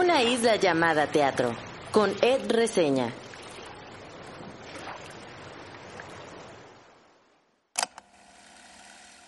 Una 0.00 0.22
isla 0.22 0.56
llamada 0.56 1.08
teatro, 1.08 1.54
con 1.92 2.16
Ed 2.22 2.50
Reseña. 2.50 3.12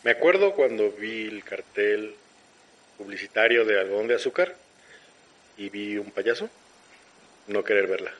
Me 0.03 0.13
acuerdo 0.13 0.55
cuando 0.55 0.91
vi 0.93 1.27
el 1.27 1.45
cartel 1.45 2.15
publicitario 2.97 3.67
de 3.67 3.81
algodón 3.81 4.09
de 4.09 4.15
azúcar 4.15 4.57
y 5.59 5.69
vi 5.69 5.99
un 5.99 6.11
payaso, 6.11 6.49
no 7.49 7.63
querer 7.63 7.87
verla. 7.87 8.15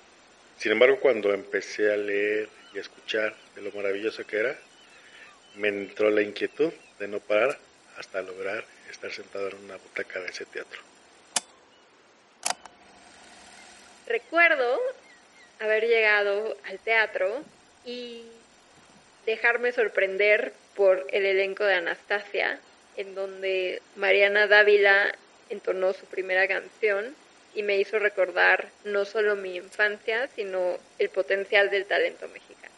Sin 0.59 0.73
embargo, 0.73 1.01
cuando 1.01 1.33
empecé 1.33 1.91
a 1.91 1.97
leer 1.97 2.51
y 2.75 2.79
a 2.79 2.83
escuchar 2.83 3.35
de 3.55 3.63
lo 3.63 3.73
maravilloso 3.73 4.27
que 4.27 4.37
era, 4.37 4.59
me 5.57 5.69
entró 5.69 6.11
la 6.11 6.21
inquietud 6.21 6.71
de 6.99 7.09
no 7.09 7.19
parar 7.19 7.59
hasta 7.97 8.21
lograr 8.21 8.63
estar 8.91 9.11
sentado 9.11 9.49
en 9.49 9.57
una 9.65 9.79
butaca 9.79 10.21
de 10.21 10.27
ese 10.27 10.45
teatro. 10.45 10.92
Recuerdo 14.07 14.81
haber 15.61 15.87
llegado 15.87 16.57
al 16.69 16.79
teatro 16.81 17.43
y 17.85 18.25
dejarme 19.27 19.73
sorprender 19.73 20.53
por 20.75 21.07
el 21.11 21.25
elenco 21.25 21.65
de 21.65 21.75
Anastasia, 21.75 22.59
en 22.97 23.15
donde 23.15 23.81
Mariana 23.97 24.47
Dávila 24.47 25.15
entonó 25.51 25.93
su 25.93 26.07
primera 26.07 26.49
canción 26.49 27.15
y 27.55 27.63
me 27.63 27.77
hizo 27.77 27.99
recordar 27.99 28.69
no 28.85 29.05
solo 29.05 29.37
mi 29.37 29.57
infancia, 29.57 30.29
sino 30.35 30.79
el 30.99 31.11
potencial 31.11 31.71
del 31.71 31.85
talento 31.85 32.27
mexicano. 32.29 32.73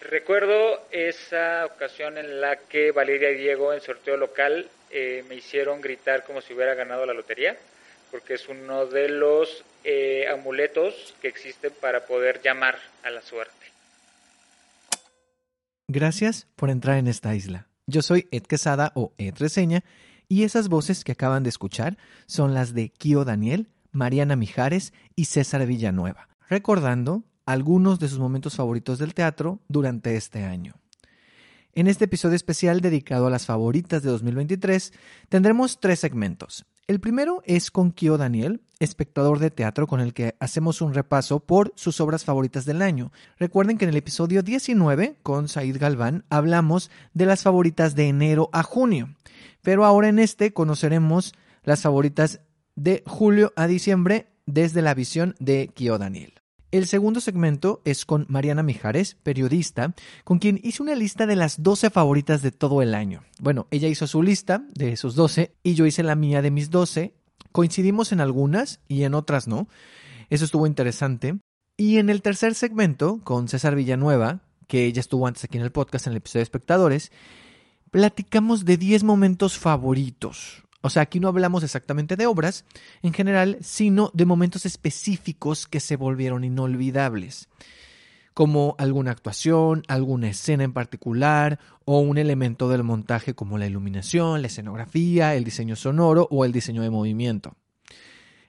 Recuerdo 0.00 0.86
esa 0.90 1.64
ocasión 1.64 2.18
en 2.18 2.40
la 2.40 2.56
que 2.56 2.90
Valeria 2.90 3.30
y 3.30 3.36
Diego 3.36 3.72
en 3.72 3.80
sorteo 3.80 4.16
local 4.16 4.68
eh, 4.96 5.24
me 5.28 5.34
hicieron 5.34 5.80
gritar 5.80 6.24
como 6.24 6.40
si 6.40 6.54
hubiera 6.54 6.74
ganado 6.74 7.04
la 7.04 7.12
lotería, 7.12 7.58
porque 8.12 8.34
es 8.34 8.48
uno 8.48 8.86
de 8.86 9.08
los 9.08 9.64
eh, 9.82 10.28
amuletos 10.32 11.16
que 11.20 11.26
existen 11.26 11.72
para 11.80 12.06
poder 12.06 12.40
llamar 12.40 12.78
a 13.02 13.10
la 13.10 13.20
suerte. 13.20 13.52
Gracias 15.88 16.46
por 16.54 16.70
entrar 16.70 16.96
en 16.98 17.08
esta 17.08 17.34
isla. 17.34 17.66
Yo 17.86 18.02
soy 18.02 18.28
Ed 18.30 18.44
Quesada 18.44 18.92
o 18.94 19.12
Ed 19.18 19.34
Reseña 19.36 19.82
y 20.28 20.44
esas 20.44 20.68
voces 20.68 21.02
que 21.02 21.10
acaban 21.10 21.42
de 21.42 21.48
escuchar 21.48 21.98
son 22.26 22.54
las 22.54 22.72
de 22.72 22.90
Kio 22.90 23.24
Daniel, 23.24 23.66
Mariana 23.90 24.36
Mijares 24.36 24.92
y 25.16 25.24
César 25.24 25.66
Villanueva, 25.66 26.28
recordando 26.48 27.24
algunos 27.46 27.98
de 27.98 28.06
sus 28.06 28.20
momentos 28.20 28.54
favoritos 28.54 29.00
del 29.00 29.12
teatro 29.12 29.58
durante 29.66 30.16
este 30.16 30.44
año. 30.44 30.76
En 31.76 31.88
este 31.88 32.04
episodio 32.04 32.36
especial 32.36 32.80
dedicado 32.80 33.26
a 33.26 33.30
las 33.30 33.46
favoritas 33.46 34.00
de 34.04 34.10
2023 34.10 34.92
tendremos 35.28 35.80
tres 35.80 35.98
segmentos. 35.98 36.66
El 36.86 37.00
primero 37.00 37.42
es 37.46 37.72
con 37.72 37.90
Kio 37.90 38.16
Daniel, 38.16 38.60
espectador 38.78 39.40
de 39.40 39.50
teatro 39.50 39.88
con 39.88 39.98
el 39.98 40.14
que 40.14 40.36
hacemos 40.38 40.80
un 40.82 40.94
repaso 40.94 41.40
por 41.40 41.72
sus 41.74 42.00
obras 42.00 42.24
favoritas 42.24 42.64
del 42.64 42.80
año. 42.80 43.10
Recuerden 43.38 43.76
que 43.76 43.86
en 43.86 43.88
el 43.88 43.96
episodio 43.96 44.44
19 44.44 45.16
con 45.24 45.48
Said 45.48 45.76
Galván 45.80 46.24
hablamos 46.28 46.92
de 47.12 47.26
las 47.26 47.42
favoritas 47.42 47.96
de 47.96 48.06
enero 48.06 48.50
a 48.52 48.62
junio, 48.62 49.16
pero 49.60 49.84
ahora 49.84 50.08
en 50.08 50.20
este 50.20 50.52
conoceremos 50.52 51.34
las 51.64 51.82
favoritas 51.82 52.40
de 52.76 53.02
julio 53.04 53.52
a 53.56 53.66
diciembre 53.66 54.28
desde 54.46 54.80
la 54.80 54.94
visión 54.94 55.34
de 55.40 55.70
Kio 55.74 55.98
Daniel. 55.98 56.43
El 56.74 56.88
segundo 56.88 57.20
segmento 57.20 57.80
es 57.84 58.04
con 58.04 58.26
Mariana 58.28 58.64
Mijares, 58.64 59.16
periodista, 59.22 59.94
con 60.24 60.40
quien 60.40 60.58
hice 60.64 60.82
una 60.82 60.96
lista 60.96 61.24
de 61.24 61.36
las 61.36 61.62
12 61.62 61.88
favoritas 61.88 62.42
de 62.42 62.50
todo 62.50 62.82
el 62.82 62.96
año. 62.96 63.22
Bueno, 63.38 63.68
ella 63.70 63.86
hizo 63.86 64.08
su 64.08 64.24
lista 64.24 64.64
de 64.74 64.90
esos 64.90 65.14
12 65.14 65.54
y 65.62 65.74
yo 65.74 65.86
hice 65.86 66.02
la 66.02 66.16
mía 66.16 66.42
de 66.42 66.50
mis 66.50 66.70
12. 66.70 67.14
Coincidimos 67.52 68.10
en 68.10 68.20
algunas 68.20 68.80
y 68.88 69.04
en 69.04 69.14
otras 69.14 69.46
no. 69.46 69.68
Eso 70.30 70.44
estuvo 70.44 70.66
interesante. 70.66 71.38
Y 71.76 71.98
en 71.98 72.10
el 72.10 72.22
tercer 72.22 72.56
segmento, 72.56 73.20
con 73.22 73.46
César 73.46 73.76
Villanueva, 73.76 74.40
que 74.66 74.86
ella 74.86 74.98
estuvo 74.98 75.28
antes 75.28 75.44
aquí 75.44 75.58
en 75.58 75.62
el 75.62 75.70
podcast 75.70 76.08
en 76.08 76.14
el 76.14 76.16
episodio 76.16 76.40
de 76.40 76.42
espectadores, 76.42 77.12
platicamos 77.92 78.64
de 78.64 78.78
10 78.78 79.04
momentos 79.04 79.60
favoritos. 79.60 80.63
O 80.84 80.90
sea, 80.90 81.00
aquí 81.00 81.18
no 81.18 81.28
hablamos 81.28 81.64
exactamente 81.64 82.14
de 82.14 82.26
obras 82.26 82.66
en 83.00 83.14
general, 83.14 83.56
sino 83.62 84.10
de 84.12 84.26
momentos 84.26 84.66
específicos 84.66 85.66
que 85.66 85.80
se 85.80 85.96
volvieron 85.96 86.44
inolvidables, 86.44 87.48
como 88.34 88.74
alguna 88.76 89.10
actuación, 89.10 89.82
alguna 89.88 90.28
escena 90.28 90.62
en 90.62 90.74
particular 90.74 91.58
o 91.86 92.00
un 92.00 92.18
elemento 92.18 92.68
del 92.68 92.82
montaje 92.82 93.32
como 93.32 93.56
la 93.56 93.66
iluminación, 93.66 94.42
la 94.42 94.48
escenografía, 94.48 95.34
el 95.34 95.44
diseño 95.44 95.74
sonoro 95.74 96.28
o 96.30 96.44
el 96.44 96.52
diseño 96.52 96.82
de 96.82 96.90
movimiento. 96.90 97.56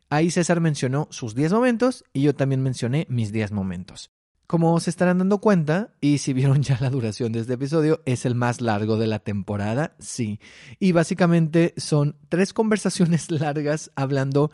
Ahí 0.09 0.29
César 0.29 0.59
mencionó 0.59 1.07
sus 1.11 1.35
10 1.35 1.53
momentos 1.53 2.03
y 2.11 2.23
yo 2.23 2.35
también 2.35 2.61
mencioné 2.61 3.07
mis 3.07 3.31
10 3.31 3.53
momentos. 3.53 4.11
Como 4.47 4.79
se 4.79 4.91
estarán 4.91 5.17
dando 5.17 5.39
cuenta, 5.39 5.93
y 6.01 6.19
si 6.19 6.33
vieron 6.33 6.61
ya 6.61 6.77
la 6.79 6.89
duración 6.89 7.31
de 7.31 7.39
este 7.39 7.53
episodio, 7.53 8.01
es 8.05 8.25
el 8.25 8.35
más 8.35 8.61
largo 8.61 8.97
de 8.97 9.07
la 9.07 9.19
temporada, 9.19 9.95
sí. 9.99 10.39
Y 10.79 10.91
básicamente 10.91 11.73
son 11.77 12.15
tres 12.29 12.53
conversaciones 12.53 13.31
largas 13.31 13.91
hablando 13.95 14.51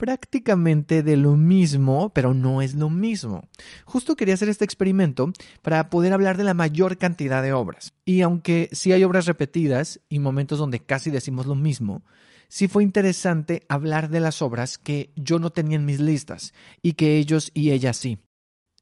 prácticamente 0.00 1.02
de 1.02 1.18
lo 1.18 1.36
mismo, 1.36 2.10
pero 2.14 2.32
no 2.32 2.62
es 2.62 2.74
lo 2.74 2.88
mismo. 2.88 3.48
Justo 3.84 4.16
quería 4.16 4.32
hacer 4.32 4.48
este 4.48 4.64
experimento 4.64 5.30
para 5.60 5.90
poder 5.90 6.14
hablar 6.14 6.38
de 6.38 6.44
la 6.44 6.54
mayor 6.54 6.96
cantidad 6.96 7.42
de 7.42 7.52
obras. 7.52 7.92
Y 8.06 8.22
aunque 8.22 8.70
sí 8.72 8.92
hay 8.92 9.04
obras 9.04 9.26
repetidas 9.26 10.00
y 10.08 10.18
momentos 10.18 10.58
donde 10.58 10.80
casi 10.80 11.10
decimos 11.10 11.44
lo 11.44 11.54
mismo, 11.54 12.02
sí 12.48 12.66
fue 12.66 12.82
interesante 12.82 13.62
hablar 13.68 14.08
de 14.08 14.20
las 14.20 14.40
obras 14.40 14.78
que 14.78 15.12
yo 15.16 15.38
no 15.38 15.50
tenía 15.50 15.76
en 15.76 15.84
mis 15.84 16.00
listas 16.00 16.54
y 16.80 16.94
que 16.94 17.18
ellos 17.18 17.50
y 17.52 17.70
ellas 17.70 17.98
sí. 17.98 18.18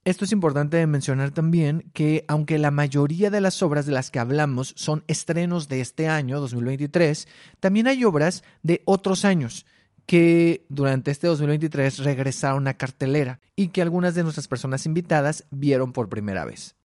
Esto 0.08 0.24
es 0.24 0.32
importante 0.32 0.86
mencionar 0.86 1.32
también 1.32 1.90
que 1.92 2.24
aunque 2.28 2.56
la 2.56 2.70
mayoría 2.70 3.28
de 3.28 3.42
las 3.42 3.62
obras 3.62 3.84
de 3.84 3.92
las 3.92 4.10
que 4.10 4.18
hablamos 4.18 4.72
son 4.74 5.04
estrenos 5.06 5.68
de 5.68 5.82
este 5.82 6.08
año, 6.08 6.40
2023, 6.40 7.28
también 7.60 7.88
hay 7.88 8.04
obras 8.04 8.42
de 8.62 8.80
otros 8.86 9.26
años 9.26 9.66
que 10.06 10.64
durante 10.70 11.10
este 11.10 11.26
2023 11.26 11.98
regresaron 11.98 12.68
a 12.68 12.78
cartelera 12.78 13.40
y 13.54 13.68
que 13.68 13.82
algunas 13.82 14.14
de 14.14 14.22
nuestras 14.22 14.48
personas 14.48 14.86
invitadas 14.86 15.44
vieron 15.50 15.92
por 15.92 16.08
primera 16.08 16.46
vez. 16.46 16.77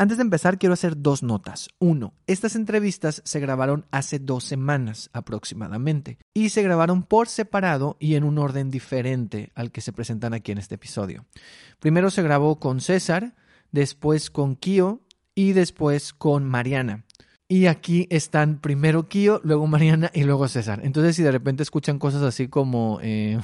Antes 0.00 0.16
de 0.16 0.22
empezar, 0.22 0.58
quiero 0.58 0.72
hacer 0.72 1.02
dos 1.02 1.22
notas. 1.22 1.68
Uno, 1.78 2.14
estas 2.26 2.56
entrevistas 2.56 3.20
se 3.22 3.38
grabaron 3.38 3.84
hace 3.90 4.18
dos 4.18 4.44
semanas 4.44 5.10
aproximadamente 5.12 6.16
y 6.32 6.48
se 6.48 6.62
grabaron 6.62 7.02
por 7.02 7.28
separado 7.28 7.98
y 8.00 8.14
en 8.14 8.24
un 8.24 8.38
orden 8.38 8.70
diferente 8.70 9.52
al 9.54 9.70
que 9.70 9.82
se 9.82 9.92
presentan 9.92 10.32
aquí 10.32 10.52
en 10.52 10.56
este 10.56 10.76
episodio. 10.76 11.26
Primero 11.80 12.08
se 12.08 12.22
grabó 12.22 12.58
con 12.58 12.80
César, 12.80 13.34
después 13.72 14.30
con 14.30 14.56
Kio 14.56 15.02
y 15.34 15.52
después 15.52 16.14
con 16.14 16.46
Mariana. 16.48 17.04
Y 17.46 17.66
aquí 17.66 18.06
están 18.08 18.58
primero 18.58 19.06
Kio, 19.06 19.42
luego 19.44 19.66
Mariana 19.66 20.10
y 20.14 20.24
luego 20.24 20.48
César. 20.48 20.80
Entonces, 20.82 21.14
si 21.14 21.22
de 21.22 21.32
repente 21.32 21.62
escuchan 21.62 21.98
cosas 21.98 22.22
así 22.22 22.48
como... 22.48 23.00
Eh, 23.02 23.38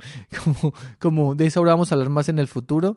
como, 0.98 1.36
de 1.36 1.46
eso 1.46 1.60
ahora 1.60 1.74
vamos 1.74 1.92
a 1.92 1.94
hablar 1.94 2.10
más 2.10 2.28
en 2.28 2.40
el 2.40 2.48
futuro, 2.48 2.96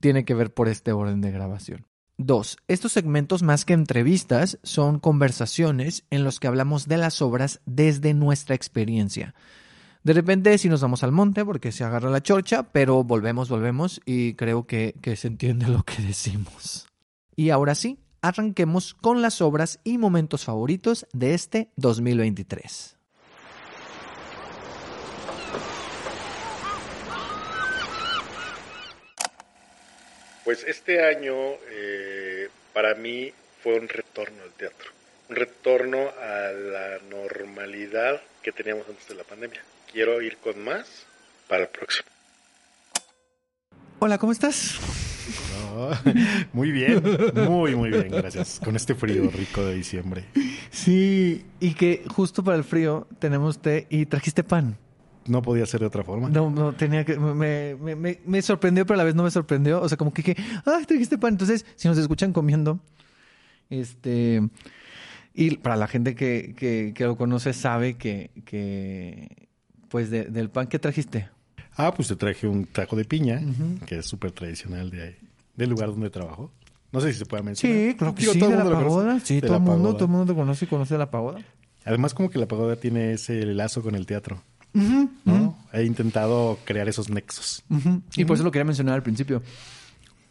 tiene 0.00 0.24
que 0.24 0.34
ver 0.34 0.52
por 0.52 0.66
este 0.66 0.90
orden 0.90 1.20
de 1.20 1.30
grabación. 1.30 1.86
Dos, 2.22 2.58
estos 2.68 2.92
segmentos 2.92 3.42
más 3.42 3.64
que 3.64 3.72
entrevistas 3.72 4.58
son 4.62 4.98
conversaciones 5.00 6.04
en 6.10 6.22
los 6.22 6.38
que 6.38 6.48
hablamos 6.48 6.86
de 6.86 6.98
las 6.98 7.22
obras 7.22 7.62
desde 7.64 8.12
nuestra 8.12 8.54
experiencia. 8.54 9.34
De 10.04 10.12
repente 10.12 10.58
si 10.58 10.68
nos 10.68 10.82
vamos 10.82 11.02
al 11.02 11.12
monte 11.12 11.46
porque 11.46 11.72
se 11.72 11.82
agarra 11.82 12.10
la 12.10 12.22
chorcha, 12.22 12.64
pero 12.64 13.04
volvemos, 13.04 13.48
volvemos 13.48 14.02
y 14.04 14.34
creo 14.34 14.66
que, 14.66 14.94
que 15.00 15.16
se 15.16 15.28
entiende 15.28 15.66
lo 15.66 15.82
que 15.82 16.02
decimos. 16.02 16.88
Y 17.36 17.48
ahora 17.48 17.74
sí, 17.74 18.00
arranquemos 18.20 18.92
con 18.92 19.22
las 19.22 19.40
obras 19.40 19.80
y 19.82 19.96
momentos 19.96 20.44
favoritos 20.44 21.06
de 21.14 21.32
este 21.32 21.72
2023. 21.76 22.99
Pues 30.50 30.64
este 30.64 31.00
año 31.04 31.32
eh, 31.70 32.48
para 32.72 32.96
mí 32.96 33.32
fue 33.62 33.78
un 33.78 33.88
retorno 33.88 34.42
al 34.42 34.50
teatro, 34.50 34.90
un 35.28 35.36
retorno 35.36 36.08
a 36.20 36.50
la 36.50 36.98
normalidad 37.08 38.20
que 38.42 38.50
teníamos 38.50 38.84
antes 38.88 39.06
de 39.06 39.14
la 39.14 39.22
pandemia. 39.22 39.62
Quiero 39.92 40.20
ir 40.20 40.38
con 40.38 40.60
más 40.64 41.06
para 41.46 41.62
el 41.62 41.68
próximo. 41.68 42.08
Hola, 44.00 44.18
¿cómo 44.18 44.32
estás? 44.32 44.80
muy 46.52 46.72
bien, 46.72 47.00
muy, 47.32 47.76
muy 47.76 47.90
bien, 47.90 48.08
gracias. 48.08 48.58
Con 48.58 48.74
este 48.74 48.96
frío 48.96 49.30
rico 49.30 49.64
de 49.64 49.76
diciembre. 49.76 50.24
Sí, 50.72 51.46
y 51.60 51.74
que 51.74 52.02
justo 52.08 52.42
para 52.42 52.56
el 52.56 52.64
frío 52.64 53.06
tenemos 53.20 53.62
té 53.62 53.86
y 53.88 54.06
trajiste 54.06 54.42
pan 54.42 54.76
no 55.26 55.42
podía 55.42 55.66
ser 55.66 55.80
de 55.80 55.86
otra 55.86 56.02
forma. 56.04 56.28
No, 56.28 56.50
no, 56.50 56.72
tenía 56.72 57.04
que. 57.04 57.16
Me, 57.18 57.76
me, 57.76 58.18
me, 58.24 58.42
sorprendió, 58.42 58.84
pero 58.86 58.94
a 58.94 58.98
la 58.98 59.04
vez 59.04 59.14
no 59.14 59.22
me 59.22 59.30
sorprendió. 59.30 59.80
O 59.80 59.88
sea, 59.88 59.96
como 59.98 60.12
que 60.12 60.22
dije, 60.22 60.42
¡ay, 60.64 60.84
trajiste 60.86 61.18
pan! 61.18 61.34
Entonces, 61.34 61.64
si 61.76 61.88
nos 61.88 61.98
escuchan 61.98 62.32
comiendo, 62.32 62.80
este. 63.68 64.42
Y 65.34 65.56
para 65.56 65.76
la 65.76 65.86
gente 65.86 66.14
que, 66.14 66.54
que, 66.56 66.92
que 66.94 67.04
lo 67.04 67.16
conoce 67.16 67.52
sabe 67.52 67.94
que, 67.94 68.30
que 68.44 69.48
pues 69.88 70.10
de- 70.10 70.24
del 70.24 70.50
pan 70.50 70.66
que 70.66 70.78
trajiste. 70.78 71.28
Ah, 71.76 71.94
pues 71.94 72.08
te 72.08 72.16
traje 72.16 72.46
un 72.46 72.66
taco 72.66 72.96
de 72.96 73.04
piña, 73.04 73.40
que 73.86 73.98
es 73.98 74.06
súper 74.06 74.32
tradicional 74.32 74.90
de 74.90 75.02
ahí, 75.02 75.16
del 75.56 75.70
lugar 75.70 75.88
donde 75.90 76.10
trabajo. 76.10 76.52
No 76.92 77.00
sé 77.00 77.12
si 77.12 77.20
se 77.20 77.26
puede 77.26 77.44
mencionar. 77.44 77.78
Sí, 77.78 77.94
claro 77.96 78.14
que 78.14 78.20
Digo, 78.22 78.32
sí, 78.32 78.38
todo 78.40 78.50
de 78.50 78.56
la 78.56 78.64
pagoda. 78.64 79.20
Sí, 79.20 79.40
todo 79.40 79.54
el 79.56 79.62
mundo, 79.62 79.94
todo 79.94 80.04
el 80.06 80.10
mundo 80.10 80.32
te 80.32 80.38
conoce 80.38 80.64
y 80.64 80.68
conoce 80.68 80.98
la 80.98 81.10
pagoda. 81.10 81.38
Además, 81.84 82.12
como 82.12 82.28
que 82.28 82.38
la 82.38 82.46
pagoda 82.48 82.76
tiene 82.76 83.12
ese 83.12 83.46
lazo 83.46 83.82
con 83.82 83.94
el 83.94 84.04
teatro. 84.06 84.42
¿No? 84.72 85.58
He 85.72 85.84
intentado 85.84 86.58
crear 86.64 86.88
esos 86.88 87.08
nexos. 87.10 87.62
Y 88.16 88.24
por 88.24 88.34
eso 88.34 88.44
lo 88.44 88.50
quería 88.50 88.64
mencionar 88.64 88.94
al 88.94 89.02
principio. 89.02 89.42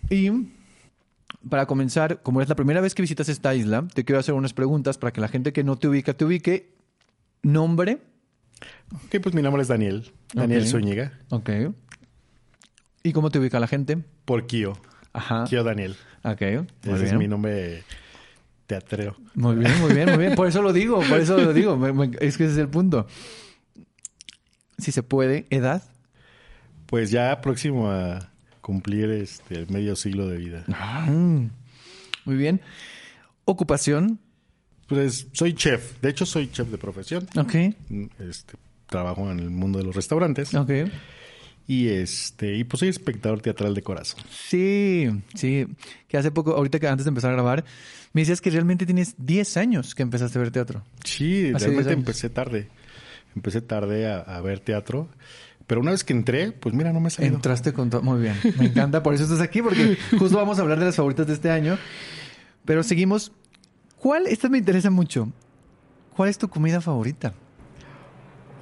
Y 0.10 0.32
para 1.48 1.66
comenzar, 1.66 2.22
como 2.22 2.42
es 2.42 2.50
la 2.50 2.56
primera 2.56 2.82
vez 2.82 2.96
que 2.96 3.02
visitas 3.02 3.30
esta 3.30 3.54
isla, 3.56 3.88
te 3.94 4.04
quiero 4.04 4.20
hacer 4.20 4.34
unas 4.34 4.54
preguntas 4.54 4.98
para 4.98 5.12
que 5.14 5.22
la 5.22 5.28
gente 5.28 5.54
que 5.54 5.64
no 5.64 5.78
te 5.78 5.88
ubica 5.88 6.14
te 6.14 6.26
ubique. 6.26 6.74
Nombre. 7.42 8.00
Ok, 8.94 9.22
pues 9.22 9.34
mi 9.34 9.42
nombre 9.42 9.62
es 9.62 9.68
Daniel. 9.70 10.12
Daniel 10.34 10.64
Ok. 10.64 10.68
Zúñiga. 10.68 11.20
Ok. 11.30 11.50
¿Y 13.04 13.14
cómo 13.14 13.30
te 13.30 13.40
ubica 13.40 13.60
la 13.60 13.68
gente? 13.68 13.98
Por 14.26 14.46
Kio. 14.46 14.74
Ajá. 15.14 15.46
Kio 15.46 15.64
Daniel. 15.64 15.96
Ok. 16.24 16.42
Muy 16.86 16.96
Ese 16.96 17.06
es 17.06 17.14
mi 17.14 17.28
nombre 17.28 17.84
teatrero. 18.68 19.16
Muy 19.36 19.56
bien, 19.56 19.80
muy 19.80 19.94
bien, 19.94 20.10
muy 20.10 20.18
bien. 20.18 20.36
Por 20.36 20.48
eso 20.48 20.62
lo 20.62 20.74
digo, 20.74 21.02
por 21.10 21.20
eso 21.20 21.38
lo 21.38 21.54
digo. 21.54 21.80
Es 22.20 22.38
que 22.38 22.44
ese 22.44 22.54
es 22.54 22.58
el 22.60 22.68
punto. 22.68 23.08
Si 24.80 24.92
se 24.92 25.04
puede, 25.04 25.46
edad. 25.50 25.84
Pues 26.86 27.12
ya 27.12 27.40
próximo 27.42 27.90
a 27.92 28.32
cumplir 28.62 29.10
este 29.12 29.56
el 29.56 29.70
medio 29.70 29.96
siglo 29.96 30.28
de 30.28 30.38
vida. 30.38 30.64
Mm, 31.08 31.50
Muy 32.26 32.36
bien. 32.36 32.62
Ocupación. 33.46 34.20
Pues 34.88 35.28
soy 35.34 35.54
chef. 35.54 36.00
De 36.02 36.10
hecho, 36.10 36.26
soy 36.26 36.52
chef 36.52 36.70
de 36.70 36.78
profesión. 36.78 37.28
Ok. 37.36 37.54
Este, 38.20 38.54
trabajo 38.88 39.30
en 39.32 39.40
el 39.40 39.50
mundo 39.50 39.80
de 39.80 39.86
los 39.86 39.96
restaurantes. 39.96 40.54
Ok. 40.56 40.72
Y 41.68 41.90
este, 41.90 42.56
y 42.56 42.64
pues 42.64 42.80
soy 42.80 42.90
espectador 42.90 43.42
teatral 43.42 43.76
de 43.76 43.84
corazón. 43.84 44.20
Sí, 44.32 45.08
sí. 45.36 45.68
Que 46.08 46.18
hace 46.18 46.32
poco, 46.32 46.56
ahorita 46.56 46.80
que 46.80 46.88
antes 46.88 47.06
de 47.06 47.10
empezar 47.10 47.30
a 47.30 47.34
grabar, 47.34 47.64
me 48.14 48.22
decías 48.22 48.42
que 48.42 48.50
realmente 48.50 48.88
tienes 48.88 49.14
10 49.20 49.58
años 49.58 49.94
que 49.94 50.02
empezaste 50.02 50.40
a 50.40 50.42
ver 50.42 50.50
teatro. 50.52 50.84
Sí, 51.04 51.52
Hace 51.54 51.66
10 51.66 51.86
realmente 51.86 51.94
empecé 51.94 52.30
tarde. 52.32 52.68
Empecé 53.36 53.62
tarde 53.62 54.12
a, 54.12 54.20
a 54.20 54.42
ver 54.42 54.60
teatro. 54.60 55.08
Pero 55.68 55.82
una 55.82 55.92
vez 55.92 56.04
que 56.04 56.14
entré, 56.14 56.52
pues 56.52 56.74
mira, 56.74 56.92
no 56.92 57.00
me 57.00 57.10
he 57.10 57.12
salido. 57.12 57.36
Entraste 57.36 57.74
con 57.74 57.90
todo. 57.92 58.02
Muy 58.02 58.20
bien. 58.22 58.36
Me 58.58 58.66
encanta, 58.66 59.04
por 59.04 59.14
eso 59.14 59.24
estás 59.24 59.40
aquí, 59.42 59.62
porque 59.62 59.98
justo 60.18 60.36
vamos 60.38 60.58
a 60.58 60.64
hablar 60.64 60.80
de 60.80 60.86
las 60.86 60.96
favoritas 60.96 61.28
de 61.28 61.34
este 61.34 61.52
año. 61.52 61.78
Pero 62.66 62.82
seguimos. 62.84 63.32
¿Cuál? 63.98 64.26
Esta 64.28 64.50
me 64.50 64.58
interesa 64.58 64.90
mucho. 64.90 65.32
¿Cuál 66.16 66.30
es 66.30 66.38
tu 66.38 66.50
comida 66.50 66.82
favorita? 66.82 67.34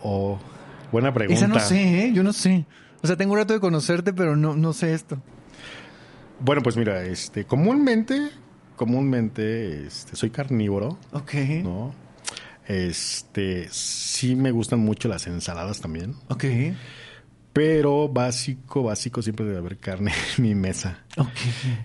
Oh, 0.03 0.37
buena 0.91 1.13
pregunta. 1.13 1.37
Esa 1.39 1.47
no 1.47 1.59
sé, 1.59 2.05
¿eh? 2.07 2.11
Yo 2.13 2.23
no 2.23 2.33
sé. 2.33 2.65
O 3.01 3.07
sea, 3.07 3.15
tengo 3.15 3.33
un 3.33 3.39
rato 3.39 3.53
de 3.53 3.59
conocerte, 3.59 4.13
pero 4.13 4.35
no, 4.35 4.55
no 4.55 4.73
sé 4.73 4.93
esto. 4.93 5.21
Bueno, 6.39 6.61
pues 6.61 6.75
mira, 6.77 7.03
este, 7.03 7.45
comúnmente, 7.45 8.29
comúnmente, 8.75 9.87
este, 9.87 10.15
soy 10.15 10.29
carnívoro, 10.29 10.97
Ok. 11.13 11.33
¿no? 11.63 11.93
Este, 12.67 13.67
sí 13.71 14.35
me 14.35 14.51
gustan 14.51 14.79
mucho 14.79 15.07
las 15.07 15.25
ensaladas 15.27 15.79
también, 15.79 16.15
Ok. 16.29 16.43
pero 17.53 18.09
básico, 18.09 18.83
básico 18.83 19.21
siempre 19.21 19.45
debe 19.45 19.57
haber 19.59 19.77
carne 19.77 20.11
en 20.37 20.43
mi 20.43 20.53
mesa. 20.55 20.99
Ok. 21.17 21.29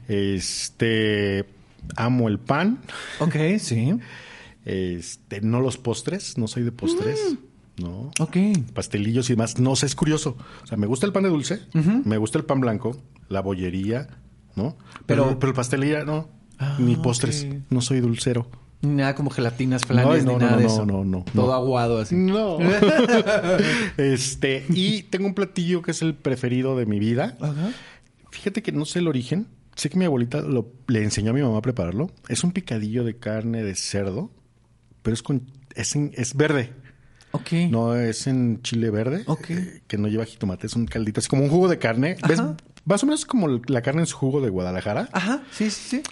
Este, 0.09 1.45
amo 1.97 2.29
el 2.29 2.39
pan, 2.39 2.81
Ok, 3.21 3.37
sí. 3.59 3.99
este, 4.65 5.41
no 5.41 5.61
los 5.61 5.79
postres, 5.79 6.37
no 6.39 6.47
soy 6.49 6.63
de 6.65 6.73
postres, 6.73 7.19
¿no? 7.79 8.11
Ok. 8.19 8.37
pastelillos 8.75 9.31
y 9.31 9.35
demás. 9.35 9.59
No 9.59 9.77
sé, 9.77 9.87
es 9.87 9.95
curioso. 9.95 10.37
O 10.63 10.67
sea, 10.67 10.77
me 10.77 10.87
gusta 10.87 11.07
el 11.07 11.13
pan 11.13 11.23
de 11.25 11.29
dulce, 11.29 11.61
me 12.05 12.17
gusta 12.19 12.39
el 12.39 12.45
pan 12.45 12.61
blanco, 12.61 13.01
la 13.29 13.41
bollería, 13.41 14.09
¿no? 14.57 14.77
Pero- 15.07 15.25
Pero, 15.27 15.39
pero 15.39 15.51
el 15.51 15.57
pastelilla, 15.57 16.05
no. 16.05 16.29
Ah, 16.59 16.77
ni 16.79 16.95
postres. 16.97 17.47
No 17.71 17.81
soy 17.81 18.01
dulcero. 18.01 18.49
Nada 18.83 19.15
como 19.15 19.31
gelatinas, 19.31 19.83
flanes, 19.87 20.25
No, 20.25 20.33
ni 20.33 20.39
no, 20.39 20.41
nada 20.41 20.53
no, 20.53 20.59
de 20.59 20.67
eso. 20.67 20.85
no, 20.85 21.05
no, 21.05 21.25
Todo 21.35 21.47
no. 21.47 21.53
aguado 21.53 21.99
así. 21.99 22.17
No. 22.17 22.59
este, 23.97 24.65
y 24.71 25.05
tengo 25.05 25.27
un 25.27 25.35
platillo 25.35 25.83
que 25.83 25.93
es 25.93 26.03
el 26.03 26.15
preferido 26.15 26.77
de 26.77 26.87
mi 26.87 26.99
vida. 26.99 27.37
Ajá. 27.41 27.71
Fíjate 28.31 28.63
que 28.63 28.73
no 28.73 28.85
sé 28.85 29.01
el 29.01 29.09
origen. 29.09 29.47
Sé 29.75 29.89
que 29.89 29.99
mi 29.99 30.05
abuelita 30.05 30.41
lo- 30.43 30.71
le 30.89 31.03
enseñó 31.03 31.31
a 31.31 31.35
mi 31.35 31.43
mamá 31.43 31.59
a 31.59 31.63
prepararlo. 31.63 32.11
Es 32.29 32.45
un 32.45 32.53
picadillo 32.53 33.05
de 33.05 33.17
carne 33.17 33.63
de 33.63 33.75
cerdo, 33.75 34.31
pero 35.03 35.15
es 35.15 35.23
con 35.23 35.43
es, 35.75 35.95
en- 35.97 36.13
es 36.15 36.35
verde. 36.37 36.73
Ok. 37.31 37.53
No 37.71 37.95
es 37.97 38.27
en 38.27 38.61
chile 38.63 38.91
verde, 38.91 39.23
Ok. 39.27 39.51
eh, 39.51 39.83
que 39.87 39.97
no 39.97 40.09
lleva 40.09 40.27
jitomate, 40.27 40.67
es 40.67 40.75
un 40.77 40.87
caldito, 40.87 41.21
así 41.21 41.29
como 41.31 41.45
un 41.45 41.49
jugo 41.49 41.69
de 41.69 41.79
carne. 41.79 42.17
¿Ves? 42.29 42.43
Más 42.85 43.03
o 43.03 43.07
menos 43.07 43.25
como 43.25 43.49
la 43.49 43.81
carne 43.81 44.03
en 44.03 44.07
su 44.07 44.17
jugo 44.19 44.41
de 44.43 44.51
Guadalajara, 44.51 45.09
Ajá, 45.13 45.43
sí, 45.53 45.71
sí, 45.71 45.89
sí. 45.89 46.03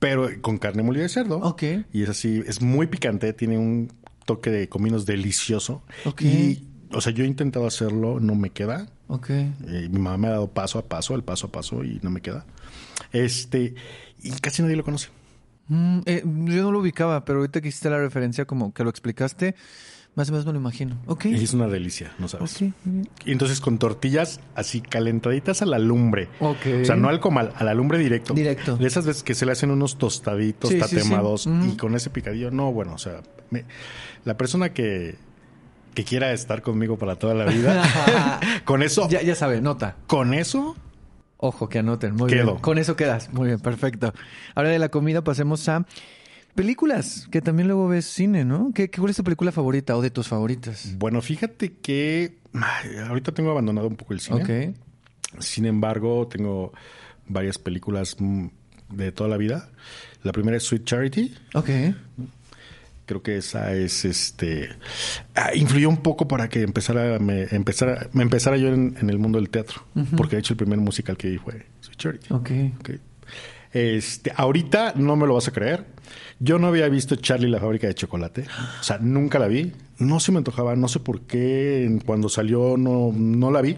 Pero 0.00 0.28
con 0.40 0.58
carne 0.58 0.82
molida 0.82 1.04
de 1.04 1.08
cerdo. 1.08 1.36
Ok. 1.38 1.62
Y 1.92 2.02
es 2.02 2.08
así, 2.08 2.42
es 2.46 2.60
muy 2.60 2.88
picante, 2.88 3.32
tiene 3.32 3.58
un 3.58 3.92
toque 4.24 4.50
de 4.50 4.68
cominos 4.68 5.06
delicioso. 5.06 5.82
Ok. 6.06 6.22
Y, 6.22 6.66
o 6.92 7.00
sea, 7.00 7.12
yo 7.12 7.22
he 7.22 7.26
intentado 7.28 7.66
hacerlo, 7.66 8.18
no 8.18 8.34
me 8.34 8.50
queda. 8.50 8.88
Ok. 9.06 9.30
Eh, 9.30 9.54
mi 9.90 10.00
mamá 10.00 10.16
me 10.16 10.26
ha 10.28 10.30
dado 10.30 10.48
paso 10.48 10.78
a 10.78 10.88
paso, 10.88 11.14
el 11.14 11.22
paso 11.22 11.48
a 11.48 11.52
paso, 11.52 11.84
y 11.84 12.00
no 12.02 12.10
me 12.10 12.22
queda. 12.22 12.46
Este, 13.12 13.74
y 14.22 14.30
casi 14.40 14.62
nadie 14.62 14.76
lo 14.76 14.84
conoce. 14.84 15.08
Mm, 15.68 16.00
eh, 16.06 16.22
yo 16.24 16.62
no 16.62 16.72
lo 16.72 16.80
ubicaba, 16.80 17.24
pero 17.24 17.40
ahorita 17.40 17.60
que 17.60 17.68
hiciste 17.68 17.90
la 17.90 17.98
referencia, 17.98 18.46
como 18.46 18.72
que 18.72 18.82
lo 18.82 18.90
explicaste, 18.90 19.54
más 20.16 20.28
o 20.28 20.32
menos 20.32 20.44
me 20.46 20.52
lo 20.52 20.58
imagino. 20.58 20.98
Ok. 21.06 21.26
Y 21.26 21.42
es 21.44 21.54
una 21.54 21.66
delicia, 21.68 22.12
¿no 22.18 22.28
sabes? 22.28 22.56
Ok. 22.56 22.60
muy 22.84 22.94
bien. 22.94 23.08
Y 23.24 23.32
entonces 23.32 23.60
con 23.60 23.78
tortillas 23.78 24.40
así 24.54 24.80
calentaditas 24.80 25.62
a 25.62 25.66
la 25.66 25.78
lumbre. 25.78 26.28
Ok. 26.40 26.58
O 26.82 26.84
sea, 26.84 26.96
no 26.96 27.08
al 27.08 27.20
comal, 27.20 27.52
a 27.56 27.64
la 27.64 27.74
lumbre 27.74 27.98
directo. 27.98 28.34
Directo. 28.34 28.76
De 28.76 28.86
esas 28.86 29.06
veces 29.06 29.22
que 29.22 29.34
se 29.34 29.46
le 29.46 29.52
hacen 29.52 29.70
unos 29.70 29.98
tostaditos 29.98 30.70
Sí, 30.70 30.80
sí, 30.80 30.88
sí. 30.88 30.96
tatemados 30.96 31.46
y 31.46 31.76
con 31.76 31.94
ese 31.94 32.10
picadillo, 32.10 32.50
no, 32.50 32.72
bueno, 32.72 32.94
o 32.94 32.98
sea, 32.98 33.20
me- 33.50 33.64
la 34.24 34.36
persona 34.36 34.72
que, 34.74 35.16
que 35.94 36.04
quiera 36.04 36.32
estar 36.32 36.60
conmigo 36.62 36.98
para 36.98 37.16
toda 37.16 37.34
la 37.34 37.46
vida, 37.46 37.82
con 38.64 38.82
eso, 38.82 39.08
Ya, 39.08 39.22
ya 39.22 39.34
sabe, 39.34 39.60
nota. 39.60 39.96
con 40.06 40.34
eso, 40.34 40.76
Ojo, 41.42 41.70
que 41.70 41.78
anoten. 41.78 42.14
Muy 42.16 42.28
Quedo. 42.28 42.44
bien. 42.44 42.58
Con 42.58 42.76
eso 42.76 42.96
quedas. 42.96 43.32
Muy 43.32 43.46
bien, 43.46 43.60
perfecto. 43.60 44.12
Ahora 44.54 44.68
de 44.68 44.78
la 44.78 44.90
comida 44.90 45.24
pasemos 45.24 45.66
a 45.70 45.86
películas, 46.54 47.28
que 47.30 47.40
también 47.40 47.68
luego 47.68 47.88
ves 47.88 48.06
cine, 48.06 48.44
¿no? 48.44 48.72
¿Qué, 48.74 48.90
cuál 48.90 49.10
es 49.10 49.16
tu 49.16 49.24
película 49.24 49.52
favorita 49.52 49.96
o 49.96 50.02
de 50.02 50.10
tus 50.10 50.28
favoritas? 50.28 50.94
bueno, 50.98 51.20
fíjate 51.22 51.72
que 51.72 52.38
ahorita 53.08 53.32
tengo 53.32 53.50
abandonado 53.50 53.88
un 53.88 53.96
poco 53.96 54.12
el 54.12 54.20
cine. 54.20 54.42
Ok. 54.42 54.76
Sin 55.38 55.64
embargo, 55.64 56.26
tengo 56.28 56.72
varias 57.28 57.58
películas 57.58 58.16
mm, 58.18 58.46
de 58.90 59.12
toda 59.12 59.30
la 59.30 59.36
vida. 59.36 59.70
La 60.22 60.32
primera 60.32 60.56
es 60.56 60.64
Sweet 60.64 60.84
Charity. 60.84 61.34
Ok. 61.54 61.68
Creo 63.06 63.22
que 63.22 63.38
esa 63.38 63.72
es 63.72 64.04
este 64.04 64.68
ah, 65.34 65.50
influyó 65.54 65.88
un 65.88 65.96
poco 65.96 66.28
para 66.28 66.48
que 66.48 66.62
empezara 66.62 67.18
me 67.18 67.42
empezara 67.50 68.08
me 68.12 68.22
empezara 68.22 68.56
yo 68.56 68.68
en, 68.68 68.96
en 69.00 69.10
el 69.10 69.18
mundo 69.18 69.38
del 69.40 69.50
teatro, 69.50 69.82
porque 70.16 70.36
de 70.36 70.40
hecho 70.40 70.52
el 70.52 70.58
primer 70.58 70.78
musical 70.78 71.16
que 71.16 71.30
vi 71.30 71.38
fue 71.38 71.66
Sweet 71.80 71.98
Charity. 71.98 72.32
Ok. 72.32 72.50
Ok. 72.78 72.90
Este, 73.72 74.32
ahorita 74.34 74.94
no 74.96 75.16
me 75.16 75.26
lo 75.26 75.34
vas 75.34 75.48
a 75.48 75.52
creer. 75.52 75.86
Yo 76.38 76.58
no 76.58 76.66
había 76.68 76.88
visto 76.88 77.16
Charlie 77.16 77.48
la 77.50 77.60
fábrica 77.60 77.86
de 77.86 77.94
chocolate. 77.94 78.46
O 78.80 78.82
sea, 78.82 78.98
nunca 78.98 79.38
la 79.38 79.46
vi. 79.46 79.72
No 79.98 80.18
se 80.20 80.32
me 80.32 80.38
antojaba, 80.38 80.74
no 80.74 80.88
sé 80.88 80.98
por 81.00 81.22
qué 81.22 81.98
cuando 82.06 82.28
salió 82.28 82.76
no, 82.76 83.12
no 83.14 83.50
la 83.50 83.60
vi. 83.60 83.76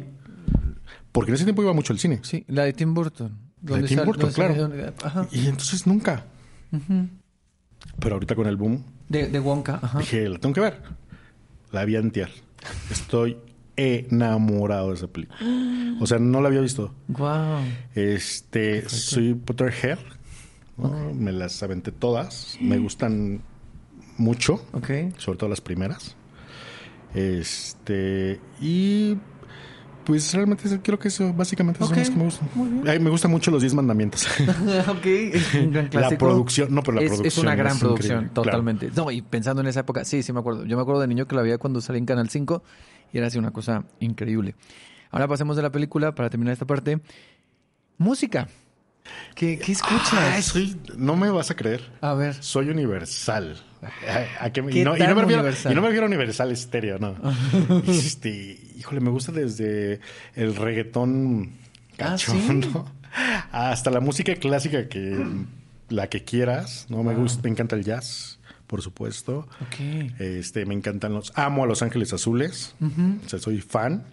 Porque 1.11 1.31
en 1.31 1.35
ese 1.35 1.45
tiempo 1.45 1.63
iba 1.63 1.73
mucho 1.73 1.93
al 1.93 1.99
cine. 1.99 2.21
Sí, 2.23 2.45
la 2.49 2.65
de 2.65 2.73
Tim 2.73 2.95
Burton. 2.95 3.29
La 3.29 3.67
de 3.67 3.71
¿Dónde 3.73 3.89
Tim 3.89 3.97
sal- 3.99 4.07
Burton, 4.07 4.33
claro. 4.33 4.71
Ajá. 5.05 5.29
Y 5.33 5.47
entonces 5.47 5.87
nunca. 5.87 6.25
Pero 8.01 8.15
ahorita 8.15 8.35
con 8.35 8.47
el 8.47 8.57
boom, 8.57 8.83
De, 9.09 9.29
de 9.29 9.39
Wonka. 9.41 9.79
Ajá. 9.83 9.99
dije, 9.99 10.29
la 10.29 10.39
tengo 10.39 10.55
que 10.55 10.61
ver. 10.63 10.81
La 11.71 11.85
vi 11.85 11.97
antier. 11.97 12.31
Estoy 12.91 13.37
enamorado 13.77 14.89
de 14.91 14.95
esa 14.95 15.07
película. 15.09 15.39
O 16.01 16.07
sea, 16.07 16.19
no 16.19 16.41
la 16.41 16.49
había 16.49 16.61
visto. 16.61 16.95
Wow. 17.09 17.59
Este, 17.95 18.89
soy 18.89 19.35
Potterhead. 19.35 19.99
¿no? 20.77 21.13
Me 21.15 21.33
las 21.33 21.63
aventé 21.63 21.93
todas. 21.93 22.57
Me 22.61 22.79
gustan 22.79 23.43
mucho, 24.19 24.65
Ok. 24.73 24.91
sobre 25.19 25.39
todo 25.39 25.49
las 25.51 25.61
primeras. 25.61 26.17
Este, 27.15 28.41
y 28.61 29.17
pues 30.05 30.35
realmente 30.35 30.65
creo 30.83 30.99
que 30.99 31.09
eso 31.09 31.33
básicamente 31.33 31.79
son 31.79 31.89
Ok, 31.93 31.97
las 31.99 32.11
que 32.11 32.17
me 32.17 32.25
gustan. 32.25 32.49
muy 32.55 32.69
bien. 32.71 32.89
Ay, 32.89 32.99
me 32.99 33.11
gustan 33.11 33.31
mucho 33.31 33.51
los 33.51 33.61
10 33.63 33.75
mandamientos. 33.75 34.27
ok, 34.89 35.05
es 35.07 35.55
un 35.55 35.71
gran 35.73 35.89
clásico. 35.89 36.11
La 36.11 36.19
producción- 36.19 36.71
no, 36.71 36.83
pero 36.83 36.97
la 36.97 37.03
es, 37.03 37.09
producción 37.11 37.27
Es 37.27 37.39
una 37.39 37.55
gran 37.55 37.73
es 37.75 37.79
producción, 37.79 38.11
increíble, 38.25 38.33
claro. 38.35 38.45
totalmente. 38.51 38.91
No, 38.97 39.11
y 39.11 39.23
pensando 39.23 39.61
en 39.63 39.69
esa 39.69 39.81
época, 39.81 40.05
sí, 40.05 40.23
sí 40.23 40.33
me 40.33 40.41
acuerdo. 40.41 40.65
Yo 40.65 40.77
me 40.77 40.83
acuerdo 40.83 41.01
de 41.03 41.07
niño 41.07 41.27
que 41.29 41.37
la 41.37 41.43
veía 41.43 41.59
cuando 41.59 41.81
salía 41.81 41.99
en 41.99 42.07
Canal 42.07 42.29
5 42.31 42.63
y 43.13 43.19
era 43.19 43.27
así 43.29 43.39
una 43.39 43.51
cosa 43.51 43.85
increíble. 44.01 44.55
Ahora 45.11 45.29
pasemos 45.29 45.57
de 45.57 45.63
la 45.63 45.71
película 45.71 46.15
para 46.15 46.31
terminar 46.31 46.53
esta 46.53 46.67
parte. 46.67 47.01
Música. 47.99 48.49
¿Qué, 49.35 49.59
qué 49.59 49.73
escuchas? 49.73 50.45
Soy- 50.45 50.77
no 50.97 51.17
me 51.17 51.31
vas 51.31 51.51
a 51.51 51.57
creer. 51.57 51.83
A 52.01 52.15
ver. 52.15 52.35
Soy 52.43 52.69
universal. 52.71 53.57
¿A, 53.83 54.45
a 54.47 54.53
qué 54.53 54.65
¿Qué 54.65 54.79
y, 54.79 54.85
no, 54.85 54.95
y 54.95 54.99
tan 55.01 55.09
no 55.11 55.17
me 55.17 55.23
refiero, 55.23 55.43
universal? 55.43 55.73
y 55.73 55.75
no 55.75 55.83
me 55.83 55.89
refiero 55.89 56.07
a 56.07 56.09
Universal 56.09 56.53
Estéreo, 56.53 56.99
no. 57.01 57.17
este, 57.89 58.59
híjole, 58.79 59.01
me 59.01 59.11
gusta 59.11 59.33
desde 59.33 59.99
el 60.35 60.55
reggaetón 60.55 61.51
Ah, 61.99 62.17
¿sí? 62.17 62.27
cachondo 62.27 62.91
hasta 63.53 63.91
la 63.91 63.99
música 64.01 64.35
clásica 64.37 64.89
que 64.89 65.27
la 65.89 66.09
que 66.09 66.23
quieras, 66.25 66.87
¿no? 66.89 67.03
Me 67.03 67.15
gusta, 67.15 67.43
me 67.43 67.51
encanta 67.51 67.75
el 67.77 67.85
jazz, 67.85 68.39
por 68.73 68.81
supuesto. 68.81 69.47
Ok. 69.61 70.19
Este, 70.19 70.65
me 70.65 70.73
encantan 70.73 71.13
los. 71.13 71.31
Amo 71.37 71.65
a 71.65 71.67
Los 71.67 71.83
Ángeles 71.83 72.15
Azules. 72.15 72.75
O 72.81 73.29
sea, 73.29 73.39
soy 73.39 73.61
fan. 73.61 74.05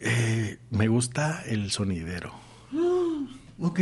Eh, 0.00 0.58
me 0.70 0.88
gusta 0.88 1.44
el 1.46 1.70
sonidero. 1.70 2.32
Ok. 3.60 3.78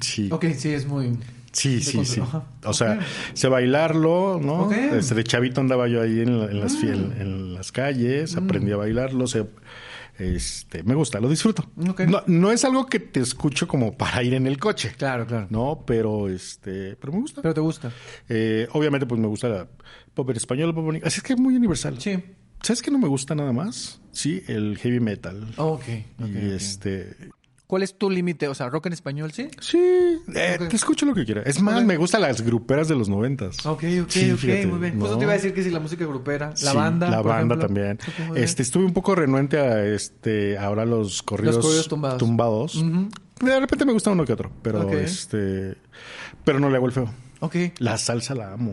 Sí. 0.00 0.28
Ok, 0.30 0.44
sí, 0.56 0.68
es 0.70 0.86
muy... 0.86 1.18
Sí, 1.50 1.80
sí, 1.80 2.04
sí. 2.04 2.20
O 2.64 2.72
sea, 2.72 3.00
sé 3.34 3.48
bailarlo, 3.48 4.38
¿no? 4.40 4.66
Ok. 4.66 4.72
Mm. 4.76 4.94
Este, 4.98 5.24
chavito 5.24 5.60
andaba 5.60 5.88
yo 5.88 6.00
ahí 6.02 6.20
en, 6.20 6.38
la- 6.38 6.46
en 6.46 6.60
las, 6.60 6.76
fie- 6.80 6.92
en, 6.94 7.20
en 7.20 7.54
las 7.54 7.72
calles, 7.72 8.36
aprendí 8.36 8.70
a 8.70 8.76
bailarlo, 8.76 9.26
sé- 9.26 9.46
este, 10.18 10.82
me 10.82 10.94
gusta, 10.94 11.20
lo 11.20 11.28
disfruto. 11.28 11.70
No, 11.76 12.22
no 12.26 12.50
es 12.52 12.64
algo 12.64 12.86
que 12.86 13.00
te 13.00 13.20
escucho 13.20 13.66
como 13.68 13.96
para 13.96 14.22
ir 14.22 14.34
en 14.34 14.46
el 14.46 14.58
coche, 14.58 14.92
Claro, 14.96 15.26
claro. 15.26 15.46
¿no? 15.50 15.84
Pero, 15.86 16.28
este, 16.28 16.96
pero 16.96 17.12
me 17.12 17.20
gusta. 17.20 17.42
Pero 17.42 17.54
te 17.54 17.60
gusta. 17.60 17.92
Eh, 18.28 18.68
obviamente, 18.72 19.06
pues 19.06 19.20
me 19.20 19.26
gusta 19.26 19.48
la 19.48 19.68
pop 20.14 20.30
en 20.30 20.36
español, 20.36 20.74
pop 20.74 20.88
en- 20.94 21.04
Así 21.06 21.18
es 21.18 21.22
que 21.22 21.34
es 21.34 21.38
muy 21.40 21.54
universal. 21.56 22.00
Sí. 22.00 22.22
¿Sabes 22.62 22.80
qué 22.82 22.90
no 22.90 22.98
me 22.98 23.06
gusta 23.06 23.34
nada 23.34 23.52
más? 23.52 24.00
Sí, 24.12 24.42
el 24.48 24.78
heavy 24.78 24.98
metal. 24.98 25.46
Ok. 25.58 25.82
ok, 26.18 26.26
y 26.32 26.50
este, 26.52 27.14
¿Cuál 27.66 27.82
es 27.82 27.98
tu 27.98 28.08
límite? 28.10 28.46
O 28.46 28.54
sea, 28.54 28.68
rock 28.68 28.86
en 28.86 28.92
español, 28.92 29.32
¿sí? 29.32 29.48
sí, 29.60 29.78
eh, 30.36 30.58
te 30.70 30.76
escucho 30.76 31.04
lo 31.04 31.14
que 31.14 31.24
quieras. 31.24 31.46
Es 31.46 31.60
más, 31.60 31.84
me 31.84 31.96
gustan 31.96 32.20
las 32.20 32.42
gruperas 32.42 32.86
de 32.86 32.94
los 32.94 33.08
noventas. 33.08 33.66
Ok, 33.66 33.82
ok, 34.02 34.08
Sí, 34.08 34.30
ok, 34.30 34.38
fíjate, 34.38 34.66
muy 34.68 34.78
bien. 34.78 34.94
¿no? 34.96 35.00
Justo 35.02 35.18
te 35.18 35.24
iba 35.24 35.32
a 35.32 35.36
decir 35.36 35.52
que 35.52 35.64
sí, 35.64 35.70
la 35.70 35.80
música 35.80 36.04
grupera, 36.06 36.50
la 36.50 36.56
Sí, 36.56 36.76
banda. 36.76 37.10
La 37.10 37.22
banda 37.22 37.56
ejemplo. 37.56 37.66
también. 37.66 37.98
Este, 38.36 38.62
estuve 38.62 38.84
un 38.84 38.92
poco 38.92 39.16
renuente 39.16 39.58
a 39.58 39.84
este 39.84 40.56
ahora 40.58 40.84
los 40.84 41.22
corridos, 41.24 41.58
corridos 41.58 41.88
tumbados. 42.18 42.84
De 43.40 43.60
repente 43.60 43.84
me 43.84 43.92
gusta 43.92 44.10
uno 44.10 44.24
que 44.24 44.32
otro, 44.32 44.50
pero 44.62 44.88
este 44.92 45.76
pero 46.44 46.60
no 46.60 46.70
le 46.70 46.76
hago 46.76 46.86
el 46.86 46.92
feo. 46.92 47.12
Ok. 47.40 47.56
La 47.78 47.98
salsa 47.98 48.34
la 48.36 48.52
amo. 48.52 48.72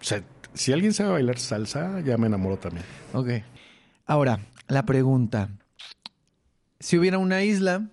O 0.00 0.04
sea, 0.04 0.22
si 0.54 0.72
alguien 0.72 0.92
sabe 0.92 1.10
bailar 1.10 1.38
salsa, 1.38 2.00
ya 2.00 2.18
me 2.18 2.26
enamoro 2.26 2.58
también. 2.58 2.84
Ok. 3.14 3.28
Ahora, 4.06 4.40
la 4.68 4.84
pregunta. 4.84 5.48
Si 6.80 6.96
hubiera 6.96 7.18
una 7.18 7.42
isla, 7.42 7.88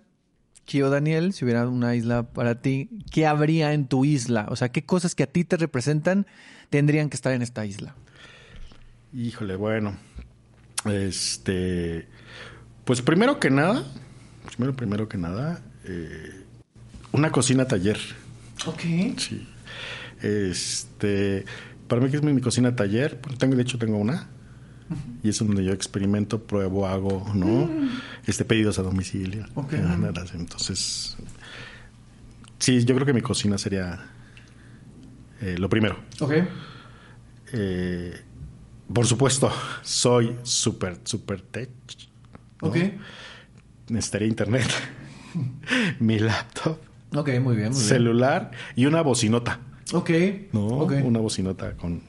Kio 0.66 0.90
Daniel, 0.90 1.34
si 1.34 1.46
hubiera 1.46 1.68
una 1.68 1.96
isla 1.96 2.24
para 2.24 2.62
ti, 2.62 2.90
¿qué 3.12 3.26
habría 3.26 3.74
en 3.74 3.88
tu 3.88 4.06
isla? 4.06 4.46
O 4.50 4.56
sea, 4.56 4.70
¿qué 4.70 4.86
cosas 4.86 5.16
que 5.16 5.24
a 5.24 5.28
ti 5.28 5.44
te 5.44 5.58
representan 5.58 6.28
tendrían 6.70 7.10
que 7.10 7.16
estar 7.16 7.34
en 7.34 7.42
esta 7.42 7.66
isla? 7.66 7.96
Híjole, 9.14 9.56
bueno. 9.56 9.98
Este 10.86 12.08
pues 12.86 13.02
primero 13.02 13.40
que 13.40 13.50
nada, 13.50 13.84
primero 14.46 14.76
primero 14.76 15.10
que 15.10 15.18
nada, 15.18 15.60
eh, 15.86 16.44
una 17.12 17.32
cocina 17.32 17.68
taller. 17.68 17.98
Ok. 18.68 18.82
Sí. 19.18 19.48
Este, 20.22 21.46
para 21.88 22.02
mí 22.02 22.12
que 22.12 22.18
es 22.18 22.24
mi, 22.24 22.32
mi 22.32 22.42
cocina 22.42 22.76
taller, 22.76 23.20
tengo, 23.40 23.56
de 23.56 23.64
hecho 23.64 23.80
tengo 23.80 23.98
una. 23.98 24.30
Y 25.24 25.30
es 25.30 25.40
donde 25.40 25.64
yo 25.64 25.74
experimento, 25.74 26.44
pruebo, 26.44 26.88
hago, 26.88 27.32
¿no? 27.34 27.70
Este 28.28 28.46
pedidos 28.46 28.78
a 28.80 28.84
domicilio. 28.84 29.46
Ok. 29.56 29.74
Entonces, 30.34 31.18
sí, 32.60 32.84
yo 32.86 32.94
creo 32.96 33.06
que 33.06 33.14
mi 33.14 33.22
cocina 33.22 33.58
sería 33.58 34.06
eh, 35.42 35.58
lo 35.58 35.70
primero. 35.70 35.98
Ok. 36.20 36.34
Eh, 37.54 38.22
por 38.94 39.06
supuesto, 39.08 39.52
soy 39.82 40.36
súper, 40.44 41.00
súper 41.04 41.42
tech. 41.42 41.70
¿no? 42.62 42.68
Ok. 42.70 42.78
Necesitaría 43.90 44.28
internet, 44.28 44.68
mi 46.00 46.20
laptop, 46.20 46.80
Ok, 47.16 47.28
muy 47.28 47.34
bien, 47.36 47.44
muy 47.44 47.56
bien. 47.56 47.74
celular 47.74 48.52
y 48.76 48.86
una 48.88 49.02
bocinota. 49.02 49.60
Ok. 49.94 50.10
¿no? 50.54 50.68
Ok. 50.68 50.94
Una 51.04 51.20
bocinota 51.20 51.74
con 51.74 52.02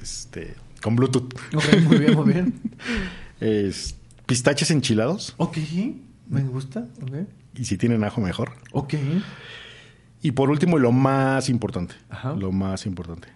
este 0.00 0.54
con 0.82 0.96
Bluetooth. 0.96 1.32
Ok, 1.54 1.64
muy 1.84 1.98
bien, 1.98 2.14
muy 2.14 2.32
bien. 2.32 2.60
Es- 3.40 3.96
pistaches 4.26 4.70
enchilados 4.70 5.34
Ok. 5.36 5.58
Me 6.28 6.42
gusta. 6.42 6.86
Ok. 7.02 7.26
y 7.56 7.64
si 7.64 7.76
tienen 7.76 8.02
ajo 8.04 8.20
mejor. 8.20 8.52
Ok. 8.72 8.94
Y 10.22 10.30
por 10.32 10.48
último, 10.50 10.78
y 10.78 10.80
lo 10.80 10.92
más 10.92 11.48
importante, 11.48 11.94
Ajá. 12.08 12.32
lo 12.34 12.52
más 12.52 12.86
importante, 12.86 13.28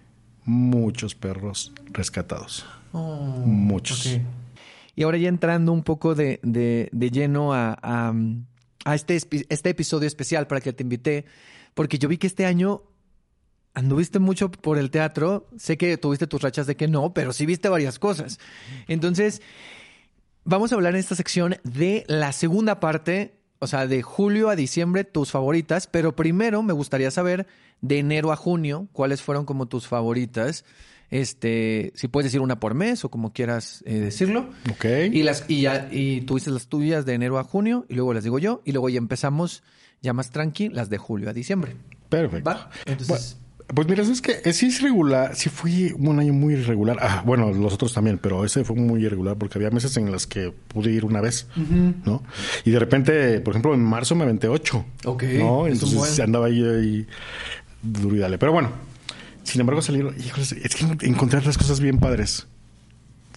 muchos 0.45 1.13
perros 1.15 1.73
rescatados. 1.91 2.65
Oh, 2.93 3.43
Muchos. 3.45 4.17
Y 4.95 5.03
ahora 5.03 5.17
ya 5.17 5.27
entrando 5.29 5.73
un 5.73 5.83
poco 5.83 6.15
de, 6.15 6.39
de- 6.43 6.89
de 6.91 7.11
lleno 7.11 7.53
a, 7.53 7.77
a- 7.81 8.13
a 8.85 8.95
este, 8.95 9.17
este 9.49 9.69
episodio 9.69 10.07
especial 10.07 10.47
para 10.47 10.61
que 10.61 10.71
te 10.73 10.81
invité, 10.83 11.25
porque 11.73 11.99
yo 11.99 12.07
vi 12.07 12.17
que 12.17 12.25
este 12.27 12.45
año 12.45 12.81
anduviste 13.77 14.17
mucho 14.17 14.49
por 14.49 14.79
el 14.79 14.89
teatro, 14.89 15.47
sé 15.55 15.77
que 15.77 15.97
tuviste 15.97 16.25
tus 16.25 16.41
rachas 16.41 16.65
de 16.65 16.75
que 16.75 16.87
no, 16.87 17.13
pero 17.13 17.31
sí 17.31 17.45
viste 17.45 17.69
varias 17.69 17.99
cosas. 17.99 18.39
Entonces, 18.87 19.43
vamos 20.43 20.71
a 20.71 20.75
hablar 20.75 20.95
en 20.95 20.99
esta 20.99 21.13
sección 21.13 21.57
de 21.63 22.03
la 22.07 22.31
segunda 22.31 22.79
parte, 22.79 23.35
o 23.59 23.67
sea, 23.67 23.85
de 23.85 24.01
julio 24.01 24.49
a 24.49 24.55
diciembre, 24.55 25.03
tus 25.03 25.29
favoritas, 25.29 25.85
pero 25.85 26.15
primero 26.15 26.63
me 26.63 26.73
gustaría 26.73 27.11
saber 27.11 27.45
de 27.81 27.99
enero 27.99 28.31
a 28.31 28.35
junio, 28.35 28.87
cuáles 28.93 29.21
fueron 29.21 29.45
como 29.45 29.67
tus 29.67 29.87
favoritas. 29.87 30.65
Este, 31.11 31.93
si 31.93 32.07
puedes 32.07 32.25
decir 32.25 32.41
una 32.41 32.59
por 32.59 32.73
mes 32.73 33.05
o 33.05 33.09
como 33.09 33.31
quieras 33.31 33.83
eh, 33.85 33.99
decirlo. 33.99 34.49
Ok. 34.71 34.85
Y 35.11 35.21
las 35.21 35.45
y 35.47 35.61
ya 35.61 35.87
y 35.89 36.21
dices 36.21 36.51
las 36.51 36.67
tuyas 36.67 37.05
de 37.05 37.13
enero 37.13 37.37
a 37.37 37.43
junio 37.43 37.85
y 37.87 37.93
luego 37.93 38.13
las 38.13 38.23
digo 38.23 38.39
yo 38.39 38.61
y 38.65 38.71
luego 38.71 38.89
ya 38.89 38.97
empezamos 38.97 39.63
ya 40.01 40.13
más 40.13 40.31
tranqui 40.31 40.67
las 40.67 40.89
de 40.89 40.97
julio 40.97 41.29
a 41.29 41.33
diciembre. 41.33 41.77
Perfecto. 42.09 42.49
¿Va? 42.49 42.69
Entonces, 42.85 43.37
Bueno, 43.37 43.46
pues 43.73 43.87
mira, 43.87 44.01
es 44.03 44.21
que 44.21 44.41
eh, 44.45 44.53
sí 44.53 44.67
es 44.67 44.81
regular, 44.81 45.35
sí 45.35 45.49
fui 45.49 45.93
un 45.97 46.19
año 46.19 46.33
muy 46.33 46.53
irregular. 46.53 46.97
Ah, 47.01 47.21
bueno, 47.25 47.51
los 47.51 47.73
otros 47.73 47.93
también, 47.93 48.17
pero 48.17 48.45
ese 48.45 48.63
fue 48.63 48.75
muy 48.75 49.03
irregular 49.03 49.35
porque 49.37 49.57
había 49.57 49.69
meses 49.71 49.97
en 49.97 50.11
los 50.11 50.25
que 50.25 50.53
pude 50.69 50.91
ir 50.91 51.03
una 51.03 51.19
vez, 51.19 51.47
¿no? 52.05 52.23
Y 52.63 52.71
de 52.71 52.79
repente, 52.79 53.41
por 53.41 53.53
ejemplo, 53.53 53.73
en 53.73 53.83
marzo 53.83 54.15
me 54.15 54.23
aventé 54.23 54.47
ocho. 54.47 54.85
Ok, 55.05 55.23
¿no? 55.23 55.67
Entonces 55.67 55.97
buen. 55.97 56.21
andaba 56.21 56.45
ahí, 56.45 56.63
ahí 56.63 57.07
duro 57.81 58.15
y 58.15 58.19
dale. 58.19 58.37
Pero 58.37 58.53
bueno, 58.53 58.71
sin 59.43 59.59
embargo 59.59 59.81
salieron, 59.81 60.15
híjoles, 60.17 60.53
es 60.53 60.75
que 60.75 60.85
encontré 61.05 61.39
otras 61.39 61.57
cosas 61.57 61.79
bien 61.79 61.99
padres. 61.99 62.47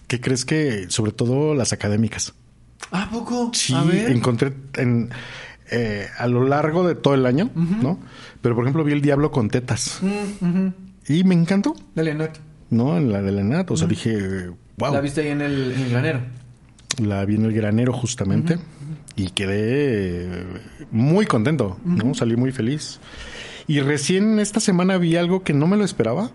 ¿Qué 0.07 0.21
crees 0.21 0.45
que, 0.45 0.85
sobre 0.89 1.11
todo 1.11 1.55
las 1.55 1.73
académicas? 1.73 2.33
¿a 2.91 3.09
poco? 3.09 3.51
Sí, 3.53 3.73
a 3.73 3.83
ver. 3.83 4.11
encontré 4.11 4.53
en, 4.75 5.09
eh, 5.69 6.07
a 6.17 6.27
lo 6.27 6.45
largo 6.45 6.85
de 6.85 6.95
todo 6.95 7.13
el 7.13 7.25
año, 7.25 7.49
¿no? 7.55 7.99
Pero 8.41 8.55
por 8.55 8.63
ejemplo 8.63 8.83
vi 8.83 8.93
El 8.93 9.01
Diablo 9.01 9.31
con 9.31 9.49
tetas 9.49 9.99
Mm, 10.01 10.67
y 11.07 11.23
me 11.23 11.35
encantó, 11.35 11.75
Dale, 11.95 12.13
Nat. 12.15 12.37
¿no? 12.69 12.97
En 12.97 13.11
la 13.11 13.21
de 13.21 13.31
la 13.31 13.43
Nat, 13.43 13.69
o 13.71 13.77
sea, 13.77 13.87
dije, 13.87 14.49
wow. 14.77 14.93
La 14.93 15.01
viste 15.01 15.21
ahí 15.21 15.27
en 15.29 15.41
el, 15.41 15.71
en 15.73 15.81
el 15.81 15.89
granero. 15.91 16.19
La 17.01 17.23
vi 17.25 17.35
en 17.35 17.45
el 17.45 17.53
granero 17.53 17.93
justamente 17.93 18.57
y 19.15 19.29
quedé 19.29 20.45
muy 20.91 21.25
contento, 21.25 21.77
¿no? 21.85 22.13
Salí 22.13 22.35
muy 22.35 22.51
feliz. 22.51 22.99
Y 23.67 23.79
recién 23.79 24.39
esta 24.39 24.59
semana 24.59 24.97
vi 24.97 25.15
algo 25.15 25.43
que 25.43 25.53
no 25.53 25.67
me 25.67 25.77
lo 25.77 25.83
esperaba. 25.85 26.31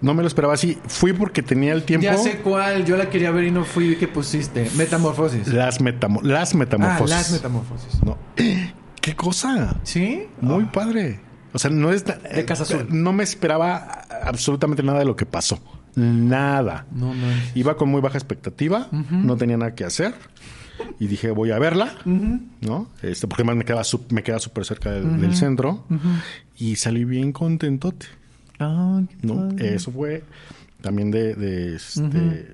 No 0.00 0.12
me 0.12 0.22
lo 0.22 0.28
esperaba 0.28 0.54
así. 0.54 0.76
Fui 0.86 1.12
porque 1.12 1.42
tenía 1.42 1.72
el 1.72 1.84
tiempo. 1.84 2.04
Ya 2.04 2.16
sé 2.18 2.38
cuál, 2.38 2.84
yo 2.84 2.96
la 2.96 3.08
quería 3.08 3.30
ver 3.30 3.44
y 3.44 3.50
no 3.50 3.64
fui 3.64 3.88
vi 3.90 3.96
que 3.96 4.08
pusiste. 4.08 4.68
Metamorfosis. 4.76 5.48
Las, 5.48 5.80
metamo- 5.80 6.20
las 6.22 6.52
ah, 6.54 6.58
metamorfosis. 6.58 7.10
las 7.16 7.30
metamorfosis. 7.32 8.02
No. 8.02 8.18
¿Qué 9.00 9.14
cosa? 9.14 9.76
¿Sí? 9.84 10.24
Muy 10.40 10.64
Ah. 10.64 10.72
padre. 10.72 11.20
O 11.54 11.58
sea, 11.58 11.70
no 11.70 11.90
es... 11.92 12.04
De 12.04 12.44
Casa 12.44 12.64
Azul. 12.64 12.86
No 12.90 13.12
me 13.14 13.22
esperaba 13.24 14.02
absolutamente 14.24 14.82
nada 14.82 14.98
de 14.98 15.04
lo 15.06 15.16
que 15.16 15.24
pasó. 15.24 15.58
Nada. 15.94 16.86
No, 16.92 17.14
no. 17.14 17.26
Iba 17.54 17.76
con 17.76 17.88
muy 17.88 18.00
baja 18.00 18.18
expectativa, 18.18 18.88
no 18.90 19.36
tenía 19.36 19.56
nada 19.56 19.74
que 19.74 19.84
hacer 19.84 20.12
y 20.98 21.06
dije 21.06 21.30
voy 21.30 21.52
a 21.52 21.58
verla, 21.60 21.94
¿no? 22.04 22.88
Este, 23.00 23.28
porque 23.28 23.42
además 23.42 23.56
me 23.56 23.64
quedaba 23.64 23.82
sup- 23.84 24.10
me 24.10 24.24
queda 24.24 24.40
súper 24.40 24.64
cerca 24.64 24.90
del, 24.90 25.20
del 25.20 25.36
centro 25.36 25.84
y 26.58 26.74
salí 26.76 27.04
bien 27.04 27.32
contentote, 27.32 28.06
Ah, 28.58 29.00
qué 29.08 29.26
¿no? 29.26 29.34
padre. 29.50 29.74
Eso 29.76 29.92
fue 29.92 30.24
también 30.80 31.12
de, 31.12 31.34
de, 31.34 31.76
este, 31.76 32.53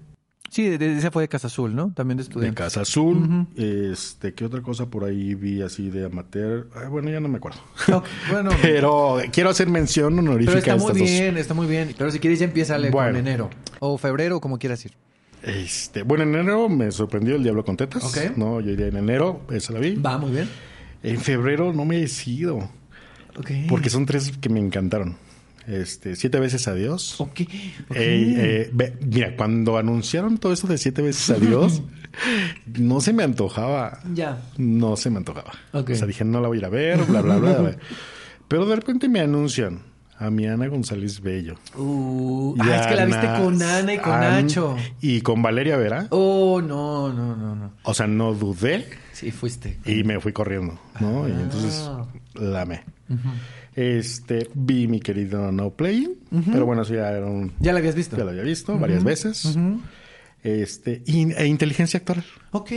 Sí, 0.50 0.68
de, 0.68 0.78
de- 0.78 0.98
esa 0.98 1.10
fue 1.12 1.22
de 1.22 1.28
Casa 1.28 1.46
Azul, 1.46 1.74
¿no? 1.76 1.92
También 1.94 2.16
de 2.18 2.24
de 2.24 2.28
estudiante. 2.28 2.56
Casa 2.60 2.80
Azul, 2.82 3.46
este, 3.56 4.34
¿qué 4.34 4.44
otra 4.44 4.60
cosa 4.62 4.86
por 4.86 5.04
ahí 5.04 5.34
vi 5.36 5.62
así 5.62 5.90
de 5.90 6.06
amateur? 6.06 6.68
Ay, 6.74 6.88
bueno, 6.88 7.08
ya 7.08 7.20
no 7.20 7.28
me 7.28 7.36
acuerdo. 7.38 7.60
Bueno, 8.30 8.50
Pero 8.62 9.18
quiero 9.32 9.50
hacer 9.50 9.68
mención 9.68 10.18
honorífica 10.18 10.60
pero 10.60 10.74
está 10.76 10.76
muy 10.76 10.98
dos. 11.00 11.08
bien, 11.08 11.36
está 11.38 11.54
muy 11.54 11.66
bien. 11.68 11.94
Pero 11.96 12.10
si 12.10 12.18
quieres 12.18 12.40
ya 12.40 12.46
empieza 12.46 12.76
con 12.80 12.90
Bueno. 12.90 13.18
enero. 13.18 13.48
O 13.78 13.96
febrero, 13.96 14.40
como 14.40 14.58
quieras 14.58 14.84
ir. 14.84 14.92
Este, 15.42 16.02
bueno, 16.02 16.24
en 16.24 16.34
enero 16.34 16.68
me 16.68 16.90
sorprendió 16.90 17.36
el 17.36 17.42
Diablo 17.42 17.64
con 17.64 17.76
Tetas. 17.76 18.02
No, 18.36 18.60
yo 18.60 18.72
iría 18.72 18.88
en 18.88 18.96
enero, 18.96 19.42
esa 19.52 19.72
la 19.72 19.78
vi. 19.78 19.94
Va, 19.94 20.18
muy 20.18 20.32
bien. 20.32 20.48
En 21.02 21.18
febrero 21.18 21.72
no 21.72 21.84
me 21.84 21.96
he 21.96 22.00
decidido. 22.00 22.56
Ok. 23.38 23.50
Porque 23.68 23.88
son 23.88 24.04
tres 24.04 24.32
que 24.38 24.48
me 24.50 24.58
encantaron. 24.60 25.16
Este, 25.70 26.16
siete 26.16 26.40
veces 26.40 26.66
adiós. 26.68 27.20
Ok. 27.20 27.40
ok. 27.88 27.96
Ey, 27.96 28.34
eh, 28.36 28.70
ve- 28.72 28.96
mira, 29.06 29.36
cuando 29.36 29.78
anunciaron 29.78 30.38
todo 30.38 30.52
esto 30.52 30.66
de 30.66 30.78
siete 30.78 31.00
veces 31.02 31.30
adiós, 31.30 31.82
no 32.78 33.00
se 33.00 33.12
me 33.12 33.22
antojaba. 33.22 34.00
Ya. 34.12 34.42
No 34.58 34.96
se 34.96 35.10
me 35.10 35.18
antojaba. 35.18 35.52
Ok. 35.72 35.90
O 35.90 35.94
sea, 35.94 36.06
dije, 36.06 36.24
no 36.24 36.40
la 36.40 36.48
voy 36.48 36.58
a 36.58 36.60
ir 36.60 36.64
a 36.64 36.68
ver, 36.70 37.04
bla, 37.04 37.22
bla, 37.22 37.36
bla. 37.36 37.52
bla. 37.58 37.76
Pero 38.48 38.66
de 38.66 38.74
repente 38.76 39.08
me 39.08 39.20
anuncian 39.20 39.82
a 40.18 40.28
mi 40.30 40.46
Ana 40.46 40.66
González 40.66 41.20
Bello. 41.20 41.54
Uh, 41.76 42.54
ah, 42.58 42.76
es 42.80 42.86
que 42.88 42.94
la 42.96 43.04
viste 43.06 43.26
con 43.42 43.62
Ana 43.62 43.94
y 43.94 43.98
con 43.98 44.12
An- 44.12 44.46
Nacho. 44.46 44.76
Y 45.00 45.20
con 45.22 45.40
Valeria 45.40 45.76
Vera. 45.76 46.08
Oh, 46.10 46.60
no, 46.60 47.12
no, 47.12 47.36
no, 47.36 47.54
no. 47.54 47.72
O 47.84 47.94
sea, 47.94 48.06
no 48.06 48.34
dudé 48.34 48.86
Sí, 49.12 49.30
fuiste. 49.30 49.78
y 49.86 50.02
me 50.04 50.18
fui 50.20 50.32
corriendo, 50.32 50.78
¿no? 50.98 51.28
Y 51.28 51.32
entonces 51.32 51.84
Ah. 51.88 52.06
la 52.34 52.62
amé. 52.62 52.82
Este, 53.76 54.48
vi 54.54 54.88
mi 54.88 55.00
querido 55.00 55.52
No 55.52 55.70
Playing, 55.70 56.16
pero 56.52 56.66
bueno, 56.66 56.82
eso 56.82 56.94
ya 56.94 57.10
era 57.12 57.26
un... 57.26 57.52
¿Ya 57.60 57.72
la 57.72 57.78
habías 57.78 57.94
visto? 57.94 58.16
Ya 58.16 58.24
lo 58.24 58.30
había 58.30 58.42
visto 58.42 58.76
varias 58.78 59.04
veces. 59.04 59.56
Este, 60.42 61.02
y- 61.06 61.32
e 61.32 61.46
inteligencia 61.46 61.98
actoral. 61.98 62.24
Ok. 62.52 62.70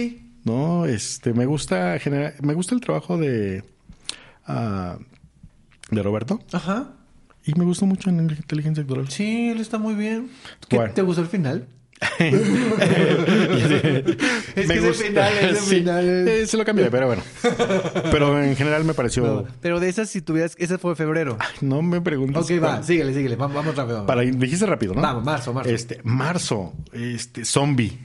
No, 0.46 0.86
este, 0.86 1.34
me 1.34 1.46
gusta 1.46 1.98
me 2.42 2.54
gusta 2.54 2.76
el 2.76 2.82
trabajo 2.82 3.18
de 3.18 3.64
ah, 4.46 4.98
de 5.90 6.04
Roberto 6.04 6.42
Ajá. 6.52 6.92
y 7.46 7.54
me 7.58 7.64
gusta 7.64 7.86
mucho 7.86 8.10
en 8.10 8.20
inteligencia 8.20 8.82
actoral. 8.84 9.08
Sí, 9.10 9.50
él 9.50 9.62
está 9.62 9.78
muy 9.78 9.96
bien. 9.96 10.30
¿Qué, 10.68 10.76
Bueno. 10.76 10.94
¿Te 10.94 11.02
gustó 11.02 11.22
el 11.22 11.28
final? 11.28 11.68
es 14.55 14.67
que 14.67 14.77
ese 14.77 14.93
final, 14.93 15.33
ese 15.38 15.75
final 15.75 16.27
es- 16.27 16.50
se 16.50 16.57
lo 16.57 16.65
cambié, 16.65 16.89
pero 16.89 17.07
bueno. 17.07 17.22
Pero 18.12 18.41
en 18.41 18.55
general 18.55 18.83
me 18.83 18.93
pareció. 18.93 19.45
Pero 19.62 19.79
de 19.79 19.89
esas, 19.89 20.10
si 20.10 20.22
tuvieras... 20.22 20.55
Ese 20.57 20.77
fue 20.77 20.95
febrero. 20.95 21.38
No 21.62 21.81
me 21.81 22.01
preguntes. 22.01 22.43
Ok, 22.43 22.63
va. 22.63 22.83
Síguele, 22.83 23.13
síguele. 23.13 23.36
Vamos, 23.36 23.55
vamos 23.55 23.75
rápido. 23.75 24.05
Para 24.05 24.22
dijiste 24.22 24.65
rápido, 24.65 24.93
¿no? 24.93 25.01
Vamos, 25.01 25.24
marzo, 25.24 25.53
marzo. 25.53 25.69
Este, 25.69 26.00
marzo, 26.03 26.74
este, 26.91 27.45
zombie. 27.45 27.98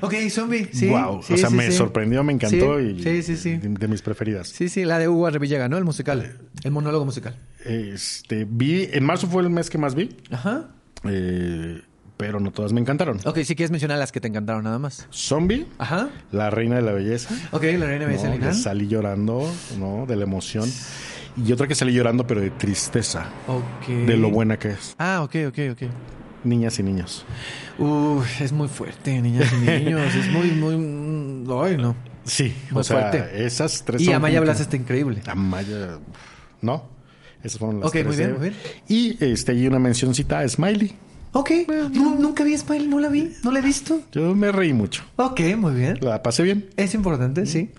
Ok, 0.00 0.14
zombie. 0.30 0.68
Sí. 0.72 0.88
wow, 0.88 1.22
sí, 1.22 1.34
o 1.34 1.36
sea, 1.36 1.50
sí, 1.50 1.54
me 1.56 1.66
sí. 1.70 1.76
sorprendió, 1.76 2.22
me 2.24 2.32
encantó 2.32 2.78
Sí, 2.78 2.84
y 2.98 3.02
Sí, 3.02 3.22
sí, 3.22 3.36
sí. 3.36 3.56
De, 3.56 3.68
de 3.68 3.88
mis 3.88 4.00
preferidas. 4.00 4.48
Sí, 4.48 4.68
sí, 4.68 4.84
la 4.84 4.98
de 4.98 5.08
Hugo 5.08 5.28
Revillaga, 5.28 5.68
¿no? 5.68 5.76
El 5.76 5.84
musical. 5.84 6.38
El 6.62 6.70
monólogo 6.70 7.04
musical. 7.04 7.36
Este, 7.66 8.46
vi, 8.48 8.88
en 8.92 9.04
marzo 9.04 9.26
fue 9.26 9.42
el 9.42 9.50
mes 9.50 9.68
que 9.68 9.76
más 9.78 9.94
vi, 9.94 10.16
Ajá. 10.30 10.70
eh, 11.04 11.82
pero 12.16 12.38
no 12.40 12.50
todas 12.52 12.72
me 12.72 12.80
encantaron. 12.80 13.18
Ok, 13.24 13.38
si 13.44 13.54
quieres 13.56 13.70
mencionar 13.70 13.98
las 13.98 14.12
que 14.12 14.20
te 14.20 14.28
encantaron 14.28 14.64
nada 14.64 14.78
más. 14.78 15.06
Zombie, 15.12 15.66
Ajá. 15.78 16.10
La 16.32 16.50
Reina 16.50 16.76
de 16.76 16.82
la 16.82 16.92
Belleza. 16.92 17.34
Ok, 17.50 17.62
la 17.78 17.86
reina 17.86 18.04
¿no? 18.04 18.06
Belleza 18.06 18.30
que 18.30 18.38
Linán. 18.38 18.54
salí 18.54 18.86
llorando, 18.88 19.50
¿no? 19.78 20.06
De 20.06 20.16
la 20.16 20.22
emoción. 20.24 20.70
Y 21.36 21.50
otra 21.52 21.66
que 21.66 21.74
salí 21.74 21.92
llorando, 21.92 22.26
pero 22.26 22.40
de 22.40 22.50
tristeza, 22.50 23.26
Ok. 23.48 23.88
de 24.06 24.16
lo 24.16 24.30
buena 24.30 24.58
que 24.58 24.68
es. 24.70 24.94
Ah, 24.98 25.22
ok, 25.22 25.34
ok, 25.48 25.58
ok. 25.72 25.82
Niñas 26.44 26.78
y 26.78 26.82
niños. 26.82 27.24
Uf, 27.78 28.40
es 28.40 28.52
muy 28.52 28.68
fuerte, 28.68 29.20
niñas 29.20 29.52
y 29.52 29.56
niños. 29.66 30.14
es 30.14 30.28
muy, 30.30 30.52
muy... 30.52 30.76
mm, 30.76 31.50
Ay, 31.64 31.76
no. 31.76 31.96
Sí, 32.24 32.54
Muy 32.70 32.80
o 32.80 32.84
sea, 32.84 33.10
fuerte. 33.10 33.44
esas 33.44 33.84
tres 33.84 34.00
Y 34.02 34.06
son 34.06 34.14
Amaya 34.14 34.38
que- 34.38 34.44
Blas 34.44 34.60
está 34.60 34.76
increíble. 34.76 35.20
Amaya, 35.26 35.98
no. 36.62 36.88
Esas 37.42 37.58
fueron 37.58 37.80
las 37.80 37.88
Ok, 37.88 37.92
tres. 37.92 38.06
muy 38.06 38.16
bien, 38.16 38.30
muy 38.32 38.40
bien. 38.50 38.54
Y 38.88 39.24
este, 39.24 39.52
hay 39.52 39.66
una 39.66 39.78
mencioncita 39.78 40.38
a 40.38 40.48
Smiley. 40.48 40.94
Ok. 41.34 41.50
No, 41.92 42.14
nunca 42.14 42.44
vi 42.44 42.56
Smile, 42.56 42.86
no 42.86 43.00
la 43.00 43.08
vi. 43.08 43.32
No 43.42 43.50
la 43.50 43.58
he 43.58 43.62
visto. 43.62 44.00
Yo 44.12 44.34
me 44.34 44.52
reí 44.52 44.72
mucho. 44.72 45.04
Ok, 45.16 45.40
muy 45.56 45.74
bien. 45.74 45.98
La 46.00 46.22
pasé 46.22 46.44
bien. 46.44 46.70
Es 46.76 46.94
importante, 46.94 47.44
sí. 47.44 47.70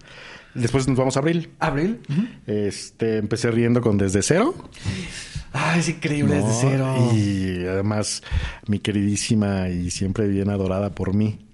Después 0.53 0.87
nos 0.87 0.97
vamos 0.97 1.15
a 1.15 1.19
abril. 1.19 1.49
Abril. 1.59 2.01
Este, 2.45 3.17
empecé 3.17 3.51
riendo 3.51 3.81
con 3.81 3.97
Desde 3.97 4.21
Cero. 4.21 4.53
Ay, 5.53 5.79
es 5.79 5.87
increíble 5.87 6.37
¿no? 6.37 6.47
desde 6.47 6.59
cero. 6.59 7.11
Y 7.15 7.65
además, 7.65 8.23
mi 8.67 8.79
queridísima 8.79 9.69
y 9.69 9.89
siempre 9.89 10.27
bien 10.27 10.49
adorada 10.49 10.91
por 10.91 11.13
mí, 11.13 11.47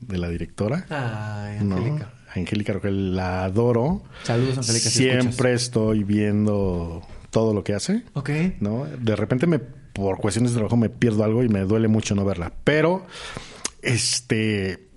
de 0.00 0.18
la 0.18 0.28
directora. 0.28 0.86
Ay, 0.90 1.64
¿no? 1.64 1.76
Angélica. 1.76 2.12
Angélica 2.34 2.72
Rogel, 2.72 3.14
la 3.14 3.44
adoro. 3.44 4.02
Saludos, 4.24 4.58
Angélica, 4.58 4.90
si 4.90 5.04
Siempre 5.04 5.54
estoy 5.54 6.02
viendo 6.02 7.06
todo 7.30 7.54
lo 7.54 7.62
que 7.62 7.74
hace. 7.74 8.02
Ok. 8.14 8.30
¿no? 8.58 8.86
De 8.86 9.14
repente 9.14 9.46
me, 9.46 9.60
por 9.98 10.18
cuestiones 10.18 10.52
de 10.52 10.56
trabajo 10.56 10.76
me 10.76 10.88
pierdo 10.88 11.24
algo 11.24 11.42
y 11.42 11.48
me 11.48 11.60
duele 11.60 11.88
mucho 11.88 12.14
no 12.14 12.24
verla. 12.24 12.52
Pero, 12.64 13.04
este, 13.82 14.88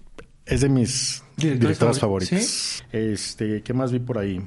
es 0.46 0.62
de 0.62 0.70
mis 0.70 1.24
¿Directores 1.38 1.60
directoras 1.60 1.98
favori- 1.98 2.26
favoritas. 2.28 2.84
Este, 2.92 3.62
¿qué 3.64 3.74
más 3.74 3.92
vi 3.92 4.00
por 4.00 4.18
ahí? 4.18 4.42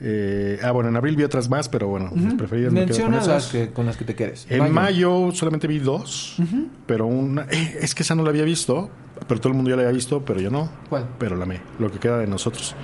Eh, 0.00 0.58
ah, 0.62 0.72
bueno, 0.72 0.88
en 0.90 0.96
abril 0.96 1.16
vi 1.16 1.22
otras 1.22 1.48
más, 1.48 1.68
pero 1.68 1.86
bueno, 1.88 2.10
mis 2.12 2.34
preferidas 2.34 2.72
me 2.72 2.80
quedo 2.84 2.96
con 3.00 3.10
Menciona 3.12 3.16
las 3.34 3.44
esas. 3.44 3.52
que, 3.52 3.72
con 3.72 3.86
las 3.86 3.96
que 3.96 4.04
te 4.04 4.14
quedes. 4.14 4.46
En 4.50 4.72
mayo. 4.72 5.30
solamente 5.32 5.66
vi 5.66 5.78
dos, 5.78 6.36
pero 6.86 7.06
una... 7.06 7.42
eh, 7.50 7.78
es 7.80 7.94
que 7.94 8.02
esa 8.02 8.14
no 8.14 8.22
la 8.24 8.30
había 8.30 8.44
visto, 8.44 8.90
pero 9.28 9.40
todo 9.40 9.50
el 9.50 9.54
mundo 9.54 9.70
ya 9.70 9.76
la 9.76 9.82
había 9.82 9.94
visto, 9.94 10.24
pero 10.24 10.40
yo 10.40 10.50
no. 10.50 10.68
¿Cuál? 10.88 11.08
Pero 11.18 11.36
la 11.36 11.44
amé, 11.44 11.60
lo 11.78 11.90
que 11.92 11.98
queda 12.00 12.18
de 12.18 12.26
nosotros. 12.26 12.74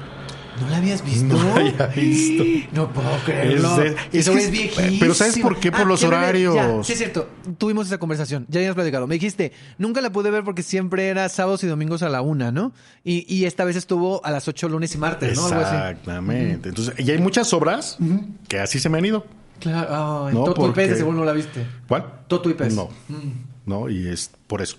¿No 0.61 0.68
la 0.68 0.77
habías 0.77 1.05
visto? 1.05 1.25
No 1.35 1.42
la 1.42 1.55
había 1.55 1.87
visto. 1.87 2.44
No 2.73 2.92
puedo 2.92 3.09
creerlo. 3.25 3.83
Es 3.83 3.94
Eso 4.12 4.33
es 4.33 4.44
es- 4.44 4.51
viejísimo. 4.51 4.96
pero 5.01 5.14
¿sabes 5.14 5.38
por 5.38 5.59
qué? 5.59 5.73
Por 5.73 5.87
los 5.87 6.03
me- 6.03 6.09
ya, 6.11 6.16
horarios. 6.18 6.87
sí, 6.87 6.92
es 6.92 6.99
cierto. 6.99 7.29
Tuvimos 7.59 7.87
esa 7.87 7.99
conversación. 7.99 8.46
Ya 8.49 8.59
habíamos 8.61 8.75
platicado. 8.77 9.07
Me 9.07 9.14
dijiste, 9.14 9.53
nunca 9.79 10.01
la 10.01 10.11
pude 10.11 10.31
ver 10.31 10.44
porque 10.44 10.62
siempre 10.62 11.09
era 11.09 11.29
sábados 11.29 11.64
y 11.64 11.66
domingos 11.66 12.03
a 12.03 12.09
la 12.09 12.20
una, 12.23 12.53
¿no? 12.53 12.73
Y, 13.05 13.25
y 13.35 13.46
esta 13.46 13.64
vez 13.64 13.77
estuvo 13.77 14.25
a 14.25 14.31
las 14.31 14.46
ocho 14.49 14.68
lunes 14.68 14.94
y 14.94 14.99
martes, 14.99 15.37
¿no? 15.37 15.46
Algo 15.46 15.61
así. 15.61 15.75
Exactamente. 15.77 16.68
Entonces, 16.68 16.94
y 16.99 17.11
hay 17.11 17.18
muchas 17.18 17.53
obras 17.53 17.99
que 18.49 18.59
así 18.61 18.79
se 18.81 18.88
me 18.88 18.99
han 18.99 19.05
ido. 19.07 19.27
Claro. 19.61 20.27
Ay, 20.27 20.35
No, 20.35 20.44
Toto 20.44 20.68
y 20.68 20.73
Pez, 20.73 20.96
seguro 20.96 21.18
no 21.18 21.25
la 21.25 21.33
viste. 21.33 21.66
¿Cuál? 21.87 22.05
Toto 22.29 22.49
y 22.51 22.55
Pez. 22.55 22.75
No. 22.75 22.88
No, 23.66 23.88
y 23.90 24.09
es 24.09 24.31
por 24.46 24.62
eso. 24.62 24.77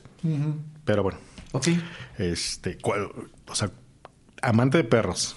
Pero 0.85 1.03
bueno, 1.03 1.19
Ok. 1.51 1.67
este, 2.17 2.77
¿cuál? 2.77 3.07
o 3.47 3.55
sea, 3.55 3.69
amante 4.41 4.77
de 4.77 4.83
perros. 4.83 5.35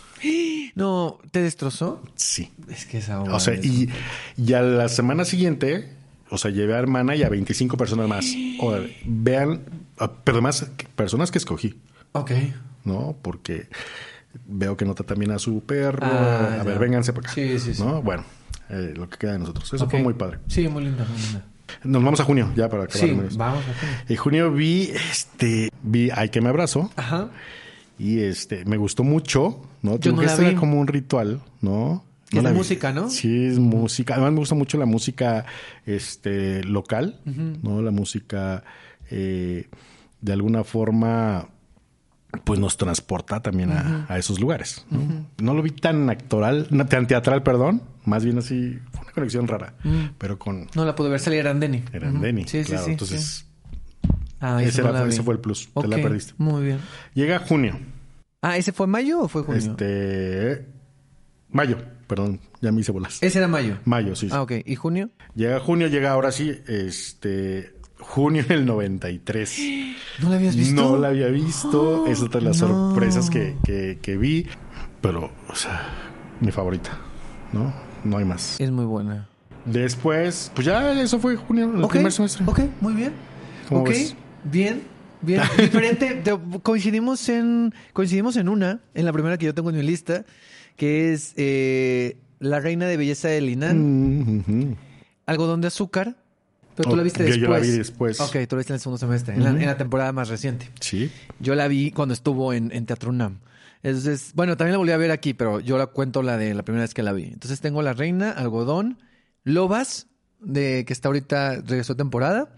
No, 0.75 1.19
¿te 1.31 1.41
destrozó? 1.43 2.03
Sí. 2.17 2.51
Es 2.69 2.87
que 2.87 2.99
esa 2.99 3.21
O 3.21 3.41
sea, 3.41 3.55
y, 3.55 3.89
y 4.37 4.53
a 4.55 4.63
la 4.63 4.89
semana 4.89 5.25
siguiente, 5.25 5.93
o 6.31 6.39
sea, 6.39 6.51
llevé 6.51 6.75
a 6.75 6.79
hermana 6.79 7.15
y 7.17 7.23
a 7.23 7.29
25 7.29 7.77
personas 7.77 8.09
más. 8.09 8.27
O, 8.61 8.75
vean, 9.05 9.61
ah, 9.99 10.11
pero 10.25 10.43
más 10.43 10.67
personas 10.97 11.31
que 11.31 11.39
escogí, 11.39 11.77
Ok. 12.13 12.33
¿no? 12.85 13.17
Porque 13.23 13.69
veo 14.47 14.77
que 14.77 14.85
nota 14.85 15.05
también 15.05 15.31
a 15.31 15.39
su 15.39 15.61
perro. 15.63 16.01
Ah, 16.03 16.55
a 16.55 16.57
ya. 16.59 16.63
ver, 16.65 16.79
vénganse 16.79 17.13
para 17.13 17.27
acá. 17.29 17.35
Sí, 17.35 17.59
sí, 17.59 17.75
sí. 17.75 17.83
¿no? 17.83 18.03
Bueno, 18.03 18.25
eh, 18.69 18.95
lo 18.97 19.09
que 19.09 19.17
queda 19.19 19.33
de 19.33 19.39
nosotros. 19.41 19.73
Eso 19.73 19.89
fue 19.89 20.03
muy 20.03 20.15
padre. 20.15 20.39
Sí, 20.49 20.67
muy 20.69 20.85
linda, 20.85 21.05
muy 21.09 21.21
linda. 21.21 21.45
Nos 21.83 22.03
vamos 22.05 22.21
a 22.21 22.25
junio, 22.25 22.53
ya 22.57 22.69
para 22.69 22.85
acabar. 22.85 23.09
Sí, 23.09 23.15
vamos 23.37 23.63
a 23.65 23.81
junio. 23.81 23.97
En 24.09 24.17
junio 24.17 24.53
vi, 24.53 24.91
este, 25.11 25.71
vi 25.83 26.11
Ay 26.15 26.29
que 26.29 26.41
me 26.41 26.49
abrazo 26.51 26.91
Ajá. 26.97 27.31
y 27.99 28.21
este, 28.21 28.65
me 28.65 28.77
gustó 28.77 29.03
mucho, 29.03 29.61
¿no? 29.85 29.99
Yo 30.01 30.11
no 30.13 30.21
que 30.21 30.27
la 30.27 30.37
vi. 30.37 30.55
como 30.57 30.81
un 30.81 30.87
ritual, 30.89 31.41
¿no? 31.61 32.05
No 32.33 32.39
es 32.39 32.43
la 32.43 32.51
vi. 32.51 32.57
música, 32.57 32.93
¿no? 32.93 33.09
Sí, 33.11 33.45
es 33.47 33.59
música. 33.61 34.15
Además 34.15 34.33
me 34.33 34.39
gusta 34.41 34.55
mucho 34.57 34.77
la 34.79 34.87
música, 34.87 35.45
este, 35.87 36.65
local, 36.65 37.21
¿no? 37.63 37.81
La 37.83 37.91
música, 37.93 38.65
eh, 39.11 39.69
de 40.21 40.33
alguna 40.33 40.65
forma, 40.65 41.49
pues 42.45 42.59
nos 42.59 42.77
transporta 42.77 43.41
también 43.41 43.71
a, 43.71 44.07
a 44.09 44.19
esos 44.19 44.41
lugares. 44.41 44.85
¿no? 44.91 45.27
No 45.39 45.55
lo 45.55 45.63
vi 45.63 45.71
tan 45.71 46.11
actoral, 46.11 46.67
tan 46.89 47.07
teatral, 47.07 47.43
perdón, 47.45 47.83
más 48.05 48.25
bien 48.25 48.39
así, 48.39 48.79
fue 48.91 49.03
una 49.03 49.13
conexión 49.13 49.47
rara, 49.47 49.75
pero 50.19 50.39
con 50.39 50.67
No 50.75 50.85
la 50.85 50.95
pude 50.97 51.11
ver, 51.11 51.21
salía 51.21 51.41
Arandeni. 51.41 51.85
Erandeni. 51.93 52.45
Sí, 52.49 52.65
sí, 52.65 52.71
claro. 52.71 52.85
sí. 52.87 52.91
Entonces, 52.93 53.25
sí. 54.03 54.09
Ah, 54.41 54.63
ese, 54.63 54.83
no 54.83 54.89
era- 54.91 55.07
ese 55.07 55.23
fue 55.23 55.35
el 55.35 55.41
plus, 55.41 55.69
te 55.73 55.87
la 55.89 55.97
perdiste. 55.97 56.33
Muy 56.39 56.65
bien. 56.65 56.79
Llega 57.15 57.39
junio, 57.39 57.79
Ah, 58.47 58.59
¿ese 58.59 58.73
fue 58.73 58.87
mayo 58.87 59.21
o 59.23 59.29
fue 59.29 59.43
junio? 59.43 59.59
este, 59.59 60.67
mayo, 61.49 61.79
perdón, 62.07 62.41
ya 62.61 62.73
me 62.73 62.83
hice 62.83 62.93
bolas. 62.93 63.23
Ese 63.23 63.39
era 63.39 63.49
mayo. 63.49 63.79
Mayo, 63.87 64.15
sí. 64.15 64.29
sí. 64.29 64.35
Ah, 64.37 64.43
ok. 64.43 64.53
¿Y 64.67 64.75
junio? 64.77 65.09
Llega 65.35 65.59
junio, 65.61 65.87
llega 65.89 66.13
ahora 66.13 66.31
sí, 66.31 66.53
este, 66.67 67.75
junio 67.99 68.45
del 68.47 68.67
93. 68.67 69.59
¿No 70.21 70.29
la 70.29 70.37
habías 70.37 70.57
visto? 70.57 70.75
No 70.75 70.99
la 70.99 71.09
había 71.09 71.29
visto, 71.29 72.07
es 72.09 72.21
otra 72.21 72.41
de 72.41 72.47
las 72.49 72.61
no. 72.61 72.69
sorpresas 72.69 73.31
que, 73.31 73.57
que, 73.65 73.99
que 74.03 74.17
vi, 74.19 74.47
pero, 75.01 75.31
o 75.49 75.55
sea, 75.55 75.89
mi 76.41 76.53
favorita, 76.53 76.99
¿no? 77.55 77.73
No 78.05 78.19
hay 78.19 78.27
más. 78.27 78.61
Es 78.61 78.71
muy 78.71 78.85
buena. 78.85 79.27
Después, 79.65 80.53
pues 80.55 80.67
ya 80.67 80.93
eso 81.01 81.19
fue 81.19 81.37
junio, 81.37 81.73
el 81.75 81.89
primer 81.89 82.13
semestre. 82.13 82.45
ok, 82.47 82.61
muy 82.83 82.93
bien. 82.93 83.15
¿Cómo 83.71 83.81
ok, 83.81 83.89
ves? 83.89 84.15
bien, 84.45 84.83
bien. 85.25 85.43
Diferente. 85.59 86.15
Te- 86.25 86.39
coincidimos 86.63 87.29
en 87.29 87.75
coincidimos 87.93 88.37
en 88.37 88.49
una, 88.49 88.81
en 88.95 89.05
la 89.05 89.13
primera 89.13 89.37
que 89.39 89.47
yo 89.47 89.55
tengo 89.55 89.71
en 89.71 89.77
mi 89.77 89.83
lista, 89.83 90.25
que 90.77 91.13
es 91.13 91.33
eh, 91.37 92.17
La 92.41 92.61
Reina 92.61 92.87
de 92.87 92.97
Belleza 92.97 93.29
de 93.29 93.41
Linan, 93.41 93.79
Mm. 94.47 94.77
Algodón 95.27 95.61
de 95.61 95.69
Azúcar. 95.69 96.17
Pero 96.77 96.89
tú 96.89 96.95
Oh, 96.95 96.97
la 96.97 97.03
viste 97.05 97.21
yo- 97.21 97.27
después. 97.27 97.41
yo 97.41 97.51
la 97.53 97.59
vi 97.61 97.69
después. 97.79 98.21
Ok, 98.21 98.33
tú 98.49 98.57
la 98.57 98.59
viste 98.59 98.73
en 98.73 98.75
el 98.75 98.81
segundo 98.81 98.99
semestre, 98.99 99.35
en, 99.35 99.45
la, 99.45 99.51
Ujú. 99.53 99.61
en 99.61 99.67
la 99.67 99.77
temporada 99.77 100.13
más 100.13 100.29
reciente. 100.29 100.69
Sí. 100.81 101.09
Yo 101.39 101.55
la 101.55 101.69
vi 101.69 101.93
cuando 101.93 102.15
estuvo 102.15 102.53
en, 102.53 102.73
en 102.73 102.85
Teatro 102.87 103.11
UNAM. 103.11 103.39
Entonces, 103.85 104.33
bueno, 104.35 104.57
también 104.57 104.73
la 104.73 104.79
volví 104.79 104.91
a 104.93 104.97
ver 104.97 105.11
aquí, 105.13 105.35
pero 105.35 105.61
yo 105.61 105.79
la 105.79 105.87
cuento 105.87 106.23
la 106.23 106.37
de 106.37 106.53
la 106.53 106.65
primera 106.65 106.83
vez 106.83 106.93
que 106.95 107.03
la 107.05 107.13
vi. 107.13 107.25
Entonces 107.25 107.61
tengo 107.61 107.81
La 107.83 107.93
Reina, 107.93 108.31
Algodón, 108.33 108.99
Lobas, 109.45 110.09
de 110.41 110.85
que 110.85 110.93
está 110.93 111.09
ahorita, 111.09 111.61
regresó 111.65 111.95
temporada. 111.95 112.49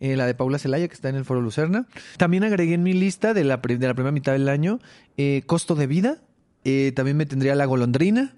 Eh, 0.00 0.16
la 0.16 0.26
de 0.26 0.34
Paula 0.34 0.58
Celaya, 0.58 0.86
que 0.88 0.94
está 0.94 1.08
en 1.08 1.16
el 1.16 1.24
Foro 1.24 1.40
Lucerna. 1.40 1.86
También 2.16 2.44
agregué 2.44 2.74
en 2.74 2.82
mi 2.82 2.92
lista 2.92 3.34
de 3.34 3.44
la, 3.44 3.56
de 3.56 3.86
la 3.86 3.94
primera 3.94 4.12
mitad 4.12 4.32
del 4.32 4.48
año 4.48 4.80
eh, 5.16 5.42
Costo 5.46 5.74
de 5.74 5.86
Vida. 5.86 6.18
Eh, 6.64 6.92
también 6.94 7.16
me 7.16 7.26
tendría 7.26 7.54
La 7.54 7.66
Golondrina. 7.66 8.34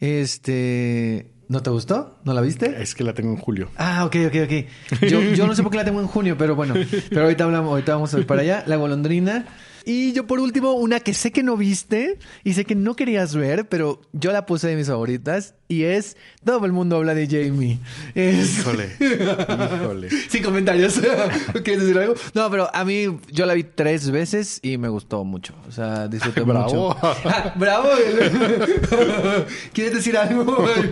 Este. 0.00 1.32
¿No 1.48 1.62
te 1.62 1.70
gustó? 1.70 2.18
¿No 2.24 2.34
la 2.34 2.40
viste? 2.40 2.82
Es 2.82 2.94
que 2.94 3.04
la 3.04 3.14
tengo 3.14 3.30
en 3.30 3.36
julio. 3.36 3.70
Ah, 3.76 4.04
ok, 4.04 4.16
ok, 4.26 4.34
ok. 4.44 5.02
Yo, 5.08 5.20
yo 5.22 5.46
no 5.46 5.54
sé 5.54 5.62
por 5.62 5.70
qué 5.70 5.78
la 5.78 5.84
tengo 5.84 6.00
en 6.00 6.08
junio, 6.08 6.36
pero 6.36 6.56
bueno. 6.56 6.74
Pero 7.08 7.22
ahorita 7.22 7.44
hablamos, 7.44 7.70
ahorita 7.70 7.94
vamos 7.94 8.12
a 8.12 8.16
ver 8.16 8.26
para 8.26 8.42
allá. 8.42 8.64
La 8.66 8.76
golondrina. 8.76 9.46
Y 9.88 10.12
yo 10.12 10.26
por 10.26 10.40
último, 10.40 10.72
una 10.72 10.98
que 10.98 11.14
sé 11.14 11.30
que 11.30 11.44
no 11.44 11.56
viste 11.56 12.18
y 12.42 12.54
sé 12.54 12.64
que 12.64 12.74
no 12.74 12.96
querías 12.96 13.36
ver, 13.36 13.68
pero 13.68 14.02
yo 14.12 14.32
la 14.32 14.44
puse 14.44 14.66
de 14.66 14.74
mis 14.74 14.88
favoritas 14.88 15.54
y 15.68 15.84
es 15.84 16.16
Todo 16.44 16.66
el 16.66 16.72
mundo 16.72 16.96
habla 16.96 17.14
de 17.14 17.28
Jamie. 17.28 17.78
Es... 18.16 18.58
Híjole. 18.58 18.90
Híjole. 18.98 20.10
Sin 20.28 20.42
comentarios. 20.42 21.00
¿Quieres 21.64 21.82
decir 21.82 21.98
algo? 21.98 22.14
No, 22.34 22.50
pero 22.50 22.68
a 22.74 22.84
mí 22.84 23.16
yo 23.30 23.46
la 23.46 23.54
vi 23.54 23.62
tres 23.62 24.10
veces 24.10 24.58
y 24.60 24.76
me 24.76 24.88
gustó 24.88 25.22
mucho. 25.22 25.54
O 25.68 25.70
sea, 25.70 26.08
disfruté 26.08 26.40
Bravo. 26.40 26.88
mucho. 26.88 26.96
Ah, 27.24 27.54
¡Bravo! 27.56 27.88
¿Quieres 29.72 29.94
decir 29.94 30.16
algo? 30.16 30.66
Ay. 30.66 30.90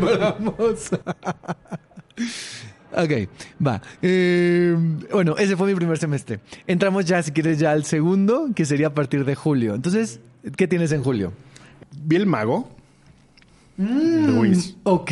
Ok, 2.96 3.28
va. 3.66 3.83
Eh, 4.02 4.76
bueno, 5.12 5.37
ese 5.37 5.57
fue 5.57 5.66
mi 5.68 5.74
primer 5.74 5.98
semestre. 5.98 6.40
Entramos 6.66 7.04
ya, 7.04 7.22
si 7.22 7.33
quieres, 7.33 7.59
ya 7.59 7.72
al 7.72 7.85
segundo, 7.85 8.50
que 8.54 8.64
sería 8.64 8.88
a 8.88 8.94
partir 8.94 9.24
de 9.24 9.35
julio. 9.35 9.74
Entonces, 9.74 10.20
¿qué 10.57 10.68
tienes 10.68 10.92
en 10.92 11.02
julio? 11.02 11.33
Vi 12.04 12.16
el 12.16 12.26
mago. 12.26 12.70
Luis. 13.76 14.76
Ok. 14.85 15.11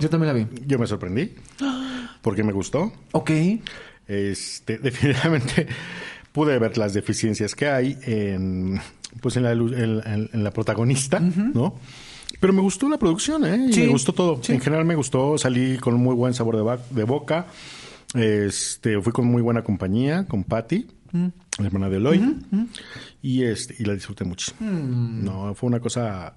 Yo 0.00 0.10
también 0.10 0.26
la 0.26 0.32
vi. 0.34 0.46
Yo 0.66 0.78
me 0.78 0.86
sorprendí. 0.86 1.32
Porque 2.22 2.42
me 2.44 2.52
gustó. 2.52 2.92
Ok. 3.12 3.30
Este, 4.06 4.78
definitivamente 4.82 5.66
pude 6.32 6.58
ver 6.58 6.76
las 6.78 6.92
deficiencias 6.94 7.54
que 7.54 7.68
hay 7.68 7.98
en, 8.02 8.80
pues 9.20 9.36
en 9.36 9.44
la, 9.44 9.54
lu- 9.54 9.72
en, 9.74 10.00
en- 10.06 10.30
en 10.32 10.44
la 10.44 10.50
protagonista, 10.52 11.18
¿no? 11.20 11.76
Pero 12.40 12.52
me 12.52 12.60
gustó 12.62 12.88
la 12.88 12.98
producción, 12.98 13.44
¿eh? 13.44 13.66
Y 13.68 13.72
Sí, 13.72 13.80
me 13.82 13.88
gustó 13.88 14.12
todo. 14.12 14.42
sí. 14.42 14.52
En 14.52 14.60
general 14.60 14.84
me 14.86 14.94
gustó, 14.94 15.36
salí 15.38 15.76
con 15.78 15.94
un 15.94 16.02
muy 16.02 16.14
buen 16.14 16.32
sabor 16.34 16.80
de, 16.90 17.04
boca. 17.04 17.46
Este, 18.14 19.00
fui 19.00 19.12
con 19.12 19.26
muy 19.26 19.42
buena 19.42 19.62
compañía, 19.62 20.24
con 20.26 20.42
Patty, 20.44 20.86
Mm. 21.12 21.26
la 21.58 21.66
hermana 21.66 21.88
de 21.90 21.96
Eloy. 21.96 22.36
Y 23.22 23.42
este, 23.42 23.74
y 23.78 23.84
la 23.84 23.94
disfruté. 23.94 24.24
Mm. 24.24 25.24
No, 25.24 25.54
fue 25.54 25.68
una 25.68 25.80
cosa, 25.80 26.36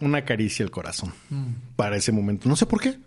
una 0.00 0.24
caricia 0.24 0.64
al 0.64 0.70
corazón 0.70 1.12
Mm. 1.30 1.46
para 1.76 1.96
ese 1.96 2.12
momento. 2.12 2.48
No 2.48 2.56
sé 2.56 2.66
por 2.66 2.80
qué. 2.80 2.98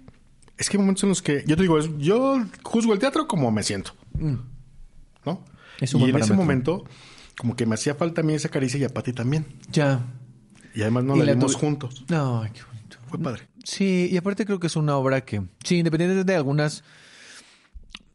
Es 0.58 0.70
que 0.70 0.78
hay 0.78 0.82
momentos 0.82 1.04
en 1.04 1.10
los 1.10 1.22
que, 1.22 1.44
yo 1.46 1.56
te 1.56 1.64
digo, 1.64 1.80
yo 1.98 2.44
juzgo 2.64 2.94
el 2.94 3.00
teatro 3.00 3.28
como 3.28 3.52
me 3.52 3.64
siento. 3.64 3.92
¿No? 4.18 5.34
Mm. 5.34 5.38
Es 5.82 5.94
un 5.94 6.02
y 6.02 6.10
en 6.10 6.18
ese 6.18 6.34
momento, 6.34 6.84
como 7.38 7.56
que 7.56 7.66
me 7.66 7.76
hacía 7.76 7.96
falta 7.96 8.22
a 8.22 8.24
mí 8.24 8.34
esa 8.34 8.50
caricia 8.50 8.80
y 8.80 8.84
a 8.84 8.90
Pati 8.90 9.12
también. 9.14 9.46
Ya. 9.72 10.06
Y 10.74 10.82
además 10.82 11.04
no 11.04 11.16
Y 11.16 11.20
la 11.20 11.26
la 11.26 11.34
vimos 11.34 11.56
juntos. 11.56 12.06
No, 12.10 12.44
qué 12.54 12.62
bonito. 12.64 12.98
Fue 13.08 13.20
padre. 13.20 13.48
Sí, 13.64 14.10
y 14.12 14.18
aparte 14.18 14.46
creo 14.46 14.60
que 14.60 14.68
es 14.68 14.76
una 14.76 14.98
obra 14.98 15.22
que, 15.22 15.42
sí, 15.64 15.78
independientemente 15.78 16.32
de 16.32 16.38
algunas... 16.38 16.84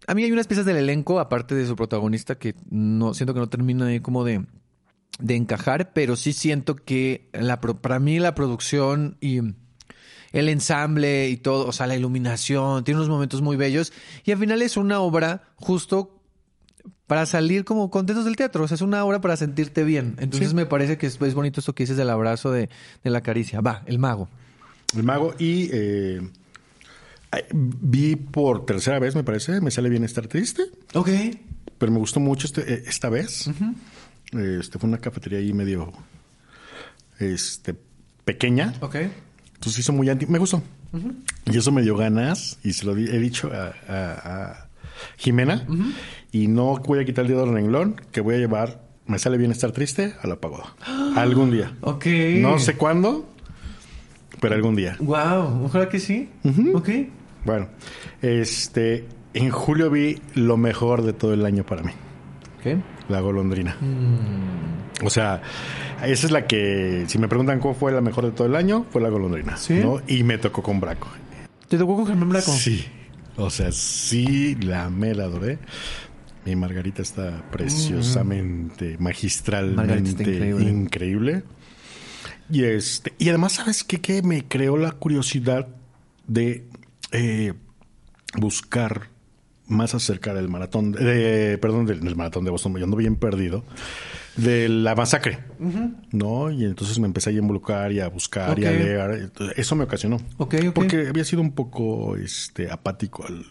A 0.06 0.14
mí 0.14 0.24
hay 0.24 0.32
unas 0.32 0.46
piezas 0.46 0.64
del 0.64 0.76
elenco, 0.76 1.20
aparte 1.20 1.54
de 1.54 1.66
su 1.66 1.76
protagonista, 1.76 2.36
que 2.36 2.54
no 2.70 3.12
siento 3.12 3.34
que 3.34 3.40
no 3.40 3.48
termina 3.48 3.86
ahí 3.86 4.00
como 4.00 4.24
de, 4.24 4.46
de 5.18 5.36
encajar, 5.36 5.92
pero 5.92 6.16
sí 6.16 6.32
siento 6.32 6.76
que 6.76 7.28
la, 7.32 7.60
para 7.60 7.98
mí 7.98 8.18
la 8.18 8.34
producción 8.34 9.18
y 9.20 9.40
el 10.32 10.48
ensamble 10.48 11.28
y 11.28 11.36
todo, 11.36 11.66
o 11.66 11.72
sea, 11.72 11.86
la 11.86 11.96
iluminación, 11.96 12.84
tiene 12.84 13.00
unos 13.00 13.10
momentos 13.10 13.42
muy 13.42 13.56
bellos 13.56 13.92
y 14.24 14.32
al 14.32 14.38
final 14.38 14.62
es 14.62 14.76
una 14.76 15.00
obra 15.00 15.42
justo 15.56 16.17
para 17.08 17.26
salir 17.26 17.64
como 17.64 17.90
contentos 17.90 18.24
del 18.24 18.36
teatro, 18.36 18.62
o 18.62 18.68
sea, 18.68 18.76
es 18.76 18.80
una 18.82 19.04
obra 19.04 19.20
para 19.20 19.36
sentirte 19.36 19.82
bien. 19.82 20.14
Entonces 20.20 20.54
me 20.54 20.66
parece 20.66 20.96
que 20.98 21.06
es, 21.08 21.20
es 21.20 21.34
bonito 21.34 21.58
esto 21.58 21.74
que 21.74 21.82
dices 21.82 21.96
del 21.96 22.10
abrazo 22.10 22.52
de, 22.52 22.68
de 23.02 23.10
la 23.10 23.20
caricia. 23.22 23.60
Va, 23.60 23.82
el 23.86 23.98
mago. 23.98 24.28
El 24.96 25.02
mago 25.02 25.34
y 25.38 25.68
eh, 25.72 26.20
vi 27.54 28.16
por 28.16 28.64
tercera 28.64 28.98
vez, 28.98 29.14
me 29.14 29.24
parece, 29.24 29.60
me 29.60 29.70
sale 29.70 29.88
bien 29.88 30.04
estar 30.04 30.26
triste, 30.28 30.62
Ok. 30.94 31.08
pero 31.78 31.90
me 31.92 31.98
gustó 31.98 32.20
mucho 32.20 32.46
este, 32.46 32.72
eh, 32.72 32.84
esta 32.86 33.08
vez. 33.08 33.50
Este 34.32 34.78
fue 34.78 34.88
una 34.88 34.98
cafetería 34.98 35.38
ahí 35.38 35.52
medio 35.52 35.92
este 37.18 37.74
pequeña. 38.24 38.74
Ok. 38.80 38.96
Entonces 39.54 39.78
hizo 39.80 39.92
muy 39.92 40.08
anti... 40.08 40.26
Me 40.26 40.38
gustó. 40.38 40.62
Y 41.50 41.56
eso 41.58 41.72
me 41.72 41.82
dio 41.82 41.96
ganas, 41.96 42.58
y 42.62 42.72
se 42.72 42.86
lo 42.86 42.96
he 42.96 43.18
dicho 43.18 43.50
a, 43.52 43.74
a- 43.88 44.52
a 44.62 44.67
Jimena, 45.16 45.66
y 46.32 46.48
no 46.48 46.76
voy 46.78 47.00
a 47.00 47.04
quitar 47.04 47.24
el 47.24 47.30
dedo 47.30 47.44
del 47.44 47.54
renglón, 47.54 48.00
que 48.12 48.20
voy 48.20 48.34
a 48.36 48.38
llevar, 48.38 48.82
me 49.06 49.18
sale 49.18 49.38
bien 49.38 49.50
estar 49.50 49.72
triste, 49.72 50.14
a 50.22 50.26
la 50.26 50.36
pagoda. 50.36 50.74
Algún 51.16 51.50
día. 51.50 51.72
Ok. 51.80 52.06
No 52.40 52.58
sé 52.58 52.76
cuándo, 52.76 53.28
pero 54.40 54.54
algún 54.54 54.76
día. 54.76 54.96
Wow, 55.00 55.64
ojalá 55.64 55.88
que 55.88 55.98
sí. 55.98 56.28
Ok. 56.74 56.88
Bueno, 57.44 57.68
este, 58.22 59.06
en 59.34 59.50
julio 59.50 59.90
vi 59.90 60.20
lo 60.34 60.56
mejor 60.56 61.02
de 61.02 61.12
todo 61.12 61.32
el 61.34 61.46
año 61.46 61.64
para 61.64 61.82
mí, 61.82 61.92
Ok. 62.60 62.78
la 63.08 63.20
golondrina. 63.20 63.76
Mm. 63.80 65.04
O 65.06 65.10
sea, 65.10 65.40
esa 66.04 66.26
es 66.26 66.32
la 66.32 66.46
que, 66.46 67.04
si 67.06 67.18
me 67.18 67.28
preguntan 67.28 67.60
cuál 67.60 67.74
fue 67.76 67.92
la 67.92 68.00
mejor 68.00 68.24
de 68.26 68.32
todo 68.32 68.48
el 68.48 68.56
año, 68.56 68.84
fue 68.90 69.00
la 69.00 69.08
golondrina. 69.08 69.56
¿Sí? 69.56 69.74
¿no? 69.74 70.00
Y 70.08 70.24
me 70.24 70.38
tocó 70.38 70.62
con 70.62 70.80
Braco. 70.80 71.08
¿Te 71.68 71.78
tocó 71.78 71.94
con 71.96 72.06
Germán 72.06 72.30
Braco? 72.30 72.50
Sí. 72.50 72.84
O 73.38 73.50
sea, 73.50 73.70
sí 73.72 74.56
la 74.56 74.90
me 74.90 75.14
la 75.14 75.24
adoré. 75.24 75.58
Mi 76.44 76.56
Margarita 76.56 77.02
está 77.02 77.48
preciosamente, 77.50 78.96
magistralmente 78.98 79.76
Margarita 79.76 80.10
está 80.10 80.22
increíble. 80.22 80.70
increíble. 80.70 81.42
Y 82.50 82.64
este, 82.64 83.12
y 83.18 83.28
además, 83.28 83.52
¿sabes 83.52 83.84
qué? 83.84 84.00
Que 84.00 84.22
me 84.22 84.46
creó 84.46 84.76
la 84.76 84.92
curiosidad 84.92 85.68
de 86.26 86.66
eh, 87.12 87.52
buscar 88.36 89.08
más 89.66 89.94
acerca 89.94 90.34
del 90.34 90.48
maratón, 90.48 90.92
de, 90.92 91.58
perdón, 91.60 91.86
del, 91.86 92.00
del 92.00 92.16
maratón 92.16 92.44
de 92.44 92.50
Boston, 92.50 92.76
yo 92.76 92.84
ando 92.84 92.96
bien 92.96 93.16
perdido, 93.16 93.64
de 94.38 94.68
la 94.68 94.94
masacre, 94.94 95.40
¿no? 96.12 96.50
Y 96.50 96.64
entonces 96.64 96.98
me 96.98 97.06
empecé 97.06 97.30
a 97.30 97.32
involucrar 97.32 97.92
y 97.92 98.00
a 98.00 98.08
buscar 98.08 98.58
y 98.58 98.64
a 98.64 98.70
leer. 98.70 99.10
Entonces, 99.22 99.58
Eso 99.58 99.76
me 99.76 99.84
ocasionó. 99.84 100.16
Ok, 100.38 100.54
ok. 100.68 100.72
Porque 100.74 101.08
había 101.08 101.24
sido 101.24 101.42
un 101.42 101.52
poco 101.52 102.16
este, 102.16 102.70
apático 102.70 103.26
al, 103.26 103.44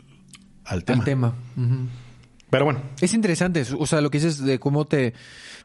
al 0.63 0.83
tema. 0.83 0.99
Al 0.99 1.05
tema. 1.05 1.35
Pero 2.49 2.63
bueno, 2.63 2.81
Es 3.01 3.13
interesante, 3.13 3.65
o 3.77 3.85
sea, 3.85 3.99
lo 3.99 4.09
que 4.09 4.19
dices 4.19 4.41
de 4.41 4.57
cómo 4.57 4.85
te, 4.85 5.13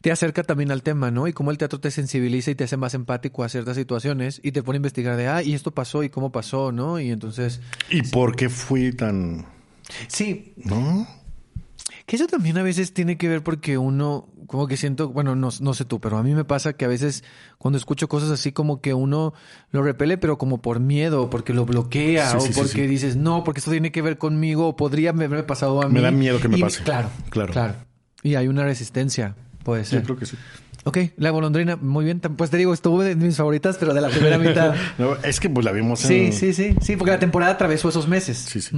te 0.01 0.11
acerca 0.11 0.43
también 0.43 0.73
al 0.73 0.83
tema, 0.83 1.13
¿no? 1.13 1.29
Y 1.29 1.33
cómo 1.33 1.53
el 1.53 1.59
teatro 1.59 1.79
te 1.79 1.93
sensibiliza 1.93 2.51
y 2.51 2.57
te 2.57 2.65
hace 2.65 2.77
más 2.77 2.95
empático 2.95 3.45
a 3.45 3.49
ciertas 3.49 3.77
situaciones 3.77 4.41
y 4.43 4.51
te 4.51 4.65
pone 4.65 4.77
a 4.77 4.79
investigar 4.79 5.17
de, 5.17 5.29
ah, 5.29 5.43
y 5.45 5.55
esto 5.55 5.71
pasó 5.71 6.03
y 6.03 6.11
cómo 6.11 6.33
pasó, 6.33 6.73
¿no? 6.73 6.99
Y 6.99 7.13
entonces, 7.13 7.61
¿y 7.89 8.03
por 8.03 8.35
qué 8.35 8.49
fui 8.49 8.93
tan... 8.93 9.47
sí, 10.09 10.55
¿No? 10.57 11.07
Que 12.13 12.17
eso 12.17 12.27
también 12.27 12.59
a 12.59 12.63
veces 12.63 12.93
tiene 12.93 13.17
que 13.17 13.27
ver 13.27 13.43
porque 13.43 13.79
uno, 13.79 14.29
como 14.47 14.67
que 14.67 14.77
siento, 14.77 15.09
bueno, 15.09 15.35
no, 15.35 15.49
no 15.61 15.73
sé 15.73 15.87
tú, 15.87 15.99
pero 15.99 16.19
a 16.19 16.23
mí 16.23 16.35
me 16.35 16.45
pasa 16.45 16.75
que 16.75 16.85
a 16.85 16.89
veces 16.89 17.25
cuando 17.57 17.79
escucho 17.79 18.07
cosas 18.07 18.29
así 18.29 18.53
como 18.53 18.83
que 18.83 18.93
uno 18.93 19.33
lo 19.71 19.83
repele, 19.83 20.19
pero 20.19 20.37
como 20.37 20.61
por 20.61 20.79
miedo, 20.79 21.31
porque 21.31 21.55
lo 21.55 21.65
bloquea, 21.65 22.33
Sí, 22.33 22.37
o 22.37 22.41
sí, 22.43 22.53
porque 22.55 22.69
sí. 22.83 22.87
dices, 22.87 23.17
no, 23.17 23.45
porque 23.45 23.61
esto 23.61 23.71
tiene 23.71 23.93
que 23.93 24.03
ver 24.03 24.19
conmigo, 24.19 24.69
o 24.69 24.77
podría 24.77 25.09
haberme 25.09 25.43
pasado 25.43 25.81
a 25.83 25.87
mí. 25.89 25.95
Me 25.95 26.01
da 26.03 26.11
miedo 26.11 26.39
que 26.39 26.49
me 26.49 26.59
Y- 26.59 26.61
pase. 26.61 26.83
Claro, 26.83 27.09
Claro. 27.31 27.51
claro. 27.55 27.75
Y 28.23 28.35
hay 28.35 28.47
una 28.47 28.63
resistencia, 28.65 29.35
puede 29.65 29.87
ser. 29.87 30.01
Yo 30.01 30.05
creo 30.05 30.19
que 30.19 30.27
sí. 30.27 30.37
Ok, 30.85 30.99
la 31.17 31.31
golondrina, 31.31 31.77
muy 31.77 32.05
bien. 32.05 32.19
Pues 32.21 32.51
te 32.51 32.57
digo, 32.57 32.75
estuvo 32.75 33.03
de 33.03 33.15
mis 33.15 33.37
favoritas, 33.37 33.77
pero 33.79 33.95
de 33.95 34.01
la 34.01 34.09
primera 34.09 34.37
mitad. 34.39 34.75
No, 34.99 35.15
es 35.23 35.39
que 35.39 35.49
pues 35.49 35.65
la 35.65 35.71
vimos 35.73 36.01
sí, 36.01 36.27
en... 36.27 36.33
sí, 36.33 36.53
sí, 36.53 36.75
sí, 36.81 36.97
porque 36.97 37.13
la 37.13 37.19
temporada 37.21 37.53
atravesó 37.53 37.89
esos 37.89 38.09
meses. 38.09 38.37
Sí, 38.39 38.61
sí. 38.61 38.77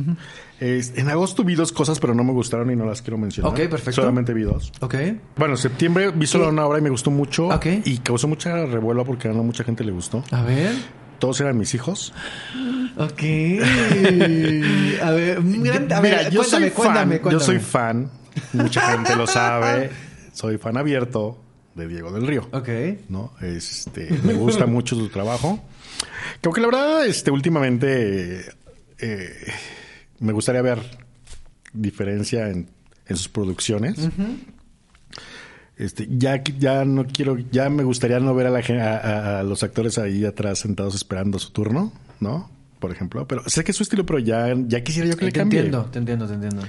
En 0.61 1.09
agosto 1.09 1.45
vi 1.45 1.55
dos 1.55 1.73
cosas, 1.73 1.99
pero 2.01 2.15
no 2.15 2.23
me 2.23 2.33
gustaron 2.33 2.71
y 2.71 2.77
no 2.77 2.85
las 2.85 3.01
quiero 3.03 3.17
mencionar. 3.19 3.53
Ok, 3.53 3.59
perfecto. 3.71 4.03
Solamente 4.03 4.35
vi 4.35 4.43
dos. 4.43 4.73
Ok. 4.81 4.95
Bueno, 5.37 5.55
en 5.55 5.59
septiembre 5.59 6.11
vi 6.15 6.27
solo 6.27 6.45
¿Qué? 6.45 6.51
una 6.51 6.67
obra 6.67 6.79
y 6.79 6.83
me 6.83 6.91
gustó 6.91 7.11
mucho. 7.11 7.49
Ok. 7.49 7.67
Y 7.85 7.99
causó 7.99 8.29
mucha 8.29 8.67
revuelo 8.67 9.05
porque 9.05 9.29
a 9.29 9.33
no 9.33 9.43
mucha 9.43 9.65
gente 9.65 9.83
le 9.83 9.93
gustó. 9.93 10.23
A 10.31 10.43
ver. 10.43 10.73
Todos 11.19 11.41
eran 11.41 11.57
mis 11.57 11.75
hijos. 11.75 12.13
Ok. 12.99 13.23
A 15.03 15.11
ver, 15.11 15.39
un 15.41 15.63
gran- 15.63 15.93
a 15.93 16.01
ver, 16.01 16.19
Mira, 16.19 16.29
yo 16.29 16.41
cuéntame, 16.41 16.71
soy 16.71 16.71
fan. 16.71 16.83
cuéntame, 17.09 17.21
Yo 17.33 17.41
soy 17.41 17.59
fan. 17.59 18.11
Mucha 18.53 18.81
gente 18.93 19.17
lo 19.17 19.27
sabe. 19.27 19.91
Soy 20.33 20.59
fan 20.59 20.77
abierto 20.77 21.39
de 21.75 21.89
Diego 21.89 22.13
del 22.13 22.27
Río. 22.27 22.49
Ok. 22.53 22.69
¿no? 23.09 23.33
Este, 23.41 24.11
me 24.23 24.35
gusta 24.35 24.67
mucho 24.67 24.97
su 24.97 25.09
trabajo. 25.09 25.63
Creo 26.41 26.53
que 26.53 26.61
la 26.61 26.67
verdad, 26.69 27.07
este, 27.07 27.31
últimamente 27.31 28.45
eh, 28.99 29.53
me 30.21 30.33
gustaría 30.33 30.63
ver 30.63 30.79
diferencia 31.73 32.49
en, 32.49 32.69
en 33.07 33.17
sus 33.17 33.29
producciones. 33.29 33.97
Este, 35.77 36.07
ya, 36.11 36.43
ya 36.59 36.85
no 36.85 37.07
quiero, 37.07 37.37
ya 37.37 37.69
me 37.69 37.83
gustaría 37.83 38.21
no 38.21 38.35
ver 38.35 38.47
a, 38.47 38.51
la, 38.51 39.39
a, 39.39 39.43
los 39.43 39.63
actores 39.63 39.99
ahí 39.99 40.25
atrás 40.25 40.61
sentados 40.61 40.95
esperando 40.95 41.39
su 41.39 41.51
turno, 41.51 41.93
¿no? 42.21 42.55
por 42.85 42.93
ejemplo. 42.93 43.27
Pero 43.27 43.49
sé 43.49 43.65
que 43.65 43.71
es 43.71 43.77
su 43.79 43.83
estilo, 43.83 44.05
pero 44.05 44.19
ya, 44.19 44.53
ya 44.67 44.85
quisiera 44.85 45.09
yo 45.09 45.17
que 45.17 45.25
le 45.25 45.33
te 45.33 45.39
cambie. 45.41 45.61
entiendo, 45.61 45.87
te 45.87 45.99
entiendo, 45.99 46.27
te 46.27 46.35
entiendo. 46.35 46.63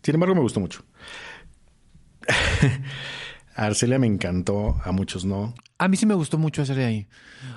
Sin 0.00 0.14
embargo, 0.14 0.36
me 0.36 0.42
gustó 0.42 0.60
mucho. 0.60 0.84
a 3.60 3.66
Arcelia 3.66 3.98
me 3.98 4.06
encantó, 4.06 4.80
a 4.84 4.90
muchos 4.92 5.24
no. 5.24 5.54
A 5.76 5.88
mí 5.88 5.96
sí 5.96 6.04
me 6.04 6.14
gustó 6.14 6.36
mucho 6.36 6.60
hacer 6.60 6.76
de 6.76 6.84
ahí. 6.84 7.06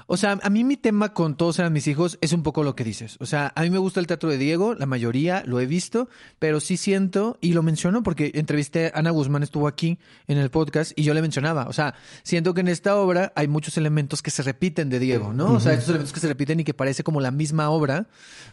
O 0.08 0.16
sea, 0.16 0.40
a 0.42 0.50
mí 0.50 0.64
mi 0.64 0.78
tema 0.78 1.14
con 1.14 1.36
todos 1.36 1.60
eran 1.60 1.74
mis 1.74 1.88
hijos 1.88 2.18
es 2.22 2.32
un 2.32 2.42
poco 2.42 2.64
lo 2.64 2.74
que 2.74 2.86
dices. 2.86 3.18
O 3.20 3.26
sea, 3.26 3.52
a 3.56 3.64
mí 3.64 3.70
me 3.70 3.78
gusta 3.78 4.00
el 4.00 4.08
teatro 4.08 4.30
de 4.30 4.38
Diego, 4.38 4.76
la 4.76 4.86
mayoría 4.86 5.44
lo 5.46 5.60
he 5.60 5.66
visto, 5.66 6.08
pero 6.40 6.62
sí 6.62 6.78
siento, 6.78 7.38
y 7.42 7.52
lo 7.52 7.64
menciono 7.64 8.02
porque 8.02 8.32
entrevisté 8.36 8.88
a 8.94 9.00
Ana 9.00 9.12
Guzmán, 9.12 9.44
estuvo 9.44 9.68
aquí 9.68 9.98
en 10.28 10.38
el 10.38 10.50
podcast, 10.52 10.94
y 10.96 11.04
yo 11.04 11.14
le 11.14 11.22
mencionaba. 11.22 11.68
O 11.68 11.74
sea, 11.74 11.96
siento 12.24 12.54
que 12.54 12.62
en 12.62 12.70
esta 12.70 12.96
obra 12.96 13.34
hay 13.36 13.50
muchos 13.50 13.78
elementos 13.78 14.22
que 14.22 14.32
se 14.32 14.42
repiten 14.44 14.90
de 14.90 15.00
Diego, 15.00 15.34
¿no? 15.34 15.54
O 15.54 15.60
sea, 15.60 15.74
estos 15.74 15.90
elementos 15.90 16.14
que 16.14 16.20
se 16.22 16.28
repiten 16.30 16.62
y 16.62 16.64
que 16.64 16.74
parece 16.74 17.04
como 17.04 17.20
la 17.20 17.32
misma 17.32 17.70
obra, 17.70 18.08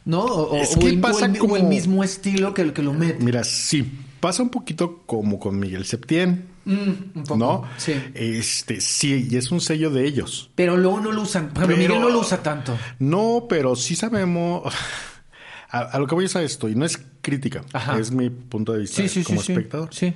¿no? 0.04 0.24
O, 0.24 0.56
Es 0.56 0.76
o 0.76 0.80
que 0.80 0.88
el, 0.88 0.98
o 0.98 1.00
pasa 1.00 1.26
el- 1.26 1.38
como- 1.38 1.56
el 1.56 1.64
mismo 1.64 2.02
estilo 2.02 2.54
que, 2.54 2.72
que 2.72 2.82
lo 2.82 2.92
mete. 2.92 3.22
Mira, 3.24 3.44
sí, 3.44 3.88
pasa 4.18 4.42
un 4.42 4.50
poquito 4.50 5.02
como 5.06 5.38
con 5.38 5.58
Miguel 5.60 5.84
Septién, 5.84 6.49
Mm, 6.64 6.72
un 7.14 7.22
poco. 7.24 7.36
¿no? 7.36 7.64
Sí. 7.78 7.94
Este, 8.14 8.80
sí, 8.80 9.28
y 9.30 9.36
es 9.36 9.50
un 9.50 9.60
sello 9.60 9.90
de 9.90 10.06
ellos. 10.06 10.50
Pero 10.54 10.76
luego 10.76 11.00
no 11.00 11.10
lo 11.12 11.22
usan. 11.22 11.50
Pero- 11.54 11.68
Miguel 11.68 12.00
no 12.00 12.10
lo 12.10 12.20
usa 12.20 12.42
tanto. 12.42 12.76
No, 12.98 13.46
pero 13.48 13.76
sí 13.76 13.96
sabemos. 13.96 14.62
A, 15.72 15.82
a 15.82 15.98
lo 16.00 16.08
que 16.08 16.16
voy 16.16 16.24
es 16.24 16.34
a 16.34 16.42
esto, 16.42 16.68
y 16.68 16.74
no 16.74 16.84
es 16.84 17.00
crítica, 17.22 17.62
Ajá. 17.72 17.96
es 17.96 18.10
mi 18.10 18.28
punto 18.28 18.72
de 18.72 18.80
vista 18.80 19.06
Sí, 19.06 19.22
como 19.22 19.40
sí. 19.40 19.52
espectador. 19.52 19.88
Sí. 19.94 20.12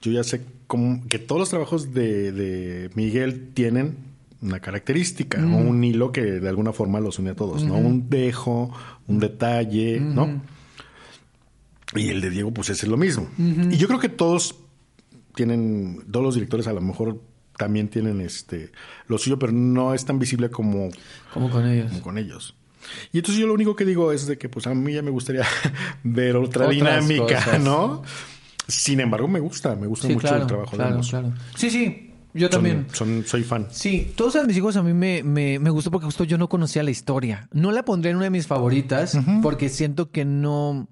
Yo 0.00 0.10
ya 0.10 0.24
sé 0.24 0.40
cómo- 0.66 1.02
que 1.06 1.18
todos 1.18 1.38
los 1.38 1.50
trabajos 1.50 1.92
de, 1.92 2.32
de 2.32 2.90
Miguel 2.94 3.50
tienen 3.52 3.98
una 4.40 4.60
característica 4.60 5.36
Mm. 5.38 5.54
un 5.68 5.84
hilo 5.84 6.12
que 6.12 6.22
de 6.22 6.48
alguna 6.48 6.72
forma 6.72 6.98
los 6.98 7.18
une 7.18 7.28
a 7.28 7.34
todos, 7.34 7.62
¿no? 7.62 7.74
Un 7.74 8.08
dejo, 8.08 8.72
un 9.06 9.18
detalle, 9.20 10.00
¿no? 10.00 10.40
Y 11.94 12.08
el 12.08 12.22
de 12.22 12.30
Diego, 12.30 12.50
pues 12.50 12.70
ese 12.70 12.86
es 12.86 12.90
lo 12.90 12.96
mismo. 12.96 13.28
Y 13.36 13.76
yo 13.76 13.86
creo 13.86 14.00
que 14.00 14.08
todos 14.08 14.54
tienen, 15.34 16.04
todos 16.10 16.24
los 16.24 16.34
directores 16.34 16.66
a 16.66 16.72
lo 16.72 16.80
mejor 16.80 17.20
también 17.56 17.88
tienen 17.88 18.20
este 18.20 18.72
lo 19.06 19.18
suyo, 19.18 19.38
pero 19.38 19.52
no 19.52 19.92
es 19.94 20.04
tan 20.04 20.18
visible 20.18 20.50
como, 20.50 20.88
Como 21.34 21.50
con 21.50 21.66
ellos. 21.68 21.90
como 21.90 22.02
con 22.02 22.18
ellos. 22.18 22.54
Y 23.12 23.18
entonces 23.18 23.40
yo 23.40 23.46
lo 23.46 23.52
único 23.54 23.76
que 23.76 23.84
digo 23.84 24.10
es 24.12 24.26
de 24.26 24.38
que 24.38 24.48
pues 24.48 24.66
a 24.66 24.74
mí 24.74 24.92
ya 24.94 25.02
me 25.02 25.10
gustaría 25.10 25.44
ver 26.02 26.36
otra 26.36 26.66
Otras 26.66 26.74
dinámica, 26.76 27.36
cosas. 27.44 27.60
¿no? 27.60 28.02
Sin 28.66 29.00
embargo, 29.00 29.28
me 29.28 29.40
gusta, 29.40 29.76
me 29.76 29.86
gusta 29.86 30.06
Sí, 30.06 30.14
mucho 30.14 30.28
claro, 30.28 30.42
el 30.42 30.46
trabajo 30.46 30.70
de 30.70 30.76
claro, 30.76 30.90
ambos. 30.92 31.10
claro. 31.10 31.32
Sí, 31.56 31.68
sí, 31.70 32.12
yo 32.32 32.48
también. 32.48 32.86
Son, 32.92 33.24
soy 33.26 33.42
fan. 33.42 33.66
Sí, 33.70 34.12
todos 34.16 34.46
mis 34.46 34.56
hijos 34.56 34.76
a 34.76 34.82
mí 34.82 34.94
me, 34.94 35.22
me, 35.22 35.58
me 35.58 35.68
gustó 35.70 35.90
porque 35.90 36.06
justo 36.06 36.24
yo 36.24 36.38
no 36.38 36.48
conocía 36.48 36.82
la 36.82 36.90
historia. 36.92 37.48
No 37.52 37.72
la 37.72 37.84
pondré 37.84 38.10
en 38.12 38.16
una 38.16 38.24
de 38.26 38.30
mis 38.30 38.46
favoritas 38.46 39.18
porque 39.42 39.68
siento 39.68 40.10
que 40.10 40.24
no... 40.24 40.88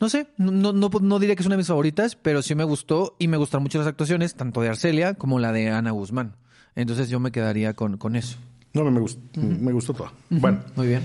No 0.00 0.08
sé, 0.08 0.28
no, 0.38 0.72
no, 0.72 0.88
no, 0.88 1.18
diría 1.18 1.36
que 1.36 1.42
es 1.42 1.46
una 1.46 1.56
de 1.56 1.58
mis 1.58 1.66
favoritas, 1.66 2.16
pero 2.16 2.40
sí 2.40 2.54
me 2.54 2.64
gustó 2.64 3.16
y 3.18 3.28
me 3.28 3.36
gustaron 3.36 3.64
mucho 3.64 3.78
las 3.78 3.86
actuaciones, 3.86 4.34
tanto 4.34 4.62
de 4.62 4.70
Arcelia 4.70 5.12
como 5.14 5.38
la 5.38 5.52
de 5.52 5.68
Ana 5.68 5.90
Guzmán. 5.90 6.36
Entonces 6.74 7.10
yo 7.10 7.20
me 7.20 7.30
quedaría 7.32 7.74
con, 7.74 7.98
con 7.98 8.16
eso. 8.16 8.38
No, 8.72 8.90
me, 8.90 9.00
gustó, 9.00 9.20
me 9.36 9.72
gustó 9.72 9.92
todo. 9.92 10.12
Bueno, 10.30 10.62
Muy 10.76 10.86
bien. 10.86 11.02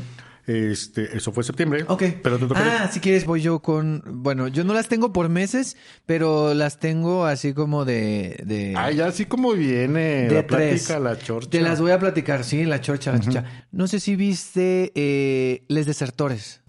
este, 0.47 1.17
eso 1.17 1.31
fue 1.31 1.43
septiembre. 1.43 1.84
Ok. 1.88 2.03
Pero 2.23 2.38
te 2.38 2.45
toca. 2.45 2.84
Ah, 2.84 2.88
si 2.89 2.99
quieres 2.99 3.25
voy 3.25 3.41
yo 3.41 3.60
con... 3.60 4.01
Bueno, 4.08 4.47
yo 4.47 4.63
no 4.63 4.73
las 4.73 4.88
tengo 4.88 5.12
por 5.12 5.27
meses, 5.27 5.75
pero 6.05 6.53
las 6.53 6.79
tengo 6.79 7.25
así 7.25 7.53
como 7.53 7.84
de... 7.84 8.41
de... 8.45 8.75
Ah, 8.77 8.91
ya 8.91 9.08
así 9.08 9.25
como 9.25 9.53
viene 9.53 10.27
de 10.29 10.36
la 10.36 10.47
tres. 10.47 10.86
plática, 10.86 10.99
la 10.99 11.17
chorcha. 11.17 11.49
Te 11.49 11.62
las 11.62 11.81
voy 11.81 11.91
a 11.91 11.99
platicar, 11.99 12.43
sí, 12.43 12.63
la 12.63 12.79
chorcha, 12.79 13.12
la 13.12 13.19
chorcha. 13.19 13.43
No 13.71 13.88
sé 13.88 13.99
si 13.99 14.15
viste 14.15 14.91
eh, 14.95 15.63
Les 15.67 15.86
Desertores. 15.86 16.62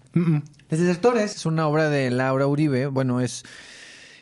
Les 0.69 0.79
Desertores 0.79 1.35
es 1.35 1.45
una 1.45 1.67
obra 1.67 1.89
de 1.89 2.09
Laura 2.11 2.47
Uribe. 2.47 2.87
Bueno, 2.87 3.21
es, 3.21 3.43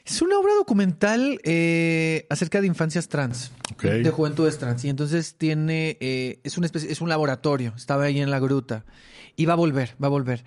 es 0.06 0.22
una 0.22 0.38
obra 0.38 0.54
documental 0.54 1.40
eh, 1.44 2.28
acerca 2.30 2.62
de 2.62 2.68
infancias 2.68 3.08
trans, 3.08 3.52
Ok. 3.74 3.84
de 3.84 4.10
juventudes 4.12 4.58
trans. 4.60 4.86
Y 4.86 4.90
entonces 4.90 5.36
tiene, 5.38 5.98
eh, 6.00 6.40
es 6.44 6.58
una 6.58 6.68
especie, 6.68 6.92
es 6.92 7.02
un 7.02 7.10
laboratorio. 7.10 7.74
Estaba 7.76 8.04
ahí 8.04 8.20
en 8.20 8.30
la 8.30 8.40
gruta 8.40 8.86
y 9.36 9.46
va 9.46 9.54
a 9.54 9.58
volver, 9.58 9.96
va 10.02 10.08
a 10.08 10.12
volver. 10.12 10.44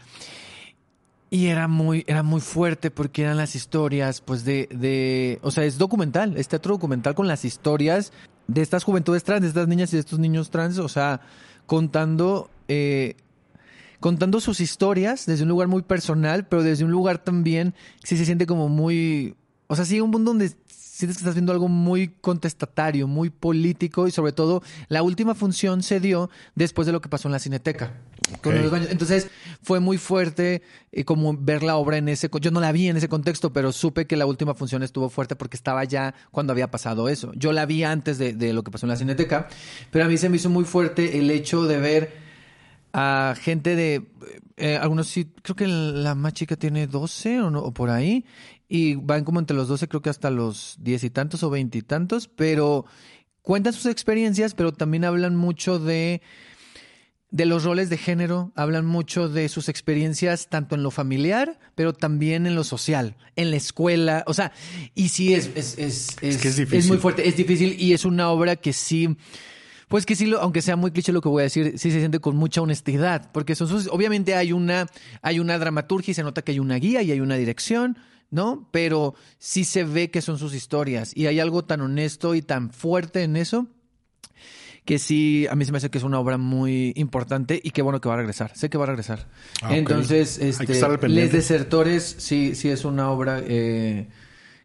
Y 1.30 1.46
era 1.48 1.68
muy, 1.68 2.04
era 2.06 2.22
muy 2.22 2.40
fuerte 2.40 2.90
porque 2.90 3.22
eran 3.22 3.36
las 3.36 3.54
historias, 3.54 4.20
pues, 4.22 4.44
de, 4.44 4.66
de, 4.72 5.38
o 5.42 5.50
sea, 5.50 5.64
es 5.64 5.76
documental, 5.76 6.36
es 6.38 6.48
teatro 6.48 6.74
documental 6.74 7.14
con 7.14 7.26
las 7.28 7.44
historias 7.44 8.12
de 8.46 8.62
estas 8.62 8.82
juventudes 8.84 9.24
trans, 9.24 9.42
de 9.42 9.48
estas 9.48 9.68
niñas 9.68 9.92
y 9.92 9.96
de 9.96 10.00
estos 10.00 10.18
niños 10.18 10.48
trans, 10.48 10.78
o 10.78 10.88
sea, 10.88 11.20
contando, 11.66 12.48
eh, 12.68 13.14
contando 14.00 14.40
sus 14.40 14.60
historias 14.60 15.26
desde 15.26 15.42
un 15.42 15.48
lugar 15.48 15.68
muy 15.68 15.82
personal, 15.82 16.46
pero 16.46 16.62
desde 16.62 16.84
un 16.84 16.90
lugar 16.90 17.18
también 17.18 17.74
sí 18.04 18.16
se 18.16 18.24
siente 18.24 18.46
como 18.46 18.68
muy, 18.68 19.34
o 19.66 19.76
sea, 19.76 19.84
sí, 19.84 20.00
un 20.00 20.10
mundo 20.10 20.30
donde 20.32 20.52
sientes 20.98 21.16
que 21.16 21.20
estás 21.20 21.34
viendo 21.34 21.52
algo 21.52 21.68
muy 21.68 22.08
contestatario, 22.08 23.06
muy 23.06 23.30
político 23.30 24.08
y 24.08 24.10
sobre 24.10 24.32
todo 24.32 24.64
la 24.88 25.04
última 25.04 25.36
función 25.36 25.84
se 25.84 26.00
dio 26.00 26.28
después 26.56 26.86
de 26.86 26.92
lo 26.92 27.00
que 27.00 27.08
pasó 27.08 27.28
en 27.28 27.32
la 27.32 27.38
Cineteca. 27.38 27.94
con 28.42 28.60
los 28.60 28.68
baños. 28.68 28.88
Entonces 28.90 29.28
fue 29.62 29.78
muy 29.78 29.96
fuerte 29.96 30.62
eh, 30.90 31.04
como 31.04 31.36
ver 31.38 31.62
la 31.62 31.76
obra 31.76 31.98
en 31.98 32.08
ese... 32.08 32.28
Yo 32.40 32.50
no 32.50 32.60
la 32.60 32.72
vi 32.72 32.88
en 32.88 32.96
ese 32.96 33.08
contexto, 33.08 33.52
pero 33.52 33.70
supe 33.70 34.08
que 34.08 34.16
la 34.16 34.26
última 34.26 34.54
función 34.54 34.82
estuvo 34.82 35.08
fuerte 35.08 35.36
porque 35.36 35.56
estaba 35.56 35.84
ya 35.84 36.16
cuando 36.32 36.52
había 36.52 36.68
pasado 36.68 37.08
eso. 37.08 37.32
Yo 37.36 37.52
la 37.52 37.64
vi 37.64 37.84
antes 37.84 38.18
de, 38.18 38.32
de 38.32 38.52
lo 38.52 38.64
que 38.64 38.72
pasó 38.72 38.86
en 38.86 38.90
la 38.90 38.96
Cineteca, 38.96 39.46
pero 39.92 40.04
a 40.04 40.08
mí 40.08 40.16
se 40.18 40.28
me 40.28 40.36
hizo 40.36 40.50
muy 40.50 40.64
fuerte 40.64 41.20
el 41.20 41.30
hecho 41.30 41.64
de 41.66 41.78
ver 41.78 42.27
a 42.92 43.34
gente 43.38 43.76
de 43.76 44.06
eh, 44.56 44.76
algunos 44.76 45.08
sí, 45.08 45.30
creo 45.42 45.56
que 45.56 45.66
la 45.66 46.14
más 46.14 46.32
chica 46.32 46.56
tiene 46.56 46.86
12 46.86 47.40
o, 47.42 47.50
no, 47.50 47.60
o 47.60 47.72
por 47.72 47.90
ahí, 47.90 48.24
y 48.68 48.96
van 48.96 49.24
como 49.24 49.38
entre 49.40 49.56
los 49.56 49.68
12, 49.68 49.88
creo 49.88 50.02
que 50.02 50.10
hasta 50.10 50.30
los 50.30 50.76
10 50.80 51.04
y 51.04 51.10
tantos 51.10 51.42
o 51.42 51.50
20 51.50 51.78
y 51.78 51.82
tantos, 51.82 52.28
pero 52.28 52.84
cuentan 53.42 53.72
sus 53.72 53.86
experiencias, 53.86 54.54
pero 54.54 54.72
también 54.72 55.04
hablan 55.04 55.36
mucho 55.36 55.78
de 55.78 56.22
de 57.30 57.44
los 57.44 57.64
roles 57.64 57.90
de 57.90 57.98
género, 57.98 58.52
hablan 58.54 58.86
mucho 58.86 59.28
de 59.28 59.50
sus 59.50 59.68
experiencias 59.68 60.48
tanto 60.48 60.74
en 60.74 60.82
lo 60.82 60.90
familiar, 60.90 61.58
pero 61.74 61.92
también 61.92 62.46
en 62.46 62.54
lo 62.54 62.64
social, 62.64 63.16
en 63.36 63.50
la 63.50 63.58
escuela, 63.58 64.24
o 64.26 64.32
sea, 64.32 64.52
y 64.94 65.10
sí 65.10 65.34
es 65.34 65.50
es 65.54 65.76
es, 65.78 66.16
es, 66.22 66.38
que 66.38 66.48
es 66.48 66.56
difícil. 66.56 66.88
muy 66.88 66.98
fuerte, 66.98 67.28
es 67.28 67.36
difícil 67.36 67.76
y 67.78 67.92
es 67.92 68.06
una 68.06 68.30
obra 68.30 68.56
que 68.56 68.72
sí 68.72 69.14
pues 69.88 70.06
que 70.06 70.14
sí, 70.16 70.26
lo- 70.26 70.40
aunque 70.40 70.62
sea 70.62 70.76
muy 70.76 70.90
cliché 70.90 71.12
lo 71.12 71.20
que 71.20 71.28
voy 71.28 71.40
a 71.40 71.44
decir, 71.44 71.78
sí 71.78 71.90
se 71.90 71.98
siente 71.98 72.20
con 72.20 72.36
mucha 72.36 72.60
honestidad, 72.62 73.30
porque 73.32 73.54
son 73.54 73.68
sus- 73.68 73.88
obviamente 73.88 74.34
hay 74.34 74.52
una, 74.52 74.86
hay 75.22 75.40
una 75.40 75.58
dramaturgia 75.58 76.12
y 76.12 76.14
se 76.14 76.22
nota 76.22 76.42
que 76.42 76.52
hay 76.52 76.58
una 76.58 76.76
guía 76.76 77.02
y 77.02 77.10
hay 77.10 77.20
una 77.20 77.36
dirección, 77.36 77.98
¿no? 78.30 78.68
Pero 78.70 79.14
sí 79.38 79.64
se 79.64 79.84
ve 79.84 80.10
que 80.10 80.20
son 80.22 80.38
sus 80.38 80.54
historias 80.54 81.16
y 81.16 81.26
hay 81.26 81.40
algo 81.40 81.64
tan 81.64 81.80
honesto 81.80 82.34
y 82.34 82.42
tan 82.42 82.70
fuerte 82.70 83.22
en 83.22 83.36
eso 83.36 83.66
que 84.84 84.98
sí, 84.98 85.46
a 85.50 85.54
mí 85.54 85.66
se 85.66 85.72
me 85.72 85.76
hace 85.78 85.90
que 85.90 85.98
es 85.98 86.04
una 86.04 86.18
obra 86.18 86.38
muy 86.38 86.94
importante 86.96 87.60
y 87.62 87.72
qué 87.72 87.82
bueno 87.82 88.00
que 88.00 88.08
va 88.08 88.14
a 88.14 88.18
regresar. 88.18 88.56
Sé 88.56 88.70
que 88.70 88.78
va 88.78 88.84
a 88.84 88.86
regresar. 88.86 89.28
Ah. 89.60 89.76
Entonces, 89.76 90.38
este, 90.38 90.64
Les. 91.08 91.30
Desertores 91.32 92.16
sí, 92.18 92.54
sí 92.54 92.70
es 92.70 92.86
una 92.86 93.10
obra 93.10 93.42
eh, 93.46 94.08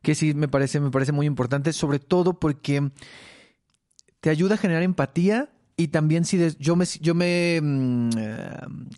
que 0.02 0.16
sí 0.16 0.34
me 0.34 0.48
parece, 0.48 0.80
me 0.80 0.92
parece 0.92 1.12
muy 1.12 1.26
importante, 1.26 1.74
sobre 1.74 2.00
todo 2.00 2.40
porque 2.40 2.90
te 4.24 4.30
ayuda 4.30 4.56
a 4.56 4.58
generar 4.58 4.84
empatía 4.84 5.50
y 5.76 5.90
también 5.90 6.24
si 6.24 6.38
des- 6.38 6.58
yo 6.60 6.78
me, 6.78 6.86
yo 7.02 7.14
me 7.14 7.60
mm, 7.62 8.10
eh, 8.18 8.50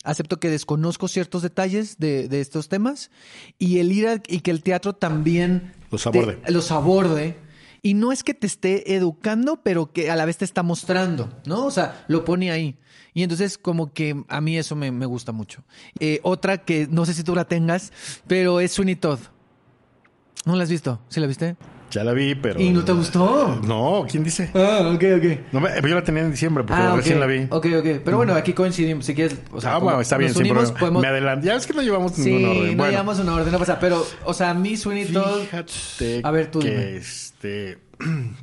acepto 0.03 0.39
que 0.39 0.51
desconozco 0.51 1.07
ciertos 1.07 1.41
detalles 1.41 1.97
de, 1.97 2.27
de 2.29 2.41
estos 2.41 2.69
temas 2.69 3.09
y 3.57 3.79
el 3.79 3.91
ir 3.91 4.07
a- 4.07 4.21
y 4.27 4.41
que 4.41 4.51
el 4.51 4.61
teatro 4.61 4.93
también 4.93 5.73
Los 5.89 6.03
te- 6.03 6.09
aborde. 6.09 6.37
los 6.47 6.69
aborde. 6.71 7.37
Y 7.81 7.95
no 7.95 8.11
es 8.11 8.23
que 8.23 8.35
te 8.35 8.45
esté 8.45 8.93
educando, 8.95 9.61
pero 9.63 9.91
que 9.93 10.11
a 10.11 10.15
la 10.15 10.25
vez 10.25 10.37
te 10.37 10.45
está 10.45 10.61
mostrando, 10.61 11.27
¿no? 11.47 11.65
O 11.65 11.71
sea, 11.71 12.05
lo 12.07 12.23
pone 12.23 12.51
ahí. 12.51 12.77
Y 13.15 13.23
entonces 13.23 13.57
como 13.57 13.91
que 13.93 14.23
a 14.27 14.41
mí 14.41 14.55
eso 14.57 14.75
me, 14.75 14.91
me 14.91 15.07
gusta 15.07 15.31
mucho. 15.31 15.63
Eh, 15.99 16.19
otra 16.21 16.59
que 16.59 16.87
no 16.87 17.05
sé 17.07 17.15
si 17.15 17.23
tú 17.23 17.33
la 17.33 17.45
tengas, 17.45 17.91
pero 18.27 18.59
es 18.59 18.73
Sweeney 18.73 18.95
Todd. 18.95 19.19
¿No 20.45 20.55
la 20.55 20.63
has 20.63 20.69
visto? 20.69 21.01
¿Sí 21.09 21.19
la 21.19 21.25
viste? 21.27 21.55
Ya 21.95 22.03
la 22.03 22.11
vi, 22.11 22.35
pero. 22.35 22.59
¿Y 22.59 22.71
no 22.71 22.83
te 22.83 22.91
gustó? 22.91 23.57
No, 23.65 24.05
¿quién 24.09 24.21
dice? 24.25 24.51
Ah, 24.53 24.91
ok, 24.93 25.03
ok. 25.17 25.53
No, 25.53 25.61
yo 25.87 25.95
la 25.95 26.03
tenía 26.03 26.23
en 26.23 26.31
diciembre 26.31 26.65
porque 26.65 26.81
Ah, 26.81 26.89
ok. 26.91 26.97
recién 26.97 27.21
la 27.21 27.25
vi. 27.25 27.43
Ok, 27.49 27.67
ok. 27.79 28.01
Pero 28.03 28.17
bueno, 28.17 28.33
aquí 28.33 28.51
coincidimos. 28.51 29.05
Si 29.05 29.15
quieres, 29.15 29.37
o 29.49 29.61
sea, 29.61 29.75
ah, 29.75 29.77
bueno, 29.77 30.01
está 30.01 30.17
bien, 30.17 30.33
problema. 30.33 30.61
podemos... 30.77 31.01
Me 31.01 31.07
adelanté. 31.07 31.47
Ya 31.47 31.55
es 31.55 31.65
que 31.65 31.71
no 31.73 31.81
llevamos 31.81 32.11
Sí, 32.11 32.23
ningún 32.33 32.49
orden. 32.49 32.71
no 32.71 32.77
bueno, 32.77 32.91
llevamos 32.91 33.19
una 33.19 33.33
orden, 33.35 33.51
no 33.53 33.59
pasa. 33.59 33.79
Pero, 33.79 34.05
o 34.25 34.33
sea, 34.33 34.49
a 34.49 34.53
mí 34.53 34.75
Sweeney 34.75 35.05
Todd... 35.05 35.39
fíjate 35.43 36.19
A 36.21 36.31
ver, 36.31 36.51
tú 36.51 36.59
que 36.59 36.69
dime. 36.69 36.97
este. 36.97 37.77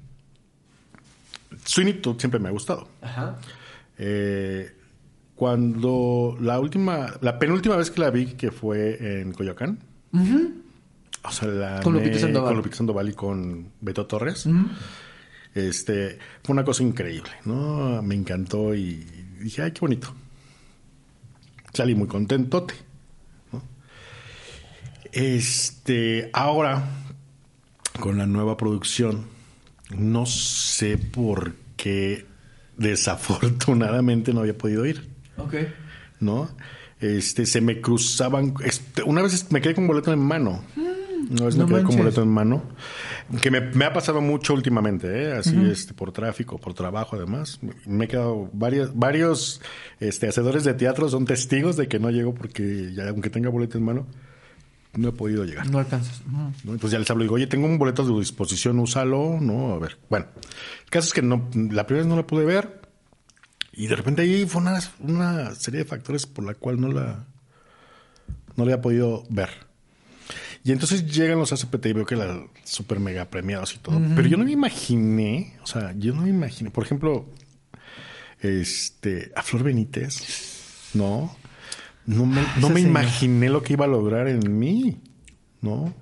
Sweeney 1.65 1.95
Todd 2.01 2.19
siempre 2.19 2.41
me 2.41 2.49
ha 2.49 2.53
gustado. 2.53 2.89
Ajá. 3.03 3.37
Eh, 3.99 4.71
cuando 5.37 6.37
la 6.41 6.59
última, 6.59 7.13
la 7.21 7.39
penúltima 7.39 7.77
vez 7.77 7.91
que 7.91 8.01
la 8.01 8.11
vi, 8.11 8.27
que 8.35 8.51
fue 8.51 9.21
en 9.21 9.33
Coyoacán. 9.33 9.79
O 11.25 11.31
sea, 11.31 11.49
la 11.49 11.81
Con 11.81 11.93
Lupita 11.95 12.19
Sandoval. 12.19 12.49
Con 12.49 12.57
Lupita 12.57 12.77
Sandoval 12.77 13.09
y 13.09 13.13
con 13.13 13.73
Beto 13.81 14.07
Torres. 14.07 14.47
Este, 15.55 16.19
fue 16.43 16.53
una 16.55 16.65
cosa 16.65 16.83
increíble, 16.83 17.31
¿no? 17.45 18.03
Me 18.03 18.15
encantó 18.15 18.75
y 18.75 19.05
dije, 19.41 19.63
ay, 19.63 19.73
qué 19.73 19.81
bonito. 19.81 20.13
salí 21.73 21.95
muy 21.95 22.09
contentote. 22.09 22.75
¿no? 23.53 23.63
Este, 25.13 26.31
ahora, 26.33 26.85
con 28.01 28.17
la 28.19 28.27
nueva 28.27 28.57
producción, 28.57 29.27
no 29.97 30.25
sé 30.27 30.97
por 30.99 31.55
qué 31.77 32.27
desafortunadamente 32.79 34.33
no 34.33 34.41
había 34.41 34.57
podido 34.57 34.87
ir, 34.87 35.09
Ok. 35.37 35.55
¿no? 36.21 36.49
Este, 37.01 37.47
se 37.47 37.61
me 37.61 37.81
cruzaban, 37.81 38.55
este, 38.65 39.03
una 39.03 39.23
vez 39.23 39.51
me 39.51 39.61
quedé 39.61 39.75
con 39.75 39.87
boleto 39.87 40.13
en 40.13 40.21
mano. 40.21 40.65
Una 41.31 41.45
vez 41.47 41.57
no 41.57 41.67
me 41.67 41.75
quedé 41.75 41.85
con 41.85 41.97
boleto 41.97 42.23
en 42.23 42.29
mano. 42.29 42.63
Que 43.41 43.51
me, 43.51 43.61
me 43.61 43.85
ha 43.85 43.93
pasado 43.93 44.21
mucho 44.21 44.55
últimamente, 44.55 45.07
¿eh? 45.25 45.33
Así, 45.33 45.57
este, 45.71 45.95
por 45.95 46.13
tráfico, 46.13 46.59
por 46.59 46.75
trabajo, 46.75 47.17
además. 47.17 47.61
Me 47.87 48.05
he 48.05 48.09
quedado 48.09 48.51
varios, 48.53 48.97
varios, 48.97 49.61
este, 50.01 50.29
hacedores 50.29 50.65
de 50.65 50.75
teatro 50.75 51.09
son 51.09 51.25
testigos 51.25 51.77
de 51.77 51.89
que 51.89 51.99
no 51.99 52.11
llego 52.11 52.35
porque 52.35 52.93
ya, 52.95 53.09
aunque 53.09 53.31
tenga 53.31 53.49
boleto 53.49 53.79
en 53.79 53.85
mano, 53.85 54.07
no 54.95 55.09
he 55.09 55.13
podido 55.13 55.45
llegar. 55.45 55.71
No 55.71 55.79
alcanzas. 55.79 56.21
Ujú. 56.27 56.53
¿no? 56.65 56.73
Entonces 56.73 56.91
ya 56.93 56.99
les 56.99 57.11
hablo, 57.11 57.23
digo, 57.23 57.37
oye, 57.37 57.47
tengo 57.47 57.67
un 57.67 57.79
boleto 57.79 58.03
a 58.03 58.07
tu 58.07 58.19
disposición, 58.19 58.79
úsalo, 58.79 59.39
¿no? 59.41 59.75
A 59.75 59.79
ver, 59.79 59.99
bueno. 60.11 60.27
El 60.85 60.91
caso 60.91 61.09
es 61.09 61.15
que 61.15 61.23
no, 61.23 61.49
la 61.55 61.87
primera 61.87 62.05
vez 62.05 62.07
no 62.07 62.17
la 62.17 62.27
pude 62.27 62.45
ver 62.45 62.83
y 63.73 63.87
de 63.87 63.97
repente 63.97 64.23
ahí 64.23 64.45
fue 64.47 64.61
una, 64.61 64.79
una 65.01 65.55
serie 65.55 65.81
de 65.81 65.87
factores 65.87 66.27
por 66.27 66.45
la 66.45 66.55
cual 66.55 66.81
no 66.81 66.89
la, 66.89 67.25
no 68.57 68.65
la 68.65 68.73
había 68.73 68.81
podido 68.83 69.25
ver. 69.31 69.49
Y 70.65 70.71
entonces 70.71 71.07
llegan 71.13 71.39
los 71.39 71.53
ACPT 71.53 71.87
y 71.87 71.93
veo 71.93 72.07
que 72.07 72.15
la 72.15 72.41
super 72.65 73.01
mega 73.01 73.25
premiados 73.25 73.75
y 73.75 73.79
todo. 73.79 74.01
Pero 74.15 74.29
yo 74.29 74.37
no 74.37 74.45
me 74.45 74.53
imaginé, 74.53 75.57
o 75.63 75.67
sea, 75.67 75.93
yo 75.99 76.15
no 76.15 76.23
me 76.23 76.31
imaginé, 76.31 76.71
por 76.71 76.85
ejemplo, 76.85 77.27
este, 78.41 79.33
a 79.35 79.43
Flor 79.43 79.65
Benítez, 79.65 80.91
¿no? 80.95 81.35
No 82.07 82.27
me, 82.27 82.43
no 82.61 82.69
me 82.69 82.81
imaginé 82.81 83.49
lo 83.49 83.63
que 83.63 83.73
iba 83.73 83.87
a 83.87 83.89
lograr 83.89 84.29
en 84.29 84.59
mí, 84.59 85.01
¿no? 85.61 85.95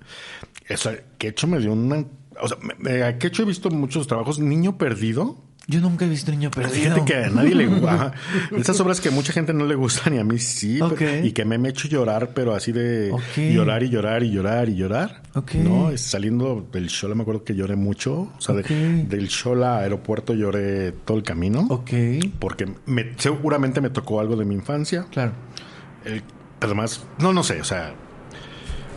O 0.69 0.77
sea, 0.77 0.99
Quecho 1.19 1.47
me 1.47 1.59
dio 1.59 1.73
una... 1.73 2.05
O 2.43 2.49
sea, 2.49 3.07
a 3.07 3.19
Quecho 3.19 3.43
he 3.43 3.47
visto 3.47 3.71
muchos 3.71 4.07
trabajos. 4.07 4.39
Niño 4.39 4.79
Perdido. 4.79 5.43
Yo 5.67 5.81
nunca 5.81 6.05
he 6.05 6.09
visto 6.09 6.33
niño 6.33 6.51
perdido. 6.51 6.75
Fíjate 6.75 7.05
que 7.05 7.15
a 7.15 7.31
nadie 7.31 7.55
le 7.55 7.67
gusta. 7.69 8.13
Esas 8.57 8.81
obras 8.81 9.01
que 9.01 9.11
mucha 9.11 9.33
gente 9.33 9.53
no 9.55 9.65
le 9.67 9.77
gustan 9.77 10.15
y 10.15 10.19
a 10.19 10.25
mí 10.25 10.39
sí. 10.41 10.81
Ok. 10.81 10.95
pero- 10.99 11.25
y 11.27 11.31
que 11.33 11.45
me, 11.45 11.59
me 11.59 11.69
he 11.69 11.71
hecho 11.71 11.87
llorar, 11.87 12.31
pero 12.35 12.55
así 12.57 12.73
de 12.73 13.13
Ok. 13.13 13.39
llorar 13.53 13.83
y 13.85 13.89
llorar 13.89 14.23
y 14.25 14.31
llorar 14.33 14.69
y 14.69 14.75
llorar. 14.75 15.23
Ok. 15.35 15.55
¿No? 15.57 15.97
Saliendo 15.97 16.67
del 16.73 16.89
Shola 16.89 17.15
me 17.15 17.23
acuerdo 17.23 17.45
que 17.45 17.55
lloré 17.55 17.77
mucho. 17.77 18.33
O 18.37 18.41
sea, 18.41 18.57
de- 18.57 19.05
del 19.05 19.29
Shola 19.29 19.77
a 19.77 19.81
aeropuerto 19.83 20.35
lloré 20.35 20.91
todo 20.93 21.17
el 21.19 21.23
camino. 21.23 21.67
Ok. 21.71 21.91
Porque 22.41 22.67
me, 22.87 23.13
seguramente 23.17 23.81
me 23.81 23.91
tocó 23.91 24.19
algo 24.19 24.35
de 24.35 24.45
mi 24.45 24.57
infancia. 24.57 25.07
Claro. 25.13 25.33
Eh, 26.05 26.21
además, 26.61 27.05
no, 27.19 27.33
no 27.33 27.45
sé, 27.45 27.61
o 27.61 27.65
sea, 27.65 27.95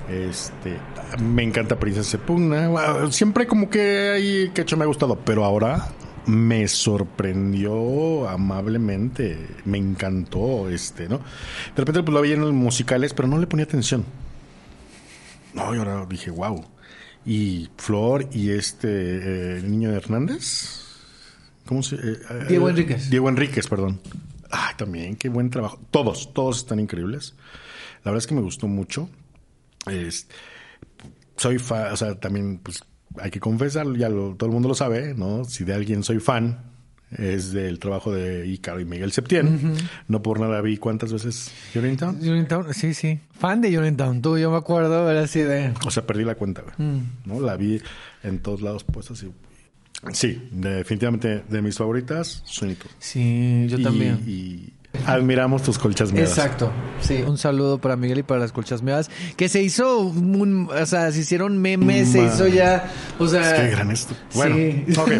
este, 0.10 0.78
me 1.22 1.44
encanta 1.44 1.80
Princesa 1.80 2.10
se 2.10 2.18
Pugna. 2.18 2.68
Bueno, 2.68 3.12
Siempre 3.12 3.46
como 3.48 3.70
que 3.70 4.10
ahí 4.16 4.52
que 4.54 4.62
hecho 4.64 4.76
me 4.76 4.84
ha 4.84 4.88
gustado, 4.88 5.18
pero 5.24 5.46
ahora 5.46 5.88
me 6.26 6.68
sorprendió 6.68 8.28
amablemente, 8.30 9.38
me 9.66 9.78
encantó, 9.78 10.70
este, 10.70 11.08
¿no? 11.10 11.18
De 11.18 11.76
repente 11.78 12.04
pues 12.04 12.14
lo 12.14 12.22
veía 12.22 12.36
en 12.36 12.42
los 12.42 12.54
musicales, 12.54 13.14
pero 13.14 13.28
no 13.28 13.38
le 13.38 13.48
ponía 13.48 13.66
atención. 13.66 14.06
No, 15.54 15.74
y 15.76 15.78
ahora 15.78 16.06
dije, 16.08 16.32
wow. 16.32 16.66
Y 17.26 17.70
Flor 17.78 18.28
y 18.32 18.52
este 18.52 19.58
eh, 19.58 19.62
niño 19.62 19.92
de 19.92 19.98
Hernández. 19.98 20.82
¿Cómo 21.66 21.82
se 21.84 21.96
eh, 21.96 22.00
eh, 22.30 22.46
Diego 22.50 22.70
Enríquez. 22.70 23.10
Diego 23.10 23.30
Enríquez, 23.30 23.68
perdón. 23.68 24.02
Ay, 24.52 24.76
también, 24.78 25.16
qué 25.16 25.30
buen 25.30 25.50
trabajo. 25.50 25.80
Todos, 25.92 26.34
todos 26.34 26.58
están 26.58 26.80
increíbles. 26.80 27.36
La 28.04 28.12
verdad 28.12 28.18
es 28.18 28.28
que 28.28 28.36
me 28.36 28.42
gustó 28.42 28.68
mucho. 28.68 29.10
Es- 29.88 30.28
soy 31.38 31.58
fan, 31.60 31.92
o 31.94 31.98
sea, 31.98 32.16
también, 32.20 32.60
pues, 32.60 32.84
hay 33.20 33.32
que 33.32 33.40
confesarlo, 33.40 33.96
ya 33.96 34.10
lo- 34.10 34.36
todo 34.36 34.48
el 34.48 34.54
mundo 34.54 34.68
lo 34.70 34.76
sabe, 34.76 35.14
¿no? 35.16 35.46
Si 35.46 35.64
de 35.64 35.74
alguien 35.74 36.04
soy 36.04 36.20
fan, 36.20 36.60
es 37.18 37.52
del 37.52 37.78
trabajo 37.78 38.12
de 38.12 38.48
Ícaro 38.48 38.80
y 38.80 38.86
Miguel 38.86 39.12
Septién. 39.12 39.76
No 40.08 40.24
por 40.24 40.40
nada 40.40 40.62
vi 40.62 40.78
cuántas 40.78 41.14
veces 41.14 41.52
Town. 42.00 42.18
Uniontown, 42.20 42.74
sí, 42.74 42.94
sí. 42.96 43.20
Fan 43.40 43.62
de 43.62 43.78
Uniontown. 43.78 44.22
Tú, 44.22 44.38
yo 44.38 44.50
me 44.50 44.58
acuerdo, 44.58 45.10
era 45.12 45.22
así 45.22 45.40
de... 45.42 45.74
O 45.86 45.92
sea, 45.92 46.06
perdí 46.08 46.24
la 46.24 46.34
cuenta, 46.36 46.64
güey. 46.64 46.74
Mm. 46.90 47.02
¿no? 47.26 47.40
La 47.40 47.56
vi 47.56 47.80
en 48.24 48.40
todos 48.40 48.62
lados 48.62 48.84
puestas 48.84 49.22
y... 49.24 49.32
Sí, 50.12 50.50
definitivamente 50.52 51.44
de 51.48 51.62
mis 51.62 51.78
favoritas, 51.78 52.42
Sueñito. 52.46 52.88
Sí, 53.00 53.68
yo 53.70 53.78
Y- 53.78 53.84
también. 53.84 54.20
Y, 54.28 54.74
admiramos 55.06 55.64
tus 55.64 55.78
colchas 55.80 56.12
meadas. 56.14 56.30
Exacto, 56.30 56.72
sí. 57.02 57.24
Un 57.26 57.38
saludo 57.38 57.80
para 57.80 57.96
Miguel 57.96 58.20
y 58.20 58.24
para 58.24 58.40
las 58.40 58.52
colchas 58.52 58.82
meadas. 58.82 59.10
Que 59.36 59.50
se 59.50 59.62
hizo, 59.62 60.00
un, 60.00 60.70
o 60.72 60.86
sea, 60.86 61.12
se 61.12 61.20
hicieron 61.20 61.58
memes, 61.58 62.10
se 62.10 62.24
hizo 62.24 62.48
ya, 62.48 62.92
o 63.20 63.28
sea... 63.28 63.56
Es 63.56 63.62
que 63.62 63.70
gran 63.70 63.92
esto. 63.92 64.16
Bueno, 64.34 64.56
Sí. 64.56 64.86
ok, 64.98 65.12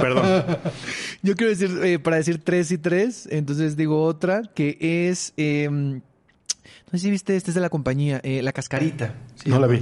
perdón. 0.00 0.44
Yo 1.22 1.36
quiero 1.36 1.50
decir, 1.50 1.70
eh, 1.84 1.98
para 1.98 2.16
decir 2.16 2.40
tres 2.42 2.70
y 2.72 2.78
tres, 2.78 3.28
entonces 3.30 3.76
digo 3.76 4.02
otra, 4.04 4.42
que 4.54 4.78
es... 5.10 5.32
eh, 5.36 5.68
no 5.70 6.98
sé 6.98 7.04
si 7.04 7.10
viste, 7.12 7.36
este 7.36 7.52
es 7.52 7.54
de 7.54 7.60
la 7.60 7.68
compañía, 7.68 8.20
eh, 8.24 8.42
La 8.42 8.52
Cascarita. 8.52 9.14
No 9.46 9.60
la 9.60 9.68
vi. 9.68 9.80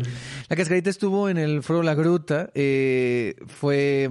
La 0.51 0.57
Cascarita 0.57 0.91
estuvo 0.91 1.31
en 1.31 1.39
el 1.39 1.63
Foro 1.63 1.83
La 1.83 1.95
Gruta, 1.95 2.51
eh, 2.55 3.35
fue... 3.47 4.11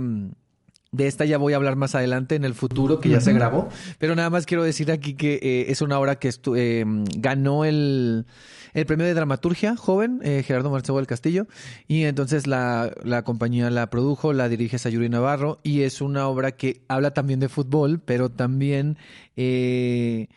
De 0.98 1.08
esta 1.08 1.26
ya 1.26 1.38
voy 1.38 1.54
a 1.54 1.58
hablar 1.58 1.76
más 1.76 1.94
adelante 1.94 2.34
en 2.36 2.44
el 2.44 2.56
futuro, 2.56 3.00
que 3.00 3.10
ya 3.10 3.22
se 3.22 3.32
grabó. 3.32 3.70
Pero 4.00 4.16
nada 4.16 4.32
más 4.32 4.48
quiero 4.48 4.64
decir 4.64 4.92
aquí 4.92 5.14
que 5.14 5.36
eh, 5.36 5.66
es 5.70 5.82
una 5.82 6.00
obra 6.00 6.18
que 6.18 6.32
eh, 6.56 6.86
ganó 7.18 7.66
el, 7.66 8.26
el 8.74 8.86
premio 8.88 9.06
de 9.06 9.14
dramaturgia 9.14 9.76
joven, 9.76 10.20
eh, 10.24 10.44
Gerardo 10.44 10.72
Marcelo 10.72 10.98
del 10.98 11.06
Castillo. 11.06 11.46
Y 11.88 12.06
entonces 12.06 12.48
la, 12.48 12.92
la 13.04 13.22
compañía 13.24 13.70
la 13.70 13.92
produjo, 13.92 14.34
la 14.34 14.50
dirige 14.50 14.80
Sayuri 14.80 15.08
Navarro. 15.08 15.60
Y 15.62 15.82
es 15.82 16.02
una 16.02 16.28
obra 16.28 16.52
que 16.54 16.82
habla 16.88 17.12
también 17.12 17.40
de 17.40 17.48
fútbol, 17.48 18.00
pero 18.04 18.30
también 18.30 18.98
eh, 19.36 20.30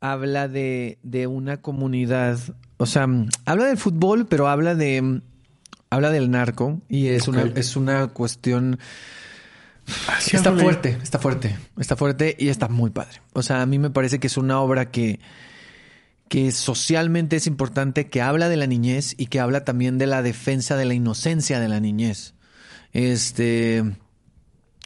habla 0.00 0.48
de, 0.48 0.98
de 1.02 1.26
una 1.26 1.58
comunidad. 1.60 2.38
O 2.78 2.86
sea, 2.86 3.06
habla 3.44 3.66
del 3.66 3.76
fútbol, 3.76 4.26
pero 4.26 4.48
habla 4.48 4.74
de. 4.74 5.20
Habla 5.90 6.10
del 6.10 6.30
narco 6.30 6.80
y 6.88 7.08
es, 7.08 7.28
una, 7.28 7.42
es 7.54 7.76
una 7.76 8.06
cuestión 8.06 8.78
Así 10.08 10.36
está 10.36 10.52
fuerte, 10.52 10.98
está 11.02 11.18
fuerte, 11.18 11.56
está 11.78 11.96
fuerte 11.96 12.36
y 12.38 12.48
está 12.48 12.68
muy 12.68 12.90
padre. 12.90 13.20
O 13.32 13.42
sea, 13.42 13.62
a 13.62 13.66
mí 13.66 13.78
me 13.78 13.90
parece 13.90 14.20
que 14.20 14.28
es 14.28 14.36
una 14.36 14.60
obra 14.60 14.90
que, 14.90 15.20
que 16.28 16.52
socialmente 16.52 17.36
es 17.36 17.46
importante, 17.46 18.08
que 18.08 18.22
habla 18.22 18.48
de 18.48 18.56
la 18.56 18.66
niñez 18.66 19.14
y 19.18 19.26
que 19.26 19.40
habla 19.40 19.64
también 19.64 19.98
de 19.98 20.06
la 20.06 20.22
defensa 20.22 20.76
de 20.76 20.84
la 20.84 20.94
inocencia 20.94 21.60
de 21.60 21.68
la 21.68 21.80
niñez. 21.80 22.34
Este. 22.92 23.84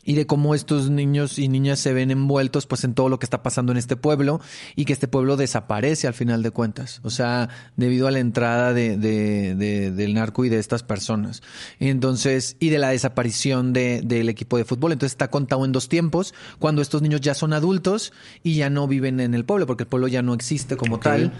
Y 0.06 0.14
de 0.14 0.26
cómo 0.26 0.54
estos 0.54 0.88
niños 0.88 1.38
y 1.38 1.48
niñas 1.48 1.80
se 1.80 1.92
ven 1.92 2.10
envueltos 2.10 2.66
pues 2.66 2.84
en 2.84 2.94
todo 2.94 3.08
lo 3.08 3.18
que 3.18 3.26
está 3.26 3.42
pasando 3.42 3.72
en 3.72 3.78
este 3.78 3.96
pueblo 3.96 4.40
y 4.76 4.84
que 4.84 4.92
este 4.92 5.08
pueblo 5.08 5.36
desaparece 5.36 6.06
al 6.06 6.14
final 6.14 6.42
de 6.42 6.52
cuentas. 6.52 7.00
O 7.02 7.10
sea, 7.10 7.48
debido 7.76 8.06
a 8.06 8.10
la 8.12 8.20
entrada 8.20 8.72
de, 8.72 8.96
de- 8.96 9.54
de- 9.56 9.90
del 9.90 10.14
narco 10.14 10.44
y 10.44 10.48
de 10.48 10.58
estas 10.60 10.82
personas. 10.84 11.42
Entonces, 11.80 12.56
y 12.60 12.68
de 12.70 12.78
la 12.78 12.90
desaparición 12.90 13.72
de- 13.72 14.00
del 14.04 14.28
equipo 14.28 14.56
de 14.56 14.64
fútbol. 14.64 14.92
Entonces 14.92 15.12
está 15.14 15.28
contado 15.28 15.64
en 15.64 15.72
dos 15.72 15.88
tiempos, 15.88 16.34
cuando 16.58 16.82
estos 16.82 17.02
niños 17.02 17.20
ya 17.20 17.34
son 17.34 17.52
adultos 17.52 18.12
y 18.42 18.54
ya 18.54 18.70
no 18.70 18.86
viven 18.86 19.20
en 19.20 19.34
el 19.34 19.44
pueblo, 19.44 19.66
porque 19.66 19.82
el 19.82 19.88
pueblo 19.88 20.08
ya 20.08 20.22
no 20.22 20.34
existe 20.34 20.76
como 20.76 21.00
tal. 21.00 21.32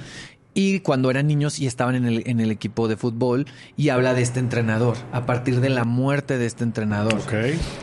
Y 0.59 0.81
cuando 0.81 1.11
eran 1.11 1.27
niños 1.27 1.59
y 1.61 1.67
estaban 1.67 1.95
en 1.97 2.07
el, 2.07 2.23
en 2.25 2.41
el 2.41 2.51
equipo 2.51 2.89
de 2.89 2.97
fútbol 2.97 3.45
y 3.77 3.91
habla 3.91 4.15
de 4.15 4.23
este 4.23 4.41
entrenador, 4.41 4.97
a 5.13 5.27
partir 5.27 5.61
de 5.61 5.69
la 5.69 5.85
muerte 5.85 6.39
de 6.39 6.47
este 6.47 6.65
entrenador. 6.65 7.13
Ok. 7.13 7.35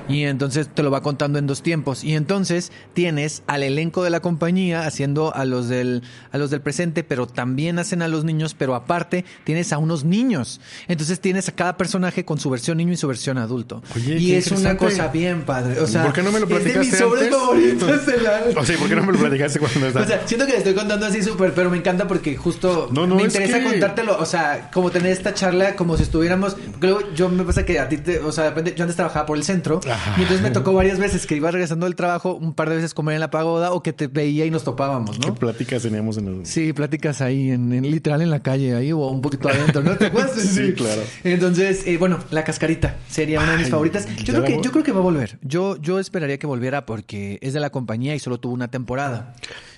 Y 0.09 0.23
entonces 0.23 0.67
te 0.73 0.81
lo 0.81 0.89
va 0.89 1.03
contando 1.03 1.37
en 1.37 1.45
dos 1.45 1.61
tiempos. 1.61 2.03
Y 2.03 2.15
entonces 2.15 2.71
tienes 2.93 3.43
al 3.45 3.61
elenco 3.61 4.03
de 4.03 4.09
la 4.09 4.21
compañía 4.21 4.87
haciendo 4.87 5.35
a 5.35 5.45
los 5.45 5.69
del, 5.69 6.01
a 6.31 6.39
los 6.39 6.49
del 6.49 6.61
presente, 6.61 7.03
pero 7.03 7.27
también 7.27 7.77
hacen 7.77 8.01
a 8.01 8.07
los 8.07 8.23
niños, 8.23 8.55
pero 8.57 8.73
aparte 8.73 9.23
tienes 9.43 9.71
a 9.71 9.77
unos 9.77 10.03
niños. 10.03 10.59
Entonces 10.87 11.19
tienes 11.19 11.47
a 11.49 11.51
cada 11.51 11.77
personaje 11.77 12.25
con 12.25 12.39
su 12.39 12.49
versión 12.49 12.79
niño 12.79 12.93
y 12.93 12.97
su 12.97 13.07
versión 13.07 13.37
adulto. 13.37 13.83
Oye, 13.95 14.17
y 14.17 14.33
es 14.33 14.51
una 14.51 14.75
cosa 14.77 15.09
bien 15.09 15.43
padre. 15.43 15.79
O 15.79 15.85
sea, 15.85 16.05
¿Por 16.05 16.13
qué 16.13 16.23
no 16.23 16.31
me 16.31 16.39
lo 16.39 16.45
es 16.47 16.49
de 16.49 16.55
platicaste 16.55 16.89
mis 16.89 16.99
favoritas 16.99 18.05
de 18.07 18.17
la- 18.19 18.41
O 18.59 18.65
sea, 18.65 18.77
¿por 18.79 18.89
qué 18.89 18.95
no 18.95 19.03
me 19.03 19.13
lo 19.13 19.19
platicaste 19.19 19.59
cuando 19.59 19.79
o 19.85 19.87
estaba? 19.89 20.07
sea, 20.07 20.27
siento 20.27 20.47
que 20.47 20.53
le 20.53 20.57
estoy 20.57 20.73
contando 20.73 21.05
así 21.05 21.21
súper, 21.21 21.53
pero 21.53 21.69
me 21.69 21.77
encanta 21.77 22.07
porque 22.07 22.35
justo 22.35 22.62
justo 22.63 22.89
No, 22.93 23.05
no, 23.07 23.15
me 23.15 23.23
es 23.23 23.33
interesa 23.33 23.59
que- 23.59 23.65
contártelo, 23.65 24.17
o 24.19 24.25
sea, 24.25 24.69
como 24.73 24.91
tener 24.91 25.11
esta 25.11 25.33
charla 25.33 25.75
como 25.75 25.97
si 25.97 26.03
estuviéramos, 26.03 26.55
porque 26.55 26.87
luego 26.87 27.01
yo 27.13 27.29
me 27.29 27.43
pasa 27.43 27.65
que 27.65 27.79
a 27.79 27.89
ti 27.89 27.97
te, 27.97 28.19
o 28.19 28.31
sea, 28.31 28.45
de 28.45 28.49
repente 28.51 28.73
yo 28.75 28.83
antes 28.83 28.95
trabajaba 28.95 29.25
por 29.25 29.37
el 29.37 29.43
centro 29.43 29.79
Ajá. 29.89 30.15
y 30.17 30.21
entonces 30.21 30.41
me 30.41 30.51
tocó 30.51 30.73
varias 30.73 30.99
veces 30.99 31.25
que 31.25 31.35
iba 31.35 31.51
regresando 31.51 31.85
del 31.85 31.95
trabajo, 31.95 32.35
un 32.35 32.53
par 32.53 32.69
de 32.69 32.75
veces 32.77 32.93
comer 32.93 33.15
en 33.15 33.19
la 33.21 33.29
pagoda 33.31 33.71
o 33.71 33.83
que 33.83 33.93
te 33.93 34.07
veía 34.07 34.45
y 34.45 34.51
nos 34.51 34.63
topábamos, 34.63 35.19
¿Qué 35.19 35.27
¿no? 35.27 35.35
pláticas 35.35 35.81
teníamos 35.83 36.17
en 36.17 36.27
el... 36.27 36.45
Sí, 36.45 36.73
pláticas 36.73 37.21
ahí, 37.21 37.51
en, 37.51 37.71
en- 37.73 37.89
literal 37.89 38.21
en 38.21 38.29
la 38.29 38.41
calle, 38.41 38.75
ahí 38.75 38.91
o 38.91 38.97
un 39.07 39.21
poquito 39.21 39.49
adentro, 39.49 39.81
¿no? 39.83 39.95
¿Te 39.97 40.07
acuerdas? 40.07 40.33
Sí, 40.53 40.73
claro. 40.73 41.01
Entonces, 41.23 41.87
eh, 41.87 41.97
bueno, 41.97 42.19
La 42.31 42.43
Cascarita 42.43 42.97
sería 43.09 43.39
una 43.39 43.51
de 43.51 43.57
mis 43.57 43.65
Ay, 43.65 43.71
favoritas. 43.71 44.07
Yo 44.23 44.33
creo, 44.33 44.43
que, 44.43 44.61
yo 44.61 44.71
creo 44.71 44.83
que 44.83 44.91
va 44.91 44.99
a 44.99 45.03
volver. 45.03 45.39
Yo, 45.41 45.77
yo 45.77 45.99
esperaría 45.99 46.37
que 46.37 46.45
volviera 46.47 46.85
porque 46.85 47.39
es 47.41 47.53
de 47.53 47.59
la 47.59 47.69
compañía 47.71 48.13
y 48.13 48.19
solo 48.19 48.39
tuvo 48.39 48.53
una 48.53 48.67
temporada. 48.69 49.33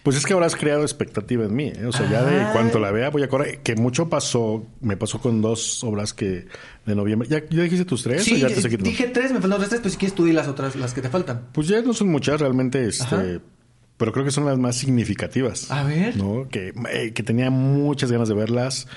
Pues 0.06 0.18
es 0.18 0.26
que 0.28 0.34
ahora 0.34 0.46
has 0.46 0.56
creado 0.56 0.84
expectativa 0.84 1.46
en 1.46 1.56
mí. 1.56 1.74
¿eh? 1.76 1.88
O 1.88 1.92
sea, 1.92 2.08
ya 2.08 2.24
de 2.24 2.42
Ay. 2.42 2.54
cuanto 2.54 2.78
la 2.78 2.92
vea 2.92 3.10
voy 3.10 3.24
a 3.24 3.28
correr. 3.28 3.58
Que 3.64 3.76
mucho 3.76 4.08
pasó, 4.08 4.64
me 4.80 4.96
pasó 4.98 5.20
con 5.20 5.42
dos 5.42 5.84
obras 5.84 6.14
que 6.14 6.46
de 6.86 6.96
noviembre. 6.96 7.28
¿Ya, 7.28 7.40
ya 7.50 7.64
dijiste 7.64 7.86
tus 7.86 8.04
tres 8.04 8.22
o 8.22 8.24
Sí, 8.24 8.40
ya 8.40 8.48
te 8.48 8.54
eh, 8.54 8.62
seguí? 8.62 8.78
dije 8.78 9.08
tres, 9.08 9.32
me 9.32 9.40
faltan 9.42 9.54
otras 9.54 9.70
tres, 9.70 9.82
pues 9.82 9.94
si 9.94 9.98
quieres 10.00 10.14
tú 10.14 10.24
di 10.24 10.32
las 10.32 10.48
otras, 10.48 10.76
las 10.76 10.94
que 10.94 11.02
te 11.02 11.10
faltan. 11.10 11.48
Pues 11.54 11.68
ya 11.68 11.82
no 11.82 11.92
son 11.94 12.10
muchas 12.10 12.40
realmente, 12.40 12.88
Ajá. 13.02 13.20
este, 13.24 13.42
pero 13.98 14.12
creo 14.12 14.24
que 14.26 14.30
son 14.30 14.46
las 14.46 14.60
más 14.60 14.76
significativas. 14.76 15.72
A 15.72 15.84
ver. 15.84 16.16
¿no? 16.18 16.48
Que, 16.50 16.72
eh, 16.94 17.14
que 17.14 17.24
tenía 17.24 17.50
muchas 17.50 18.12
ganas 18.12 18.30
de 18.30 18.36
verlas, 18.36 18.88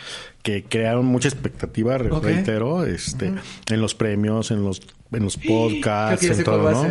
que 0.42 0.64
crearon 0.64 1.06
mucha 1.06 1.28
expectativa, 1.28 1.96
reitero, 1.96 2.84
este, 2.84 3.32
en 3.70 3.80
los 3.80 3.94
premios, 3.94 4.50
en 4.50 4.62
los, 4.62 4.82
en 5.12 5.24
los 5.24 5.38
podcasts, 5.38 6.26
en 6.26 6.44
todo, 6.44 6.70
¿no? 6.70 6.86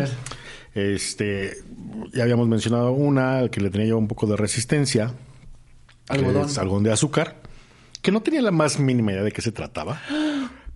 Este, 0.77 1.57
ya 2.13 2.21
habíamos 2.21 2.47
mencionado 2.47 2.91
una 2.91 3.49
que 3.49 3.61
le 3.61 3.71
tenía 3.71 3.87
yo 3.87 3.97
un 3.97 4.07
poco 4.07 4.27
de 4.27 4.37
resistencia. 4.37 5.11
Algodón. 6.07 6.45
es 6.45 6.57
algodón 6.59 6.83
de 6.83 6.91
azúcar, 6.91 7.37
que 8.03 8.11
no 8.11 8.21
tenía 8.21 8.43
la 8.43 8.51
más 8.51 8.79
mínima 8.79 9.11
idea 9.11 9.23
de 9.23 9.31
qué 9.31 9.41
se 9.41 9.51
trataba. 9.51 9.99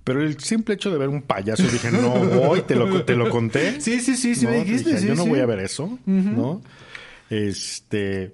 Pero 0.04 0.24
el 0.24 0.40
simple 0.40 0.74
hecho 0.74 0.90
de 0.90 0.98
ver 0.98 1.08
un 1.08 1.22
payaso, 1.22 1.62
dije, 1.64 1.92
no 1.92 2.10
voy, 2.10 2.64
te 2.64 2.76
lo, 2.76 3.06
te 3.06 3.16
lo 3.16 3.30
conté. 3.30 3.76
Sí, 3.80 4.00
sí, 4.00 4.16
sí, 4.16 4.34
sí 4.34 4.46
¿no? 4.46 4.52
me 4.52 4.64
dijiste. 4.64 4.90
Dije, 4.90 5.02
sí, 5.02 5.08
yo 5.08 5.14
no 5.14 5.24
sí. 5.24 5.30
voy 5.30 5.40
a 5.40 5.46
ver 5.46 5.60
eso, 5.60 6.00
¿no? 6.08 6.64
Este. 7.30 8.34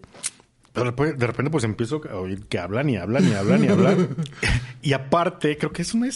Pero 0.72 0.92
de 0.94 1.28
repente, 1.28 1.52
pues 1.52 1.66
empiezo 1.66 2.02
a 2.10 2.16
oír 2.16 2.44
que 2.46 2.60
hablan 2.60 2.90
y 2.90 2.96
hablan 2.96 3.28
y 3.28 3.34
hablan 3.34 3.64
y 3.66 3.68
hablan. 3.68 4.08
y 4.82 4.94
aparte, 4.94 5.58
creo 5.58 5.74
que 5.74 5.82
es 5.82 5.94
una. 5.94 6.08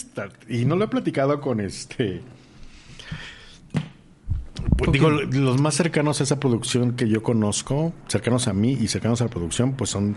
Y 0.48 0.64
no 0.64 0.76
lo 0.76 0.86
he 0.86 0.88
platicado 0.88 1.42
con 1.42 1.60
este. 1.60 2.22
Pues, 4.76 4.86
¿Con 4.86 4.92
digo, 4.92 5.10
los 5.10 5.60
más 5.60 5.74
cercanos 5.74 6.20
a 6.20 6.24
esa 6.24 6.40
producción 6.40 6.92
que 6.96 7.08
yo 7.08 7.22
conozco, 7.22 7.92
cercanos 8.08 8.48
a 8.48 8.52
mí 8.52 8.72
y 8.72 8.88
cercanos 8.88 9.20
a 9.20 9.24
la 9.24 9.30
producción, 9.30 9.74
pues 9.74 9.90
son 9.90 10.16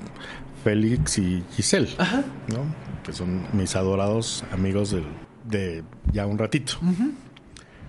Félix 0.63 1.17
y 1.17 1.43
Giselle, 1.55 1.89
Ajá. 1.97 2.23
¿no? 2.47 2.65
Que 3.03 3.13
son 3.13 3.45
mis 3.53 3.75
adorados 3.75 4.43
amigos 4.51 4.91
del, 4.91 5.05
de 5.45 5.83
ya 6.11 6.25
un 6.25 6.37
ratito. 6.37 6.73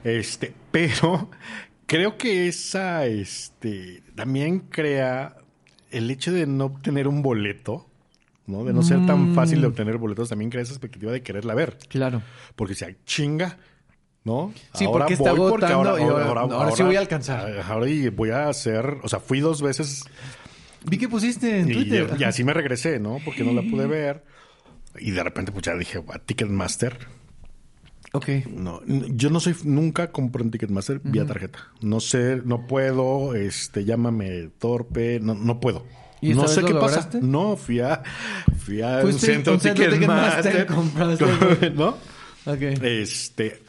Este, 0.04 0.54
pero 0.70 1.30
creo 1.86 2.16
que 2.18 2.48
esa, 2.48 3.06
este, 3.06 4.02
también 4.14 4.60
crea 4.60 5.36
el 5.90 6.10
hecho 6.10 6.32
de 6.32 6.46
no 6.46 6.66
obtener 6.66 7.08
un 7.08 7.22
boleto, 7.22 7.88
¿no? 8.46 8.64
De 8.64 8.72
no 8.72 8.82
ser 8.82 9.04
tan 9.06 9.34
fácil 9.34 9.60
de 9.60 9.66
obtener 9.66 9.96
boletos, 9.98 10.28
también 10.28 10.50
crea 10.50 10.62
esa 10.62 10.72
expectativa 10.72 11.10
de 11.10 11.22
quererla 11.22 11.54
ver. 11.54 11.78
Claro. 11.88 12.22
Porque 12.54 12.74
si 12.74 12.84
hay 12.84 12.96
chinga, 13.04 13.58
¿no? 14.26 14.52
Sí, 14.74 14.84
porque 14.90 15.14
está 15.14 15.30
agotando 15.30 15.98
y 15.98 16.02
ahora- 16.02 16.40
ahora 16.40 16.72
sí 16.72 16.82
voy 16.82 16.96
a 16.96 17.00
alcanzar. 17.00 17.60
Ahora, 17.66 17.88
y 17.88 18.08
voy 18.10 18.30
a 18.30 18.48
hacer, 18.48 18.98
o 19.02 19.08
sea, 19.08 19.20
fui 19.20 19.40
dos 19.40 19.62
veces 19.62 20.02
Vi 20.84 20.98
que 20.98 21.08
pusiste 21.08 21.60
en 21.60 21.70
y, 21.70 21.72
Twitter. 21.74 22.16
y 22.18 22.24
así 22.24 22.44
me 22.44 22.52
regresé, 22.52 22.98
¿no? 23.00 23.18
Porque 23.24 23.42
no 23.44 23.52
la 23.52 23.62
pude 23.62 23.86
ver. 23.86 24.24
Y 24.98 25.10
de 25.12 25.22
repente, 25.22 25.52
pues 25.52 25.64
ya 25.64 25.74
dije, 25.74 26.02
a 26.12 26.18
Ticketmaster. 26.18 26.98
Ok. 28.12 28.28
No, 28.50 28.80
yo 28.86 29.30
no 29.30 29.40
soy, 29.40 29.54
nunca 29.64 30.10
compro 30.10 30.42
en 30.42 30.50
Ticketmaster 30.50 31.00
vía 31.04 31.24
tarjeta. 31.26 31.58
No 31.80 32.00
sé, 32.00 32.40
no 32.44 32.66
puedo, 32.66 33.34
este, 33.34 33.84
llámame 33.84 34.48
torpe, 34.58 35.20
no, 35.20 35.34
no 35.34 35.60
puedo. 35.60 35.84
¿Y 36.20 36.34
no 36.34 36.48
sé 36.48 36.62
qué 36.64 36.72
lograste? 36.72 37.18
pasa. 37.18 37.26
No, 37.26 37.56
fui 37.56 37.80
a, 37.80 38.02
fui 38.58 38.80
a 38.80 39.00
un 39.04 39.12
centro 39.12 39.52
a 39.52 39.56
un 39.56 39.60
centro 39.60 39.84
Ticketmaster. 39.90 40.66
Ticketmaster, 40.66 40.66
compraste. 40.66 41.70
¿No? 41.76 41.88
Ok. 42.46 42.62
Este. 42.82 43.65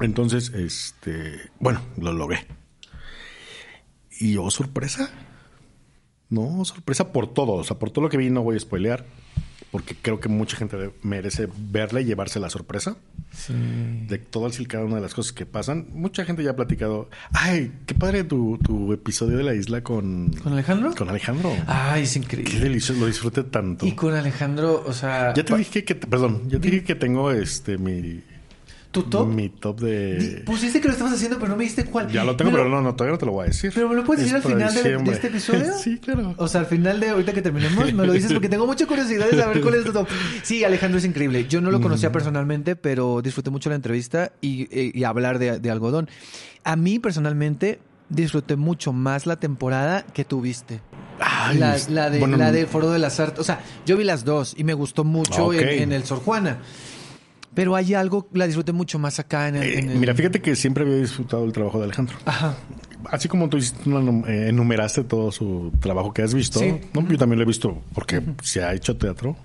Entonces, 0.00 0.50
este. 0.54 1.38
Bueno, 1.58 1.80
lo 1.98 2.12
logré. 2.12 2.46
Y 4.18 4.36
oh, 4.36 4.50
sorpresa. 4.50 5.10
No, 6.28 6.64
sorpresa 6.64 7.12
por 7.12 7.32
todo. 7.32 7.52
O 7.52 7.64
sea, 7.64 7.78
por 7.78 7.90
todo 7.90 8.04
lo 8.04 8.08
que 8.10 8.16
vi, 8.16 8.30
no 8.30 8.42
voy 8.42 8.56
a 8.56 8.60
spoilear. 8.60 9.04
Porque 9.70 9.94
creo 9.94 10.18
que 10.18 10.28
mucha 10.28 10.56
gente 10.56 10.90
merece 11.02 11.48
verla 11.56 12.00
y 12.00 12.04
llevarse 12.04 12.40
la 12.40 12.50
sorpresa 12.50 12.96
Sí. 13.32 13.52
de 14.08 14.18
todas 14.18 14.58
y 14.58 14.66
cada 14.66 14.84
una 14.84 14.96
de 14.96 15.00
las 15.02 15.14
cosas 15.14 15.32
que 15.32 15.46
pasan. 15.46 15.86
Mucha 15.92 16.24
gente 16.24 16.42
ya 16.42 16.50
ha 16.50 16.56
platicado. 16.56 17.08
Ay, 17.32 17.70
qué 17.86 17.94
padre 17.94 18.24
tu, 18.24 18.58
tu 18.58 18.92
episodio 18.92 19.36
de 19.36 19.44
la 19.44 19.54
isla 19.54 19.82
con. 19.84 20.32
¿Con 20.42 20.54
Alejandro? 20.54 20.92
Con 20.96 21.08
Alejandro. 21.08 21.52
Ay, 21.68 22.02
es 22.02 22.12
Qué 22.14 22.18
increíble. 22.18 22.58
delicioso, 22.58 22.98
lo 23.00 23.06
disfruté 23.06 23.44
tanto. 23.44 23.86
Y 23.86 23.92
con 23.92 24.12
Alejandro, 24.14 24.82
o 24.84 24.92
sea. 24.92 25.32
Ya 25.34 25.44
te 25.44 25.56
dije 25.56 25.84
que, 25.84 25.94
perdón, 25.94 26.48
ya 26.48 26.58
te 26.58 26.68
dije 26.68 26.82
que 26.82 26.96
tengo 26.96 27.30
este 27.30 27.78
mi 27.78 28.24
¿Tu 28.90 29.04
top? 29.04 29.28
mi 29.28 29.48
top 29.48 29.80
de 29.80 30.42
Pusiste 30.44 30.80
que 30.80 30.88
lo 30.88 30.92
estabas 30.94 31.12
haciendo, 31.14 31.38
pero 31.38 31.50
no 31.50 31.56
me 31.56 31.62
dijiste 31.62 31.84
cuál. 31.84 32.10
ya 32.10 32.24
lo 32.24 32.34
tengo, 32.34 32.50
pero 32.50 32.68
no, 32.68 32.82
no, 32.82 32.94
todavía 32.96 33.12
no 33.12 33.18
te 33.18 33.26
lo 33.26 33.32
voy 33.32 33.44
a 33.44 33.46
decir. 33.46 33.70
¿Pero 33.72 33.88
me 33.88 33.94
lo 33.94 34.02
puedes 34.04 34.24
Es 34.24 34.32
decir 34.32 34.44
al 34.44 34.52
final 34.52 35.04
de, 35.04 35.12
este 35.12 35.26
episodio? 35.28 35.72
sí, 35.78 35.98
claro. 35.98 36.34
O 36.38 36.48
sea, 36.48 36.62
al 36.62 36.66
final 36.66 36.98
de 36.98 37.10
ahorita 37.10 37.32
que 37.32 37.40
terminemos, 37.40 37.92
me 37.92 38.04
lo 38.04 38.12
dices 38.12 38.32
porque 38.32 38.48
tengo 38.48 38.66
mucha 38.66 38.86
curiosidad 38.86 39.30
de 39.30 39.38
saber 39.38 39.60
cuál 39.60 39.74
es 39.76 39.84
tu 39.84 39.92
top. 39.92 40.08
Sí, 40.42 40.64
Alejandro 40.64 40.98
es 40.98 41.04
increíble. 41.04 41.46
Yo 41.48 41.60
no 41.60 41.70
lo 41.70 41.80
conocía 41.80 42.10
personalmente, 42.10 42.74
pero 42.74 43.22
disfruté 43.22 43.50
mucho 43.50 43.70
la 43.70 43.76
entrevista 43.76 44.32
y, 44.40 44.62
eh, 44.76 44.90
y 44.92 45.04
hablar 45.04 45.38
de, 45.38 45.60
de 45.60 45.70
algodón. 45.70 46.08
A 46.64 46.74
mí 46.74 46.98
personalmente 46.98 47.78
disfruté 48.08 48.56
mucho 48.56 48.92
más 48.92 49.24
la 49.24 49.36
temporada 49.36 50.02
que 50.02 50.24
tuviste. 50.24 50.80
Ay, 51.20 51.58
la, 51.58 51.76
la 51.90 52.10
de, 52.10 52.18
bueno, 52.18 52.36
la 52.36 52.50
del 52.50 52.66
Foro 52.66 52.90
de 52.90 52.98
las 52.98 53.20
Artes. 53.20 53.38
O 53.38 53.44
sea, 53.44 53.60
yo 53.86 53.96
vi 53.96 54.02
las 54.04 54.24
dos 54.24 54.54
y 54.56 54.64
me 54.64 54.74
gustó 54.74 55.04
mucho 55.04 55.46
Ok. 55.46 55.54
en, 55.54 55.68
en 55.68 55.92
el 55.92 56.02
Sor 56.04 56.18
Juana. 56.18 56.58
Pero 57.60 57.76
hay 57.76 57.92
algo, 57.92 58.26
la 58.32 58.46
disfruté 58.46 58.72
mucho 58.72 58.98
más 58.98 59.18
acá 59.18 59.48
en 59.48 59.56
el... 59.56 59.62
eh, 59.62 59.78
en 59.80 59.90
el- 59.90 59.98
Mira, 59.98 60.14
fíjate 60.14 60.40
que 60.40 60.56
siempre 60.56 60.84
había 60.84 60.96
disfrutado 60.96 61.44
el 61.44 61.52
trabajo 61.52 61.78
de 61.78 61.84
Alejandro. 61.84 62.16
Ajá. 62.24 62.56
Así 63.10 63.28
como 63.28 63.48
tú 63.50 63.58
eh, 63.58 64.46
enumeraste 64.48 65.04
todo 65.04 65.30
su 65.30 65.70
trabajo 65.80 66.12
que 66.14 66.22
has 66.22 66.32
visto, 66.32 66.58
Sí. 66.58 66.74
¿no? 66.94 67.06
yo 67.08 67.18
también 67.18 67.38
lo 67.38 67.42
he 67.42 67.46
visto 67.46 67.82
porque 67.94 68.22
se 68.42 68.62
ha 68.64 68.72
hecho 68.72 68.96
teatro. 68.96 69.36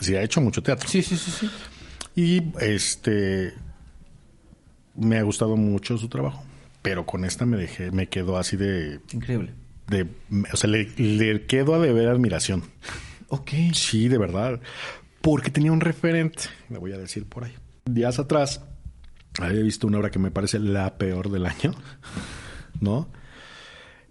Se 0.00 0.16
ha 0.18 0.22
hecho 0.22 0.40
mucho 0.40 0.62
teatro. 0.62 0.88
Sí, 0.88 1.02
sí, 1.02 1.16
sí, 1.16 1.30
sí. 1.30 1.50
Y 2.16 2.42
este 2.60 3.52
me 4.94 5.18
ha 5.18 5.22
gustado 5.22 5.56
mucho 5.56 5.96
su 5.98 6.08
trabajo. 6.08 6.42
Pero 6.82 7.04
con 7.04 7.24
esta 7.26 7.44
me 7.44 7.56
dejé, 7.58 7.90
me 7.90 8.06
quedó 8.08 8.38
así 8.38 8.56
de 8.56 9.00
Increíble. 9.12 9.52
de, 9.88 10.06
o 10.52 10.56
sea, 10.56 10.70
le, 10.70 10.88
le 10.96 11.44
quedo 11.46 11.74
a 11.74 11.78
deber 11.78 12.08
admiración. 12.08 12.62
Ok. 13.28 13.50
Sí, 13.74 14.08
de 14.08 14.18
verdad. 14.18 14.60
Porque 15.20 15.50
tenía 15.50 15.72
un 15.72 15.80
referente, 15.80 16.44
le 16.70 16.78
voy 16.78 16.92
a 16.92 16.98
decir 16.98 17.26
por 17.26 17.44
ahí. 17.44 17.52
Días 17.84 18.18
atrás 18.18 18.62
había 19.38 19.62
visto 19.62 19.86
una 19.86 19.98
obra 19.98 20.10
que 20.10 20.18
me 20.18 20.30
parece 20.30 20.58
la 20.58 20.96
peor 20.96 21.30
del 21.30 21.46
año, 21.46 21.74
¿no? 22.80 23.08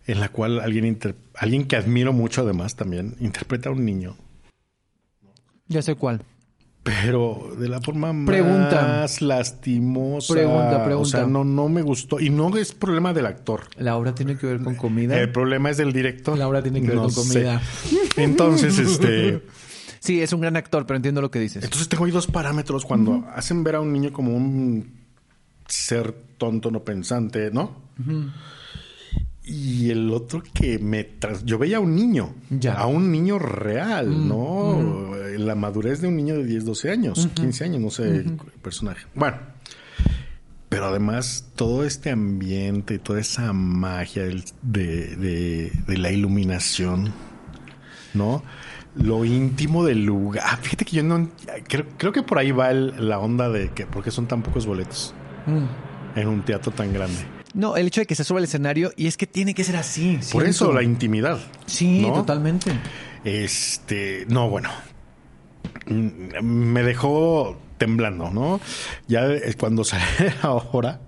En 0.05 0.19
la 0.19 0.29
cual 0.29 0.59
alguien, 0.59 0.97
alguien 1.35 1.65
que 1.67 1.75
admiro 1.75 2.13
mucho 2.13 2.41
además 2.41 2.75
también 2.75 3.15
interpreta 3.19 3.69
a 3.69 3.71
un 3.71 3.85
niño, 3.85 4.17
Ya 5.67 5.81
sé 5.83 5.93
cuál. 5.95 6.23
pero 6.83 7.53
de 7.59 7.69
la 7.69 7.79
forma 7.81 8.11
Pregunta. 8.25 8.81
más 9.01 9.21
lastimosa. 9.21 10.33
Pregunta, 10.33 10.83
pregunta. 10.83 10.95
O 10.97 11.05
sea, 11.05 11.25
no, 11.27 11.43
no 11.43 11.69
me 11.69 11.83
gustó. 11.83 12.19
Y 12.19 12.29
no 12.31 12.55
es 12.57 12.73
problema 12.73 13.13
del 13.13 13.27
actor. 13.27 13.63
La 13.77 13.95
obra 13.97 14.15
tiene 14.15 14.35
que 14.37 14.47
ver 14.47 14.61
con 14.61 14.73
comida. 14.75 15.19
El 15.19 15.31
problema 15.31 15.69
es 15.69 15.77
del 15.77 15.93
director. 15.93 16.37
La 16.37 16.47
obra 16.47 16.63
tiene 16.63 16.81
que 16.81 16.87
ver 16.87 16.95
No 16.95 17.03
con 17.03 17.11
sé. 17.11 17.21
comida. 17.33 17.61
Entonces, 18.17 18.77
este... 18.79 19.43
Sí, 19.99 20.21
es 20.21 20.31
un 20.33 20.41
gran 20.41 20.55
actor, 20.57 20.85
pero 20.85 20.95
entiendo 20.97 21.21
lo 21.21 21.29
que 21.31 21.39
dices. 21.39 21.63
Entonces 21.63 21.89
tengo 21.89 22.05
ahí 22.05 22.11
dos 22.11 22.27
parámetros 22.27 22.85
cuando 22.85 23.25
hacen 23.35 23.63
ver 23.63 23.75
a 23.75 23.81
un 23.81 23.91
niño 23.93 24.11
como 24.13 24.35
un 24.35 24.93
ser 25.67 26.13
tonto, 26.37 26.71
no 26.71 26.83
pensante, 26.83 27.51
¿no? 27.51 27.89
Y 29.43 29.89
el 29.89 30.11
otro 30.11 30.43
que 30.53 30.77
me... 30.77 31.03
trans- 31.03 31.43
Yo 31.43 31.57
veía 31.57 31.77
a 31.77 31.79
un 31.79 31.95
niño, 31.95 32.35
Ya. 32.51 32.73
a 32.75 32.85
un 32.85 33.11
niño 33.11 33.39
real, 33.39 34.27
¿no? 34.27 35.11
La 35.37 35.55
madurez 35.55 36.01
de 36.01 36.07
un 36.07 36.15
niño 36.17 36.35
de 36.35 36.45
10, 36.45 36.65
12 36.65 36.91
años, 36.91 37.27
15 37.33 37.63
años, 37.63 37.81
no 37.81 37.89
sé, 37.89 38.03
el 38.17 38.37
personaje. 38.61 39.05
Bueno, 39.15 39.37
pero 40.69 40.85
además 40.85 41.47
todo 41.55 41.83
este 41.83 42.11
ambiente, 42.11 42.99
toda 42.99 43.19
esa 43.21 43.51
magia 43.53 44.23
de- 44.25 45.71
de 45.87 45.97
la 45.97 46.11
iluminación, 46.11 47.11
¿no? 48.13 48.43
Lo 48.95 49.23
íntimo 49.25 49.85
del 49.85 50.03
lugar. 50.05 50.43
Ah, 50.47 50.57
Fíjate 50.61 50.83
que 50.85 50.95
yo 50.97 51.03
no... 51.03 51.29
Creo, 51.67 51.85
creo 51.97 52.11
que 52.11 52.23
por 52.23 52.37
ahí 52.39 52.51
va 52.51 52.71
el- 52.71 53.07
la 53.09 53.19
onda 53.19 53.47
de 53.49 53.69
que... 53.69 53.85
porque 53.85 54.11
son 54.11 54.27
tan 54.27 54.41
pocos 54.41 54.65
boletos 54.65 55.13
Mm. 55.45 56.19
en 56.19 56.27
un 56.27 56.41
teatro 56.43 56.71
tan 56.71 56.91
grande? 56.93 57.17
No, 57.53 57.75
el 57.77 57.87
hecho 57.87 58.01
de 58.01 58.05
que 58.07 58.13
se 58.15 58.23
suba 58.23 58.39
al 58.39 58.43
escenario 58.43 58.91
y 58.95 59.07
es 59.07 59.15
que 59.17 59.25
tiene 59.25 59.53
que 59.53 59.63
ser 59.63 59.75
así. 59.77 60.15
Por 60.31 60.43
siento. 60.43 60.49
eso 60.49 60.73
la 60.73 60.83
intimidad. 60.83 61.39
Sí, 61.65 62.01
¿no? 62.01 62.13
totalmente. 62.13 62.71
Este, 63.23 64.25
no, 64.29 64.49
bueno, 64.49 64.69
mm, 65.87 66.41
me 66.43 66.83
dejó 66.83 67.57
temblando, 67.77 68.29
¿no? 68.29 68.59
Ya 69.07 69.25
es 69.27 69.55
cuando 69.55 69.83
sale 69.85 70.03
ahora 70.41 70.99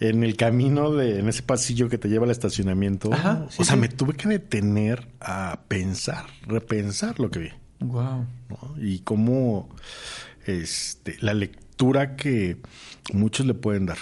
en 0.00 0.22
el 0.22 0.36
camino 0.36 0.92
de 0.92 1.18
en 1.18 1.28
ese 1.28 1.42
pasillo 1.42 1.88
que 1.88 1.98
te 1.98 2.08
lleva 2.08 2.24
al 2.24 2.30
estacionamiento, 2.30 3.12
Ajá, 3.12 3.46
sí, 3.50 3.62
o 3.62 3.64
sea, 3.64 3.74
sí. 3.74 3.80
me 3.80 3.88
tuve 3.88 4.14
que 4.14 4.28
detener 4.28 5.08
a 5.20 5.60
pensar, 5.68 6.26
repensar 6.46 7.18
lo 7.18 7.30
que 7.30 7.38
vi. 7.40 7.50
Wow. 7.80 8.26
¿no? 8.48 8.74
Y 8.80 9.00
cómo 9.00 9.68
este, 10.46 11.16
la 11.20 11.34
lectura 11.34 12.16
que 12.16 12.60
muchos 13.12 13.46
le 13.46 13.54
pueden 13.54 13.86
dar. 13.86 13.98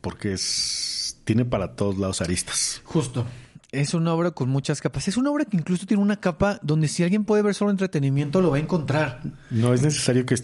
Porque 0.00 0.32
es, 0.32 1.18
tiene 1.24 1.44
para 1.44 1.74
todos 1.74 1.98
lados 1.98 2.20
aristas. 2.20 2.80
Justo. 2.84 3.26
Es 3.70 3.94
una 3.94 4.12
obra 4.12 4.32
con 4.32 4.50
muchas 4.50 4.82
capas. 4.82 5.08
Es 5.08 5.16
una 5.16 5.30
obra 5.30 5.46
que 5.46 5.56
incluso 5.56 5.86
tiene 5.86 6.02
una 6.02 6.20
capa 6.20 6.58
donde 6.62 6.88
si 6.88 7.02
alguien 7.02 7.24
puede 7.24 7.42
ver 7.42 7.54
solo 7.54 7.70
entretenimiento 7.70 8.42
lo 8.42 8.50
va 8.50 8.58
a 8.58 8.60
encontrar. 8.60 9.22
No 9.50 9.72
es 9.72 9.80
necesario 9.80 10.26
que 10.26 10.34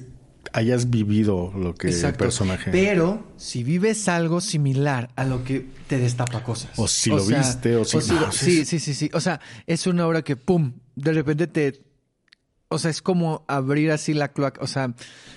hayas 0.53 0.91
vivido 0.91 1.53
lo 1.57 1.75
que 1.75 1.89
el 1.89 2.15
personaje. 2.15 2.71
Pero 2.71 3.25
si 3.37 3.63
vives 3.65 4.09
algo 4.09 4.41
similar 4.41 5.11
a 5.17 5.25
lo 5.25 5.45
que 5.45 5.67
te 5.87 5.99
destapa 5.99 6.43
cosas. 6.43 6.71
O 6.77 6.89
si 6.89 7.11
lo 7.11 7.25
viste, 7.25 7.77
o 7.77 7.85
si- 7.85 7.97
lo- 8.15 8.21
no, 8.21 8.33
sí, 8.33 8.61
es- 8.61 8.69
sí, 8.69 8.79
sí, 8.79 8.95
sí. 8.95 9.11
O 9.15 9.21
sea, 9.21 9.41
es 9.67 9.87
una 9.87 10.07
obra 10.07 10.23
que, 10.23 10.37
pum, 10.37 10.73
de 10.97 11.13
repente 11.13 11.47
te. 11.47 11.83
O 12.71 12.79
sea, 12.79 12.91
es 12.91 13.01
como 13.01 13.45
abrir 13.49 13.91
así 13.93 14.13
la 14.13 14.29
cloaca. 14.29 14.61
O 14.63 14.67
sea, 14.67 14.93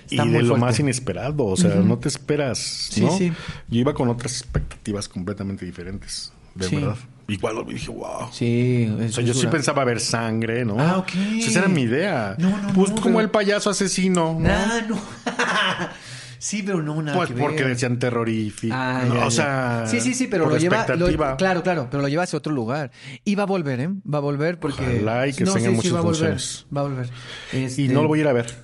y 0.10 0.16
está 0.16 0.26
de 0.26 0.32
muy 0.32 0.42
lo 0.42 0.48
fuerte. 0.50 0.66
más 0.66 0.80
inesperado, 0.80 1.46
o 1.46 1.56
sea, 1.56 1.76
no 1.76 1.98
te 1.98 2.10
esperas, 2.10 2.60
Sí, 2.60 3.02
¿no? 3.02 3.18
sí. 3.18 3.32
Yo 3.70 3.80
iba 3.80 3.94
con 3.94 4.10
otras 4.10 4.34
expectativas 4.42 5.08
completamente 5.08 5.66
diferentes, 5.66 6.34
de 6.56 6.68
Sí. 6.68 6.76
verdad. 6.76 6.98
Igual 7.28 7.56
lo 7.56 7.64
vi 7.64 7.72
y 7.72 7.76
dije, 7.76 7.90
wow. 7.92 8.28
Sí, 8.32 8.94
O 9.00 9.10
sea, 9.10 9.24
yo 9.24 9.34
sí 9.34 9.48
pensaba 9.48 9.84
ver 9.86 10.00
sangre, 10.00 10.66
¿no? 10.66 10.76
Ah, 10.80 10.98
ok. 10.98 11.08
O 11.10 11.12
sea, 11.14 11.38
esa 11.50 11.60
era 11.60 11.68
mi 11.70 11.84
idea. 11.84 12.36
No, 12.38 12.50
no, 12.50 12.74
pues 12.74 12.90
no, 12.90 12.96
como 12.98 13.16
pero- 13.16 13.20
el 13.22 13.30
payaso 13.30 13.70
asesino, 13.70 14.34
¿no? 14.34 14.40
Nah, 14.40 14.82
no. 14.90 14.98
sí, 16.40 16.64
pero 16.64 16.82
no, 16.82 17.02
nada 17.02 17.16
Pues 17.18 17.30
que 17.30 17.36
porque 17.36 17.64
ver. 17.64 17.68
decían 17.70 18.00
terrorífico. 18.00 18.76
Ah, 18.78 19.04
¿no? 19.08 19.16
ya, 19.16 19.26
o 19.28 19.32
sea, 19.32 19.84
sí, 19.88 20.02
sí, 20.02 20.14
sí, 20.14 20.28
pero 20.28 20.46
por 20.46 20.54
lo 20.54 20.60
lleva. 20.60 20.86
lo- 20.96 21.38
claro, 21.38 21.64
claro, 21.64 21.88
pero 21.90 22.02
lo 22.02 22.10
lleva 22.10 22.24
hacia 22.24 22.38
otro 22.38 22.52
lugar. 22.54 22.92
Y 23.24 23.36
va 23.36 23.44
a 23.44 23.46
volver, 23.46 23.80
¿eh? 23.80 23.90
Va 24.12 24.18
a 24.18 24.22
volver 24.22 24.60
porque. 24.60 24.84
Ojalá 25.02 25.28
y 25.28 25.34
que 25.34 25.44
no, 25.46 25.54
sí, 25.54 25.62
sí, 25.62 25.70
muchas 25.70 25.94
va 25.96 26.00
a 26.00 26.02
volver. 26.02 26.38
Va 26.76 26.82
a 26.82 26.84
volver. 26.84 27.10
Y 27.54 27.58
Este, 27.64 27.88
no 27.90 28.02
lo 28.02 28.08
voy 28.08 28.20
a 28.20 28.22
ir 28.24 28.28
a 28.28 28.34
ver. 28.34 28.56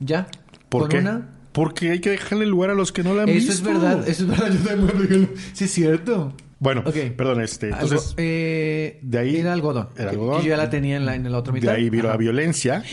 ¿Ya? 0.00 0.26
¿Por 0.68 0.82
¿Con 0.82 0.90
qué? 0.90 0.98
una? 0.98 1.28
Porque 1.52 1.90
hay 1.92 2.00
que 2.00 2.10
dejarle 2.10 2.46
lugar 2.46 2.70
a 2.70 2.74
los 2.74 2.92
que 2.92 3.02
no 3.02 3.14
la 3.14 3.22
han 3.24 3.28
Eso 3.28 3.36
visto. 3.38 3.52
es 3.52 3.62
verdad, 3.62 4.08
eso 4.08 4.22
es 4.24 4.28
verdad. 4.28 4.50
Yo 4.50 4.64
también. 4.68 5.30
Sí, 5.52 5.64
es 5.64 5.70
cierto. 5.72 6.34
Bueno, 6.62 6.84
perdón, 7.16 7.42
este, 7.42 7.70
entonces 7.70 7.98
Algo- 8.10 8.14
eh, 8.18 9.00
de 9.02 9.18
ahí- 9.18 9.36
Era 9.36 9.52
algodón. 9.52 9.88
era 9.98 10.10
algodón. 10.10 10.38
Que 10.38 10.44
yo 10.44 10.50
ya 10.50 10.56
la 10.56 10.70
tenía 10.70 10.96
en 10.96 11.04
la, 11.06 11.16
en 11.16 11.30
la 11.30 11.38
otra 11.38 11.52
mitad. 11.52 11.72
de 11.72 11.76
ahí 11.78 11.90
vino 11.90 12.04
la 12.08 12.16
violencia, 12.16 12.84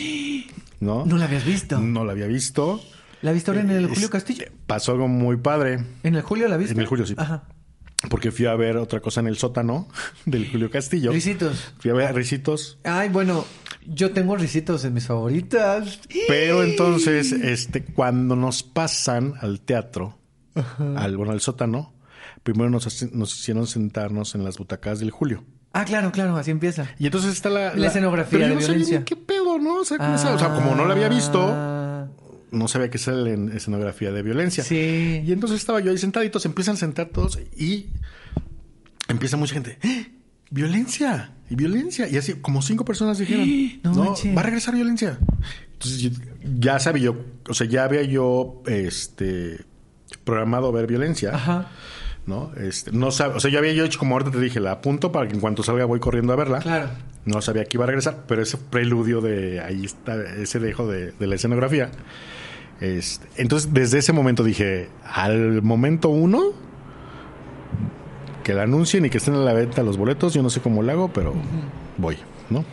¿no? 0.80 1.04
No 1.06 1.16
la 1.16 1.26
habías 1.26 1.44
visto. 1.44 1.78
No 1.80 2.04
la 2.04 2.12
había 2.12 2.26
visto. 2.26 2.80
¿La 3.22 3.30
viste 3.32 3.50
ahora 3.52 3.60
en 3.62 3.70
el 3.70 3.82
Julio 3.86 3.94
Este, 4.06 4.10
Castillo? 4.10 4.44
Pasó 4.66 4.92
algo 4.92 5.06
muy 5.06 5.36
padre, 5.36 5.84
¿En 6.02 6.14
el 6.16 6.22
Julio 6.22 6.48
la 6.48 6.56
viste? 6.56 6.72
En 6.74 6.80
el 6.80 6.86
Julio, 6.86 7.06
sí. 7.06 7.14
Ajá. 7.16 7.44
porque 8.08 8.32
fui 8.32 8.46
a 8.46 8.54
ver 8.56 8.76
otra 8.78 8.98
cosa 9.00 9.20
en 9.20 9.26
el 9.28 9.36
sótano 9.36 9.86
del 10.24 10.50
Julio 10.50 10.68
Castillo. 10.70 11.12
Risitos. 11.12 11.72
Fui 11.78 11.90
a 11.90 11.94
ver 11.94 12.06
a 12.08 12.12
Ricitos, 12.12 12.78
Ay, 12.82 13.08
bueno, 13.10 13.44
yo 13.86 14.10
tengo 14.10 14.36
risitos 14.36 14.84
en 14.84 14.94
mis 14.94 15.06
favoritas. 15.06 16.00
pero 16.26 16.64
entonces, 16.64 17.30
este, 17.32 17.84
cuando 17.84 18.34
nos 18.36 18.62
pasan 18.64 19.34
al 19.40 19.60
teatro, 19.60 20.18
al, 20.96 21.16
bueno, 21.16 21.32
al 21.32 21.40
sótano, 21.40 21.92
primero 22.42 22.70
nos, 22.70 23.12
nos 23.12 23.38
hicieron 23.38 23.66
sentarnos 23.66 24.34
en 24.34 24.44
las 24.44 24.58
butacas 24.58 24.98
del 25.00 25.10
Julio. 25.10 25.44
Ah, 25.72 25.84
claro, 25.84 26.10
claro, 26.10 26.36
así 26.36 26.50
empieza. 26.50 26.88
Y 26.98 27.06
entonces 27.06 27.32
está 27.32 27.48
la... 27.48 27.74
La 27.74 27.86
escenografía 27.88 28.30
pero 28.40 28.42
yo 28.42 28.48
de 28.48 28.54
no 28.56 28.60
sabía 28.60 28.76
violencia. 28.78 29.04
¿Qué 29.04 29.14
pedo, 29.16 29.58
no? 29.58 29.76
O 29.80 29.84
sea, 29.84 29.98
como 29.98 30.74
no 30.74 30.84
la 30.84 30.94
había 30.94 31.08
visto, 31.08 31.40
Ah, 31.48 32.08
no 32.50 32.66
sabía 32.66 32.90
que 32.90 32.96
es 32.96 33.06
la 33.06 33.30
en- 33.30 33.52
escenografía 33.52 34.10
de 34.10 34.22
violencia. 34.22 34.64
Sí. 34.64 35.22
Y 35.24 35.30
entonces 35.32 35.60
estaba 35.60 35.78
yo 35.80 35.92
ahí 35.92 35.98
sentadito, 35.98 36.40
se 36.40 36.48
empiezan 36.48 36.74
a 36.74 36.78
sentar 36.78 37.06
todos 37.10 37.38
y 37.56 37.86
empieza 39.08 39.36
mucha 39.36 39.54
gente. 39.54 39.78
¡Eh! 39.82 40.10
¡Violencia! 40.50 41.32
Y 41.48 41.54
violencia. 41.54 42.08
Y 42.08 42.16
así, 42.16 42.34
como 42.34 42.62
cinco 42.62 42.84
personas 42.84 43.18
dijeron. 43.18 43.46
No 43.84 43.92
No, 43.94 44.04
manches. 44.06 44.36
va 44.36 44.40
a 44.40 44.44
regresar 44.44 44.74
violencia. 44.74 45.18
Entonces 45.74 46.10
ya 46.58 46.78
sabía 46.80 47.04
yo, 47.04 47.16
o 47.48 47.54
sea, 47.54 47.66
ya 47.68 47.84
había 47.84 48.02
yo 48.02 48.62
este 48.66 49.64
programado 50.24 50.72
ver 50.72 50.86
violencia. 50.88 51.32
Ajá. 51.34 51.68
¿No? 52.30 52.52
Este, 52.56 52.92
no 52.92 53.08
sab- 53.08 53.34
o 53.34 53.40
sea, 53.40 53.50
yo 53.50 53.58
había 53.58 53.72
yo 53.72 53.84
hecho 53.84 53.98
como 53.98 54.14
ahorita 54.14 54.30
te 54.30 54.40
dije, 54.40 54.60
la 54.60 54.70
apunto 54.70 55.10
para 55.10 55.26
que 55.26 55.34
en 55.34 55.40
cuanto 55.40 55.64
salga 55.64 55.84
voy 55.84 55.98
corriendo 55.98 56.32
a 56.32 56.36
verla. 56.36 56.60
Claro. 56.60 56.88
No 57.24 57.42
sabía 57.42 57.64
que 57.64 57.76
iba 57.76 57.84
a 57.84 57.86
regresar, 57.88 58.24
pero 58.28 58.40
ese 58.40 58.56
preludio 58.56 59.20
de 59.20 59.60
ahí 59.60 59.84
está, 59.84 60.14
ese 60.36 60.60
dejo 60.60 60.86
de, 60.86 61.10
de 61.12 61.26
la 61.26 61.34
escenografía. 61.34 61.90
Este, 62.80 63.26
entonces, 63.36 63.74
desde 63.74 63.98
ese 63.98 64.12
momento 64.12 64.42
dije, 64.44 64.88
al 65.04 65.60
momento 65.60 66.08
uno, 66.08 66.52
que 68.44 68.54
la 68.54 68.62
anuncien 68.62 69.04
y 69.04 69.10
que 69.10 69.18
estén 69.18 69.34
a 69.34 69.38
la 69.38 69.52
venta 69.52 69.82
los 69.82 69.96
boletos, 69.98 70.32
yo 70.32 70.42
no 70.42 70.48
sé 70.50 70.60
cómo 70.60 70.82
lo 70.82 70.92
hago, 70.92 71.12
pero 71.12 71.34
voy, 71.98 72.16
¿no? 72.48 72.64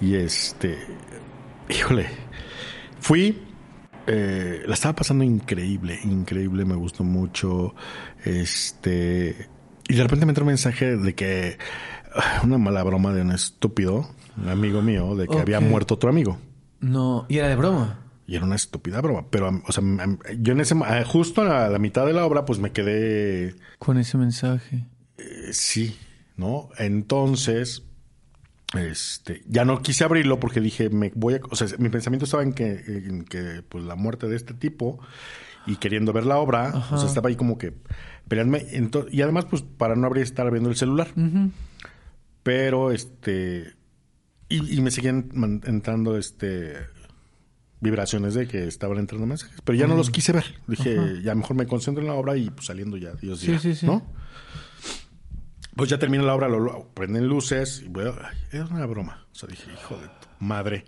Y 0.00 0.16
este, 0.16 0.78
híjole, 1.68 2.06
fui, 3.00 3.42
eh, 4.06 4.62
la 4.66 4.74
estaba 4.74 4.94
pasando 4.96 5.24
increíble, 5.24 5.98
increíble, 6.04 6.64
me 6.64 6.74
gustó 6.74 7.04
mucho, 7.04 7.74
este, 8.24 9.48
y 9.88 9.94
de 9.94 10.02
repente 10.02 10.26
me 10.26 10.30
entró 10.30 10.44
un 10.44 10.48
mensaje 10.48 10.96
de 10.96 11.14
que, 11.14 11.58
ah, 12.14 12.40
una 12.44 12.58
mala 12.58 12.82
broma 12.82 13.12
de 13.12 13.22
un 13.22 13.32
estúpido, 13.32 14.08
un 14.36 14.48
amigo 14.48 14.82
mío, 14.82 15.14
de 15.16 15.26
que 15.28 15.38
había 15.38 15.60
muerto 15.60 15.94
otro 15.94 16.10
amigo. 16.10 16.38
No, 16.80 17.26
y 17.28 17.38
era 17.38 17.48
de 17.48 17.56
broma. 17.56 18.00
Y 18.26 18.34
era 18.34 18.44
una 18.44 18.56
estúpida 18.56 19.00
broma. 19.00 19.26
Pero, 19.30 19.62
o 19.66 19.72
sea, 19.72 19.82
yo 20.40 20.52
en 20.52 20.60
ese, 20.60 20.74
ah, 20.84 21.04
justo 21.06 21.42
a 21.42 21.44
la, 21.44 21.68
la 21.68 21.78
mitad 21.78 22.04
de 22.04 22.12
la 22.12 22.26
obra, 22.26 22.44
pues 22.44 22.58
me 22.58 22.72
quedé, 22.72 23.54
Con 23.78 23.98
ese 23.98 24.18
mensaje. 24.18 24.84
eh, 25.16 25.52
sí, 25.52 25.96
¿no? 26.36 26.68
Entonces, 26.78 27.84
este, 28.74 29.42
ya 29.46 29.64
no 29.64 29.80
quise 29.82 30.04
abrirlo 30.04 30.40
porque 30.40 30.60
dije, 30.60 30.90
me 30.90 31.12
voy 31.14 31.34
a, 31.34 31.40
o 31.50 31.56
sea, 31.56 31.68
mi 31.78 31.88
pensamiento 31.88 32.24
estaba 32.24 32.42
en 32.42 32.52
que, 32.52 32.82
en 32.86 33.24
que, 33.24 33.62
pues, 33.68 33.84
la 33.84 33.94
muerte 33.94 34.28
de 34.28 34.36
este 34.36 34.54
tipo 34.54 34.98
y 35.66 35.76
queriendo 35.76 36.12
ver 36.12 36.26
la 36.26 36.38
obra, 36.38 36.72
o 36.90 36.98
sea, 36.98 37.08
estaba 37.08 37.28
ahí 37.28 37.36
como 37.36 37.58
que 37.58 37.72
peleándome. 38.28 38.66
Y 39.10 39.22
además, 39.22 39.46
pues, 39.46 39.62
para 39.62 39.96
no 39.96 40.06
abrir, 40.06 40.22
estar 40.22 40.50
viendo 40.50 40.68
el 40.70 40.76
celular. 40.76 41.08
Pero, 42.42 42.92
este, 42.92 43.74
y, 44.48 44.76
y 44.78 44.80
me 44.80 44.90
seguían 44.90 45.30
entrando, 45.64 46.16
este, 46.16 46.74
vibraciones 47.80 48.34
de 48.34 48.46
que 48.48 48.66
estaban 48.66 48.98
entrando 48.98 49.26
mensajes, 49.26 49.60
pero 49.64 49.76
ya 49.78 49.86
no 49.86 49.96
los 49.96 50.10
quise 50.10 50.32
ver. 50.32 50.44
Dije, 50.66 51.22
ya 51.22 51.34
mejor 51.34 51.56
me 51.56 51.66
concentro 51.66 52.02
en 52.02 52.08
la 52.08 52.14
obra 52.14 52.36
y 52.36 52.50
pues 52.50 52.66
saliendo 52.66 52.96
ya, 52.96 53.12
Dios 53.14 53.40
Sí, 53.40 53.48
dirá, 53.48 53.58
sí, 53.58 53.74
sí. 53.74 53.86
¿no? 53.86 54.02
Pues 55.76 55.90
ya 55.90 55.98
termina 55.98 56.22
la 56.24 56.34
obra, 56.34 56.48
lo, 56.48 56.58
lo- 56.58 56.88
prenden 56.94 57.26
luces 57.28 57.82
y 57.84 58.00
a- 58.00 58.28
ay, 58.28 58.36
era 58.50 58.64
una 58.66 58.86
broma. 58.86 59.26
O 59.30 59.34
sea, 59.34 59.48
dije, 59.48 59.70
hijo 59.72 59.96
de 59.96 60.06
tu 60.06 60.28
madre, 60.44 60.84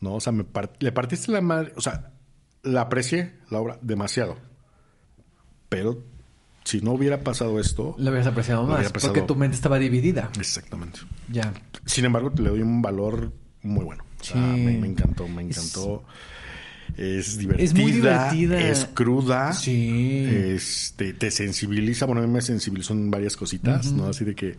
¿no? 0.00 0.14
O 0.14 0.20
sea, 0.20 0.32
me 0.32 0.44
part- 0.44 0.76
le 0.80 0.90
partiste 0.92 1.30
la 1.32 1.40
madre, 1.40 1.72
o 1.76 1.80
sea, 1.80 2.10
la 2.64 2.80
aprecié 2.82 3.36
la 3.50 3.60
obra 3.60 3.78
demasiado. 3.80 4.36
Pero 5.68 6.02
si 6.64 6.80
no 6.80 6.92
hubiera 6.92 7.20
pasado 7.22 7.60
esto, 7.60 7.94
Lo 7.98 8.08
habrías 8.08 8.26
apreciado 8.26 8.64
más. 8.64 8.86
apreciado. 8.86 9.12
Porque 9.14 9.26
tu 9.26 9.36
mente 9.36 9.54
estaba 9.56 9.78
dividida. 9.78 10.30
exactamente. 10.38 11.00
Ya. 11.28 11.52
Sin 11.86 12.04
embargo, 12.04 12.32
le 12.36 12.50
doy 12.50 12.62
un 12.62 12.80
valor 12.82 13.32
muy 13.62 13.84
bueno. 13.84 14.04
O 14.20 14.24
sea, 14.24 14.34
Sí. 14.36 14.40
me, 14.60 14.78
me 14.78 14.86
encantó, 14.88 15.28
me 15.28 15.42
encantó. 15.42 16.04
Es, 16.08 16.33
divertida. 16.96 17.64
Es 17.64 17.74
muy 17.74 17.92
divertida. 17.92 18.60
Es 18.60 18.88
cruda. 18.92 19.52
Sí. 19.52 20.26
Este, 20.26 21.12
te 21.12 21.30
sensibiliza. 21.30 22.06
Bueno, 22.06 22.22
a 22.22 22.26
mí 22.26 22.32
me 22.32 22.42
sensibilizó 22.42 22.92
en 22.92 23.10
varias 23.10 23.36
cositas, 23.36 23.92
¿no? 23.92 24.06
Así 24.06 24.24
de 24.24 24.34
que, 24.34 24.56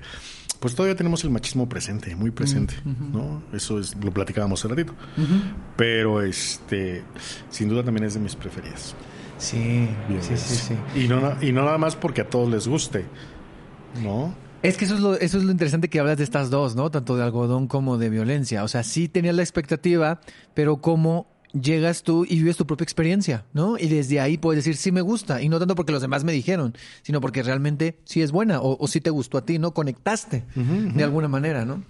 pues 0.59 0.75
todavía 0.75 0.95
tenemos 0.95 1.23
el 1.23 1.29
machismo 1.29 1.67
presente, 1.67 2.15
muy 2.15 2.31
presente, 2.31 2.75
¿no? 2.83 3.43
Eso 3.53 3.79
es, 3.79 3.95
lo 3.95 4.11
platicábamos 4.11 4.59
hace 4.59 4.67
ratito. 4.67 4.93
Pero, 5.75 6.21
este, 6.21 7.03
sin 7.49 7.69
duda 7.69 7.83
también 7.83 8.05
es 8.05 8.13
de 8.13 8.19
mis 8.19 8.35
preferidas. 8.35 8.95
Sí, 9.37 9.89
Bien, 10.07 10.23
sí, 10.23 10.37
sí, 10.37 10.55
sí. 10.55 10.75
Y 10.95 11.07
no, 11.07 11.35
y 11.41 11.51
no 11.51 11.65
nada 11.65 11.77
más 11.77 11.95
porque 11.95 12.21
a 12.21 12.29
todos 12.29 12.49
les 12.49 12.67
guste, 12.67 13.05
¿no? 14.01 14.33
Es 14.63 14.77
que 14.77 14.85
eso 14.85 14.95
es, 14.95 15.01
lo, 15.01 15.13
eso 15.13 15.37
es 15.37 15.43
lo 15.43 15.51
interesante 15.51 15.89
que 15.89 15.99
hablas 15.99 16.17
de 16.17 16.23
estas 16.23 16.49
dos, 16.49 16.75
¿no? 16.75 16.89
Tanto 16.89 17.15
de 17.15 17.23
algodón 17.23 17.67
como 17.67 17.97
de 17.97 18.09
violencia. 18.09 18.63
O 18.63 18.67
sea, 18.67 18.81
sí 18.83 19.07
tenías 19.07 19.35
la 19.35 19.43
expectativa, 19.43 20.21
pero 20.55 20.77
cómo 20.77 21.27
llegas 21.59 22.03
tú 22.03 22.25
y 22.27 22.35
vives 22.37 22.57
tu 22.57 22.65
propia 22.67 22.83
experiencia, 22.83 23.45
¿no? 23.53 23.77
Y 23.77 23.87
desde 23.87 24.19
ahí 24.19 24.37
puedes 24.37 24.63
decir, 24.63 24.75
sí 24.77 24.91
me 24.91 25.01
gusta. 25.01 25.41
Y 25.41 25.49
no 25.49 25.57
tanto 25.59 25.75
porque 25.75 25.91
los 25.91 26.01
demás 26.01 26.23
me 26.23 26.33
dijeron, 26.33 26.75
sino 27.01 27.21
porque 27.21 27.43
realmente 27.43 27.97
sí 28.05 28.21
es 28.21 28.31
buena 28.31 28.59
o, 28.61 28.77
o 28.79 28.87
sí 28.87 29.01
te 29.01 29.09
gustó 29.09 29.37
a 29.37 29.45
ti, 29.45 29.57
¿no? 29.59 29.73
Conectaste 29.73 30.43
de 30.55 31.03
alguna 31.03 31.27
manera, 31.27 31.65
¿no? 31.65 31.83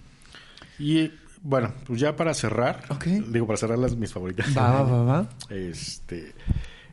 Y 0.80 1.12
bueno, 1.42 1.74
pues 1.86 2.00
ya 2.00 2.16
para 2.16 2.34
cerrar, 2.34 2.84
digo, 3.32 3.46
para 3.48 3.58
cerrar 3.58 3.78
las 3.78 3.96
mis 3.96 4.12
favoritas. 4.12 4.48
Va, 4.58 4.82
va, 4.84 5.04
va. 5.04 5.30
Este, 5.50 6.34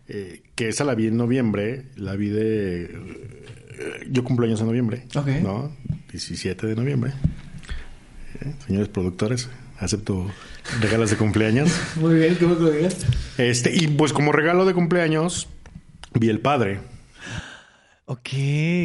eh, 0.08 0.42
que 0.54 0.68
esa 0.68 0.84
la 0.84 0.94
vi 0.94 1.06
en 1.06 1.16
noviembre, 1.16 1.86
la 1.96 2.14
vi 2.16 2.28
de... 2.28 2.84
eh, 2.84 4.06
yo 4.10 4.22
cumplo 4.24 4.46
años 4.46 4.60
en 4.60 4.66
noviembre, 4.66 5.06
Ok. 5.14 5.26
¿no? 5.42 5.74
17 6.10 6.66
de 6.66 6.76
noviembre. 6.76 7.12
¿eh? 8.40 8.54
señores 8.66 8.88
productores, 8.88 9.48
acepto 9.82 10.30
regalos 10.80 11.10
de 11.10 11.16
cumpleaños. 11.16 11.70
Muy 11.96 12.14
bien, 12.14 12.36
¿cómo 12.36 12.54
lo 12.54 12.70
digas? 12.70 12.96
Este, 13.38 13.74
y 13.74 13.88
pues 13.88 14.12
como 14.12 14.32
regalo 14.32 14.64
de 14.64 14.74
cumpleaños, 14.74 15.48
vi 16.14 16.28
El 16.28 16.40
Padre. 16.40 16.80
Ok, 18.06 18.28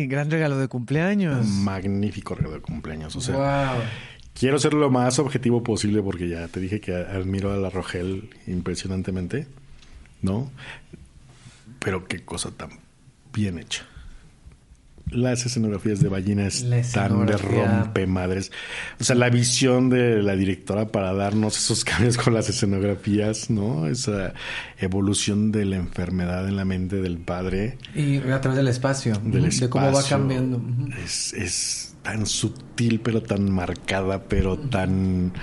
gran 0.08 0.30
regalo 0.32 0.58
de 0.58 0.68
cumpleaños. 0.68 1.46
Magnífico 1.46 2.36
regalo 2.36 2.56
de 2.56 2.62
cumpleaños. 2.62 3.16
O 3.16 3.22
sea, 3.22 3.36
wow. 3.36 3.84
quiero 4.34 4.60
ser 4.60 4.74
lo 4.74 4.90
más 4.90 5.20
objetivo 5.20 5.64
posible 5.64 6.02
porque 6.02 6.30
ya 6.30 6.48
te 6.48 6.60
dije 6.60 6.80
que 6.80 6.96
admiro 6.96 7.52
a 7.52 7.58
la 7.58 7.70
Rogel 7.70 8.30
impresionantemente, 8.46 9.48
¿no? 10.22 10.52
Pero 11.80 12.08
qué 12.08 12.24
cosa 12.24 12.52
tan 12.52 12.70
bien 13.34 13.60
hecha. 13.60 13.86
Las 15.12 15.46
escenografías 15.46 16.00
de 16.02 16.10
Ballina 16.10 16.44
La 16.44 16.78
están 16.80 17.26
de 17.26 17.34
escenografía. 17.34 17.82
rompe 17.82 18.08
madres. 18.08 18.52
O 19.00 19.04
sea, 19.04 19.16
la 19.16 19.30
visión 19.30 19.90
de 19.90 20.22
la 20.22 20.36
directora 20.36 20.88
para 20.90 21.14
darnos 21.14 21.58
esos 21.58 21.84
cambios 21.86 22.18
con 22.18 22.34
las 22.34 22.50
escenografías, 22.50 23.50
¿no? 23.50 23.88
Esa 23.88 24.34
evolución 24.80 25.52
de 25.52 25.66
la 25.66 25.78
enfermedad 25.78 26.48
en 26.48 26.56
la 26.56 26.66
mente 26.66 26.98
del 27.02 27.18
padre. 27.18 27.78
Y 27.96 28.18
a 28.18 28.42
través 28.42 28.58
del 28.58 28.68
espacio, 28.68 29.20
del 29.24 29.50
de 29.50 29.70
cómo 29.70 29.92
va 29.92 30.04
cambiando. 30.04 30.62
Es, 31.04 31.34
es 31.34 31.96
tan 32.04 32.26
sutil, 32.26 33.00
pero 33.02 33.22
tan 33.22 33.50
marcada, 33.52 34.24
pero 34.28 34.58
tan... 34.58 35.34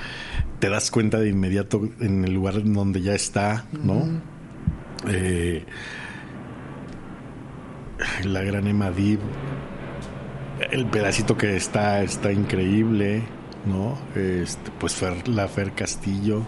Te 0.61 0.69
das 0.71 0.91
cuenta 0.91 1.19
de 1.19 1.29
inmediato 1.29 1.91
en 2.01 2.25
el 2.25 2.33
lugar 2.33 2.63
donde 2.65 3.03
ya 3.03 3.15
está, 3.15 3.67
¿no? 3.83 4.09
Eh, 5.07 5.65
la 8.25 8.43
gran 8.43 8.67
Emma 8.67 8.91
Dib. 8.91 9.19
El 10.75 10.87
pedacito 10.87 11.37
que 11.37 11.55
está, 11.57 12.03
está 12.03 12.33
increíble, 12.33 13.23
¿no? 13.65 13.97
Este, 14.21 14.73
pues 14.81 15.01
Fer- 15.01 15.27
la 15.29 15.47
Fer 15.47 15.73
Castillo. 15.73 16.43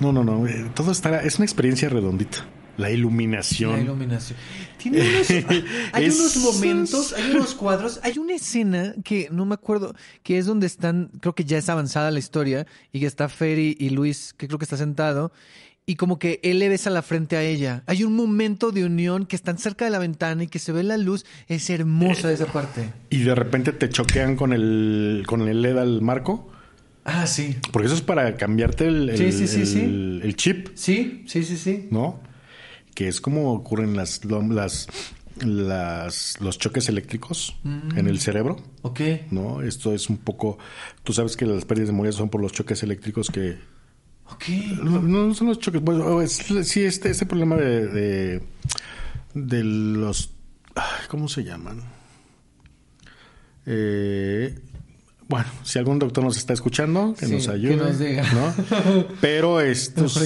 No, 0.00 0.10
no, 0.10 0.24
no. 0.24 0.46
eh, 0.46 0.70
Todo 0.74 0.90
está... 0.90 1.22
Es 1.22 1.36
una 1.36 1.44
experiencia 1.44 1.90
redondita. 1.90 2.46
La 2.78 2.90
iluminación. 2.90 3.72
La 3.72 3.80
iluminación. 3.80 4.38
Tiene 4.78 5.00
unos, 5.00 5.30
hay 5.92 6.04
unos 6.06 6.36
momentos, 6.38 7.12
hay 7.14 7.30
unos 7.30 7.54
cuadros, 7.62 8.00
hay 8.02 8.18
una 8.18 8.34
escena 8.34 8.94
que 9.04 9.28
no 9.30 9.44
me 9.44 9.54
acuerdo, 9.54 9.94
que 10.22 10.38
es 10.38 10.46
donde 10.46 10.66
están, 10.66 11.10
creo 11.20 11.34
que 11.34 11.44
ya 11.44 11.58
es 11.58 11.68
avanzada 11.68 12.10
la 12.10 12.18
historia, 12.18 12.66
y 12.92 13.00
que 13.00 13.06
está 13.06 13.28
Ferry 13.28 13.76
y 13.78 13.90
Luis, 13.90 14.34
que 14.36 14.46
creo 14.46 14.58
que 14.58 14.64
está 14.64 14.76
sentado, 14.78 15.30
y 15.88 15.94
como 15.94 16.18
que 16.18 16.40
él 16.42 16.58
le 16.58 16.68
besa 16.68 16.90
la 16.90 17.00
frente 17.02 17.36
a 17.36 17.42
ella. 17.42 17.84
Hay 17.86 18.02
un 18.02 18.16
momento 18.16 18.72
de 18.72 18.84
unión 18.84 19.24
que 19.24 19.36
están 19.36 19.56
cerca 19.56 19.84
de 19.84 19.92
la 19.92 20.00
ventana 20.00 20.42
y 20.42 20.48
que 20.48 20.58
se 20.58 20.72
ve 20.72 20.82
la 20.82 20.96
luz. 20.96 21.24
Es 21.48 21.70
hermosa 21.70 22.32
esa 22.32 22.46
parte. 22.46 22.92
y 23.08 23.20
de 23.20 23.34
repente 23.36 23.72
te 23.72 23.88
choquean 23.88 24.34
con 24.36 24.52
el 24.52 25.22
con 25.26 25.42
el 25.48 25.62
LED 25.62 25.78
al 25.78 26.02
marco. 26.02 26.50
Ah, 27.04 27.28
sí. 27.28 27.54
Porque 27.72 27.86
eso 27.86 27.94
es 27.94 28.02
para 28.02 28.36
cambiarte 28.36 28.88
el, 28.88 29.10
el- 29.10 29.16
Sí, 29.16 29.30
sí, 29.30 29.46
sí, 29.46 29.60
el- 29.60 29.66
sí. 30.22 30.26
el 30.26 30.36
chip, 30.36 30.68
Sí, 30.74 31.22
sí, 31.28 31.44
sí, 31.44 31.56
sí. 31.56 31.86
¿no? 31.92 32.20
Que 32.96 33.06
es 33.06 33.20
como 33.20 33.52
ocurren 33.52 33.94
las, 33.94 34.24
las, 34.24 34.88
las 35.38 36.40
los 36.40 36.58
choques 36.58 36.88
eléctricos 36.88 37.54
Mm. 37.62 37.96
en 37.98 38.06
el 38.08 38.18
cerebro, 38.18 38.56
Ok. 38.82 39.00
¿no? 39.30 39.62
Esto 39.62 39.92
es 39.94 40.08
un 40.10 40.16
poco... 40.18 40.58
Tú 41.04 41.12
sabes 41.12 41.36
que 41.36 41.46
las 41.46 41.64
pérdidas 41.64 41.88
de 41.88 41.92
memoria 41.92 42.10
son 42.12 42.28
por 42.28 42.40
los 42.40 42.52
choques 42.52 42.82
eléctricos 42.82 43.30
que... 43.30 43.56
Ok. 44.32 44.48
No, 44.82 45.00
no 45.02 45.34
son 45.34 45.48
los 45.48 45.58
choques, 45.60 45.80
bueno, 45.80 46.20
es- 46.22 46.42
sí, 46.64 46.82
este, 46.82 47.10
este 47.10 47.26
problema 47.26 47.56
de, 47.56 47.86
de, 47.86 48.42
de 49.34 49.64
los... 49.64 50.30
¿Cómo 51.08 51.28
se 51.28 51.42
llaman? 51.44 51.80
Eh, 53.66 54.58
bueno, 55.28 55.46
si 55.64 55.78
algún 55.78 55.98
doctor 55.98 56.22
nos 56.22 56.36
está 56.36 56.52
escuchando, 56.52 57.14
que 57.18 57.26
Sí, 57.26 57.32
nos 57.32 57.46
que 57.46 57.52
ayude. 57.52 57.76
nos 57.76 57.98
diga. 57.98 58.22
¿no? 58.32 58.54
Pero 59.20 59.60
estos, 59.60 60.16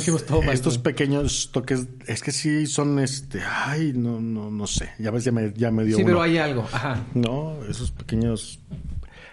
estos 0.53 0.79
pequeños 0.79 1.51
toques, 1.53 1.87
es 2.07 2.23
que 2.23 2.33
sí 2.33 2.67
son 2.67 2.99
este... 2.99 3.41
Ay, 3.43 3.93
no, 3.95 4.21
no, 4.21 4.51
no 4.51 4.67
sé. 4.67 4.91
Ya 4.99 5.11
ves, 5.11 5.25
ya 5.25 5.33
me, 5.33 5.53
ya 5.57 5.71
me 5.71 5.85
dio 5.85 5.97
Sí, 5.97 6.03
uno. 6.03 6.09
pero 6.11 6.23
hay 6.23 6.37
algo. 6.39 6.67
Ajá. 6.73 7.03
¿no? 7.15 7.57
Esos 7.69 7.93
pequeños 7.93 8.59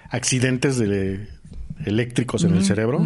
accidentes 0.10 0.78
de, 0.78 1.28
eléctricos 1.86 2.44
en 2.46 2.56
el 2.56 2.64
cerebro 2.64 3.06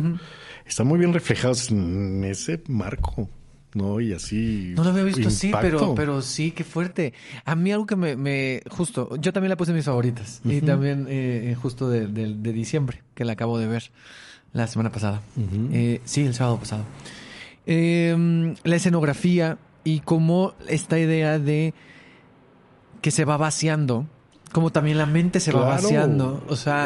están 0.71 0.87
muy 0.87 0.97
bien 0.97 1.13
reflejados 1.13 1.69
en 1.69 2.23
ese 2.23 2.61
marco, 2.67 3.29
¿no? 3.73 3.99
Y 3.99 4.13
así. 4.13 4.71
No 4.75 4.83
lo 4.85 4.91
había 4.91 5.03
visto 5.03 5.27
así, 5.27 5.51
pero, 5.61 5.79
pero 5.95 6.21
sí, 6.21 6.51
qué 6.51 6.63
fuerte. 6.63 7.13
A 7.45 7.55
mí 7.55 7.71
algo 7.73 7.85
que 7.85 7.95
me, 7.97 8.15
me- 8.15 8.61
justo, 8.69 9.15
yo 9.17 9.33
también 9.33 9.49
la 9.49 9.57
puse 9.57 9.71
en 9.71 9.77
mis 9.77 9.85
favoritas. 9.85 10.39
Y 10.45 10.61
también 10.61 11.05
eh, 11.09 11.55
justo 11.61 11.89
de, 11.89 12.07
de- 12.07 12.33
de 12.35 12.53
diciembre, 12.53 13.01
que 13.15 13.25
la 13.25 13.33
acabo 13.33 13.59
de 13.59 13.67
ver 13.67 13.91
la 14.53 14.65
semana 14.67 14.91
pasada. 14.91 15.21
Eh, 15.73 15.99
sí, 16.05 16.21
el 16.25 16.33
sábado 16.33 16.57
pasado. 16.57 16.85
Eh, 17.65 18.55
la 18.63 18.75
escenografía 18.75 19.57
y 19.83 19.99
cómo 19.99 20.53
esta 20.67 20.97
idea 20.99 21.37
de 21.37 21.73
que 23.01 23.11
se 23.11 23.25
va 23.25 23.35
vaciando, 23.37 24.07
como 24.51 24.71
también 24.71 24.97
la 24.97 25.05
mente 25.05 25.39
se 25.39 25.51
va 25.51 25.61
Claro. 25.61 25.81
vaciando. 25.83 26.43
O 26.47 26.55
sea, 26.55 26.85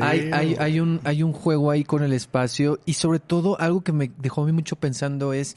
hay, 0.00 0.30
hay, 0.32 0.56
hay, 0.58 0.80
un, 0.80 1.00
hay 1.04 1.22
un 1.22 1.32
juego 1.32 1.70
ahí 1.70 1.84
con 1.84 2.02
el 2.02 2.12
espacio 2.12 2.78
y 2.84 2.94
sobre 2.94 3.18
todo 3.20 3.60
algo 3.60 3.82
que 3.82 3.92
me 3.92 4.10
dejó 4.18 4.42
a 4.42 4.46
mí 4.46 4.52
mucho 4.52 4.76
pensando 4.76 5.32
es 5.32 5.56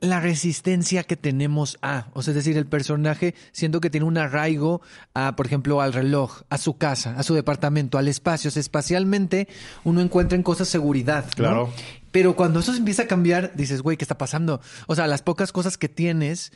la 0.00 0.20
resistencia 0.20 1.02
que 1.04 1.16
tenemos 1.16 1.78
a, 1.80 2.08
o 2.12 2.22
sea, 2.22 2.32
es 2.32 2.36
decir, 2.36 2.58
el 2.58 2.66
personaje 2.66 3.34
siento 3.52 3.80
que 3.80 3.88
tiene 3.88 4.04
un 4.06 4.18
arraigo 4.18 4.82
a, 5.14 5.34
por 5.34 5.46
ejemplo, 5.46 5.80
al 5.80 5.94
reloj, 5.94 6.42
a 6.50 6.58
su 6.58 6.76
casa, 6.76 7.14
a 7.16 7.22
su 7.22 7.32
departamento, 7.34 7.96
al 7.96 8.08
espacio. 8.08 8.48
O 8.48 8.50
sea, 8.50 8.60
espacialmente 8.60 9.48
uno 9.82 10.02
encuentra 10.02 10.36
en 10.36 10.42
cosas 10.42 10.68
seguridad. 10.68 11.24
¿no? 11.24 11.30
Claro. 11.36 11.70
Pero 12.10 12.36
cuando 12.36 12.60
eso 12.60 12.72
se 12.72 12.78
empieza 12.78 13.04
a 13.04 13.06
cambiar, 13.06 13.52
dices, 13.54 13.80
güey, 13.80 13.96
¿qué 13.96 14.04
está 14.04 14.18
pasando? 14.18 14.60
O 14.86 14.94
sea, 14.94 15.06
las 15.06 15.22
pocas 15.22 15.52
cosas 15.52 15.78
que 15.78 15.88
tienes, 15.88 16.52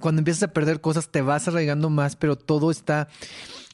cuando 0.00 0.20
empiezas 0.20 0.44
a 0.44 0.52
perder 0.52 0.80
cosas, 0.80 1.08
te 1.08 1.22
vas 1.22 1.48
arraigando 1.48 1.90
más, 1.90 2.16
pero 2.16 2.36
todo 2.36 2.70
está. 2.70 3.08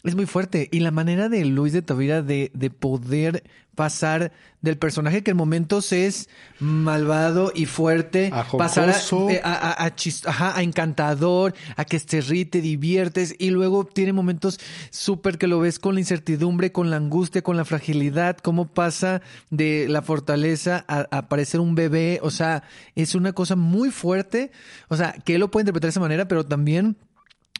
Es 0.04 0.14
muy 0.14 0.26
fuerte. 0.26 0.68
Y 0.70 0.80
la 0.80 0.90
manera 0.90 1.28
de 1.28 1.44
Luis 1.44 1.72
de 1.72 1.82
Tavira 1.82 2.22
de, 2.22 2.50
de 2.54 2.70
poder 2.70 3.42
pasar 3.74 4.32
del 4.60 4.76
personaje 4.76 5.22
que 5.22 5.30
en 5.32 5.36
momentos 5.36 5.92
es 5.92 6.28
malvado 6.58 7.52
y 7.54 7.66
fuerte, 7.66 8.30
A 8.32 8.44
pasar 8.58 8.88
a, 8.88 8.92
eh, 9.30 9.40
a, 9.44 9.52
a- 9.52 9.84
a 9.86 9.94
chis- 9.96 10.26
ajá, 10.26 10.56
a 10.58 10.62
encantador, 10.62 11.54
a 11.76 11.84
que 11.84 11.98
te 12.00 12.20
ríe, 12.20 12.44
te 12.44 12.60
diviertes, 12.60 13.36
y 13.38 13.50
luego 13.50 13.84
tiene 13.86 14.12
momentos 14.12 14.58
súper 14.90 15.38
que 15.38 15.46
lo 15.46 15.60
ves 15.60 15.78
con 15.78 15.94
la 15.94 16.00
incertidumbre, 16.00 16.72
con 16.72 16.90
la 16.90 16.96
angustia, 16.96 17.42
con 17.42 17.56
la 17.56 17.64
fragilidad, 17.64 18.36
cómo 18.38 18.66
pasa 18.66 19.22
de 19.50 19.86
la 19.88 20.02
fortaleza 20.02 20.84
a, 20.88 21.06
a 21.16 21.28
parecer 21.28 21.60
un 21.60 21.74
bebé, 21.76 22.18
o 22.22 22.30
sea, 22.30 22.64
es 22.96 23.14
una 23.14 23.32
cosa 23.32 23.54
muy 23.56 23.90
fuerte, 23.92 24.50
o 24.88 24.96
sea, 24.96 25.12
que 25.24 25.34
él 25.34 25.40
lo 25.40 25.50
puede 25.52 25.62
interpretar 25.62 25.86
de 25.88 25.90
esa 25.90 26.00
manera, 26.00 26.26
pero 26.26 26.44
también 26.44 26.96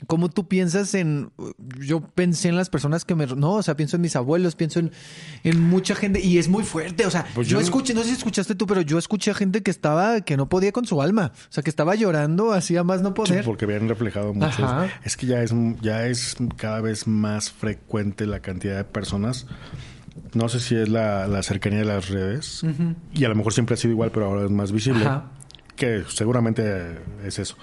¿Cómo 0.06 0.28
tú 0.30 0.46
piensas 0.46 0.94
en.? 0.94 1.30
Yo 1.80 2.00
pensé 2.00 2.48
en 2.48 2.56
las 2.56 2.70
personas 2.70 3.04
que 3.04 3.14
me. 3.14 3.26
No, 3.26 3.54
o 3.54 3.62
sea, 3.62 3.76
pienso 3.76 3.96
en 3.96 4.02
mis 4.02 4.14
abuelos, 4.16 4.54
pienso 4.54 4.78
en, 4.78 4.92
en 5.44 5.60
mucha 5.60 5.94
gente. 5.96 6.20
Y 6.20 6.38
es 6.38 6.48
muy 6.48 6.62
fuerte. 6.62 7.04
O 7.04 7.10
sea, 7.10 7.26
Pues 7.34 7.48
yo, 7.48 7.58
yo- 7.58 7.64
escuché, 7.64 7.94
no 7.94 8.02
sé 8.02 8.08
si 8.08 8.12
escuchaste 8.14 8.54
tú, 8.54 8.66
pero 8.66 8.80
yo 8.82 8.96
escuché 8.98 9.30
a 9.32 9.34
gente 9.34 9.62
que 9.62 9.70
estaba. 9.70 10.20
que 10.20 10.36
no 10.36 10.48
podía 10.48 10.70
con 10.72 10.86
su 10.86 11.02
alma. 11.02 11.32
O 11.34 11.52
sea, 11.52 11.62
que 11.62 11.70
estaba 11.70 11.94
llorando, 11.96 12.52
hacía 12.52 12.84
más 12.84 13.02
no 13.02 13.08
Sí, 13.08 13.14
poder. 13.14 13.44
porque 13.44 13.64
habían 13.64 13.88
reflejado 13.88 14.32
muchos. 14.34 14.60
Ajá. 14.60 14.88
Es 15.04 15.16
que 15.16 15.26
ya 15.26 15.42
es, 15.42 15.52
ya 15.80 16.06
es 16.06 16.36
cada 16.56 16.80
vez 16.80 17.06
más 17.08 17.50
frecuente 17.50 18.26
la 18.26 18.40
cantidad 18.40 18.76
de 18.76 18.84
personas. 18.84 19.46
No 20.34 20.48
sé 20.48 20.60
si 20.60 20.74
es 20.76 20.88
la, 20.88 21.26
la 21.26 21.42
cercanía 21.42 21.80
de 21.80 21.84
las 21.86 22.08
redes. 22.08 22.62
Y 23.14 23.24
a 23.24 23.28
lo 23.28 23.34
mejor 23.34 23.52
siempre 23.52 23.74
ha 23.74 23.76
sido 23.76 23.92
igual, 23.92 24.10
pero 24.12 24.26
ahora 24.26 24.44
es 24.44 24.50
más 24.50 24.70
visible. 24.72 25.04
Ajá. 25.04 25.30
Que 25.76 26.02
seguramente 26.08 26.98
es 27.24 27.38
eso. 27.38 27.56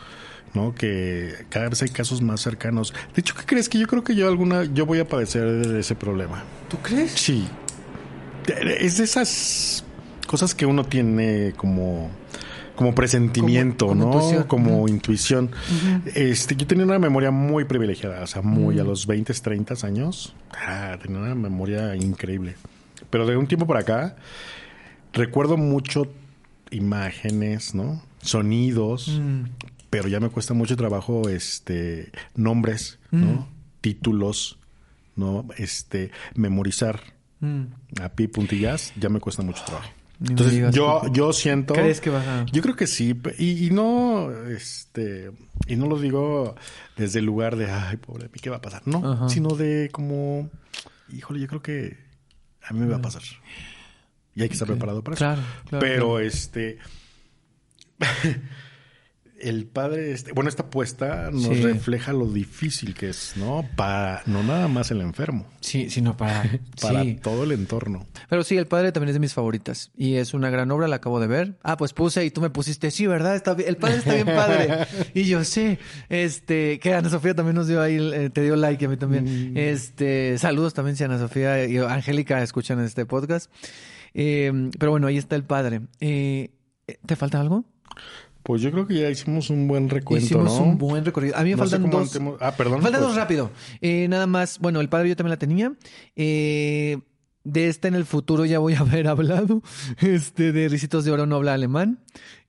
¿No? 0.55 0.73
Que 0.73 1.33
cada 1.49 1.69
vez 1.69 1.81
hay 1.81 1.89
casos 1.89 2.21
más 2.21 2.39
cercanos. 2.41 2.93
De 3.13 3.19
hecho, 3.19 3.35
¿qué 3.35 3.45
crees? 3.45 3.67
Que 3.69 3.77
yo 3.77 3.87
creo 3.87 4.03
que 4.03 4.15
yo 4.15 4.27
alguna, 4.27 4.63
yo 4.63 4.85
voy 4.85 4.99
a 4.99 5.07
padecer 5.07 5.67
de 5.67 5.79
ese 5.81 5.95
problema. 5.95 6.43
¿Tú 6.69 6.77
crees? 6.81 7.11
Sí. 7.11 7.45
Es 8.79 8.97
de 8.97 9.03
esas 9.03 9.83
cosas 10.27 10.55
que 10.55 10.65
uno 10.65 10.85
tiene 10.85 11.53
como, 11.57 12.09
como 12.75 12.95
presentimiento, 12.95 13.87
Como- 13.87 14.03
como 14.11 14.13
¿no? 14.13 14.17
intuición. 14.21 14.43
Como 14.47 14.87
intuición. 14.87 15.51
Este, 16.15 16.55
yo 16.55 16.65
tenía 16.67 16.85
una 16.85 16.99
memoria 16.99 17.31
muy 17.31 17.65
privilegiada, 17.65 18.21
o 18.23 18.27
sea, 18.27 18.41
muy 18.41 18.79
a 18.79 18.83
los 18.83 19.07
20, 19.07 19.33
30 19.33 19.73
años. 19.85 20.33
Ah, 20.51 20.97
tenía 21.01 21.19
una 21.19 21.35
memoria 21.35 21.95
increíble. 21.95 22.55
Pero 23.09 23.25
de 23.25 23.35
un 23.35 23.47
tiempo 23.47 23.67
para 23.67 23.81
acá, 23.81 24.15
recuerdo 25.13 25.57
mucho 25.57 26.07
imágenes, 26.71 27.75
¿no? 27.75 28.01
Sonidos, 28.21 29.19
Mm. 29.19 29.43
Pero 29.95 30.09
ya 30.09 30.19
me 30.19 30.29
cuesta 30.29 30.53
mucho 30.53 30.75
trabajo 30.75 31.29
este 31.29 32.11
nombres, 32.35 32.99
¿no? 33.11 33.25
Mm. 33.27 33.45
Títulos, 33.81 34.57
¿no? 35.15 35.47
Este 35.57 36.11
memorizar 36.35 36.99
Mm. 37.39 37.65
a 38.01 38.09
pi 38.09 38.27
puntillas 38.27 38.93
ya 38.95 39.09
me 39.09 39.19
cuesta 39.19 39.43
mucho 39.43 39.63
trabajo. 39.65 39.89
Ni 40.19 40.29
Entonces 40.31 40.73
yo 40.73 41.01
yo 41.11 41.33
siento 41.33 41.73
¿Crees 41.73 41.99
que 41.99 42.09
vas 42.09 42.25
a.? 42.25 42.45
yo 42.51 42.61
creo 42.61 42.75
que 42.75 42.87
sí 42.87 43.13
y, 43.37 43.67
y 43.67 43.69
no 43.71 44.31
este 44.47 45.31
y 45.67 45.75
no 45.75 45.87
lo 45.87 45.99
digo 45.99 46.55
desde 46.95 47.19
el 47.19 47.25
lugar 47.25 47.57
de 47.57 47.69
ay 47.69 47.97
pobre 47.97 48.25
mí 48.33 48.39
qué 48.41 48.49
va 48.49 48.55
a 48.57 48.61
pasar 48.61 48.81
no 48.87 48.99
Ajá. 49.11 49.27
sino 49.29 49.49
de 49.49 49.89
como 49.91 50.49
híjole 51.11 51.41
yo 51.41 51.47
creo 51.47 51.61
que 51.61 51.97
A 52.67 52.73
mí 52.73 52.79
me 52.79 52.87
va 52.87 52.97
a 52.97 53.01
pasar. 53.01 53.21
Y 54.33 54.41
hay 54.41 54.47
que 54.47 54.53
estar 54.53 54.67
preparado 54.67 55.03
para 55.03 55.15
Claro, 55.17 55.41
eso. 55.41 55.69
claro, 55.69 55.85
Pero 55.85 56.05
claro. 56.15 56.19
este. 56.19 56.77
El 59.39 59.65
padre, 59.65 60.11
este, 60.13 60.31
bueno, 60.31 60.49
esta 60.49 60.63
apuesta 60.63 61.29
nos 61.31 61.43
Sí. 61.43 61.61
refleja 61.61 62.13
lo 62.13 62.31
difícil 62.31 62.93
que 62.93 63.09
es, 63.09 63.33
¿no? 63.35 63.67
Para, 63.75 64.23
no 64.27 64.43
nada 64.43 64.67
más 64.69 64.91
el 64.91 65.01
enfermo, 65.01 65.45
Sí, 65.59 65.89
sino 65.89 66.15
para... 66.15 66.43
para 66.81 67.01
sí. 67.03 67.19
todo 67.21 67.43
el 67.43 67.51
entorno. 67.51 68.07
Pero 68.29 68.43
sí, 68.45 68.55
El 68.55 68.67
Padre 68.67 68.91
también 68.93 69.09
es 69.09 69.15
de 69.15 69.19
mis 69.19 69.33
favoritas. 69.33 69.91
Y 69.97 70.15
es 70.15 70.33
una 70.33 70.49
gran 70.49 70.71
obra, 70.71 70.87
la 70.87 70.95
acabo 70.97 71.19
de 71.19 71.27
ver. 71.27 71.57
Ah, 71.63 71.75
pues 71.75 71.91
puse 71.91 72.23
y 72.23 72.31
tú 72.31 72.39
me 72.39 72.49
pusiste, 72.49 72.91
sí, 72.91 73.07
¿verdad? 73.07 73.35
Está 73.35 73.53
bien- 73.55 73.67
el 73.69 73.77
Padre 73.77 73.97
está 73.97 74.13
bien 74.13 74.27
padre. 74.27 74.87
y 75.13 75.23
yo, 75.25 75.43
sí. 75.43 75.77
Este, 76.07 76.79
que 76.79 76.93
Ana 76.93 77.09
Sofía 77.09 77.35
también 77.35 77.55
nos 77.55 77.67
dio 77.67 77.81
ahí, 77.81 77.97
eh, 78.13 78.29
te 78.29 78.41
dio 78.41 78.55
like 78.55 78.85
a 78.85 78.87
mí 78.87 78.95
también. 78.97 79.53
Mm. 79.53 79.57
Este, 79.57 80.37
saludos 80.37 80.73
también 80.73 80.95
si 80.95 81.03
Ana 81.03 81.19
Sofía 81.19 81.65
y 81.65 81.77
Angélica 81.77 82.41
escuchan 82.41 82.79
este 82.79 83.05
podcast. 83.05 83.51
Eh, 84.13 84.69
pero 84.79 84.91
bueno, 84.91 85.07
ahí 85.07 85.17
está 85.17 85.35
El 85.35 85.43
Padre. 85.43 85.81
Eh, 85.99 86.51
¿Te 87.05 87.15
falta 87.17 87.41
algo? 87.41 87.65
Pues 88.45 88.61
yo 88.61 88.71
creo 88.71 88.85
que 88.85 88.93
ya 88.93 89.09
hicimos 89.09 89.49
un 89.49 89.67
buen 89.67 89.89
recuento, 89.89 90.23
Hicimos 90.23 90.59
¿no? 90.59 90.63
un 90.65 90.77
buen 90.77 91.03
recorrido. 91.03 91.35
A 91.35 91.43
mí 91.43 91.49
me 91.49 91.55
No 91.55 91.65
sé 91.65 91.77
faltan 91.79 91.89
dos. 91.89 92.37
Ah, 92.39 92.53
perdón. 92.55 92.81
Faltan 92.83 93.01
pues, 93.01 93.09
dos 93.09 93.15
rápido. 93.17 93.49
Eh, 93.81 94.07
nada 94.07 94.27
más, 94.27 94.59
bueno, 94.59 94.81
el 94.81 94.87
padre 94.87 95.09
yo 95.09 95.15
también 95.15 95.31
la 95.31 95.37
tenía. 95.39 95.73
Eh, 96.15 96.99
de 97.43 97.67
esta 97.67 97.87
en 97.87 97.93
el 97.95 98.05
futuro 98.05 98.43
ya 98.45 98.59
voy 98.59 98.73
a 98.75 98.79
haber 98.81 99.07
hablado. 99.09 99.63
Este, 99.99 100.51
de 100.51 100.67
Ricitos 100.69 101.05
de 101.05 101.11
Oro 101.11 101.25
no 101.25 101.37
habla 101.37 101.55
alemán. 101.55 101.99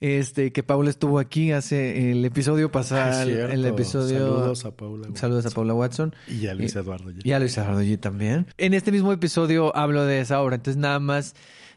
Este, 0.00 0.52
que 0.52 0.62
Paula 0.62 0.90
estuvo 0.90 1.18
aquí 1.18 1.50
hace 1.52 2.10
el 2.12 2.22
episodio 2.26 2.66
Ah, 2.66 2.72
pasado. 2.72 3.24
cierto. 3.24 3.52
el 3.54 3.64
episodio. 3.64 4.18
Saludos 4.18 4.64
a 4.66 4.76
Paula. 4.76 5.08
Saludos 5.14 5.46
a 5.46 5.50
Paula 5.50 5.72
Watson. 5.74 6.14
Y 6.28 6.46
a 6.46 6.54
Luis 6.54 6.76
Eh, 6.76 6.80
Eduardo. 6.80 7.10
ya. 7.10 7.20
Y 7.24 7.32
a 7.32 7.38
Luis 7.38 7.56
Eduardo 7.56 7.80
G 7.82 7.98
también. 7.98 8.46
En 8.58 8.74
este 8.74 8.92
mismo 8.92 9.12
episodio 9.14 9.74
hablo 9.74 10.04
de 10.04 10.20
esa 10.20 10.42
obra. 10.42 10.56
Entonces, 10.56 10.78
nada 10.78 10.98
más 11.00 11.34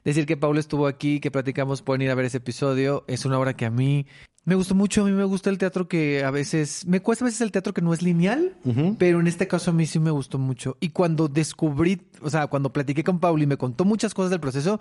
decir 0.10 0.26
que 0.26 0.38
Paula 0.38 0.60
estuvo 0.60 0.88
aquí, 0.88 1.20
que 1.20 1.32
platicamos, 1.32 1.82
pueden 1.82 2.02
ir 2.04 2.12
a 2.12 2.16
ver 2.16 2.26
ese 2.26 2.38
episodio. 2.38 3.04
Es 3.08 3.26
una 3.26 3.40
obra 3.40 3.56
que 3.56 3.66
a 3.66 3.70
mí 3.70 4.06
me 4.46 4.56
gustó 4.56 4.76
mucho. 4.76 5.02
A 5.02 5.06
mí 5.06 5.12
me 5.12 5.24
gusta 5.24 5.50
el 5.50 5.58
teatro 5.58 5.88
que 5.88 6.24
a 6.24 6.32
veces. 6.32 6.86
Me 6.88 7.02
cuesta 7.02 7.24
a 7.24 7.28
veces 7.28 7.42
el 7.42 7.52
teatro 7.52 7.74
que 7.74 7.82
no 7.82 7.94
es 7.94 8.02
lineal. 8.02 8.56
Pero 8.98 9.20
en 9.20 9.28
este 9.28 9.48
caso 9.48 9.72
a 9.72 9.74
mí 9.74 9.86
sí 9.86 10.00
me 10.00 10.12
gustó 10.12 10.38
mucho. 10.38 10.78
Y 10.80 10.90
cuando 10.90 11.28
descubrí, 11.28 12.02
o 12.22 12.30
sea, 12.30 12.48
cuando 12.48 12.74
platiqué 12.74 13.04
con 13.04 13.20
Pauli 13.20 13.44
y 13.44 13.48
me 13.48 13.58
contó 13.58 13.86
muchas 13.86 14.14
cosas 14.14 14.32
del 14.32 14.40
proceso, 14.40 14.80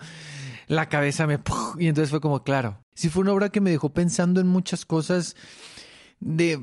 la 0.66 0.88
cabeza 0.88 1.26
me... 1.26 1.38
Y 1.78 1.88
entonces 1.88 2.10
fue 2.10 2.20
como, 2.20 2.42
claro. 2.42 2.78
Sí 2.94 3.08
fue 3.08 3.22
una 3.22 3.32
obra 3.32 3.50
que 3.50 3.60
me 3.60 3.70
dejó 3.70 3.90
pensando 3.90 4.40
en 4.40 4.46
muchas 4.46 4.84
cosas 4.84 5.36
de 6.20 6.60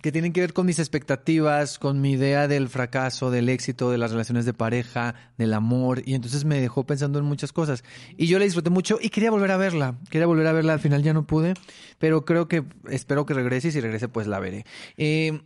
que 0.00 0.12
tienen 0.12 0.32
que 0.32 0.40
ver 0.40 0.52
con 0.54 0.64
mis 0.64 0.78
expectativas, 0.78 1.78
con 1.78 2.00
mi 2.00 2.12
idea 2.12 2.48
del 2.48 2.68
fracaso, 2.68 3.30
del 3.30 3.48
éxito, 3.50 3.90
de 3.90 3.98
las 3.98 4.12
relaciones 4.12 4.46
de 4.46 4.54
pareja, 4.54 5.14
del 5.36 5.52
amor, 5.52 6.02
y 6.06 6.14
entonces 6.14 6.44
me 6.46 6.58
dejó 6.60 6.84
pensando 6.86 7.18
en 7.18 7.26
muchas 7.26 7.52
cosas. 7.52 7.84
Y 8.16 8.26
yo 8.28 8.38
la 8.38 8.44
disfruté 8.46 8.70
mucho 8.70 8.98
y 9.00 9.10
quería 9.10 9.30
volver 9.30 9.50
a 9.50 9.56
verla, 9.58 9.98
quería 10.10 10.26
volver 10.26 10.46
a 10.46 10.52
verla, 10.52 10.72
al 10.72 10.80
final 10.80 11.02
ya 11.02 11.12
no 11.12 11.26
pude, 11.26 11.54
pero 11.98 12.24
creo 12.24 12.48
que 12.48 12.64
espero 12.90 13.26
que 13.26 13.34
regrese 13.34 13.68
y 13.68 13.72
si 13.72 13.80
regrese 13.80 14.08
pues 14.08 14.26
la 14.26 14.38
veré. 14.40 14.64
Eh, 14.96 15.40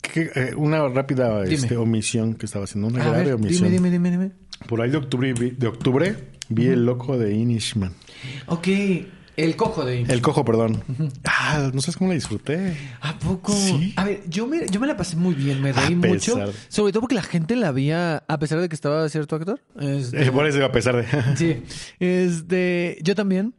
¿Qué- 0.00 0.30
eh, 0.34 0.54
una 0.56 0.86
rápida 0.88 1.44
este, 1.44 1.76
omisión 1.76 2.34
que 2.34 2.46
estaba 2.46 2.64
haciendo. 2.64 2.88
Una 2.88 3.02
a 3.02 3.08
grave 3.08 3.24
ver, 3.24 3.34
omisión. 3.34 3.70
dime, 3.70 3.90
dime, 3.90 3.90
dime, 3.90 4.10
dime. 4.10 4.32
Por 4.66 4.80
ahí 4.80 4.90
de 4.90 4.96
octubre, 4.96 5.32
vi, 5.34 5.50
de 5.50 5.66
octubre 5.66 6.16
vi 6.48 6.68
El 6.68 6.86
Loco 6.86 7.18
de 7.18 7.34
Inishman. 7.34 7.92
Ok, 8.46 8.68
el 9.38 9.54
cojo 9.56 9.84
de 9.84 10.02
El 10.02 10.20
Cojo, 10.20 10.44
perdón. 10.44 10.82
Ah, 11.24 11.70
no 11.72 11.80
sabes 11.80 11.96
cómo 11.96 12.08
la 12.10 12.14
disfruté. 12.14 12.76
¿A 13.00 13.16
poco? 13.18 13.52
Sí. 13.52 13.94
A 13.96 14.04
ver, 14.04 14.22
yo 14.28 14.46
me, 14.46 14.66
yo 14.68 14.80
me 14.80 14.86
la 14.88 14.96
pasé 14.96 15.16
muy 15.16 15.34
bien, 15.34 15.62
me 15.62 15.72
reí 15.72 15.94
mucho. 15.94 16.36
Sobre 16.68 16.92
todo 16.92 17.02
porque 17.02 17.14
la 17.14 17.22
gente 17.22 17.54
la 17.54 17.70
veía, 17.70 18.24
a 18.26 18.38
pesar 18.38 18.60
de 18.60 18.68
que 18.68 18.74
estaba 18.74 19.08
cierto 19.08 19.36
actor. 19.36 19.60
Este, 19.80 20.24
Eh, 20.24 20.32
por 20.32 20.46
eso, 20.46 20.64
a 20.64 20.72
pesar 20.72 20.96
de. 20.96 21.06
Sí. 21.36 21.62
Este, 22.00 22.98
yo 23.02 23.14
también. 23.14 23.54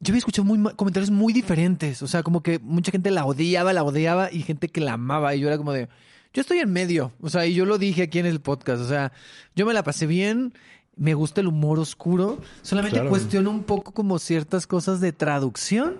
Yo 0.00 0.12
había 0.12 0.18
escuchado 0.18 0.44
muy, 0.44 0.62
comentarios 0.74 1.10
muy 1.10 1.32
diferentes. 1.32 2.02
O 2.02 2.06
sea, 2.06 2.22
como 2.22 2.40
que 2.40 2.60
mucha 2.60 2.92
gente 2.92 3.10
la 3.10 3.24
odiaba, 3.24 3.72
la 3.72 3.82
odiaba 3.82 4.32
y 4.32 4.42
gente 4.42 4.68
que 4.68 4.80
la 4.80 4.92
amaba. 4.92 5.34
Y 5.34 5.40
yo 5.40 5.48
era 5.48 5.58
como 5.58 5.72
de, 5.72 5.88
yo 6.32 6.40
estoy 6.40 6.58
en 6.60 6.72
medio. 6.72 7.12
O 7.20 7.28
sea, 7.28 7.44
y 7.46 7.54
yo 7.54 7.64
lo 7.64 7.78
dije 7.78 8.02
aquí 8.02 8.20
en 8.20 8.26
el 8.26 8.40
podcast. 8.40 8.80
O 8.80 8.88
sea, 8.88 9.10
yo 9.56 9.66
me 9.66 9.74
la 9.74 9.82
pasé 9.82 10.06
bien. 10.06 10.54
Me 10.98 11.14
gusta 11.14 11.40
el 11.40 11.46
humor 11.46 11.78
oscuro. 11.78 12.38
Solamente 12.62 12.96
Claro. 12.96 13.10
cuestiono 13.10 13.50
un 13.50 13.62
poco 13.62 13.92
como 13.92 14.18
ciertas 14.18 14.66
cosas 14.66 15.00
de 15.00 15.12
traducción. 15.12 15.94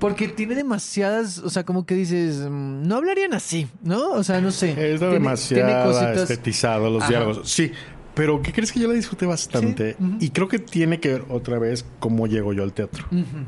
Porque 0.00 0.26
tiene 0.26 0.56
demasiadas, 0.56 1.38
o 1.38 1.50
sea, 1.50 1.64
como 1.64 1.86
que 1.86 1.94
dices, 1.94 2.38
mm, 2.50 2.82
no 2.88 2.96
hablarían 2.96 3.32
así, 3.32 3.68
¿no? 3.82 4.10
O 4.12 4.24
sea, 4.24 4.40
no 4.40 4.50
sé. 4.50 4.74
Tiene- 4.74 4.98
tiene 4.98 5.12
demasiado 5.12 5.92
cositas- 5.92 6.22
estetizado 6.30 6.90
los 6.90 7.02
Ajá. 7.02 7.10
diálogos. 7.10 7.48
Sí, 7.48 7.70
pero 8.14 8.42
¿qué 8.42 8.52
crees 8.52 8.72
que 8.72 8.80
yo 8.80 8.88
la 8.88 8.94
disfruté 8.94 9.24
bastante? 9.24 9.92
Sí. 9.98 10.16
Y 10.18 10.30
creo 10.30 10.48
que 10.48 10.58
tiene 10.58 10.98
que 10.98 11.10
ver 11.12 11.24
otra 11.28 11.60
vez 11.60 11.84
cómo 12.00 12.26
llego 12.26 12.52
yo 12.54 12.64
al 12.64 12.72
teatro. 12.72 13.04
Ujú. 13.12 13.44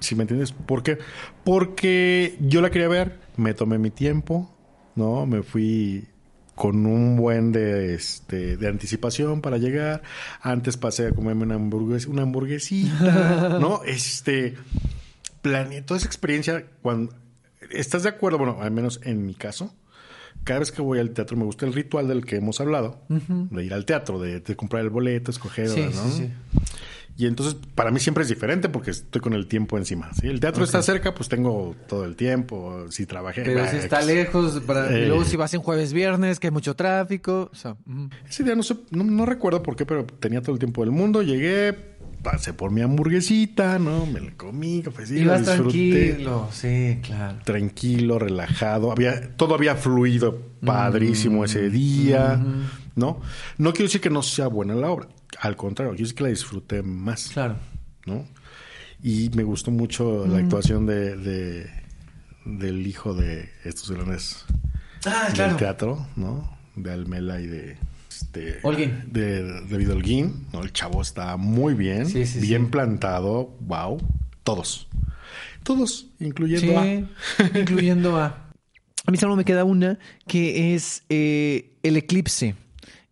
¿Sí 0.00 0.14
me 0.14 0.22
entiendes? 0.22 0.52
¿Por 0.52 0.82
qué? 0.82 0.96
Porque 1.44 2.36
yo 2.40 2.62
la 2.62 2.70
quería 2.70 2.88
ver, 2.88 3.18
me 3.36 3.52
tomé 3.52 3.76
mi 3.78 3.90
tiempo, 3.90 4.50
¿no? 4.96 5.26
Me 5.26 5.42
fui 5.42 6.06
con 6.54 6.84
un 6.86 7.16
buen 7.16 7.50
de, 7.52 7.94
este, 7.94 8.56
de 8.56 8.68
anticipación 8.68 9.40
para 9.40 9.58
llegar. 9.58 10.02
Antes 10.40 10.76
pasé 10.76 11.06
a 11.08 11.12
comerme 11.12 11.44
una, 11.44 11.54
hamburgues, 11.54 12.06
una 12.06 12.22
hamburguesita, 12.22 13.58
¿no? 13.60 13.82
Este, 13.84 14.54
planeé 15.40 15.82
toda 15.82 15.98
esa 15.98 16.06
experiencia 16.06 16.64
cuando... 16.82 17.14
¿Estás 17.70 18.02
de 18.02 18.10
acuerdo? 18.10 18.38
Bueno, 18.38 18.58
al 18.60 18.70
menos 18.70 19.00
en 19.04 19.24
mi 19.24 19.34
caso, 19.34 19.74
cada 20.44 20.60
vez 20.60 20.70
que 20.72 20.82
voy 20.82 20.98
al 20.98 21.10
teatro 21.10 21.36
me 21.38 21.44
gusta 21.44 21.64
el 21.64 21.72
ritual 21.72 22.06
del 22.06 22.26
que 22.26 22.36
hemos 22.36 22.60
hablado, 22.60 23.00
de 23.08 23.64
ir 23.64 23.72
al 23.72 23.86
teatro, 23.86 24.20
de, 24.20 24.40
de 24.40 24.56
comprar 24.56 24.82
el 24.82 24.90
boleto, 24.90 25.30
escoger, 25.30 25.68
Sí, 25.70 25.80
¿no? 25.80 25.90
sí, 25.90 26.10
sí. 26.10 26.30
Y 27.16 27.26
entonces 27.26 27.56
para 27.74 27.90
mí 27.90 28.00
siempre 28.00 28.22
es 28.22 28.28
diferente 28.28 28.68
porque 28.68 28.90
estoy 28.90 29.20
con 29.20 29.34
el 29.34 29.46
tiempo 29.46 29.76
encima. 29.76 30.12
Si 30.14 30.26
el 30.28 30.40
teatro 30.40 30.64
está 30.64 30.82
cerca, 30.82 31.14
pues 31.14 31.28
tengo 31.28 31.76
todo 31.86 32.04
el 32.04 32.16
tiempo. 32.16 32.86
Si 32.90 33.04
trabajé. 33.06 33.42
Pero 33.42 33.60
bah, 33.60 33.68
si 33.70 33.76
está 33.76 34.00
lejos, 34.02 34.60
para, 34.66 34.90
Eh. 34.96 35.06
luego 35.08 35.24
si 35.24 35.36
vas 35.36 35.52
en 35.54 35.60
jueves, 35.60 35.92
viernes, 35.92 36.40
que 36.40 36.46
hay 36.48 36.50
mucho 36.52 36.74
tráfico. 36.74 37.50
O 37.52 37.54
sea, 37.54 37.72
ujú. 37.86 38.08
Ese 38.28 38.44
día 38.44 38.54
no, 38.54 38.62
sé, 38.62 38.76
no, 38.90 39.04
no 39.04 39.26
recuerdo 39.26 39.62
por 39.62 39.76
qué, 39.76 39.84
pero 39.86 40.04
tenía 40.06 40.40
todo 40.40 40.52
el 40.54 40.58
tiempo 40.58 40.80
del 40.82 40.90
mundo. 40.90 41.22
Llegué, 41.22 41.76
pasé 42.22 42.54
por 42.54 42.70
mi 42.70 42.80
hamburguesita, 42.80 43.78
¿no? 43.78 44.06
Me 44.06 44.20
la 44.20 44.30
comí, 44.32 44.80
cafecito, 44.82 45.20
ibas 45.20 45.40
disfruté. 45.44 46.12
tranquilo. 46.12 46.48
Sí, 46.50 46.98
claro. 47.02 47.38
Tranquilo, 47.44 48.18
relajado. 48.18 48.90
Había, 48.90 49.36
todo 49.36 49.54
había 49.54 49.76
fluido 49.76 50.40
padrísimo 50.64 51.42
Mm. 51.42 51.44
ese 51.44 51.68
día, 51.68 52.40
¿no? 52.96 53.20
No 53.58 53.72
quiero 53.72 53.86
decir 53.88 54.00
que 54.00 54.10
no 54.10 54.22
sea 54.22 54.46
buena 54.46 54.74
la 54.74 54.90
obra. 54.90 55.08
Al 55.42 55.56
contrario, 55.56 55.90
quiero 55.92 56.04
decir 56.04 56.14
que 56.16 56.22
la 56.24 56.28
disfruté 56.30 56.82
más. 56.82 57.28
Claro. 57.28 57.56
¿no? 58.06 58.26
Y 59.02 59.30
me 59.34 59.42
gustó 59.42 59.70
mucho 59.72 60.26
la 60.26 60.38
actuación 60.38 60.86
de, 60.86 61.16
de- 61.16 61.70
del 62.44 62.86
hijo 62.86 63.14
de 63.14 63.48
estos 63.64 63.90
grandes 63.90 64.44
Ah, 65.04 65.24
del 65.26 65.34
claro. 65.34 65.56
teatro, 65.56 66.06
¿no? 66.14 66.56
De 66.76 66.92
Almela 66.92 67.40
y 67.40 67.46
de 67.48 67.76
este 68.08 68.60
Holguín. 68.62 69.02
de 69.12 69.42
David 69.68 69.90
Holguín, 69.92 70.46
¿no? 70.52 70.62
El 70.62 70.72
chavo 70.72 71.02
está 71.02 71.36
muy 71.36 71.74
bien, 71.74 72.06
Sí, 72.06 72.24
sí, 72.24 72.38
bien 72.40 72.66
sí. 72.66 72.70
plantado, 72.70 73.56
wow, 73.60 73.98
todos. 74.44 74.86
Todos, 75.64 76.06
incluyendo 76.20 76.80
Sí, 76.82 77.06
a 77.38 77.58
incluyendo 77.58 78.16
a... 78.16 78.50
A 79.06 79.10
mí 79.10 79.16
solo 79.18 79.34
me 79.34 79.44
queda 79.44 79.64
una 79.64 79.98
que 80.28 80.74
es 80.76 81.02
eh, 81.08 81.72
El 81.82 81.96
Eclipse. 81.96 82.54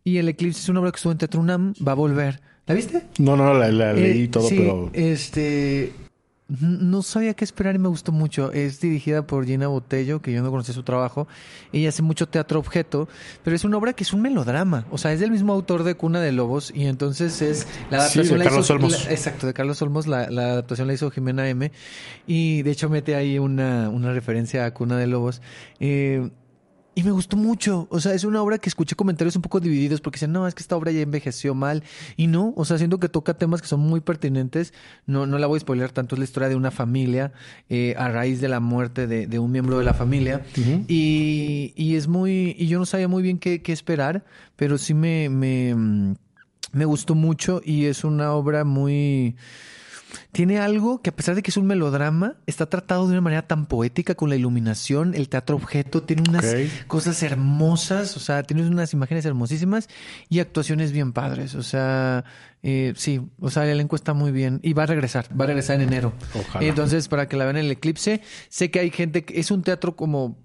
Y 0.04 0.16
El 0.18 0.28
Eclipse 0.28 0.60
es 0.60 0.68
una 0.68 0.80
obra 0.80 0.90
que 0.92 0.96
estuvo 0.96 1.12
en 1.12 1.18
Teatro 1.18 1.40
UNAM, 1.40 1.74
va 1.86 1.92
a 1.92 1.94
volver. 1.96 2.40
¿La 2.66 2.74
viste? 2.74 3.04
No, 3.18 3.36
no, 3.36 3.52
la, 3.54 3.70
la 3.70 3.92
leí 3.92 4.24
Eh, 4.24 4.28
todo, 4.28 4.48
sí, 4.48 4.56
pero 4.58 4.90
Este. 4.92 5.92
No 6.48 7.02
sabía 7.02 7.34
qué 7.34 7.44
esperar 7.44 7.76
y 7.76 7.78
me 7.78 7.86
gustó 7.88 8.10
mucho. 8.10 8.50
Es 8.50 8.80
dirigida 8.80 9.24
por 9.24 9.46
Gina 9.46 9.68
Botello, 9.68 10.20
que 10.20 10.32
yo 10.32 10.42
no 10.42 10.50
conocía 10.50 10.74
su 10.74 10.82
trabajo. 10.82 11.28
Ella 11.72 11.90
hace 11.90 12.02
mucho 12.02 12.26
teatro 12.28 12.58
objeto, 12.58 13.08
pero 13.44 13.54
es 13.54 13.62
una 13.62 13.76
obra 13.76 13.92
que 13.92 14.02
es 14.02 14.12
un 14.12 14.20
melodrama. 14.20 14.84
O 14.90 14.98
sea, 14.98 15.12
es 15.12 15.20
del 15.20 15.30
mismo 15.30 15.52
autor 15.52 15.84
de 15.84 15.94
Cuna 15.94 16.20
de 16.20 16.32
Lobos 16.32 16.72
y 16.74 16.86
entonces 16.86 17.40
es 17.40 17.68
la 17.88 18.08
Sí, 18.08 18.18
adaptación. 18.18 18.26
de 18.26 18.38
la 18.38 18.44
Carlos 18.44 18.66
hizo- 18.66 18.74
Olmos. 18.74 19.04
la- 19.04 19.12
exacto, 19.12 19.46
de 19.46 19.52
Carlos 19.54 19.80
Olmos. 19.80 20.06
La, 20.08 20.28
la 20.28 20.42
adaptación 20.50 20.88
la 20.88 20.94
hizo 20.94 21.08
Jimena 21.12 21.48
M. 21.48 21.70
Y 22.26 22.62
de 22.62 22.70
hecho 22.72 22.88
mete 22.88 23.14
ahí 23.14 23.38
una, 23.38 23.88
una 23.88 24.12
referencia 24.12 24.64
a 24.64 24.74
Cuna 24.74 24.96
de 24.96 25.06
Lobos. 25.06 25.42
Eh, 25.78 26.30
y 27.00 27.04
me 27.04 27.12
gustó 27.12 27.36
mucho. 27.38 27.86
O 27.90 27.98
sea, 27.98 28.12
es 28.12 28.24
una 28.24 28.42
obra 28.42 28.58
que 28.58 28.68
escuché 28.68 28.94
comentarios 28.94 29.34
un 29.34 29.42
poco 29.42 29.58
divididos 29.58 30.02
porque 30.02 30.16
dicen, 30.16 30.32
no, 30.32 30.46
es 30.46 30.54
que 30.54 30.62
esta 30.62 30.76
obra 30.76 30.92
ya 30.92 31.00
envejeció 31.00 31.54
mal. 31.54 31.82
Y 32.16 32.26
no, 32.26 32.52
o 32.56 32.64
sea, 32.66 32.76
siento 32.76 33.00
que 33.00 33.08
toca 33.08 33.34
temas 33.34 33.62
que 33.62 33.68
son 33.68 33.80
muy 33.80 34.00
pertinentes. 34.00 34.74
No, 35.06 35.26
no 35.26 35.38
la 35.38 35.46
voy 35.46 35.56
a 35.56 35.60
spoiler 35.60 35.92
tanto, 35.92 36.14
es 36.14 36.18
la 36.18 36.24
historia 36.24 36.48
de 36.50 36.56
una 36.56 36.70
familia 36.70 37.32
eh, 37.70 37.94
a 37.96 38.08
raíz 38.08 38.42
de 38.42 38.48
la 38.48 38.60
muerte 38.60 39.06
de, 39.06 39.26
de 39.26 39.38
un 39.38 39.50
miembro 39.50 39.78
de 39.78 39.84
la 39.84 39.94
familia. 39.94 40.44
y, 40.88 41.72
y 41.74 41.96
es 41.96 42.06
muy, 42.06 42.54
y 42.58 42.66
yo 42.66 42.78
no 42.78 42.84
sabía 42.84 43.08
muy 43.08 43.22
bien 43.22 43.38
qué, 43.38 43.62
qué 43.62 43.72
esperar, 43.72 44.24
pero 44.56 44.76
sí 44.76 44.92
me, 44.92 45.30
me, 45.30 46.14
me 46.72 46.84
gustó 46.84 47.14
mucho 47.14 47.62
y 47.64 47.86
es 47.86 48.04
una 48.04 48.32
obra 48.32 48.64
muy 48.64 49.36
tiene 50.32 50.58
algo 50.58 51.02
que 51.02 51.10
a 51.10 51.16
pesar 51.16 51.34
de 51.34 51.42
que 51.42 51.50
es 51.50 51.56
un 51.56 51.66
melodrama, 51.66 52.36
está 52.46 52.66
tratado 52.66 53.06
de 53.06 53.12
una 53.12 53.20
manera 53.20 53.46
tan 53.46 53.66
poética 53.66 54.14
con 54.14 54.28
la 54.30 54.36
iluminación, 54.36 55.14
el 55.14 55.28
teatro 55.28 55.56
objeto, 55.56 56.02
tiene 56.02 56.22
unas 56.28 56.46
cosas 56.86 57.22
hermosas, 57.22 58.16
o 58.16 58.20
sea, 58.20 58.42
tiene 58.42 58.66
unas 58.66 58.92
imágenes 58.92 59.24
hermosísimas 59.24 59.88
y 60.28 60.38
actuaciones 60.38 60.92
bien 60.92 61.12
padres, 61.12 61.54
o 61.54 61.62
sea, 61.62 62.24
eh, 62.62 62.92
sí, 62.96 63.20
o 63.40 63.50
sea, 63.50 63.64
el 63.64 63.70
elenco 63.70 63.96
está 63.96 64.14
muy 64.14 64.30
bien 64.30 64.60
y 64.62 64.72
va 64.72 64.84
a 64.84 64.86
regresar, 64.86 65.26
va 65.38 65.44
a 65.44 65.48
regresar 65.48 65.76
en 65.76 65.88
enero. 65.88 66.12
Ojalá. 66.34 66.64
Entonces, 66.66 67.08
para 67.08 67.28
que 67.28 67.36
la 67.36 67.44
vean 67.44 67.56
en 67.56 67.66
el 67.66 67.72
eclipse, 67.72 68.20
sé 68.48 68.70
que 68.70 68.80
hay 68.80 68.90
gente 68.90 69.24
que 69.24 69.40
es 69.40 69.50
un 69.50 69.62
teatro 69.62 69.96
como 69.96 70.38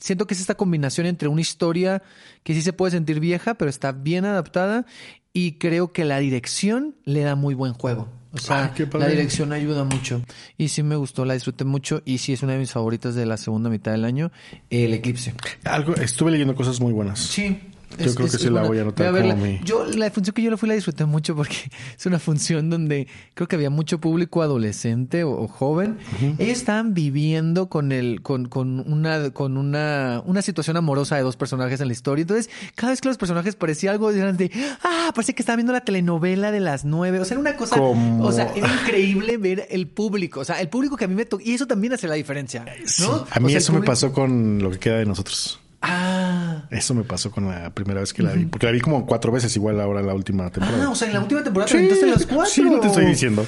siento 0.00 0.26
que 0.26 0.34
es 0.34 0.40
esta 0.40 0.54
combinación 0.54 1.06
entre 1.06 1.28
una 1.28 1.40
historia 1.40 2.02
que 2.44 2.54
sí 2.54 2.62
se 2.62 2.72
puede 2.72 2.92
sentir 2.92 3.20
vieja, 3.20 3.54
pero 3.54 3.68
está 3.68 3.92
bien 3.92 4.24
adaptada 4.24 4.86
y 5.32 5.52
creo 5.58 5.92
que 5.92 6.04
la 6.04 6.18
dirección 6.18 6.94
le 7.04 7.22
da 7.22 7.34
muy 7.34 7.54
buen 7.54 7.74
juego. 7.74 8.08
O 8.34 8.38
sea, 8.38 8.72
Ay, 8.76 8.86
padre. 8.86 8.98
la 9.06 9.08
dirección 9.10 9.52
ayuda 9.52 9.84
mucho. 9.84 10.22
Y 10.56 10.68
sí 10.68 10.82
me 10.82 10.96
gustó, 10.96 11.24
la 11.24 11.34
disfruté 11.34 11.64
mucho 11.64 12.02
y 12.04 12.18
sí 12.18 12.32
es 12.32 12.42
una 12.42 12.52
de 12.52 12.58
mis 12.58 12.72
favoritas 12.72 13.14
de 13.14 13.26
la 13.26 13.36
segunda 13.36 13.68
mitad 13.68 13.92
del 13.92 14.04
año, 14.04 14.32
El 14.70 14.94
Eclipse. 14.94 15.34
Algo, 15.64 15.94
estuve 15.96 16.30
leyendo 16.30 16.54
cosas 16.54 16.80
muy 16.80 16.92
buenas. 16.92 17.18
Sí. 17.20 17.60
Yo 17.98 18.14
creo 18.14 18.28
que 18.28 18.38
sí 18.38 18.48
la 18.50 18.62
voy 18.62 18.78
a 18.78 18.82
anotar 18.82 19.12
como 19.12 19.36
mi- 19.36 19.60
Yo, 19.64 19.84
la 19.86 20.10
función 20.10 20.34
que 20.34 20.42
yo 20.42 20.50
la 20.50 20.56
fui 20.56 20.68
la 20.68 20.74
disfruté 20.74 21.04
mucho 21.04 21.34
porque 21.36 21.56
es 21.98 22.06
una 22.06 22.18
función 22.18 22.70
donde 22.70 23.06
creo 23.34 23.48
que 23.48 23.56
había 23.56 23.70
mucho 23.70 24.00
público 24.00 24.42
adolescente 24.42 25.24
o, 25.24 25.32
o 25.32 25.48
joven. 25.48 25.98
Ellos 26.38 26.58
estaban 26.58 26.94
viviendo 26.94 27.68
con 27.68 27.92
el, 27.92 28.22
con, 28.22 28.48
con 28.48 28.80
una, 28.90 29.30
con 29.30 29.56
una, 29.56 30.22
una 30.26 30.42
situación 30.42 30.76
amorosa 30.76 31.16
de 31.16 31.22
dos 31.22 31.36
personajes 31.36 31.80
en 31.80 31.88
la 31.88 31.92
historia. 31.92 32.22
Entonces, 32.22 32.50
cada 32.74 32.92
vez 32.92 33.00
que 33.00 33.08
los 33.08 33.18
personajes 33.18 33.56
parecía 33.56 33.90
algo, 33.90 34.10
eran 34.10 34.36
de, 34.36 34.50
ah, 34.82 35.10
parece 35.14 35.34
que 35.34 35.42
estaban 35.42 35.58
viendo 35.58 35.72
la 35.72 35.80
telenovela 35.82 36.50
de 36.52 36.60
las 36.60 36.84
nueve. 36.84 37.20
O 37.20 37.24
sea, 37.24 37.34
era 37.34 37.40
una 37.40 37.56
cosa, 37.56 37.80
o 37.80 38.32
sea, 38.32 38.52
era 38.54 38.72
increíble 38.82 39.36
ver 39.38 39.66
el 39.70 39.86
público. 39.88 40.40
O 40.40 40.44
sea, 40.44 40.60
el 40.60 40.68
público 40.68 40.96
que 40.96 41.04
a 41.04 41.08
mí 41.08 41.14
me 41.14 41.24
tocó, 41.24 41.42
y 41.44 41.52
eso 41.52 41.66
también 41.66 41.92
hace 41.92 42.08
la 42.08 42.14
diferencia. 42.14 42.64
¿no? 42.64 42.72
Sí, 42.86 43.02
O 43.04 43.26
a 43.30 43.40
mí 43.40 43.50
sea, 43.50 43.58
eso 43.58 43.72
me 43.72 43.82
pasó 43.82 44.12
con 44.12 44.58
lo 44.62 44.70
que 44.70 44.78
queda 44.78 44.98
de 44.98 45.06
nosotros. 45.06 45.60
Ah. 45.82 46.62
Eso 46.70 46.94
me 46.94 47.02
pasó 47.02 47.30
con 47.30 47.48
la 47.48 47.70
primera 47.70 48.00
vez 48.00 48.12
que 48.12 48.22
la 48.22 48.32
vi. 48.32 48.46
Porque 48.46 48.66
la 48.66 48.72
vi 48.72 48.80
como 48.80 49.04
cuatro 49.04 49.32
veces 49.32 49.54
igual 49.56 49.80
ahora 49.80 50.00
en 50.00 50.06
la 50.06 50.14
última 50.14 50.48
temporada. 50.50 50.84
Ah, 50.84 50.90
o 50.90 50.94
sea, 50.94 51.08
en 51.08 51.14
la 51.14 51.20
última 51.20 51.42
temporada 51.42 51.70
te 51.70 51.76
aventaste 51.76 52.06
las 52.06 52.26
cuatro. 52.26 52.46
sí, 52.46 52.62
no 52.62 52.80
te 52.80 52.86
estoy 52.86 53.06
diciendo. 53.06 53.44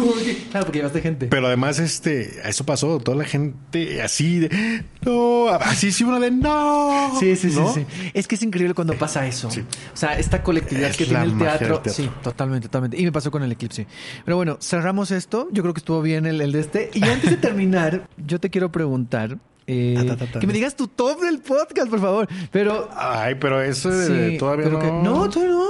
claro, 0.50 0.66
porque 0.66 0.78
llevaste 0.78 1.00
gente. 1.00 1.26
Pero 1.28 1.46
además, 1.46 1.78
este, 1.78 2.46
eso 2.48 2.64
pasó. 2.64 2.98
Toda 2.98 3.16
la 3.16 3.24
gente 3.24 4.02
así 4.02 4.38
de 4.40 4.84
no, 5.02 5.48
así 5.48 5.90
sí 5.92 6.04
uno 6.04 6.20
de 6.20 6.30
no. 6.30 7.16
Sí, 7.18 7.36
sí, 7.36 7.50
sí, 7.50 7.56
¿no? 7.58 7.72
sí. 7.72 7.86
Es 8.12 8.28
que 8.28 8.34
es 8.34 8.42
increíble 8.42 8.74
cuando 8.74 8.94
pasa 8.94 9.26
eso. 9.26 9.50
Sí. 9.50 9.60
O 9.92 9.96
sea, 9.96 10.18
esta 10.18 10.42
colectividad 10.42 10.90
Es 10.90 10.96
que 10.96 11.06
tiene 11.06 11.24
el 11.24 11.38
teatro. 11.38 11.68
teatro. 11.80 11.92
Sí, 11.92 12.10
totalmente, 12.22 12.68
totalmente. 12.68 13.00
Y 13.00 13.04
me 13.04 13.12
pasó 13.12 13.30
con 13.30 13.42
el 13.42 13.50
eclipse. 13.52 13.86
Pero 14.24 14.36
bueno, 14.36 14.58
cerramos 14.60 15.10
esto. 15.10 15.48
Yo 15.52 15.62
creo 15.62 15.74
que 15.74 15.78
estuvo 15.78 16.02
bien 16.02 16.26
el, 16.26 16.40
el 16.40 16.52
de 16.52 16.60
este. 16.60 16.90
Y 16.94 17.02
antes 17.04 17.30
de 17.30 17.36
terminar, 17.36 18.08
yo 18.18 18.40
te 18.40 18.50
quiero 18.50 18.70
preguntar. 18.70 19.38
Eh, 19.68 20.16
que 20.40 20.46
me 20.46 20.52
digas 20.52 20.74
tu 20.74 20.88
top 20.88 21.20
del 21.20 21.38
podcast, 21.40 21.88
por 21.88 22.00
favor. 22.00 22.28
Pero. 22.50 22.88
Ay, 22.96 23.34
pero 23.36 23.62
eso 23.62 23.90
sí, 23.92 24.36
todavía 24.38 24.64
pero 24.64 24.78
no. 24.78 24.84
que- 24.84 24.90
no, 25.08 25.30
todavía 25.30 25.54
no. 25.54 25.68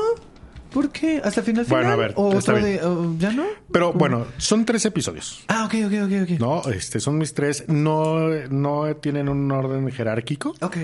¿Por 0.72 0.90
qué? 0.90 1.20
¿Hasta 1.24 1.40
el 1.40 1.46
final? 1.46 1.64
Bueno, 1.68 1.84
final? 1.84 1.92
a 1.92 1.96
ver, 2.02 2.12
¿O 2.16 2.32
está 2.38 2.52
bien. 2.52 2.64
de- 2.64 3.16
¿Ya 3.18 3.32
no? 3.32 3.44
Pero 3.72 3.92
bueno, 3.92 4.26
son 4.36 4.64
tres 4.64 4.84
episodios. 4.84 5.42
Ah, 5.48 5.64
ok, 5.64 5.74
ok, 5.86 5.92
ok, 6.04 6.12
ok. 6.30 6.38
No, 6.40 6.62
este, 6.70 7.00
son 7.00 7.18
mis 7.18 7.34
tres. 7.34 7.64
No, 7.68 8.28
no 8.50 8.94
tienen 8.96 9.28
un 9.28 9.50
orden 9.50 9.90
jerárquico. 9.90 10.50
Ok. 10.60 10.76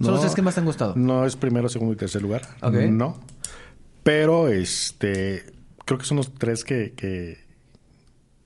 Son 0.00 0.10
los 0.12 0.20
tres 0.20 0.34
que 0.34 0.42
más 0.42 0.54
te 0.54 0.60
han 0.60 0.66
gustado. 0.66 0.94
No 0.96 1.24
es 1.24 1.36
primero, 1.36 1.68
segundo 1.68 1.94
y 1.94 1.96
tercer 1.96 2.20
lugar. 2.22 2.42
Ok. 2.60 2.74
No. 2.90 3.20
Pero 4.02 4.48
este 4.48 5.44
creo 5.84 5.98
que 5.98 6.04
son 6.06 6.16
los 6.16 6.34
tres 6.34 6.64
que, 6.64 6.92
que, 6.96 7.43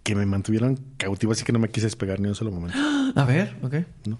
que 0.09 0.14
me 0.14 0.24
mantuvieron 0.24 0.80
cautivo, 0.96 1.32
así 1.32 1.44
que 1.44 1.52
no 1.52 1.59
me 1.59 1.68
quise 1.68 1.84
despegar 1.84 2.18
ni 2.18 2.28
un 2.28 2.34
solo 2.34 2.50
momento. 2.50 2.78
A 3.14 3.24
ver, 3.26 3.54
ok. 3.61 3.74
¿no? 4.06 4.18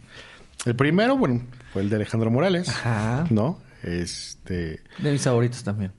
El 0.67 0.77
primero, 0.77 1.17
bueno, 1.17 1.41
fue 1.73 1.81
el 1.81 1.89
de 1.89 1.97
Alejandro 1.97 2.31
Morales. 2.31 2.69
Ajá. 2.69 3.27
¿No? 3.31 3.59
Este. 3.83 4.81
De 4.99 5.13
mis 5.13 5.23
favoritos 5.23 5.63
también. 5.65 5.93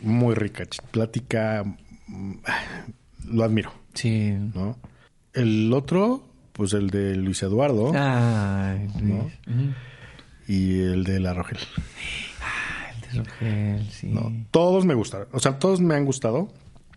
Muy 0.00 0.36
rica 0.36 0.62
plática. 0.92 1.64
mm, 2.06 2.34
Lo 3.30 3.42
admiro, 3.42 3.72
Sí. 3.94 4.32
¿no? 4.54 4.78
El 5.32 5.72
otro, 5.72 6.24
pues 6.52 6.72
el 6.74 6.90
de 6.90 7.16
Luis 7.16 7.42
Eduardo 7.42 7.90
Ay, 7.96 8.86
¿No? 9.02 9.28
Luis. 9.46 9.74
Y 10.46 10.82
el 10.82 11.02
de 11.02 11.18
La 11.18 11.34
Rogel. 11.34 11.58
El 12.94 13.00
de 13.24 13.24
Rogel, 13.24 13.90
sí. 13.90 14.06
¿no? 14.06 14.32
Todos 14.52 14.84
me 14.84 14.94
gustaron. 14.94 15.26
O 15.32 15.40
sea, 15.40 15.58
todos 15.58 15.80
me 15.80 15.96
han 15.96 16.04
gustado. 16.04 16.52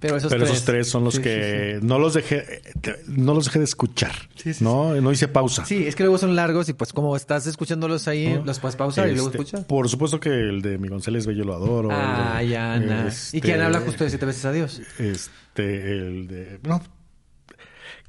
Pero 0.05 0.17
esos 0.17 0.29
pero 0.31 0.43
tres. 0.45 0.53
esos 0.55 0.65
tres 0.65 0.87
son 0.89 1.03
los 1.03 1.15
Sí, 1.15 1.21
que 1.21 1.79
no 1.81 1.99
los 1.99 2.13
dejé 2.13 2.61
no 3.07 3.33
los 3.33 3.45
dejé 3.45 3.59
de 3.59 3.65
escuchar. 3.65 4.13
No, 4.59 4.93
no 5.01 5.11
hice 5.11 5.27
pausa. 5.27 5.65
Sí. 5.65 5.85
Es 5.87 5.95
que 5.95 6.03
luego 6.03 6.17
son 6.17 6.35
largos 6.35 6.69
y 6.69 6.73
pues 6.73 6.93
como 6.93 7.15
estás 7.15 7.47
escuchándolos 7.47 8.07
ahí, 8.07 8.27
¿no? 8.29 8.45
los 8.45 8.59
puedes 8.59 8.75
pausar 8.75 9.07
y 9.09 9.13
luego 9.13 9.27
Este, 9.27 9.37
escuchar. 9.39 9.67
Por 9.67 9.89
supuesto 9.89 10.19
que 10.19 10.29
el 10.29 10.61
de 10.61 10.77
mi 10.77 10.87
González 10.87 11.25
Bello 11.25 11.43
lo 11.43 11.53
adoro. 11.55 11.89
Ah, 11.91 12.37
de- 12.39 12.47
ya, 12.49 12.73
Ana. 12.73 13.07
este, 13.07 13.37
¿Y 13.37 13.41
quién 13.41 13.61
habla 13.61 13.79
justo 13.81 14.03
de 14.03 14.09
siete 14.09 14.25
veces 14.25 14.45
a 14.45 14.51
Dios? 14.51 14.81
Este, 14.99 15.91
el 15.91 16.27
de. 16.27 16.59
No. 16.63 16.81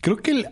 Creo 0.01 0.17
que 0.19 0.31
el- 0.33 0.47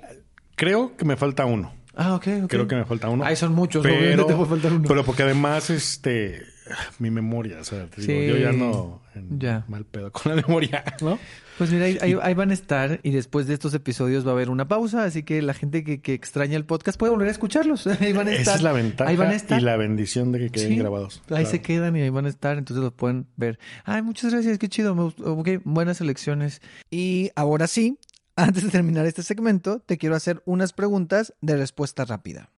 creo 0.57 0.97
que 0.97 1.05
me 1.05 1.17
falta 1.17 1.45
uno. 1.45 1.75
Ah, 1.97 2.15
ok, 2.15 2.27
ok. 2.45 2.51
Creo 2.51 2.67
que 2.67 2.75
me 2.77 2.85
falta 2.85 3.09
uno. 3.09 3.25
Ay, 3.25 3.37
son 3.37 3.53
muchos, 3.53 3.83
pero, 3.83 4.27
te 4.27 4.35
puede 4.35 4.49
faltar 4.49 4.73
uno. 4.73 4.85
Pero 4.89 5.05
porque 5.05 5.23
además, 5.23 5.71
este, 5.71 6.43
mi 6.99 7.11
memoria, 7.11 7.59
o 7.61 7.65
sea, 7.65 7.87
te 7.87 8.01
digo, 8.03 8.35
yo 8.35 8.37
ya 8.39 8.53
no 8.53 9.03
en 9.15 9.39
Ya. 9.39 9.65
mal 9.69 9.85
pedo 9.85 10.11
con 10.13 10.35
la 10.35 10.43
memoria, 10.47 10.83
¿no? 11.01 11.19
Pues 11.59 11.71
mira, 11.71 11.85
ahí, 11.85 11.99
ahí- 12.01 12.17
ahí 12.21 12.35
van 12.35 12.51
a 12.51 12.55
estar 12.55 12.99
y 13.05 13.11
después 13.13 13.47
de 13.47 13.55
estos 13.55 13.75
episodios 13.75 14.27
va 14.27 14.31
a 14.31 14.33
haber 14.33 14.51
una 14.51 14.67
pausa, 14.67 15.05
así 15.05 15.23
que 15.23 15.41
la 15.41 15.55
gente 15.55 15.85
que, 15.85 16.01
que 16.01 16.13
extraña 16.15 16.57
el 16.57 16.65
podcast 16.65 16.99
puede 16.99 17.13
volver 17.13 17.29
a 17.29 17.31
escucharlos. 17.31 17.87
Ahí 18.01 18.13
van 18.13 18.27
a 18.27 18.33
estar. 18.33 18.43
Esa 18.43 18.55
es 18.57 18.63
la 18.63 18.73
ventaja 18.73 19.09
Ahí 19.11 19.17
van 19.17 19.29
a 19.29 19.35
estar. 19.35 19.61
y 19.61 19.65
la 19.65 19.77
bendición 19.77 20.33
de 20.33 20.41
que 20.41 20.51
queden 20.51 20.71
Sí, 20.71 20.77
grabados. 20.77 21.19
Ahí 21.23 21.27
Claro. 21.29 21.47
se 21.47 21.63
quedan 21.63 21.97
y 21.97 22.01
ahí 22.03 22.11
van 22.11 22.27
a 22.27 22.29
estar, 22.29 22.59
entonces 22.59 22.83
los 22.83 22.93
pueden 22.93 23.27
ver. 23.37 23.59
Ay, 23.85 24.03
muchas 24.03 24.33
gracias, 24.33 24.59
qué 24.59 24.69
chido. 24.69 24.95
Ok, 25.25 25.49
buenas 25.65 26.01
elecciones. 26.01 26.61
Y 26.91 27.31
ahora 27.37 27.69
sí, 27.69 27.99
antes 28.35 28.65
de 28.65 28.71
terminar 28.71 29.07
este 29.07 29.23
segmento, 29.23 29.79
te 29.79 29.97
quiero 29.97 30.17
hacer 30.17 30.43
unas 30.47 30.73
preguntas 30.73 31.35
de 31.41 31.57
respuesta 31.57 32.05
rápida. 32.05 32.51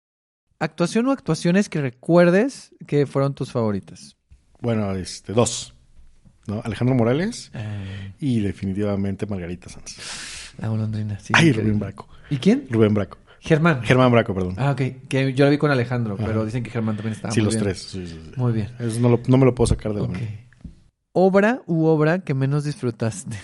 ¿Actuación 0.59 1.07
o 1.07 1.11
actuaciones 1.11 1.69
que 1.69 1.81
recuerdes 1.81 2.71
que 2.87 3.05
fueron 3.05 3.33
tus 3.35 3.51
favoritas? 3.51 4.15
Bueno, 4.61 4.91
este, 4.95 5.33
dos. 5.33 5.73
¿no? 6.47 6.61
Alejandro 6.63 6.95
Morales 6.95 7.51
y 8.19 8.39
definitivamente 8.39 9.25
Margarita 9.25 9.69
Sanz. 9.69 10.53
La 10.57 10.67
golondrina, 10.69 11.19
sí. 11.19 11.33
Ay. 11.35 11.51
Rubén 11.51 11.79
Braco. 11.79 12.07
¿Y 12.29 12.37
quién? 12.37 12.67
Rubén 12.69 12.93
Braco. 12.93 13.17
Germán. 13.39 13.83
Germán 13.83 14.11
Braco, 14.11 14.33
perdón. 14.33 14.55
Ah, 14.57 14.71
ok. 14.71 14.81
Que 15.09 15.33
yo 15.33 15.45
la 15.45 15.51
vi 15.51 15.57
con 15.57 15.69
Alejandro, 15.71 16.15
Ajá. 16.15 16.25
pero 16.25 16.45
dicen 16.45 16.63
que 16.63 16.69
Germán 16.71 16.95
también 16.95 17.13
estaba 17.13 17.33
sí, 17.33 17.41
muy 17.41 17.45
los 17.45 17.55
bien. 17.55 17.63
tres. 17.65 17.79
sí, 17.81 18.07
sí, 18.07 18.19
sí. 18.23 18.31
Muy 18.37 18.53
bien. 18.53 18.69
Eso 18.79 18.99
no, 18.99 19.09
lo- 19.09 19.21
no 19.27 19.37
me 19.37 19.45
lo 19.45 19.53
puedo 19.53 19.67
sacar 19.67 19.93
de 19.93 20.01
la. 20.01 20.09
Obra 21.17 21.61
u 21.65 21.85
obra 21.85 22.19
que 22.19 22.33
menos 22.33 22.63
disfrutaste. 22.63 23.37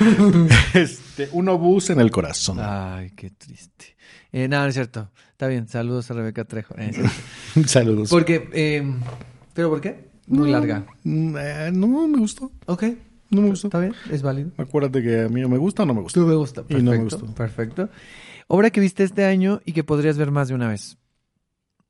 Este, 0.74 1.28
un 1.32 1.48
obús 1.48 1.90
en 1.90 2.00
el 2.00 2.10
corazón. 2.10 2.58
Ay, 2.60 3.10
qué 3.10 3.30
triste. 3.30 3.96
Eh, 4.32 4.48
no, 4.48 4.60
no 4.60 4.66
es 4.66 4.74
cierto. 4.74 5.10
Está 5.44 5.50
bien. 5.50 5.68
Saludos 5.68 6.10
a 6.10 6.14
Rebeca 6.14 6.44
Trejo. 6.46 6.74
Eh. 6.78 6.92
Saludos. 7.66 8.08
Porque, 8.08 8.48
eh, 8.54 8.82
¿pero 9.52 9.68
por 9.68 9.80
qué? 9.82 10.08
Muy 10.26 10.50
No, 10.50 10.58
larga. 10.58 10.86
mm, 11.04 11.36
eh, 11.38 11.70
no 11.72 12.08
me 12.08 12.18
gustó. 12.18 12.50
Ok. 12.64 12.84
No 13.28 13.42
me 13.42 13.48
gustó. 13.50 13.66
Está 13.66 13.80
bien. 13.80 13.94
Es 14.10 14.22
válido. 14.22 14.52
Acuérdate 14.56 15.02
que 15.02 15.22
a 15.22 15.28
mí 15.28 15.42
no 15.42 15.50
me 15.50 15.58
gusta 15.58 15.82
o 15.82 15.86
no 15.86 15.92
me 15.92 16.00
gusta. 16.00 16.18
Tú 16.18 16.26
me 16.26 16.34
gusta. 16.34 16.62
Y 16.62 16.64
Perfecto. 16.64 16.84
no 16.84 16.90
me 16.92 17.04
gustó. 17.04 17.26
Perfecto. 17.34 17.88
Obra 18.48 18.70
que 18.70 18.80
viste 18.80 19.04
este 19.04 19.26
año 19.26 19.60
y 19.66 19.72
que 19.72 19.84
podrías 19.84 20.16
ver 20.16 20.30
más 20.30 20.48
de 20.48 20.54
una 20.54 20.68
vez. 20.68 20.96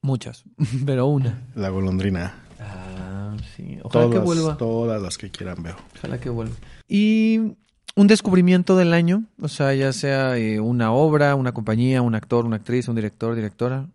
Muchas, 0.02 0.42
pero 0.84 1.06
una. 1.06 1.46
La 1.54 1.68
golondrina. 1.68 2.34
Ah, 2.58 3.36
sí. 3.56 3.78
Ojalá 3.84 4.06
Todas, 4.06 4.10
que 4.18 4.24
vuelva. 4.24 4.56
todas 4.56 5.00
las 5.00 5.16
que 5.16 5.30
quieran 5.30 5.62
veo. 5.62 5.76
Ojalá 5.98 6.18
que 6.18 6.28
vuelva. 6.28 6.54
Y 6.88 7.52
un 7.96 8.06
descubrimiento 8.06 8.76
del 8.76 8.92
año, 8.92 9.24
o 9.40 9.48
sea, 9.48 9.72
ya 9.74 9.92
sea 9.92 10.36
eh, 10.36 10.58
una 10.60 10.92
obra, 10.92 11.34
una 11.34 11.52
compañía, 11.52 12.02
un 12.02 12.14
actor, 12.14 12.44
una 12.44 12.56
actriz, 12.56 12.88
un 12.88 12.96
director, 12.96 13.34
directora. 13.34 13.86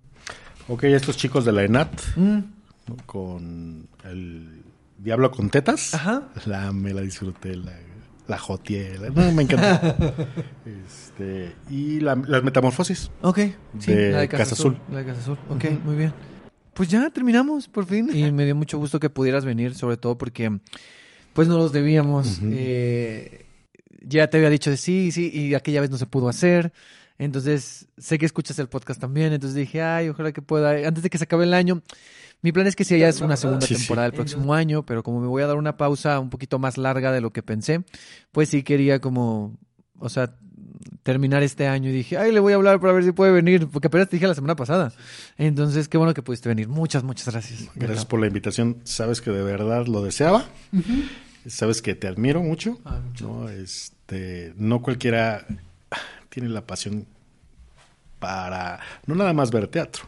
Ok, 0.67 0.83
estos 0.85 1.17
chicos 1.17 1.45
de 1.45 1.51
la 1.51 1.63
ENAT 1.63 1.89
Mm, 2.15 2.39
con 3.05 3.87
el 4.05 4.63
Diablo 4.97 5.31
con 5.31 5.49
tetas. 5.49 5.93
Ajá. 5.93 6.23
La, 6.45 6.71
me 6.71 6.93
la 6.93 7.01
disfruté, 7.01 7.55
la, 7.55 7.73
la 8.27 8.37
joteé. 8.37 8.97
la- 8.99 9.09
no, 9.09 9.31
me 9.31 9.43
encanta. 9.43 9.95
este, 10.65 11.55
y 11.69 11.99
la- 11.99 12.15
las 12.15 12.43
metamorfosis. 12.43 13.09
Ok. 13.21 13.39
Sí, 13.79 13.93
De 13.93 14.11
la 14.11 14.19
de 14.19 14.27
Casa, 14.27 14.43
Casa 14.43 14.55
Azul. 14.55 14.73
Azul. 14.75 14.93
La 14.93 14.99
de 14.99 15.05
Casa 15.05 15.19
Azul. 15.21 15.37
Ok, 15.49 15.65
muy 15.85 15.95
bien. 15.95 16.13
Pues 16.73 16.89
ya 16.89 17.09
terminamos, 17.09 17.67
por 17.67 17.85
fin. 17.85 18.09
Y 18.13 18.31
me 18.31 18.45
dio 18.45 18.55
mucho 18.55 18.77
gusto 18.77 18.99
que 18.99 19.09
pudieras 19.09 19.45
venir, 19.45 19.75
sobre 19.75 19.97
todo 19.97 20.17
porque 20.17 20.59
pues 21.33 21.47
no 21.47 21.57
los 21.57 21.71
debíamos. 21.71 22.39
Eh, 22.43 23.45
ya 24.01 24.29
te 24.29 24.37
había 24.37 24.49
dicho 24.49 24.69
de 24.69 24.77
sí, 24.77 25.11
sí, 25.11 25.29
y 25.33 25.53
aquella 25.55 25.81
vez 25.81 25.89
no 25.89 25.97
se 25.97 26.05
pudo 26.05 26.29
hacer. 26.29 26.71
Entonces, 27.17 27.87
sé 27.97 28.17
que 28.17 28.25
escuchas 28.25 28.57
el 28.59 28.69
podcast 28.69 28.99
también. 29.01 29.33
Entonces 29.33 29.55
dije, 29.55 29.81
ay, 29.81 30.09
ojalá 30.09 30.31
que 30.31 30.41
pueda. 30.41 30.87
Antes 30.87 31.03
de 31.03 31.09
que 31.09 31.17
se 31.17 31.25
acabe 31.25 31.43
el 31.43 31.53
año, 31.53 31.81
mi 32.41 32.53
plan 32.53 32.65
es 32.67 32.75
que 32.77 32.85
si 32.85 32.95
haya 32.95 33.09
es 33.09 33.19
una 33.19 33.35
segunda 33.35 33.65
Sí, 33.67 33.75
sí. 33.75 33.81
temporada 33.81 34.07
el 34.07 34.13
próximo 34.13 34.53
año, 34.53 34.85
pero 34.85 35.03
como 35.03 35.19
me 35.19 35.27
voy 35.27 35.43
a 35.43 35.47
dar 35.47 35.57
una 35.57 35.75
pausa 35.75 36.17
un 36.19 36.29
poquito 36.29 36.59
más 36.59 36.77
larga 36.77 37.11
de 37.11 37.19
lo 37.19 37.31
que 37.33 37.43
pensé, 37.43 37.83
pues 38.31 38.47
sí 38.49 38.63
quería 38.63 38.99
como, 39.01 39.57
o 39.97 40.07
sea, 40.07 40.33
terminar 41.03 41.43
este 41.43 41.67
año 41.67 41.89
y 41.89 41.91
dije, 41.93 42.17
ay, 42.17 42.31
le 42.31 42.39
voy 42.39 42.53
a 42.53 42.55
hablar 42.55 42.79
para 42.79 42.93
ver 42.93 43.03
si 43.03 43.11
puede 43.11 43.33
venir, 43.33 43.67
porque 43.67 43.87
apenas 43.87 44.07
te 44.07 44.15
dije 44.15 44.27
la 44.27 44.35
semana 44.35 44.55
pasada. 44.55 44.93
Entonces, 45.37 45.89
qué 45.89 45.97
bueno 45.97 46.13
que 46.13 46.21
pudiste 46.21 46.47
venir. 46.47 46.69
Muchas, 46.69 47.03
muchas 47.03 47.27
gracias. 47.33 47.67
Gracias 47.75 48.05
por 48.05 48.21
la 48.21 48.27
invitación. 48.27 48.77
Sabes 48.85 49.19
que 49.19 49.31
de 49.31 49.43
verdad 49.43 49.87
lo 49.87 50.01
deseaba. 50.03 50.45
Sabes 51.47 51.81
que 51.81 51.95
te 51.95 52.07
admiro 52.07 52.41
mucho. 52.43 52.79
Ah, 52.85 53.01
no, 53.21 53.49
este, 53.49 54.53
no 54.57 54.81
cualquiera 54.81 55.45
tiene 56.29 56.49
la 56.49 56.65
pasión 56.67 57.05
para 58.19 58.79
no 59.05 59.15
nada 59.15 59.33
más 59.33 59.49
ver 59.51 59.67
teatro, 59.67 60.03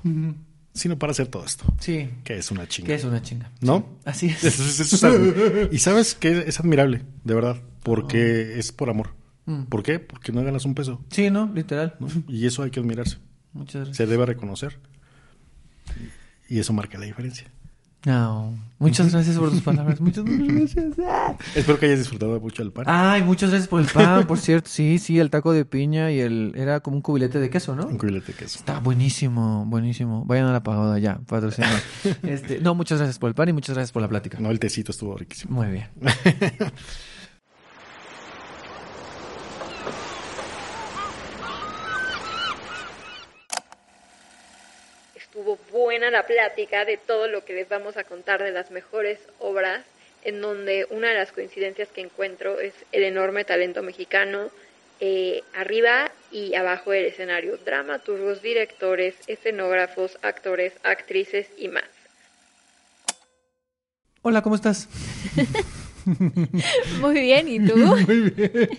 sino 0.74 1.00
para 1.00 1.12
hacer 1.12 1.28
todo 1.28 1.46
esto, 1.46 1.66
Sí, 1.80 2.10
que 2.24 2.38
es 2.38 2.52
una 2.52 2.68
chinga. 2.68 2.88
que 2.88 2.96
es 2.96 3.04
una 3.06 3.22
chinga. 3.22 3.52
¿No? 3.62 3.88
Así 4.06 4.28
es. 4.28 4.44
Eso 4.44 5.08
es 5.08 5.74
y 5.74 5.80
sabes 5.80 6.16
que 6.16 6.44
es 6.48 6.60
admirable, 6.60 7.04
de 7.24 7.34
verdad, 7.34 7.62
porque 7.84 8.60
es 8.60 8.72
por 8.72 8.90
amor. 8.90 9.14
Mm. 9.46 9.64
¿Por 9.64 9.82
qué? 9.84 10.00
Porque 10.00 10.32
no 10.32 10.44
ganas 10.44 10.66
un 10.66 10.76
peso, 10.76 11.04
Sí, 11.10 11.30
¿no? 11.30 11.52
Literal. 11.54 11.96
¿no? 12.00 12.08
Y 12.28 12.46
eso 12.46 12.64
hay 12.64 12.70
que 12.72 12.80
admirarse. 12.80 13.18
Muchas 13.54 13.76
gracias. 13.76 13.98
Se 13.98 14.06
debe 14.06 14.26
reconocer. 14.26 14.78
Y 16.48 16.60
eso 16.60 16.74
marca 16.74 16.98
la 16.98 17.06
diferencia. 17.06 17.48
No, 18.06 18.58
muchas 18.80 19.12
gracias 19.12 19.38
por 19.38 19.52
tus 19.52 19.62
palabras. 19.62 20.02
Muchas, 20.02 20.26
muchas 20.26 20.76
gracias. 20.76 20.94
Ah. 21.06 21.36
Espero 21.56 21.78
que 21.78 21.86
hayas 21.86 22.00
disfrutado 22.00 22.40
mucho 22.40 22.64
el 22.64 22.72
pan. 22.72 22.86
Ay, 22.88 23.22
muchas 23.22 23.52
gracias 23.52 23.68
por 23.68 23.82
el 23.82 23.88
pan, 23.88 24.26
por 24.26 24.40
cierto. 24.40 24.70
Sí, 24.70 24.98
sí, 24.98 25.20
el 25.20 25.30
taco 25.30 25.54
de 25.54 25.66
piña 25.66 26.12
y 26.12 26.20
el... 26.20 26.54
Era 26.56 26.80
como 26.80 26.96
un 26.96 27.02
cubilete 27.02 27.40
de 27.40 27.50
queso, 27.50 27.76
¿no? 27.76 27.86
Un 27.86 27.98
cubilete 27.98 28.32
de 28.32 28.40
queso. 28.40 28.58
Está 28.58 28.80
buenísimo, 28.80 29.66
buenísimo. 29.68 30.26
Vayan 30.26 30.48
a 30.48 30.54
la 30.54 30.64
pagoda 30.64 30.98
ya, 31.00 31.20
patrocinado. 31.28 31.78
Este, 32.24 32.60
no, 32.60 32.76
muchas 32.76 32.98
gracias 33.00 33.20
por 33.20 33.30
el 33.30 33.36
pan 33.36 33.50
y 33.50 33.54
muchas 33.54 33.76
gracias 33.76 33.92
por 33.92 34.02
la 34.02 34.08
plática. 34.08 34.38
No, 34.40 34.52
el 34.52 34.60
tecito 34.60 34.92
estuvo 34.92 35.16
riquísimo. 35.16 35.56
Muy 35.56 35.72
bien. 35.72 35.88
Estuvo 45.52 45.80
buena 45.82 46.10
la 46.12 46.26
plática 46.26 46.86
de 46.86 46.96
todo 46.96 47.28
lo 47.28 47.44
que 47.44 47.52
les 47.52 47.68
vamos 47.68 47.98
a 47.98 48.06
contar 48.06 48.42
de 48.42 48.52
las 48.52 48.72
mejores 48.72 49.20
obras, 49.40 49.84
en 50.24 50.40
donde 50.40 50.88
una 50.92 51.10
de 51.10 51.16
las 51.16 51.34
coincidencias 51.34 51.90
que 51.90 52.00
encuentro 52.00 52.62
es 52.62 52.74
el 52.94 53.04
enorme 53.04 53.44
talento 53.44 53.84
mexicano 53.84 54.50
eh, 55.02 55.44
arriba 55.54 56.12
y 56.32 56.54
abajo 56.56 56.92
del 56.92 57.06
escenario, 57.06 57.58
dramaturgos, 57.58 58.42
directores, 58.42 59.16
escenógrafos, 59.28 60.18
actores, 60.22 60.74
actrices 60.84 61.48
y 61.58 61.68
más. 61.68 61.90
Hola, 64.22 64.42
¿cómo 64.42 64.56
estás? 64.56 64.88
Muy 67.02 67.22
bien, 67.22 67.48
¿y 67.48 67.60
tú? 67.60 67.78
Muy 68.08 68.32
bien. 68.32 68.70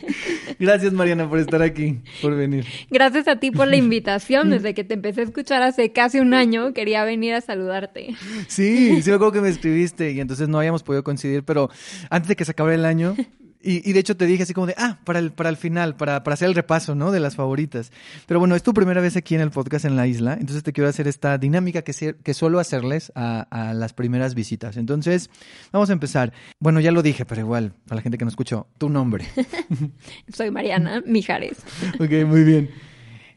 Gracias, 0.58 0.92
Mariana, 0.92 1.28
por 1.28 1.38
estar 1.38 1.62
aquí, 1.62 2.00
por 2.20 2.34
venir. 2.36 2.64
Gracias 2.90 3.28
a 3.28 3.36
ti 3.36 3.50
por 3.50 3.68
la 3.68 3.76
invitación. 3.76 4.50
Desde 4.50 4.74
que 4.74 4.84
te 4.84 4.94
empecé 4.94 5.22
a 5.22 5.24
escuchar 5.24 5.62
hace 5.62 5.92
casi 5.92 6.20
un 6.20 6.34
año, 6.34 6.72
quería 6.72 7.04
venir 7.04 7.34
a 7.34 7.40
saludarte. 7.40 8.14
Sí, 8.48 9.02
sí 9.02 9.10
me 9.10 9.16
acuerdo 9.16 9.32
que 9.32 9.40
me 9.40 9.48
escribiste 9.48 10.12
y 10.12 10.20
entonces 10.20 10.48
no 10.48 10.58
habíamos 10.58 10.82
podido 10.82 11.04
coincidir, 11.04 11.42
pero 11.44 11.70
antes 12.10 12.28
de 12.28 12.36
que 12.36 12.44
se 12.44 12.52
acabara 12.52 12.74
el 12.74 12.84
año, 12.84 13.16
y, 13.62 13.88
y 13.88 13.92
de 13.92 14.00
hecho 14.00 14.16
te 14.16 14.26
dije 14.26 14.42
así 14.42 14.54
como 14.54 14.66
de, 14.66 14.74
ah, 14.76 14.98
para 15.04 15.18
el, 15.18 15.32
para 15.32 15.48
el 15.50 15.56
final, 15.56 15.94
para, 15.96 16.22
para 16.24 16.34
hacer 16.34 16.48
el 16.48 16.54
repaso, 16.54 16.94
¿no? 16.94 17.12
De 17.12 17.20
las 17.20 17.36
favoritas. 17.36 17.92
Pero 18.26 18.40
bueno, 18.40 18.54
es 18.56 18.62
tu 18.62 18.74
primera 18.74 19.00
vez 19.00 19.16
aquí 19.16 19.34
en 19.34 19.40
el 19.40 19.50
podcast 19.50 19.84
en 19.84 19.96
la 19.96 20.06
isla, 20.06 20.34
entonces 20.34 20.62
te 20.62 20.72
quiero 20.72 20.88
hacer 20.88 21.08
esta 21.08 21.38
dinámica 21.38 21.82
que, 21.82 21.92
se- 21.92 22.16
que 22.16 22.34
suelo 22.34 22.58
hacerles 22.58 23.12
a, 23.14 23.40
a 23.50 23.74
las 23.74 23.92
primeras 23.92 24.34
visitas. 24.34 24.76
Entonces, 24.76 25.30
vamos 25.72 25.90
a 25.90 25.92
empezar. 25.92 26.32
Bueno, 26.58 26.80
ya 26.80 26.92
lo 26.92 27.02
dije, 27.02 27.24
pero 27.24 27.40
igual, 27.40 27.72
para 27.86 27.96
la 27.96 28.02
gente 28.02 28.18
que 28.18 28.24
no 28.24 28.30
escuchó, 28.30 28.66
tu 28.78 28.88
nombre. 28.88 29.26
Soy 30.32 30.50
Mariana 30.50 31.02
Mijares. 31.06 31.58
ok, 31.98 32.26
muy 32.26 32.44
bien. 32.44 32.70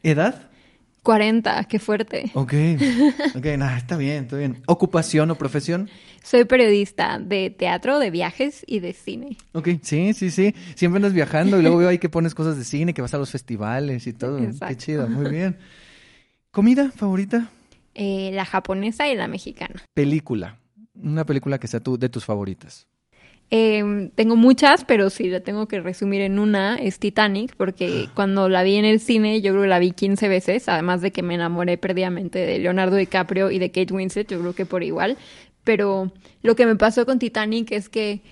¿Edad? 0.02 0.50
40, 1.06 1.64
qué 1.68 1.78
fuerte. 1.78 2.32
Ok, 2.34 2.52
ok, 3.36 3.46
nada, 3.56 3.78
está 3.78 3.96
bien, 3.96 4.24
está 4.24 4.36
bien. 4.36 4.60
¿Ocupación 4.66 5.30
o 5.30 5.36
profesión? 5.36 5.88
Soy 6.24 6.46
periodista 6.46 7.20
de 7.20 7.50
teatro, 7.50 8.00
de 8.00 8.10
viajes 8.10 8.64
y 8.66 8.80
de 8.80 8.92
cine. 8.92 9.36
Ok, 9.52 9.68
sí, 9.82 10.14
sí, 10.14 10.32
sí. 10.32 10.52
Siempre 10.74 10.96
andas 10.96 11.12
viajando 11.12 11.60
y 11.60 11.62
luego 11.62 11.76
veo 11.76 11.90
ahí 11.90 11.98
que 11.98 12.08
pones 12.08 12.34
cosas 12.34 12.58
de 12.58 12.64
cine, 12.64 12.92
que 12.92 13.02
vas 13.02 13.14
a 13.14 13.18
los 13.18 13.30
festivales 13.30 14.08
y 14.08 14.14
todo. 14.14 14.40
Qué 14.66 14.76
chido, 14.76 15.08
muy 15.08 15.30
bien. 15.30 15.58
¿Comida 16.50 16.90
favorita? 16.90 17.50
Eh, 17.94 18.32
la 18.34 18.44
japonesa 18.44 19.06
y 19.08 19.14
la 19.14 19.28
mexicana. 19.28 19.84
Película. 19.94 20.58
Una 20.96 21.24
película 21.24 21.60
que 21.60 21.68
sea 21.68 21.78
tu, 21.78 21.96
de 21.96 22.08
tus 22.08 22.24
favoritas. 22.24 22.88
Eh, 23.50 24.10
tengo 24.16 24.34
muchas, 24.34 24.84
pero 24.84 25.08
si 25.08 25.28
la 25.28 25.40
tengo 25.40 25.68
que 25.68 25.80
resumir 25.80 26.20
en 26.20 26.38
una, 26.38 26.76
es 26.76 26.98
Titanic, 26.98 27.54
porque 27.56 28.08
cuando 28.14 28.48
la 28.48 28.64
vi 28.64 28.74
en 28.74 28.84
el 28.84 28.98
cine, 28.98 29.40
yo 29.40 29.52
creo 29.52 29.62
que 29.62 29.68
la 29.68 29.78
vi 29.78 29.92
15 29.92 30.28
veces, 30.28 30.68
además 30.68 31.00
de 31.00 31.12
que 31.12 31.22
me 31.22 31.34
enamoré 31.34 31.78
perdidamente 31.78 32.40
de 32.40 32.58
Leonardo 32.58 32.96
DiCaprio 32.96 33.50
y 33.52 33.58
de 33.58 33.70
Kate 33.70 33.94
Winslet, 33.94 34.28
yo 34.28 34.40
creo 34.40 34.54
que 34.54 34.66
por 34.66 34.82
igual. 34.82 35.16
Pero 35.62 36.12
lo 36.42 36.56
que 36.56 36.66
me 36.66 36.76
pasó 36.76 37.06
con 37.06 37.18
Titanic 37.18 37.70
es 37.72 37.88
que 37.88 38.22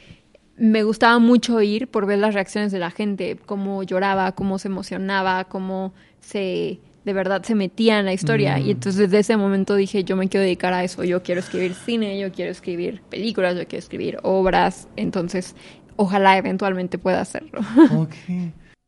me 0.56 0.82
gustaba 0.82 1.18
mucho 1.18 1.60
ir 1.62 1.88
por 1.88 2.06
ver 2.06 2.18
las 2.18 2.34
reacciones 2.34 2.72
de 2.72 2.78
la 2.78 2.90
gente, 2.90 3.38
cómo 3.46 3.82
lloraba, 3.82 4.32
cómo 4.32 4.58
se 4.58 4.68
emocionaba, 4.68 5.44
cómo 5.44 5.94
se 6.20 6.78
de 7.04 7.12
verdad 7.12 7.42
se 7.42 7.54
metía 7.54 7.98
en 7.98 8.06
la 8.06 8.12
historia. 8.12 8.58
Y 8.58 8.70
entonces 8.70 8.96
desde 8.98 9.18
ese 9.18 9.36
momento 9.36 9.74
dije, 9.74 10.04
yo 10.04 10.16
me 10.16 10.28
quiero 10.28 10.44
dedicar 10.44 10.72
a 10.72 10.84
eso, 10.84 11.04
yo 11.04 11.22
quiero 11.22 11.40
escribir 11.40 11.74
cine, 11.74 12.18
yo 12.18 12.32
quiero 12.32 12.50
escribir 12.50 13.02
películas, 13.10 13.56
yo 13.56 13.66
quiero 13.66 13.80
escribir 13.80 14.18
obras. 14.22 14.88
Entonces, 14.96 15.54
ojalá 15.96 16.36
eventualmente 16.38 16.98
pueda 16.98 17.20
hacerlo. 17.20 17.60
Ok. 17.92 18.14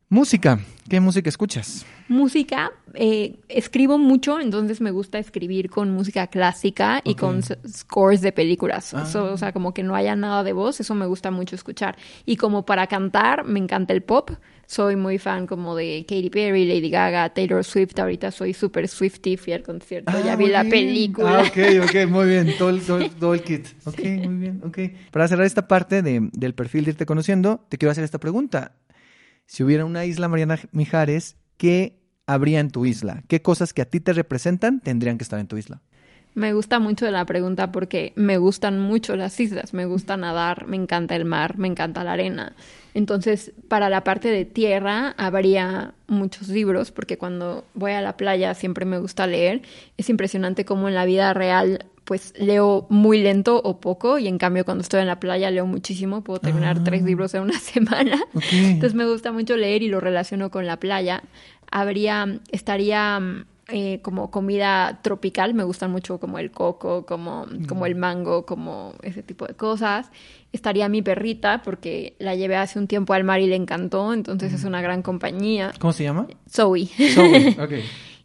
Música. 0.09 0.59
¿Qué 0.89 1.01
música 1.01 1.29
escuchas? 1.29 1.85
Música, 2.09 2.73
eh, 2.95 3.37
escribo 3.49 3.99
mucho, 3.99 4.39
entonces 4.41 4.81
me 4.81 4.91
gusta 4.91 5.19
escribir 5.19 5.69
con 5.71 5.91
música 5.91 6.27
clásica 6.29 7.01
y 7.05 7.15
con 7.15 7.43
scores 7.43 8.21
de 8.21 8.33
películas. 8.33 8.95
Ah. 8.95 9.05
O 9.33 9.37
sea, 9.37 9.53
como 9.53 9.75
que 9.75 9.83
no 9.83 9.95
haya 9.95 10.15
nada 10.17 10.45
de 10.45 10.53
voz, 10.53 10.81
eso 10.81 10.95
me 10.95 11.07
gusta 11.07 11.31
mucho 11.31 11.55
escuchar. 11.57 11.97
Y 12.25 12.37
como 12.37 12.65
para 12.65 12.87
cantar, 12.87 13.45
me 13.45 13.59
encanta 13.59 13.93
el 13.93 14.03
pop. 14.03 14.31
Soy 14.69 14.97
muy 14.97 15.19
fan 15.19 15.47
como 15.47 15.77
de 15.77 16.05
Katy 16.09 16.29
Perry, 16.29 16.67
Lady 16.67 16.91
Gaga, 16.91 17.29
Taylor 17.33 17.63
Swift. 17.63 17.97
Ahorita 18.01 18.33
soy 18.33 18.53
súper 18.53 18.89
Swifty, 18.89 19.37
fui 19.37 19.53
al 19.53 19.63
concierto, 19.63 20.11
ya 20.25 20.33
Ah, 20.33 20.37
vi 20.37 20.49
la 20.49 20.63
bien. 20.65 20.71
película. 20.71 21.39
Ah, 21.39 21.43
ok, 21.43 21.85
ok, 21.85 22.07
muy 22.11 22.27
bien. 22.27 22.53
Todo 22.59 22.71
el, 22.71 22.81
todo 22.81 22.99
el- 22.99 23.11
todo 23.11 23.35
el 23.35 23.43
kit. 23.43 23.65
Ok, 23.85 24.01
muy 24.25 24.35
bien, 24.35 24.61
ok. 24.65 24.79
Para 25.13 25.29
cerrar 25.29 25.47
esta 25.47 25.69
parte 25.69 26.03
de- 26.03 26.31
del 26.33 26.55
perfil 26.55 26.85
de 26.85 26.91
irte 26.93 27.07
conociendo, 27.07 27.65
te 27.69 27.79
quiero 27.79 27.93
hacer 27.93 28.03
esta 28.03 28.19
pregunta. 28.19 28.73
Si 29.47 29.63
hubiera 29.63 29.85
una 29.85 30.05
isla 30.05 30.27
Mariana 30.29 30.59
Mijares, 30.73 31.37
¿qué 31.57 31.99
habría 32.27 32.61
en 32.61 32.71
tu 32.71 32.87
isla? 32.87 33.23
¿Qué 33.29 33.43
cosas 33.43 33.73
que 33.73 33.83
a 33.83 33.87
ti 33.87 34.01
te 34.01 34.13
representan 34.13 34.81
tendrían 34.81 35.19
que 35.19 35.25
estar 35.25 35.39
en 35.39 35.47
tu 35.47 35.57
isla? 35.57 35.81
Me 36.37 36.53
gusta 36.53 36.81
mucho 36.81 37.11
la 37.11 37.25
pregunta 37.25 37.73
porque 37.73 38.13
me 38.15 38.37
gustan 38.37 38.79
mucho 38.79 39.17
las 39.17 39.41
islas, 39.41 39.73
me 39.73 39.87
gusta 39.87 40.19
nadar, 40.19 40.67
me 40.67 40.77
encanta 40.77 41.17
el 41.17 41.25
mar, 41.25 41.57
me 41.57 41.67
encanta 41.67 42.05
la 42.05 42.13
arena. 42.13 42.55
Entonces, 42.93 43.53
para 43.69 43.89
la 43.89 44.05
parte 44.05 44.29
de 44.29 44.45
tierra 44.45 45.15
habría 45.17 45.95
muchos 46.09 46.49
libros 46.49 46.93
porque 46.93 47.17
cuando 47.17 47.65
voy 47.73 47.93
a 47.93 48.03
la 48.03 48.19
playa 48.19 48.53
siempre 48.53 48.85
me 48.85 48.99
gusta 48.99 49.27
leer. 49.27 49.63
Es 49.97 50.11
impresionante 50.11 50.67
cómo 50.67 50.89
en 50.89 50.95
la 50.95 51.07
vida 51.07 51.33
real 51.33 51.87
pues 52.07 52.33
leo 52.39 52.87
muy 52.89 53.21
lento 53.21 53.61
o 53.63 53.81
poco 53.81 54.19
y 54.19 54.29
en 54.29 54.39
cambio 54.39 54.65
cuando 54.65 54.83
estoy 54.83 55.01
en 55.01 55.09
la 55.09 55.19
playa 55.19 55.51
leo 55.51 55.67
muchísimo, 55.67 56.23
puedo 56.23 56.39
terminar 56.39 56.83
tres 56.85 57.03
libros 57.03 57.35
en 57.35 57.43
una 57.43 57.59
semana. 57.61 58.23
Entonces 58.53 58.95
me 58.95 59.05
gusta 59.05 59.33
mucho 59.33 59.57
leer 59.57 59.83
y 59.83 59.89
lo 59.89 60.01
relaciono 60.01 60.51
con 60.51 60.67
la 60.67 60.79
playa. 60.79 61.25
Habría, 61.69 62.39
estaría 62.53 63.19
mm, 63.19 63.45
eh, 63.69 63.99
como 64.03 64.31
comida 64.31 65.01
tropical, 65.03 65.53
me 65.53 65.65
gustan 65.65 65.91
mucho 65.91 66.21
como 66.21 66.39
el 66.39 66.53
coco, 66.53 67.05
como, 67.05 67.47
como 67.69 67.87
el 67.87 67.97
mango, 67.97 68.47
como 68.47 68.95
ese 69.03 69.25
tipo 69.25 69.45
de 69.45 69.55
cosas. 69.55 70.09
Estaría 70.53 70.89
mi 70.89 71.03
perrita 71.03 71.63
porque 71.63 72.15
la 72.21 72.37
llevé 72.37 72.55
hace 72.55 72.79
un 72.79 72.87
tiempo 72.87 73.15
al 73.15 73.25
mar 73.25 73.41
y 73.41 73.49
le 73.49 73.57
encantó, 73.57 74.15
entonces 74.15 74.53
es 74.53 74.63
una 74.63 74.81
gran 74.81 75.03
compañía. 75.03 75.73
¿Cómo 75.81 75.93
se 75.93 76.05
llama? 76.05 76.29
Zoe. 76.49 76.87
Zoe. 76.87 77.57
Ok. 77.61 77.73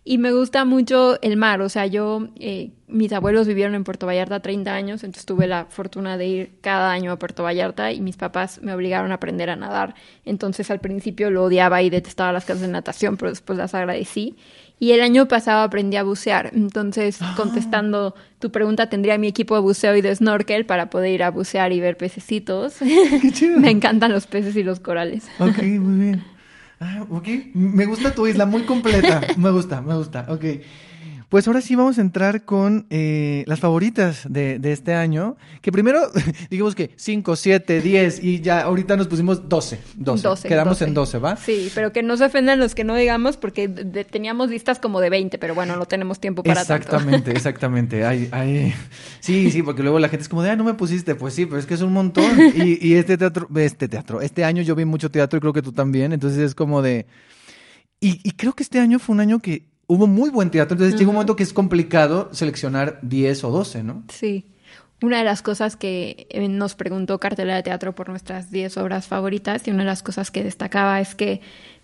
Y 0.03 0.17
me 0.17 0.31
gusta 0.31 0.65
mucho 0.65 1.21
el 1.21 1.37
mar, 1.37 1.61
o 1.61 1.69
sea, 1.69 1.85
yo, 1.85 2.27
eh, 2.39 2.71
mis 2.87 3.13
abuelos 3.13 3.47
vivieron 3.47 3.75
en 3.75 3.83
Puerto 3.83 4.07
Vallarta 4.07 4.39
30 4.39 4.73
años, 4.73 5.03
entonces 5.03 5.27
tuve 5.27 5.45
la 5.45 5.65
fortuna 5.65 6.17
de 6.17 6.25
ir 6.25 6.51
cada 6.61 6.91
año 6.91 7.11
a 7.11 7.19
Puerto 7.19 7.43
Vallarta 7.43 7.91
y 7.91 8.01
mis 8.01 8.17
papás 8.17 8.59
me 8.63 8.73
obligaron 8.73 9.11
a 9.11 9.15
aprender 9.15 9.51
a 9.51 9.55
nadar. 9.55 9.93
Entonces 10.25 10.71
al 10.71 10.79
principio 10.79 11.29
lo 11.29 11.43
odiaba 11.43 11.83
y 11.83 11.91
detestaba 11.91 12.31
las 12.31 12.45
clases 12.45 12.63
de 12.63 12.69
natación, 12.69 13.15
pero 13.15 13.29
después 13.29 13.59
las 13.59 13.75
agradecí. 13.75 14.37
Y 14.79 14.93
el 14.93 15.01
año 15.01 15.27
pasado 15.27 15.61
aprendí 15.61 15.97
a 15.97 16.03
bucear, 16.03 16.49
entonces 16.55 17.19
contestando 17.35 18.15
tu 18.39 18.51
pregunta, 18.51 18.89
tendría 18.89 19.19
mi 19.19 19.27
equipo 19.27 19.53
de 19.53 19.61
buceo 19.61 19.95
y 19.95 20.01
de 20.01 20.15
snorkel 20.15 20.65
para 20.65 20.89
poder 20.89 21.11
ir 21.11 21.21
a 21.21 21.29
bucear 21.29 21.73
y 21.73 21.79
ver 21.79 21.97
pececitos. 21.97 22.77
me 23.57 23.69
encantan 23.69 24.11
los 24.11 24.25
peces 24.25 24.55
y 24.55 24.63
los 24.63 24.79
corales. 24.79 25.27
Ok, 25.37 25.61
muy 25.61 26.05
bien. 26.05 26.30
Ah, 26.81 27.05
ok. 27.11 27.27
Me 27.53 27.85
gusta 27.85 28.13
tu 28.15 28.25
isla, 28.25 28.47
muy 28.47 28.63
completa. 28.63 29.21
Me 29.37 29.51
gusta, 29.51 29.81
me 29.81 29.95
gusta. 29.95 30.25
Ok. 30.29 30.43
Pues 31.31 31.47
ahora 31.47 31.61
sí 31.61 31.77
vamos 31.77 31.97
a 31.97 32.01
entrar 32.01 32.43
con 32.43 32.87
eh, 32.89 33.45
las 33.47 33.61
favoritas 33.61 34.25
de, 34.29 34.59
de 34.59 34.73
este 34.73 34.93
año. 34.93 35.37
Que 35.61 35.71
primero, 35.71 36.01
digamos 36.49 36.75
que 36.75 36.91
5, 36.97 37.37
7, 37.37 37.79
10 37.79 38.21
y 38.21 38.41
ya 38.41 38.63
ahorita 38.63 38.97
nos 38.97 39.07
pusimos 39.07 39.47
12. 39.47 39.79
12. 39.95 40.23
12, 40.27 40.47
Quedamos 40.49 40.73
12. 40.79 40.83
en 40.89 40.93
12, 40.93 41.17
¿va? 41.19 41.37
Sí, 41.37 41.71
pero 41.73 41.93
que 41.93 42.03
no 42.03 42.17
se 42.17 42.25
ofendan 42.25 42.59
los 42.59 42.75
que 42.75 42.83
no 42.83 42.95
digamos 42.97 43.37
porque 43.37 43.69
de- 43.69 43.85
de- 43.85 44.03
teníamos 44.03 44.49
listas 44.49 44.79
como 44.79 44.99
de 44.99 45.09
20, 45.09 45.37
pero 45.37 45.55
bueno, 45.55 45.77
no 45.77 45.85
tenemos 45.85 46.19
tiempo 46.19 46.43
para 46.43 46.65
tanto. 46.65 46.83
Exactamente, 46.85 47.31
exactamente. 47.35 48.03
Ay, 48.05 48.27
ay. 48.33 48.73
Sí, 49.21 49.51
sí, 49.51 49.63
porque 49.63 49.83
luego 49.83 49.99
la 49.99 50.09
gente 50.09 50.23
es 50.23 50.27
como 50.29 50.43
de, 50.43 50.49
ah, 50.49 50.57
no 50.57 50.65
me 50.65 50.73
pusiste. 50.73 51.15
Pues 51.15 51.33
sí, 51.33 51.45
pero 51.45 51.59
es 51.59 51.65
que 51.65 51.75
es 51.75 51.81
un 51.81 51.93
montón. 51.93 52.25
Y, 52.55 52.85
y 52.85 52.95
este 52.95 53.17
teatro, 53.17 53.47
este 53.55 53.87
teatro, 53.87 54.19
este 54.19 54.43
año 54.43 54.63
yo 54.63 54.75
vi 54.75 54.83
mucho 54.83 55.09
teatro 55.09 55.37
y 55.37 55.39
creo 55.39 55.53
que 55.53 55.61
tú 55.61 55.71
también. 55.71 56.11
Entonces 56.11 56.39
es 56.39 56.55
como 56.55 56.81
de. 56.81 57.05
Y, 58.01 58.19
y 58.27 58.31
creo 58.31 58.51
que 58.51 58.63
este 58.63 58.79
año 58.79 58.99
fue 58.99 59.13
un 59.13 59.21
año 59.21 59.39
que 59.39 59.70
hubo 59.91 60.07
muy 60.07 60.29
buen 60.29 60.49
teatro. 60.51 60.75
Entonces 60.75 60.97
llega 60.97 61.09
un 61.09 61.15
momento 61.15 61.35
que 61.35 61.43
es 61.43 61.51
complicado 61.51 62.29
seleccionar 62.31 62.99
10 63.01 63.43
o 63.43 63.51
12, 63.51 63.83
¿no? 63.83 64.03
Sí. 64.07 64.45
Una 65.01 65.17
de 65.17 65.25
las 65.25 65.41
cosas 65.41 65.75
que 65.75 66.27
eh, 66.29 66.47
nos 66.47 66.75
preguntó 66.75 67.19
Cartela 67.19 67.55
de 67.55 67.63
Teatro 67.63 67.93
por 67.93 68.07
nuestras 68.07 68.51
10 68.51 68.77
obras 68.77 69.07
favoritas 69.07 69.67
y 69.67 69.71
una 69.71 69.79
de 69.79 69.87
las 69.87 70.01
cosas 70.01 70.31
que 70.31 70.45
destacaba 70.45 71.01
es 71.01 71.13
que 71.13 71.41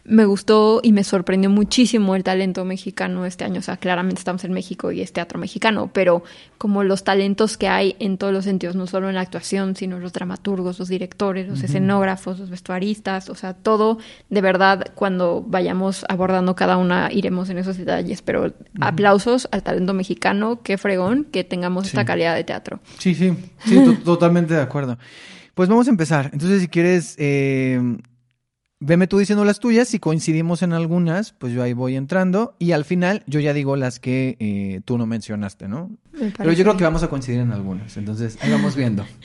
me 0.10 0.26
gustó 0.26 0.80
y 0.82 0.94
me 0.94 1.04
sorprendió 1.04 1.50
muchísimo 1.50 2.16
el 2.16 2.24
talento 2.24 2.64
mexicano 2.64 3.26
este 3.26 3.44
año. 3.44 3.60
O 3.60 3.62
sea, 3.62 3.76
claramente 3.76 4.20
estamos 4.20 4.44
en 4.46 4.54
México 4.54 4.92
y 4.94 5.02
es 5.02 5.12
teatro 5.12 5.38
mexicano, 5.38 5.90
pero 5.94 6.24
como 6.58 6.84
los 6.84 7.04
talentos 7.04 7.58
que 7.58 7.68
hay 7.68 7.96
en 8.00 8.18
todos 8.18 8.32
los 8.34 8.46
sentidos, 8.46 8.76
no 8.78 8.88
solo 8.88 9.10
en 9.10 9.16
la 9.16 9.22
actuación, 9.22 9.76
sino 9.76 10.00
los 10.00 10.14
dramaturgos, 10.14 10.80
los 10.80 10.88
directores, 10.88 11.50
los 11.50 11.62
escenógrafos, 11.62 12.40
los 12.40 12.50
vestuaristas, 12.50 13.30
o 13.30 13.36
sea, 13.36 13.54
todo 13.54 13.98
de 14.30 14.42
verdad, 14.42 14.86
cuando 14.96 15.44
vayamos 15.46 16.06
abordando 16.08 16.56
cada 16.56 16.78
una, 16.78 17.12
iremos 17.12 17.50
en 17.50 17.58
esos 17.58 17.78
detalles. 17.78 18.22
Pero 18.22 18.54
aplausos 18.80 19.50
al 19.52 19.62
talento 19.62 19.94
mexicano, 19.94 20.62
qué 20.64 20.78
fregón 20.78 21.26
que 21.26 21.44
tengamos 21.44 21.86
esta 21.86 22.06
calidad 22.06 22.34
de 22.36 22.44
teatro. 22.46 22.80
Sí, 22.98 23.14
sí, 23.14 23.34
sí, 23.66 23.76
to- 23.84 23.98
totalmente 24.06 24.54
de 24.54 24.62
acuerdo. 24.62 24.98
Pues 25.54 25.68
vamos 25.70 25.88
a 25.88 25.90
empezar. 25.90 26.30
Entonces, 26.34 26.62
si 26.62 26.68
quieres, 26.68 27.16
eh, 27.18 27.82
veme 28.80 29.08
tú 29.08 29.18
diciendo 29.18 29.44
las 29.46 29.60
tuyas. 29.60 29.88
Si 29.88 30.00
coincidimos 30.00 30.62
en 30.62 30.74
algunas, 30.74 31.34
pues 31.34 31.54
yo 31.54 31.64
ahí 31.64 31.74
voy 31.74 31.96
entrando. 31.96 32.56
Y 32.60 32.72
al 32.72 32.86
final, 32.86 33.24
yo 33.28 33.40
ya 33.40 33.54
digo 33.54 33.76
las 33.76 34.00
que 34.00 34.38
eh, 34.40 34.82
tú 34.86 34.98
no 34.98 35.06
mencionaste, 35.06 35.68
¿no? 35.68 35.92
Pero 36.38 36.52
yo 36.52 36.64
creo 36.64 36.78
que 36.78 36.84
vamos 36.84 37.04
a 37.04 37.10
coincidir 37.10 37.40
en 37.42 37.52
algunas. 37.52 37.98
Entonces, 37.98 38.38
ahí 38.42 38.52
vamos 38.52 38.76
viendo. 38.76 39.06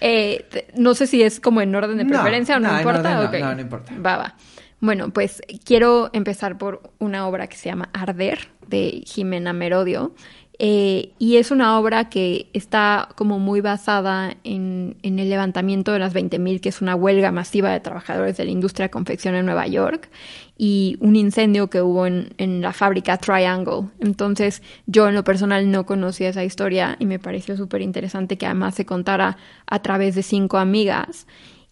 Eh, 0.00 0.44
no 0.76 0.94
sé 0.94 1.08
si 1.08 1.22
es 1.22 1.40
como 1.40 1.60
en 1.60 1.74
orden 1.74 1.96
de 1.98 2.04
No, 2.04 2.10
preferencia 2.10 2.56
o 2.56 2.60
no, 2.60 2.68
no, 2.68 2.74
en 2.74 2.80
importa. 2.80 3.20
orden 3.20 3.40
no, 3.40 3.48
no, 3.48 3.54
no 3.56 3.60
importa. 3.60 3.92
Va, 3.98 4.16
va. 4.16 4.36
Bueno, 4.80 5.10
pues 5.10 5.42
quiero 5.64 6.08
empezar 6.12 6.56
por 6.56 6.92
una 7.00 7.26
obra 7.26 7.48
que 7.48 7.56
se 7.56 7.68
llama 7.68 7.90
Arder, 7.92 8.48
de 8.68 9.02
Jimena 9.04 9.52
Merodio. 9.52 10.14
Eh, 10.60 11.12
y 11.20 11.36
es 11.36 11.52
una 11.52 11.78
obra 11.78 12.08
que 12.08 12.50
está 12.52 13.10
como 13.14 13.38
muy 13.38 13.60
basada 13.60 14.36
en, 14.42 14.96
en 15.02 15.20
el 15.20 15.30
levantamiento 15.30 15.92
de 15.92 16.00
las 16.00 16.14
20.000, 16.14 16.60
que 16.60 16.68
es 16.68 16.82
una 16.82 16.96
huelga 16.96 17.30
masiva 17.30 17.70
de 17.70 17.78
trabajadores 17.78 18.36
de 18.36 18.44
la 18.44 18.50
industria 18.50 18.86
de 18.86 18.90
confección 18.90 19.36
en 19.36 19.46
Nueva 19.46 19.68
York, 19.68 20.10
y 20.56 20.96
un 21.00 21.14
incendio 21.14 21.70
que 21.70 21.80
hubo 21.80 22.06
en, 22.06 22.34
en 22.38 22.60
la 22.60 22.72
fábrica 22.72 23.18
Triangle. 23.18 23.88
Entonces, 24.00 24.62
yo 24.86 25.08
en 25.08 25.14
lo 25.14 25.22
personal 25.22 25.70
no 25.70 25.86
conocía 25.86 26.30
esa 26.30 26.42
historia 26.42 26.96
y 26.98 27.06
me 27.06 27.20
pareció 27.20 27.56
súper 27.56 27.80
interesante 27.82 28.36
que 28.36 28.46
además 28.46 28.74
se 28.74 28.84
contara 28.84 29.36
a 29.66 29.80
través 29.80 30.16
de 30.16 30.24
cinco 30.24 30.58
amigas. 30.58 31.28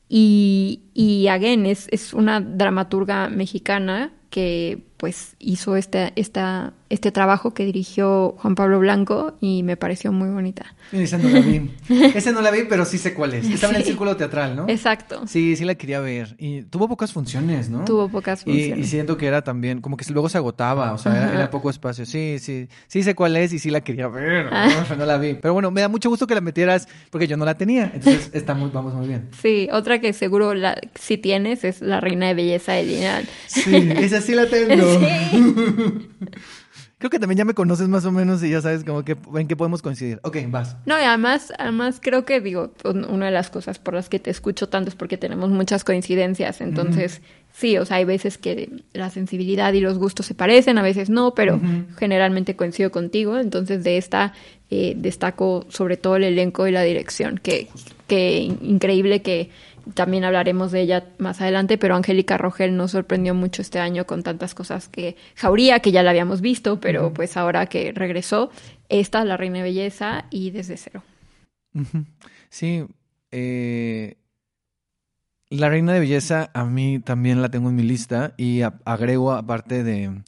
Y, 0.09 0.83
y 0.95 1.27
again, 1.27 1.67
es, 1.67 1.89
es 1.91 2.15
una 2.15 2.41
dramaturga 2.41 3.29
mexicana 3.29 4.13
que 4.31 4.85
pues 4.97 5.35
hizo 5.39 5.77
este, 5.77 6.13
esta, 6.17 6.75
este 6.89 7.11
trabajo 7.11 7.53
que 7.53 7.65
dirigió 7.65 8.37
Juan 8.39 8.55
Pablo 8.55 8.79
Blanco 8.79 9.37
y 9.41 9.63
me 9.63 9.77
pareció 9.77 10.13
muy 10.13 10.29
bonita. 10.31 10.75
Esa 10.93 11.19
no 11.19 11.29
la 11.29 11.41
vi. 11.41 11.71
Esa 12.15 12.31
no 12.33 12.41
la 12.41 12.51
vi, 12.53 12.61
pero 12.69 12.85
sí 12.85 12.97
sé 12.99 13.13
cuál 13.13 13.35
es. 13.35 13.49
Estaba 13.51 13.73
en 13.73 13.79
el 13.79 13.83
Sí. 13.83 13.89
círculo 13.89 14.17
teatral, 14.17 14.55
¿no? 14.55 14.67
Exacto. 14.69 15.27
Sí, 15.27 15.57
sí 15.57 15.65
la 15.65 15.75
quería 15.75 15.99
ver. 16.01 16.37
Y 16.39 16.63
tuvo 16.63 16.89
pocas 16.89 17.13
funciones, 17.13 17.69
¿no? 17.71 17.85
Tuvo 17.85 18.09
pocas 18.09 18.43
Y, 18.43 18.51
funciones. 18.53 18.87
y 18.87 18.89
siento 18.89 19.17
que 19.17 19.27
era 19.27 19.43
también, 19.43 19.81
como 19.81 19.97
que 19.97 20.05
luego 20.13 20.29
se 20.29 20.39
agotaba, 20.39 20.93
o 20.93 20.99
sea, 20.99 21.33
era, 21.33 21.51
poco 21.51 21.71
espacio. 21.71 22.07
Sí, 22.07 22.37
sí, 22.39 22.69
sí 22.87 23.03
sé 23.03 23.15
cuál 23.17 23.37
es 23.37 23.53
y 23.53 23.59
sí 23.59 23.71
la 23.71 23.81
quería 23.81 24.07
ver, 24.09 24.49
Ah. 24.53 24.69
¿no? 24.69 24.85
Pero 24.85 24.97
no 25.01 25.07
la 25.07 25.19
vi. 25.19 25.35
Pero 25.35 25.55
bueno, 25.55 25.71
me 25.73 25.81
da 25.81 25.89
mucho 25.89 26.09
gusto 26.09 26.27
que 26.27 26.35
la 26.37 26.41
metieras 26.41 26.87
porque 27.11 27.27
yo 27.27 27.37
no 27.37 27.45
la 27.45 27.55
tenía. 27.57 27.91
Entonces, 27.93 28.31
está 28.33 28.55
muy, 28.55 28.71
vamos 28.73 28.95
muy 28.95 29.09
bien. 29.09 29.29
Sí, 29.43 29.69
otra 29.73 30.01
que 30.01 30.13
seguro 30.13 30.55
la, 30.55 30.81
si 30.95 31.19
tienes 31.19 31.65
es 31.65 31.81
La 31.81 32.01
Reina 32.01 32.29
de 32.29 32.35
Belleza 32.35 32.73
de 32.75 32.85
Lina. 32.85 33.23
Sí, 33.47 33.89
esa 33.97 34.21
sí 34.21 34.35
la 34.35 34.47
tengo. 34.47 34.85
Creo 36.99 37.11
que 37.11 37.19
también 37.19 37.37
ya 37.37 37.45
me 37.45 37.53
conoces 37.53 37.89
más 37.89 38.07
o 38.07 38.11
menos 38.13 38.43
y 38.43 38.49
ya 38.49 38.63
sabes 38.63 38.83
como 38.83 39.05
que 39.05 39.17
en 39.35 39.47
qué 39.49 39.55
podemos 39.55 39.83
coincidir. 39.83 40.19
Ok, 40.23 40.39
vas. 40.49 40.77
No, 40.87 40.99
y 40.99 41.03
además, 41.03 41.53
además 41.59 41.99
creo 42.03 42.25
que 42.25 42.41
digo, 42.41 42.73
un- 42.85 43.05
una 43.05 43.27
de 43.27 43.33
las 43.33 43.51
cosas 43.51 43.79
por 43.79 43.93
las 43.93 44.09
que 44.09 44.19
te 44.19 44.31
escucho 44.31 44.71
tanto 44.71 44.89
es 44.89 44.95
porque 44.95 45.19
tenemos 45.19 45.51
muchas 45.51 45.85
coincidencias. 45.85 46.63
Entonces, 46.63 47.21
sí, 47.53 47.77
o 47.77 47.85
sea, 47.85 47.99
hay 47.99 48.07
veces 48.07 48.39
que 48.39 48.71
la 48.95 49.11
sensibilidad 49.11 49.75
y 49.75 49.81
los 49.81 49.99
gustos 49.99 50.25
se 50.25 50.35
parecen, 50.35 50.79
a 50.79 50.83
veces 50.83 51.11
no, 51.11 51.35
pero 51.35 51.61
generalmente 51.99 52.57
coincido 52.57 52.91
contigo. 52.91 53.37
Entonces, 53.37 53.85
de 53.85 53.99
esta 53.99 54.33
eh, 54.71 54.95
destaco 54.97 55.67
sobre 55.69 55.99
todo 55.99 56.17
el 56.17 56.25
elenco 56.25 56.67
y 56.67 56.73
la 56.73 56.83
dirección, 56.83 57.39
que, 57.43 57.69
que 58.07 58.39
increíble 58.63 59.21
que 59.21 59.51
también 59.95 60.25
hablaremos 60.25 60.73
de 60.73 60.81
ella 60.83 61.05
más 61.19 61.41
adelante, 61.41 61.79
pero 61.79 61.95
Angélica 61.97 62.37
Rogel 62.39 62.77
nos 62.77 62.91
sorprendió 62.93 63.35
mucho 63.35 63.63
este 63.63 63.79
año 63.79 64.07
con 64.07 64.23
tantas 64.23 64.55
cosas 64.55 64.89
que 64.89 65.17
Jauría, 65.37 65.81
que 65.81 65.93
ya 65.93 66.03
la 66.03 66.11
habíamos 66.11 66.41
visto, 66.41 66.81
pero 66.81 67.13
pues 67.13 67.37
ahora 67.37 67.67
que 67.67 67.93
regresó, 67.93 68.51
esta, 68.89 69.25
La 69.25 69.37
Reina 69.37 69.59
de 69.59 69.65
Belleza 69.65 70.27
y 70.31 70.51
Desde 70.51 70.77
Cero. 70.77 71.03
Sí, 72.51 72.85
eh, 73.31 74.17
la 75.51 75.69
reina 75.69 75.93
de 75.93 76.01
belleza 76.01 76.51
a 76.55 76.65
mí 76.65 76.99
también 76.99 77.41
la 77.43 77.51
tengo 77.51 77.69
en 77.69 77.77
mi 77.77 77.83
lista 77.83 78.35
y 78.37 78.63
a- 78.63 78.79
agrego 78.85 79.33
aparte 79.33 79.85
de, 79.85 80.23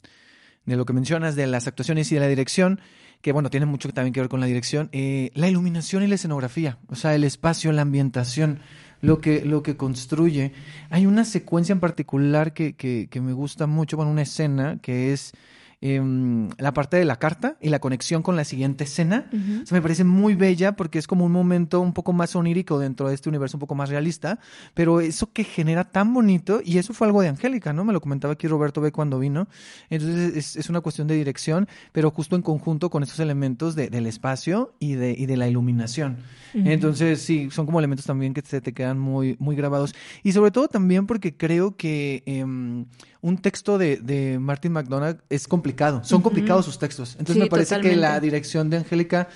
de 0.65 0.75
lo 0.77 0.85
que 0.85 0.93
mencionas 0.93 1.35
de 1.35 1.47
las 1.47 1.67
actuaciones 1.67 2.11
y 2.11 2.15
de 2.15 2.21
la 2.21 2.27
dirección, 2.27 2.79
que 3.21 3.33
bueno, 3.33 3.49
tiene 3.49 3.65
mucho 3.65 3.89
también 3.91 4.13
que 4.13 4.21
ver 4.21 4.29
con 4.29 4.39
la 4.39 4.45
dirección, 4.45 4.89
eh, 4.93 5.31
la 5.33 5.49
iluminación 5.49 6.03
y 6.03 6.07
la 6.07 6.15
escenografía, 6.15 6.77
o 6.87 6.95
sea, 6.95 7.15
el 7.15 7.23
espacio, 7.25 7.71
la 7.73 7.81
ambientación, 7.81 8.59
lo 9.01 9.19
que, 9.19 9.45
lo 9.45 9.63
que 9.63 9.77
construye. 9.77 10.51
Hay 10.89 11.05
una 11.05 11.25
secuencia 11.25 11.73
en 11.73 11.79
particular 11.79 12.53
que, 12.53 12.73
que, 12.73 13.07
que 13.09 13.21
me 13.21 13.33
gusta 13.33 13.67
mucho, 13.67 13.97
bueno, 13.97 14.11
una 14.11 14.23
escena 14.23 14.79
que 14.81 15.13
es 15.13 15.33
em, 15.81 16.49
la 16.57 16.73
parte 16.73 16.97
de 16.97 17.05
la 17.05 17.15
carta 17.17 17.55
y 17.61 17.69
la 17.69 17.79
conexión 17.79 18.21
con 18.21 18.35
la 18.35 18.43
siguiente 18.43 18.83
escena. 18.83 19.29
Me 19.71 19.81
parece 19.81 20.03
muy 20.03 20.35
bella 20.35 20.75
porque 20.75 20.99
es 20.99 21.07
como 21.07 21.25
un 21.25 21.31
momento 21.31 21.79
un 21.79 21.93
poco 21.93 22.11
más 22.13 22.35
onírico 22.35 22.79
dentro 22.79 23.07
de 23.07 23.15
este 23.15 23.29
universo 23.29 23.57
un 23.57 23.61
poco 23.61 23.75
más 23.75 23.89
realista, 23.89 24.39
pero 24.73 24.99
eso 25.01 25.31
que 25.31 25.43
genera 25.43 25.85
tan 25.85 26.13
bonito, 26.13 26.61
y 26.63 26.77
eso 26.79 26.93
fue 26.93 27.07
algo 27.07 27.21
de 27.21 27.29
Angélica, 27.29 27.71
¿no? 27.73 27.85
Me 27.85 27.93
lo 27.93 28.01
comentaba 28.01 28.33
aquí 28.33 28.47
Roberto 28.47 28.81
B 28.81 28.91
cuando 28.91 29.19
vino. 29.19 29.47
Entonces 29.89 30.35
es, 30.35 30.55
es 30.57 30.69
una 30.69 30.81
cuestión 30.81 31.07
de 31.07 31.15
dirección, 31.15 31.67
pero 31.91 32.11
justo 32.11 32.35
en 32.35 32.41
conjunto 32.41 32.89
con 32.89 33.03
estos 33.03 33.19
elementos 33.19 33.75
de- 33.75 33.89
del 33.89 34.05
espacio 34.05 34.73
y 34.79 34.93
de, 34.93 35.11
y 35.17 35.25
de 35.27 35.37
la 35.37 35.47
iluminación. 35.47 36.17
Entonces 36.53 37.21
sí, 37.21 37.49
son 37.51 37.65
como 37.67 37.79
elementos 37.79 38.05
también 38.05 38.33
que 38.33 38.41
se 38.41 38.59
te 38.59 38.73
quedan 38.73 38.99
muy, 38.99 39.35
muy 39.39 39.55
grabados. 39.55 39.93
Y 40.23 40.31
sobre 40.31 40.51
todo 40.51 40.67
también 40.67 41.05
porque 41.07 41.37
creo 41.37 41.75
que 41.77 42.23
em, 42.25 42.85
un 43.21 43.37
texto 43.37 43.77
de, 43.77 43.97
de 43.97 44.39
Martin 44.39 44.71
McDonagh 44.71 45.21
es 45.29 45.47
complicado. 45.47 46.01
Son 46.03 46.21
complicados 46.21 46.65
sus 46.65 46.79
textos. 46.79 47.11
Entonces 47.19 47.35
Sí, 47.35 47.39
me 47.41 47.47
parece 47.47 47.79
que 47.81 47.95
la 47.95 48.19
dirección 48.19 48.69
de 48.69 48.77
Angélica 48.77 49.29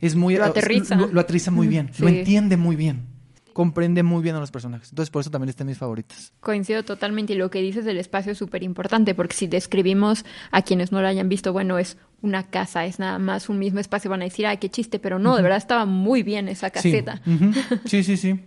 es 0.00 0.14
muy... 0.14 0.36
Lo 0.36 0.44
aterriza. 0.44 0.94
Lo, 0.96 1.08
lo 1.08 1.20
aterriza 1.20 1.50
muy 1.50 1.66
bien. 1.66 1.90
Lo 1.98 2.08
entiende 2.08 2.56
muy 2.56 2.76
bien. 2.76 3.06
Comprende 3.52 4.02
muy 4.02 4.22
bien 4.22 4.36
a 4.36 4.40
los 4.40 4.50
personajes. 4.50 4.90
Entonces 4.90 5.10
por 5.10 5.22
eso 5.22 5.30
también 5.30 5.48
está 5.48 5.62
en 5.62 5.68
mis 5.68 5.78
favoritas. 5.78 6.32
Coincido 6.40 6.84
totalmente 6.84 7.32
y 7.32 7.36
lo 7.36 7.50
que 7.50 7.62
dices 7.62 7.84
del 7.84 7.96
espacio 7.96 8.32
es 8.32 8.38
súper 8.38 8.62
importante 8.62 9.14
porque 9.14 9.34
si 9.34 9.46
describimos 9.46 10.24
a 10.50 10.62
quienes 10.62 10.92
no 10.92 11.00
lo 11.00 11.08
hayan 11.08 11.28
visto, 11.28 11.52
bueno, 11.52 11.78
es 11.78 11.96
una 12.20 12.44
casa, 12.44 12.84
es 12.84 12.98
nada 12.98 13.18
más 13.18 13.48
un 13.48 13.58
mismo 13.58 13.80
espacio, 13.80 14.10
van 14.10 14.20
a 14.20 14.24
decir, 14.24 14.46
ay, 14.46 14.58
qué 14.58 14.68
chiste, 14.68 14.98
pero 14.98 15.18
no, 15.18 15.36
de 15.36 15.42
verdad 15.42 15.58
estaba 15.58 15.86
muy 15.86 16.22
bien 16.22 16.48
esa 16.48 16.70
caseta. 16.70 17.22
Sí, 17.86 18.02
sí, 18.04 18.16
sí. 18.16 18.40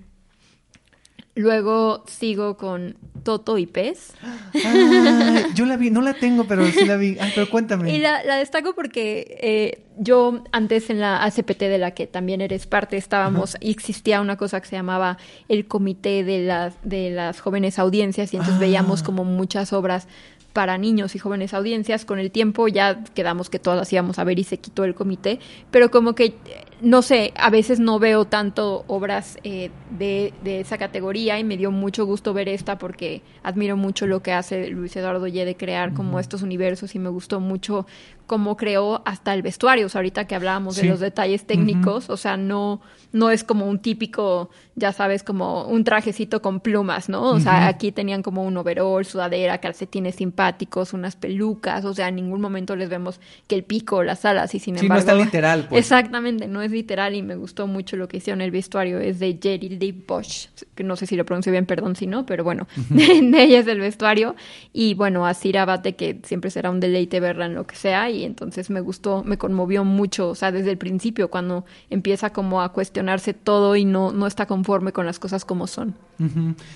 Luego 1.40 2.04
sigo 2.06 2.58
con 2.58 2.98
Toto 3.24 3.58
y 3.58 3.66
Pez. 3.66 4.12
Ay, 4.54 5.46
yo 5.56 5.66
la 5.66 5.78
vi, 5.78 5.90
no 5.90 6.02
la 6.02 6.14
tengo, 6.14 6.44
pero 6.46 6.66
sí 6.68 6.86
la 6.86 6.98
vi. 6.98 7.16
Ay, 7.18 7.32
pero 7.34 7.50
cuéntame. 7.50 7.96
Y 7.96 8.00
la, 8.00 8.24
la 8.26 8.36
destaco 8.36 8.76
porque 8.76 9.38
eh, 9.42 9.86
yo 9.98 10.44
antes 10.52 10.90
en 10.90 11.00
la 11.00 11.24
ACPT 11.24 11.60
de 11.62 11.78
la 11.78 11.92
que 11.92 12.08
también 12.08 12.42
eres 12.42 12.68
parte 12.68 12.98
estábamos 12.98 13.56
y 13.62 13.72
existía 13.72 14.20
una 14.20 14.36
cosa 14.36 14.60
que 14.60 14.68
se 14.68 14.76
llamaba 14.76 15.18
el 15.48 15.66
comité 15.66 16.26
de 16.26 16.40
las 16.44 16.74
de 16.84 17.10
las 17.12 17.40
jóvenes 17.40 17.80
audiencias 17.80 18.34
y 18.34 18.36
entonces 18.38 18.58
Ah. 18.58 18.60
veíamos 18.60 19.02
como 19.02 19.24
muchas 19.24 19.72
obras 19.72 20.10
para 20.52 20.78
niños 20.78 21.16
y 21.16 21.20
jóvenes 21.20 21.54
audiencias. 21.54 22.04
Con 22.04 22.20
el 22.20 22.32
tiempo 22.32 22.68
ya 22.68 23.02
quedamos 23.14 23.50
que 23.50 23.60
todas 23.60 23.80
las 23.80 23.94
íbamos 23.94 24.20
a 24.20 24.26
ver 24.26 24.40
y 24.40 24.44
se 24.44 24.58
quitó 24.58 24.84
el 24.84 24.94
comité, 24.94 25.40
pero 25.72 25.90
como 25.90 26.16
que, 26.16 26.36
no 26.82 27.02
sé, 27.02 27.34
a 27.36 27.50
veces 27.50 27.80
no 27.80 28.00
veo 28.00 28.26
tanto 28.26 28.84
obras 28.88 29.38
eh, 29.44 29.70
de, 29.98 30.34
de 30.44 30.62
esa 30.62 30.78
categoría 30.78 31.38
y 31.40 31.44
me 31.44 31.58
dio 31.58 31.72
mucho 31.72 32.06
gusto 32.06 32.34
ver 32.34 32.48
esta 32.48 32.78
porque 32.78 33.22
admiro 33.44 33.76
mucho 33.76 34.08
lo 34.08 34.22
que 34.22 34.32
hace 34.32 34.70
Luis 34.70 34.96
Eduardo 34.96 35.28
Ye 35.28 35.46
de 35.46 35.58
crear 35.58 35.94
como 35.94 36.20
estos 36.20 36.42
universos 36.42 36.96
y 36.96 37.00
me 37.00 37.10
gustó 37.10 37.40
mucho 37.40 37.86
cómo 38.30 38.56
creó 38.56 39.02
hasta 39.06 39.34
el 39.34 39.42
vestuario. 39.42 39.88
O 39.88 39.90
sea, 39.90 40.00
ahorita 40.00 40.26
que 40.28 40.36
hablábamos 40.36 40.76
Sí. 40.76 40.84
de 40.84 40.90
los 40.90 41.00
detalles 41.00 41.46
técnicos, 41.48 42.12
o 42.12 42.16
sea, 42.16 42.38
no, 42.38 42.80
no 43.12 43.32
es 43.32 43.44
como 43.44 43.66
un 43.66 43.80
típico, 43.80 44.52
ya 44.76 44.94
sabes, 44.94 45.24
como 45.24 45.66
un 45.66 45.84
trajecito 45.84 46.40
con 46.44 46.60
plumas, 46.60 47.10
¿no? 47.10 47.24
O 47.32 47.40
sea, 47.40 47.68
aquí 47.68 47.92
tenían 47.92 48.22
como 48.22 48.44
un 48.44 48.56
overall, 48.56 49.04
sudadera, 49.04 49.58
calcetines 49.58 50.14
simpáticos, 50.16 50.94
unas 50.94 51.16
pelucas, 51.16 51.84
o 51.86 51.94
sea, 51.96 52.08
en 52.10 52.18
ningún 52.18 52.40
momento 52.40 52.76
les 52.76 52.88
vemos 52.88 53.20
que 53.48 53.56
el 53.56 53.64
pico, 53.64 54.04
las 54.04 54.24
alas, 54.26 54.54
y 54.54 54.60
sin 54.60 54.76
Sí, 54.78 54.82
no 54.88 54.94
embargo... 54.96 55.00
es 55.00 55.06
tan 55.08 55.18
literal, 55.26 55.66
pues. 55.68 55.80
Exactamente, 55.80 56.48
no 56.48 56.62
es 56.62 56.70
literal 56.72 57.16
y 57.16 57.24
me 57.24 57.36
gustó 57.36 57.66
mucho 57.66 57.98
lo 57.98 58.08
que 58.08 58.18
hicieron 58.18 58.42
el 58.42 58.52
vestuario. 58.52 59.00
Es 59.00 59.18
de 59.18 59.40
Jerry 59.42 59.70
Lee 59.70 59.92
Bosch, 60.08 60.50
que 60.76 60.84
no 60.84 60.96
sé 60.96 61.08
si 61.08 61.16
lo 61.16 61.26
pronuncio 61.26 61.52
bien, 61.52 61.66
perdón 61.66 61.96
si 61.96 62.06
no, 62.06 62.28
pero 62.28 62.44
bueno, 62.44 62.68
de 62.90 63.42
ella 63.44 63.60
es 63.60 63.68
el 63.68 63.80
vestuario. 63.80 64.36
Y 64.72 64.94
bueno, 64.94 65.26
a 65.26 65.34
Cira 65.34 65.64
Abate, 65.64 65.96
que 65.96 66.20
siempre 66.24 66.52
será 66.52 66.70
un 66.70 66.80
deleite 66.80 67.20
verla 67.20 67.48
en 67.48 67.56
lo 67.56 67.66
que 67.66 67.76
sea, 67.76 68.12
y 68.12 68.19
entonces 68.24 68.70
me 68.70 68.82
gustó, 68.82 69.24
me 69.24 69.38
conmovió 69.38 69.84
mucho, 69.84 70.30
o 70.30 70.36
sea, 70.36 70.52
desde 70.52 70.72
el 70.72 70.78
principio, 70.78 71.30
cuando 71.30 71.66
empieza 71.90 72.32
como 72.32 72.62
a 72.62 72.74
cuestionarse 72.74 73.34
todo 73.34 73.76
y 73.76 73.86
no, 73.86 74.12
no 74.12 74.28
está 74.28 74.46
conforme 74.46 74.92
con 74.92 75.06
las 75.06 75.20
cosas 75.20 75.46
como 75.46 75.68
son. 75.68 75.96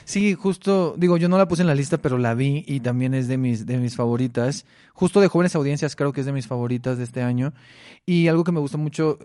Sí, 0.06 0.36
justo, 0.36 0.96
digo, 0.98 1.18
yo 1.18 1.28
no 1.28 1.38
la 1.38 1.50
puse 1.50 1.64
en 1.64 1.68
la 1.68 1.76
lista, 1.76 1.98
pero 1.98 2.18
la 2.18 2.34
vi 2.34 2.64
y 2.66 2.80
también 2.80 3.14
es 3.14 3.28
de 3.28 3.38
mis, 3.38 3.66
de 3.66 3.78
mis 3.78 3.96
favoritas. 3.96 4.66
Justo 4.96 5.22
de 5.22 5.28
jóvenes 5.28 5.56
audiencias 5.56 5.96
creo 5.96 6.14
que 6.14 6.22
es 6.22 6.26
de 6.26 6.32
mis 6.32 6.48
favoritas 6.48 6.98
de 6.98 7.04
este 7.04 7.24
año. 7.24 7.54
Y 8.06 8.28
algo 8.28 8.44
que 8.44 8.52
me 8.52 8.60
gustó 8.60 8.78
mucho, 8.78 9.18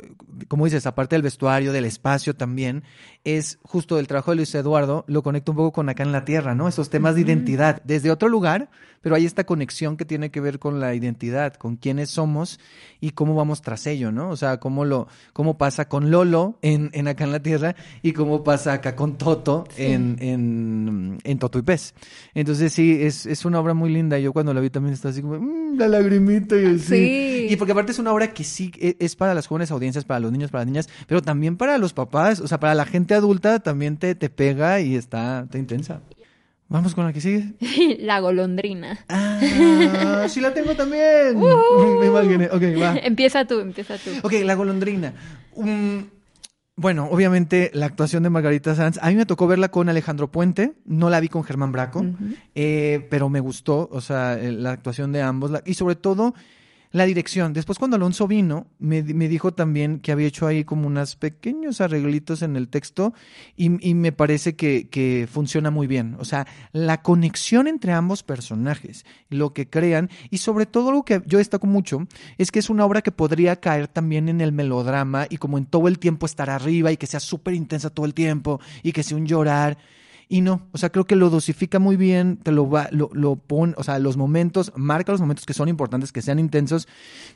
como 0.48 0.64
dices, 0.64 0.86
aparte 0.86 1.14
del 1.14 1.22
vestuario, 1.22 1.72
del 1.72 1.84
espacio 1.84 2.34
también, 2.34 2.84
es 3.24 3.58
justo 3.62 3.98
el 3.98 4.06
trabajo 4.06 4.30
de 4.30 4.36
Luis 4.36 4.54
Eduardo, 4.54 5.04
lo 5.08 5.22
conecto 5.22 5.52
un 5.52 5.56
poco 5.56 5.72
con 5.72 5.88
acá 5.88 6.04
en 6.04 6.12
la 6.12 6.24
Tierra, 6.24 6.54
¿no? 6.54 6.68
Esos 6.68 6.88
temas 6.88 7.16
de 7.16 7.22
identidad, 7.22 7.82
desde 7.84 8.10
otro 8.10 8.28
lugar, 8.28 8.70
pero 9.00 9.14
hay 9.14 9.26
esta 9.26 9.44
conexión 9.44 9.96
que 9.96 10.04
tiene 10.04 10.30
que 10.30 10.40
ver 10.40 10.58
con 10.58 10.80
la 10.80 10.94
identidad, 10.94 11.54
con 11.54 11.76
quiénes 11.76 12.10
somos 12.10 12.58
y 13.00 13.10
cómo 13.10 13.34
vamos 13.34 13.62
tras 13.62 13.86
ello, 13.86 14.10
¿no? 14.10 14.30
O 14.30 14.36
sea, 14.36 14.58
cómo 14.58 14.84
lo, 14.84 15.08
cómo 15.32 15.58
pasa 15.58 15.88
con 15.88 16.10
Lolo 16.10 16.58
en, 16.62 16.90
en 16.92 17.08
acá 17.08 17.24
en 17.24 17.32
la 17.32 17.40
Tierra 17.40 17.76
y 18.02 18.12
cómo 18.12 18.42
pasa 18.42 18.72
acá 18.72 18.96
con 18.96 19.18
Toto 19.18 19.66
en, 19.76 20.16
en, 20.20 21.18
en 21.24 21.38
Toto 21.38 21.58
y 21.58 21.62
Pez. 21.62 21.94
Entonces 22.34 22.72
sí, 22.72 22.98
es, 23.00 23.26
es 23.26 23.44
una 23.44 23.60
obra 23.60 23.74
muy 23.74 23.90
linda. 23.90 24.18
Yo 24.18 24.32
cuando 24.32 24.54
la 24.54 24.60
vi 24.60 24.70
también 24.70 24.94
estaba 24.94 25.10
así 25.12 25.22
como, 25.22 25.38
"Mm, 25.74 25.78
la 25.78 25.88
lagrimita 25.88 26.56
y 26.56 26.66
así. 26.66 26.78
Sí. 26.78 27.46
Y 27.50 27.56
porque 27.56 27.72
aparte 27.72 27.92
es 27.92 27.98
una 27.98 28.12
obra 28.12 28.32
que 28.32 28.44
sí 28.44 28.72
e- 28.78 28.96
es 28.98 29.16
para 29.16 29.34
las 29.34 29.46
jóvenes 29.46 29.70
audiencias, 29.70 30.04
para 30.04 30.20
los 30.20 30.32
niños, 30.32 30.50
para 30.50 30.60
las 30.62 30.66
niñas, 30.66 30.88
pero 31.06 31.22
también 31.22 31.56
para 31.56 31.78
los 31.78 31.92
papás, 31.92 32.40
o 32.40 32.46
sea, 32.48 32.58
para 32.60 32.74
la 32.74 32.84
gente 32.84 33.14
adulta 33.14 33.58
también 33.60 33.96
te, 33.96 34.14
te 34.14 34.28
pega 34.30 34.80
y 34.80 34.94
está, 34.96 35.42
está 35.44 35.58
intensa. 35.58 36.00
Vamos 36.70 36.94
con 36.94 37.06
la 37.06 37.12
que 37.14 37.20
sigue. 37.22 37.54
la 38.00 38.20
golondrina. 38.20 38.98
Ah, 39.08 40.26
sí 40.28 40.40
la 40.40 40.52
tengo 40.52 40.74
también. 40.74 41.38
Me 42.00 42.06
imaginé. 42.06 42.46
Ok, 42.46 42.62
va. 42.80 42.96
empieza 42.98 43.46
tú, 43.46 43.60
empieza 43.60 43.96
tú. 43.96 44.10
Ok, 44.22 44.32
la 44.44 44.54
golondrina. 44.54 45.14
Um, 45.54 46.04
bueno, 46.80 47.08
obviamente 47.10 47.70
la 47.74 47.86
actuación 47.86 48.22
de 48.22 48.30
Margarita 48.30 48.74
Sanz, 48.74 48.98
a 49.02 49.08
mí 49.10 49.16
me 49.16 49.26
tocó 49.26 49.46
verla 49.46 49.68
con 49.70 49.88
Alejandro 49.88 50.28
Puente, 50.30 50.74
no 50.86 51.10
la 51.10 51.18
vi 51.20 51.28
con 51.28 51.42
Germán 51.44 51.72
Braco, 51.72 52.04
eh, 52.54 53.06
pero 53.10 53.28
me 53.28 53.40
gustó, 53.40 53.88
o 53.92 54.00
sea, 54.00 54.38
eh, 54.40 54.52
la 54.52 54.70
actuación 54.70 55.12
de 55.12 55.20
ambos 55.22 55.50
la- 55.50 55.62
y 55.66 55.74
sobre 55.74 55.96
todo 55.96 56.34
la 56.90 57.04
dirección. 57.04 57.52
Después 57.52 57.78
cuando 57.78 57.96
Alonso 57.96 58.26
vino, 58.26 58.66
me, 58.78 59.02
me 59.02 59.28
dijo 59.28 59.52
también 59.52 60.00
que 60.00 60.12
había 60.12 60.26
hecho 60.26 60.46
ahí 60.46 60.64
como 60.64 60.86
unos 60.86 61.16
pequeños 61.16 61.80
arreglitos 61.80 62.42
en 62.42 62.56
el 62.56 62.68
texto 62.68 63.12
y, 63.56 63.88
y 63.88 63.94
me 63.94 64.12
parece 64.12 64.56
que, 64.56 64.88
que 64.88 65.28
funciona 65.30 65.70
muy 65.70 65.86
bien. 65.86 66.16
O 66.18 66.24
sea, 66.24 66.46
la 66.72 67.02
conexión 67.02 67.66
entre 67.68 67.92
ambos 67.92 68.22
personajes, 68.22 69.04
lo 69.28 69.52
que 69.52 69.68
crean 69.68 70.10
y 70.30 70.38
sobre 70.38 70.66
todo 70.66 70.92
lo 70.92 71.02
que 71.04 71.22
yo 71.26 71.38
destaco 71.38 71.66
mucho 71.66 72.06
es 72.38 72.50
que 72.50 72.58
es 72.58 72.70
una 72.70 72.84
obra 72.84 73.02
que 73.02 73.12
podría 73.12 73.56
caer 73.56 73.88
también 73.88 74.28
en 74.28 74.40
el 74.40 74.52
melodrama 74.52 75.26
y 75.28 75.36
como 75.36 75.58
en 75.58 75.66
todo 75.66 75.88
el 75.88 75.98
tiempo 75.98 76.26
estar 76.26 76.50
arriba 76.50 76.90
y 76.92 76.96
que 76.96 77.06
sea 77.06 77.20
súper 77.20 77.54
intensa 77.54 77.90
todo 77.90 78.06
el 78.06 78.14
tiempo 78.14 78.60
y 78.82 78.92
que 78.92 79.02
sea 79.02 79.16
un 79.16 79.26
llorar. 79.26 79.78
Y 80.28 80.42
no, 80.42 80.68
o 80.72 80.78
sea, 80.78 80.90
creo 80.90 81.06
que 81.06 81.16
lo 81.16 81.30
dosifica 81.30 81.78
muy 81.78 81.96
bien, 81.96 82.36
te 82.36 82.52
lo 82.52 82.68
va, 82.68 82.88
lo, 82.90 83.08
lo 83.14 83.36
pone, 83.36 83.72
o 83.78 83.82
sea, 83.82 83.98
los 83.98 84.18
momentos, 84.18 84.72
marca 84.76 85.10
los 85.12 85.22
momentos 85.22 85.46
que 85.46 85.54
son 85.54 85.70
importantes, 85.70 86.12
que 86.12 86.20
sean 86.20 86.38
intensos, 86.38 86.86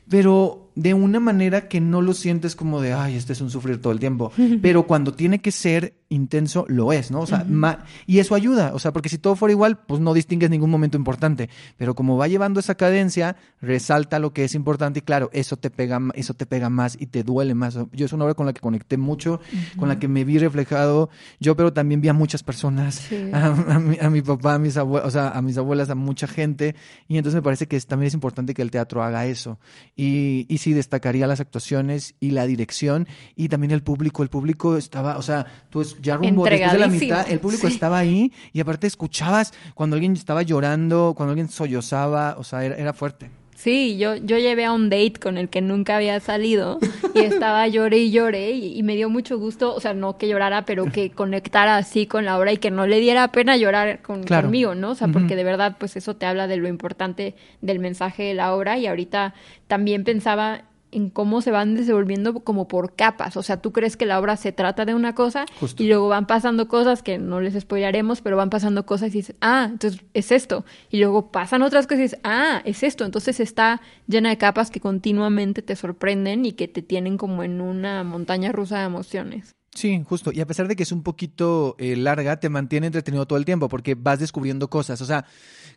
pero 0.07 0.71
de 0.75 0.93
una 0.93 1.19
manera 1.19 1.67
que 1.67 1.79
no 1.81 2.01
lo 2.01 2.13
sientes 2.13 2.55
como 2.55 2.81
de, 2.81 2.93
ay, 2.93 3.15
este 3.15 3.33
es 3.33 3.41
un 3.41 3.49
sufrir 3.49 3.81
todo 3.81 3.93
el 3.93 3.99
tiempo. 3.99 4.31
Pero 4.61 4.83
cuando 4.87 5.13
tiene 5.13 5.39
que 5.39 5.51
ser 5.51 5.93
intenso, 6.09 6.65
lo 6.67 6.93
es, 6.93 7.09
¿no? 7.11 7.21
O 7.21 7.25
sea, 7.25 7.43
ma- 7.47 7.85
y 8.05 8.19
eso 8.19 8.35
ayuda, 8.35 8.71
o 8.73 8.79
sea, 8.79 8.93
porque 8.93 9.09
si 9.09 9.17
todo 9.17 9.35
fuera 9.35 9.51
igual, 9.51 9.79
pues 9.79 9.99
no 9.99 10.13
distingues 10.13 10.49
ningún 10.49 10.69
momento 10.69 10.95
importante. 10.97 11.49
Pero 11.77 11.95
como 11.95 12.17
va 12.17 12.27
llevando 12.27 12.59
esa 12.59 12.75
cadencia, 12.75 13.35
resalta 13.61 14.19
lo 14.19 14.31
que 14.33 14.43
es 14.43 14.53
importante 14.55 14.99
y 14.99 15.01
claro, 15.01 15.29
eso 15.33 15.57
te 15.57 15.69
pega, 15.71 15.99
eso 16.13 16.33
te 16.33 16.45
pega 16.45 16.69
más 16.69 16.97
y 16.99 17.07
te 17.07 17.23
duele 17.23 17.55
más. 17.55 17.77
Yo 17.93 18.05
es 18.05 18.13
una 18.13 18.25
obra 18.25 18.33
con 18.35 18.45
la 18.45 18.53
que 18.53 18.61
conecté 18.61 18.97
mucho, 18.97 19.39
con 19.77 19.89
la 19.89 19.97
que 19.99 20.07
me 20.07 20.23
vi 20.23 20.37
reflejado 20.37 21.09
yo, 21.39 21.55
pero 21.55 21.73
también 21.73 22.01
vi 22.01 22.09
a 22.09 22.13
muchas 22.13 22.43
personas, 22.43 22.95
Sí. 22.95 23.29
a, 23.33 23.47
a 23.47 23.79
mi, 23.79 23.97
a 23.99 24.09
mi 24.09 24.21
papá, 24.21 24.55
a 24.55 24.59
mis 24.59 24.77
abuelas, 24.77 25.07
o 25.07 25.11
sea, 25.11 25.29
a 25.29 25.41
mis 25.41 25.57
abuelas, 25.57 25.89
a 25.89 25.95
mucha 25.95 26.27
gente, 26.27 26.75
y 27.07 27.17
entonces 27.17 27.35
me 27.35 27.41
parece 27.43 27.67
que 27.67 27.75
es- 27.75 27.87
también 27.87 28.07
es 28.07 28.13
importante 28.13 28.53
que 28.53 28.61
el 28.61 28.69
teatro 28.71 29.03
haga 29.03 29.25
eso. 29.25 29.57
Y, 29.95 30.45
y 30.47 30.57
sí 30.63 30.73
destacaría 30.73 31.27
las 31.27 31.39
actuaciones 31.39 32.15
y 32.19 32.31
la 32.31 32.45
dirección 32.45 33.07
y 33.35 33.49
también 33.49 33.71
el 33.71 33.83
público. 33.83 34.23
El 34.23 34.29
público 34.29 34.77
estaba, 34.77 35.17
o 35.17 35.21
sea, 35.21 35.45
tú 35.69 35.81
es- 35.81 35.97
ya 36.01 36.15
rumbo 36.17 36.45
después 36.45 36.71
de 36.73 36.79
la 36.79 36.87
mitad, 36.87 37.31
el 37.31 37.39
público 37.39 37.67
sí. 37.67 37.73
estaba 37.73 37.97
ahí 37.97 38.31
y 38.53 38.59
aparte 38.61 38.87
escuchabas 38.87 39.53
cuando 39.75 39.95
alguien 39.95 40.13
estaba 40.13 40.41
llorando, 40.41 41.13
cuando 41.15 41.31
alguien 41.31 41.49
sollozaba, 41.49 42.35
o 42.37 42.43
sea, 42.43 42.63
era, 42.65 42.75
era 42.75 42.93
fuerte. 42.93 43.29
Sí, 43.55 43.97
yo, 43.97 44.15
yo 44.15 44.37
llevé 44.37 44.65
a 44.65 44.73
un 44.73 44.89
date 44.89 45.13
con 45.21 45.37
el 45.37 45.47
que 45.49 45.61
nunca 45.61 45.95
había 45.97 46.19
salido 46.19 46.79
y 47.15 47.19
estaba 47.19 47.65
lloré 47.69 47.99
y 47.99 48.11
lloré 48.11 48.51
y, 48.51 48.77
y 48.77 48.83
me 48.83 48.95
dio 48.95 49.09
mucho 49.09 49.37
gusto, 49.37 49.73
o 49.73 49.79
sea, 49.79 49.93
no 49.93 50.17
que 50.17 50.27
llorara, 50.27 50.65
pero 50.65 50.85
que 50.91 51.11
conectara 51.11 51.77
así 51.77 52.05
con 52.07 52.25
la 52.25 52.37
obra 52.37 52.51
y 52.51 52.57
que 52.57 52.71
no 52.71 52.87
le 52.87 52.99
diera 52.99 53.31
pena 53.31 53.55
llorar 53.55 54.01
con, 54.01 54.23
Claro. 54.23 54.47
conmigo, 54.47 54.75
¿no? 54.75 54.91
O 54.91 54.95
sea, 54.95 55.07
porque 55.07 55.35
de 55.35 55.43
verdad, 55.43 55.77
pues 55.79 55.95
eso 55.95 56.15
te 56.15 56.25
habla 56.25 56.47
de 56.47 56.57
lo 56.57 56.67
importante 56.67 57.35
del 57.61 57.79
mensaje 57.79 58.23
de 58.23 58.33
la 58.33 58.53
obra 58.53 58.77
y 58.77 58.87
ahorita 58.87 59.33
también 59.67 60.03
pensaba 60.03 60.63
en 60.93 61.09
cómo 61.09 61.41
se 61.41 61.51
van 61.51 61.75
desenvolviendo 61.75 62.39
como 62.39 62.67
por 62.67 62.95
capas, 62.95 63.37
o 63.37 63.43
sea, 63.43 63.61
tú 63.61 63.71
crees 63.71 63.97
que 63.97 64.05
la 64.05 64.19
obra 64.19 64.37
se 64.37 64.51
trata 64.51 64.85
de 64.85 64.93
una 64.93 65.15
cosa 65.15 65.45
Justo. 65.59 65.81
y 65.81 65.87
luego 65.87 66.07
van 66.07 66.27
pasando 66.27 66.67
cosas 66.67 67.03
que 67.03 67.17
no 67.17 67.41
les 67.41 67.59
spoilaremos, 67.59 68.21
pero 68.21 68.37
van 68.37 68.49
pasando 68.49 68.85
cosas 68.85 69.09
y 69.09 69.19
dices, 69.19 69.35
ah, 69.41 69.67
entonces 69.71 70.01
es 70.13 70.31
esto. 70.31 70.65
Y 70.89 70.99
luego 70.99 71.31
pasan 71.31 71.61
otras 71.61 71.87
cosas 71.87 71.99
y 71.99 72.03
dices, 72.03 72.19
ah, 72.23 72.61
es 72.65 72.83
esto. 72.83 73.05
Entonces 73.05 73.39
está 73.39 73.81
llena 74.07 74.29
de 74.29 74.37
capas 74.37 74.71
que 74.71 74.79
continuamente 74.79 75.61
te 75.61 75.75
sorprenden 75.75 76.45
y 76.45 76.53
que 76.53 76.67
te 76.67 76.81
tienen 76.81 77.17
como 77.17 77.43
en 77.43 77.61
una 77.61 78.03
montaña 78.03 78.51
rusa 78.51 78.79
de 78.79 78.85
emociones. 78.85 79.55
Sí, 79.75 80.03
justo. 80.07 80.31
Y 80.31 80.39
a 80.39 80.45
pesar 80.45 80.67
de 80.67 80.75
que 80.75 80.83
es 80.83 80.91
un 80.91 81.03
poquito 81.03 81.75
eh, 81.79 81.95
larga, 81.95 82.39
te 82.39 82.49
mantiene 82.49 82.87
entretenido 82.87 83.25
todo 83.25 83.37
el 83.39 83.45
tiempo 83.45 83.69
porque 83.69 83.95
vas 83.95 84.19
descubriendo 84.19 84.69
cosas. 84.69 85.01
O 85.01 85.05
sea, 85.05 85.25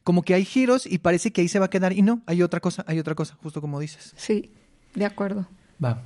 como 0.04 0.22
que 0.22 0.34
hay 0.34 0.44
giros 0.44 0.86
y 0.86 0.98
parece 0.98 1.32
que 1.32 1.40
ahí 1.40 1.48
se 1.48 1.58
va 1.58 1.66
a 1.66 1.70
quedar 1.70 1.92
y 1.92 2.02
no, 2.02 2.22
hay 2.26 2.42
otra 2.42 2.60
cosa, 2.60 2.84
hay 2.86 2.98
otra 2.98 3.14
cosa, 3.14 3.36
justo 3.42 3.60
como 3.60 3.80
dices. 3.80 4.12
Sí, 4.16 4.52
de 4.96 5.04
acuerdo. 5.04 5.46
Va. 5.82 6.02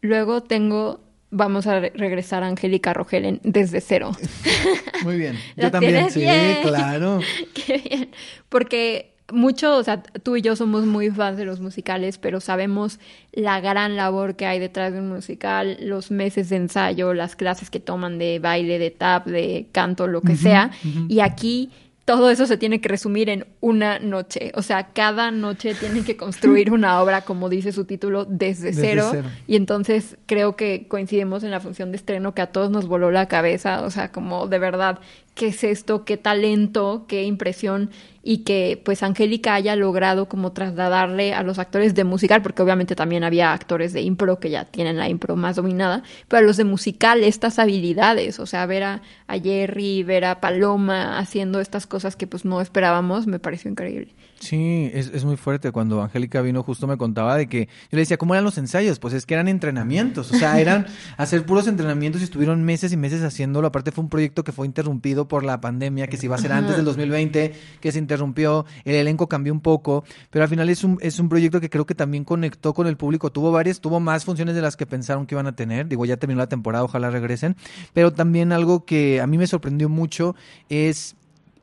Luego 0.00 0.42
tengo, 0.42 1.00
vamos 1.30 1.66
a 1.66 1.80
re- 1.80 1.92
regresar 1.96 2.42
a 2.44 2.46
Angélica 2.46 2.92
Rogel 2.92 3.40
Desde 3.42 3.80
Cero. 3.80 4.12
Muy 5.02 5.18
bien. 5.18 5.36
Yo 5.56 5.70
también, 5.70 6.10
sí, 6.10 6.20
bien. 6.20 6.58
claro. 6.62 7.20
Qué 7.66 7.78
bien. 7.78 8.10
Porque 8.48 9.10
mucho, 9.32 9.76
o 9.78 9.82
sea, 9.82 10.02
tú 10.02 10.36
y 10.36 10.42
yo 10.42 10.54
somos 10.54 10.84
muy 10.84 11.10
fans 11.10 11.38
de 11.38 11.46
los 11.46 11.58
musicales, 11.58 12.18
pero 12.18 12.40
sabemos 12.40 13.00
la 13.32 13.58
gran 13.60 13.96
labor 13.96 14.36
que 14.36 14.44
hay 14.44 14.58
detrás 14.58 14.92
de 14.92 14.98
un 15.00 15.08
musical, 15.08 15.78
los 15.80 16.10
meses 16.10 16.50
de 16.50 16.56
ensayo, 16.56 17.14
las 17.14 17.34
clases 17.34 17.70
que 17.70 17.80
toman 17.80 18.18
de 18.18 18.38
baile, 18.38 18.78
de 18.78 18.90
tap, 18.90 19.26
de 19.26 19.66
canto, 19.72 20.06
lo 20.08 20.20
que 20.20 20.36
sea. 20.36 20.70
Y 21.08 21.20
aquí 21.20 21.70
todo 22.04 22.28
eso 22.28 22.46
se 22.46 22.58
tiene 22.58 22.80
que 22.80 22.88
resumir 22.88 23.30
en 23.30 23.46
una 23.60 23.98
noche. 23.98 24.52
O 24.54 24.62
sea, 24.62 24.88
cada 24.88 25.30
noche 25.30 25.74
tienen 25.74 26.04
que 26.04 26.16
construir 26.16 26.70
una 26.70 27.00
obra, 27.00 27.22
como 27.22 27.48
dice 27.48 27.72
su 27.72 27.86
título, 27.86 28.26
desde, 28.26 28.66
Desde 28.68 28.82
cero. 28.82 29.08
cero. 29.10 29.28
Y 29.46 29.56
entonces 29.56 30.18
creo 30.26 30.54
que 30.54 30.86
coincidimos 30.86 31.44
en 31.44 31.50
la 31.50 31.60
función 31.60 31.92
de 31.92 31.96
estreno 31.96 32.34
que 32.34 32.42
a 32.42 32.48
todos 32.48 32.70
nos 32.70 32.86
voló 32.86 33.10
la 33.10 33.26
cabeza. 33.26 33.82
O 33.82 33.90
sea, 33.90 34.12
como 34.12 34.48
de 34.48 34.58
verdad, 34.58 34.98
¿qué 35.34 35.46
es 35.46 35.64
esto? 35.64 36.04
¿Qué 36.04 36.18
talento? 36.18 37.06
¿Qué 37.08 37.24
impresión? 37.24 37.90
Y 38.26 38.38
que 38.38 38.80
pues 38.82 39.02
Angélica 39.02 39.54
haya 39.54 39.76
logrado 39.76 40.28
como 40.28 40.52
trasladarle 40.52 41.34
a 41.34 41.42
los 41.42 41.58
actores 41.58 41.94
de 41.94 42.04
musical, 42.04 42.40
porque 42.42 42.62
obviamente 42.62 42.96
también 42.96 43.22
había 43.22 43.52
actores 43.52 43.92
de 43.92 44.00
impro 44.00 44.40
que 44.40 44.48
ya 44.48 44.64
tienen 44.64 44.96
la 44.96 45.08
impro 45.08 45.36
más 45.36 45.56
dominada, 45.56 46.02
pero 46.28 46.40
a 46.40 46.42
los 46.42 46.56
de 46.56 46.64
musical 46.64 47.22
estas 47.22 47.58
habilidades, 47.58 48.40
o 48.40 48.46
sea, 48.46 48.64
ver 48.64 48.82
a, 48.82 49.02
a 49.26 49.38
Jerry, 49.38 50.02
ver 50.02 50.24
a 50.24 50.40
Paloma 50.40 51.18
haciendo 51.18 51.60
estas 51.60 51.86
cosas 51.86 52.16
que 52.16 52.26
pues 52.26 52.44
no 52.44 52.60
esperábamos, 52.60 53.26
me 53.26 53.38
pareció 53.38 53.70
increíble. 53.70 54.14
Sí, 54.44 54.90
es, 54.92 55.10
es 55.14 55.24
muy 55.24 55.36
fuerte. 55.36 55.72
Cuando 55.72 56.02
Angélica 56.02 56.42
vino, 56.42 56.62
justo 56.62 56.86
me 56.86 56.98
contaba 56.98 57.36
de 57.36 57.48
que 57.48 57.66
yo 57.66 57.92
le 57.92 58.00
decía, 58.00 58.18
¿cómo 58.18 58.34
eran 58.34 58.44
los 58.44 58.58
ensayos? 58.58 58.98
Pues 58.98 59.14
es 59.14 59.24
que 59.24 59.32
eran 59.32 59.48
entrenamientos, 59.48 60.30
o 60.32 60.36
sea, 60.36 60.60
eran 60.60 60.86
hacer 61.16 61.46
puros 61.46 61.66
entrenamientos 61.66 62.20
y 62.20 62.24
estuvieron 62.24 62.62
meses 62.62 62.92
y 62.92 62.96
meses 62.98 63.22
haciéndolo. 63.22 63.66
Aparte, 63.68 63.90
fue 63.90 64.04
un 64.04 64.10
proyecto 64.10 64.44
que 64.44 64.52
fue 64.52 64.66
interrumpido 64.66 65.28
por 65.28 65.44
la 65.44 65.60
pandemia, 65.60 66.08
que 66.08 66.18
si 66.18 66.26
iba 66.26 66.36
a 66.36 66.38
ser 66.38 66.52
antes 66.52 66.76
del 66.76 66.84
2020, 66.84 67.54
que 67.80 67.92
se 67.92 67.98
interrumpió, 67.98 68.13
el 68.22 68.94
elenco 68.94 69.28
cambió 69.28 69.52
un 69.52 69.60
poco, 69.60 70.04
pero 70.30 70.44
al 70.44 70.48
final 70.48 70.68
es 70.68 70.84
un, 70.84 70.98
es 71.00 71.18
un 71.18 71.28
proyecto 71.28 71.60
que 71.60 71.70
creo 71.70 71.86
que 71.86 71.94
también 71.94 72.24
conectó 72.24 72.74
con 72.74 72.86
el 72.86 72.96
público, 72.96 73.30
tuvo 73.30 73.52
varias, 73.52 73.80
tuvo 73.80 74.00
más 74.00 74.24
funciones 74.24 74.54
de 74.54 74.62
las 74.62 74.76
que 74.76 74.86
pensaron 74.86 75.26
que 75.26 75.34
iban 75.34 75.46
a 75.46 75.56
tener, 75.56 75.88
digo, 75.88 76.04
ya 76.04 76.16
terminó 76.16 76.38
la 76.38 76.48
temporada, 76.48 76.84
ojalá 76.84 77.10
regresen, 77.10 77.56
pero 77.92 78.12
también 78.12 78.52
algo 78.52 78.84
que 78.84 79.20
a 79.20 79.26
mí 79.26 79.38
me 79.38 79.46
sorprendió 79.46 79.88
mucho 79.88 80.34
es 80.68 81.16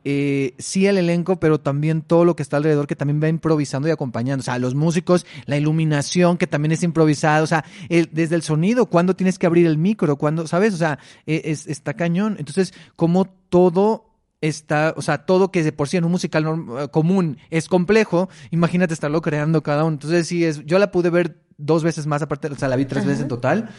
eh, 0.04 0.56
sí 0.58 0.88
el 0.88 0.98
elenco, 0.98 1.40
pero 1.40 1.60
también 1.60 2.02
todo 2.02 2.26
lo 2.26 2.36
que 2.36 2.42
está 2.42 2.58
alrededor 2.58 2.88
que 2.88 2.96
también 2.96 3.22
va 3.22 3.28
improvisando 3.28 3.88
y 3.88 3.92
acompañando. 3.92 4.42
O 4.42 4.44
sea, 4.44 4.58
los 4.58 4.74
músicos, 4.74 5.26
la 5.46 5.58
iluminación 5.58 6.38
que 6.38 6.48
también 6.48 6.72
es 6.72 6.84
improvisada, 6.84 7.44
o 7.44 7.48
sea, 7.48 7.66
desde 7.90 8.36
el 8.36 8.42
sonido, 8.42 8.88
cuando 8.88 9.16
tienes 9.16 9.38
que 9.38 9.46
abrir 9.46 9.68
el 9.68 9.78
micro, 9.78 10.16
cuando, 10.16 10.48
¿sabes? 10.48 10.74
O 10.74 10.78
sea, 10.78 10.98
e- 11.26 11.44
es, 11.46 11.68
está 11.68 11.94
cañón. 11.94 12.36
Entonces, 12.40 12.74
como 12.96 13.26
todo 13.26 14.11
está, 14.42 14.94
o 14.98 15.02
sea, 15.02 15.20
todo 15.20 15.52
que 15.52 15.64
de 15.64 15.72
por 15.72 15.88
sí 15.88 15.98
en 15.98 16.04
un 16.04 16.12
musical 16.12 16.46
eh, 16.46 16.88
común 16.90 17.38
es 17.50 17.70
complejo, 17.70 18.30
imagínate 18.50 18.94
estarlo 18.94 19.22
creando 19.22 19.64
cada 19.64 19.84
uno. 19.84 19.94
Entonces, 19.94 20.28
sí, 20.28 20.44
es, 20.44 20.66
yo 20.66 20.80
la 20.80 20.92
pude 20.92 21.10
ver 21.10 21.38
dos 21.58 21.84
veces 21.84 22.08
más, 22.08 22.22
aparte, 22.22 22.48
o 22.48 22.56
sea, 22.56 22.68
la 22.68 22.76
vi 22.76 22.86
tres 22.86 23.06
veces 23.06 23.22
en 23.22 23.28
total, 23.28 23.70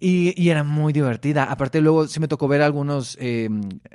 y, 0.00 0.40
y 0.40 0.50
era 0.50 0.64
muy 0.64 0.92
divertida. 0.92 1.44
Aparte, 1.44 1.80
luego 1.80 2.06
sí 2.06 2.20
me 2.20 2.28
tocó 2.28 2.48
ver 2.48 2.62
algunos, 2.62 3.16
eh, 3.20 3.48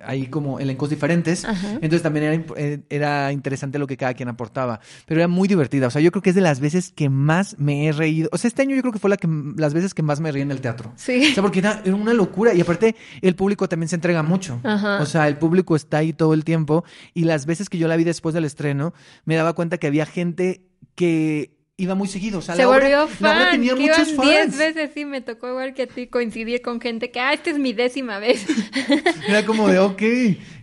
ahí 0.04 0.28
como 0.28 0.60
elencos 0.60 0.90
diferentes, 0.90 1.46
Ajá. 1.46 1.74
entonces 1.74 2.02
también 2.02 2.26
era, 2.26 2.44
eh, 2.58 2.80
era 2.90 3.32
interesante 3.32 3.80
lo 3.80 3.88
que 3.88 3.98
cada 3.98 4.14
quien 4.14 4.30
aportaba, 4.30 4.80
pero 5.06 5.20
era 5.22 5.28
muy 5.28 5.48
divertida. 5.48 5.88
O 5.88 5.90
sea, 5.90 6.02
yo 6.02 6.12
creo 6.12 6.22
que 6.22 6.30
es 6.30 6.36
de 6.36 6.42
las 6.42 6.60
veces 6.60 6.92
que 6.92 7.10
más 7.10 7.58
me 7.60 7.88
he 7.88 7.92
reído. 7.92 8.30
O 8.32 8.38
sea, 8.38 8.48
este 8.48 8.62
año 8.62 8.76
yo 8.76 8.82
creo 8.82 8.94
que 8.94 9.00
fue 9.00 9.10
la 9.10 9.18
que, 9.18 9.28
las 9.56 9.74
veces 9.74 9.94
que 9.94 10.04
más 10.04 10.20
me 10.20 10.32
reí 10.32 10.42
en 10.42 10.52
el 10.52 10.62
teatro. 10.62 10.94
Sí. 10.96 11.30
O 11.32 11.34
sea, 11.34 11.44
porque 11.44 11.60
era, 11.60 11.82
era 11.84 11.96
una 11.96 12.14
locura. 12.14 12.54
Y 12.54 12.62
aparte, 12.62 12.96
el 13.22 13.36
público 13.36 13.68
también 13.70 13.90
se 13.90 13.96
entrega 13.96 14.24
mucho. 14.24 14.60
Ajá. 14.64 15.02
O 15.02 15.06
sea, 15.06 15.28
el 15.28 15.38
público 15.38 15.76
está 15.76 15.98
ahí 15.98 16.14
todo 16.14 16.34
el 16.34 16.44
tiempo. 16.44 16.84
Y 17.14 17.24
las 17.24 17.46
veces 17.46 17.70
que 17.70 17.78
yo 17.78 17.88
la 17.88 17.96
vi 17.96 18.04
después 18.04 18.34
del 18.34 18.46
estreno, 18.46 18.94
me 19.26 19.36
daba 19.36 19.54
cuenta 19.54 19.78
que 19.78 19.88
había 19.88 20.06
gente 20.06 20.62
que 20.96 21.57
iba 21.80 21.94
muy 21.96 22.08
seguido. 22.08 22.40
O 22.40 22.42
sea, 22.42 22.56
Se 22.56 22.64
la 22.64 22.70
obra- 22.70 22.80
volvió 22.80 22.98
la 22.98 23.04
obra 23.04 23.16
fan, 23.16 23.52
tenía 23.52 23.76
que 23.76 23.82
muchos 23.82 24.10
iban 24.10 24.26
10 24.28 24.46
fans. 24.46 24.58
veces, 24.58 24.90
sí, 24.96 25.06
me 25.06 25.22
tocó 25.22 25.48
igual 25.50 25.74
que 25.76 25.84
a 25.84 25.88
ti 25.88 26.08
coincidir 26.08 26.62
con 26.64 26.82
gente 26.82 27.12
que, 27.12 27.20
ah, 27.20 27.34
esta 27.34 27.52
es 27.52 27.60
mi 27.60 27.74
décima 27.74 28.18
vez. 28.20 28.46
Era 29.28 29.46
como 29.46 29.68
de, 29.70 29.78
ok. 29.80 30.02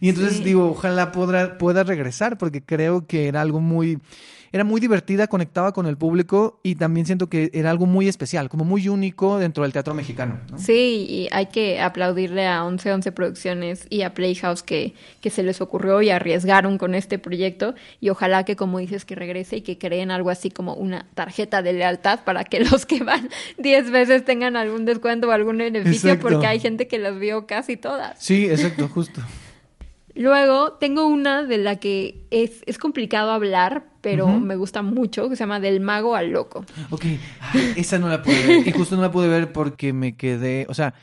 Y 0.00 0.08
entonces 0.08 0.38
Sí. 0.38 0.44
digo, 0.44 0.70
ojalá 0.70 1.12
podrá, 1.12 1.56
pueda 1.56 1.84
regresar, 1.84 2.36
porque 2.36 2.62
creo 2.64 3.06
que 3.06 3.28
era 3.28 3.40
algo 3.42 3.60
muy, 3.60 3.98
era 4.55 4.62
muy 4.62 4.81
divertida, 4.81 5.26
conectaba 5.26 5.72
con 5.72 5.86
el 5.86 5.97
público 5.97 6.60
y 6.62 6.76
también 6.76 7.06
siento 7.06 7.28
que 7.28 7.51
era 7.55 7.70
algo 7.70 7.86
muy 7.86 8.06
especial, 8.06 8.48
como 8.48 8.64
muy 8.64 8.89
único 8.89 9.40
dentro 9.40 9.64
del 9.64 9.72
teatro 9.72 9.94
mexicano. 9.94 10.39
¿no? 10.48 10.59
Sí, 10.60 11.06
y 11.10 11.28
hay 11.32 11.47
que 11.47 11.81
aplaudirle 11.81 12.47
a 12.47 12.62
1111 12.62 13.10
Producciones 13.10 13.86
y 13.90 14.02
a 14.02 14.14
Playhouse 14.14 14.62
que, 14.62 14.94
que 15.20 15.31
se 15.31 15.43
les 15.43 15.60
ocurrió 15.60 16.02
y 16.02 16.10
arriesgaron 16.10 16.78
con 16.78 16.94
este 16.94 17.18
proyecto 17.18 17.74
y 18.01 18.10
ojalá 18.10 18.44
que 18.44 18.55
como 18.55 18.78
dices 18.78 19.05
que 19.05 19.16
regrese 19.16 19.56
y 19.56 19.62
que 19.62 19.76
creen 19.76 20.12
algo 20.12 20.31
así 20.31 20.52
como 20.52 20.74
una 20.74 21.09
tarjeta 21.14 21.60
de 21.60 21.72
lealtad 21.72 22.20
para 22.22 22.44
que 22.44 22.60
los 22.70 22.86
que 22.86 23.02
van 23.02 23.31
10 23.59 23.90
veces 23.90 24.24
tengan 24.24 24.55
algún 24.55 24.85
descuento 24.85 25.26
o 25.26 25.31
algún 25.32 25.59
beneficio 25.59 26.10
Exacto. 26.10 26.28
porque 26.28 26.47
hay 26.47 26.60
gente 26.60 26.86
que 26.86 27.01
las 27.01 27.18
vio 27.18 27.48
casi 27.48 27.76
todas. 27.76 28.22
Sí, 28.22 28.44
exacto, 28.44 28.86
justo. 28.86 29.20
Luego 30.14 30.74
tengo 30.74 31.06
una 31.06 31.42
de 31.44 31.58
la 31.58 31.76
que 31.76 32.24
es, 32.30 32.62
es 32.66 32.78
complicado 32.78 33.32
hablar, 33.32 33.86
pero 34.00 34.28
me 34.28 34.54
gusta 34.54 34.82
mucho, 34.82 35.28
que 35.28 35.36
se 35.36 35.40
llama 35.40 35.60
Del 35.60 35.80
Mago 35.80 36.14
al 36.14 36.30
Loco. 36.30 36.64
Ok, 36.90 37.04
Ay, 37.40 37.72
esa 37.76 37.98
no 37.98 38.08
la 38.08 38.22
pude 38.22 38.46
ver. 38.46 38.68
Y 38.68 38.72
justo 38.72 38.96
no 38.96 39.02
la 39.02 39.10
pude 39.10 39.28
ver 39.28 39.52
porque 39.52 39.92
me 39.92 40.16
quedé, 40.16 40.66
o 40.68 40.74
sea, 40.74 40.94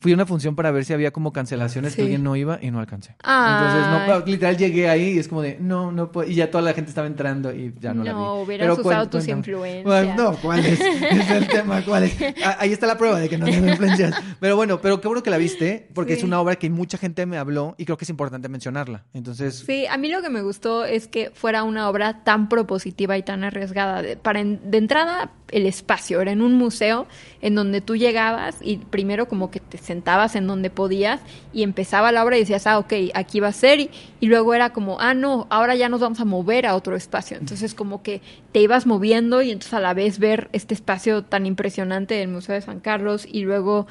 fui 0.00 0.12
a 0.12 0.14
una 0.14 0.26
función 0.26 0.54
para 0.54 0.70
ver 0.70 0.84
si 0.84 0.92
había 0.92 1.10
como 1.10 1.32
cancelaciones 1.32 1.92
Sí. 1.92 1.96
que 1.96 2.02
alguien 2.02 2.22
no 2.22 2.36
iba 2.36 2.58
y 2.62 2.70
no 2.70 2.78
alcancé. 2.80 3.16
Ay. 3.24 3.66
Entonces, 3.66 4.20
no, 4.20 4.26
literal 4.32 4.56
llegué 4.56 4.88
ahí 4.88 5.14
y 5.14 5.18
es 5.18 5.26
como 5.28 5.42
de, 5.42 5.58
no, 5.60 5.90
no 5.92 6.12
puedo. 6.12 6.30
Y 6.30 6.34
ya 6.34 6.50
toda 6.50 6.62
la 6.62 6.72
gente 6.72 6.88
estaba 6.90 7.06
entrando 7.06 7.52
y 7.52 7.74
ya 7.80 7.94
no, 7.94 8.04
la 8.04 8.12
vi. 8.12 8.18
No, 8.18 8.34
hubieras 8.42 8.68
Pero 8.76 8.88
usado 8.88 9.08
tus 9.08 9.26
influencias. 9.26 9.84
Bueno, 9.84 10.14
no, 10.16 10.36
¿cuál 10.36 10.64
es? 10.64 10.80
Es 11.18 11.30
el 11.30 11.48
tema, 11.48 11.82
¿cuál 11.84 12.04
es? 12.04 12.16
Ah, 12.44 12.58
Ahí 12.60 12.72
está 12.72 12.86
la 12.86 12.96
prueba 12.96 13.18
de 13.18 13.28
que 13.28 13.38
no 13.38 13.46
tengo 13.46 13.66
influencias. 13.68 14.14
Pero 14.40 14.56
bueno, 14.56 14.80
pero 14.80 15.00
qué 15.00 15.08
bueno 15.08 15.22
que 15.22 15.30
la 15.30 15.36
viste, 15.38 15.88
porque 15.94 16.12
Sí. 16.14 16.18
es 16.20 16.24
una 16.24 16.40
obra 16.40 16.56
que 16.56 16.70
mucha 16.70 16.96
gente 16.98 17.26
me 17.26 17.36
habló 17.38 17.74
y 17.78 17.84
creo 17.84 17.96
que 17.96 18.04
es 18.04 18.10
importante 18.10 18.48
mencionarla. 18.48 19.04
Entonces, 19.14 19.64
Sí, 19.66 19.86
a 19.86 19.96
mí 19.96 20.08
lo 20.10 20.22
que 20.22 20.30
me 20.30 20.42
gustó 20.42 20.84
es 20.84 21.08
que 21.08 21.30
fuera 21.34 21.62
una 21.64 21.88
obra 21.88 22.22
tan 22.24 22.48
propositiva 22.48 23.18
y 23.18 23.22
tan 23.22 23.42
arriesgada. 23.44 24.02
De, 24.02 24.16
para 24.16 24.40
en- 24.40 24.60
de 24.70 24.78
entrada, 24.78 25.32
el 25.50 25.66
espacio. 25.66 26.20
Era 26.20 26.32
en 26.32 26.42
un 26.42 26.54
museo 26.54 27.06
en 27.40 27.54
donde 27.54 27.80
tú 27.80 27.96
llegabas 27.96 28.56
y 28.60 28.78
primero 28.78 29.28
como 29.28 29.50
que 29.50 29.60
te 29.60 29.78
sentabas 29.78 30.36
en 30.36 30.46
donde 30.46 30.70
podías 30.70 31.20
y 31.52 31.62
empezaba 31.62 32.12
la 32.12 32.24
obra 32.24 32.36
y 32.36 32.40
decías, 32.40 32.66
ah, 32.66 32.78
ok, 32.78 32.92
aquí 33.14 33.40
va 33.40 33.48
a 33.48 33.52
ser. 33.52 33.80
Y, 33.80 33.90
y 34.20 34.26
luego 34.26 34.54
era 34.54 34.70
como, 34.72 35.00
ah, 35.00 35.14
no, 35.14 35.46
ahora 35.50 35.74
ya 35.74 35.88
nos 35.88 36.00
vamos 36.00 36.20
a 36.20 36.24
mover 36.24 36.66
a 36.66 36.74
otro 36.74 36.96
espacio. 36.96 37.36
Entonces 37.38 37.74
como 37.74 38.02
que 38.02 38.20
te 38.52 38.60
ibas 38.60 38.86
moviendo 38.86 39.42
y 39.42 39.50
entonces 39.50 39.74
a 39.74 39.80
la 39.80 39.94
vez 39.94 40.18
ver 40.18 40.48
este 40.52 40.74
espacio 40.74 41.22
tan 41.24 41.46
impresionante 41.46 42.14
del 42.14 42.28
Museo 42.28 42.54
de 42.54 42.60
San 42.60 42.80
Carlos 42.80 43.26
y 43.30 43.42
luego 43.42 43.86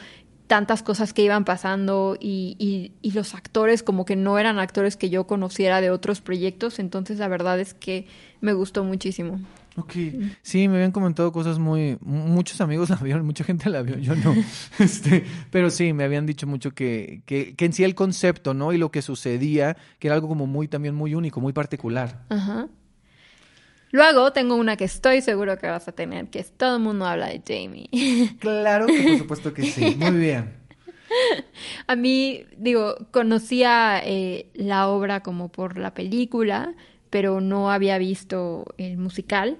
tantas 0.48 0.82
cosas 0.82 1.12
que 1.12 1.24
iban 1.24 1.44
pasando 1.44 2.16
y, 2.20 2.56
y- 2.58 2.92
y 3.02 3.12
los 3.12 3.36
actores 3.36 3.84
como 3.84 4.06
que 4.06 4.16
no 4.16 4.40
eran 4.40 4.60
actores 4.60 4.96
que 4.96 5.10
yo 5.10 5.28
conociera 5.28 5.82
de 5.82 5.90
otros 5.92 6.22
proyectos, 6.22 6.80
entonces 6.80 7.20
la 7.20 7.28
verdad 7.28 7.60
es 7.60 7.74
que 7.74 8.06
me 8.40 8.54
gustó 8.54 8.86
muchísimo. 8.86 9.42
Ok, 9.78 9.94
sí, 10.42 10.68
me 10.68 10.78
habían 10.78 10.92
comentado 10.92 11.32
cosas 11.32 11.60
muy, 11.60 11.98
muchos 12.02 12.60
amigos 12.62 12.90
la 12.92 12.96
vieron, 12.96 13.26
mucha 13.26 13.44
gente 13.44 13.70
la 13.70 13.84
vio, 13.84 13.98
yo 14.00 14.16
no, 14.16 14.36
este, 14.80 15.24
pero 15.52 15.70
sí, 15.70 15.94
me 15.94 16.04
habían 16.04 16.26
dicho 16.26 16.48
mucho 16.48 16.72
que, 16.72 17.22
que, 17.26 17.56
que 17.56 17.66
en 17.66 17.74
sí 17.74 17.84
el 17.84 17.94
concepto, 17.94 18.56
¿no? 18.56 18.74
Y 18.74 18.78
lo 18.80 18.90
que 18.90 19.04
sucedía, 19.04 19.78
que 20.00 20.08
era 20.08 20.16
algo 20.16 20.28
como 20.28 20.48
muy, 20.48 20.68
también 20.68 20.96
muy 20.96 21.14
único, 21.14 21.42
muy 21.42 21.54
particular. 21.54 22.26
Ajá. 22.30 22.68
Luego 23.92 24.34
tengo 24.34 24.56
una 24.56 24.76
que 24.76 24.84
estoy 24.84 25.22
seguro 25.22 25.58
que 25.58 25.68
vas 25.68 25.88
a 25.88 25.92
tener, 25.92 26.28
que 26.30 26.40
es 26.40 26.52
todo 26.52 26.78
el 26.78 26.82
mundo 26.82 27.06
habla 27.06 27.28
de 27.28 27.42
Jamie. 27.46 27.90
Claro 28.40 28.88
que 28.88 29.02
por 29.02 29.18
supuesto 29.18 29.54
que 29.54 29.64
sí, 29.64 29.96
muy 29.98 30.18
bien. 30.18 30.54
A 31.88 31.96
mí, 31.96 32.46
digo, 32.58 32.96
conocía 33.12 34.02
eh, 34.04 34.50
la 34.54 34.90
obra 34.90 35.22
como 35.22 35.50
por 35.50 35.78
la 35.78 35.94
película, 35.94 36.74
pero 37.10 37.42
no 37.42 37.72
había 37.72 37.98
visto 37.98 38.66
el 38.78 38.98
musical. 38.98 39.58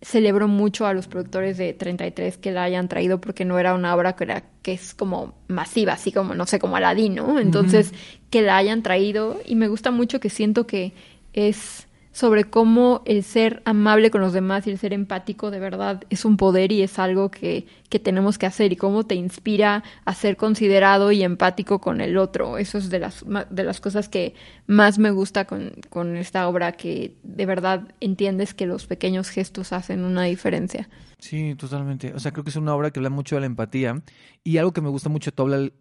Celebro 0.00 0.46
mucho 0.46 0.86
a 0.86 0.94
los 0.94 1.08
productores 1.08 1.56
de 1.56 1.72
33 1.72 2.38
que 2.38 2.52
la 2.52 2.62
hayan 2.62 2.88
traído 2.88 3.20
porque 3.20 3.44
no 3.44 3.58
era 3.58 3.74
una 3.74 3.94
obra 3.94 4.14
que, 4.14 4.24
era, 4.24 4.44
que 4.62 4.72
es 4.72 4.94
como 4.94 5.34
masiva, 5.48 5.94
así 5.94 6.12
como, 6.12 6.34
no 6.34 6.46
sé, 6.46 6.58
como 6.58 6.76
Aladdin, 6.76 7.16
¿no? 7.16 7.38
Entonces, 7.40 7.92
que 8.30 8.42
la 8.42 8.56
hayan 8.56 8.82
traído 8.82 9.40
y 9.44 9.56
me 9.56 9.66
gusta 9.66 9.90
mucho 9.90 10.20
que 10.20 10.30
siento 10.30 10.66
que 10.66 10.92
es 11.32 11.88
sobre 12.18 12.44
cómo 12.44 13.02
el 13.04 13.22
ser 13.22 13.62
amable 13.64 14.10
con 14.10 14.20
los 14.20 14.32
demás 14.32 14.66
y 14.66 14.70
el 14.70 14.78
ser 14.78 14.92
empático 14.92 15.52
de 15.52 15.60
verdad 15.60 16.02
es 16.10 16.24
un 16.24 16.36
poder 16.36 16.72
y 16.72 16.82
es 16.82 16.98
algo 16.98 17.30
que, 17.30 17.66
que 17.88 17.98
tenemos 17.98 18.38
que 18.38 18.46
hacer 18.46 18.72
y 18.72 18.76
cómo 18.76 19.04
te 19.04 19.14
inspira 19.14 19.82
a 20.04 20.14
ser 20.14 20.36
considerado 20.36 21.12
y 21.12 21.22
empático 21.22 21.80
con 21.80 22.00
el 22.00 22.18
otro. 22.18 22.58
Eso 22.58 22.78
es 22.78 22.90
de 22.90 22.98
las, 22.98 23.24
de 23.50 23.64
las 23.64 23.80
cosas 23.80 24.08
que 24.08 24.34
más 24.66 24.98
me 24.98 25.10
gusta 25.10 25.46
con, 25.46 25.72
con 25.88 26.16
esta 26.16 26.48
obra, 26.48 26.72
que 26.72 27.16
de 27.22 27.46
verdad 27.46 27.88
entiendes 28.00 28.54
que 28.54 28.66
los 28.66 28.86
pequeños 28.86 29.30
gestos 29.30 29.72
hacen 29.72 30.04
una 30.04 30.24
diferencia. 30.24 30.88
Sí, 31.18 31.56
totalmente. 31.56 32.14
O 32.14 32.20
sea, 32.20 32.30
creo 32.30 32.44
que 32.44 32.50
es 32.50 32.56
una 32.56 32.74
obra 32.74 32.92
que 32.92 33.00
habla 33.00 33.10
mucho 33.10 33.34
de 33.34 33.40
la 33.40 33.46
empatía. 33.46 34.02
Y 34.44 34.58
algo 34.58 34.72
que 34.72 34.80
me 34.80 34.88
gusta 34.88 35.08
mucho 35.08 35.32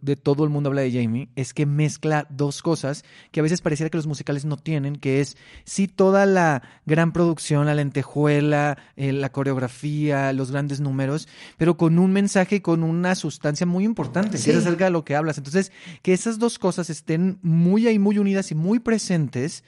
de 0.02 0.16
todo 0.16 0.44
el 0.44 0.50
mundo 0.50 0.70
habla 0.70 0.82
de 0.82 0.92
Jamie 0.92 1.30
es 1.36 1.54
que 1.54 1.66
mezcla 1.66 2.26
dos 2.30 2.62
cosas 2.62 3.06
que 3.32 3.40
a 3.40 3.44
veces 3.44 3.62
pareciera 3.62 3.90
que 3.90 3.98
los 3.98 4.08
musicales 4.08 4.46
no 4.46 4.58
tienen, 4.58 4.96
que 4.96 5.22
es 5.22 5.38
sí 5.64 5.88
toda 5.88 6.26
la 6.26 6.64
gran 6.86 7.14
producción, 7.14 7.68
la 7.68 7.76
lentejuela, 7.76 8.78
eh, 8.96 9.14
la 9.14 9.32
coreografía, 9.32 10.34
los 10.34 10.52
grandes 10.52 10.82
números, 10.82 11.28
pero 11.58 11.78
con 11.78 11.97
un 12.00 12.12
mensaje 12.14 12.58
y 12.58 12.60
con 12.60 12.84
una 12.84 13.16
sustancia 13.16 13.66
muy 13.66 13.84
importante, 13.84 14.38
Sí. 14.38 14.46
que 14.46 14.52
es 14.52 14.58
acerca 14.58 14.86
de 14.86 14.92
lo 14.92 15.04
que 15.06 15.16
hablas. 15.16 15.38
Entonces, 15.38 15.72
que 16.02 16.14
esas 16.14 16.40
dos 16.40 16.60
cosas 16.60 16.90
estén 16.90 17.40
muy 17.42 17.88
ahí, 17.88 18.00
muy 18.00 18.18
unidas 18.18 18.52
y 18.52 18.56
muy 18.56 18.80
presentes, 18.80 19.64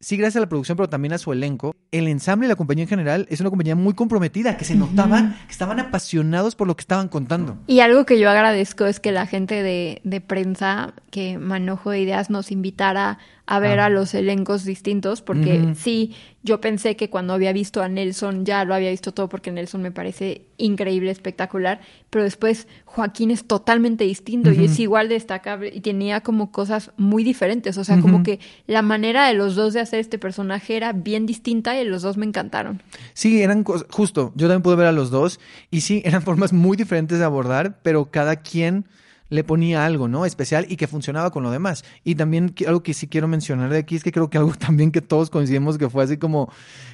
sí 0.00 0.16
gracias 0.16 0.36
a 0.36 0.40
la 0.40 0.48
producción, 0.48 0.76
pero 0.76 0.88
también 0.90 1.14
a 1.14 1.18
su 1.18 1.32
elenco, 1.32 1.74
el 1.90 2.06
ensamble 2.08 2.46
y 2.46 2.48
la 2.48 2.56
compañía 2.56 2.82
en 2.84 2.88
general 2.88 3.26
es 3.30 3.40
una 3.40 3.48
compañía 3.50 3.74
muy 3.74 3.94
comprometida, 3.94 4.56
que 4.58 4.64
se 4.66 4.74
notaba 4.74 5.36
que 5.46 5.52
estaban 5.52 5.80
apasionados 5.80 6.54
por 6.54 6.66
lo 6.66 6.76
que 6.76 6.82
estaban 6.82 7.08
contando. 7.08 7.56
Y 7.66 7.80
algo 7.80 8.04
que 8.04 8.18
yo 8.20 8.28
agradezco 8.28 8.84
es 8.84 9.00
que 9.00 9.10
la 9.12 9.26
gente 9.26 9.62
de, 9.62 10.02
de 10.04 10.20
prensa, 10.20 10.92
que 11.10 11.38
Manojo 11.38 11.90
de 11.90 12.00
Ideas, 12.00 12.28
nos 12.28 12.52
invitara 12.52 13.18
a 13.48 13.60
ver 13.60 13.78
Ah. 13.78 13.86
a 13.86 13.88
los 13.90 14.12
elencos 14.14 14.64
distintos, 14.64 15.22
porque 15.22 15.74
sí, 15.76 16.12
yo 16.42 16.60
pensé 16.60 16.96
que 16.96 17.10
cuando 17.10 17.32
había 17.32 17.52
visto 17.52 17.80
a 17.80 17.88
Nelson 17.88 18.44
ya 18.44 18.64
lo 18.64 18.74
había 18.74 18.90
visto 18.90 19.12
todo, 19.12 19.28
porque 19.28 19.52
Nelson 19.52 19.82
me 19.82 19.92
parece 19.92 20.42
increíble, 20.56 21.12
espectacular, 21.12 21.80
pero 22.10 22.24
después 22.24 22.66
Joaquín 22.86 23.30
es 23.30 23.44
totalmente 23.46 24.02
distinto 24.02 24.50
y 24.52 24.64
es 24.64 24.78
igual 24.80 25.08
de 25.08 25.14
destacable 25.14 25.70
y 25.72 25.80
tenía 25.80 26.22
como 26.22 26.50
cosas 26.50 26.90
muy 26.96 27.22
diferentes, 27.22 27.78
o 27.78 27.84
sea, 27.84 28.00
como 28.00 28.24
que 28.24 28.40
la 28.66 28.82
manera 28.82 29.28
de 29.28 29.34
los 29.34 29.54
dos 29.54 29.74
de 29.74 29.80
hacer 29.80 30.00
este 30.00 30.18
personaje 30.18 30.76
era 30.76 30.92
bien 30.92 31.24
distinta 31.26 31.80
y 31.80 31.84
los 31.84 32.02
dos 32.02 32.16
me 32.16 32.26
encantaron. 32.26 32.82
Sí, 33.14 33.42
eran 33.42 33.62
justo, 33.62 34.32
yo 34.34 34.48
también 34.48 34.62
pude 34.62 34.74
ver 34.76 34.86
a 34.86 34.92
los 34.92 35.10
dos 35.10 35.38
y 35.70 35.82
sí, 35.82 36.02
eran 36.04 36.22
formas 36.22 36.52
muy 36.52 36.76
diferentes 36.76 37.18
de 37.20 37.24
abordar, 37.24 37.78
pero 37.82 38.10
cada 38.10 38.36
quien 38.36 38.86
le 39.28 39.44
ponía 39.44 39.84
algo, 39.84 40.08
¿no? 40.08 40.24
Especial 40.26 40.66
y 40.68 40.76
que 40.76 40.86
funcionaba 40.86 41.30
con 41.30 41.42
lo 41.42 41.50
demás. 41.50 41.84
Y 42.04 42.14
también 42.14 42.54
algo 42.66 42.82
que 42.82 42.94
sí 42.94 43.08
quiero 43.08 43.28
mencionar 43.28 43.70
de 43.70 43.78
aquí 43.78 43.96
es 43.96 44.04
que 44.04 44.12
creo 44.12 44.30
que 44.30 44.38
algo 44.38 44.52
también 44.58 44.92
que 44.92 45.00
todos 45.00 45.30
coincidimos 45.30 45.78
que 45.78 45.88
fue 45.88 46.04
así 46.04 46.16
como, 46.16 46.50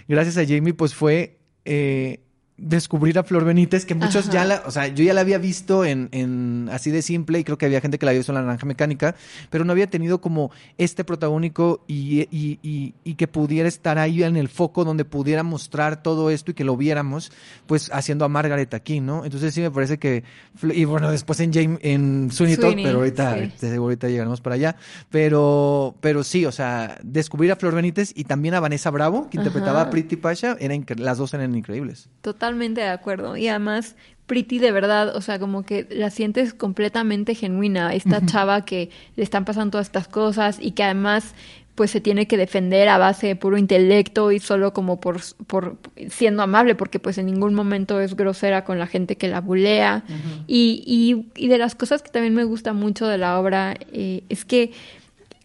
gracias 0.09 0.39
a 0.39 0.47
Jamie, 0.47 0.75
pues 0.75 0.95
fue 0.95 1.39
eh, 1.65 2.21
descubrir 2.63 3.19
a 3.19 3.25
Flor 3.25 3.45
Benítez, 3.45 3.85
que 3.85 3.95
muchos 3.95 4.25
Ajá. 4.29 4.33
ya 4.33 4.45
la, 4.45 4.63
o 4.67 4.71
sea, 4.71 4.87
yo 4.87 5.03
ya 5.05 5.13
la 5.15 5.21
había 5.23 5.39
visto 5.39 5.85
en, 5.85 6.09
en 6.13 6.69
así 6.73 6.91
de 6.91 7.03
simple 7.03 7.41
y 7.41 7.45
creo 7.45 7.59
que 7.59 7.67
había 7.67 7.81
gente 7.81 7.99
que 7.99 8.07
la 8.07 8.11
había 8.11 8.21
visto 8.21 8.33
en 8.33 8.37
La 8.37 8.43
Naranja 8.43 8.67
Mecánica, 8.67 9.15
pero 9.51 9.65
no 9.65 9.73
había 9.73 9.89
tenido 9.89 10.21
como 10.21 10.51
este 10.79 11.03
protagónico 11.05 11.85
y, 11.89 12.21
y, 12.31 12.59
y, 12.63 12.95
y 13.05 13.15
que 13.17 13.27
pudiera 13.29 13.69
estar 13.69 13.99
ahí 13.99 14.23
en 14.23 14.37
el 14.37 14.49
foco 14.49 14.85
donde 14.85 15.05
pudiera 15.05 15.43
mostrar 15.43 16.03
todo 16.03 16.31
esto 16.31 16.53
y 16.53 16.55
que 16.55 16.65
lo 16.65 16.77
viéramos, 16.77 17.33
pues 17.67 17.91
haciendo 17.93 18.25
a 18.25 18.29
Margaret 18.29 18.73
aquí, 18.75 19.01
¿no? 19.01 19.25
Entonces 19.25 19.53
sí 19.53 19.61
me 19.61 19.71
parece 19.71 19.99
que, 19.99 20.23
y 20.63 20.85
bueno, 20.85 21.11
después 21.11 21.41
en 21.41 21.53
James, 21.53 21.79
en 21.83 22.31
Sweeney 22.31 22.57
Sweeney, 22.57 22.85
pero 22.85 22.99
ahorita, 22.99 23.37
sí. 23.39 23.53
seguro 23.57 23.83
ahorita 23.85 24.09
llegaremos 24.09 24.41
para 24.41 24.55
allá, 24.55 24.77
pero, 25.11 25.95
pero 26.01 26.25
sí, 26.25 26.45
o 26.47 26.53
sea, 26.53 26.99
descubrir 27.03 27.53
a 27.53 27.57
Flor 27.57 27.75
Benítez 27.75 28.13
y 28.15 28.25
también 28.25 28.55
a 28.55 28.61
Vanessa 28.61 28.91
Bravo, 28.91 29.29
que 29.31 29.37
interpretaba 29.39 29.81
a 29.83 29.91
Pretty 29.91 30.17
Pasha, 30.17 30.57
era 30.61 30.75
incre- 30.75 30.99
las 30.99 31.19
dos 31.19 31.33
eran 31.35 31.55
increíbles. 31.55 32.09
Totalmente 32.53 32.81
de 32.83 32.89
acuerdo. 32.89 33.37
Y 33.37 33.49
además, 33.49 33.97
Pretty 34.27 34.59
de 34.59 34.73
verdad, 34.73 35.17
o 35.17 35.21
sea, 35.21 35.39
como 35.39 35.65
que 35.65 35.87
la 35.91 36.11
sientes 36.11 36.55
completamente 36.55 37.35
genuina. 37.35 37.93
Esta 37.93 38.25
chava 38.25 38.65
que 38.65 38.91
le 39.17 39.25
están 39.25 39.45
pasando 39.45 39.73
todas 39.73 39.89
estas 39.89 40.09
cosas 40.09 40.59
y 40.61 40.73
que 40.73 40.85
además 40.85 41.35
pues 41.75 41.91
se 41.91 42.01
tiene 42.01 42.27
que 42.27 42.37
defender 42.37 42.89
a 42.89 42.99
base 42.99 43.29
de 43.29 43.37
puro 43.37 43.57
intelecto 43.57 44.31
y 44.31 44.39
solo 44.39 44.75
como 44.75 45.01
por, 45.01 45.21
por 45.47 45.79
siendo 46.11 46.43
amable, 46.43 46.75
porque 46.75 46.99
pues 46.99 47.17
en 47.19 47.27
ningún 47.27 47.55
momento 47.55 48.01
es 48.01 48.15
grosera 48.15 48.65
con 48.65 48.79
la 48.79 48.87
gente 48.87 49.17
que 49.17 49.29
la 49.29 49.41
bulea. 49.41 50.05
y, 50.47 50.85
y, 50.87 51.43
y 51.43 51.49
de 51.49 51.59
las 51.59 51.75
cosas 51.75 52.03
que 52.03 52.11
también 52.11 52.35
me 52.35 52.45
gusta 52.45 52.75
mucho 52.75 53.07
de 53.07 53.19
la 53.19 53.41
obra 53.41 53.75
eh, 53.93 54.23
es 54.29 54.45
que 54.45 54.73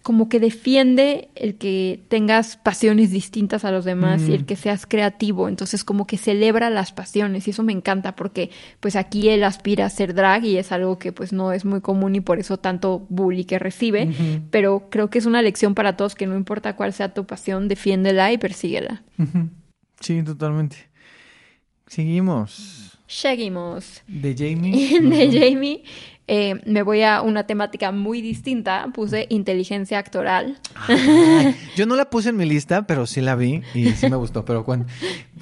como 0.07 0.29
que 0.29 0.39
defiende 0.39 1.27
el 1.35 1.55
que 1.55 2.05
tengas 2.07 2.55
pasiones 2.55 3.11
distintas 3.11 3.65
a 3.65 3.71
los 3.71 3.83
demás 3.83 4.21
y 4.29 4.33
el 4.33 4.45
que 4.45 4.55
seas 4.55 4.85
creativo, 4.85 5.49
entonces 5.49 5.83
como 5.83 6.07
que 6.07 6.17
celebra 6.17 6.69
las 6.69 6.93
pasiones 6.93 7.45
y 7.45 7.51
eso 7.51 7.61
me 7.61 7.73
encanta 7.73 8.15
porque 8.15 8.49
pues 8.79 8.95
aquí 8.95 9.27
él 9.27 9.43
aspira 9.43 9.85
a 9.85 9.89
ser 9.89 10.13
drag 10.13 10.45
y 10.45 10.55
es 10.59 10.71
algo 10.71 10.97
que 10.97 11.11
pues 11.11 11.33
no 11.33 11.51
es 11.51 11.65
muy 11.65 11.81
común 11.81 12.15
y 12.15 12.21
por 12.21 12.39
eso 12.39 12.55
tanto 12.55 13.05
bully 13.09 13.43
que 13.43 13.59
recibe, 13.59 14.09
pero 14.49 14.87
creo 14.89 15.09
que 15.09 15.19
es 15.19 15.25
una 15.25 15.41
lección 15.41 15.75
para 15.75 15.97
todos 15.97 16.15
que 16.15 16.25
no 16.25 16.37
importa 16.37 16.77
cuál 16.77 16.93
sea 16.93 17.13
tu 17.13 17.25
pasión, 17.25 17.67
defiéndela 17.67 18.31
y 18.31 18.37
persíguela. 18.37 19.03
Sí, 19.99 20.23
totalmente. 20.23 20.77
Seguimos. 21.85 22.97
Seguimos. 23.07 24.03
De 24.07 24.33
Jamie. 24.37 25.01
de 25.01 25.51
Jamie, 25.51 25.83
eh, 26.29 26.59
me 26.65 26.83
voy 26.83 27.03
a 27.03 27.21
una 27.21 27.47
temática 27.47 27.93
muy 27.93 28.21
distinta. 28.21 28.89
Puse 28.93 29.27
inteligencia 29.29 29.97
actoral. 29.97 30.59
Ay, 30.75 31.55
yo 31.75 31.85
no 31.85 31.95
la 31.95 32.09
puse 32.09 32.29
en 32.29 32.37
mi 32.37 32.45
lista, 32.45 32.85
pero 32.85 33.05
sí 33.05 33.21
la 33.21 33.35
vi 33.35 33.61
y 33.73 33.91
sí 33.91 34.09
me 34.09 34.17
gustó. 34.17 34.43
Pero 34.43 34.65
cuando... 34.65 34.87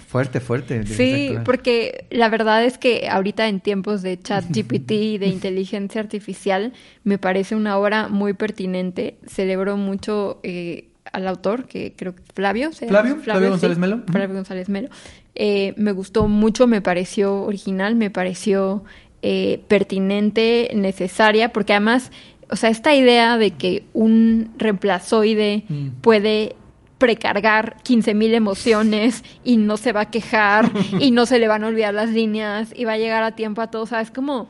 fuerte, 0.08 0.40
fuerte. 0.40 0.86
Sí, 0.86 1.36
porque 1.44 2.06
la 2.12 2.30
verdad 2.30 2.64
es 2.64 2.78
que 2.78 3.10
ahorita 3.10 3.48
en 3.48 3.62
tiempos 3.62 4.04
de 4.04 4.20
chat 4.20 4.46
GPT 4.48 4.92
y 4.92 5.18
de 5.18 5.28
inteligencia 5.28 6.00
artificial 6.02 6.74
me 7.04 7.18
parece 7.18 7.56
una 7.56 7.78
obra 7.78 8.08
muy 8.08 8.34
pertinente. 8.34 9.18
Celebro 9.26 9.78
mucho 9.78 10.40
eh, 10.44 10.90
al 11.12 11.28
autor, 11.28 11.66
que 11.66 11.94
creo 11.96 12.16
que 12.16 12.22
Flavio. 12.34 12.72
Flavio, 12.72 13.16
Flavio 13.18 13.50
González 13.50 13.80
Melo. 13.80 14.04
Flavio 14.08 14.36
González 14.36 14.70
Melo. 14.70 14.90
Eh, 15.38 15.74
me 15.76 15.92
gustó 15.92 16.28
mucho, 16.30 16.66
me 16.66 16.82
pareció 16.82 17.44
original, 17.44 17.96
me 17.96 18.10
pareció 18.10 18.86
eh, 19.28 19.60
pertinente, 19.68 20.70
necesaria, 20.76 21.52
porque 21.52 21.74
además, 21.74 22.12
o 22.52 22.56
sea, 22.56 22.70
esta 22.70 22.94
idea 22.94 23.40
de 23.40 23.50
que 23.50 23.84
un 23.92 24.52
reemplazoide 24.60 25.64
Mm. 25.68 25.88
puede 26.02 26.56
precargar 27.00 27.78
15.000 27.84 28.36
emociones 28.36 29.24
y 29.44 29.58
no 29.58 29.78
se 29.78 29.94
va 29.94 30.02
a 30.02 30.12
quejar 30.12 30.72
y 31.00 31.10
no 31.10 31.26
se 31.26 31.40
le 31.40 31.48
van 31.48 31.64
a 31.64 31.68
olvidar 31.70 31.96
las 31.96 32.12
líneas 32.12 32.72
y 32.76 32.86
va 32.86 32.94
a 32.94 32.98
llegar 33.00 33.24
a 33.24 33.32
tiempo 33.32 33.62
a 33.62 33.72
todo, 33.72 33.82
o 33.82 33.88
sea, 33.88 34.00
es 34.00 34.12
como 34.12 34.48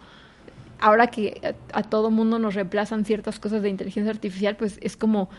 ahora 0.81 1.07
que 1.07 1.39
a, 1.73 1.79
a 1.79 1.83
todo 1.83 2.11
mundo 2.11 2.37
nos 2.37 2.53
reemplazan 2.53 3.05
ciertas 3.05 3.39
cosas 3.39 3.61
de 3.61 3.69
inteligencia 3.69 4.11
artificial, 4.11 4.57
pues 4.57 4.77
es 4.81 4.97
como, 4.97 5.29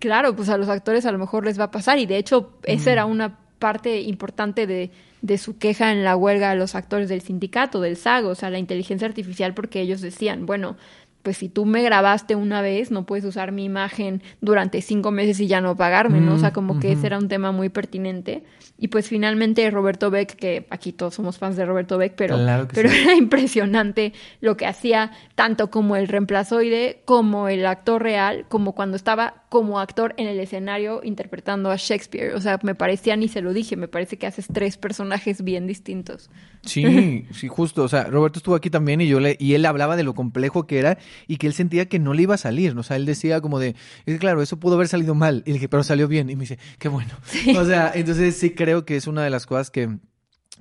claro, 0.00 0.34
pues 0.34 0.48
a 0.48 0.58
los 0.58 0.68
actores 0.68 1.06
a 1.06 1.12
lo 1.12 1.18
mejor 1.18 1.44
les 1.44 1.60
va 1.60 1.64
a 1.66 1.70
pasar 1.70 2.00
y 2.00 2.06
de 2.06 2.16
hecho 2.16 2.54
esa 2.64 2.90
era 2.90 3.04
una 3.04 3.38
parte 3.60 4.00
importante 4.00 4.66
de, 4.66 4.90
de 5.22 5.38
su 5.38 5.58
queja 5.58 5.92
en 5.92 6.04
la 6.04 6.16
huelga 6.16 6.50
de 6.50 6.56
los 6.56 6.74
actores 6.74 7.08
del 7.08 7.20
sindicato, 7.20 7.80
del 7.80 7.96
SAG, 7.96 8.26
o 8.26 8.34
sea, 8.34 8.50
la 8.50 8.58
inteligencia 8.58 9.06
artificial, 9.06 9.54
porque 9.54 9.80
ellos 9.80 10.00
decían, 10.00 10.46
bueno, 10.46 10.76
pues 11.22 11.36
si 11.36 11.48
tú 11.48 11.66
me 11.66 11.82
grabaste 11.82 12.34
una 12.34 12.62
vez, 12.62 12.90
no 12.90 13.04
puedes 13.04 13.24
usar 13.24 13.52
mi 13.52 13.64
imagen 13.64 14.22
durante 14.40 14.80
cinco 14.80 15.10
meses 15.10 15.38
y 15.40 15.46
ya 15.46 15.60
no 15.60 15.76
pagarme, 15.76 16.20
¿no? 16.20 16.34
O 16.34 16.38
sea, 16.38 16.52
como 16.52 16.80
que 16.80 16.92
ese 16.92 17.06
era 17.06 17.18
un 17.18 17.28
tema 17.28 17.52
muy 17.52 17.68
pertinente. 17.68 18.42
Y 18.78 18.88
pues 18.88 19.08
finalmente 19.08 19.70
Roberto 19.70 20.10
Beck, 20.10 20.34
que 20.34 20.66
aquí 20.70 20.92
todos 20.92 21.14
somos 21.14 21.36
fans 21.36 21.56
de 21.56 21.66
Roberto 21.66 21.98
Beck, 21.98 22.14
pero, 22.16 22.36
Claro 22.36 22.68
pero 22.72 22.88
sí. 22.88 22.96
era 23.02 23.14
impresionante 23.14 24.14
lo 24.40 24.56
que 24.56 24.66
hacía, 24.66 25.10
tanto 25.34 25.70
como 25.70 25.96
el 25.96 26.08
reemplazoide, 26.08 27.02
como 27.04 27.48
el 27.48 27.66
actor 27.66 28.02
real, 28.02 28.46
como 28.48 28.74
cuando 28.74 28.96
estaba 28.96 29.39
como 29.50 29.80
actor 29.80 30.14
en 30.16 30.28
el 30.28 30.38
escenario 30.38 31.00
interpretando 31.02 31.72
a 31.72 31.76
Shakespeare. 31.76 32.34
O 32.34 32.40
sea, 32.40 32.60
me 32.62 32.76
parecía, 32.76 33.16
ni 33.16 33.26
se 33.26 33.42
lo 33.42 33.52
dije, 33.52 33.76
me 33.76 33.88
parece 33.88 34.16
que 34.16 34.28
haces 34.28 34.46
tres 34.46 34.76
personajes 34.76 35.42
bien 35.42 35.66
distintos. 35.66 36.30
Sí, 36.62 37.26
sí, 37.32 37.48
justo. 37.48 37.82
O 37.82 37.88
sea, 37.88 38.04
Roberto 38.04 38.38
estuvo 38.38 38.54
aquí 38.54 38.70
también 38.70 39.00
y 39.00 39.08
yo 39.08 39.18
le, 39.18 39.36
y 39.40 39.54
él 39.54 39.66
hablaba 39.66 39.96
de 39.96 40.04
lo 40.04 40.14
complejo 40.14 40.68
que 40.68 40.78
era 40.78 40.98
y 41.26 41.38
que 41.38 41.48
él 41.48 41.52
sentía 41.52 41.88
que 41.88 41.98
no 41.98 42.14
le 42.14 42.22
iba 42.22 42.36
a 42.36 42.38
salir. 42.38 42.78
O 42.78 42.84
sea, 42.84 42.94
él 42.94 43.06
decía 43.06 43.40
como 43.40 43.58
de, 43.58 43.70
es 44.06 44.14
que 44.14 44.18
claro, 44.18 44.40
eso 44.40 44.60
pudo 44.60 44.76
haber 44.76 44.86
salido 44.86 45.16
mal. 45.16 45.42
Y 45.44 45.50
le 45.50 45.54
dije, 45.54 45.68
pero 45.68 45.82
salió 45.82 46.06
bien. 46.06 46.30
Y 46.30 46.36
me 46.36 46.42
dice, 46.42 46.58
qué 46.78 46.88
bueno. 46.88 47.10
O 47.58 47.64
sea, 47.64 47.90
entonces 47.92 48.36
sí 48.36 48.50
creo 48.50 48.84
que 48.84 48.94
es 48.96 49.08
una 49.08 49.24
de 49.24 49.30
las 49.30 49.46
cosas 49.46 49.72
que, 49.72 49.98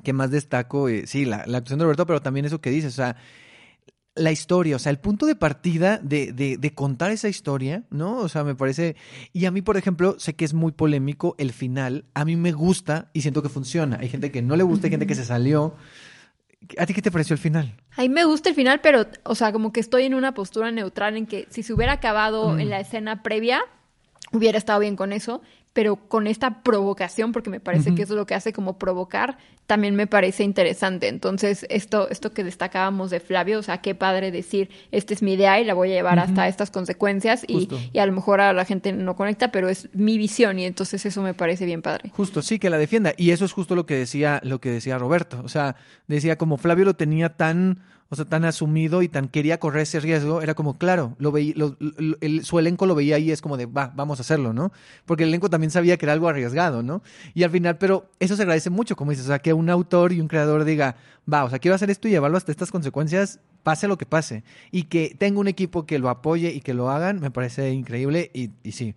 que 0.03 0.13
más 0.13 0.31
destaco. 0.31 0.89
eh, 0.89 1.05
sí, 1.05 1.25
la, 1.25 1.45
la 1.45 1.59
actuación 1.59 1.77
de 1.77 1.85
Roberto, 1.85 2.07
pero 2.07 2.23
también 2.23 2.47
eso 2.47 2.59
que 2.59 2.71
dices. 2.71 2.93
O 2.93 2.95
sea, 2.95 3.17
la 4.19 4.31
historia, 4.31 4.75
o 4.75 4.79
sea, 4.79 4.91
el 4.91 4.99
punto 4.99 5.25
de 5.25 5.35
partida 5.35 5.97
de, 5.97 6.33
de, 6.33 6.57
de 6.57 6.73
contar 6.73 7.11
esa 7.11 7.29
historia, 7.29 7.83
¿no? 7.89 8.17
O 8.17 8.29
sea, 8.29 8.43
me 8.43 8.55
parece... 8.55 8.95
Y 9.33 9.45
a 9.45 9.51
mí, 9.51 9.61
por 9.61 9.77
ejemplo, 9.77 10.19
sé 10.19 10.35
que 10.35 10.45
es 10.45 10.53
muy 10.53 10.71
polémico 10.71 11.35
el 11.37 11.53
final. 11.53 12.05
A 12.13 12.25
mí 12.25 12.35
me 12.35 12.51
gusta 12.51 13.09
y 13.13 13.21
siento 13.21 13.41
que 13.41 13.49
funciona. 13.49 13.97
Hay 13.99 14.09
gente 14.09 14.31
que 14.31 14.41
no 14.41 14.55
le 14.55 14.63
gusta, 14.63 14.87
hay 14.87 14.91
gente 14.91 15.07
que 15.07 15.15
se 15.15 15.25
salió. 15.25 15.75
¿A 16.77 16.85
ti 16.85 16.93
qué 16.93 17.01
te 17.01 17.11
pareció 17.11 17.33
el 17.33 17.39
final? 17.39 17.75
A 17.95 18.01
mí 18.01 18.09
me 18.09 18.25
gusta 18.25 18.49
el 18.49 18.55
final, 18.55 18.81
pero, 18.81 19.07
o 19.23 19.35
sea, 19.35 19.51
como 19.51 19.71
que 19.71 19.79
estoy 19.79 20.03
en 20.03 20.13
una 20.13 20.33
postura 20.33 20.71
neutral 20.71 21.15
en 21.15 21.25
que 21.25 21.47
si 21.49 21.63
se 21.63 21.73
hubiera 21.73 21.93
acabado 21.93 22.59
en 22.59 22.69
la 22.69 22.79
escena 22.79 23.23
previa, 23.23 23.61
hubiera 24.33 24.57
estado 24.57 24.79
bien 24.79 24.95
con 24.95 25.13
eso, 25.13 25.41
pero 25.79 25.95
con 25.95 26.27
esta 26.27 26.61
provocación, 26.61 27.31
porque 27.31 27.49
me 27.49 27.61
parece 27.61 27.95
que 27.95 28.01
eso 28.01 28.11
es 28.11 28.17
lo 28.17 28.25
que 28.25 28.35
hace 28.35 28.51
como 28.51 28.77
provocar, 28.77 29.37
también 29.65 29.95
me 29.95 30.07
parece 30.07 30.43
interesante. 30.43 31.07
Entonces, 31.07 31.65
esto, 31.69 32.09
esto 32.09 32.33
que 32.33 32.43
destacábamos 32.43 33.11
de 33.11 33.21
Flavio, 33.21 33.59
o 33.59 33.63
sea, 33.63 33.77
qué 33.77 33.95
padre 33.95 34.29
decir, 34.29 34.69
esta 34.91 35.13
es 35.13 35.21
mi 35.21 35.35
idea 35.35 35.57
y 35.61 35.63
la 35.63 35.73
voy 35.73 35.91
a 35.91 35.93
llevar 35.93 36.19
hasta 36.19 36.49
estas 36.49 36.69
consecuencias 36.69 37.45
y, 37.47 37.69
y 37.93 37.99
a 37.99 38.05
lo 38.05 38.11
mejor 38.11 38.41
a 38.41 38.51
la 38.51 38.65
gente 38.65 38.91
no 38.91 39.15
conecta, 39.15 39.53
pero 39.53 39.69
es 39.69 39.87
mi 39.93 40.17
visión 40.17 40.59
y 40.59 40.65
entonces 40.65 41.05
eso 41.05 41.21
me 41.21 41.33
parece 41.33 41.63
bien 41.63 41.81
padre. 41.81 42.09
Justo, 42.09 42.41
sí, 42.41 42.59
que 42.59 42.69
la 42.69 42.77
defienda. 42.77 43.13
Y 43.15 43.31
eso 43.31 43.45
es 43.45 43.53
justo 43.53 43.73
lo 43.73 43.85
que 43.85 43.95
decía, 43.95 44.41
lo 44.43 44.59
que 44.59 44.71
decía 44.71 44.97
Roberto. 44.97 45.39
O 45.45 45.47
sea, 45.47 45.77
decía 46.07 46.37
como 46.37 46.57
Flavio 46.57 46.83
lo 46.83 46.95
tenía 46.97 47.37
tan, 47.37 47.79
o 48.09 48.15
sea, 48.15 48.25
tan 48.25 48.43
asumido 48.45 49.01
y 49.03 49.07
tan 49.07 49.27
quería 49.27 49.59
correr 49.59 49.83
ese 49.83 49.99
riesgo, 49.99 50.41
era 50.41 50.55
como, 50.55 50.77
claro, 50.77 51.15
lo 51.19 51.31
veía, 51.31 51.53
lo- 51.55 51.75
lo- 51.79 52.17
el- 52.21 52.43
su 52.43 52.57
elenco 52.57 52.85
lo 52.87 52.95
veía 52.95 53.17
ahí, 53.17 53.31
es 53.31 53.41
como 53.41 53.55
de, 53.55 53.67
va, 53.67 53.93
vamos 53.95 54.19
a 54.19 54.21
hacerlo, 54.21 54.51
¿no? 54.51 54.71
Porque 55.05 55.23
el 55.23 55.29
elenco 55.29 55.49
también 55.49 55.69
sabía 55.71 55.95
que 55.97 56.05
era 56.05 56.13
algo 56.13 56.27
arriesgado, 56.27 56.81
¿no? 56.81 57.03
Y 57.35 57.43
al 57.43 57.51
final, 57.51 57.77
pero 57.77 58.09
eso 58.19 58.35
se 58.35 58.41
agradece 58.41 58.69
mucho, 58.71 58.95
como 58.95 59.11
dices, 59.11 59.25
o 59.25 59.29
sea, 59.29 59.39
que 59.39 59.53
un 59.53 59.69
autor 59.69 60.11
y 60.11 60.21
un 60.21 60.27
creador 60.27 60.63
diga, 60.63 60.95
va, 61.31 61.43
o 61.43 61.49
sea, 61.49 61.59
quiero 61.59 61.75
hacer 61.75 61.89
esto 61.91 62.07
y 62.07 62.11
llevarlo 62.11 62.37
hasta 62.37 62.51
estas 62.51 62.71
consecuencias, 62.71 63.39
pase 63.61 63.87
lo 63.87 63.97
que 63.97 64.05
pase. 64.07 64.43
Y 64.71 64.83
que 64.83 65.15
tenga 65.17 65.39
un 65.39 65.47
equipo 65.47 65.85
que 65.85 65.99
lo 65.99 66.09
apoye 66.09 66.51
y 66.51 66.61
que 66.61 66.73
lo 66.73 66.89
hagan, 66.89 67.19
me 67.19 67.29
parece 67.29 67.71
increíble 67.71 68.31
y, 68.33 68.49
y 68.63 68.71
sí. 68.71 68.95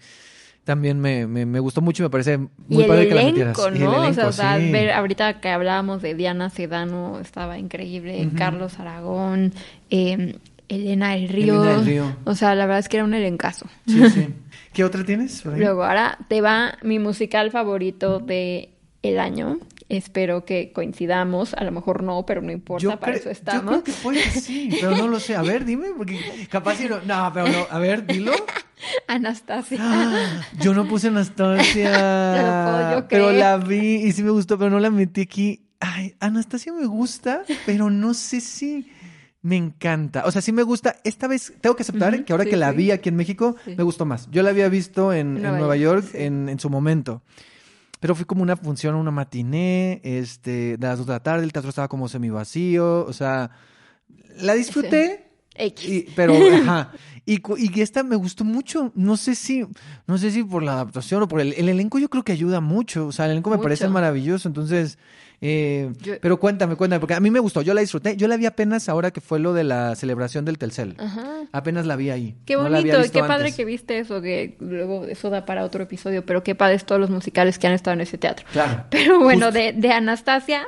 También 0.64 1.00
me, 1.00 1.26
me, 1.26 1.44
me 1.44 1.58
gustó 1.58 1.80
mucho 1.80 2.02
y 2.02 2.06
me 2.06 2.10
parece 2.10 2.38
muy 2.38 2.50
y 2.68 2.80
el 2.82 2.86
padre 2.86 3.08
que 3.08 3.14
la 3.14 3.22
metieras. 3.24 3.58
elenco, 3.58 3.76
Y 3.76 3.80
¿no? 3.80 4.04
el 4.04 4.10
o 4.10 4.12
sea, 4.14 4.22
elenco, 4.22 4.28
o 4.28 4.32
sea, 4.32 4.58
sí. 4.60 4.70
ver 4.70 4.92
ahorita 4.92 5.40
que 5.40 5.48
hablábamos 5.48 6.02
de 6.02 6.14
Diana 6.14 6.50
Sedano, 6.50 7.18
estaba 7.20 7.58
increíble, 7.58 8.28
Carlos 8.36 8.78
Aragón, 8.78 9.52
eh, 9.90 10.36
Elena 10.68 11.14
del 11.14 11.28
Río. 11.28 11.62
Elena 11.62 11.76
del 11.78 11.86
Río. 11.86 12.16
O 12.24 12.34
sea, 12.36 12.54
la 12.54 12.66
verdad 12.66 12.78
es 12.78 12.88
que 12.88 12.98
era 12.98 13.04
un 13.04 13.14
elencazo. 13.14 13.66
Sí, 13.86 14.08
sí. 14.10 14.28
¿Qué 14.72 14.84
otra 14.84 15.04
tienes? 15.04 15.42
por 15.42 15.54
ahí? 15.54 15.60
Luego, 15.60 15.84
ahora 15.84 16.16
te 16.28 16.40
va 16.40 16.78
mi 16.82 16.98
musical 16.98 17.50
favorito 17.50 18.20
de 18.20 18.70
el 19.02 19.18
año. 19.18 19.58
Espero 19.92 20.44
que 20.46 20.72
coincidamos, 20.72 21.52
a 21.52 21.64
lo 21.64 21.70
mejor 21.70 22.02
no, 22.02 22.24
pero 22.24 22.40
no 22.40 22.50
importa, 22.50 22.98
para 22.98 23.12
cre- 23.12 23.16
eso 23.16 23.24
yo 23.26 23.30
estamos. 23.32 23.64
creo 23.72 23.84
que 23.84 23.92
puede 23.92 24.22
que 24.22 24.40
sí, 24.40 24.70
pero 24.80 24.96
no 24.96 25.06
lo 25.06 25.20
sé. 25.20 25.36
A 25.36 25.42
ver, 25.42 25.66
dime, 25.66 25.88
porque 25.96 26.18
capaz 26.48 26.76
si 26.76 26.88
no. 26.88 27.00
No, 27.04 27.30
pero 27.34 27.46
no. 27.48 27.66
A 27.70 27.78
ver, 27.78 28.06
dilo. 28.06 28.32
Anastasia. 29.06 29.78
Ah, 29.80 30.46
Yo 30.60 30.72
no 30.74 30.86
puse 30.88 31.08
Anastasia. 31.08 31.90
No 32.92 32.92
yo 33.00 33.08
pero 33.08 33.32
la 33.32 33.56
vi 33.58 33.96
y 33.96 34.12
sí 34.12 34.22
me 34.22 34.30
gustó, 34.30 34.56
pero 34.58 34.70
no 34.70 34.80
la 34.80 34.90
metí 34.90 35.20
aquí. 35.20 35.60
Ay, 35.80 36.14
Anastasia 36.20 36.72
me 36.72 36.86
gusta, 36.86 37.42
pero 37.66 37.90
no 37.90 38.14
sé 38.14 38.40
si. 38.40 38.90
me 39.42 39.56
encanta. 39.56 40.24
O 40.24 40.30
sea, 40.30 40.40
sí 40.40 40.52
me 40.52 40.62
gusta. 40.62 40.96
Esta 41.04 41.26
vez 41.28 41.52
tengo 41.60 41.76
que 41.76 41.82
aceptar 41.82 42.24
que 42.24 42.32
ahora 42.32 42.44
sí, 42.44 42.50
que 42.50 42.56
la 42.56 42.70
sí. 42.70 42.76
vi 42.76 42.90
aquí 42.92 43.08
en 43.10 43.16
México, 43.16 43.56
Sí. 43.64 43.74
me 43.76 43.82
gustó 43.82 44.04
más. 44.06 44.28
Yo 44.30 44.42
la 44.42 44.50
había 44.50 44.68
visto 44.68 45.12
en, 45.12 45.36
en 45.44 45.58
Nueva 45.58 45.76
York, 45.76 46.06
en, 46.14 46.48
en 46.48 46.58
su 46.58 46.70
momento. 46.70 47.22
Pero 48.02 48.14
fui 48.16 48.24
como 48.26 48.42
una 48.42 48.56
función, 48.56 48.96
una 48.96 49.12
matiné, 49.12 50.00
este, 50.02 50.76
de 50.76 50.86
las 50.86 50.98
dos 50.98 51.06
de 51.06 51.12
la 51.12 51.22
tarde, 51.22 51.44
el 51.44 51.52
teatro 51.52 51.68
estaba 51.70 51.86
como 51.86 52.08
semi 52.08 52.30
vacío, 52.30 53.06
o 53.06 53.12
sea, 53.12 53.52
la 54.40 54.54
disfruté, 54.54 55.30
X. 55.54 55.88
y- 55.88 56.06
pero, 56.16 56.34
ajá. 56.34 56.90
Y, 57.24 57.40
y 57.58 57.80
esta 57.80 58.02
me 58.02 58.16
gustó 58.16 58.42
mucho. 58.44 58.90
No 58.96 59.16
sé 59.16 59.36
si, 59.36 59.64
no 60.08 60.18
sé 60.18 60.32
si 60.32 60.42
por 60.42 60.64
la 60.64 60.72
adaptación 60.72 61.22
o 61.22 61.28
por 61.28 61.40
el, 61.40 61.52
el 61.52 61.68
elenco, 61.68 62.00
yo 62.00 62.10
creo 62.10 62.24
que 62.24 62.32
ayuda 62.32 62.60
mucho. 62.60 63.06
O 63.06 63.12
sea, 63.12 63.26
el 63.26 63.30
elenco 63.32 63.50
me 63.50 63.56
Mucho. 63.56 63.62
parece 63.64 63.86
maravilloso. 63.88 64.48
Entonces, 64.48 64.98
eh, 65.44 65.90
Yo- 66.00 66.14
pero 66.20 66.38
cuéntame, 66.38 66.76
cuéntame, 66.76 67.00
porque 67.00 67.14
a 67.14 67.20
mí 67.20 67.30
me 67.30 67.40
gustó. 67.40 67.62
Yo 67.62 67.74
la 67.74 67.80
disfruté. 67.80 68.16
Yo 68.16 68.28
la 68.28 68.36
vi 68.36 68.46
apenas 68.46 68.88
ahora 68.88 69.10
que 69.10 69.20
fue 69.20 69.40
lo 69.40 69.52
de 69.52 69.64
la 69.64 69.94
celebración 69.96 70.44
del 70.44 70.56
Telcel. 70.56 70.94
Ajá. 70.98 71.24
Apenas 71.50 71.84
la 71.84 71.96
vi 71.96 72.10
ahí. 72.10 72.36
Qué 72.46 72.54
No 72.54 72.62
la 72.68 72.78
había 72.78 72.94
bonito, 72.94 72.98
visto 73.02 73.12
qué 73.12 73.26
padre 73.28 73.44
antes. 73.46 73.56
que 73.56 73.64
viste 73.64 73.98
eso, 73.98 74.22
que 74.22 74.56
luego 74.60 75.04
eso 75.06 75.28
da 75.30 75.44
para 75.44 75.64
otro 75.64 75.82
episodio, 75.82 76.24
pero 76.24 76.42
qué 76.44 76.54
padres 76.54 76.84
todos 76.86 77.00
los 77.00 77.10
musicales 77.10 77.58
que 77.58 77.66
han 77.66 77.72
estado 77.74 77.94
en 77.94 78.02
ese 78.02 78.16
teatro. 78.18 78.46
Claro. 78.52 78.84
Pero 78.90 79.18
bueno, 79.20 79.50
de, 79.50 79.72
de 79.72 79.90
Anastasia, 79.92 80.62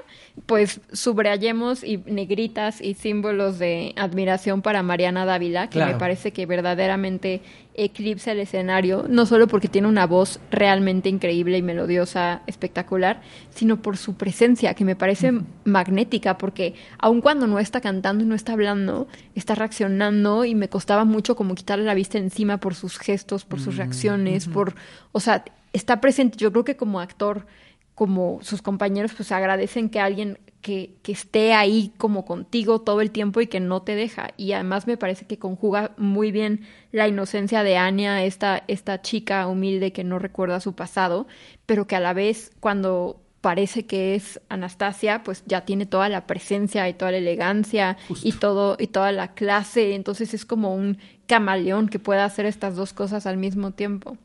pues 0.47 0.81
subrayemos 0.93 1.85
y 1.85 1.99
negritas 1.99 2.81
y 2.81 2.95
símbolos 2.95 3.59
de 3.59 3.93
admiración 3.97 4.63
para 4.63 4.83
Mariana 4.83 5.25
Dávila, 5.25 5.69
que 5.69 5.79
Claro. 5.79 5.93
me 5.93 5.99
parece 5.99 6.33
que 6.33 6.45
verdaderamente 6.45 7.41
eclipsa 7.75 8.33
el 8.33 8.41
escenario, 8.41 9.07
no 9.09 9.27
solo 9.27 9.47
porque 9.47 9.69
tiene 9.69 9.89
una 9.89 10.07
voz 10.07 10.41
realmente 10.51 11.09
increíble 11.09 11.57
y 11.59 11.63
melodiosa, 11.63 12.43
espectacular, 12.47 13.23
sino 13.51 13.81
por 13.81 13.97
su 13.97 14.17
presencia, 14.17 14.75
que 14.75 14.85
me 14.85 14.97
parece 14.97 15.33
magnética, 15.65 16.37
porque 16.37 16.75
aun 16.99 17.21
cuando 17.21 17.47
no 17.47 17.59
está 17.59 17.81
cantando 17.81 18.25
y 18.25 18.27
no 18.27 18.35
está 18.35 18.53
hablando, 18.53 19.07
está 19.35 19.55
reaccionando 19.55 20.45
y 20.45 20.55
me 20.55 20.69
costaba 20.69 21.05
mucho 21.05 21.37
como 21.37 21.55
quitarle 21.55 21.85
la 21.85 21.95
vista 21.95 22.19
encima 22.19 22.59
por 22.59 22.75
sus 22.75 22.99
gestos, 22.99 23.45
por 23.45 23.61
sus 23.61 23.77
reacciones, 23.77 24.47
por, 24.47 24.75
o 25.13 25.21
sea, 25.21 25.45
está 25.73 26.01
presente. 26.01 26.37
Yo 26.39 26.53
creo 26.53 26.65
que 26.65 26.77
como 26.77 27.01
actor, 27.01 27.47
como 27.95 28.41
sus 28.43 28.63
compañeros, 28.63 29.13
pues 29.15 29.31
agradecen 29.33 29.89
que 29.89 30.01
alguien 30.01 30.39
que, 30.61 30.95
que 31.03 31.13
esté 31.13 31.53
ahí 31.53 31.93
como 31.99 32.25
contigo 32.25 32.81
todo 32.81 33.01
el 33.01 33.11
tiempo 33.11 33.41
y 33.41 33.47
que 33.47 33.61
no 33.61 33.83
te 33.83 33.95
deja. 33.95 34.31
Y 34.37 34.53
además 34.53 34.87
me 34.87 34.97
parece 34.97 35.27
que 35.27 35.39
conjuga 35.39 35.93
muy 35.97 36.33
bien 36.33 36.67
la 36.91 37.07
inocencia 37.07 37.63
de 37.63 37.77
Anya, 37.77 38.25
esta, 38.25 38.65
esta 38.67 39.03
chica 39.03 39.47
humilde 39.47 39.93
que 39.93 40.05
no 40.05 40.19
recuerda 40.19 40.61
su 40.61 40.75
pasado, 40.75 41.27
pero 41.67 41.87
que 41.87 41.97
a 41.97 42.01
la 42.01 42.15
vez 42.15 42.51
cuando 42.61 43.21
parece 43.45 43.85
que 43.85 44.15
es 44.15 44.41
Anastasia, 44.49 45.23
pues 45.23 45.45
ya 45.45 45.67
tiene 45.67 45.85
toda 45.85 46.09
la 46.09 46.27
presencia 46.27 46.89
y 46.89 46.95
toda 46.95 47.11
la 47.11 47.19
elegancia 47.19 47.99
y 48.23 48.33
todo 48.33 48.79
y 48.81 48.87
toda 48.87 49.13
la 49.13 49.35
clase, 49.35 49.95
entonces 49.95 50.33
es 50.33 50.47
como 50.47 50.75
un 50.75 50.97
camaleón 51.27 51.91
que 51.91 51.99
puede 51.99 52.23
hacer 52.23 52.47
estas 52.47 52.75
dos 52.75 52.95
cosas 52.95 53.27
al 53.27 53.37
mismo 53.37 53.73
tiempo. 53.73 54.17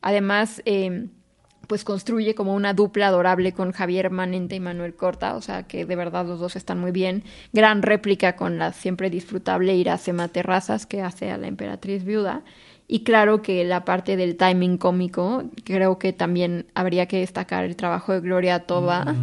Además, 0.00 0.62
eh, 0.64 1.08
pues 1.66 1.84
construye 1.84 2.34
como 2.34 2.54
una 2.54 2.74
dupla 2.74 3.08
adorable 3.08 3.52
con 3.52 3.72
Javier 3.72 4.10
Manente 4.10 4.56
y 4.56 4.60
Manuel 4.60 4.94
Corta, 4.94 5.36
o 5.36 5.40
sea 5.40 5.64
que 5.64 5.84
de 5.86 5.96
verdad 5.96 6.26
los 6.26 6.40
dos 6.40 6.56
están 6.56 6.80
muy 6.80 6.92
bien. 6.92 7.24
Gran 7.52 7.82
réplica 7.82 8.36
con 8.36 8.58
la 8.58 8.72
siempre 8.72 9.10
disfrutable 9.10 9.74
Iracema 9.74 10.28
Terrazas 10.28 10.86
que 10.86 11.02
hace 11.02 11.30
a 11.30 11.38
la 11.38 11.46
emperatriz 11.46 12.04
viuda. 12.04 12.42
Y 12.86 13.00
claro 13.00 13.40
que 13.40 13.64
la 13.64 13.84
parte 13.84 14.16
del 14.16 14.36
timing 14.36 14.76
cómico, 14.76 15.44
creo 15.64 15.98
que 15.98 16.12
también 16.12 16.66
habría 16.74 17.06
que 17.06 17.18
destacar 17.18 17.64
el 17.64 17.76
trabajo 17.76 18.12
de 18.12 18.20
Gloria 18.20 18.60
Toba, 18.60 19.14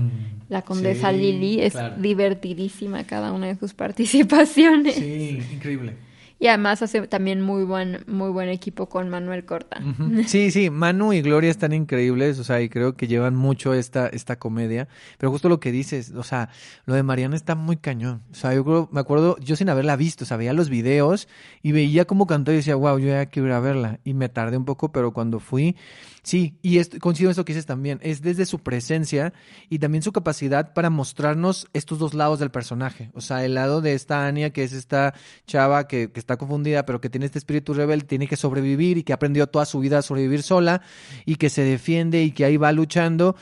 la 0.50 0.64
condesa 0.64 1.12
sí, 1.12 1.18
Lili, 1.18 1.62
es 1.62 1.74
claro. 1.74 1.96
divertidísima 1.98 3.04
cada 3.06 3.32
una 3.32 3.48
de 3.48 3.56
sus 3.56 3.74
participaciones. 3.76 4.96
Sí, 4.96 5.40
increíble. 5.54 5.94
Y 6.42 6.48
además 6.48 6.82
hace 6.82 7.08
también 7.08 7.40
muy 7.40 7.66
buen, 7.66 8.04
muy 8.08 8.32
buen 8.32 8.50
equipo 8.50 8.90
con 8.90 9.10
Manuel 9.10 9.46
Corta. 9.46 9.80
Sí, 10.26 10.50
sí, 10.50 10.72
Manu 10.72 11.14
y 11.14 11.22
Gloria 11.22 11.52
están 11.52 11.72
increíbles, 11.72 12.40
o 12.40 12.44
sea, 12.44 12.62
y 12.62 12.68
creo 12.68 12.96
que 12.96 13.08
llevan 13.08 13.36
mucho 13.36 13.76
esta, 13.76 14.08
esta 14.08 14.40
comedia, 14.40 14.88
pero 15.20 15.30
justo 15.30 15.50
lo 15.50 15.60
que 15.60 15.72
dices, 15.72 16.14
o 16.16 16.24
sea, 16.24 16.50
lo 16.86 16.96
de 16.96 17.04
Mariana 17.04 17.36
está 17.36 17.54
muy 17.54 17.78
cañón, 17.78 18.24
o 18.32 18.34
sea, 18.34 18.56
yo 18.56 18.66
creo, 18.66 18.90
me 18.92 19.00
acuerdo, 19.00 19.38
yo 19.38 19.56
sin 19.56 19.70
haberla 19.70 19.96
visto, 19.96 20.24
o 20.24 20.28
sea, 20.28 20.36
veía 20.36 20.54
los 20.54 20.72
videos 20.72 21.28
y 21.62 21.74
veía 21.74 22.06
cómo 22.06 22.26
cantó 22.26 22.52
y 22.52 22.56
decía, 22.56 22.76
wow, 22.76 22.98
yo 22.98 23.10
ya 23.10 23.28
quiero 23.28 23.48
ir 23.48 23.54
a 23.54 23.60
verla, 23.60 24.00
y 24.04 24.16
me 24.16 24.28
tardé 24.28 24.58
un 24.58 24.66
poco, 24.66 24.92
pero 24.92 25.12
cuando 25.12 25.40
fui, 25.40 25.76
sí, 26.24 26.58
y 26.62 26.78
esto, 26.78 27.00
coincido 27.00 27.32
esto 27.32 27.46
que 27.46 27.54
dices 27.54 27.66
también, 27.66 28.00
es 28.02 28.22
desde 28.22 28.46
su 28.46 28.60
presencia 28.60 29.34
y 29.70 29.80
también 29.80 30.04
su 30.04 30.12
capacidad 30.12 30.74
para 30.74 30.90
mostrarnos 30.90 31.68
estos 31.74 32.00
dos 32.00 32.14
lados 32.14 32.40
del 32.40 32.52
personaje, 32.52 33.10
o 33.14 33.22
sea, 33.22 33.44
el 33.46 33.54
lado 33.54 33.82
de 33.82 33.94
esta 33.94 34.28
Ania, 34.28 34.52
que 34.52 34.64
es 34.64 34.74
esta 34.74 35.14
chava 35.48 35.88
que, 35.88 36.12
que 36.12 36.20
está 36.20 36.38
confundida, 36.38 36.86
pero 36.86 37.02
que 37.02 37.10
tiene 37.10 37.26
este 37.26 37.40
espíritu 37.40 37.74
rebelde, 37.74 38.06
tiene 38.06 38.28
que 38.28 38.38
sobrevivir 38.38 38.98
y 38.98 39.04
que 39.04 39.14
aprendió 39.14 39.48
toda 39.48 39.66
su 39.66 39.80
vida 39.80 40.00
a 40.00 40.02
sobrevivir 40.02 40.44
sola 40.44 40.82
y 41.26 41.36
que 41.36 41.50
se 41.50 41.64
defiende 41.64 42.24
y 42.24 42.32
que 42.32 42.46
ahí 42.46 42.58
va 42.58 42.72
luchando 42.72 43.36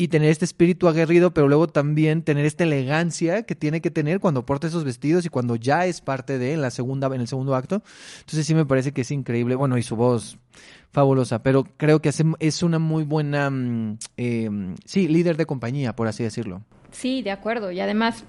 y 0.00 0.08
tener 0.08 0.30
este 0.30 0.44
espíritu 0.44 0.86
aguerrido, 0.86 1.34
pero 1.34 1.48
luego 1.48 1.66
también 1.66 2.22
tener 2.22 2.46
esta 2.46 2.62
elegancia 2.62 3.42
que 3.42 3.56
tiene 3.56 3.80
que 3.80 3.90
tener 3.90 4.20
cuando 4.20 4.46
porta 4.46 4.68
esos 4.68 4.84
vestidos 4.84 5.26
y 5.26 5.28
cuando 5.28 5.56
ya 5.56 5.86
es 5.86 6.00
parte 6.00 6.38
de 6.38 6.52
en 6.52 6.62
la 6.62 6.70
segunda 6.70 7.08
en 7.08 7.20
el 7.20 7.26
segundo 7.26 7.56
acto. 7.56 7.82
Entonces 8.20 8.46
sí 8.46 8.54
me 8.54 8.64
parece 8.64 8.92
que 8.92 9.00
es 9.00 9.10
increíble. 9.10 9.56
Bueno, 9.56 9.76
y 9.76 9.82
su 9.82 9.96
voz 9.96 10.38
fabulosa, 10.92 11.42
pero 11.42 11.64
creo 11.76 12.00
que 12.00 12.10
hace- 12.10 12.24
es 12.38 12.62
una 12.62 12.78
muy 12.78 13.02
buena 13.02 13.50
mm, 13.50 13.98
eh, 14.16 14.48
sí, 14.84 15.08
líder 15.08 15.36
de 15.36 15.46
compañía, 15.46 15.94
por 15.96 16.06
así 16.06 16.22
decirlo. 16.22 16.62
Sí, 16.92 17.20
de 17.22 17.32
acuerdo. 17.32 17.72
Y 17.72 17.80
además, 17.80 18.24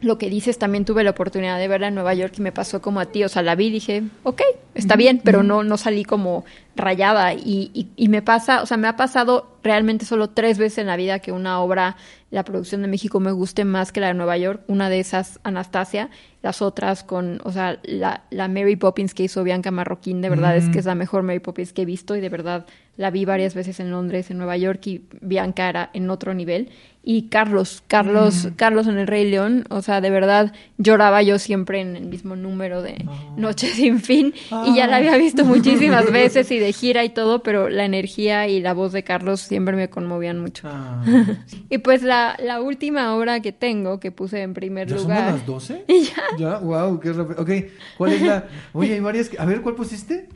lo 0.00 0.16
que 0.16 0.30
dices, 0.30 0.58
también 0.58 0.84
tuve 0.84 1.02
la 1.02 1.10
oportunidad 1.10 1.58
de 1.58 1.66
verla 1.66 1.88
en 1.88 1.94
Nueva 1.94 2.14
York 2.14 2.34
y 2.38 2.42
me 2.42 2.52
pasó 2.52 2.80
como 2.80 3.00
a 3.00 3.06
ti. 3.06 3.24
O 3.24 3.28
sea, 3.28 3.42
la 3.42 3.54
vi 3.54 3.66
y 3.66 3.70
dije, 3.70 4.02
ok, 4.22 4.42
está 4.74 4.96
bien, 4.96 5.20
pero 5.24 5.42
no, 5.42 5.64
no 5.64 5.76
salí 5.76 6.04
como 6.04 6.44
rayada. 6.76 7.34
Y, 7.34 7.70
y, 7.74 7.88
y 7.96 8.08
me 8.08 8.22
pasa, 8.22 8.62
o 8.62 8.66
sea, 8.66 8.76
me 8.76 8.86
ha 8.86 8.96
pasado 8.96 9.56
realmente 9.62 10.04
solo 10.04 10.30
tres 10.30 10.58
veces 10.58 10.78
en 10.78 10.86
la 10.86 10.96
vida 10.96 11.18
que 11.18 11.32
una 11.32 11.60
obra, 11.60 11.96
la 12.30 12.44
producción 12.44 12.82
de 12.82 12.88
México, 12.88 13.20
me 13.20 13.32
guste 13.32 13.64
más 13.64 13.90
que 13.90 14.00
la 14.00 14.08
de 14.08 14.14
Nueva 14.14 14.36
York. 14.36 14.62
Una 14.66 14.90
de 14.90 15.00
esas, 15.00 15.40
Anastasia. 15.44 16.10
Las 16.42 16.62
otras 16.62 17.02
con, 17.02 17.40
o 17.42 17.50
sea, 17.50 17.80
la, 17.82 18.22
la 18.30 18.48
Mary 18.48 18.76
Poppins 18.76 19.12
que 19.12 19.24
hizo 19.24 19.42
Bianca 19.42 19.70
Marroquín, 19.70 20.20
de 20.20 20.30
verdad 20.30 20.56
es 20.56 20.68
que 20.68 20.78
es 20.78 20.84
la 20.84 20.94
mejor 20.94 21.24
Mary 21.24 21.40
Poppins 21.40 21.72
que 21.72 21.82
he 21.82 21.84
visto 21.84 22.14
y 22.14 22.20
de 22.20 22.28
verdad 22.28 22.66
la 22.98 23.12
vi 23.12 23.24
varias 23.24 23.54
veces 23.54 23.78
en 23.78 23.92
Londres, 23.92 24.28
en 24.30 24.38
Nueva 24.38 24.56
York 24.56 24.84
y 24.88 25.02
Bianca 25.20 25.68
era 25.68 25.90
en 25.94 26.10
otro 26.10 26.34
nivel. 26.34 26.68
Y 27.04 27.28
Carlos, 27.28 27.82
Carlos, 27.86 28.48
Carlos 28.56 28.88
en 28.88 28.98
El 28.98 29.06
Rey 29.06 29.30
León, 29.30 29.64
o 29.70 29.82
sea, 29.82 30.00
de 30.00 30.10
verdad 30.10 30.52
lloraba 30.78 31.22
yo 31.22 31.38
siempre 31.38 31.80
en 31.80 31.96
el 31.96 32.06
mismo 32.06 32.36
número 32.36 32.82
de 32.82 33.06
Noche 33.36 33.68
sin 33.68 34.00
fin 34.00 34.34
y 34.66 34.74
ya 34.74 34.88
la 34.88 34.96
había 34.96 35.16
visto 35.16 35.44
muchísimas 35.44 36.12
veces 36.12 36.50
y 36.50 36.58
de 36.58 36.72
gira 36.72 37.04
y 37.04 37.10
todo, 37.10 37.42
pero 37.44 37.70
la 37.70 37.84
energía 37.84 38.48
y 38.48 38.60
la 38.60 38.74
voz 38.74 38.92
de 38.92 39.04
Carlos 39.04 39.40
siempre 39.40 39.76
me 39.76 39.88
conmovían 39.88 40.40
mucho. 40.40 40.68
Y 41.70 41.78
pues 41.78 42.02
la, 42.02 42.17
la 42.38 42.60
última 42.60 43.14
obra 43.16 43.40
que 43.40 43.52
tengo, 43.52 43.98
que 44.00 44.10
puse 44.12 44.42
en 44.42 44.54
primer 44.54 44.90
lugar. 44.90 45.44
12? 45.44 45.84
Y 45.88 46.02
ya. 46.04 46.22
Ya, 46.38 46.58
wow, 46.58 46.98
qué 47.00 47.12
rápido. 47.12 47.42
Ok, 47.42 47.50
¿cuál 47.96 48.12
es 48.12 48.22
la...? 48.22 48.44
Oye, 48.72 48.94
hay 48.94 49.00
varias... 49.00 49.30
A 49.38 49.44
ver, 49.44 49.60
¿cuál 49.62 49.74
pusiste? 49.74 50.28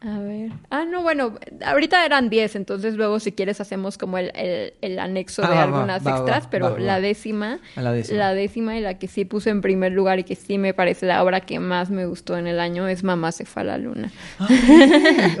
A 0.00 0.18
ver. 0.20 0.52
Ah, 0.70 0.84
no, 0.84 1.02
bueno, 1.02 1.32
ahorita 1.64 2.04
eran 2.04 2.28
10, 2.28 2.54
entonces 2.56 2.94
luego 2.94 3.18
si 3.18 3.32
quieres 3.32 3.60
hacemos 3.62 3.96
como 3.96 4.18
el, 4.18 4.30
el, 4.36 4.74
el 4.82 4.98
anexo 4.98 5.42
Ah, 5.42 5.48
de 5.48 5.54
va, 5.54 5.62
algunas 5.64 6.06
va, 6.06 6.10
extras, 6.18 6.44
va, 6.44 6.50
pero 6.50 6.78
la 6.78 7.00
décima, 7.00 7.58
A 7.74 7.80
la 7.80 7.92
décima. 7.92 8.18
la 8.18 8.34
décima 8.34 8.76
y 8.76 8.82
la 8.82 8.98
que 8.98 9.08
sí 9.08 9.24
puse 9.24 9.48
en 9.50 9.62
primer 9.62 9.92
lugar 9.92 10.18
y 10.18 10.24
que 10.24 10.36
sí 10.36 10.58
me 10.58 10.74
parece 10.74 11.06
la 11.06 11.24
obra 11.24 11.40
que 11.40 11.58
más 11.60 11.88
me 11.90 12.04
gustó 12.06 12.36
en 12.36 12.46
el 12.46 12.60
año 12.60 12.86
es 12.86 13.02
Mamá 13.04 13.32
se 13.32 13.46
fue 13.46 13.62
a 13.62 13.64
la 13.64 13.78
luna. 13.78 14.12
Ah, 14.38 14.46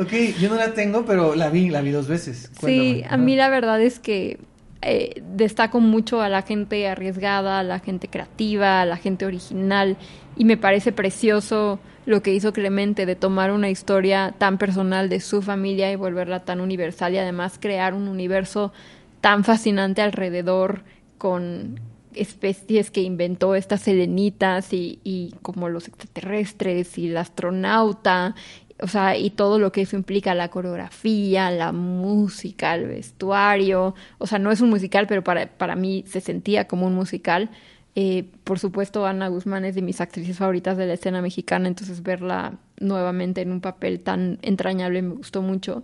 ok, 0.06 0.12
yo 0.40 0.48
no 0.48 0.56
la 0.56 0.72
tengo, 0.72 1.04
pero 1.04 1.34
la 1.34 1.50
vi, 1.50 1.68
la 1.68 1.82
vi 1.82 1.90
dos 1.90 2.08
veces. 2.08 2.50
Sí, 2.58 3.02
Cuéntame. 3.02 3.06
a 3.14 3.16
mí 3.18 3.36
la 3.36 3.50
verdad 3.50 3.80
es 3.80 3.98
que 4.00 4.38
eh, 4.82 5.22
destaco 5.34 5.80
mucho 5.80 6.20
a 6.20 6.28
la 6.28 6.42
gente 6.42 6.86
arriesgada, 6.86 7.58
a 7.58 7.62
la 7.62 7.80
gente 7.80 8.08
creativa, 8.08 8.82
a 8.82 8.84
la 8.84 8.96
gente 8.96 9.26
original 9.26 9.96
y 10.36 10.44
me 10.44 10.56
parece 10.56 10.92
precioso 10.92 11.80
lo 12.04 12.22
que 12.22 12.34
hizo 12.34 12.52
Clemente 12.52 13.06
de 13.06 13.16
tomar 13.16 13.50
una 13.50 13.70
historia 13.70 14.34
tan 14.38 14.58
personal 14.58 15.08
de 15.08 15.20
su 15.20 15.42
familia 15.42 15.90
y 15.90 15.96
volverla 15.96 16.40
tan 16.40 16.60
universal 16.60 17.14
y 17.14 17.18
además 17.18 17.58
crear 17.60 17.94
un 17.94 18.06
universo 18.06 18.72
tan 19.20 19.44
fascinante 19.44 20.02
alrededor 20.02 20.84
con 21.18 21.80
especies 22.14 22.90
que 22.90 23.02
inventó 23.02 23.54
estas 23.54 23.82
selenitas 23.82 24.72
y, 24.72 25.00
y 25.04 25.34
como 25.42 25.68
los 25.68 25.88
extraterrestres 25.88 26.96
y 26.96 27.08
el 27.08 27.16
astronauta 27.16 28.34
o 28.80 28.88
sea, 28.88 29.16
y 29.16 29.30
todo 29.30 29.58
lo 29.58 29.72
que 29.72 29.82
eso 29.82 29.96
implica, 29.96 30.34
la 30.34 30.48
coreografía, 30.48 31.50
la 31.50 31.72
música, 31.72 32.74
el 32.74 32.86
vestuario, 32.86 33.94
o 34.18 34.26
sea, 34.26 34.38
no 34.38 34.50
es 34.52 34.60
un 34.60 34.70
musical, 34.70 35.06
pero 35.06 35.24
para, 35.24 35.46
para 35.46 35.76
mí 35.76 36.04
se 36.06 36.20
sentía 36.20 36.66
como 36.66 36.86
un 36.86 36.94
musical. 36.94 37.50
Eh, 37.94 38.24
por 38.44 38.58
supuesto, 38.58 39.06
Ana 39.06 39.28
Guzmán 39.28 39.64
es 39.64 39.74
de 39.74 39.82
mis 39.82 40.02
actrices 40.02 40.36
favoritas 40.36 40.76
de 40.76 40.86
la 40.86 40.92
escena 40.94 41.22
mexicana, 41.22 41.68
entonces 41.68 42.02
verla 42.02 42.58
nuevamente 42.78 43.40
en 43.40 43.50
un 43.52 43.62
papel 43.62 44.00
tan 44.00 44.38
entrañable 44.42 45.00
me 45.00 45.14
gustó 45.14 45.40
mucho. 45.40 45.82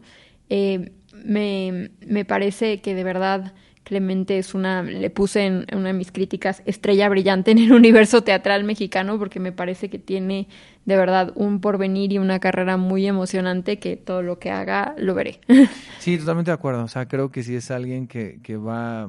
Eh, 0.51 0.93
me, 1.25 1.91
me 2.07 2.25
parece 2.27 2.83
que 2.83 2.95
de 2.95 3.05
verdad 3.05 3.55
Clemente 3.85 4.39
es 4.39 4.55
una, 4.55 4.83
le 4.83 5.11
puse 5.11 5.45
en 5.47 5.67
una 5.73 5.89
de 5.89 5.93
mis 5.93 6.13
críticas 6.13 6.63
estrella 6.67 7.09
brillante 7.09 7.51
en 7.51 7.59
el 7.59 7.73
universo 7.73 8.23
teatral 8.23 8.65
mexicano 8.65 9.19
porque 9.19 9.41
me 9.41 9.53
parece 9.53 9.91
que 9.91 9.99
tiene 9.99 10.49
de 10.85 10.97
verdad 10.97 11.33
un 11.35 11.61
porvenir 11.61 12.13
y 12.13 12.19
una 12.19 12.39
carrera 12.41 12.77
muy 12.77 13.07
emocionante 13.07 13.79
que 13.79 13.97
todo 13.97 14.23
lo 14.23 14.39
que 14.39 14.51
haga 14.51 14.95
lo 14.99 15.15
veré. 15.15 15.41
Sí, 15.99 16.19
totalmente 16.19 16.51
de 16.51 16.55
acuerdo. 16.55 16.83
O 16.83 16.89
sea, 16.89 17.07
creo 17.07 17.31
que 17.31 17.45
sí 17.45 17.55
es 17.55 17.71
alguien 17.71 18.09
que, 18.09 18.41
que 18.43 18.57
va... 18.57 19.09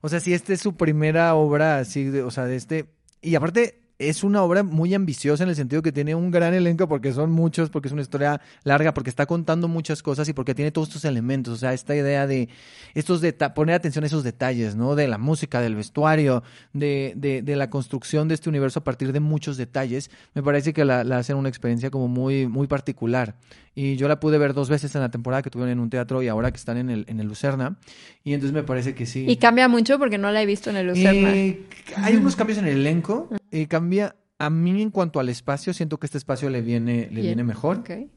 O 0.00 0.08
sea, 0.08 0.20
si 0.20 0.32
esta 0.32 0.54
es 0.54 0.60
su 0.60 0.76
primera 0.76 1.34
obra 1.34 1.78
así, 1.78 2.04
de, 2.04 2.22
o 2.22 2.30
sea, 2.30 2.46
de 2.46 2.56
este... 2.56 2.86
Y 3.20 3.34
aparte, 3.34 3.83
es 3.98 4.24
una 4.24 4.42
obra 4.42 4.62
muy 4.62 4.92
ambiciosa 4.94 5.44
en 5.44 5.50
el 5.50 5.56
sentido 5.56 5.80
que 5.82 5.92
tiene 5.92 6.14
un 6.14 6.30
gran 6.30 6.52
elenco 6.52 6.88
porque 6.88 7.12
son 7.12 7.30
muchos, 7.30 7.70
porque 7.70 7.88
es 7.88 7.92
una 7.92 8.02
historia 8.02 8.40
larga, 8.64 8.92
porque 8.92 9.10
está 9.10 9.26
contando 9.26 9.68
muchas 9.68 10.02
cosas 10.02 10.28
y 10.28 10.32
porque 10.32 10.54
tiene 10.54 10.72
todos 10.72 10.88
estos 10.88 11.04
elementos. 11.04 11.54
O 11.54 11.56
sea, 11.56 11.72
esta 11.72 11.94
idea 11.94 12.26
de 12.26 12.48
estos 12.94 13.22
poner 13.54 13.76
atención 13.76 14.04
a 14.04 14.06
esos 14.06 14.24
detalles, 14.24 14.74
¿no? 14.74 14.94
De 14.96 15.06
la 15.06 15.18
música, 15.18 15.60
del 15.60 15.76
vestuario, 15.76 16.42
de, 16.72 17.14
de, 17.16 17.42
de, 17.42 17.56
la 17.56 17.70
construcción 17.70 18.28
de 18.28 18.34
este 18.34 18.48
universo 18.48 18.80
a 18.80 18.84
partir 18.84 19.12
de 19.12 19.20
muchos 19.20 19.56
detalles, 19.56 20.10
me 20.34 20.42
parece 20.42 20.72
que 20.72 20.84
la, 20.84 21.04
la 21.04 21.18
hacen 21.18 21.36
una 21.36 21.48
experiencia 21.48 21.90
como 21.90 22.08
muy, 22.08 22.46
muy 22.46 22.66
particular. 22.66 23.36
Y 23.74 23.96
yo 23.96 24.06
la 24.06 24.20
pude 24.20 24.38
ver 24.38 24.54
dos 24.54 24.68
veces 24.68 24.94
en 24.94 25.00
la 25.00 25.10
temporada 25.10 25.42
que 25.42 25.50
tuvieron 25.50 25.72
en 25.72 25.80
un 25.80 25.90
teatro 25.90 26.22
y 26.22 26.28
ahora 26.28 26.52
que 26.52 26.58
están 26.58 26.76
en 26.76 26.90
el, 26.90 27.04
en 27.08 27.18
el 27.18 27.26
Lucerna. 27.26 27.76
Y 28.24 28.32
entonces 28.32 28.54
me 28.54 28.62
parece 28.62 28.94
que 28.94 29.04
sí. 29.04 29.26
Y 29.28 29.36
cambia 29.36 29.68
mucho 29.68 29.98
porque 29.98 30.16
no 30.16 30.32
la 30.32 30.42
he 30.42 30.46
visto 30.46 30.70
en 30.70 30.76
el 30.76 30.86
Lucerna. 30.86 31.36
Eh, 31.36 31.60
hay 31.96 32.16
unos 32.16 32.34
cambios 32.36 32.58
en 32.58 32.66
el 32.66 32.78
elenco. 32.78 33.28
Eh, 33.50 33.66
cambia. 33.66 34.16
A 34.38 34.50
mí, 34.50 34.82
en 34.82 34.90
cuanto 34.90 35.20
al 35.20 35.28
espacio, 35.28 35.72
siento 35.74 35.98
que 35.98 36.06
este 36.06 36.18
espacio 36.18 36.50
le 36.50 36.62
viene, 36.62 37.08
le 37.12 37.20
viene 37.20 37.44
mejor. 37.44 37.78
Okay. 37.78 38.10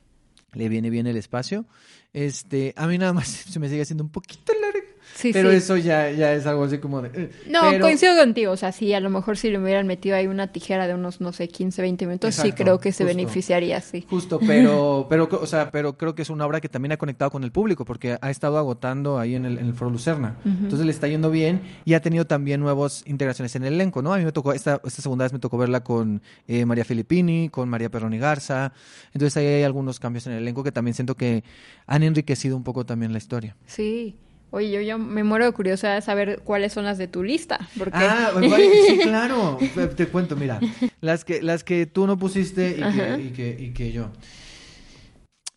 Le 0.53 0.69
viene 0.69 0.89
bien 0.89 1.07
el 1.07 1.17
espacio. 1.17 1.65
Este, 2.13 2.73
a 2.77 2.87
mí 2.87 2.97
nada 2.97 3.11
más 3.11 3.27
se 3.27 3.59
me 3.59 3.67
sigue 3.67 3.81
haciendo 3.81 4.03
un 4.03 4.09
poquito 4.09 4.53
largo. 4.61 4.87
Sí, 5.17 5.31
pero 5.33 5.49
sí. 5.49 5.55
eso 5.57 5.77
ya, 5.77 6.11
ya 6.11 6.33
es 6.33 6.45
algo 6.45 6.65
así 6.65 6.77
como 6.77 7.01
de... 7.01 7.09
eh, 7.23 7.31
No, 7.49 7.61
pero- 7.71 7.83
coincido 7.85 8.15
contigo. 8.15 8.51
O 8.51 8.57
sea, 8.57 8.71
sí, 8.71 8.93
a 8.93 8.99
lo 8.99 9.09
mejor 9.09 9.35
si 9.35 9.49
le 9.49 9.57
hubieran 9.57 9.87
metido 9.87 10.15
ahí 10.15 10.27
una 10.27 10.51
tijera 10.51 10.85
de 10.85 10.93
unos, 10.93 11.21
no 11.21 11.33
sé, 11.33 11.47
15, 11.47 11.81
20 11.81 12.05
minutos, 12.05 12.35
sí 12.35 12.51
creo 12.51 12.79
que 12.79 12.91
se 12.91 13.03
beneficiaría, 13.03 13.81
sí. 13.81 14.05
Justo, 14.07 14.39
pero, 14.45 15.07
pero, 15.09 15.27
o 15.31 15.45
sea, 15.47 15.71
pero 15.71 15.97
creo 15.97 16.13
que 16.13 16.21
es 16.21 16.29
una 16.29 16.45
obra 16.45 16.61
que 16.61 16.69
también 16.69 16.91
ha 16.91 16.97
conectado 16.97 17.31
con 17.31 17.43
el 17.43 17.51
público, 17.51 17.83
porque 17.83 18.17
ha 18.21 18.29
estado 18.29 18.59
agotando 18.59 19.17
ahí 19.17 19.33
en 19.33 19.45
el, 19.45 19.57
en 19.57 19.65
el 19.65 19.73
Foro 19.73 19.89
Lucerna. 19.89 20.35
Entonces 20.45 20.85
le 20.85 20.91
está 20.91 21.07
yendo 21.07 21.31
bien 21.31 21.61
y 21.83 21.95
ha 21.95 22.01
tenido 22.01 22.25
también 22.27 22.59
nuevas 22.59 23.03
integraciones 23.07 23.55
en 23.55 23.63
el 23.63 23.73
elenco, 23.73 24.03
¿no? 24.03 24.13
A 24.13 24.17
mí 24.19 24.25
me 24.25 24.31
tocó, 24.31 24.53
esta, 24.53 24.79
esta 24.85 25.01
segunda 25.01 25.25
vez 25.25 25.33
me 25.33 25.39
tocó 25.39 25.57
verla 25.57 25.83
con 25.83 26.21
eh, 26.47 26.63
María 26.65 26.85
Filippini, 26.85 27.49
con 27.49 27.67
María 27.69 27.89
Perroni 27.89 28.19
Garza. 28.19 28.71
Entonces 29.13 29.35
ahí 29.37 29.47
hay 29.47 29.63
algunos 29.63 29.99
cambios 29.99 30.27
en 30.27 30.33
el 30.33 30.39
elenco 30.43 30.63
que 30.63 30.71
también 30.71 30.93
siento 30.93 31.15
que 31.15 31.43
han 31.87 32.03
enriquecido 32.03 32.55
un 32.55 32.63
poco 32.63 32.85
también 32.85 33.11
la 33.13 33.17
historia. 33.17 33.55
Sí. 33.65 34.15
Oye, 34.51 34.71
yo, 34.71 34.81
yo 34.81 34.97
me 34.97 35.23
muero 35.23 35.45
de 35.45 35.51
curiosidad 35.51 35.95
de 35.95 36.01
saber 36.01 36.41
cuáles 36.43 36.71
son 36.73 36.85
las 36.85 36.97
de 36.97 37.07
tu 37.07 37.21
lista. 37.23 37.59
Porque... 37.77 37.91
Ah, 37.97 38.31
igual- 38.41 38.61
sí, 38.87 38.97
claro. 38.99 39.57
Te- 39.75 39.87
Te 39.87 40.07
cuento, 40.07 40.35
mira. 40.35 40.59
Las 41.01 41.25
que, 41.25 41.41
las 41.41 41.63
que 41.63 41.85
tú 41.85 42.07
no 42.07 42.17
pusiste 42.17 42.71
y 42.77 42.81
que, 42.95 43.21
y, 43.21 43.29
que, 43.31 43.57
y 43.59 43.69
que 43.73 43.91
yo. 43.91 44.09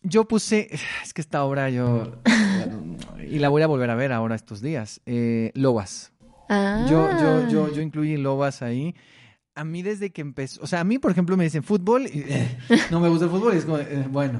Yo 0.03 0.27
puse. 0.27 0.67
Es 1.03 1.13
que 1.13 1.21
esta 1.21 1.43
obra 1.43 1.69
yo. 1.69 2.21
Y 3.29 3.39
la 3.39 3.49
voy 3.49 3.61
a 3.61 3.67
volver 3.67 3.89
a 3.91 3.95
ver 3.95 4.11
ahora 4.11 4.35
estos 4.35 4.61
días. 4.61 4.99
eh, 5.05 5.51
Lobas. 5.53 6.11
Ah. 6.49 6.85
Yo, 6.89 7.09
yo, 7.21 7.47
yo, 7.49 7.73
yo 7.73 7.81
incluí 7.81 8.17
Lobas 8.17 8.61
ahí. 8.61 8.95
A 9.55 9.63
mí 9.63 9.83
desde 9.83 10.11
que 10.11 10.21
empezó, 10.21 10.61
o 10.63 10.67
sea, 10.67 10.79
a 10.79 10.83
mí, 10.83 10.97
por 10.97 11.11
ejemplo, 11.11 11.35
me 11.37 11.43
dicen 11.43 11.61
fútbol 11.61 12.03
y 12.07 12.23
eh, 12.27 12.57
no 12.89 12.99
me 12.99 13.09
gusta 13.09 13.25
el 13.25 13.31
fútbol 13.31 13.53
y 13.53 13.57
es 13.57 13.65
como, 13.65 13.77
eh, 13.79 14.05
bueno. 14.09 14.39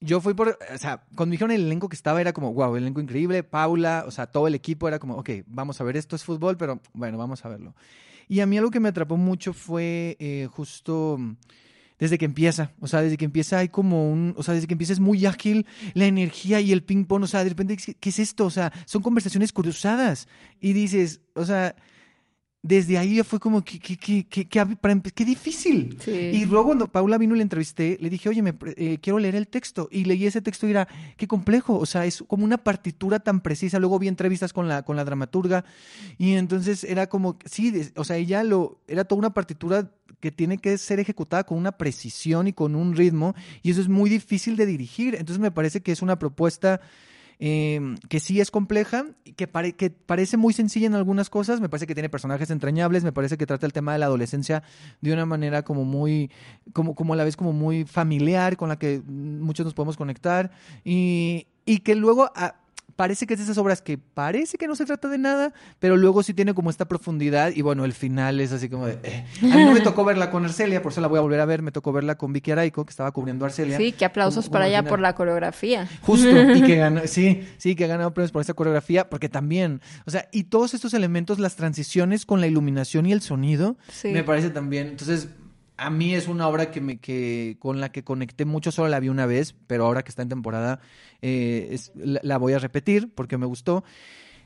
Yo 0.00 0.20
fui 0.20 0.34
por, 0.34 0.58
o 0.72 0.78
sea, 0.78 1.04
cuando 1.14 1.32
dijeron 1.32 1.52
el 1.52 1.64
elenco 1.64 1.88
que 1.88 1.96
estaba 1.96 2.20
era 2.20 2.32
como, 2.34 2.52
wow, 2.52 2.76
el 2.76 2.82
elenco 2.82 3.00
increíble, 3.00 3.42
Paula, 3.42 4.04
o 4.06 4.10
sea, 4.10 4.26
todo 4.26 4.46
el 4.46 4.54
equipo 4.54 4.88
era 4.88 4.98
como, 4.98 5.16
ok, 5.16 5.30
vamos 5.46 5.80
a 5.80 5.84
ver, 5.84 5.96
esto 5.96 6.16
es 6.16 6.24
fútbol, 6.24 6.56
pero 6.58 6.80
bueno, 6.92 7.16
vamos 7.16 7.44
a 7.44 7.48
verlo. 7.48 7.74
Y 8.28 8.40
a 8.40 8.46
mí 8.46 8.58
algo 8.58 8.70
que 8.70 8.80
me 8.80 8.88
atrapó 8.88 9.16
mucho 9.16 9.52
fue 9.54 10.16
eh, 10.20 10.48
justo 10.50 11.18
desde 11.98 12.18
que 12.18 12.26
empieza, 12.26 12.72
o 12.80 12.88
sea, 12.88 13.00
desde 13.00 13.16
que 13.16 13.24
empieza 13.24 13.58
hay 13.58 13.68
como 13.68 14.10
un, 14.12 14.34
o 14.36 14.42
sea, 14.42 14.52
desde 14.52 14.66
que 14.66 14.74
empieza 14.74 14.92
es 14.92 15.00
muy 15.00 15.24
ágil 15.24 15.66
la 15.94 16.04
energía 16.04 16.60
y 16.60 16.72
el 16.72 16.82
ping 16.82 17.04
pong, 17.04 17.22
o 17.22 17.26
sea, 17.26 17.42
de 17.42 17.50
repente, 17.50 17.76
¿qué 17.76 18.08
es 18.10 18.18
esto? 18.18 18.44
O 18.44 18.50
sea, 18.50 18.72
son 18.84 19.00
conversaciones 19.00 19.52
cruzadas 19.52 20.28
y 20.60 20.74
dices, 20.74 21.22
o 21.34 21.46
sea, 21.46 21.74
desde 22.66 22.98
ahí 22.98 23.16
ya 23.16 23.24
fue 23.24 23.38
como, 23.38 23.62
que, 23.64 23.78
que, 23.78 23.96
que, 23.96 24.26
que, 24.26 24.48
que- 24.48 25.24
difícil. 25.24 25.96
Sí. 26.00 26.10
Y 26.10 26.44
luego 26.46 26.66
cuando 26.66 26.88
Paula 26.88 27.16
vino 27.18 27.34
y 27.34 27.38
la 27.38 27.42
entrevisté, 27.42 27.96
le 28.00 28.10
dije, 28.10 28.28
oye, 28.28 28.42
me, 28.42 28.54
eh, 28.76 28.98
quiero 29.00 29.18
leer 29.18 29.36
el 29.36 29.46
texto. 29.48 29.88
Y 29.90 30.04
leí 30.04 30.26
ese 30.26 30.42
texto 30.42 30.66
y 30.66 30.70
era, 30.70 30.88
qué 31.16 31.26
complejo. 31.28 31.78
O 31.78 31.86
sea, 31.86 32.06
es 32.06 32.24
como 32.26 32.44
una 32.44 32.58
partitura 32.58 33.20
tan 33.20 33.40
precisa. 33.40 33.78
Luego 33.78 33.98
vi 33.98 34.08
entrevistas 34.08 34.52
con 34.52 34.66
la, 34.68 34.82
con 34.82 34.96
la 34.96 35.04
dramaturga. 35.04 35.64
Y 36.18 36.32
entonces 36.34 36.82
era 36.84 37.08
como, 37.08 37.38
sí, 37.44 37.70
de- 37.70 37.92
o 37.96 38.04
sea, 38.04 38.16
ella 38.16 38.42
lo, 38.42 38.80
era 38.88 39.04
toda 39.04 39.18
una 39.20 39.34
partitura 39.34 39.90
que 40.20 40.32
tiene 40.32 40.58
que 40.58 40.78
ser 40.78 40.98
ejecutada 40.98 41.44
con 41.44 41.58
una 41.58 41.72
precisión 41.72 42.48
y 42.48 42.52
con 42.52 42.74
un 42.74 42.96
ritmo. 42.96 43.34
Y 43.62 43.70
eso 43.70 43.80
es 43.80 43.88
muy 43.88 44.10
difícil 44.10 44.56
de 44.56 44.66
dirigir. 44.66 45.14
Entonces 45.14 45.38
me 45.38 45.50
parece 45.50 45.82
que 45.82 45.92
es 45.92 46.02
una 46.02 46.18
propuesta 46.18 46.80
eh, 47.38 47.80
que 48.08 48.20
sí 48.20 48.40
es 48.40 48.50
compleja, 48.50 49.06
que, 49.36 49.46
pare- 49.46 49.74
que 49.74 49.90
parece 49.90 50.36
muy 50.36 50.52
sencilla 50.52 50.86
en 50.86 50.94
algunas 50.94 51.28
cosas, 51.30 51.60
me 51.60 51.68
parece 51.68 51.86
que 51.86 51.94
tiene 51.94 52.08
personajes 52.08 52.50
entrañables, 52.50 53.04
me 53.04 53.12
parece 53.12 53.36
que 53.36 53.46
trata 53.46 53.66
el 53.66 53.72
tema 53.72 53.92
de 53.92 53.98
la 53.98 54.06
adolescencia 54.06 54.62
de 55.00 55.12
una 55.12 55.26
manera 55.26 55.62
como 55.62 55.84
muy, 55.84 56.30
como, 56.72 56.94
como 56.94 57.14
a 57.14 57.16
la 57.16 57.24
vez 57.24 57.36
como 57.36 57.52
muy 57.52 57.84
familiar, 57.84 58.56
con 58.56 58.68
la 58.68 58.78
que 58.78 59.02
muchos 59.06 59.64
nos 59.64 59.74
podemos 59.74 59.96
conectar, 59.96 60.50
y, 60.84 61.46
y 61.64 61.78
que 61.80 61.94
luego 61.94 62.30
parece 62.96 63.26
que 63.26 63.34
es 63.34 63.38
de 63.38 63.44
esas 63.44 63.58
obras 63.58 63.82
que 63.82 63.98
parece 63.98 64.56
que 64.58 64.66
no 64.66 64.74
se 64.74 64.84
trata 64.86 65.08
de 65.08 65.18
nada, 65.18 65.52
pero 65.78 65.96
luego 65.96 66.22
sí 66.22 66.34
tiene 66.34 66.54
como 66.54 66.70
esta 66.70 66.86
profundidad, 66.86 67.52
y 67.54 67.62
bueno, 67.62 67.84
el 67.84 67.92
final 67.92 68.40
es 68.40 68.52
así 68.52 68.68
como 68.68 68.86
de... 68.86 68.98
eh. 69.02 69.24
A 69.42 69.56
mí 69.56 69.64
no 69.64 69.72
me 69.72 69.80
tocó 69.80 70.04
verla 70.04 70.30
con 70.30 70.44
Arcelia, 70.44 70.82
por 70.82 70.92
eso 70.92 71.00
la 71.00 71.06
voy 71.08 71.18
a 71.18 71.20
volver 71.20 71.40
a 71.40 71.44
ver, 71.44 71.62
me 71.62 71.72
tocó 71.72 71.92
verla 71.92 72.16
con 72.16 72.32
Vicky 72.32 72.50
Araico, 72.50 72.84
que 72.84 72.90
estaba 72.90 73.12
cubriendo 73.12 73.44
a 73.44 73.48
Arcelia. 73.48 73.76
Sí, 73.76 73.92
que 73.92 74.04
aplausos 74.04 74.46
como- 74.46 74.52
para 74.54 74.64
como 74.64 74.70
ella 74.78 74.88
por 74.88 75.00
la 75.00 75.14
coreografía. 75.14 75.88
Justo, 76.00 76.28
y 76.54 76.62
que 76.62 76.76
ganó, 76.76 77.02
sí, 77.06 77.46
sí, 77.58 77.74
que 77.76 77.84
ha 77.84 77.88
ganado 77.88 78.12
premios 78.14 78.32
por 78.32 78.40
esta 78.40 78.54
coreografía, 78.54 79.08
porque 79.10 79.28
también, 79.28 79.80
o 80.06 80.10
sea, 80.10 80.28
y 80.32 80.44
todos 80.44 80.74
estos 80.74 80.94
elementos, 80.94 81.38
las 81.38 81.56
transiciones 81.56 82.24
con 82.26 82.40
la 82.40 82.46
iluminación 82.46 83.06
y 83.06 83.12
el 83.12 83.20
sonido, 83.20 83.76
Sí. 83.92 84.08
me 84.08 84.24
parece 84.24 84.50
también, 84.50 84.88
entonces, 84.88 85.28
a 85.76 85.90
mí 85.90 86.14
es 86.14 86.28
una 86.28 86.48
obra 86.48 86.70
que 86.70 86.80
me, 86.80 86.98
que, 86.98 87.56
con 87.58 87.80
la 87.80 87.90
que 87.90 88.04
conecté 88.04 88.44
mucho, 88.44 88.72
solo 88.72 88.88
la 88.88 89.00
vi 89.00 89.08
una 89.08 89.26
vez, 89.26 89.54
pero 89.66 89.86
ahora 89.86 90.02
que 90.02 90.10
está 90.10 90.22
en 90.22 90.28
temporada, 90.28 90.80
eh, 91.22 91.78
la 92.02 92.38
voy 92.38 92.54
a 92.54 92.58
repetir 92.58 93.12
porque 93.14 93.38
me 93.38 93.46
gustó. 93.46 93.84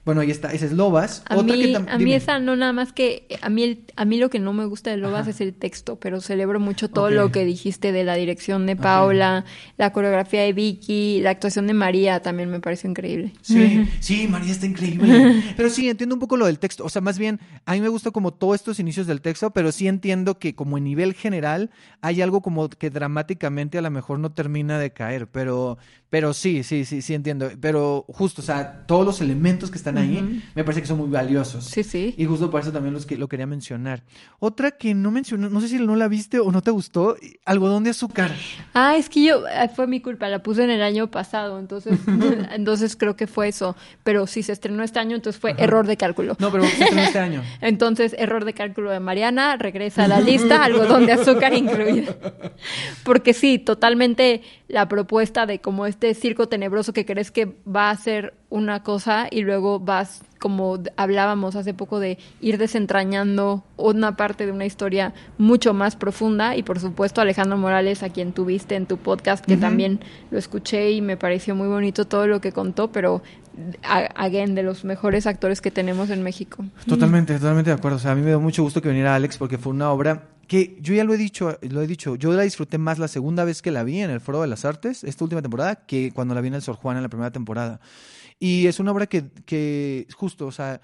Bueno, 0.04 0.22
ahí 0.22 0.30
está, 0.30 0.50
esa 0.52 0.64
es 0.64 0.72
Lobas. 0.72 1.22
A 1.28 1.36
Otra 1.36 1.54
mí, 1.56 1.62
que 1.72 1.76
a 1.76 1.80
mí 1.80 2.04
dime. 2.04 2.16
esa 2.16 2.38
no 2.38 2.56
nada 2.56 2.72
más 2.72 2.92
que 2.92 3.26
a 3.42 3.50
mí 3.50 3.62
el- 3.62 3.84
a 3.96 4.04
mí 4.06 4.16
lo 4.18 4.30
que 4.30 4.38
no 4.38 4.54
me 4.54 4.64
gusta 4.64 4.90
de 4.90 4.96
Lobas 4.96 5.22
Ajá. 5.22 5.30
es 5.30 5.40
el 5.42 5.52
texto, 5.52 5.96
pero 5.96 6.20
celebro 6.22 6.58
mucho 6.58 6.88
todo 6.88 7.10
lo 7.10 7.30
que 7.30 7.44
dijiste 7.44 7.92
de 7.92 8.02
la 8.04 8.14
dirección 8.14 8.64
de 8.66 8.76
Paula, 8.76 9.44
la 9.76 9.92
coreografía 9.92 10.40
de 10.42 10.54
Vicky, 10.54 11.20
la 11.20 11.30
actuación 11.30 11.66
de 11.66 11.74
María 11.74 12.20
también 12.22 12.48
me 12.50 12.60
pareció 12.60 12.88
increíble. 12.88 13.32
Sí, 13.42 13.84
sí, 14.00 14.26
María 14.26 14.52
está 14.52 14.64
increíble. 14.66 15.42
Pero 15.56 15.68
sí, 15.68 15.88
entiendo 15.90 16.14
un 16.14 16.20
poco 16.20 16.36
lo 16.38 16.46
del 16.46 16.58
texto. 16.58 16.82
O 16.84 16.88
sea, 16.88 17.02
más 17.02 17.18
bien, 17.18 17.38
a 17.66 17.74
mí 17.74 17.80
me 17.82 17.88
gusta 17.88 18.10
como 18.10 18.32
todos 18.32 18.54
estos 18.56 18.80
inicios 18.80 19.06
del 19.06 19.20
texto, 19.20 19.50
pero 19.50 19.70
sí 19.70 19.86
entiendo 19.86 20.38
que 20.38 20.54
como 20.54 20.78
en 20.78 20.84
nivel 20.84 21.12
general 21.14 21.70
hay 22.00 22.22
algo 22.22 22.40
como 22.40 22.68
que 22.70 22.88
dramáticamente 22.90 23.76
a 23.78 23.82
lo 23.82 23.90
mejor 23.90 24.18
no 24.18 24.32
termina 24.32 24.78
de 24.78 24.92
caer. 24.92 25.26
Pero, 25.28 25.76
pero 26.08 26.32
sí, 26.32 26.62
sí, 26.62 26.84
sí, 26.86 27.02
sí 27.02 27.14
entiendo. 27.14 27.50
Pero 27.60 28.06
justo, 28.08 28.40
o 28.40 28.44
sea, 28.44 28.86
todos 28.86 29.04
los 29.04 29.20
elementos 29.20 29.70
que 29.70 29.76
están 29.78 29.89
ahí 29.98 30.42
me 30.54 30.64
parece 30.64 30.80
que 30.80 30.86
son 30.86 30.98
muy 30.98 31.08
valiosos. 31.08 31.64
Sí, 31.64 31.82
sí. 31.82 32.14
Y 32.16 32.24
justo 32.24 32.50
por 32.50 32.60
eso 32.60 32.72
también 32.72 32.94
los 32.94 33.06
que, 33.06 33.16
lo 33.16 33.28
quería 33.28 33.46
mencionar. 33.46 34.02
Otra 34.38 34.70
que 34.72 34.94
no 34.94 35.10
mencionó, 35.10 35.50
no 35.50 35.60
sé 35.60 35.68
si 35.68 35.78
no 35.78 35.96
la 35.96 36.08
viste 36.08 36.40
o 36.40 36.50
no 36.52 36.62
te 36.62 36.70
gustó, 36.70 37.16
algodón 37.44 37.84
de 37.84 37.90
azúcar. 37.90 38.32
Ah, 38.74 38.96
es 38.96 39.08
que 39.08 39.24
yo, 39.24 39.44
ah, 39.54 39.68
fue 39.68 39.86
mi 39.86 40.00
culpa, 40.00 40.28
la 40.28 40.42
puse 40.42 40.64
en 40.64 40.70
el 40.70 40.82
año 40.82 41.10
pasado, 41.10 41.58
entonces, 41.58 41.98
entonces 42.52 42.96
creo 42.96 43.16
que 43.16 43.26
fue 43.26 43.48
eso. 43.48 43.76
Pero 44.02 44.26
si 44.26 44.42
se 44.42 44.52
estrenó 44.52 44.82
este 44.82 44.98
año, 44.98 45.16
entonces 45.16 45.40
fue 45.40 45.54
error 45.58 45.86
de 45.86 45.96
cálculo. 45.96 46.36
No, 46.38 46.50
pero 46.50 46.64
se 46.64 46.72
estrenó 46.72 47.02
este 47.02 47.18
año. 47.18 47.42
Entonces, 47.60 48.14
error 48.18 48.44
de 48.44 48.52
cálculo 48.52 48.90
de 48.90 49.00
Mariana, 49.00 49.56
regresa 49.56 50.04
a 50.04 50.08
la 50.08 50.20
lista, 50.20 50.64
algodón 50.64 51.06
de 51.06 51.12
azúcar 51.12 51.54
incluido. 51.54 52.16
Porque 53.04 53.32
sí, 53.32 53.58
totalmente 53.58 54.42
la 54.68 54.88
propuesta 54.88 55.46
de 55.46 55.60
como 55.60 55.86
este 55.86 56.14
circo 56.14 56.48
tenebroso 56.48 56.92
que 56.92 57.04
crees 57.04 57.30
que 57.30 57.56
va 57.66 57.90
a 57.90 57.96
ser 57.96 58.34
una 58.50 58.82
cosa 58.82 59.28
y 59.30 59.42
luego 59.42 59.78
vas, 59.80 60.22
como 60.38 60.78
hablábamos 60.96 61.56
hace 61.56 61.72
poco, 61.72 62.00
de 62.00 62.18
ir 62.40 62.58
desentrañando 62.58 63.64
una 63.76 64.16
parte 64.16 64.44
de 64.44 64.52
una 64.52 64.66
historia 64.66 65.14
mucho 65.38 65.72
más 65.72 65.96
profunda. 65.96 66.56
Y 66.56 66.62
por 66.62 66.80
supuesto, 66.80 67.20
Alejandro 67.20 67.56
Morales, 67.56 68.02
a 68.02 68.10
quien 68.10 68.32
tuviste 68.32 68.74
en 68.74 68.86
tu 68.86 68.98
podcast, 68.98 69.44
que 69.44 69.56
también 69.56 70.00
lo 70.30 70.38
escuché 70.38 70.90
y 70.90 71.00
me 71.00 71.16
pareció 71.16 71.54
muy 71.54 71.68
bonito 71.68 72.06
todo 72.06 72.26
lo 72.26 72.40
que 72.40 72.52
contó, 72.52 72.92
pero, 72.92 73.22
again, 73.82 74.54
de 74.54 74.62
los 74.62 74.84
mejores 74.84 75.26
actores 75.26 75.60
que 75.60 75.70
tenemos 75.70 76.10
en 76.10 76.22
México. 76.22 76.64
Totalmente, 76.86 77.34
totalmente 77.34 77.70
de 77.70 77.76
acuerdo. 77.76 77.96
O 77.96 78.00
sea, 78.00 78.12
a 78.12 78.14
mí 78.14 78.22
me 78.22 78.28
dio 78.28 78.40
mucho 78.40 78.62
gusto 78.62 78.82
que 78.82 78.88
viniera 78.88 79.14
Alex 79.14 79.38
porque 79.38 79.58
fue 79.58 79.72
una 79.72 79.90
obra 79.90 80.24
que 80.50 80.76
yo 80.80 80.94
ya 80.94 81.04
lo 81.04 81.14
he 81.14 81.16
dicho, 81.16 81.56
lo 81.62 81.80
he 81.80 81.86
dicho, 81.86 82.16
yo 82.16 82.32
la 82.32 82.42
disfruté 82.42 82.76
más 82.76 82.98
la 82.98 83.06
segunda 83.06 83.44
vez 83.44 83.62
que 83.62 83.70
la 83.70 83.84
vi 83.84 84.00
en 84.00 84.10
el 84.10 84.18
Foro 84.18 84.40
de 84.40 84.48
las 84.48 84.64
Artes, 84.64 85.04
esta 85.04 85.22
última 85.22 85.40
temporada, 85.42 85.76
que 85.76 86.10
cuando 86.10 86.34
la 86.34 86.40
vi 86.40 86.48
en 86.48 86.54
el 86.54 86.62
Sor 86.62 86.74
Juan 86.74 86.96
en 86.96 87.04
la 87.04 87.08
primera 87.08 87.30
temporada. 87.30 87.78
Y 88.40 88.66
es 88.66 88.80
una 88.80 88.90
obra 88.90 89.06
que, 89.06 89.26
que 89.44 90.06
justo, 90.16 90.46
o 90.46 90.52
sea, 90.52 90.80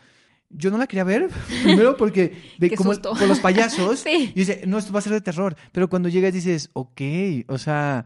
yo 0.51 0.71
no 0.71 0.79
la 0.79 0.87
quería 0.87 1.05
ver, 1.05 1.29
primero 1.65 1.97
porque 1.97 2.37
de 2.59 2.71
como 2.77 2.93
con 3.01 3.29
los 3.29 3.41
payasos, 3.41 4.01
Sí. 4.07 4.31
y 4.35 4.39
dice, 4.39 4.63
no, 4.67 4.79
esto 4.79 4.93
va 4.93 4.99
a 4.99 5.03
ser 5.03 5.15
de 5.15 5.23
terror, 5.23 5.57
pero 5.73 5.89
cuando 5.89 6.09
llegas 6.11 6.35
dices, 6.35 6.71
ok, 6.75 7.01
o 7.49 7.59
sea, 7.59 8.05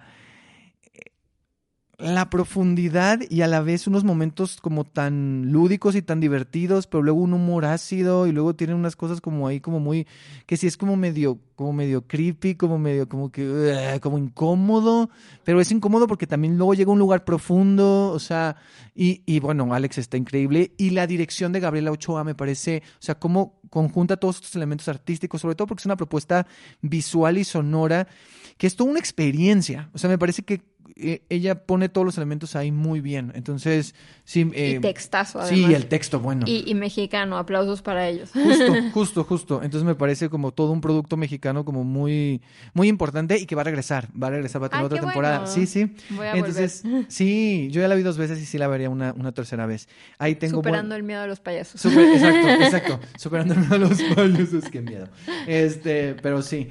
la 2.00 2.30
profundidad 2.30 3.20
y 3.28 3.42
a 3.42 3.46
la 3.46 3.60
vez 3.60 3.86
unos 3.86 4.04
momentos 4.04 4.60
como 4.60 4.84
tan 4.84 5.52
lúdicos 5.52 5.94
y 5.94 6.02
tan 6.02 6.20
divertidos, 6.20 6.86
pero 6.86 7.02
luego 7.02 7.20
un 7.20 7.34
humor 7.34 7.64
ácido 7.64 8.26
y 8.26 8.32
luego 8.32 8.54
tiene 8.54 8.74
unas 8.74 8.96
cosas 8.96 9.20
como 9.20 9.46
ahí 9.46 9.60
como 9.60 9.80
muy 9.80 10.06
que 10.46 10.56
sí 10.56 10.66
es 10.66 10.76
como 10.76 10.96
medio 10.96 11.38
como 11.56 11.74
medio 11.74 12.06
creepy, 12.06 12.54
como 12.54 12.78
medio 12.78 13.08
como 13.08 13.30
que 13.30 13.46
uh, 13.46 14.00
como 14.00 14.16
incómodo, 14.16 15.10
pero 15.44 15.60
es 15.60 15.70
incómodo 15.70 16.06
porque 16.06 16.26
también 16.26 16.56
luego 16.56 16.72
llega 16.72 16.90
a 16.90 16.94
un 16.94 16.98
lugar 16.98 17.24
profundo, 17.24 18.10
o 18.12 18.18
sea, 18.18 18.56
y, 18.94 19.22
y 19.26 19.40
bueno, 19.40 19.74
Alex 19.74 19.98
está 19.98 20.16
increíble. 20.16 20.72
Y 20.78 20.90
la 20.90 21.06
dirección 21.06 21.52
de 21.52 21.60
Gabriela 21.60 21.92
Ochoa 21.92 22.24
me 22.24 22.34
parece, 22.34 22.82
o 22.94 23.02
sea, 23.02 23.18
cómo 23.18 23.60
conjunta 23.68 24.16
todos 24.16 24.36
estos 24.36 24.56
elementos 24.56 24.88
artísticos, 24.88 25.42
sobre 25.42 25.54
todo 25.54 25.66
porque 25.66 25.82
es 25.82 25.86
una 25.86 25.96
propuesta 25.96 26.46
visual 26.80 27.36
y 27.36 27.44
sonora 27.44 28.08
que 28.56 28.66
es 28.66 28.76
toda 28.76 28.90
una 28.90 28.98
experiencia, 28.98 29.90
o 29.94 29.98
sea, 29.98 30.10
me 30.10 30.18
parece 30.18 30.42
que 30.42 30.60
eh, 31.02 31.22
ella 31.28 31.64
pone 31.66 31.88
todos 31.88 32.04
los 32.04 32.16
elementos 32.16 32.56
ahí 32.56 32.70
muy 32.72 33.00
bien. 33.00 33.32
Entonces, 33.34 33.94
sí. 34.24 34.50
eh, 34.54 34.74
y 34.76 34.80
textazo, 34.80 35.44
Sí, 35.46 35.64
además. 35.64 35.74
el 35.82 35.86
texto, 35.86 36.20
bueno. 36.20 36.44
Y, 36.46 36.64
y 36.70 36.74
mexicano, 36.74 37.38
aplausos 37.38 37.82
para 37.82 38.08
ellos. 38.08 38.30
Justo, 38.32 38.74
justo, 38.92 39.24
justo. 39.24 39.62
Entonces 39.62 39.84
me 39.86 39.94
parece 39.94 40.28
como 40.28 40.52
todo 40.52 40.72
un 40.72 40.80
producto 40.80 41.16
mexicano 41.16 41.64
como 41.64 41.84
muy, 41.84 42.40
muy 42.74 42.88
importante 42.88 43.38
y 43.38 43.46
que 43.46 43.54
va 43.54 43.62
a 43.62 43.64
regresar. 43.64 44.08
Va 44.20 44.28
a 44.28 44.30
regresar, 44.30 44.62
va 44.62 44.66
a 44.66 44.70
tener 44.70 44.82
Ay, 44.82 44.86
otra 44.86 45.00
temporada. 45.00 45.38
bueno. 45.40 45.52
Sí, 45.54 45.66
sí. 45.66 45.94
Voy 46.10 46.26
a 46.26 46.34
Entonces, 46.36 46.82
sí, 47.08 47.68
yo 47.70 47.80
ya 47.80 47.88
la 47.88 47.94
vi 47.94 48.02
dos 48.02 48.18
veces 48.18 48.40
y 48.40 48.46
sí 48.46 48.58
la 48.58 48.68
vería 48.68 48.90
una, 48.90 49.12
una 49.12 49.32
tercera 49.32 49.66
vez. 49.66 49.88
Ahí 50.18 50.34
tengo 50.36 50.56
buen- 50.62 50.64
Superando 50.64 50.94
el 50.94 51.02
miedo 51.02 51.22
a 51.22 51.26
los 51.26 51.40
payasos. 51.40 51.80
Super- 51.80 52.08
exacto, 52.14 52.48
exacto. 52.64 53.00
Superando 53.18 53.54
a 53.74 53.78
los 53.78 54.02
payasos, 54.02 54.64
qué 54.70 54.80
miedo. 54.80 55.08
Este, 55.46 56.14
pero 56.22 56.42
sí. 56.42 56.68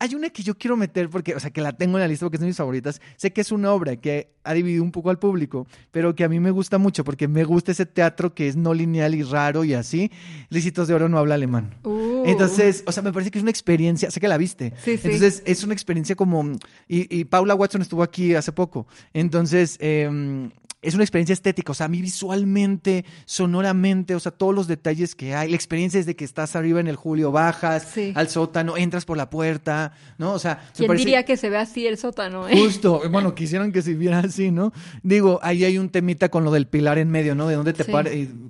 Hay 0.00 0.14
una 0.14 0.30
que 0.30 0.42
yo 0.42 0.56
quiero 0.56 0.76
meter 0.76 1.10
porque, 1.10 1.34
o 1.34 1.40
sea, 1.40 1.50
que 1.50 1.60
la 1.60 1.72
tengo 1.72 1.96
en 1.98 2.02
la 2.02 2.08
lista 2.08 2.24
porque 2.24 2.36
es 2.36 2.40
de 2.40 2.46
mis 2.46 2.56
favoritas. 2.56 3.00
Sé 3.16 3.32
que 3.32 3.40
es 3.40 3.50
una 3.50 3.72
obra 3.72 3.96
que 3.96 4.30
ha 4.44 4.54
dividido 4.54 4.84
un 4.84 4.92
poco 4.92 5.10
al 5.10 5.18
público, 5.18 5.66
pero 5.90 6.14
que 6.14 6.24
a 6.24 6.28
mí 6.28 6.38
me 6.38 6.52
gusta 6.52 6.78
mucho 6.78 7.02
porque 7.04 7.26
me 7.26 7.42
gusta 7.44 7.72
ese 7.72 7.84
teatro 7.84 8.32
que 8.34 8.46
es 8.46 8.56
no 8.56 8.74
lineal 8.74 9.14
y 9.14 9.22
raro 9.22 9.64
y 9.64 9.74
así. 9.74 10.12
Licitos 10.50 10.86
de 10.86 10.94
Oro 10.94 11.08
no 11.08 11.18
habla 11.18 11.34
alemán. 11.34 11.74
Uh. 11.82 12.22
Entonces, 12.26 12.84
o 12.86 12.92
sea, 12.92 13.02
me 13.02 13.12
parece 13.12 13.30
que 13.30 13.38
es 13.38 13.42
una 13.42 13.50
experiencia, 13.50 14.10
sé 14.10 14.20
que 14.20 14.28
la 14.28 14.38
viste. 14.38 14.72
Sí, 14.84 14.96
sí. 14.96 15.02
Entonces, 15.04 15.42
es 15.44 15.64
una 15.64 15.74
experiencia 15.74 16.14
como, 16.14 16.44
y, 16.86 17.18
y 17.18 17.24
Paula 17.24 17.54
Watson 17.54 17.82
estuvo 17.82 18.02
aquí 18.02 18.34
hace 18.34 18.52
poco. 18.52 18.86
Entonces, 19.12 19.76
eh, 19.80 20.48
es 20.80 20.94
una 20.94 21.02
experiencia 21.02 21.32
estética, 21.32 21.72
o 21.72 21.74
sea, 21.74 21.86
a 21.86 21.88
mí 21.88 22.00
visualmente, 22.00 23.04
sonoramente, 23.24 24.14
o 24.14 24.20
sea, 24.20 24.30
todos 24.32 24.54
los 24.54 24.68
detalles 24.68 25.14
que 25.14 25.34
hay, 25.34 25.48
la 25.50 25.56
experiencia 25.56 25.98
es 25.98 26.06
de 26.06 26.14
que 26.14 26.24
estás 26.24 26.54
arriba 26.54 26.78
en 26.80 26.86
el 26.86 26.94
Julio, 26.96 27.32
bajas 27.32 27.82
Sí. 27.94 28.12
al 28.14 28.28
sótano, 28.28 28.76
entras 28.76 29.04
por 29.04 29.16
la 29.16 29.28
puerta, 29.28 29.92
¿no? 30.18 30.32
O 30.32 30.38
sea, 30.38 30.70
¿Quién 30.76 30.86
parece- 30.86 31.04
diría 31.04 31.24
que 31.24 31.36
se 31.36 31.50
ve 31.50 31.56
así 31.56 31.86
el 31.86 31.98
sótano? 31.98 32.48
eh? 32.48 32.56
Justo, 32.56 33.02
bueno, 33.10 33.34
quisieran 33.34 33.72
que 33.72 33.82
se 33.82 33.94
viera 33.94 34.20
así, 34.20 34.50
¿no? 34.50 34.72
Digo, 35.02 35.40
ahí 35.42 35.64
hay 35.64 35.78
un 35.78 35.88
temita 35.88 36.28
con 36.28 36.44
lo 36.44 36.50
del 36.52 36.66
pilar 36.68 36.98
en 36.98 37.10
medio, 37.10 37.34
¿no? 37.34 37.48
De 37.48 37.56
dónde 37.56 37.72
te 37.72 37.84
Sí. 37.84 37.92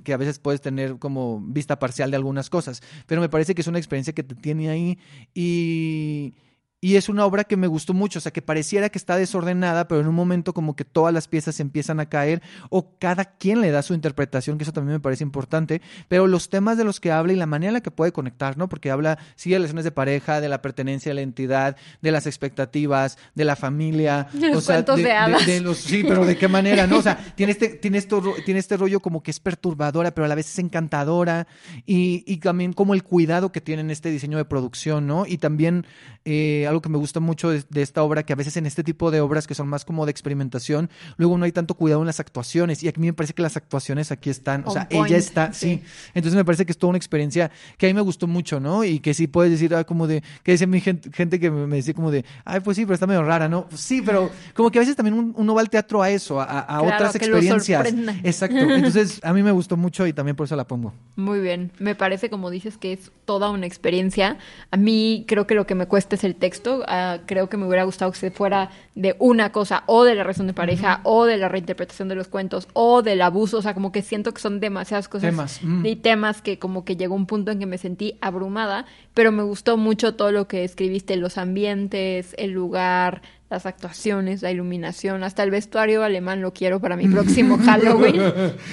que 0.05 0.13
a 0.13 0.17
veces 0.17 0.39
puedes 0.39 0.61
tener 0.61 0.99
como 0.99 1.41
vista 1.41 1.79
parcial 1.79 2.11
de 2.11 2.17
algunas 2.17 2.51
cosas, 2.51 2.83
pero 3.07 3.21
me 3.21 3.29
parece 3.29 3.55
que 3.55 3.63
es 3.63 3.67
una 3.69 3.79
experiencia 3.79 4.13
que 4.13 4.23
te 4.23 4.35
tiene 4.35 4.69
ahí 4.69 4.99
y, 5.35 6.35
y 6.81 6.95
es 6.97 7.09
una 7.09 7.25
obra 7.27 7.45
que 7.45 7.57
me 7.57 7.67
gustó 7.67 7.93
mucho, 7.93 8.21
o 8.21 8.23
sea, 8.23 8.33
que 8.33 8.41
pareciera 8.41 8.89
que 8.89 8.99
está 8.99 9.17
desordenada, 9.17 9.89
pero 9.89 10.01
en 10.01 10.07
un 10.07 10.15
momento 10.15 10.55
como 10.55 10.77
que 10.77 10.85
todas 10.85 11.13
las 11.13 11.27
piezas 11.27 11.59
empiezan 11.59 11.99
a 11.99 12.09
caer 12.09 12.41
o 12.71 12.97
cada 12.99 13.25
quien 13.25 13.61
le 13.61 13.73
da 13.73 13.83
su 13.83 13.95
interpretación, 13.95 14.59
que 14.59 14.63
eso 14.63 14.73
también 14.73 14.95
me 14.95 15.01
parece 15.01 15.25
importante, 15.25 15.83
pero 16.07 16.29
los 16.29 16.51
temas 16.51 16.79
de 16.79 16.85
los 16.85 17.01
que 17.01 17.11
habla 17.11 17.33
y 17.33 17.37
la 17.37 17.47
manera 17.47 17.71
en 17.71 17.75
la 17.75 17.81
que 17.81 17.91
puede 17.91 18.13
conectar, 18.13 18.57
¿no? 18.57 18.69
Porque 18.69 18.93
habla, 18.93 19.19
sí, 19.35 19.51
de 19.51 19.57
relaciones 19.57 19.85
de 19.85 19.91
pareja, 19.91 20.41
de 20.41 20.49
la 20.49 20.63
pertenencia 20.63 21.11
a 21.11 21.15
la 21.17 21.23
entidad, 21.23 21.77
de 22.01 22.13
las 22.13 22.27
expectativas, 22.27 23.19
de 23.35 23.45
la 23.45 23.57
familia, 23.57 24.29
De 24.39 24.49
los 24.49 24.59
o 24.59 24.61
sea, 24.61 24.77
cuentos 24.77 24.99
de 24.99 25.13
hadas. 25.13 25.47
de 25.47 25.61
los, 25.61 25.79
sí, 25.79 26.05
pero 26.07 26.25
¿de 26.25 26.37
qué 26.37 26.47
manera, 26.47 26.87
no? 26.87 26.99
O 26.99 27.03
sea, 27.03 27.17
tiene 27.35 27.53
este, 27.53 27.71
tiene, 27.71 27.99
esto, 27.99 28.23
tiene 28.45 28.61
este 28.61 28.77
rollo 28.77 29.01
como 29.01 29.23
que 29.23 29.33
es 29.33 29.41
perturbadora, 29.41 30.13
pero 30.13 30.27
a 30.27 30.29
la 30.29 30.37
vez 30.37 30.47
es 30.47 30.59
encantadora 30.61 31.49
y, 31.87 32.23
y 32.27 32.37
también 32.37 32.73
como 32.73 32.95
el 32.95 33.03
cuidado 33.03 33.51
que 33.51 33.61
tiene 33.61 33.81
en 33.81 33.91
este 33.91 34.11
diseño 34.11 34.39
de 34.39 34.45
producción, 34.45 35.09
¿no? 35.09 35.27
Y 35.27 35.39
también 35.39 35.85
eh, 36.25 36.68
algo 36.69 36.81
que 36.83 36.89
me 36.89 36.99
gusta 36.99 37.21
mucho 37.21 37.51
de, 37.51 37.65
de 37.69 37.83
esta 37.83 38.03
obra, 38.03 38.23
que 38.23 38.33
a 38.33 38.37
veces 38.37 38.57
en 38.57 38.67
este 38.67 38.85
tipo 38.85 39.11
de 39.11 39.21
obras 39.21 39.47
que 39.47 39.55
son 39.55 39.69
más 39.69 39.85
como 39.85 40.05
de 40.07 40.11
experimentación, 40.11 40.91
luego 41.17 41.37
no 41.39 41.45
hay 41.45 41.53
tanto 41.53 41.75
cuidado 41.75 42.01
en 42.03 42.07
las 42.07 42.21
actuaciones 42.21 42.83
y 42.83 42.89
a 42.89 42.93
mí 42.97 43.07
me 43.09 43.13
parece 43.13 43.35
que 43.35 43.43
las 43.43 43.57
actuaciones 43.57 44.13
aquí 44.13 44.31
están, 44.31 44.63
o 44.67 44.71
sea, 44.71 44.89
point, 44.89 45.09
ella 45.09 45.17
está, 45.19 45.53
sí. 45.53 45.81
sí. 45.83 46.11
Entonces 46.15 46.37
me 46.37 46.45
parece 46.45 46.65
que 46.67 46.73
es 46.73 46.79
toda 46.79 46.91
una 46.91 46.99
experiencia 46.99 47.51
que 47.77 47.87
a 47.87 47.89
mí 47.89 47.95
me 47.95 48.01
gustó 48.01 48.27
mucho, 48.27 48.61
¿no? 48.61 48.85
Y 48.85 49.01
que 49.01 49.15
sí 49.15 49.27
puedes 49.27 49.51
decir, 49.51 49.75
ah, 49.75 49.85
como 49.85 50.07
de, 50.07 50.23
que 50.43 50.53
dice 50.53 50.67
mi 50.67 50.81
gente, 50.81 51.11
gente 51.13 51.41
que 51.41 51.51
me 51.51 51.77
decía 51.77 51.95
como 51.95 52.11
de, 52.11 52.25
ay, 52.45 52.61
pues 52.61 52.77
sí, 52.77 52.85
pero 52.85 52.95
está 52.95 53.07
medio 53.07 53.23
rara, 53.25 53.49
¿no? 53.49 53.67
Pues 53.69 53.81
sí, 53.81 54.03
pero 54.05 54.31
como 54.55 54.71
que 54.71 54.79
a 54.79 54.83
veces 54.83 54.97
también 54.97 55.15
un- 55.19 55.35
uno 55.37 55.55
va 55.55 55.61
al 55.61 55.71
teatro 55.71 56.03
a 56.03 56.11
eso, 56.11 56.41
a, 56.41 56.61
a 56.61 56.67
Claro, 56.81 56.95
otras 56.95 57.13
que 57.17 57.25
experiencias. 57.27 57.95
Exacto. 58.23 58.57
Entonces 58.75 59.21
a 59.23 59.33
mí 59.33 59.43
me 59.43 59.51
gustó 59.53 59.77
mucho 59.77 60.07
y 60.07 60.13
también 60.13 60.37
por 60.37 60.45
eso 60.47 60.57
la 60.57 60.67
pongo. 60.67 60.93
Muy 61.17 61.41
bien, 61.41 61.73
me 61.79 61.95
parece 61.95 62.31
como 62.31 62.51
dices 62.51 62.77
que 62.77 62.93
es 62.93 63.11
toda 63.25 63.51
una 63.51 63.67
experiencia. 63.67 64.39
A 64.71 64.77
mí 64.77 65.25
creo 65.29 65.47
que 65.47 65.55
lo 65.55 65.67
que 65.67 65.75
me 65.75 65.87
cuesta 65.87 66.15
es 66.17 66.25
el 66.25 66.35
texto. 66.35 66.49
Ah, 66.87 67.19
creo 67.27 67.49
que 67.49 67.57
me 67.57 67.67
hubiera 67.67 67.85
gustado 67.85 68.11
que 68.13 68.19
se 68.19 68.31
fuera 68.31 68.71
de 68.95 69.17
una 69.19 69.53
cosa 69.53 69.85
o 69.87 70.05
de 70.05 70.15
la 70.15 70.23
relación 70.23 70.47
de 70.47 70.55
pareja 70.55 71.01
o 71.05 71.25
de 71.25 71.37
la 71.37 71.49
reinterpretación 71.49 72.09
de 72.09 72.15
los 72.15 72.29
cuentos 72.29 72.69
o 72.73 73.03
del 73.03 73.23
abuso. 73.23 73.59
O 73.59 73.63
sea, 73.63 73.75
como 73.75 73.93
que 73.93 74.03
siento 74.03 74.33
que 74.33 74.41
son 74.41 74.61
demasiadas 74.61 75.09
cosas 75.09 75.31
Temas, 75.31 75.61
mm. 75.63 75.87
y 75.87 75.97
temas 75.97 76.43
que 76.43 76.59
como 76.59 76.85
que 76.85 76.97
llegó 76.97 77.15
un 77.15 77.27
punto 77.27 77.51
en 77.51 77.59
que 77.59 77.67
me 77.67 77.79
sentí 77.79 78.19
abrumada, 78.21 78.87
pero 79.15 79.33
me 79.33 79.43
gustó 79.43 79.77
mucho 79.77 80.15
todo 80.15 80.33
lo 80.33 80.49
que 80.49 80.65
escribiste, 80.65 81.17
los 81.17 81.39
ambientes, 81.39 82.35
el 82.39 82.53
lugar, 82.53 83.23
las 83.51 83.65
actuaciones, 83.65 84.43
la 84.43 84.51
iluminación, 84.51 85.23
hasta 85.23 85.43
el 85.43 85.51
vestuario 85.51 86.03
alemán 86.03 86.43
lo 86.43 86.53
quiero 86.53 86.81
para 86.81 86.97
mi 86.97 87.09
próximo 87.09 87.59
Halloween. 87.59 88.21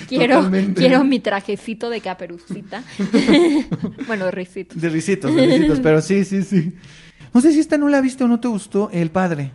quiero, 0.07 0.35
Totalmente. 0.35 0.73
quiero 0.81 1.03
mi 1.03 1.19
trajecito 1.19 1.89
de 1.89 2.01
caperucita. 2.01 2.83
bueno, 4.07 4.25
de 4.25 4.31
risito. 4.31 4.75
De 4.75 4.89
risitos, 4.89 5.33
de 5.33 5.45
risitos, 5.45 5.79
pero 5.79 6.01
sí, 6.01 6.25
sí, 6.25 6.43
sí. 6.43 6.73
No 7.35 7.41
sé 7.41 7.51
si 7.51 7.59
esta 7.59 7.77
no 7.77 7.89
la 7.89 7.99
viste 7.99 8.23
o 8.23 8.29
no 8.29 8.39
te 8.39 8.47
gustó, 8.47 8.89
El 8.93 9.11
Padre. 9.11 9.51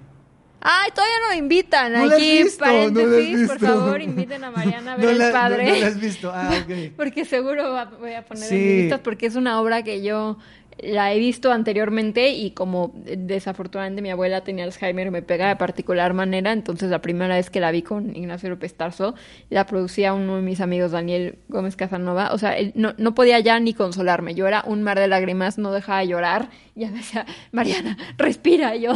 Ay, 0.60 0.90
todavía 0.94 1.14
no 1.26 1.34
invitan. 1.34 1.90
No 1.94 2.14
Aquí, 2.14 2.42
visto, 2.42 2.62
no 2.66 2.70
paréntesis, 2.70 3.48
por 3.48 3.58
favor, 3.58 4.02
inviten 4.02 4.44
a 4.44 4.50
Mariana 4.50 4.92
a 4.92 4.96
ver 4.98 5.04
No 5.18 5.24
el 5.26 5.32
padre. 5.32 5.64
No, 5.66 5.72
no 5.72 5.80
la 5.80 5.86
has 5.86 5.98
visto. 5.98 6.30
Ah, 6.34 6.50
ok. 6.62 6.92
Porque 6.98 7.24
seguro 7.24 7.70
voy 7.98 8.12
a 8.12 8.26
poner 8.26 8.42
en 8.42 8.48
Sí. 8.50 8.76
listas 8.82 9.00
porque 9.00 9.24
es 9.24 9.34
una 9.36 9.58
obra 9.62 9.82
que 9.82 10.02
yo 10.02 10.36
la 10.82 11.12
he 11.12 11.18
visto 11.18 11.52
anteriormente 11.52 12.30
y 12.30 12.52
como 12.52 12.94
eh, 13.06 13.16
desafortunadamente 13.18 14.02
mi 14.02 14.10
abuela 14.10 14.42
tenía 14.42 14.64
Alzheimer 14.64 15.10
me 15.10 15.22
pega 15.22 15.48
de 15.48 15.56
particular 15.56 16.14
manera, 16.14 16.52
entonces 16.52 16.90
la 16.90 17.00
primera 17.00 17.34
vez 17.34 17.50
que 17.50 17.60
la 17.60 17.70
vi 17.70 17.82
con 17.82 18.14
Ignacio 18.16 18.48
López 18.50 18.74
Tarso, 18.74 19.14
la 19.48 19.66
producía 19.66 20.14
uno 20.14 20.36
de 20.36 20.42
mis 20.42 20.60
amigos, 20.60 20.92
Daniel 20.92 21.38
Gómez 21.48 21.76
Casanova, 21.76 22.32
o 22.32 22.38
sea, 22.38 22.56
él 22.56 22.72
no, 22.74 22.94
no 22.98 23.14
podía 23.14 23.40
ya 23.40 23.58
ni 23.60 23.74
consolarme, 23.74 24.34
yo 24.34 24.46
era 24.46 24.62
un 24.66 24.82
mar 24.82 24.98
de 24.98 25.08
lágrimas, 25.08 25.58
no 25.58 25.72
dejaba 25.72 26.00
de 26.00 26.08
llorar, 26.08 26.50
y 26.74 26.80
ya 26.80 26.90
me 26.90 26.98
decía, 26.98 27.26
Mariana, 27.52 27.96
respira, 28.16 28.76
yo. 28.76 28.92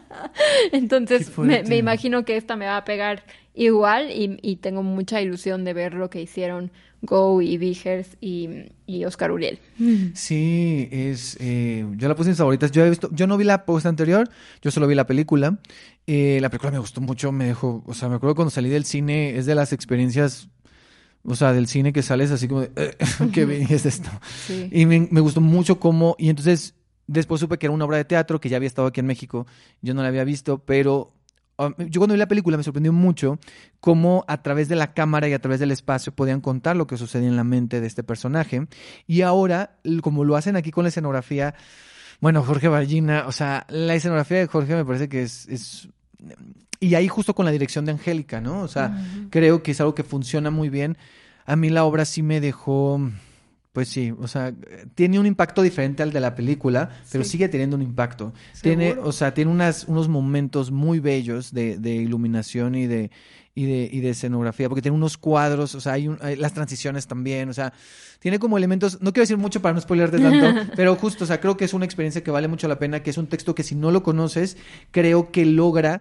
entonces 0.72 1.36
me, 1.38 1.62
me 1.64 1.76
imagino 1.76 2.24
que 2.24 2.36
esta 2.36 2.56
me 2.56 2.66
va 2.66 2.76
a 2.76 2.84
pegar 2.84 3.24
igual 3.54 4.10
y, 4.10 4.38
y 4.42 4.56
tengo 4.56 4.82
mucha 4.82 5.20
ilusión 5.20 5.64
de 5.64 5.72
ver 5.72 5.94
lo 5.94 6.10
que 6.10 6.20
hicieron 6.20 6.72
Go 7.06 7.40
y 7.42 7.56
Vigers 7.58 8.08
y, 8.20 8.48
y 8.86 9.04
Oscar 9.04 9.30
Uriel. 9.32 9.58
Sí, 10.14 10.88
es. 10.90 11.36
eh, 11.40 11.86
yo 11.96 12.08
la 12.08 12.14
puse 12.14 12.28
en 12.28 12.32
mis 12.32 12.38
favoritas. 12.38 12.70
Yo 12.72 12.84
he 12.84 12.90
visto, 12.90 13.08
yo 13.12 13.26
no 13.26 13.36
vi 13.36 13.44
la 13.44 13.64
post 13.64 13.86
anterior, 13.86 14.28
yo 14.62 14.70
solo 14.70 14.86
vi 14.86 14.94
la 14.94 15.06
película. 15.06 15.58
Eh, 16.06 16.38
la 16.40 16.50
película 16.50 16.70
me 16.72 16.78
gustó 16.78 17.00
mucho, 17.00 17.32
me 17.32 17.46
dejó. 17.46 17.82
O 17.86 17.94
sea, 17.94 18.08
me 18.08 18.16
acuerdo 18.16 18.34
cuando 18.34 18.50
salí 18.50 18.68
del 18.68 18.84
cine, 18.84 19.36
es 19.36 19.46
de 19.46 19.54
las 19.54 19.72
experiencias. 19.72 20.48
O 21.26 21.34
sea, 21.36 21.52
del 21.54 21.66
cine 21.68 21.92
que 21.92 22.02
sales 22.02 22.30
así 22.30 22.48
como 22.48 22.60
de, 22.62 22.70
"Eh, 22.76 22.96
¿qué 23.32 23.66
es 23.70 23.86
esto? 23.86 24.10
Sí. 24.46 24.68
Y 24.70 24.84
me, 24.86 25.08
me 25.10 25.20
gustó 25.20 25.40
mucho 25.40 25.80
cómo. 25.80 26.16
Y 26.18 26.28
entonces, 26.28 26.74
después 27.06 27.40
supe 27.40 27.56
que 27.58 27.66
era 27.66 27.72
una 27.72 27.86
obra 27.86 27.96
de 27.96 28.04
teatro 28.04 28.40
que 28.40 28.48
ya 28.50 28.56
había 28.58 28.66
estado 28.66 28.88
aquí 28.88 29.00
en 29.00 29.06
México. 29.06 29.46
Yo 29.80 29.94
no 29.94 30.02
la 30.02 30.08
había 30.08 30.24
visto, 30.24 30.58
pero. 30.58 31.12
Um, 31.58 31.72
yo 31.78 32.00
cuando 32.00 32.14
vi 32.14 32.18
la 32.18 32.28
película 32.28 32.56
me 32.56 32.62
sorprendió 32.62 32.92
mucho 32.92 33.38
cómo 33.80 34.24
a 34.28 34.42
través 34.42 34.68
de 34.68 34.76
la 34.76 34.92
cámara 34.94 35.28
y 35.28 35.32
a 35.32 35.38
través 35.38 35.60
del 35.60 35.70
espacio 35.70 36.12
podían 36.12 36.40
contar 36.40 36.76
lo 36.76 36.86
que 36.86 36.96
sucedía 36.96 37.28
en 37.28 37.36
la 37.36 37.44
mente 37.44 37.80
de 37.80 37.86
este 37.86 38.02
personaje. 38.02 38.66
Y 39.06 39.22
ahora, 39.22 39.76
como 40.02 40.24
lo 40.24 40.36
hacen 40.36 40.56
aquí 40.56 40.70
con 40.70 40.84
la 40.84 40.88
escenografía, 40.88 41.54
bueno, 42.20 42.42
Jorge 42.42 42.68
Ballina, 42.68 43.24
o 43.26 43.32
sea, 43.32 43.66
la 43.68 43.94
escenografía 43.94 44.38
de 44.38 44.46
Jorge 44.46 44.74
me 44.74 44.84
parece 44.84 45.08
que 45.08 45.22
es... 45.22 45.46
es- 45.48 45.88
y 46.80 46.94
ahí 46.96 47.08
justo 47.08 47.34
con 47.34 47.46
la 47.46 47.50
dirección 47.52 47.84
de 47.86 47.92
Angélica, 47.92 48.40
¿no? 48.40 48.60
O 48.60 48.68
sea, 48.68 48.98
creo 49.30 49.62
que 49.62 49.70
es 49.70 49.80
algo 49.80 49.94
que 49.94 50.02
funciona 50.02 50.50
muy 50.50 50.68
bien. 50.68 50.98
A 51.46 51.56
mí 51.56 51.70
la 51.70 51.84
obra 51.84 52.04
sí 52.04 52.22
me 52.22 52.40
dejó 52.40 53.00
Pues 53.74 53.88
sí, 53.88 54.14
o 54.16 54.28
sea, 54.28 54.54
tiene 54.94 55.18
un 55.18 55.26
impacto 55.26 55.60
diferente 55.60 56.04
al 56.04 56.12
de 56.12 56.20
la 56.20 56.36
película, 56.36 56.90
pero 57.10 57.24
Sí. 57.24 57.30
sigue 57.30 57.48
teniendo 57.48 57.74
un 57.74 57.82
impacto. 57.82 58.32
Tiene, 58.62 58.92
o 58.92 59.10
sea, 59.10 59.34
tiene 59.34 59.50
unas, 59.50 59.84
unos 59.88 60.08
momentos 60.08 60.70
muy 60.70 61.00
bellos 61.00 61.52
de, 61.52 61.76
de 61.78 61.96
iluminación 61.96 62.76
y 62.76 62.86
de, 62.86 63.10
y 63.56 63.64
de, 63.64 63.88
y 63.92 63.98
de 63.98 64.10
escenografía, 64.10 64.68
porque 64.68 64.80
tiene 64.80 64.96
unos 64.96 65.18
cuadros, 65.18 65.74
o 65.74 65.80
sea, 65.80 65.94
hay, 65.94 66.06
un- 66.06 66.18
hay 66.22 66.36
las 66.36 66.54
transiciones 66.54 67.08
también, 67.08 67.48
o 67.48 67.52
sea, 67.52 67.72
tiene 68.20 68.38
como 68.38 68.56
elementos, 68.58 69.02
no 69.02 69.12
quiero 69.12 69.24
decir 69.24 69.38
mucho 69.38 69.60
para 69.60 69.74
no 69.74 69.80
spoilearte 69.80 70.20
tanto, 70.20 70.54
pero 70.76 70.94
justo, 70.94 71.24
o 71.24 71.26
sea, 71.26 71.40
creo 71.40 71.56
que 71.56 71.64
es 71.64 71.74
una 71.74 71.84
experiencia 71.84 72.22
que 72.22 72.30
vale 72.30 72.46
mucho 72.46 72.68
la 72.68 72.78
pena, 72.78 73.02
que 73.02 73.10
es 73.10 73.18
un 73.18 73.26
texto 73.26 73.56
que 73.56 73.64
si 73.64 73.74
no 73.74 73.90
lo 73.90 74.04
conoces, 74.04 74.56
creo 74.92 75.32
que 75.32 75.44
logra 75.46 76.00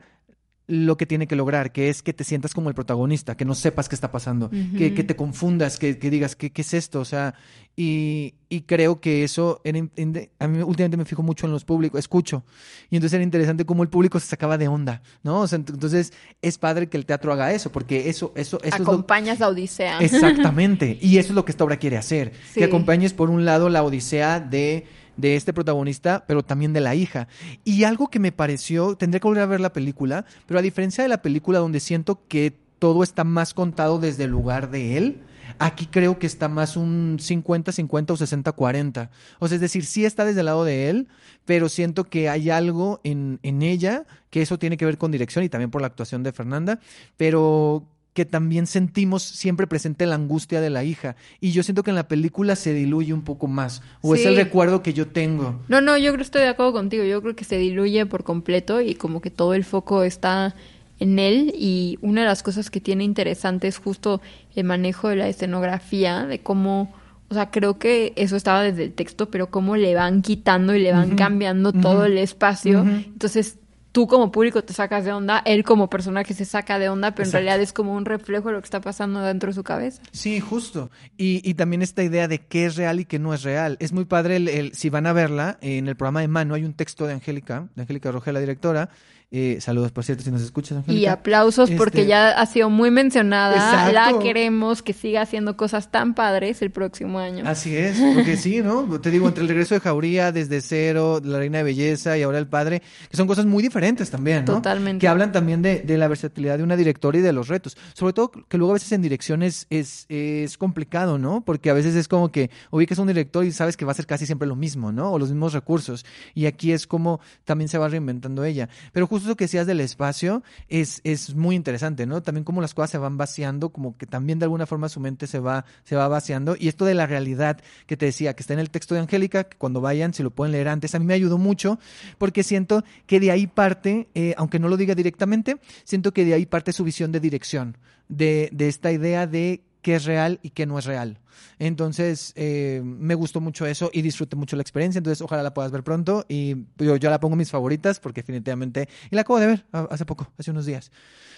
lo 0.66 0.96
que 0.96 1.06
tiene 1.06 1.28
que 1.28 1.36
lograr, 1.36 1.74
que 1.74 1.90
es 1.90 2.02
que 2.04 2.14
te 2.14 2.24
sientas 2.24 2.54
como 2.54 2.70
el 2.70 2.76
protagonista, 2.76 3.36
que 3.36 3.44
no 3.44 3.54
sepas 3.54 3.90
qué 3.90 3.96
está 3.96 4.12
pasando, 4.12 4.50
que, 4.50 4.58
Ujú. 4.88 4.96
que 4.96 5.04
te 5.04 5.16
confundas, 5.16 5.78
que, 5.78 6.00
que 6.00 6.10
digas, 6.10 6.38
¿qué, 6.38 6.52
¿qué 6.52 6.62
es 6.62 6.74
esto? 6.74 7.02
O 7.02 7.06
sea, 7.06 7.36
y, 7.76 8.36
y 8.48 8.62
creo 8.62 9.02
que 9.02 9.26
eso, 9.26 9.60
era 9.66 9.80
a 9.80 10.48
mí 10.48 10.62
últimamente 10.62 10.96
me 10.96 11.04
fijo 11.06 11.22
mucho 11.22 11.48
en 11.48 11.52
los 11.52 11.66
públicos, 11.66 12.00
escucho, 12.00 12.44
y 12.90 12.96
entonces 12.96 13.16
era 13.16 13.24
interesante 13.24 13.66
cómo 13.66 13.84
el 13.84 13.90
público 13.90 14.20
se 14.22 14.28
sacaba 14.28 14.58
de 14.58 14.70
onda, 14.70 15.02
¿no? 15.22 15.42
O 15.42 15.48
sea, 15.48 15.60
ent- 15.60 15.74
entonces 15.74 16.14
es 16.42 16.58
padre 16.58 16.88
que 16.88 16.96
el 16.96 17.06
teatro 17.06 17.34
haga 17.34 17.52
eso, 17.52 17.70
porque 17.72 18.10
eso, 18.10 18.32
eso, 18.38 18.58
eso 18.64 18.74
es 18.76 18.80
lo, 18.80 18.86
Acompañas 18.92 19.42
a 19.42 19.50
Odisea. 19.50 20.00
Exactamente. 20.00 20.98
Y 21.02 21.18
eso 21.18 21.30
es 21.30 21.36
lo 21.36 21.44
que 21.46 21.52
esta 21.52 21.64
obra 21.66 21.78
quiere 21.78 21.98
hacer. 21.98 22.32
Sí. 22.54 22.60
Que 22.60 22.66
acompañes 22.66 23.14
por 23.14 23.30
un 23.30 23.44
lado 23.44 23.70
la 23.70 23.84
odisea 23.84 24.40
de, 24.40 24.86
de 25.18 25.36
este 25.36 25.54
protagonista, 25.54 26.24
pero 26.28 26.44
también 26.44 26.74
de 26.74 26.82
la 26.82 26.96
hija. 26.96 27.28
Y 27.64 27.84
algo 27.84 28.10
que 28.10 28.20
me 28.20 28.32
pareció, 28.32 28.96
tendré 28.96 29.20
que 29.20 29.28
volver 29.28 29.44
a 29.44 29.48
ver 29.48 29.62
la 29.62 29.74
película, 29.74 30.26
pero 30.46 30.60
a 30.60 30.64
diferencia 30.64 31.04
de 31.04 31.10
la 31.10 31.22
película 31.22 31.60
donde 31.60 31.80
siento 31.80 32.22
que 32.28 32.54
todo 32.80 33.04
está 33.04 33.24
más 33.24 33.54
contado 33.54 34.00
desde 34.00 34.26
el 34.26 34.32
lugar 34.32 34.70
de 34.70 34.98
él, 34.98 35.22
aquí 35.60 35.86
creo 35.86 36.20
que 36.20 36.28
está 36.28 36.50
más 36.50 36.76
un 36.76 37.18
50-50 37.20 38.12
o 38.12 38.18
60-40. 38.18 39.10
O 39.40 39.48
sea, 39.48 39.56
es 39.56 39.62
decir, 39.62 39.86
sí 39.86 40.06
está 40.06 40.26
desde 40.26 40.42
el 40.42 40.48
lado 40.48 40.66
de 40.66 40.90
él, 40.90 41.08
pero 41.46 41.70
siento 41.70 42.06
que 42.06 42.30
hay 42.30 42.50
algo 42.50 43.00
en, 43.04 43.40
en 43.44 43.62
ella, 43.62 44.06
que 44.30 44.42
eso 44.42 44.60
tiene 44.60 44.78
que 44.78 44.86
ver 44.86 44.98
con 44.98 45.12
dirección 45.12 45.44
y 45.46 45.50
también 45.50 45.72
por 45.72 45.82
la 45.82 45.88
actuación 45.88 46.24
de 46.24 46.34
Fernanda, 46.34 46.80
pero 47.18 47.86
que 48.14 48.26
también 48.26 48.68
sentimos 48.68 49.24
siempre 49.24 49.68
presente 49.68 50.06
la 50.06 50.16
angustia 50.16 50.62
de 50.62 50.70
la 50.70 50.84
hija. 50.84 51.16
Y 51.42 51.52
yo 51.52 51.64
siento 51.64 51.84
que 51.84 51.90
en 51.90 51.96
la 51.96 52.08
película 52.08 52.56
se 52.56 52.74
diluye 52.74 53.14
un 53.14 53.24
poco 53.24 53.48
más. 53.48 53.82
O 54.02 54.14
es 54.14 54.26
el 54.26 54.36
recuerdo 54.36 54.84
que 54.84 54.94
yo 54.94 55.08
tengo. 55.08 55.60
No, 55.68 55.82
no, 55.82 55.98
yo 55.98 56.12
creo 56.12 56.18
que 56.18 56.24
estoy 56.24 56.42
de 56.42 56.50
acuerdo 56.50 56.74
contigo. 56.74 57.04
Yo 57.04 57.22
creo 57.22 57.36
que 57.36 57.44
se 57.44 57.58
diluye 57.58 58.06
por 58.06 58.24
completo 58.24 58.82
y 58.82 58.96
como 58.96 59.20
que 59.20 59.32
todo 59.32 59.56
el 59.56 59.64
foco 59.64 60.04
está 60.04 60.56
en 61.00 61.18
él. 61.18 61.54
Y 61.58 61.98
una 62.02 62.22
de 62.22 62.28
las 62.28 62.44
cosas 62.44 62.70
que 62.70 62.80
tiene 62.80 63.04
interesante 63.04 63.68
es 63.68 63.80
justo 63.80 64.22
el 64.56 64.64
manejo 64.64 65.10
de 65.10 65.16
la 65.16 65.28
escenografía, 65.28 66.28
de 66.28 66.40
cómo, 66.40 66.94
o 67.30 67.34
sea, 67.34 67.50
creo 67.50 67.80
que 67.80 68.14
eso 68.16 68.36
estaba 68.36 68.62
desde 68.62 68.84
el 68.84 68.94
texto, 68.94 69.32
pero 69.32 69.50
cómo 69.50 69.76
le 69.76 69.96
van 69.96 70.22
quitando 70.22 70.76
y 70.76 70.82
le 70.82 70.92
van 70.92 71.16
cambiando 71.16 71.74
todo 71.74 72.06
el 72.06 72.20
espacio. 72.20 72.82
Entonces, 72.82 73.58
tú 73.94 74.08
como 74.08 74.30
público 74.32 74.62
te 74.64 74.74
sacas 74.74 75.06
de 75.06 75.14
onda, 75.14 75.42
él 75.46 75.64
como 75.64 75.90
personaje 75.90 76.34
se 76.34 76.44
saca 76.44 76.80
de 76.80 76.90
onda, 76.90 77.12
pero 77.12 77.24
Exacto. 77.24 77.38
en 77.38 77.46
realidad 77.46 77.64
es 77.64 77.72
como 77.72 77.94
un 77.94 78.04
reflejo 78.04 78.50
de 78.50 78.56
lo 78.56 78.60
que 78.62 78.66
está 78.66 78.82
pasando 78.82 79.22
dentro 79.22 79.48
de 79.48 79.54
su 79.54 79.64
cabeza. 79.64 80.02
Sí, 80.12 80.42
justo. 80.42 80.92
Y, 81.16 81.48
y 81.50 81.54
también 81.54 81.82
esta 81.82 82.04
idea 82.04 82.28
de 82.28 82.40
qué 82.40 82.66
es 82.66 82.76
real 82.76 83.00
y 83.00 83.06
qué 83.06 83.20
no 83.20 83.34
es 83.34 83.44
real. 83.44 83.78
Es 83.80 83.94
muy 83.94 84.04
padre, 84.04 84.36
el, 84.36 84.50
el- 84.50 84.74
si 84.74 84.90
van 84.90 85.06
a 85.08 85.14
verla, 85.14 85.58
en 85.62 85.88
el 85.88 85.96
programa 85.96 86.20
de 86.22 86.28
Mano 86.28 86.56
hay 86.56 86.66
un 86.66 86.74
texto 86.74 87.08
de 87.08 87.14
Angélica, 87.14 87.70
de 87.76 87.84
Angélica 87.84 88.12
Rogel, 88.12 88.34
la 88.34 88.40
directora. 88.42 88.90
Eh, 89.36 89.58
saludos, 89.62 89.92
por 89.92 90.04
cierto, 90.04 90.24
si 90.24 90.30
nos 90.30 90.44
escuchas, 90.44 90.74
Y 90.74 90.80
Angélica. 90.82 91.14
aplausos 91.14 91.72
porque 91.72 92.02
Este, 92.02 92.10
ya 92.10 92.30
ha 92.40 92.46
sido 92.46 92.70
muy 92.70 92.92
mencionada. 92.92 93.56
Exacto. 93.56 93.92
La 93.92 94.20
queremos 94.22 94.84
que 94.84 94.94
siga 94.94 95.24
haciendo 95.24 95.58
cosas 95.58 95.90
tan 95.90 96.14
padres 96.14 96.62
el 96.62 96.70
próximo 96.70 97.18
año. 97.18 97.44
Así 97.48 97.76
es, 97.76 97.98
porque 98.14 98.38
sí, 98.38 98.62
¿no? 98.62 98.84
Te 99.02 99.10
digo, 99.10 99.28
entre 99.28 99.42
el 99.42 99.50
regreso 99.50 99.74
de 99.74 99.80
Jauría, 99.80 100.32
desde 100.32 100.62
cero, 100.62 101.20
la 101.24 101.40
reina 101.40 101.58
de 101.58 101.64
belleza 101.64 102.16
y 102.16 102.22
ahora 102.22 102.38
el 102.38 102.46
padre, 102.46 102.84
que 103.10 103.18
son 103.18 103.26
cosas 103.26 103.48
muy 103.48 103.64
diferentes 103.64 104.12
también, 104.12 104.46
¿no? 104.46 104.54
Totalmente. 104.54 105.02
Que 105.02 105.08
hablan 105.08 105.32
también 105.32 105.64
de, 105.64 105.80
de 105.80 105.98
la 105.98 106.08
versatilidad 106.08 106.60
de 106.60 106.64
una 106.64 106.76
directora 106.78 107.18
y 107.18 107.22
de 107.22 107.34
los 107.34 107.48
retos. 107.48 107.76
Sobre 107.96 108.14
todo 108.14 108.30
que 108.30 108.58
luego 108.60 108.74
a 108.74 108.76
veces 108.76 108.92
en 108.92 109.02
direcciones 109.02 109.66
es, 109.72 110.06
es 110.10 110.60
complicado, 110.60 111.18
¿no? 111.18 111.44
Porque 111.44 111.72
a 111.72 111.74
veces 111.74 111.96
es 111.96 112.08
como 112.08 112.32
que 112.32 112.52
ubicas 112.70 113.00
a 113.00 113.02
un 113.02 113.08
director 113.08 113.44
y 113.44 113.52
sabes 113.52 113.78
que 113.78 113.86
va 113.86 113.94
a 113.94 113.96
ser 113.96 114.06
casi 114.06 114.28
siempre 114.28 114.48
lo 114.48 114.56
mismo, 114.56 114.92
¿no? 114.92 115.12
O 115.12 115.18
los 115.18 115.30
mismos 115.30 115.54
recursos. 115.54 116.06
Y 116.36 116.46
aquí 116.46 116.72
es 116.72 116.86
como 116.86 117.20
también 117.46 117.68
se 117.68 117.80
va 117.80 117.88
reinventando 117.88 118.44
ella. 118.46 118.70
Pero 118.92 119.08
justo 119.08 119.23
eso 119.26 119.36
que 119.36 119.46
decías 119.46 119.68
del 119.68 119.80
espacio 119.80 120.44
es, 120.70 121.02
es 121.04 121.36
muy 121.36 121.56
interesante, 121.56 122.06
¿no? 122.06 122.22
También 122.22 122.44
como 122.44 122.62
las 122.62 122.74
cosas 122.74 122.92
se 122.92 122.98
van 122.98 123.18
vaciando, 123.18 123.70
como 123.70 123.98
que 123.98 124.06
también 124.06 124.40
de 124.40 124.46
alguna 124.46 124.66
forma 124.66 124.90
su 124.90 125.00
mente 125.00 125.28
se 125.28 125.40
va, 125.40 125.66
se 125.84 125.96
va 125.96 126.08
vaciando. 126.08 126.56
Y 126.60 126.68
esto 126.68 126.86
de 126.86 126.94
la 126.94 127.08
realidad 127.08 127.60
que 127.88 127.98
te 127.98 128.06
decía, 128.06 128.36
que 128.36 128.44
está 128.44 128.54
en 128.54 128.60
el 128.60 128.70
texto 128.70 128.96
de 128.96 129.02
Angélica, 129.02 129.46
que 129.46 129.58
cuando 129.58 129.82
vayan, 129.82 130.14
si 130.14 130.24
lo 130.24 130.32
pueden 130.32 130.52
leer 130.52 130.68
antes, 130.68 130.96
a 130.96 131.00
mí 131.00 131.06
me 131.06 131.14
ayudó 131.14 131.38
mucho 131.38 131.80
porque 132.18 132.44
siento 132.44 132.84
que 133.06 133.20
de 133.20 133.32
ahí 133.32 133.48
parte, 133.48 134.10
eh, 134.16 134.34
aunque 134.38 134.60
no 134.60 134.68
lo 134.68 134.78
diga 134.78 134.96
directamente, 134.96 135.58
siento 135.84 136.14
que 136.14 136.26
de 136.26 136.34
ahí 136.34 136.46
parte 136.46 136.74
su 136.74 136.84
visión 136.84 137.12
de 137.12 137.20
dirección, 137.20 137.78
de, 138.10 138.50
de 138.52 138.68
esta 138.68 138.92
idea 138.92 139.28
de 139.28 139.62
qué 139.84 139.96
es 139.96 140.06
real 140.06 140.40
y 140.42 140.50
qué 140.50 140.66
no 140.66 140.80
es 140.80 140.86
real. 140.86 141.20
Entonces, 141.60 142.34
eh, 142.36 142.82
me 142.84 143.14
gustó 143.16 143.40
mucho 143.40 143.66
eso 143.68 143.92
y 143.94 144.02
disfruté 144.02 144.36
mucho 144.36 144.56
la 144.56 144.64
experiencia. 144.64 144.98
Entonces, 144.98 145.22
ojalá 145.22 145.44
la 145.44 145.54
puedas 145.54 145.72
ver 145.72 145.84
pronto. 145.84 146.26
Y 146.28 146.56
yo, 146.78 146.96
yo 146.98 147.10
la 147.12 147.20
pongo 147.20 147.36
mis 147.36 147.52
favoritas 147.52 148.00
porque 148.00 148.22
definitivamente... 148.22 148.90
Y 149.12 149.16
la 149.16 149.22
acabo 149.22 149.40
de 149.40 149.48
ver 149.48 149.66
hace 149.92 150.06
poco, 150.06 150.32
hace 150.38 150.50
unos 150.52 150.66
días. 150.66 150.92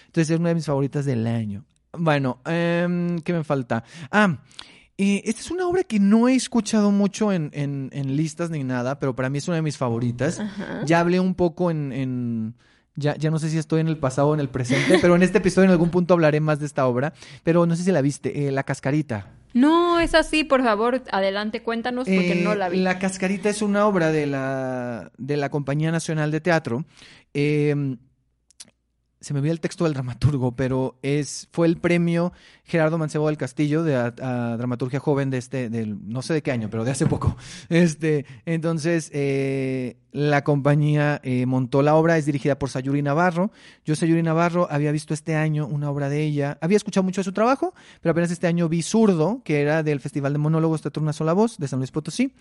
Entonces, 0.07 0.29
es 0.31 0.39
una 0.39 0.49
de 0.49 0.55
mis 0.55 0.65
favoritas 0.65 1.05
del 1.05 1.27
año. 1.27 1.65
Bueno, 1.97 2.39
em, 2.45 3.19
¿qué 3.19 3.33
me 3.33 3.43
falta? 3.43 3.83
Ah, 4.11 4.39
eh, 4.97 5.21
esta 5.25 5.41
es 5.41 5.51
una 5.51 5.67
obra 5.67 5.83
que 5.83 5.99
no 5.99 6.27
he 6.29 6.35
escuchado 6.35 6.91
mucho 6.91 7.31
en, 7.33 7.49
en- 7.53 7.89
en 7.93 8.15
listas 8.15 8.49
ni 8.49 8.63
nada, 8.63 8.97
pero 8.99 9.15
para 9.15 9.29
mí 9.29 9.37
es 9.39 9.47
una 9.47 9.55
de 9.57 9.61
mis 9.63 9.77
favoritas. 9.77 10.39
Ajá. 10.39 10.81
Ya 10.85 10.99
hablé 11.01 11.19
un 11.19 11.35
poco 11.35 11.71
en... 11.71 11.91
en- 11.91 12.55
ya, 12.95 13.15
ya 13.15 13.29
no 13.31 13.39
sé 13.39 13.49
si 13.49 13.57
estoy 13.57 13.81
en 13.81 13.87
el 13.87 13.97
pasado 13.97 14.29
o 14.29 14.33
en 14.33 14.39
el 14.39 14.49
presente, 14.49 14.97
pero 15.01 15.15
en 15.15 15.23
este 15.23 15.37
episodio 15.39 15.65
en 15.65 15.71
algún 15.71 15.89
punto 15.89 16.13
hablaré 16.13 16.39
más 16.39 16.59
de 16.59 16.65
esta 16.65 16.85
obra. 16.87 17.13
Pero 17.43 17.65
no 17.65 17.75
sé 17.75 17.83
si 17.83 17.91
la 17.91 18.01
viste, 18.01 18.47
eh, 18.47 18.51
La 18.51 18.63
Cascarita. 18.63 19.27
No, 19.53 19.99
es 20.01 20.13
así, 20.15 20.43
por 20.43 20.61
favor, 20.63 21.01
adelante, 21.11 21.63
cuéntanos 21.63 22.05
porque 22.07 22.33
Eh, 22.33 22.43
no 22.43 22.55
la 22.55 22.67
vi. 22.69 22.79
La 22.79 22.99
Cascarita 22.99 23.49
es 23.49 23.61
una 23.61 23.85
obra 23.87 24.11
de 24.11 24.25
la, 24.25 25.11
de 25.17 25.37
la 25.37 25.49
Compañía 25.49 25.91
Nacional 25.91 26.29
de 26.31 26.41
Teatro. 26.41 26.83
Eh, 27.33 27.95
se 29.25 29.33
me 29.33 29.39
olvida 29.39 29.53
el 29.53 29.59
texto 29.59 29.85
del 29.85 29.93
dramaturgo, 29.95 30.51
pero 30.51 30.99
es 31.01 31.47
fue 31.51 31.65
el 31.65 31.77
premio 31.77 32.31
Gerardo 32.63 32.99
Mancebo 32.99 33.25
del 33.25 33.37
Castillo 33.37 33.81
de 33.81 34.11
dramaturgia 34.11 34.99
joven 34.99 35.31
de 35.31 35.39
este, 35.39 35.67
del, 35.71 35.97
no 36.07 36.21
sé 36.21 36.35
de 36.35 36.43
qué 36.43 36.51
año, 36.51 36.69
pero 36.69 36.83
de 36.83 36.91
hace 36.91 37.07
poco. 37.07 37.35
Este, 37.69 38.27
entonces 38.45 39.09
eh, 39.13 39.97
la 40.11 40.43
compañía 40.43 41.19
eh, 41.23 41.47
montó 41.47 41.81
la 41.81 41.95
obra, 41.95 42.19
es 42.19 42.27
dirigida 42.27 42.59
por 42.59 42.69
Sayuri 42.69 43.01
Navarro. 43.01 43.51
Yo 43.83 43.95
Sayuri 43.95 44.21
Navarro 44.21 44.67
había 44.69 44.91
visto 44.91 45.15
este 45.15 45.35
año 45.35 45.65
una 45.65 45.89
obra 45.89 46.07
de 46.07 46.21
ella, 46.21 46.59
había 46.61 46.77
escuchado 46.77 47.03
mucho 47.03 47.21
de 47.21 47.25
su 47.25 47.33
trabajo, 47.33 47.73
pero 48.01 48.11
apenas 48.11 48.29
este 48.29 48.45
año 48.45 48.69
vi 48.69 48.83
Zurdo, 48.83 49.41
que 49.43 49.59
era 49.59 49.81
del 49.81 50.01
Festival 50.01 50.33
de 50.33 50.39
Monólogos 50.39 50.83
Teatro 50.83 51.01
Una 51.01 51.13
Sola 51.13 51.33
Voz 51.33 51.57
de 51.57 51.67
San 51.67 51.79
Luis 51.79 51.89
Potosí, 51.89 52.31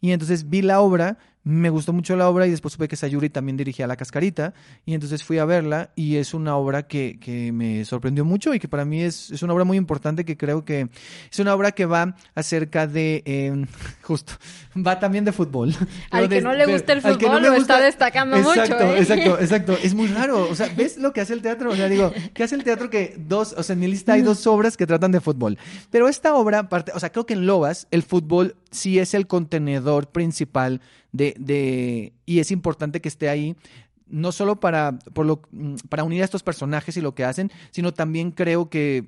y 0.00 0.12
entonces 0.12 0.48
vi 0.48 0.62
la 0.62 0.80
obra, 0.80 1.18
me 1.42 1.70
gustó 1.70 1.92
mucho 1.92 2.16
la 2.16 2.28
obra 2.28 2.46
y 2.46 2.50
después 2.50 2.72
supe 2.72 2.86
que 2.86 2.96
Sayuri 2.96 3.30
también 3.30 3.56
dirigía 3.56 3.86
La 3.86 3.96
Cascarita 3.96 4.52
y 4.84 4.94
entonces 4.94 5.24
fui 5.24 5.38
a 5.38 5.46
verla 5.46 5.90
y 5.96 6.16
es 6.16 6.34
una 6.34 6.56
obra 6.56 6.86
que, 6.86 7.18
que 7.18 7.50
me 7.50 7.84
sorprendió 7.86 8.24
mucho 8.24 8.52
y 8.52 8.58
que 8.58 8.68
para 8.68 8.84
mí 8.84 9.02
es, 9.02 9.30
es 9.30 9.42
una 9.42 9.54
obra 9.54 9.64
muy 9.64 9.78
importante 9.78 10.24
que 10.24 10.36
creo 10.36 10.64
que 10.64 10.88
es 11.30 11.38
una 11.38 11.54
obra 11.54 11.72
que 11.72 11.86
va 11.86 12.14
acerca 12.34 12.86
de, 12.86 13.22
eh, 13.24 13.66
justo, 14.02 14.34
va 14.76 14.98
también 14.98 15.24
de 15.24 15.32
fútbol. 15.32 15.74
Al 16.10 16.28
que 16.28 16.42
no 16.42 16.52
le 16.52 16.66
gusta 16.66 16.92
el 16.92 17.02
no 17.02 17.14
fútbol 17.14 17.42
lo 17.42 17.54
está 17.54 17.80
destacando 17.80 18.36
mucho, 18.36 18.60
exacto, 18.60 18.84
¿eh? 18.84 18.98
Exacto, 18.98 19.40
exacto. 19.40 19.78
Es 19.82 19.94
muy 19.94 20.08
raro. 20.08 20.48
O 20.48 20.54
sea, 20.54 20.68
¿ves 20.76 20.98
lo 20.98 21.12
que 21.12 21.22
hace 21.22 21.32
el 21.32 21.42
teatro? 21.42 21.70
O 21.70 21.76
sea, 21.76 21.88
digo, 21.88 22.12
¿qué 22.34 22.44
hace 22.44 22.54
el 22.54 22.64
teatro 22.64 22.90
que 22.90 23.16
dos, 23.18 23.54
o 23.56 23.62
sea, 23.62 23.74
en 23.74 23.80
mi 23.80 23.86
lista 23.86 24.12
hay 24.12 24.22
dos 24.22 24.46
obras 24.46 24.76
que 24.76 24.86
tratan 24.86 25.12
de 25.12 25.20
fútbol? 25.20 25.58
Pero 25.90 26.08
esta 26.08 26.34
obra, 26.34 26.68
parte, 26.68 26.92
o 26.94 27.00
sea, 27.00 27.10
creo 27.10 27.24
que 27.24 27.34
en 27.34 27.46
Lobas 27.46 27.86
el 27.90 28.02
fútbol 28.02 28.56
sí 28.70 28.98
es 28.98 29.14
el 29.14 29.26
contenedor 29.26 30.08
principal 30.08 30.80
de, 31.12 31.34
de 31.38 32.12
y 32.26 32.38
es 32.38 32.50
importante 32.50 33.00
que 33.00 33.08
esté 33.08 33.28
ahí 33.28 33.56
no 34.10 34.32
solo 34.32 34.60
para, 34.60 34.98
por 35.14 35.24
lo, 35.24 35.42
mm, 35.52 35.76
para 35.88 36.04
unir 36.04 36.22
a 36.22 36.24
estos 36.24 36.42
personajes 36.42 36.96
y 36.96 37.00
lo 37.00 37.14
que 37.14 37.24
hacen, 37.24 37.50
sino 37.70 37.94
también 37.94 38.32
creo 38.32 38.68
que 38.68 39.06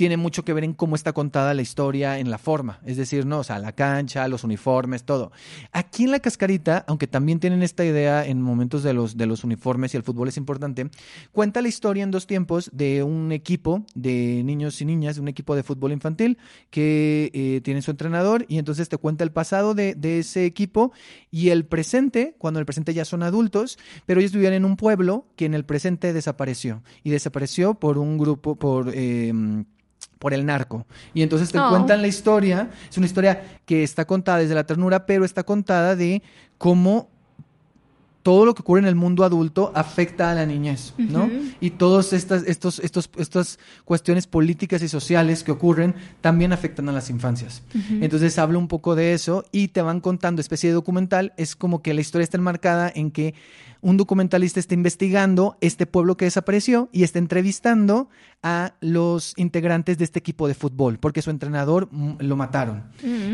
tiene 0.00 0.16
mucho 0.16 0.46
que 0.46 0.54
ver 0.54 0.64
en 0.64 0.72
cómo 0.72 0.96
está 0.96 1.12
contada 1.12 1.52
la 1.52 1.60
historia 1.60 2.18
en 2.20 2.30
la 2.30 2.38
forma, 2.38 2.80
es 2.86 2.96
decir, 2.96 3.26
no, 3.26 3.40
o 3.40 3.44
sea, 3.44 3.58
la 3.58 3.72
cancha, 3.72 4.26
los 4.28 4.44
uniformes, 4.44 5.04
todo. 5.04 5.30
Aquí 5.72 6.04
en 6.04 6.10
la 6.10 6.20
cascarita, 6.20 6.86
aunque 6.88 7.06
también 7.06 7.38
tienen 7.38 7.62
esta 7.62 7.84
idea 7.84 8.24
en 8.24 8.40
momentos 8.40 8.82
de 8.82 8.94
los 8.94 9.18
de 9.18 9.26
los 9.26 9.44
uniformes 9.44 9.92
y 9.92 9.98
el 9.98 10.02
fútbol 10.02 10.28
es 10.28 10.38
importante, 10.38 10.88
cuenta 11.32 11.60
la 11.60 11.68
historia 11.68 12.02
en 12.02 12.10
dos 12.10 12.26
tiempos 12.26 12.70
de 12.72 13.02
un 13.02 13.30
equipo 13.30 13.84
de 13.94 14.40
niños 14.42 14.80
y 14.80 14.86
niñas, 14.86 15.18
un 15.18 15.28
equipo 15.28 15.54
de 15.54 15.64
fútbol 15.64 15.92
infantil 15.92 16.38
que 16.70 17.30
eh, 17.34 17.60
tiene 17.62 17.82
su 17.82 17.90
entrenador 17.90 18.46
y 18.48 18.56
entonces 18.56 18.88
te 18.88 18.96
cuenta 18.96 19.22
el 19.22 19.32
pasado 19.32 19.74
de, 19.74 19.98
ese 20.18 20.46
equipo 20.46 20.92
y 21.30 21.50
el 21.50 21.66
presente, 21.66 22.36
cuando 22.38 22.58
el 22.58 22.64
presente 22.64 22.94
ya 22.94 23.04
son 23.04 23.22
adultos, 23.22 23.78
pero 24.06 24.20
ellos 24.20 24.32
vivían 24.32 24.54
en 24.54 24.64
un 24.64 24.78
pueblo 24.78 25.26
que 25.36 25.44
en 25.44 25.52
el 25.52 25.66
presente 25.66 26.14
desapareció 26.14 26.82
y 27.04 27.10
desapareció 27.10 27.74
por 27.74 27.98
un 27.98 28.16
grupo, 28.16 28.56
por 28.56 28.90
eh, 28.94 29.30
por 30.20 30.32
el 30.32 30.46
narco. 30.46 30.86
Y 31.14 31.22
entonces 31.22 31.50
te 31.50 31.58
Oh. 31.58 31.68
cuentan 31.70 32.00
la 32.02 32.06
historia, 32.06 32.70
es 32.88 32.96
una 32.96 33.06
historia 33.06 33.42
que 33.66 33.82
está 33.82 34.04
contada 34.04 34.38
desde 34.38 34.54
la 34.54 34.64
ternura, 34.64 35.04
pero 35.06 35.24
está 35.24 35.42
contada 35.42 35.96
de 35.96 36.22
cómo 36.58 37.08
todo 38.22 38.44
lo 38.44 38.54
que 38.54 38.60
ocurre 38.60 38.80
en 38.80 38.86
el 38.86 38.96
mundo 38.96 39.24
adulto 39.24 39.72
afecta 39.74 40.30
a 40.30 40.34
la 40.34 40.44
niñez, 40.44 40.92
¿no? 40.98 41.30
Y 41.58 41.70
todas 41.70 42.12
estas, 42.12 42.42
estos, 42.46 42.78
estos, 42.80 43.08
estas 43.16 43.58
cuestiones 43.86 44.26
políticas 44.26 44.82
y 44.82 44.88
sociales 44.88 45.42
que 45.42 45.52
ocurren 45.52 45.94
también 46.20 46.52
afectan 46.52 46.86
a 46.90 46.92
las 46.92 47.08
infancias. 47.08 47.62
Entonces 48.02 48.38
habla 48.38 48.58
un 48.58 48.68
poco 48.68 48.94
de 48.94 49.14
eso 49.14 49.46
y 49.52 49.68
te 49.68 49.80
van 49.80 50.00
contando 50.00 50.42
especie 50.42 50.68
de 50.68 50.74
documental. 50.74 51.32
Es 51.38 51.56
como 51.56 51.80
que 51.80 51.94
la 51.94 52.02
historia 52.02 52.24
está 52.24 52.36
enmarcada 52.36 52.92
en 52.94 53.10
que 53.10 53.34
un 53.80 53.96
documentalista 53.96 54.60
está 54.60 54.74
investigando 54.74 55.56
este 55.60 55.86
pueblo 55.86 56.16
que 56.16 56.26
desapareció 56.26 56.88
y 56.92 57.02
está 57.02 57.18
entrevistando 57.18 58.08
a 58.42 58.74
los 58.80 59.34
integrantes 59.36 59.98
de 59.98 60.04
este 60.04 60.18
equipo 60.18 60.48
de 60.48 60.54
fútbol, 60.54 60.98
porque 60.98 61.22
su 61.22 61.30
entrenador 61.30 61.88
mm, 61.90 62.16
lo 62.20 62.36
mataron. 62.36 62.84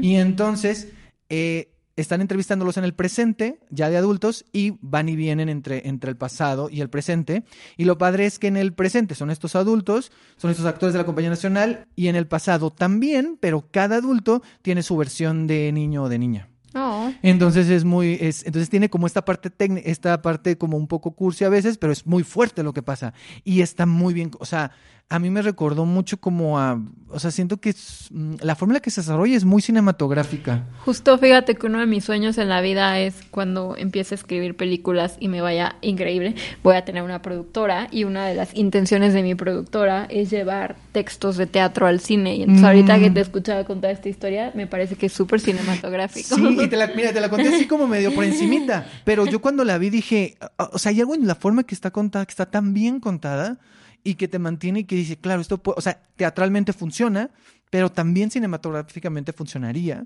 Y 0.03 0.17
entonces 0.17 0.89
eh, 1.29 1.73
están 1.97 2.21
entrevistándolos 2.21 2.77
en 2.77 2.85
el 2.85 2.95
presente, 2.95 3.59
ya 3.71 3.89
de 3.89 3.97
adultos, 3.97 4.45
y 4.53 4.75
van 4.81 5.09
y 5.09 5.17
vienen 5.17 5.49
entre, 5.49 5.89
entre 5.89 6.11
el 6.11 6.17
pasado 6.17 6.69
y 6.71 6.83
el 6.83 6.91
presente. 6.91 7.45
Y 7.77 7.85
lo 7.85 7.99
padre 7.99 8.27
es 8.27 8.39
que 8.39 8.49
en 8.49 8.57
el 8.57 8.75
presente 8.75 9.15
son 9.15 9.31
estos 9.31 9.57
adultos, 9.57 10.13
son 10.37 10.51
estos 10.51 10.67
actores 10.67 10.93
de 10.93 10.99
la 10.99 11.07
compañía 11.07 11.31
nacional, 11.31 11.87
y 11.97 12.09
en 12.09 12.17
el 12.17 12.27
pasado 12.27 12.71
también, 12.71 13.39
pero 13.41 13.69
cada 13.71 13.97
adulto 13.97 14.43
tiene 14.63 14.83
su 14.83 14.97
versión 14.97 15.47
de 15.47 15.73
niño 15.73 16.05
o 16.05 16.09
de 16.09 16.19
niña. 16.19 16.49
Oh. 16.77 17.13
Entonces 17.23 17.71
es 17.71 17.85
muy, 17.85 18.19
es, 18.21 18.45
entonces 18.45 18.69
tiene 18.69 18.91
como 18.91 19.07
esta 19.07 19.25
parte 19.25 19.51
técnica, 19.51 19.89
esta 19.89 20.21
parte 20.21 20.59
como 20.59 20.77
un 20.77 20.87
poco 20.87 21.13
cursi 21.13 21.45
a 21.45 21.49
veces, 21.49 21.79
pero 21.79 21.93
es 21.93 22.07
muy 22.07 22.23
fuerte 22.23 22.63
lo 22.63 22.73
que 22.73 22.83
pasa. 22.83 23.15
Y 23.45 23.63
está 23.63 23.87
muy 23.87 24.13
bien, 24.13 24.31
o 24.39 24.45
sea, 24.45 24.73
a 25.09 25.21
mí 25.21 25.31
me 25.31 25.41
recordó 25.41 25.85
mucho 25.87 26.19
como 26.19 26.59
a, 26.59 26.81
o 27.11 27.21
sea, 27.21 27.31
siento 27.31 27.59
que 27.59 27.69
es, 27.71 28.09
mm, 28.11 28.35
la 28.43 28.57
forma 28.57 28.73
en 28.73 28.75
la 28.75 28.81
que 28.81 28.91
se 28.91 29.03
desarrolla 29.03 29.37
es 29.37 29.45
muy 29.45 29.63
cinematográfica. 29.63 30.65
Justo 30.85 31.17
fíjate 31.17 31.55
que 31.55 31.67
uno 31.67 31.79
de 31.79 31.87
mis 31.87 32.05
sueños 32.05 32.39
en 32.39 32.49
la 32.49 32.61
vida 32.61 32.99
es 32.99 33.15
cuando 33.31 33.77
empiece 33.77 34.15
a 34.15 34.17
escribir 34.17 34.57
películas 34.57 35.17
y 35.21 35.29
me 35.29 35.41
vaya 35.41 35.77
increíble, 35.81 36.35
voy 36.65 36.75
a 36.75 36.85
tener 36.85 37.05
una 37.05 37.23
productora 37.23 37.87
y 37.93 38.03
una 38.03 38.27
de 38.27 38.35
las 38.35 38.53
intenciones 38.57 39.15
de 39.15 39.23
mi 39.23 39.37
productora 39.37 40.07
es 40.11 40.29
llevar 40.31 40.75
textos 40.91 41.37
de 41.37 41.47
teatro 41.47 41.87
al 41.87 42.01
cine. 42.01 42.35
Y 42.35 42.41
entonces 42.43 42.63
Mm. 42.65 42.67
ahorita 42.67 42.99
que 42.99 43.11
te 43.11 43.21
escuchaba 43.21 43.63
contar 43.65 43.93
esta 43.93 44.09
historia, 44.09 44.51
me 44.57 44.67
parece 44.67 44.97
que 44.97 45.07
es 45.07 45.13
súper 45.13 45.39
cinematográfico. 45.41 46.35
Sí, 46.35 46.59
y 46.63 46.67
te 46.69 46.77
la, 46.77 46.89
mira, 46.89 47.13
te 47.13 47.21
la 47.21 47.29
conté 47.31 47.49
así 47.49 47.67
como 47.69 47.87
medio 47.87 48.13
por 48.13 48.25
encimita, 48.25 48.87
pero 49.05 49.25
yo 49.27 49.41
cuando 49.41 49.63
la 49.65 49.79
vi 49.79 49.91
dije, 49.91 50.37
"Ah, 50.59 50.71
o 50.73 50.79
sea, 50.79 50.91
hay 50.91 50.99
algo 51.01 51.15
en 51.15 51.29
la 51.29 51.37
forma 51.37 51.63
que 51.63 51.77
está 51.77 51.93
contada, 51.93 52.27
que 52.27 52.31
está 52.33 52.47
tan 52.47 52.75
bien 52.75 52.99
contada 52.99 53.59
y 54.05 54.15
que 54.15 54.29
te 54.29 54.39
mantiene 54.39 54.81
y 54.81 54.85
que 54.85 54.97
dice, 54.97 55.17
claro, 55.17 55.41
esto 55.41 55.59
puede, 55.59 55.79
o 55.79 55.81
sea, 55.81 56.01
teatralmente 56.17 56.73
funciona, 56.73 57.31
pero 57.71 57.91
también 57.91 58.31
cinematográficamente 58.31 59.33
funcionaría. 59.33 60.05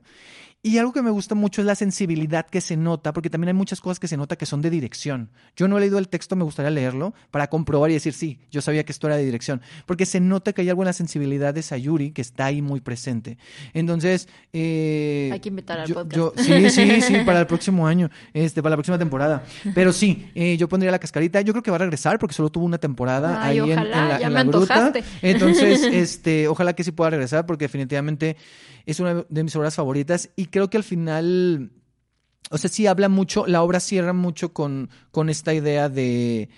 Y 0.62 0.76
algo 0.76 0.92
que 0.92 1.00
me 1.00 1.08
gusta 1.10 1.34
mucho 1.34 1.62
es 1.62 1.66
la 1.66 1.74
sensibilidad 1.74 2.46
que 2.46 2.60
se 2.60 2.76
nota, 2.76 3.14
porque 3.14 3.30
también 3.30 3.48
hay 3.48 3.54
muchas 3.54 3.80
cosas 3.80 3.98
que 3.98 4.06
se 4.08 4.18
nota 4.18 4.36
que 4.36 4.44
son 4.44 4.60
de 4.60 4.68
dirección. 4.68 5.30
Yo 5.56 5.68
no 5.68 5.78
he 5.78 5.80
leído 5.80 5.96
el 5.98 6.08
texto, 6.08 6.36
me 6.36 6.44
gustaría 6.44 6.70
leerlo 6.70 7.14
para 7.30 7.46
comprobar 7.48 7.88
y 7.90 7.94
decir, 7.94 8.12
sí, 8.12 8.38
yo 8.50 8.60
sabía 8.60 8.84
que 8.84 8.92
esto 8.92 9.06
era 9.06 9.16
de 9.16 9.24
dirección, 9.24 9.62
porque 9.86 10.04
se 10.04 10.20
nota 10.20 10.52
que 10.52 10.60
hay 10.60 10.68
algo 10.68 10.82
en 10.82 10.86
la 10.88 10.92
sensibilidad 10.92 11.54
de 11.54 11.62
Sayuri 11.62 12.10
que 12.10 12.20
está 12.20 12.44
ahí 12.44 12.60
muy 12.60 12.80
presente. 12.82 13.38
Entonces, 13.72 14.28
eh, 14.52 15.30
Hay 15.32 15.40
que 15.40 15.48
invitar 15.48 15.80
al 15.80 15.88
yo- 15.88 15.94
podcast. 15.94 16.14
yo- 16.16 16.32
sí, 16.36 16.68
sí, 16.68 17.00
sí, 17.00 17.14
para 17.24 17.40
el 17.40 17.46
próximo 17.46 17.86
año, 17.86 18.10
este, 18.34 18.62
para 18.62 18.70
la 18.72 18.76
próxima 18.76 18.98
temporada. 18.98 19.42
Pero 19.74 19.94
sí, 19.94 20.30
eh, 20.34 20.58
yo 20.58 20.68
pondría 20.68 20.90
la 20.90 20.98
cascarita. 20.98 21.40
Yo 21.40 21.54
creo 21.54 21.62
que 21.62 21.70
va 21.70 21.76
a 21.76 21.80
regresar 21.80 22.18
porque 22.18 22.34
solo 22.34 22.50
tuvo 22.50 22.66
una 22.66 22.76
temporada 22.76 23.42
Ay, 23.42 23.60
ahí 23.60 23.70
en- 23.70 23.78
ojalá, 23.78 24.02
en, 24.02 24.08
la, 24.10 24.20
ya 24.20 24.26
en 24.26 24.32
me 24.34 24.38
la 24.40 24.44
gruta. 24.44 24.92
Entonces, 25.22 25.82
este, 25.90 26.48
ojalá 26.48 26.74
que 26.74 26.84
sí 26.84 26.92
pueda 26.92 27.08
regresar 27.08 27.46
porque 27.46 27.64
definitivamente 27.64 28.36
es 28.92 29.00
una 29.00 29.24
de 29.28 29.44
mis 29.44 29.54
obras 29.56 29.74
favoritas 29.74 30.30
y 30.36 30.46
creo 30.46 30.68
que 30.70 30.76
al 30.76 30.84
final, 30.84 31.70
o 32.50 32.58
sea, 32.58 32.70
sí 32.70 32.86
habla 32.86 33.08
mucho, 33.08 33.46
la 33.46 33.62
obra 33.62 33.80
cierra 33.80 34.12
mucho 34.12 34.52
con, 34.52 34.90
con 35.10 35.28
esta 35.30 35.52
idea 35.54 35.88
de, 35.88 36.48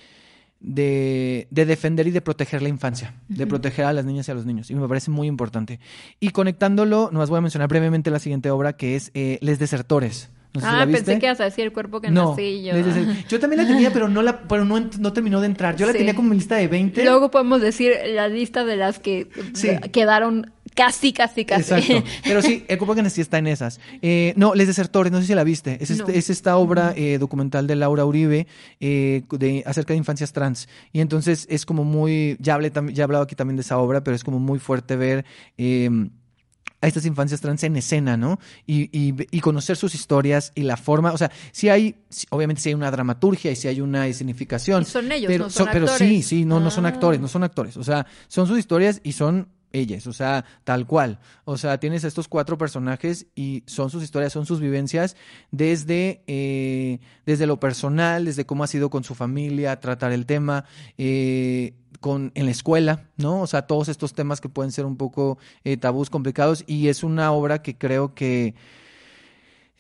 de, 0.61 1.49
de 1.51 1.67
defender 1.67 2.07
y 2.07 2.11
de 2.13 2.21
proteger 2.21 2.63
la 2.63 2.69
infancia, 2.69 3.15
de 3.29 3.47
proteger 3.47 3.85
a 3.85 3.93
las 3.93 4.05
niñas 4.05 4.29
y 4.29 4.31
a 4.31 4.35
los 4.35 4.47
niños. 4.47 4.71
Y 4.71 4.75
me 4.75 4.87
parece 4.89 5.11
muy 5.11 5.27
importante. 5.29 5.81
Y 6.21 6.31
conectándolo, 6.31 7.11
nos 7.13 7.29
voy 7.31 7.39
a 7.39 7.41
mencionar 7.41 7.69
brevemente 7.69 8.11
la 8.11 8.19
siguiente 8.21 8.51
obra 8.51 8.75
que 8.75 8.95
es 8.97 9.11
eh, 9.15 9.39
Les 9.41 9.59
Desertores. 9.59 10.31
No 10.55 10.61
sé 10.61 10.67
si 10.67 10.73
ah, 10.73 10.79
la 10.81 10.85
viste. 10.85 11.03
pensé 11.05 11.19
que 11.19 11.27
ibas 11.27 11.41
a 11.41 11.45
decir 11.45 11.65
el 11.65 11.73
cuerpo 11.73 12.03
que 12.03 12.11
no, 12.11 12.31
nací 12.33 12.63
yo. 12.63 12.75
Yo 13.27 13.41
también 13.41 13.63
la 13.63 13.67
tenía, 13.67 13.91
pero 13.95 14.09
no 14.11 14.21
la, 14.21 14.43
pero 14.43 14.67
no, 14.67 14.79
no 14.99 15.13
terminó 15.15 15.41
de 15.41 15.47
entrar. 15.47 15.77
Yo 15.77 15.87
la 15.87 15.93
Sí. 15.93 15.99
tenía 15.99 16.15
como 16.15 16.31
en 16.33 16.39
lista 16.39 16.57
de 16.57 16.69
20. 16.69 17.05
Luego 17.05 17.31
podemos 17.31 17.63
decir 17.63 17.95
la 18.15 18.29
lista 18.29 18.63
de 18.65 18.77
las 18.77 18.99
que 18.99 19.29
Sí. 19.55 19.71
quedaron 19.93 20.53
casi, 20.75 21.13
casi, 21.13 21.45
casi. 21.45 21.75
Exacto. 21.75 22.05
Pero 22.25 22.43
sí, 22.43 22.65
que 22.67 23.03
nací 23.03 23.21
está 23.21 23.39
en 23.39 23.47
esas. 23.47 23.81
Eh, 24.01 24.33
no, 24.37 24.55
Les 24.55 24.67
Desertores, 24.67 25.13
no 25.13 25.21
sé 25.21 25.27
si 25.27 25.35
la 25.35 25.45
viste. 25.45 25.79
Es, 25.81 25.91
este- 25.91 26.19
es 26.19 26.31
esta 26.31 26.57
obra 26.57 26.93
eh, 26.97 27.19
documental 27.19 27.67
de 27.67 27.77
Laura 27.77 28.05
Uribe 28.05 28.47
eh, 28.81 29.23
de, 29.31 29.63
acerca 29.67 29.95
de 29.95 29.99
infancias 29.99 30.33
trans. 30.33 30.69
Y 30.93 31.01
entonces 31.01 31.47
es 31.51 31.65
como 31.67 31.85
muy. 31.85 32.37
Ya, 32.41 32.55
hablé, 32.55 32.73
ya 32.93 33.03
he 33.03 33.05
hablado 33.05 33.25
aquí 33.25 33.35
también 33.35 33.57
de 33.57 33.63
esa 33.63 33.79
obra, 33.79 34.03
pero 34.05 34.15
es 34.15 34.25
como 34.25 34.39
muy 34.39 34.59
fuerte 34.59 34.97
ver. 34.97 35.25
eh, 35.59 35.91
a 36.81 36.89
estas 36.89 37.07
infancias 37.07 37.41
trans 37.41 37.63
en 37.63 37.77
escena, 37.77 38.17
¿no? 38.17 38.41
Y, 38.67 38.91
y- 38.91 39.15
y 39.31 39.39
conocer 39.41 39.77
sus 39.77 39.95
historias 39.95 40.51
y 40.57 40.63
la 40.63 40.77
forma, 40.77 41.13
o 41.13 41.17
sea, 41.17 41.31
sí 41.53 41.69
hay, 41.69 41.95
sí, 42.09 42.27
obviamente 42.31 42.61
sí 42.61 42.71
hay 42.71 42.75
una 42.75 42.91
dramaturgia 42.91 43.53
y 43.53 43.55
sí 43.57 43.69
hay 43.69 43.81
una 43.81 44.09
escenificación. 44.09 44.83
Y 44.83 44.87
son 44.87 45.13
ellos, 45.13 45.29
pero, 45.29 45.45
no 45.45 45.51
son 45.51 45.69
Pero 45.73 45.87
sí, 45.87 45.93
actores. 45.93 46.27
sí, 46.27 46.45
no, 46.45 46.59
no 46.59 46.73
son 46.73 46.85
Ah. 46.87 46.89
actores, 46.89 47.21
no 47.21 47.29
son 47.29 47.45
actores. 47.45 47.77
O 47.77 47.85
sea, 47.85 48.05
son 48.27 48.49
sus 48.49 48.59
historias 48.59 49.01
y 49.05 49.13
son 49.13 49.47
ellas, 49.73 50.07
o 50.07 50.13
sea, 50.13 50.45
tal 50.65 50.87
cual. 50.87 51.19
O 51.45 51.57
sea, 51.57 51.79
tienes 51.79 52.05
estos 52.05 52.29
cuatro 52.29 52.59
personajes 52.59 53.27
y 53.35 53.63
son 53.67 53.91
sus 53.91 54.03
historias, 54.03 54.33
son 54.33 54.47
sus 54.47 54.61
vivencias 54.61 55.17
desde, 55.51 56.23
eh, 56.27 57.01
desde 57.27 57.47
lo 57.47 57.59
personal, 57.61 58.25
desde 58.25 58.47
cómo 58.47 58.65
ha 58.65 58.67
sido 58.67 58.91
con 58.91 59.05
su 59.05 59.15
familia, 59.15 59.81
tratar 59.81 60.13
el 60.13 60.27
tema, 60.27 60.65
eh, 60.99 61.75
con, 62.01 62.33
en 62.35 62.47
la 62.47 62.51
escuela, 62.51 63.05
¿no? 63.17 63.41
O 63.41 63.47
sea, 63.47 63.63
todos 63.63 63.89
estos 63.89 64.13
temas 64.13 64.41
que 64.41 64.49
pueden 64.49 64.73
ser 64.73 64.85
un 64.85 64.97
poco 64.97 65.39
eh, 65.65 65.77
tabús 65.77 66.11
complicados 66.11 66.65
y 66.67 66.89
es 66.89 67.03
una 67.05 67.33
obra 67.33 67.63
que 67.63 67.79
creo 67.79 68.15
que 68.15 68.55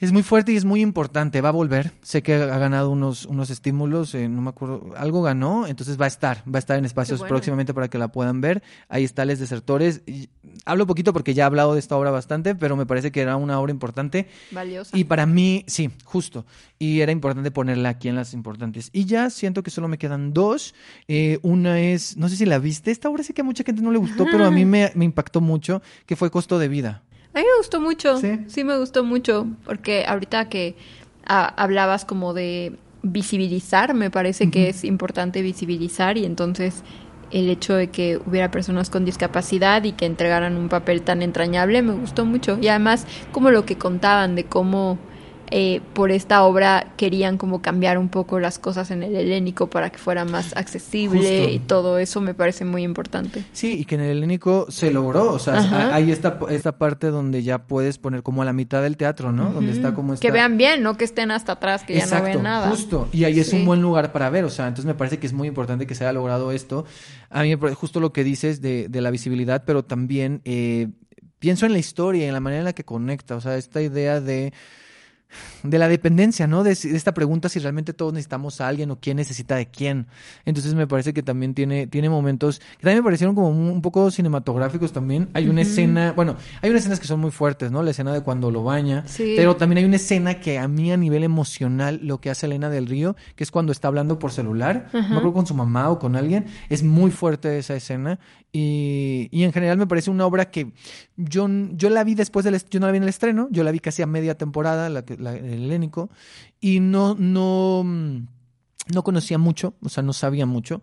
es 0.03 0.11
muy 0.11 0.25
fuerte 0.25 0.53
y 0.53 0.57
es 0.57 0.65
muy 0.65 0.81
importante. 0.81 1.41
Va 1.41 1.51
a 1.51 1.53
volver. 1.53 1.93
Sé 2.03 2.25
que 2.25 2.35
ha 2.35 2.59
ganado 2.59 2.91
unos, 2.91 3.25
unos 3.25 3.51
estímulos, 3.51 4.17
eh, 4.17 4.29
no 4.29 4.43
me 4.43 4.49
acuerdo, 4.49 4.93
algo 4.97 5.23
ganó, 5.23 5.69
entonces 5.69 5.99
va 5.99 6.07
a 6.07 6.09
estar, 6.09 6.39
va 6.39 6.57
a 6.57 6.59
estar 6.59 6.77
en 6.77 6.85
espacios 6.85 7.21
bueno. 7.21 7.29
próximamente 7.29 7.73
para 7.73 7.87
que 7.87 7.99
la 7.99 8.09
puedan 8.09 8.41
ver. 8.41 8.65
Ahí 8.89 9.05
está 9.05 9.25
Les 9.25 9.39
Desertores. 9.39 10.03
Y 10.05 10.29
hablo 10.65 10.89
poquito 10.89 11.13
porque 11.13 11.35
ya 11.35 11.45
he 11.45 11.47
hablado 11.47 11.75
de 11.75 11.79
esta 11.79 11.97
obra 11.97 12.11
bastante, 12.11 12.57
pero 12.57 12.75
me 12.75 12.85
parece 12.85 13.13
que 13.13 13.21
era 13.21 13.37
una 13.37 13.61
obra 13.61 13.71
importante. 13.71 14.27
Valiosa. 14.51 14.99
Y 14.99 15.05
para 15.05 15.25
mí, 15.25 15.65
sí, 15.69 15.89
justo. 16.05 16.47
Y 16.81 16.99
era 17.01 17.13
importante 17.13 17.53
ponerla 17.53 17.91
aquí 17.91 18.09
en 18.09 18.17
las 18.17 18.35
importantes. 18.35 18.91
Y 18.93 19.05
ya 19.05 19.31
siento 19.31 19.63
que 19.63 19.71
solo 19.71 19.87
me 19.87 19.99
quedan 19.99 20.33
dos. 20.33 20.75
Eh, 21.07 21.39
una 21.43 21.79
es, 21.79 22.17
no 22.17 22.29
sé 22.29 22.35
si 22.35 22.45
la 22.45 22.59
viste, 22.59 22.91
esta 22.91 23.09
obra 23.09 23.23
sí 23.23 23.35
que 23.35 23.43
a 23.43 23.45
mucha 23.45 23.63
gente 23.63 23.83
no 23.83 23.93
le 23.93 23.99
gustó, 23.99 24.25
pero 24.25 24.47
a 24.47 24.51
mí 24.51 24.65
me, 24.65 24.91
me 24.97 25.05
impactó 25.05 25.41
mucho, 25.41 25.81
que 26.07 26.17
fue 26.17 26.33
Costo 26.33 26.59
de 26.59 26.67
Vida. 26.67 27.05
A 27.35 27.39
mí 27.39 27.45
me 27.45 27.59
gustó 27.59 27.81
mucho, 27.81 28.19
Sí. 28.19 28.41
sí, 28.47 28.65
me 28.65 28.77
gustó 28.79 29.05
mucho, 29.05 29.47
porque 29.65 30.05
ahorita 30.07 30.49
que 30.49 30.77
ah, 31.27 31.53
hablabas 31.57 32.05
como 32.05 32.35
de 32.35 32.77
visibilizar, 33.03 33.95
me 33.95 34.11
parece 34.11 34.51
que 34.51 34.69
es 34.69 34.85
importante 34.85 35.43
visibilizar 35.43 36.19
y 36.19 36.25
entonces 36.25 36.83
el 37.31 37.49
hecho 37.49 37.75
de 37.75 37.89
que 37.91 38.21
hubiera 38.27 38.51
personas 38.51 38.91
con 38.91 39.05
discapacidad 39.05 39.83
y 39.85 39.93
que 39.93 40.05
entregaran 40.07 40.57
un 40.57 40.69
papel 40.69 41.03
tan 41.03 41.23
entrañable 41.23 41.81
me 41.83 41.95
gustó 41.95 42.25
mucho. 42.27 42.59
Y 42.61 42.69
además 42.69 43.07
como 43.33 43.51
lo 43.51 43.65
que 43.65 43.77
contaban 43.79 44.35
de 44.35 44.45
cómo 44.45 44.99
eh, 45.55 45.83
por 45.93 46.11
esta 46.11 46.45
obra 46.45 46.95
querían 46.97 47.37
como 47.37 47.61
cambiar 47.61 47.99
un 47.99 48.09
poco 48.09 48.41
las 48.41 48.59
cosas 48.59 48.91
en 48.91 49.03
el 49.03 49.15
helénico 49.15 49.69
para 49.69 49.91
que 49.91 49.99
fuera 49.99 50.25
más 50.25 50.57
accesible 50.57 51.19
Justo. 51.41 51.51
y 51.53 51.59
todo 51.59 51.99
eso 51.99 52.23
me 52.23 52.33
parece 52.33 52.65
muy 52.65 52.83
importante. 52.83 53.45
Sí, 53.53 53.79
y 53.79 53.85
que 53.85 53.97
en 53.97 54.01
el 54.01 54.17
helénico 54.17 54.67
se 54.71 54.91
logró, 54.91 55.31
o 55.31 55.39
sea, 55.39 55.59
Ajá. 55.59 55.95
hay 55.95 56.11
esta, 56.11 56.39
esta 56.49 56.79
parte 56.79 57.09
donde 57.09 57.43
ya 57.43 57.59
puedes 57.67 57.99
poner 57.99 58.23
como 58.23 58.41
a 58.41 58.45
la 58.47 58.53
mitad 58.55 58.81
del 58.83 58.97
teatro, 58.97 59.31
¿no? 59.31 59.53
Donde 59.53 59.73
está 59.73 59.95
como 59.95 60.15
esta... 60.15 60.27
Que 60.27 60.33
vean 60.33 60.57
bien, 60.57 60.83
no 60.83 60.97
que 60.97 61.05
estén 61.05 61.31
hasta 61.31 61.53
atrás, 61.53 61.85
que 61.85 61.97
ya 61.99 62.07
no 62.07 62.23
ven 62.23 62.43
nada. 62.43 62.71
justo. 62.71 63.09
Y 63.13 63.25
ahí 63.25 63.39
es 63.39 63.51
Sí. 63.51 63.57
un 63.57 63.67
buen 63.67 63.83
lugar 63.83 64.11
para 64.13 64.31
ver, 64.31 64.45
o 64.45 64.51
sea, 64.51 64.67
entonces 64.69 64.87
me 64.87 64.95
parece 64.95 65.19
que 65.19 65.27
es 65.27 65.35
muy 65.35 65.49
importante 65.49 65.87
que 65.87 65.95
se 65.95 66.05
haya 66.05 66.13
logrado 66.15 66.51
esto. 66.51 66.87
A 67.29 67.43
mí 67.43 67.51
me 67.51 67.59
parece 67.59 67.77
justo 67.77 68.01
lo 68.01 68.13
que 68.13 68.25
dices 68.25 68.63
de, 68.63 68.89
de 68.89 69.01
la 69.03 69.11
visibilidad, 69.11 69.65
pero 69.67 69.85
también 69.85 70.41
eh, 70.47 70.89
pienso 71.39 71.67
en 71.67 71.73
la 71.73 71.79
historia 71.79 72.25
y 72.25 72.29
en 72.29 72.33
la 72.33 72.41
manera 72.41 72.61
en 72.61 72.65
la 72.65 72.73
que 72.73 72.85
conecta, 72.85 73.37
o 73.37 73.41
sea, 73.43 73.57
esta 73.57 73.83
idea 73.83 74.21
de 74.21 74.53
de 75.63 75.79
la 75.79 75.89
dependencia, 75.89 76.47
¿no? 76.47 76.65
De, 76.65 76.73
esta 76.73 77.15
pregunta 77.15 77.49
si 77.49 77.59
realmente 77.59 77.93
todos 77.93 78.13
necesitamos 78.13 78.61
a 78.61 78.69
alguien 78.69 78.91
o 78.91 78.99
quién 78.99 79.17
necesita 79.17 79.57
de 79.57 79.67
quién. 79.67 80.07
Entonces 80.45 80.75
me 80.75 80.87
parece 80.87 81.13
que 81.13 81.23
también 81.23 81.55
tiene, 81.55 81.87
tiene 81.87 82.09
momentos 82.09 82.59
que 82.59 82.83
también 82.83 82.99
me 82.99 83.05
parecieron 83.05 83.35
como 83.35 83.49
un, 83.49 83.69
un 83.69 83.83
poco 83.83 84.11
cinematográficos 84.11 84.93
también. 84.93 85.29
Hay 85.35 85.49
una 85.49 85.63
escena, 85.63 86.13
bueno, 86.13 86.37
hay 86.61 86.71
unas 86.71 86.83
escenas 86.83 87.01
que 87.01 87.07
son 87.07 87.21
muy 87.21 87.31
fuertes, 87.31 87.71
¿no? 87.71 87.83
La 87.83 87.91
escena 87.91 88.13
de 88.13 88.23
cuando 88.23 88.51
lo 88.51 88.65
baña. 88.65 89.05
Sí. 89.07 89.35
Pero 89.37 89.57
también 89.57 89.79
hay 89.79 89.85
una 89.85 89.97
escena 89.97 90.41
que 90.41 90.59
a 90.59 90.69
mí 90.69 90.93
a 90.93 90.97
nivel 90.97 91.25
emocional, 91.25 92.01
lo 92.03 92.21
que 92.21 92.31
hace 92.31 92.47
Elena 92.47 92.71
del 92.71 92.87
Río, 92.87 93.17
que 93.37 93.45
es 93.45 93.51
cuando 93.51 93.73
está 93.73 93.89
hablando 93.89 94.19
por 94.19 94.33
celular, 94.33 94.89
no 94.93 95.01
acuerdo 95.01 95.33
con 95.33 95.47
su 95.47 95.55
mamá 95.55 95.91
o 95.91 95.99
con 95.99 96.17
alguien, 96.17 96.47
es 96.69 96.83
muy 96.83 97.11
fuerte 97.11 97.59
esa 97.59 97.75
escena. 97.75 98.19
Y, 98.55 99.29
y 99.33 99.45
en 99.45 99.53
general 99.53 99.79
me 99.79 99.87
parece 99.87 100.11
una 100.11 100.27
obra 100.27 100.51
que 100.51 100.73
yo, 101.17 101.49
yo 101.73 101.89
la 101.91 102.05
vi 102.05 102.15
después 102.15 102.45
del 102.45 102.61
yo 102.69 102.81
no 102.81 102.87
la 102.87 102.93
vi 102.93 102.99
en 102.99 103.05
el 103.05 103.09
estreno, 103.09 103.49
yo 103.51 103.65
la 103.65 103.71
vi 103.73 103.81
casi 103.81 104.03
a 104.03 104.07
media 104.07 104.37
temporada, 104.37 104.91
la, 104.91 105.05
la- 105.19 105.35
el 105.37 105.65
helénico, 105.65 106.11
y 106.61 106.81
no, 106.81 107.15
no, 107.19 107.83
no 108.93 109.05
conocía 109.05 109.39
mucho, 109.39 109.75
o 109.83 109.89
sea, 109.89 110.03
no 110.03 110.13
sabía 110.13 110.47
mucho. 110.47 110.83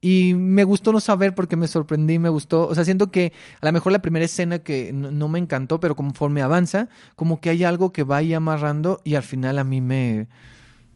Y 0.00 0.34
me 0.34 0.62
gustó 0.62 0.92
no 0.92 1.00
saber 1.00 1.34
porque 1.34 1.56
me 1.56 1.66
sorprendí, 1.66 2.20
me 2.20 2.28
gustó. 2.28 2.68
O 2.68 2.74
sea, 2.74 2.84
siento 2.84 3.10
que 3.10 3.32
a 3.60 3.66
lo 3.66 3.72
mejor 3.72 3.90
la 3.92 4.00
primera 4.00 4.24
escena 4.24 4.60
que 4.60 4.92
no, 4.92 5.10
no 5.10 5.28
me 5.28 5.40
encantó, 5.40 5.80
pero 5.80 5.96
conforme 5.96 6.40
avanza, 6.42 6.88
como 7.16 7.40
que 7.40 7.50
hay 7.50 7.64
algo 7.64 7.92
que 7.92 8.04
va 8.04 8.18
ahí 8.18 8.32
amarrando 8.32 9.00
y 9.04 9.16
al 9.16 9.24
final 9.24 9.58
a 9.58 9.64
mí 9.64 9.80
me. 9.80 10.28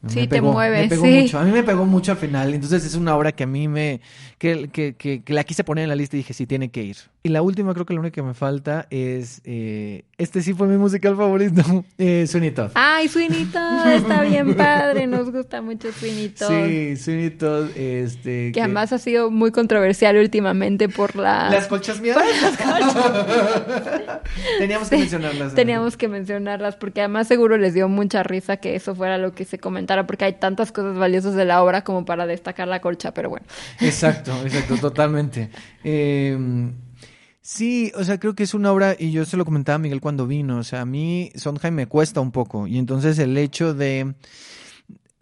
Sí, 0.09 0.21
me 0.21 0.27
te 0.27 0.41
mueve, 0.41 0.83
me 0.83 0.89
pegó 0.89 1.05
sí. 1.05 1.21
mucho. 1.21 1.39
A 1.39 1.45
mí 1.45 1.53
me 1.53 1.63
pegó 1.63 1.85
mucho 1.85 2.13
al 2.13 2.19
final. 2.19 2.53
Entonces 2.55 2.85
es 2.85 2.95
una 2.95 3.17
obra 3.17 3.33
que 3.33 3.45
a 3.45 3.47
mí 3.47 3.69
me. 3.69 4.01
que, 4.39 4.69
que, 4.69 4.95
que, 4.95 5.23
que 5.23 5.33
la 5.33 5.45
quise 5.45 5.63
poner 5.63 5.85
en 5.85 5.91
la 5.91 5.95
lista 5.95 6.17
y 6.17 6.21
dije, 6.21 6.35
sí, 6.35 6.47
tiene 6.47 6.71
que 6.71 6.83
ir. 6.83 6.97
Y 7.25 7.29
la 7.29 7.41
última, 7.41 7.73
creo 7.73 7.87
que 7.87 7.95
la 7.95 8.01
única 8.01 8.15
que 8.15 8.23
me 8.23 8.35
falta 8.35 8.89
es. 8.91 9.43
eh, 9.45 10.05
este 10.19 10.43
sí 10.43 10.55
fue 10.55 10.67
mi 10.67 10.77
musical 10.77 11.17
favorito: 11.17 11.85
eh, 11.99 12.27
Sweeney 12.27 12.51
Todd. 12.51 12.71
Ay, 12.75 13.09
Sweeney 13.09 13.45
Todd, 13.45 13.87
está 13.93 14.23
bien 14.23 14.55
padre, 14.57 15.07
nos 15.07 15.31
gusta 15.31 15.63
mucho 15.63 15.93
Sweeney 15.93 16.31
Todd. 16.31 16.49
Sí, 16.49 16.97
Sweeney 16.97 17.31
Todd, 17.31 17.69
este. 17.77 18.51
Que 18.53 18.61
además 18.61 18.93
ha 18.93 18.99
sido 18.99 19.31
muy 19.31 19.53
controversial 19.53 20.17
últimamente 20.17 20.89
por 20.89 21.15
la... 21.17 21.51
Las 21.51 21.67
colchas 21.67 22.01
mías. 22.01 22.19
Teníamos 24.59 24.89
que 24.89 24.97
mencionarlas. 24.99 25.55
Teníamos 25.55 25.97
que 25.97 26.09
mencionarlas 26.09 26.77
porque 26.77 27.01
además 27.01 27.29
seguro 27.29 27.57
les 27.57 27.75
dio 27.75 27.89
mucha 27.89 28.23
risa 28.23 28.57
que 28.57 28.75
eso 28.75 28.95
fuera 28.95 29.19
lo 29.19 29.33
que 29.33 29.45
se 29.45 29.59
comentara 29.93 30.07
porque 30.07 30.25
hay 30.25 30.33
tantas 30.35 30.73
cosas 30.73 30.97
valiosas 30.97 31.35
de 31.35 31.45
la 31.45 31.63
obra 31.63 31.85
como 31.85 32.05
para 32.05 32.27
destacar 32.27 32.69
la 32.69 32.81
colcha, 32.81 33.13
pero 33.13 33.31
bueno. 33.31 33.47
Exacto, 33.81 34.33
exacto, 34.45 34.77
totalmente. 34.77 35.51
Eh, 35.85 36.37
sí, 37.41 37.93
o 37.95 38.05
sea, 38.05 38.19
creo 38.19 38.35
que 38.35 38.45
es 38.45 38.55
una 38.55 38.73
obra, 38.73 38.97
y 38.99 39.13
yo 39.13 39.25
se 39.25 39.37
lo 39.37 39.45
comentaba 39.45 39.77
a 39.77 39.79
Miguel 39.79 40.01
cuando 40.01 40.27
vino, 40.27 40.59
o 40.59 40.65
sea, 40.65 40.83
a 40.83 40.87
mí 40.87 41.31
Sondheim 41.35 41.75
me 41.75 41.87
cuesta 41.87 42.21
un 42.21 42.33
poco, 42.33 42.67
y 42.67 42.79
entonces 42.79 43.19
el 43.19 43.37
hecho 43.37 43.75
de, 43.75 44.15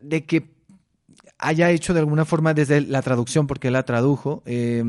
de 0.00 0.24
que 0.24 0.50
haya 1.38 1.70
hecho 1.70 1.94
de 1.94 2.00
alguna 2.00 2.24
forma 2.24 2.54
desde 2.54 2.80
la 2.80 3.02
traducción, 3.02 3.46
porque 3.46 3.70
la 3.70 3.84
tradujo, 3.84 4.42
eh, 4.46 4.84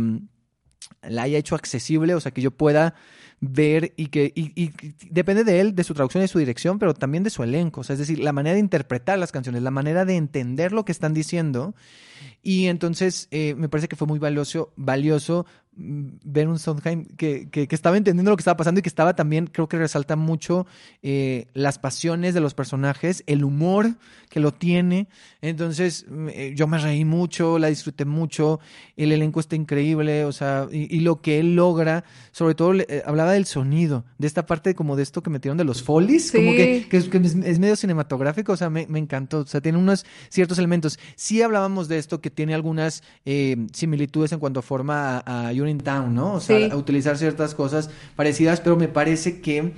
la 1.02 1.24
haya 1.24 1.38
hecho 1.38 1.56
accesible, 1.56 2.14
o 2.14 2.20
sea, 2.20 2.32
que 2.32 2.42
yo 2.42 2.52
pueda 2.52 2.94
ver 3.42 3.94
y 3.98 4.08
que 4.08 4.32
y, 4.36 4.52
y- 4.56 4.72
depende 5.10 5.44
de 5.44 5.60
él, 5.60 5.76
de 5.76 5.84
su 5.84 5.94
traducción 5.94 6.22
y 6.22 6.26
de 6.26 6.28
su 6.30 6.40
dirección, 6.40 6.80
pero 6.80 6.94
también 6.94 7.24
de 7.24 7.30
su 7.32 7.44
elenco, 7.44 7.82
o 7.82 7.84
sea, 7.84 7.94
es 7.96 8.00
decir, 8.00 8.20
la 8.20 8.32
manera 8.34 8.54
de 8.54 8.60
interpretar 8.60 9.18
las 9.20 9.32
canciones, 9.32 9.64
la 9.64 9.72
manera 9.72 10.06
de 10.06 10.16
entender 10.16 10.72
lo 10.72 10.86
que 10.86 10.92
están 10.92 11.14
diciendo. 11.14 11.74
Y 12.44 12.66
entonces 12.68 13.28
eh, 13.32 13.56
me 13.58 13.70
parece 13.70 13.88
que 13.88 13.96
fue 13.96 14.08
muy 14.08 14.20
valioso, 14.20 14.72
valioso 14.76 15.46
mm, 15.76 16.08
ver 16.24 16.48
un 16.48 16.60
Sondheim 16.60 17.06
que, 17.18 17.50
que, 17.50 17.68
que 17.68 17.76
estaba 17.76 17.98
entendiendo 17.98 18.32
lo 18.32 18.38
que 18.38 18.42
estaba 18.42 18.58
pasando 18.58 18.80
y 18.80 18.82
que 18.82 18.90
estaba 18.90 19.16
también, 19.16 19.48
creo 19.48 19.68
que 19.70 19.78
resalta 19.78 20.16
mucho 20.16 20.66
eh, 21.04 21.48
las 21.54 21.80
pasiones 21.80 22.34
de 22.34 22.42
los 22.42 22.54
personajes, 22.54 23.24
el 23.28 23.44
humor 23.44 23.96
que 24.30 24.40
lo 24.40 24.54
tiene. 24.54 25.08
Entonces 25.42 26.06
mm, 26.10 26.28
eh, 26.30 26.54
yo 26.56 26.68
me 26.68 26.78
reí 26.78 27.06
mucho, 27.06 27.58
la 27.60 27.68
disfruté 27.68 28.06
mucho, 28.06 28.60
el 28.98 29.12
elenco 29.12 29.40
está 29.40 29.56
increíble, 29.56 30.26
o 30.26 30.32
sea, 30.32 30.68
y, 30.72 30.96
y 30.96 31.00
lo 31.02 31.22
que 31.22 31.40
él 31.40 31.56
logra, 31.56 32.04
sobre 32.32 32.56
todo 32.56 32.74
eh, 32.76 33.04
hablaba 33.06 33.34
del 33.34 33.46
sonido, 33.46 34.06
de 34.18 34.28
esta 34.28 34.46
parte 34.46 34.76
como 34.76 34.96
de 34.96 35.04
esto 35.04 35.22
que 35.24 35.30
metieron 35.30 35.58
de 35.58 35.64
los 35.64 35.84
folies, 35.84 36.32
como 36.32 36.52
Sí. 36.52 36.58
que, 36.58 36.88
que 36.90 36.98
es, 36.98 37.08
que 37.10 37.18
es- 37.18 37.36
es 37.36 37.60
medio 37.60 37.76
cinematográfico, 37.76 38.52
o 38.54 38.58
sea, 38.58 38.70
me, 38.70 38.88
me 38.88 39.00
encantó, 39.00 39.40
o 39.40 39.46
sea, 39.46 39.62
tiene 39.62 39.78
unos 39.78 40.06
ciertos 40.30 40.58
elementos. 40.60 41.00
Sí 41.16 41.42
hablábamos 41.42 41.88
de 41.88 41.98
esto, 41.98 42.11
que 42.20 42.30
tiene 42.30 42.54
algunas 42.54 43.04
eh, 43.24 43.56
similitudes 43.72 44.32
en 44.34 44.40
cuanto 44.40 44.60
a 44.60 44.64
forma 44.64 45.20
a, 45.20 45.48
a 45.48 45.54
¿no? 45.54 46.34
O 46.34 46.40
sea, 46.42 46.58
Sí. 46.58 46.70
a 46.72 46.76
utilizar 46.76 47.18
ciertas 47.18 47.56
cosas 47.56 47.90
parecidas, 48.18 48.60
pero 48.60 48.76
me 48.76 48.88
parece 48.90 49.40
que 49.40 49.74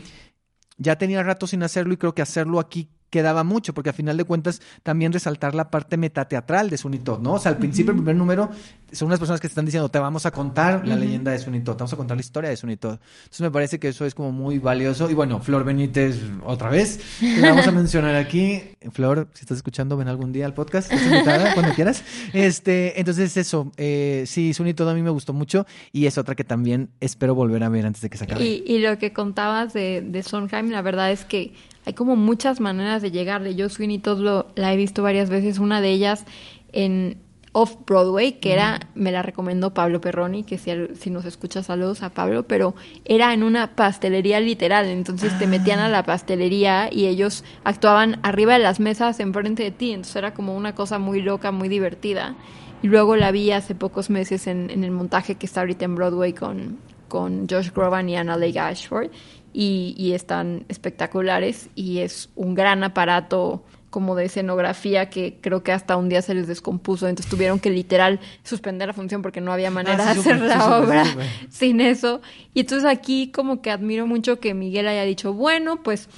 ya 0.77 0.97
tenía 0.97 1.22
rato 1.22 1.45
sin 1.45 1.61
hacerlo 1.61 1.93
y 1.93 1.97
creo 1.97 2.15
que 2.15 2.22
hacerlo 2.22 2.60
aquí 2.60 2.89
quedaba 3.14 3.44
mucho, 3.44 3.76
porque 3.76 3.91
a 3.91 3.94
final 3.94 4.18
de 4.18 4.23
cuentas 4.23 4.60
también 4.81 5.14
resaltar 5.14 5.53
la 5.53 5.69
parte 5.69 5.98
metateatral 5.98 6.72
de 6.72 6.77
Todd, 6.77 7.19
¿no? 7.19 7.34
O 7.34 7.40
sea, 7.40 7.52
al 7.52 7.60
principio, 7.60 7.91
el 7.91 7.98
primer 7.98 8.15
número, 8.15 8.49
son 8.91 9.06
unas 9.06 9.19
personas 9.19 9.40
que 9.40 9.48
te 9.48 9.52
están 9.52 9.65
diciendo, 9.65 9.88
te 9.90 9.99
vamos 9.99 10.26
a 10.26 10.31
contar 10.31 10.88
la 10.88 10.95
leyenda 10.95 11.31
de 11.31 11.38
te 11.38 11.61
vamos 11.61 11.94
a 11.94 11.95
contar 11.95 12.18
la 12.18 12.22
historia 12.22 12.49
de 12.49 12.57
Todd. 12.57 12.98
Entonces 12.98 13.41
me 13.41 13.52
parece 13.52 13.80
que 13.80 13.90
eso 13.90 14.03
es 14.06 14.15
como 14.15 14.31
muy 14.31 14.57
valioso. 14.57 15.11
Y 15.11 15.14
bueno, 15.14 15.40
Flor 15.40 15.64
Benítez, 15.64 16.19
otra 16.44 16.72
vez, 16.72 16.99
la 17.22 17.49
vamos 17.49 17.68
a 17.68 17.72
mencionar 17.84 18.15
aquí. 18.15 18.64
Flor, 18.91 19.27
si 19.34 19.41
estás 19.41 19.57
escuchando, 19.57 19.95
ven 19.95 20.07
algún 20.07 20.34
día 20.34 20.48
al 20.48 20.56
podcast, 20.56 20.91
estás 20.91 21.06
invitada 21.06 21.53
cuando 21.53 21.73
quieras. 21.76 22.03
Este, 22.34 22.99
entonces 22.99 23.38
eso, 23.38 23.72
eh, 23.77 24.23
sí, 24.26 24.53
Todd 24.73 24.90
a 24.90 24.95
mí 24.95 25.03
me 25.03 25.11
gustó 25.11 25.34
mucho 25.34 25.68
y 25.91 26.07
es 26.07 26.18
otra 26.18 26.34
que 26.34 26.44
también 26.44 26.90
espero 26.99 27.35
volver 27.35 27.64
a 27.64 27.69
ver 27.69 27.85
antes 27.85 28.02
de 28.02 28.10
que 28.10 28.18
se 28.18 28.23
acabe. 28.23 28.44
Y, 28.44 28.64
y 28.65 28.80
lo 28.80 28.98
que 28.98 29.14
contabas 29.14 29.73
de, 29.73 30.02
de 30.02 30.23
Sondheim, 30.23 30.72
la 30.72 30.81
verdad 30.81 31.11
es 31.11 31.26
que 31.26 31.53
hay 31.85 31.93
como 31.93 32.15
muchas 32.15 32.60
maneras 32.60 33.01
de 33.01 33.11
llegarle. 33.11 33.55
Yo 33.55 33.69
Sweeney 33.69 33.99
Todd 33.99 34.19
lo, 34.19 34.47
la 34.55 34.73
he 34.73 34.77
visto 34.77 35.03
varias 35.03 35.30
veces, 35.30 35.60
una 35.60 35.81
de 35.81 35.91
ellas 35.91 36.26
en 36.72 37.18
Off-Broadway, 37.53 38.39
que 38.39 38.51
era, 38.51 38.80
me 38.95 39.11
la 39.11 39.22
recomendó 39.22 39.73
Pablo 39.73 40.01
Perroni, 40.01 40.43
que 40.43 40.57
si, 40.57 40.72
si 40.95 41.11
nos 41.11 41.23
escucha 41.26 41.61
saludos 41.61 42.01
a 42.01 42.10
Pablo, 42.10 42.47
pero 42.47 42.73
era 43.05 43.34
en 43.34 43.43
una 43.43 43.76
pastelería 43.76 44.39
literal, 44.39 44.88
entonces 44.88 45.38
te 45.38 45.45
metían 45.45 45.80
a 45.80 45.88
la 45.88 46.03
pastelería 46.03 46.89
y 46.91 47.05
ellos 47.05 47.43
actuaban 47.64 48.19
arriba 48.23 48.53
de 48.53 48.60
las 48.60 48.80
mesas 48.80 49.19
enfrente 49.19 49.64
de 49.64 49.72
ti, 49.72 49.91
entonces 49.91 50.15
era 50.15 50.34
como 50.34 50.55
una 50.55 50.73
cosa 50.73 50.97
muy 50.97 51.22
loca, 51.22 51.51
muy 51.51 51.69
divertida. 51.69 52.35
Y 52.81 52.88
luego 52.88 53.15
la 53.15 53.31
vi 53.31 53.51
hace 53.51 53.76
pocos 53.76 54.10
meses 54.10 54.47
en, 54.47 54.69
en 54.69 54.84
el 54.84 54.91
montaje 54.91 55.35
que 55.35 55.45
está 55.45 55.61
ahorita 55.61 55.85
en 55.85 55.95
Broadway 55.95 56.34
con, 56.34 56.80
con 57.07 57.47
Josh 57.47 57.72
Groban 57.72 58.10
y 58.10 58.18
Anna 58.18 58.35
Lake 58.35 58.60
Ashford. 58.60 59.11
Y, 59.53 59.93
y 59.97 60.13
están 60.13 60.65
espectaculares 60.67 61.69
y 61.75 61.99
es 61.99 62.30
un 62.35 62.55
gran 62.55 62.84
aparato 62.84 63.63
como 63.93 64.15
de 64.15 64.25
escenografía 64.25 65.11
que 65.11 65.38
creo 65.39 65.61
que 65.61 65.71
hasta 65.71 65.97
un 65.97 66.09
día 66.09 66.23
se 66.23 66.34
les 66.34 66.47
descompuso, 66.47 67.07
entonces 67.07 67.30
tuvieron 67.30 67.59
que 67.59 67.69
literal 67.69 68.19
suspender 68.41 68.88
la 68.88 68.93
función 68.95 69.21
porque 69.21 69.39
no 69.39 69.53
había 69.53 69.69
manera 69.69 70.09
Ah, 70.09 70.15
sí, 70.15 70.23
de 70.23 70.31
hacer 70.31 70.41
la 70.41 70.55
sí, 70.55 70.71
obra 70.71 71.05
sin 71.49 71.80
eso. 71.80 72.19
Y 72.55 72.61
entonces 72.61 72.89
aquí 72.89 73.31
como 73.31 73.61
que 73.61 73.69
admiro 73.69 74.07
mucho 74.07 74.39
que 74.39 74.55
Miguel 74.55 74.88
haya 74.88 75.03
dicho, 75.03 75.34
bueno, 75.34 75.84
pues 75.84 76.09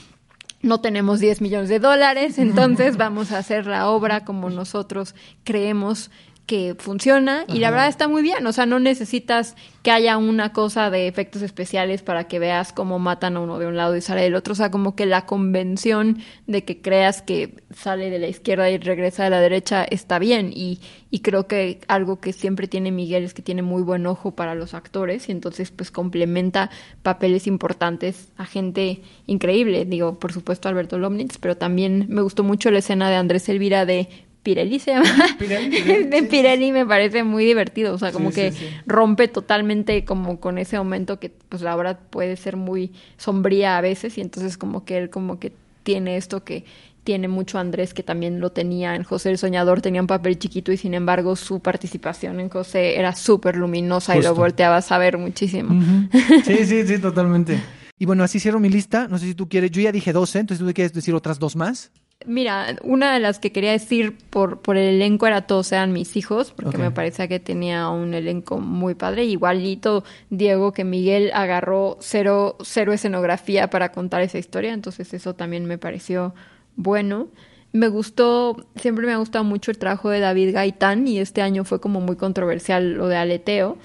no 0.62 0.80
tenemos 0.80 1.20
10 1.20 1.42
millones 1.42 1.68
de 1.68 1.80
dólares, 1.80 2.38
entonces 2.40 2.96
vamos 2.96 3.34
a 3.34 3.40
hacer 3.40 3.68
la 3.68 3.90
obra 3.90 4.24
como 4.24 4.50
nosotros 4.50 5.14
creemos 5.44 6.12
que 6.46 6.76
funciona 6.78 7.46
y 7.48 7.58
la 7.60 7.72
verdad 7.72 7.88
está 7.88 8.08
muy 8.08 8.22
bien, 8.22 8.46
o 8.46 8.54
sea, 8.54 8.68
no 8.68 8.80
necesitas 8.80 9.56
que 9.82 9.92
haya 9.92 10.18
una 10.18 10.54
cosa 10.54 10.90
de 10.90 11.08
efectos 11.08 11.42
especiales 11.42 12.04
para 12.04 12.28
que 12.28 12.38
veas 12.38 12.72
cómo 12.72 13.00
matan 13.00 13.38
a 13.38 13.40
uno 13.40 13.58
de 13.58 13.68
un 13.68 13.76
lado 13.76 13.96
y 13.96 14.02
sale 14.02 14.22
del 14.22 14.36
otro, 14.36 14.54
o 14.54 14.56
sea, 14.56 14.70
como 14.70 14.96
que 14.96 15.08
la 15.08 15.26
convención 15.26 16.20
de 16.46 16.64
que 16.64 16.82
creas 16.82 17.24
que 17.24 17.64
sale 17.72 18.10
de 18.12 18.20
la 18.20 18.28
izquierda 18.28 18.70
y 18.70 18.78
regresa 18.78 19.24
de 19.24 19.32
la 19.32 19.40
derecha 19.40 19.84
está 19.84 20.20
bien 20.20 20.52
y, 20.54 20.80
y 21.10 21.20
creo 21.20 21.48
que 21.48 21.80
algo 21.88 22.20
que 22.20 22.32
siempre 22.32 22.68
tiene 22.68 22.92
Miguel 22.92 23.24
es 23.24 23.34
que 23.34 23.42
tiene 23.42 23.64
muy 23.64 23.82
buen 23.82 24.06
ojo 24.06 24.36
para 24.36 24.54
los 24.54 24.76
actores 24.76 25.30
y 25.30 25.32
entonces 25.32 25.72
pues 25.72 25.90
complementa 25.90 26.70
papeles 27.02 27.48
importantes 27.48 28.30
a 28.38 28.46
gente 28.46 29.02
increíble, 29.26 29.86
digo, 29.86 30.20
por 30.20 30.32
supuesto 30.32 30.70
Alberto 30.70 31.00
Lomnitz, 31.00 31.38
pero 31.40 31.58
también 31.58 32.06
me 32.10 32.22
gustó 32.22 32.44
mucho 32.44 32.70
la 32.70 32.80
escena 32.80 33.10
de 33.10 33.16
Andrés 33.16 33.50
Elvira 33.50 33.86
de 33.86 34.10
Pirelli 34.46 34.78
se 34.78 34.92
llama. 34.92 35.10
Pirelli, 35.40 35.82
de 36.06 36.20
sí, 36.20 36.26
Pirelli 36.28 36.72
me 36.72 36.86
parece 36.86 37.24
muy 37.24 37.44
divertido, 37.46 37.96
o 37.96 37.98
sea, 37.98 38.12
como 38.12 38.30
Sí, 38.30 38.36
que 38.36 38.54
rompe 38.86 39.28
totalmente 39.28 40.06
como 40.06 40.40
con 40.40 40.60
ese 40.60 40.78
momento 40.78 41.20
que 41.20 41.32
pues 41.50 41.64
la 41.64 41.76
obra 41.76 41.98
puede 41.98 42.36
ser 42.36 42.56
muy 42.56 42.92
sombría 43.18 43.76
a 43.76 43.82
veces 43.82 44.20
y 44.20 44.22
entonces 44.22 44.60
como 44.60 44.86
que 44.86 45.00
él 45.00 45.10
como 45.10 45.40
que 45.40 45.52
tiene 45.82 46.18
esto 46.18 46.44
que 46.44 46.64
tiene 47.04 47.28
mucho 47.28 47.58
Andrés 47.58 47.96
que 47.96 48.04
también 48.04 48.40
lo 48.40 48.52
tenía 48.52 48.96
en 48.96 49.04
José 49.04 49.32
el 49.32 49.40
Soñador, 49.40 49.82
tenía 49.82 50.02
un 50.02 50.08
papel 50.08 50.38
chiquito 50.38 50.72
y 50.72 50.78
sin 50.78 50.94
embargo 50.94 51.36
su 51.36 51.60
participación 51.60 52.40
en 52.40 52.50
José 52.50 53.00
era 53.00 53.16
súper 53.16 53.56
luminosa 53.56 54.16
y 54.16 54.22
lo 54.22 54.36
volteabas 54.36 54.92
a 54.92 55.00
ver 55.00 55.18
muchísimo. 55.18 55.74
Sí, 56.46 56.66
sí, 56.66 56.86
sí, 56.86 57.00
totalmente. 57.00 57.60
Y 57.98 58.06
bueno, 58.06 58.24
así 58.24 58.40
cierro 58.40 58.60
mi 58.60 58.70
lista. 58.70 59.08
No 59.08 59.18
sé 59.18 59.26
si 59.26 59.36
tú 59.36 59.48
quieres. 59.48 59.72
Yo 59.72 59.82
ya 59.82 59.92
dije 59.92 60.12
12, 60.14 60.40
entonces 60.40 60.66
tú 60.66 60.72
quieres 60.74 60.94
decir 60.94 61.16
otras 61.16 61.40
dos 61.40 61.56
más. 61.56 61.92
Mira, 62.26 62.78
una 62.82 63.14
de 63.14 63.20
las 63.20 63.40
que 63.40 63.52
quería 63.52 63.72
decir 63.72 64.18
por, 64.30 64.62
por 64.62 64.78
el 64.78 64.96
elenco 64.96 65.28
era 65.28 65.46
Todos 65.46 65.68
sean 65.68 65.92
mis 65.92 66.16
hijos, 66.16 66.54
porque 66.54 66.78
me 66.78 66.90
parecía 66.90 67.28
que 67.28 67.40
tenía 67.40 67.90
un 67.90 68.14
elenco 68.14 68.60
muy 68.60 68.96
padre. 68.96 69.26
Igualito, 69.26 70.04
Diego, 70.30 70.72
que 70.72 70.84
Miguel 70.84 71.32
agarró 71.34 71.98
cero, 72.00 72.58
cero 72.64 72.94
escenografía 72.94 73.70
para 73.70 73.92
contar 73.92 74.22
esa 74.22 74.38
historia, 74.38 74.74
entonces 74.74 75.14
eso 75.14 75.36
también 75.36 75.66
me 75.66 75.78
pareció 75.78 76.34
bueno. 76.76 77.28
Me 77.74 77.90
gustó, 77.90 78.66
siempre 78.78 79.06
me 79.06 79.12
ha 79.12 79.18
gustado 79.18 79.44
mucho 79.44 79.70
el 79.70 79.78
trabajo 79.78 80.10
de 80.10 80.22
David 80.22 80.54
Gaitán 80.54 81.08
y 81.08 81.20
este 81.20 81.42
año 81.42 81.66
fue 81.66 81.82
como 81.82 82.00
muy 82.00 82.16
controversial 82.16 82.94
lo 82.94 83.08
de 83.08 83.18
Aleteo 83.18 83.78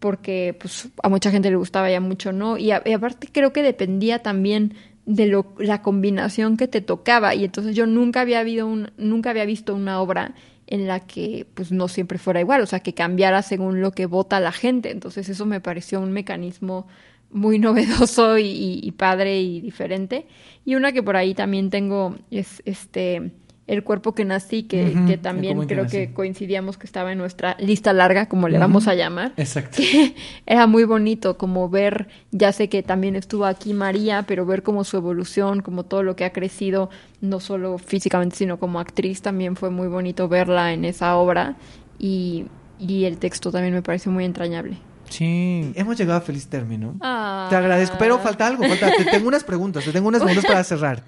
porque 0.00 0.56
pues 0.60 0.88
a 1.02 1.08
mucha 1.08 1.30
gente 1.30 1.48
le 1.48 1.56
gustaba 1.56 1.90
ya 1.90 2.00
mucho, 2.00 2.32
¿no? 2.32 2.58
Y, 2.58 2.66
y 2.84 2.92
aparte 2.92 3.28
creo 3.32 3.52
que 3.52 3.62
dependía 3.62 4.22
también 4.22 4.74
de 5.06 5.26
lo, 5.26 5.54
la 5.58 5.82
combinación 5.82 6.56
que 6.56 6.68
te 6.68 6.80
tocaba 6.80 7.34
y 7.34 7.44
entonces 7.44 7.74
yo 7.74 7.86
nunca 7.86 8.20
había 8.20 8.40
habido 8.40 8.66
un, 8.66 8.90
nunca 8.98 9.30
había 9.30 9.44
visto 9.44 9.74
una 9.74 10.00
obra 10.00 10.34
en 10.66 10.88
la 10.88 11.00
que 11.00 11.46
pues 11.54 11.70
no 11.70 11.86
siempre 11.86 12.18
fuera 12.18 12.40
igual, 12.40 12.60
o 12.60 12.66
sea, 12.66 12.80
que 12.80 12.92
cambiara 12.92 13.42
según 13.42 13.80
lo 13.80 13.92
que 13.92 14.06
vota 14.06 14.40
la 14.40 14.50
gente. 14.50 14.90
Entonces 14.90 15.28
eso 15.28 15.46
me 15.46 15.60
pareció 15.60 16.00
un 16.00 16.12
mecanismo 16.12 16.88
muy 17.30 17.58
novedoso 17.60 18.36
y, 18.38 18.80
y 18.82 18.90
padre 18.92 19.40
y 19.40 19.60
diferente. 19.60 20.26
Y 20.64 20.74
una 20.74 20.90
que 20.92 21.04
por 21.04 21.16
ahí 21.16 21.34
también 21.34 21.70
tengo 21.70 22.16
es 22.30 22.62
este 22.64 23.32
el 23.66 23.82
cuerpo 23.82 24.14
que 24.14 24.24
nací, 24.24 24.62
que, 24.62 24.94
que 25.08 25.18
también 25.18 25.60
que 25.60 25.66
creo 25.66 25.86
que 25.88 26.12
coincidíamos 26.12 26.78
que 26.78 26.86
estaba 26.86 27.10
en 27.10 27.18
nuestra 27.18 27.56
lista 27.58 27.92
larga, 27.92 28.28
como 28.28 28.48
le 28.48 28.58
vamos 28.58 28.86
a 28.86 28.94
llamar. 28.94 29.32
Exacto. 29.36 29.78
que 29.78 30.14
era 30.46 30.66
muy 30.66 30.84
bonito 30.84 31.36
como 31.36 31.68
ver, 31.68 32.06
ya 32.30 32.52
sé 32.52 32.68
que 32.68 32.82
también 32.84 33.16
estuvo 33.16 33.44
aquí 33.44 33.72
María, 33.72 34.24
pero 34.26 34.46
ver 34.46 34.62
como 34.62 34.84
su 34.84 34.96
evolución, 34.96 35.62
como 35.62 35.84
todo 35.84 36.04
lo 36.04 36.14
que 36.14 36.24
ha 36.24 36.32
crecido, 36.32 36.90
no 37.20 37.40
solo 37.40 37.78
físicamente, 37.78 38.36
sino 38.36 38.58
como 38.58 38.78
actriz, 38.78 39.20
también 39.20 39.56
fue 39.56 39.70
muy 39.70 39.88
bonito 39.88 40.28
verla 40.28 40.72
en 40.72 40.84
esa 40.84 41.16
obra 41.16 41.56
y, 41.98 42.46
y 42.78 43.04
el 43.04 43.18
texto 43.18 43.50
también 43.50 43.74
me 43.74 43.82
parece 43.82 44.10
muy 44.10 44.24
entrañable. 44.24 44.78
Sí, 45.08 45.72
hemos 45.74 45.96
llegado 45.96 46.18
a 46.18 46.22
feliz 46.22 46.46
término. 46.48 46.96
Ah. 47.00 47.46
Te 47.50 47.56
agradezco, 47.56 47.96
pero 47.98 48.18
falta 48.18 48.46
algo, 48.46 48.64
falta. 48.66 48.90
Te 48.96 49.04
tengo 49.04 49.28
unas 49.28 49.44
preguntas, 49.44 49.84
te 49.84 49.92
tengo 49.92 50.08
unas 50.08 50.22
preguntas 50.22 50.46
para 50.50 50.64
cerrar. 50.64 51.02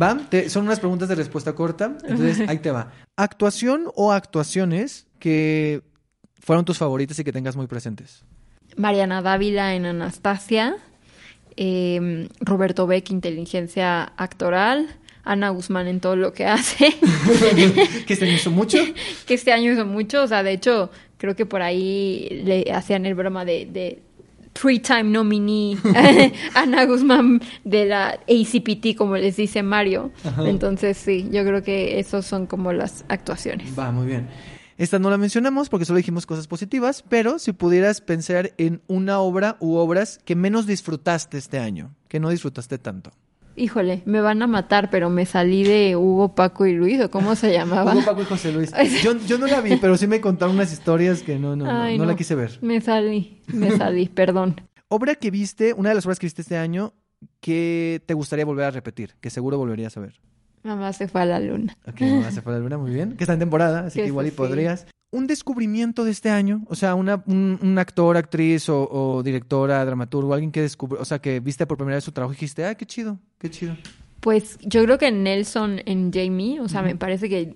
¿Va? 0.00 0.16
Te- 0.28 0.48
son 0.50 0.64
unas 0.66 0.78
preguntas 0.80 1.08
de 1.08 1.14
respuesta 1.16 1.52
corta, 1.54 1.96
entonces 2.08 2.48
ahí 2.48 2.58
te 2.58 2.70
va. 2.70 2.92
¿Actuación 3.16 3.88
o 3.94 4.12
actuaciones 4.12 5.06
que 5.18 5.82
fueron 6.40 6.64
tus 6.64 6.78
favoritas 6.78 7.18
y 7.18 7.24
que 7.24 7.32
tengas 7.32 7.56
muy 7.56 7.66
presentes? 7.66 8.22
Mariana 8.76 9.22
Dávila 9.22 9.74
en 9.74 9.86
Anastasia, 9.86 10.76
eh, 11.56 12.28
Roberto 12.40 12.86
Beck, 12.86 13.10
inteligencia 13.10 14.04
actoral, 14.16 14.88
Ana 15.24 15.48
Guzmán 15.50 15.86
en 15.88 16.00
todo 16.00 16.16
lo 16.16 16.32
que 16.32 16.46
hace. 16.46 16.94
¿Que 18.06 18.16
se 18.16 18.24
me 18.26 18.34
hizo 18.34 18.50
mucho? 18.50 18.78
que 19.26 19.34
este 19.34 19.52
año 19.52 19.72
hizo 19.72 19.86
mucho, 19.86 20.22
o 20.22 20.26
sea, 20.26 20.42
de 20.42 20.52
hecho, 20.52 20.90
creo 21.18 21.34
que 21.36 21.46
por 21.46 21.62
ahí 21.62 22.42
le 22.44 22.72
hacían 22.72 23.06
el 23.06 23.14
broma 23.14 23.44
de, 23.44 23.66
de 23.66 24.02
three-time 24.54 25.04
nominee 25.04 25.76
Ana 26.54 26.86
Guzmán 26.86 27.40
de 27.64 27.84
la 27.86 28.18
ACPT, 28.28 28.96
como 28.96 29.16
les 29.16 29.36
dice 29.36 29.62
Mario. 29.62 30.12
Entonces, 30.44 30.96
sí, 30.96 31.28
yo 31.30 31.44
creo 31.44 31.62
que 31.62 31.98
esos 31.98 32.24
son 32.24 32.46
como 32.46 32.72
las 32.72 33.04
actuaciones. 33.08 33.78
Va, 33.78 33.90
muy 33.90 34.06
bien. 34.06 34.28
Esta 34.76 34.98
no 34.98 35.08
la 35.08 35.18
mencionamos 35.18 35.68
porque 35.68 35.84
solo 35.84 35.98
dijimos 35.98 36.26
cosas 36.26 36.48
positivas, 36.48 37.04
pero 37.08 37.38
si 37.38 37.52
pudieras 37.52 38.00
pensar 38.00 38.54
en 38.58 38.82
una 38.88 39.20
obra 39.20 39.56
u 39.60 39.76
obras 39.76 40.18
que 40.24 40.34
menos 40.34 40.66
disfrutaste 40.66 41.38
este 41.38 41.60
año, 41.60 41.94
que 42.08 42.18
no 42.18 42.30
disfrutaste 42.30 42.78
tanto. 42.78 43.12
Híjole, 43.56 44.02
me 44.04 44.20
van 44.20 44.42
a 44.42 44.46
matar, 44.46 44.90
pero 44.90 45.10
me 45.10 45.26
salí 45.26 45.62
de 45.62 45.96
Hugo, 45.96 46.34
Paco 46.34 46.66
y 46.66 46.72
Luis, 46.72 47.00
¿o 47.00 47.10
cómo 47.10 47.36
se 47.36 47.52
llamaba? 47.52 47.92
Hugo, 47.92 48.04
Paco 48.04 48.22
y 48.22 48.24
José 48.24 48.52
Luis. 48.52 48.72
Yo, 49.02 49.16
yo 49.18 49.38
no 49.38 49.46
la 49.46 49.60
vi, 49.60 49.76
pero 49.76 49.96
sí 49.96 50.06
me 50.06 50.20
contaron 50.20 50.56
unas 50.56 50.72
historias 50.72 51.22
que 51.22 51.38
no, 51.38 51.54
no, 51.54 51.64
no, 51.64 51.96
no 51.96 52.04
la 52.04 52.16
quise 52.16 52.34
ver. 52.34 52.58
Me 52.62 52.80
salí, 52.80 53.40
me 53.46 53.76
salí, 53.76 54.08
perdón. 54.14 54.60
Obra 54.88 55.14
que 55.14 55.30
viste, 55.30 55.72
una 55.72 55.90
de 55.90 55.94
las 55.94 56.06
obras 56.06 56.18
que 56.18 56.26
viste 56.26 56.42
este 56.42 56.56
año, 56.56 56.94
que 57.40 58.02
te 58.06 58.14
gustaría 58.14 58.44
volver 58.44 58.66
a 58.66 58.70
repetir, 58.70 59.14
que 59.20 59.30
seguro 59.30 59.58
volverías 59.58 59.96
a 59.96 60.00
ver. 60.00 60.20
Mamá 60.64 60.92
se 60.92 61.06
fue 61.08 61.20
a 61.22 61.26
la 61.26 61.38
luna. 61.40 61.76
Ok, 61.86 62.00
Mamá 62.00 62.30
se 62.30 62.42
fue 62.42 62.52
a 62.54 62.56
la 62.56 62.62
luna, 62.62 62.78
muy 62.78 62.92
bien. 62.92 63.16
Que 63.16 63.24
está 63.24 63.34
en 63.34 63.38
temporada, 63.38 63.86
así 63.86 63.98
Que 63.98 64.02
que 64.04 64.08
igual 64.08 64.26
y 64.26 64.30
sí. 64.30 64.36
podrías. 64.36 64.86
Un 65.12 65.28
descubrimiento 65.28 66.04
de 66.04 66.10
este 66.10 66.30
año, 66.30 66.62
o 66.66 66.74
sea, 66.74 66.96
una, 66.96 67.22
un, 67.26 67.58
un 67.62 67.78
actor, 67.78 68.16
actriz 68.16 68.68
o, 68.68 68.88
o 68.90 69.22
directora, 69.22 69.84
dramaturgo, 69.84 70.34
alguien 70.34 70.50
que 70.50 70.60
descubre, 70.62 71.00
o 71.00 71.04
sea, 71.04 71.20
que 71.20 71.38
viste 71.38 71.66
por 71.66 71.76
primera 71.76 71.96
vez 71.96 72.04
su 72.04 72.10
trabajo 72.10 72.32
y 72.32 72.34
dijiste, 72.36 72.64
ah, 72.64 72.74
qué 72.74 72.84
chido, 72.84 73.20
qué 73.38 73.48
chido. 73.48 73.76
Pues 74.18 74.56
yo 74.62 74.82
creo 74.84 74.96
que 74.96 75.12
Nelson 75.12 75.82
en 75.84 76.10
Jamie, 76.10 76.58
o 76.58 76.66
sea, 76.68 76.80
me 76.80 76.96
parece 76.96 77.28
que 77.28 77.54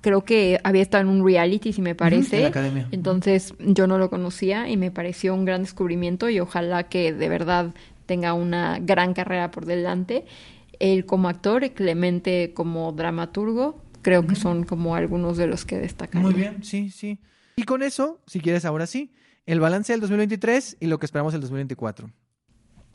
creo 0.00 0.24
que 0.24 0.58
había 0.64 0.80
estado 0.80 1.02
en 1.02 1.10
un 1.10 1.22
reality, 1.24 1.72
si 1.74 1.82
me 1.82 1.94
parece. 1.94 2.36
en 2.38 2.42
la 2.44 2.48
academia. 2.48 2.88
Entonces 2.92 3.52
yo 3.60 3.86
no 3.86 3.98
lo 3.98 4.08
conocía 4.08 4.70
y 4.70 4.78
me 4.78 4.90
pareció 4.90 5.34
un 5.34 5.44
gran 5.44 5.60
descubrimiento 5.64 6.30
y 6.30 6.40
ojalá 6.40 6.84
que 6.84 7.12
de 7.12 7.28
verdad 7.28 7.74
tenga 8.06 8.32
una 8.32 8.78
gran 8.80 9.12
carrera 9.12 9.50
por 9.50 9.66
delante. 9.66 10.24
Él 10.78 11.06
como 11.06 11.28
actor, 11.28 11.68
Clemente 11.72 12.52
como 12.54 12.92
dramaturgo, 12.92 13.82
creo 14.02 14.26
que 14.26 14.34
son 14.34 14.64
como 14.64 14.94
algunos 14.94 15.36
de 15.36 15.46
los 15.46 15.64
que 15.64 15.78
destacan. 15.78 16.22
Muy 16.22 16.34
bien, 16.34 16.62
sí, 16.62 16.90
sí. 16.90 17.18
Y 17.56 17.64
con 17.64 17.82
eso, 17.82 18.20
si 18.26 18.40
quieres 18.40 18.64
ahora 18.64 18.86
sí, 18.86 19.12
el 19.46 19.60
balance 19.60 19.92
del 19.92 20.00
2023 20.00 20.76
y 20.80 20.86
lo 20.86 20.98
que 20.98 21.06
esperamos 21.06 21.34
el 21.34 21.40
2024. 21.40 22.10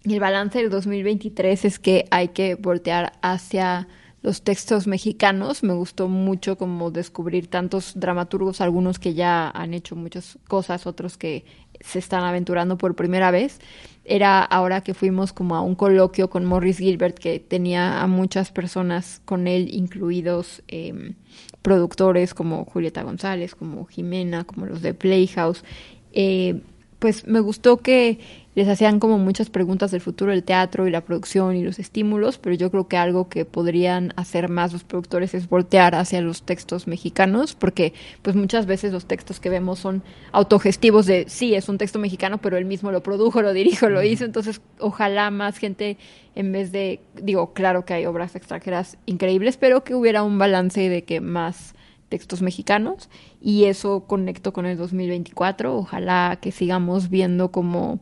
Y 0.05 0.13
el 0.13 0.19
balance 0.19 0.59
del 0.59 0.69
2023 0.69 1.65
es 1.65 1.79
que 1.79 2.05
hay 2.11 2.29
que 2.29 2.55
voltear 2.55 3.13
hacia 3.21 3.87
los 4.21 4.41
textos 4.41 4.87
mexicanos. 4.87 5.63
Me 5.63 5.73
gustó 5.73 6.07
mucho 6.07 6.57
como 6.57 6.91
descubrir 6.91 7.47
tantos 7.47 7.93
dramaturgos, 7.95 8.61
algunos 8.61 8.99
que 8.99 9.13
ya 9.13 9.49
han 9.49 9.73
hecho 9.73 9.95
muchas 9.95 10.39
cosas, 10.47 10.87
otros 10.87 11.17
que 11.17 11.45
se 11.81 11.99
están 11.99 12.23
aventurando 12.23 12.77
por 12.77 12.95
primera 12.95 13.31
vez. 13.31 13.59
Era 14.05 14.43
ahora 14.43 14.81
que 14.81 14.93
fuimos 14.93 15.31
como 15.31 15.55
a 15.55 15.61
un 15.61 15.75
coloquio 15.75 16.29
con 16.29 16.43
Morris 16.43 16.77
Gilbert 16.77 17.17
que 17.17 17.39
tenía 17.39 18.01
a 18.01 18.07
muchas 18.07 18.51
personas 18.51 19.21
con 19.23 19.47
él, 19.47 19.69
incluidos 19.71 20.61
eh, 20.67 21.13
productores 21.61 22.33
como 22.33 22.65
Julieta 22.65 23.03
González, 23.03 23.55
como 23.55 23.85
Jimena, 23.85 24.43
como 24.43 24.65
los 24.65 24.81
de 24.81 24.93
Playhouse. 24.93 25.63
Eh, 26.11 26.61
pues 27.03 27.27
me 27.27 27.41
gustó 27.41 27.79
que 27.79 28.17
les 28.55 28.69
hacían 28.69 29.01
como 29.01 29.17
muchas 29.17 29.49
preguntas 29.49 29.91
del 29.91 29.99
futuro 29.99 30.31
del 30.31 30.45
teatro 30.45 30.87
y 30.87 30.89
la 30.89 31.01
producción 31.01 31.57
y 31.57 31.61
los 31.61 31.77
estímulos, 31.77 32.37
pero 32.37 32.55
yo 32.55 32.71
creo 32.71 32.87
que 32.87 32.95
algo 32.95 33.27
que 33.27 33.43
podrían 33.43 34.13
hacer 34.15 34.47
más 34.47 34.71
los 34.71 34.85
productores 34.85 35.33
es 35.33 35.49
voltear 35.49 35.95
hacia 35.95 36.21
los 36.21 36.43
textos 36.43 36.87
mexicanos, 36.87 37.55
porque 37.55 37.91
pues 38.21 38.37
muchas 38.37 38.67
veces 38.67 38.93
los 38.93 39.05
textos 39.05 39.41
que 39.41 39.49
vemos 39.49 39.79
son 39.79 40.01
autogestivos 40.31 41.05
de 41.05 41.25
sí, 41.27 41.55
es 41.55 41.67
un 41.67 41.77
texto 41.77 41.99
mexicano, 41.99 42.37
pero 42.37 42.55
él 42.55 42.63
mismo 42.63 42.89
lo 42.89 43.03
produjo, 43.03 43.41
lo 43.41 43.51
dirijo, 43.51 43.89
lo 43.89 44.01
hizo, 44.01 44.23
entonces 44.23 44.61
ojalá 44.79 45.29
más 45.29 45.57
gente 45.57 45.97
en 46.35 46.53
vez 46.53 46.71
de, 46.71 47.01
digo, 47.21 47.51
claro 47.51 47.83
que 47.83 47.95
hay 47.95 48.05
obras 48.05 48.33
extranjeras 48.37 48.95
increíbles, 49.05 49.57
pero 49.57 49.83
que 49.83 49.93
hubiera 49.93 50.23
un 50.23 50.37
balance 50.37 50.87
de 50.87 51.03
que 51.03 51.19
más 51.19 51.75
textos 52.13 52.43
mexicanos 52.43 53.09
y 53.41 53.63
eso 53.63 54.01
conecto 54.05 54.53
con 54.53 54.67
el 54.67 54.77
2024. 54.77 55.75
Ojalá 55.75 56.37
que 56.39 56.51
sigamos 56.51 57.09
viendo 57.09 57.51
como 57.51 57.99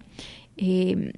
eh, 0.58 1.14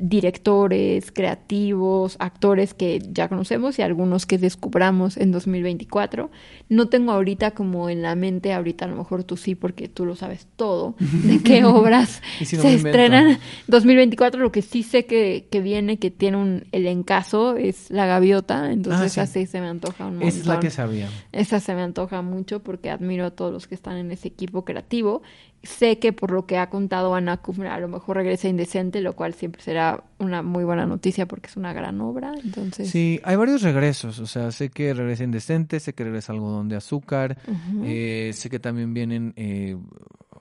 directores, 0.00 1.12
creativos, 1.12 2.16
actores 2.18 2.74
que 2.74 3.00
ya 3.12 3.28
conocemos 3.28 3.78
y 3.78 3.82
algunos 3.82 4.26
que 4.26 4.38
descubramos 4.38 5.16
en 5.16 5.32
2024. 5.32 6.30
No 6.68 6.88
tengo 6.88 7.12
ahorita 7.12 7.52
como 7.52 7.88
en 7.90 8.02
la 8.02 8.14
mente, 8.14 8.52
ahorita 8.52 8.84
a 8.84 8.88
lo 8.88 8.96
mejor 8.96 9.24
tú 9.24 9.36
sí, 9.36 9.54
porque 9.54 9.88
tú 9.88 10.04
lo 10.06 10.16
sabes 10.16 10.46
todo, 10.56 10.94
de 11.00 11.42
qué 11.42 11.64
obras 11.64 12.22
Y 12.40 12.44
si 12.44 12.56
no 12.56 12.62
se 12.62 12.74
estrenan 12.74 13.38
2024. 13.66 14.40
Lo 14.40 14.52
que 14.52 14.62
sí 14.62 14.82
sé 14.82 15.06
que, 15.06 15.46
que 15.50 15.60
viene, 15.60 15.98
que 15.98 16.10
tiene 16.10 16.36
un 16.36 16.64
elencazo, 16.72 17.56
es 17.56 17.90
La 17.90 18.06
Gaviota, 18.06 18.72
entonces 18.72 19.00
Ah, 19.18 19.26
sí. 19.26 19.40
así 19.40 19.46
se 19.46 19.60
me 19.60 19.68
antoja 19.68 20.06
un 20.06 20.14
montón. 20.14 20.28
Esa 20.28 20.40
es 20.40 20.46
la 20.46 20.60
que 20.60 20.70
sabía. 20.70 21.08
Esa 21.32 21.60
se 21.60 21.74
me 21.74 21.82
antoja 21.82 22.22
mucho 22.22 22.60
porque 22.62 22.90
admiro 22.90 23.26
a 23.26 23.30
todos 23.30 23.52
los 23.52 23.66
que 23.66 23.74
están 23.74 23.96
en 23.96 24.10
ese 24.10 24.28
equipo 24.28 24.64
creativo. 24.64 25.22
Sé 25.62 25.98
que 25.98 26.14
por 26.14 26.30
lo 26.30 26.46
que 26.46 26.56
ha 26.56 26.70
contado 26.70 27.14
Ana 27.14 27.36
Kufner, 27.36 27.68
a 27.68 27.78
lo 27.78 27.88
mejor 27.88 28.16
regresa 28.16 28.48
Indecente, 28.48 29.02
lo 29.02 29.14
cual 29.14 29.34
siempre 29.34 29.60
será 29.62 30.02
una 30.18 30.42
muy 30.42 30.64
buena 30.64 30.86
noticia 30.86 31.26
porque 31.26 31.48
es 31.48 31.56
una 31.56 31.74
gran 31.74 32.00
obra. 32.00 32.32
Entonces, 32.42 32.88
Sí, 32.88 33.20
hay 33.24 33.36
varios 33.36 33.60
regresos, 33.60 34.18
o 34.20 34.26
sea, 34.26 34.52
sé 34.52 34.70
que 34.70 34.94
regresa 34.94 35.24
Indecente, 35.24 35.78
sé 35.78 35.92
que 35.92 36.04
regresa 36.04 36.32
Algodón 36.32 36.70
de 36.70 36.76
Azúcar, 36.76 37.36
eh, 37.84 38.30
sé 38.32 38.48
que 38.48 38.58
también 38.58 38.94
vienen, 38.94 39.34
eh, 39.36 39.76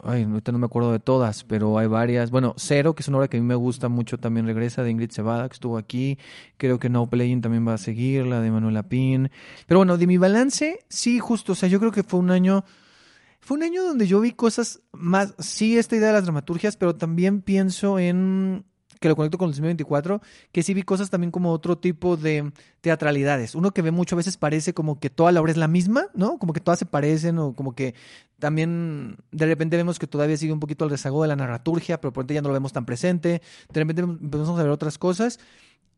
ay, 0.04 0.24
ahorita 0.24 0.54
no 0.54 0.60
me 0.60 0.68
acuerdo 0.68 0.94
de 0.94 1.00
todas, 1.00 1.44
pero 1.44 1.78
hay 1.78 1.88
varias. 1.88 2.32
Bueno, 2.32 2.54
Cero, 2.56 2.96
que 2.96 3.02
es 3.02 3.10
una 3.10 3.18
obra 3.18 3.28
que 3.28 3.36
a 3.36 3.41
mí 3.41 3.46
me 3.46 3.56
gusta 3.56 3.90
mucho, 3.90 4.20
también 4.20 4.46
regresa, 4.46 4.84
de 4.84 4.91
Ingrid 4.91 5.12
Cebada, 5.12 5.50
que 5.50 5.54
estuvo 5.54 5.78
aquí. 5.78 6.18
Creo 6.56 6.80
que 6.80 6.88
No 6.88 7.10
Playing 7.10 7.41
también 7.41 7.68
va 7.68 7.74
a 7.74 7.78
seguir, 7.78 8.26
la 8.26 8.40
de 8.40 8.52
Manuela 8.52 8.84
Pin. 8.84 9.30
Pero 9.68 9.80
bueno, 9.80 9.98
de 9.98 10.08
mi 10.08 10.18
balance, 10.18 10.80
sí, 10.88 11.20
justo, 11.20 11.52
o 11.52 11.56
sea, 11.56 11.68
yo 11.68 11.80
creo 11.82 11.91
que 11.91 12.04
fue 12.04 12.22
un 12.22 12.32
año... 12.32 12.64
Fue 13.50 13.58
un 13.58 13.64
año 13.64 13.84
donde 13.84 14.06
yo 14.06 14.20
vi 14.20 14.32
cosas 14.32 14.84
más, 14.92 15.34
sí, 15.40 15.76
esta 15.76 15.96
idea 15.96 16.10
de 16.10 16.14
las 16.14 16.26
dramaturgias, 16.26 16.78
pero 16.78 16.96
también 16.96 17.42
pienso 17.42 17.98
en, 17.98 18.64
que 19.00 19.10
lo 19.10 19.16
conecto 19.16 19.40
con 19.40 19.48
el 19.48 19.54
2024, 19.54 20.22
que 20.52 20.62
sí 20.62 20.76
vi 20.76 20.84
cosas 20.84 21.10
también 21.10 21.32
como 21.32 21.52
otro 21.52 21.76
tipo 21.76 22.16
de 22.16 22.52
teatralidades. 22.82 23.56
Uno 23.56 23.72
que 23.72 23.82
ve 23.82 23.90
mucho 23.90 24.14
a 24.14 24.18
veces 24.18 24.38
parece 24.38 24.76
como 24.76 25.00
que 25.00 25.10
toda 25.10 25.32
la 25.32 25.42
obra 25.42 25.52
es 25.52 25.58
la 25.58 25.68
misma, 25.68 26.10
¿no? 26.14 26.38
Como 26.38 26.54
que 26.54 26.60
todas 26.60 26.78
se 26.78 26.86
parecen 26.86 27.40
o 27.40 27.56
como 27.56 27.74
que 27.74 27.96
también 28.38 29.18
de 29.32 29.48
repente 29.48 29.78
vemos 29.78 29.98
que 29.98 30.06
todavía 30.06 30.38
sigue 30.38 30.54
un 30.54 30.60
poquito 30.60 30.86
el 30.86 30.92
rezago 30.92 31.24
de 31.24 31.30
la 31.30 31.36
narraturgia, 31.36 32.00
pero 32.00 32.14
por 32.14 32.28
ya 32.28 32.44
no 32.44 32.50
lo 32.50 32.54
vemos 32.54 32.72
tan 32.72 32.86
presente. 32.86 33.42
De 33.74 33.80
repente 33.80 34.04
empezamos 34.04 34.60
a 34.60 34.62
ver 34.62 34.72
otras 34.72 35.00
cosas 35.00 35.40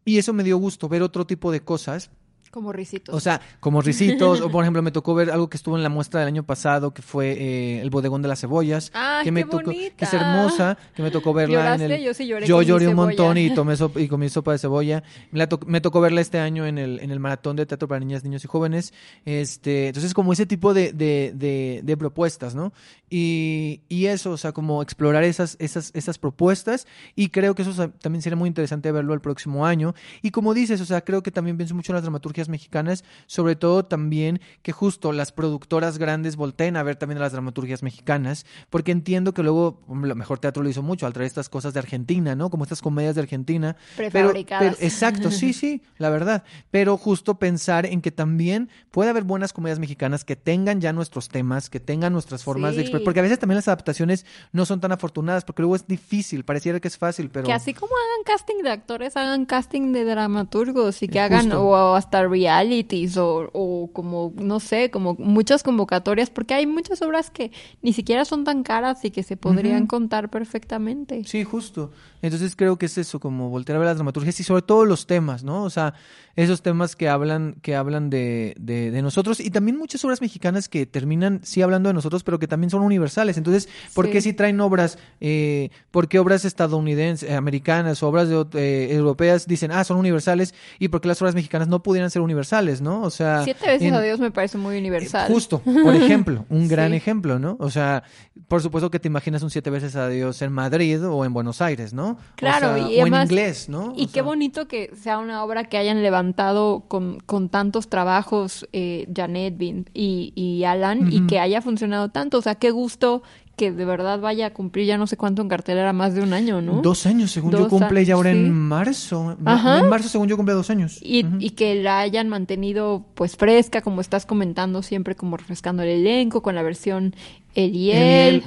y 0.06 0.20
eso 0.20 0.32
me 0.32 0.46
dio 0.46 0.58
gusto, 0.58 0.88
ver 0.88 1.04
otro 1.04 1.28
tipo 1.28 1.52
de 1.52 1.60
cosas 1.60 2.12
Como 2.52 2.72
risitos. 2.74 3.16
O 3.16 3.20
sea, 3.20 3.42
como 3.60 3.82
risitos, 3.82 4.42
o 4.42 4.52
por 4.52 4.64
ejemplo, 4.64 4.82
me 4.82 4.92
tocó 4.92 5.16
ver 5.16 5.32
algo 5.32 5.50
que 5.50 5.58
estuvo 5.58 5.78
en 5.78 5.84
la 5.84 5.90
muestra 5.90 6.20
del 6.20 6.28
año 6.28 6.44
pasado, 6.44 6.94
que 6.94 7.02
fue 7.02 7.32
eh, 7.32 7.82
el 7.82 7.90
bodegón 7.90 8.22
de 8.22 8.28
las 8.28 8.42
cebollas, 8.42 8.92
Ay, 8.94 9.24
que 9.24 9.32
me 9.32 9.44
qué 9.46 9.50
tocó, 9.50 9.66
bonita. 9.66 9.96
que 9.96 10.06
es 10.06 10.14
hermosa, 10.14 10.78
que 10.94 11.02
me 11.02 11.12
tocó 11.12 11.34
verla 11.34 11.76
en 11.76 11.82
el 11.82 12.02
Yo 12.04 12.14
sí 12.14 12.28
lloré 12.28 12.46
yo 12.46 12.56
con 12.58 12.60
mi 12.64 12.68
lloré 12.68 12.86
un 12.88 12.92
cebolla. 12.92 13.08
montón 13.08 13.38
y 13.38 13.54
tomé 13.54 13.76
sopa, 13.78 14.00
y 14.02 14.08
comí 14.08 14.30
sopa 14.30 14.52
de 14.52 14.58
cebolla. 14.60 15.02
Me, 15.32 15.40
la 15.40 15.48
to- 15.50 15.60
me 15.66 15.82
tocó 15.82 16.02
verla 16.02 16.22
este 16.22 16.40
año 16.40 16.66
en 16.66 16.78
el, 16.78 17.00
en 17.00 17.10
el 17.12 17.20
maratón 17.20 17.56
de 17.56 17.66
teatro 17.66 17.88
para 17.88 18.00
niñas, 18.00 18.24
niños 18.24 18.44
y 18.44 18.48
jóvenes. 18.48 18.94
Este, 19.26 19.88
entonces 19.88 20.14
como 20.14 20.34
ese 20.34 20.46
tipo 20.46 20.74
de, 20.74 20.92
de, 20.94 21.32
de, 21.36 21.82
de 21.84 21.98
propuestas, 21.98 22.54
¿no? 22.54 22.74
Y, 23.10 23.82
y 23.90 24.06
eso, 24.08 24.32
o 24.32 24.38
sea, 24.38 24.52
como 24.52 24.82
explorar 24.82 25.24
esas, 25.24 25.58
esas, 25.60 25.92
esas 25.94 26.18
propuestas 26.18 26.88
y 27.16 27.30
creo 27.30 27.56
que 27.56 27.62
eso 27.64 27.90
también 28.02 28.22
sería 28.22 28.38
muy 28.38 28.48
interesante 28.48 28.92
verlo 28.92 29.14
el 29.14 29.22
próximo 29.22 29.66
año. 29.66 29.94
Y 30.22 30.32
como 30.32 30.54
dices, 30.54 30.80
o 30.82 30.86
sea, 30.86 31.02
creo 31.02 31.22
que 31.22 31.32
también 31.32 31.58
pienso 31.58 31.76
mucho 31.76 31.92
en 31.92 31.96
las 31.98 32.04
dramaturgias 32.42 32.50
mexicanas, 32.50 33.04
sobre 33.28 33.56
todo 33.56 33.86
también 33.86 34.40
que 34.62 34.72
justo 34.72 35.12
las 35.12 35.32
productoras 35.32 35.98
grandes 35.98 36.36
volteen 36.36 36.76
a 36.78 36.84
ver 36.84 36.96
también 36.96 37.18
a 37.18 37.22
las 37.22 37.32
dramaturgias 37.32 37.84
mexicanas, 37.84 38.46
porque 38.70 38.92
entiendo 38.92 39.34
que 39.34 39.44
luego 39.44 39.82
hombre, 39.88 40.10
lo 40.10 40.16
mejor 40.16 40.40
teatro 40.40 40.64
lo 40.64 40.70
hizo 40.70 40.82
mucho 40.82 41.06
al 41.06 41.14
traer 41.14 41.28
estas 41.28 41.50
cosas 41.50 41.74
de 41.74 41.80
Argentina, 41.80 42.36
¿no? 42.36 42.50
Como 42.50 42.64
estas 42.64 42.82
comedias 42.82 43.16
de 43.16 43.22
Argentina. 43.22 43.76
Prefabricadas. 43.96 44.76
pero- 44.76 44.86
exacto, 44.88 45.32
sí, 45.32 45.54
sí, 45.54 45.82
la 45.98 46.10
verdad. 46.10 46.44
Pero 46.72 46.98
justo 46.98 47.36
pensar 47.36 47.86
en 47.86 48.02
que 48.02 48.12
también 48.12 48.70
puede 48.92 49.10
haber 49.10 49.24
buenas 49.24 49.54
comedias 49.54 49.80
mexicanas 49.80 50.24
que 50.26 50.36
tengan 50.36 50.82
ya 50.82 50.94
nuestros 50.94 51.30
temas, 51.30 51.70
que 51.70 51.80
tengan 51.80 52.14
nuestras 52.14 52.44
formas 52.44 52.76
de 52.76 52.82
expresar, 52.82 53.04
porque 53.04 53.20
a 53.20 53.24
veces 53.24 53.40
también 53.40 53.56
las 53.58 53.68
adaptaciones 53.68 54.26
no 54.52 54.66
son 54.66 54.80
tan 54.82 54.92
afortunadas, 54.92 55.46
porque 55.46 55.62
luego 55.62 55.76
es 55.76 55.88
difícil, 55.88 56.44
pareciera 56.46 56.80
que 56.80 56.88
es 56.88 56.98
fácil, 56.98 57.30
pero... 57.30 57.46
Que 57.46 57.54
así 57.54 57.74
como 57.74 57.92
hagan 57.96 58.24
casting 58.26 58.64
de 58.64 58.70
actores, 58.72 59.16
hagan 59.18 59.46
casting 59.46 59.92
de 59.94 60.06
dramaturgos 60.06 61.02
y 61.04 61.08
que 61.08 61.18
Eh, 61.20 61.22
hagan 61.22 61.52
o 61.54 61.96
hasta 61.96 62.18
realities 62.32 63.18
o, 63.18 63.50
o 63.54 63.90
como, 63.94 64.34
no 64.38 64.60
sé, 64.60 64.90
como 64.90 65.16
muchas 65.20 65.62
convocatorias, 65.62 66.30
porque 66.30 66.54
hay 66.54 66.66
muchas 66.66 67.02
obras 67.02 67.30
que 67.30 67.52
ni 67.82 67.94
siquiera 67.94 68.26
son 68.26 68.44
tan 68.44 68.64
caras 68.64 69.04
y 69.06 69.12
que 69.12 69.24
se 69.24 69.38
podrían 69.38 69.86
contar 69.86 70.30
perfectamente. 70.30 71.24
Sí, 71.26 71.44
justo. 71.44 71.92
Entonces 72.22 72.56
creo 72.56 72.78
que 72.78 72.86
es 72.86 72.98
eso, 72.98 73.20
como 73.20 73.50
voltear 73.50 73.76
a 73.76 73.80
ver 73.80 73.88
las 73.88 73.98
dramaturgias 73.98 74.40
y 74.40 74.44
sobre 74.44 74.62
todo 74.62 74.86
los 74.86 75.08
temas, 75.08 75.44
¿no? 75.44 75.64
O 75.64 75.70
sea, 75.70 75.94
esos 76.36 76.62
temas 76.62 76.96
que 76.96 77.10
hablan, 77.10 77.56
que 77.62 77.76
hablan 77.76 78.10
de, 78.10 78.56
de, 78.60 78.92
de 78.92 79.02
nosotros 79.02 79.40
y 79.40 79.50
también 79.50 79.78
muchas 79.78 80.04
obras 80.06 80.22
mexicanas 80.22 80.70
que 80.70 80.86
terminan 80.86 81.42
sí 81.44 81.62
hablando 81.62 81.90
de 81.90 81.94
nosotros, 81.94 82.24
pero 82.24 82.40
que 82.40 82.48
también 82.48 82.70
son 82.70 82.82
universales. 82.84 83.38
Entonces, 83.38 83.68
¿por 83.94 84.06
Sí. 84.06 84.12
qué 84.12 84.22
si 84.22 84.34
traen 84.34 84.62
obras, 84.62 84.98
eh, 85.20 85.70
por 85.92 86.08
qué 86.08 86.20
obras 86.20 86.46
estadounidenses, 86.46 87.30
eh, 87.30 87.34
americanas, 87.36 88.02
obras 88.04 88.30
de, 88.30 88.46
eh, 88.54 88.94
europeas 88.96 89.48
dicen, 89.48 89.72
ah, 89.72 89.84
son 89.84 89.98
universales 89.98 90.54
y 90.80 90.88
por 90.88 91.02
qué 91.02 91.08
las 91.10 91.22
obras 91.22 91.36
mexicanas 91.36 91.68
no 91.68 91.84
pudieran 91.84 92.10
ser 92.12 92.22
universales, 92.22 92.82
¿no? 92.82 93.02
O 93.02 93.10
sea, 93.10 93.44
Siete 93.44 93.68
veces 93.68 93.88
en- 93.88 93.94
a 93.96 94.02
Dios 94.02 94.20
me 94.20 94.32
parece 94.32 94.58
muy 94.58 94.78
universal. 94.78 95.30
eh, 95.30 95.34
Justo, 95.34 95.62
por 95.84 95.96
ejemplo, 95.96 96.46
un 96.50 96.68
gran 96.68 96.92
Sí. 96.92 96.98
ejemplo, 96.98 97.40
¿no? 97.40 97.58
O 97.60 97.70
sea, 97.70 98.04
por 98.48 98.62
supuesto 98.62 98.90
que 98.92 99.00
te 99.00 99.08
imaginas 99.08 99.44
un 99.44 99.50
siete 99.50 99.70
veces 99.70 99.96
a 99.96 100.08
Dios 100.08 100.42
en 100.42 100.52
Madrid 100.54 101.04
o 101.06 101.26
en 101.26 101.34
Buenos 101.34 101.62
Aires, 101.62 101.94
¿no? 101.94 102.11
Claro, 102.36 102.72
O 102.74 102.76
sea, 102.78 102.90
y 102.92 102.98
o 102.98 103.02
además- 103.02 103.30
en 103.30 103.38
inglés, 103.38 103.70
¿no? 103.70 103.94
Y 103.96 104.04
O 104.04 104.08
qué 104.08 104.14
sea, 104.14 104.24
bonito 104.24 104.68
que 104.68 104.92
sea 104.96 105.18
una 105.20 105.44
obra 105.44 105.66
que 105.66 105.78
hayan 105.78 106.02
levantado 106.02 106.86
con, 106.88 107.20
con 107.26 107.50
tantos 107.50 107.88
trabajos 107.90 108.68
eh, 108.74 109.08
Janet 109.16 109.58
Bin 109.58 109.90
y, 109.94 110.34
y 110.36 110.64
Alan 110.64 111.12
y 111.12 111.28
que 111.28 111.40
haya 111.40 111.62
funcionado 111.62 112.10
tanto. 112.10 112.38
O 112.38 112.42
sea, 112.42 112.56
qué 112.56 112.72
gusto 112.72 113.24
que 113.58 113.72
de 113.72 113.86
verdad 113.86 114.20
vaya 114.20 114.48
a 114.48 114.54
cumplir 114.54 114.88
ya 114.88 114.98
no 114.98 115.06
sé 115.06 115.18
cuánto 115.18 115.42
en 115.44 115.50
cartelera, 115.50 115.94
más 115.94 116.16
de 116.16 116.22
un 116.22 116.34
año, 116.34 116.62
¿no? 116.62 116.82
Dos 116.82 117.06
años, 117.06 117.30
según 117.32 117.52
yo, 117.52 117.68
cumple 117.68 118.04
ya 118.06 118.16
ahora 118.16 118.32
sí. 118.32 118.38
en 118.38 118.52
marzo. 118.52 119.38
Ajá. 119.46 119.80
En 119.82 119.90
marzo, 119.90 120.10
según 120.10 120.28
yo, 120.28 120.36
cumple 120.36 120.56
dos 120.56 120.70
años. 120.72 120.98
Y, 121.02 121.26
y 121.40 121.52
que 121.52 121.76
la 121.76 122.00
hayan 122.00 122.28
mantenido 122.28 123.06
pues 123.14 123.36
fresca, 123.36 123.82
como 123.82 124.02
estás 124.02 124.26
comentando, 124.26 124.82
siempre 124.82 125.16
como 125.16 125.38
refrescando 125.38 125.84
el 125.84 125.90
elenco 125.90 126.42
con 126.42 126.56
la 126.56 126.64
versión 126.64 127.14
Eliel. 127.54 128.42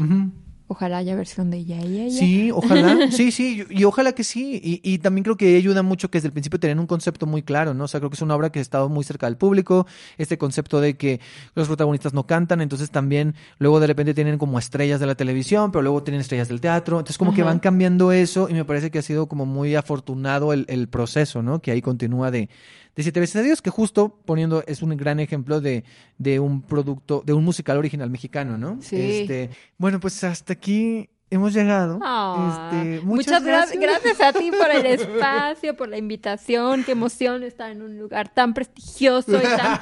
Ojalá 0.75 0.99
haya 0.99 1.15
versión 1.15 1.53
de 1.53 1.59
ella 1.59 1.81
y 1.85 2.01
ella. 2.01 2.19
Sí, 2.19 2.51
ojalá, 2.51 3.09
sí, 3.13 3.31
sí, 3.31 3.65
y 3.71 3.85
ojalá 3.85 4.11
que 4.11 4.25
sí. 4.25 4.61
Y, 4.61 4.81
y 4.83 4.99
también 4.99 5.23
creo 5.23 5.37
que 5.37 5.57
ayuda 5.57 5.85
mucho 5.85 6.11
que 6.11 6.19
desde 6.19 6.27
el 6.27 6.33
principio 6.33 6.59
tenían 6.59 6.81
un 6.81 6.89
concepto 6.89 7.27
muy 7.27 7.45
claro, 7.45 7.75
¿no? 7.75 7.85
O 7.85 7.89
sea, 7.89 8.01
creo 8.01 8.11
que 8.11 8.17
es 8.17 8.23
una 8.23 8.35
obra 8.35 8.51
que 8.51 8.59
ha 8.59 8.63
estado 8.63 8.89
muy 8.89 9.05
cerca 9.05 9.27
del 9.27 9.37
público, 9.37 9.87
este 10.19 10.37
concepto 10.37 10.81
de 10.81 10.97
que 10.97 11.21
los 11.55 11.69
protagonistas 11.69 12.13
no 12.13 12.27
cantan, 12.27 12.61
entonces 12.61 12.91
también 12.91 13.37
luego 13.59 13.79
de 13.79 13.87
repente 13.87 14.15
tienen 14.15 14.37
como 14.37 14.59
estrellas 14.59 14.99
de 14.99 15.07
la 15.07 15.15
televisión, 15.15 15.71
pero 15.71 15.83
luego 15.83 16.03
tienen 16.03 16.21
estrellas 16.21 16.49
del 16.49 16.61
teatro, 16.61 16.99
entonces 16.99 17.19
como 17.19 17.33
que 17.33 17.45
van 17.45 17.61
cambiando 17.61 18.11
eso 18.11 18.49
y 18.51 18.55
me 18.55 18.65
parece 18.65 18.91
que 18.91 18.99
ha 18.99 19.03
sido 19.03 19.29
como 19.29 19.47
muy 19.47 19.77
afortunado 19.77 20.53
el, 20.53 20.67
el 20.69 20.89
proceso, 20.89 21.41
¿no? 21.41 21.61
Que 21.61 21.71
ahí 21.71 21.83
continúa 21.83 22.33
de, 22.33 22.49
de 22.97 23.03
Siete 23.03 23.21
veces 23.21 23.37
a 23.37 23.43
Dios, 23.43 23.61
que 23.63 23.71
justo 23.71 24.21
poniendo 24.25 24.63
es 24.67 24.83
un 24.83 24.97
gran 24.97 25.21
ejemplo 25.21 25.61
de, 25.61 25.85
de 26.19 26.39
un 26.41 26.63
producto, 26.63 27.23
de 27.27 27.33
un 27.33 27.45
musical 27.45 27.77
original 27.79 28.11
mexicano, 28.11 28.57
¿no? 28.57 28.79
Sí. 28.81 28.97
Este, 28.97 29.51
bueno, 29.79 30.01
pues 30.01 30.23
hasta 30.25 30.53
aquí 30.53 31.11
hemos 31.37 31.53
llegado. 31.53 31.95
Este, 31.97 33.01
muchas, 33.05 33.05
muchas 33.05 33.45
gracias. 33.45 33.81
gracias. 33.81 34.21
a 34.21 34.33
ti 34.33 34.51
por 34.51 34.71
el 34.71 34.87
espacio, 35.01 35.77
por 35.77 35.89
la 35.89 35.97
invitación. 35.99 36.85
Qué 36.85 36.93
emoción 36.93 37.43
estar 37.43 37.71
en 37.71 37.83
un 37.83 37.99
lugar 37.99 38.29
tan 38.29 38.55
prestigioso 38.55 39.37
y 39.37 39.43
tan... 39.43 39.79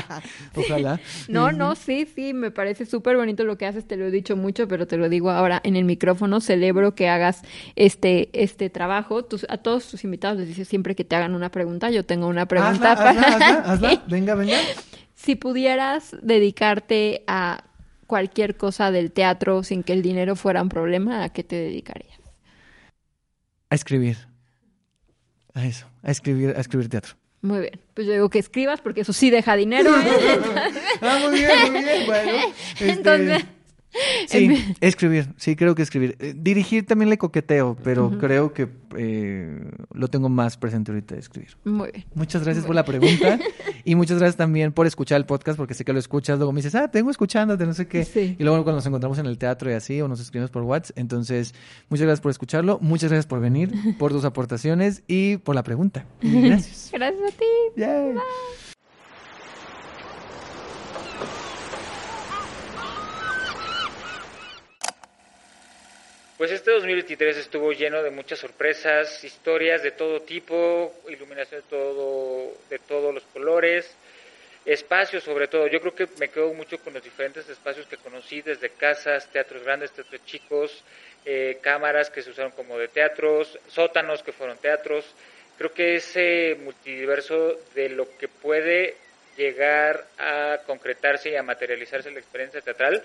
Ojalá. 0.56 1.00
No, 1.28 1.52
no, 1.52 1.74
sí, 1.74 2.06
sí, 2.14 2.34
me 2.34 2.50
parece 2.50 2.86
súper 2.86 3.16
bonito 3.16 3.44
lo 3.44 3.56
que 3.58 3.66
haces, 3.66 3.86
te 3.86 3.96
lo 3.96 4.06
he 4.06 4.10
dicho 4.10 4.36
mucho, 4.36 4.68
pero 4.68 4.86
te 4.86 4.96
lo 4.96 5.08
digo 5.08 5.30
ahora 5.30 5.60
en 5.64 5.76
el 5.76 5.84
micrófono, 5.84 6.40
celebro 6.40 6.94
que 6.94 7.08
hagas 7.08 7.42
este, 7.76 8.30
este 8.32 8.70
trabajo. 8.70 9.24
Tus- 9.24 9.46
a 9.48 9.58
todos 9.58 9.88
tus 9.88 10.04
invitados 10.04 10.38
les 10.38 10.48
dices 10.48 10.68
siempre 10.68 10.94
que 10.94 11.04
te 11.04 11.16
hagan 11.16 11.34
una 11.34 11.50
pregunta, 11.50 11.90
yo 11.90 12.04
tengo 12.04 12.26
una 12.26 12.46
pregunta 12.46 12.92
Hazla, 12.92 12.96
para 12.96 13.20
hazla, 13.20 13.72
hazla. 13.72 14.02
Venga, 14.06 14.34
venga. 14.34 14.56
Si 15.14 15.36
pudieras 15.36 16.16
dedicarte 16.22 17.24
a 17.26 17.64
cualquier 18.10 18.56
cosa 18.56 18.90
del 18.90 19.12
teatro 19.12 19.62
sin 19.62 19.84
que 19.84 19.92
el 19.92 20.02
dinero 20.02 20.34
fuera 20.34 20.60
un 20.60 20.68
problema, 20.68 21.22
¿a 21.22 21.28
qué 21.28 21.44
te 21.44 21.54
dedicarías? 21.54 22.18
A 23.70 23.76
escribir. 23.76 24.16
A 25.54 25.64
eso. 25.64 25.86
A 26.02 26.10
escribir, 26.10 26.52
a 26.56 26.60
escribir 26.60 26.88
teatro. 26.88 27.14
Muy 27.40 27.60
bien, 27.60 27.80
pues 27.94 28.08
yo 28.08 28.12
digo 28.12 28.28
que 28.28 28.40
escribas 28.40 28.80
porque 28.80 29.02
eso 29.02 29.12
sí 29.12 29.30
deja 29.30 29.54
dinero. 29.54 29.94
¿eh? 29.96 30.02
Ah, 31.00 31.20
muy 31.22 31.38
bien, 31.38 31.72
muy 31.72 31.84
bien. 31.84 32.06
Bueno. 32.06 32.32
este, 32.72 32.90
Entonces, 32.90 33.44
Sí, 34.26 34.76
escribir. 34.80 35.28
Sí, 35.36 35.56
creo 35.56 35.74
que 35.74 35.82
escribir. 35.82 36.16
Eh, 36.20 36.34
dirigir 36.36 36.86
también 36.86 37.10
le 37.10 37.18
coqueteo, 37.18 37.76
pero 37.82 38.18
creo 38.18 38.52
que 38.52 38.68
eh, 38.96 39.70
lo 39.92 40.08
tengo 40.08 40.28
más 40.28 40.56
presente 40.56 40.92
ahorita 40.92 41.14
de 41.14 41.20
escribir. 41.20 41.56
muy 41.64 41.90
bien. 41.90 42.04
Muchas 42.14 42.44
gracias 42.44 42.64
por 42.64 42.74
la 42.74 42.84
pregunta 42.84 43.38
y 43.84 43.94
muchas 43.94 44.18
gracias 44.18 44.36
también 44.36 44.72
por 44.72 44.86
escuchar 44.86 45.16
el 45.16 45.26
podcast 45.26 45.56
porque 45.56 45.74
sé 45.74 45.84
que 45.84 45.92
lo 45.92 45.98
escuchas, 45.98 46.38
luego 46.38 46.52
me 46.52 46.58
dices, 46.58 46.74
ah, 46.74 46.90
tengo 46.90 47.10
escuchándote, 47.10 47.66
no 47.66 47.74
sé 47.74 47.86
qué. 47.86 48.04
Sí. 48.04 48.36
Y 48.38 48.44
luego 48.44 48.62
cuando 48.62 48.76
nos 48.76 48.86
encontramos 48.86 49.18
en 49.18 49.26
el 49.26 49.38
teatro 49.38 49.70
y 49.70 49.74
así 49.74 50.00
o 50.00 50.08
nos 50.08 50.20
escribimos 50.20 50.50
por 50.50 50.62
WhatsApp, 50.62 50.98
entonces 50.98 51.54
muchas 51.88 52.06
gracias 52.06 52.20
por 52.20 52.30
escucharlo, 52.30 52.78
muchas 52.80 53.10
gracias 53.10 53.26
por 53.26 53.40
venir, 53.40 53.72
por 53.98 54.12
tus 54.12 54.24
aportaciones 54.24 55.02
y 55.06 55.38
por 55.38 55.54
la 55.54 55.62
pregunta. 55.62 56.06
Y 56.20 56.40
gracias. 56.48 56.90
Gracias 56.92 57.32
a 57.32 57.36
ti. 57.36 57.44
Yay. 57.76 58.14
Pues 66.40 66.52
este 66.52 66.70
2023 66.70 67.36
estuvo 67.36 67.70
lleno 67.70 68.02
de 68.02 68.08
muchas 68.08 68.38
sorpresas, 68.38 69.22
historias 69.24 69.82
de 69.82 69.90
todo 69.90 70.22
tipo, 70.22 70.90
iluminación 71.06 71.60
de 71.60 71.66
todo, 71.68 72.54
de 72.70 72.78
todos 72.78 73.12
los 73.12 73.24
colores, 73.24 73.94
espacios 74.64 75.22
sobre 75.22 75.48
todo. 75.48 75.66
Yo 75.66 75.82
creo 75.82 75.94
que 75.94 76.08
me 76.18 76.30
quedo 76.30 76.54
mucho 76.54 76.78
con 76.78 76.94
los 76.94 77.04
diferentes 77.04 77.46
espacios 77.46 77.86
que 77.88 77.98
conocí, 77.98 78.40
desde 78.40 78.70
casas, 78.70 79.30
teatros 79.30 79.62
grandes, 79.64 79.90
teatros 79.90 80.24
chicos, 80.24 80.82
eh, 81.26 81.58
cámaras 81.60 82.08
que 82.08 82.22
se 82.22 82.30
usaron 82.30 82.52
como 82.52 82.78
de 82.78 82.88
teatros, 82.88 83.58
sótanos 83.68 84.22
que 84.22 84.32
fueron 84.32 84.56
teatros. 84.56 85.04
Creo 85.58 85.74
que 85.74 85.96
ese 85.96 86.56
multiverso 86.62 87.60
de 87.74 87.90
lo 87.90 88.16
que 88.16 88.28
puede 88.28 88.96
llegar 89.36 90.06
a 90.16 90.60
concretarse 90.66 91.28
y 91.28 91.36
a 91.36 91.42
materializarse 91.42 92.10
la 92.10 92.18
experiencia 92.18 92.62
teatral 92.62 93.02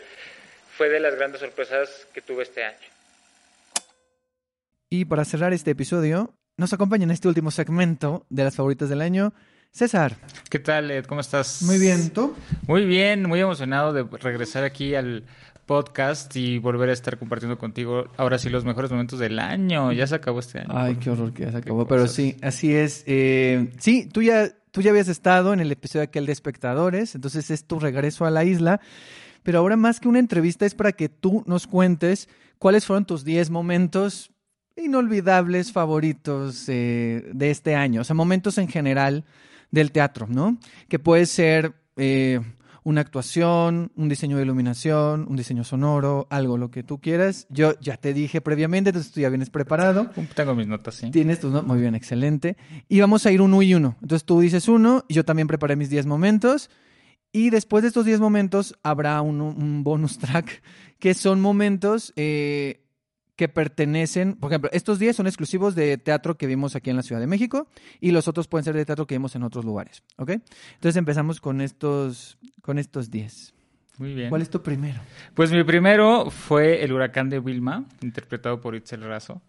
fue 0.78 0.88
de 0.88 1.02
las 1.02 1.16
grandes 1.16 1.42
sorpresas 1.42 2.08
que 2.14 2.22
tuve 2.22 2.44
este 2.44 2.64
año. 2.64 2.95
Y 4.98 5.04
para 5.04 5.26
cerrar 5.26 5.52
este 5.52 5.72
episodio, 5.72 6.38
nos 6.56 6.72
acompaña 6.72 7.04
en 7.04 7.12
este 7.12 7.28
último 7.28 7.52
segmento 7.52 8.26
de 8.30 8.46
las 8.46 8.56
favoritas 8.56 8.88
del 8.88 9.02
año, 9.02 9.34
César. 9.70 10.16
¿Qué 10.50 10.58
tal, 10.58 10.90
Ed? 10.90 11.04
¿Cómo 11.04 11.20
estás? 11.20 11.64
Muy 11.64 11.78
bien, 11.78 12.12
¿tú? 12.12 12.34
Muy 12.66 12.86
bien, 12.86 13.28
muy 13.28 13.42
emocionado 13.42 13.92
de 13.92 14.04
regresar 14.04 14.64
aquí 14.64 14.96
al 14.96 15.26
podcast 15.66 16.34
y 16.38 16.60
volver 16.60 16.92
a 16.92 16.94
estar 16.94 17.20
compartiendo 17.20 17.58
contigo 17.58 18.06
ahora 18.16 18.38
sí 18.38 18.50
los 18.50 18.64
mejores 18.64 18.90
momentos 18.90 19.20
del 19.20 19.38
año. 19.40 19.92
Ya 19.92 20.08
se 20.08 20.16
acabó 20.16 20.40
este 20.40 20.60
año. 20.60 20.70
Ay, 20.70 20.96
qué 20.96 21.10
horror 21.10 21.34
que 21.34 21.44
ya 21.44 21.52
se 21.52 21.58
acabó. 21.58 21.86
Pero 21.86 22.08
sí, 22.08 22.38
así 22.42 22.74
es. 22.74 23.04
Eh, 23.06 23.74
sí, 23.80 24.08
tú 24.08 24.22
ya, 24.22 24.50
tú 24.72 24.82
ya 24.82 24.92
habías 24.92 25.10
estado 25.10 25.52
en 25.52 25.60
el 25.60 25.74
episodio 25.74 26.04
aquel 26.04 26.26
de 26.26 26.32
espectadores, 26.32 27.16
entonces 27.16 27.52
es 27.52 27.66
tu 27.66 27.82
regreso 27.82 28.24
a 28.24 28.32
la 28.32 28.46
isla. 28.46 28.80
Pero 29.44 29.60
ahora 29.60 29.76
más 29.76 30.00
que 30.00 30.08
una 30.08 30.20
entrevista 30.20 30.66
es 30.66 30.74
para 30.74 30.94
que 30.94 31.10
tú 31.10 31.44
nos 31.48 31.68
cuentes 31.68 32.30
cuáles 32.60 32.86
fueron 32.86 33.04
tus 33.04 33.26
10 33.26 33.50
momentos 33.50 34.32
inolvidables 34.78 35.72
favoritos 35.72 36.68
eh, 36.68 37.30
de 37.34 37.52
este 37.52 37.76
año. 37.76 38.02
O 38.02 38.04
sea, 38.04 38.16
momentos 38.16 38.58
en 38.58 38.68
general 38.68 39.26
del 39.72 39.92
teatro, 39.92 40.28
¿no? 40.28 40.58
Que 40.88 41.00
puede 41.00 41.26
ser 41.26 41.74
eh, 41.98 42.40
una 42.84 43.02
actuación, 43.02 43.92
un 43.96 44.10
diseño 44.10 44.38
de 44.38 44.44
iluminación, 44.44 45.26
un 45.28 45.36
diseño 45.36 45.64
sonoro, 45.64 46.28
algo, 46.30 46.58
lo 46.58 46.70
que 46.70 46.84
tú 46.84 47.00
quieras. 47.00 47.48
Yo 47.50 47.74
ya 47.80 47.98
te 47.98 48.14
dije 48.14 48.42
previamente, 48.42 48.92
entonces 48.92 49.12
tú 49.12 49.22
ya 49.22 49.30
vienes 49.30 49.50
preparado. 49.50 50.12
Tengo 50.36 50.56
mis 50.56 50.68
notas, 50.68 50.96
sí. 50.96 51.10
Tienes 51.10 51.40
tus 51.40 51.52
notas, 51.52 51.68
muy 51.68 51.80
bien, 51.80 51.96
excelente. 51.96 52.58
Y 52.88 53.00
vamos 53.00 53.26
a 53.26 53.32
ir 53.32 53.42
uno 53.42 53.62
y 53.62 53.74
uno. 53.74 53.98
Entonces 54.02 54.26
tú 54.26 54.40
dices 54.40 54.68
uno, 54.68 55.04
y 55.08 55.16
yo 55.16 55.26
también 55.26 55.48
preparé 55.48 55.76
mis 55.76 55.90
10 55.90 56.06
momentos. 56.06 56.70
Y 57.32 57.50
después 57.50 57.82
de 57.82 57.90
estos 57.90 58.06
10 58.06 58.20
momentos 58.20 58.78
habrá 58.84 59.22
un, 59.22 59.42
un 59.42 59.84
bonus 59.84 60.20
track, 60.20 60.62
que 61.00 61.14
son 61.16 61.42
momentos 61.42 62.14
eh, 62.16 62.85
que 63.36 63.50
pertenecen, 63.50 64.36
por 64.36 64.52
ejemplo, 64.52 64.70
estos 64.74 65.00
10 65.00 65.16
son 65.16 65.28
exclusivos 65.28 65.76
de 65.76 65.98
teatro 65.98 66.38
que 66.38 66.48
vimos 66.48 66.76
aquí 66.76 66.90
en 66.90 66.96
la 66.96 67.04
Ciudad 67.04 67.20
de 67.20 67.28
México 67.28 67.68
y 68.00 68.12
los 68.12 68.28
otros 68.28 68.48
pueden 68.48 68.64
ser 68.64 68.76
de 68.76 68.86
teatro 68.86 69.08
que 69.08 69.16
vimos 69.16 69.36
en 69.36 69.44
otros 69.44 69.66
lugares, 69.66 70.04
¿ok? 70.18 70.32
Entonces 70.76 70.96
empezamos 70.96 71.42
con 71.42 71.62
estos, 71.62 72.38
con 72.62 72.80
estos 72.80 73.12
10. 73.12 73.54
Muy 73.98 74.14
bien. 74.14 74.30
¿Cuál 74.30 74.42
es 74.42 74.50
tu 74.50 74.62
primero? 74.62 75.00
Pues 75.34 75.52
mi 75.52 75.64
primero 75.64 76.30
fue 76.30 76.84
El 76.84 76.92
huracán 76.92 77.30
de 77.30 77.40
Wilma, 77.40 77.86
interpretado 78.02 78.60
por 78.60 78.76
Itzel 78.76 79.02
Razo. 79.02 79.42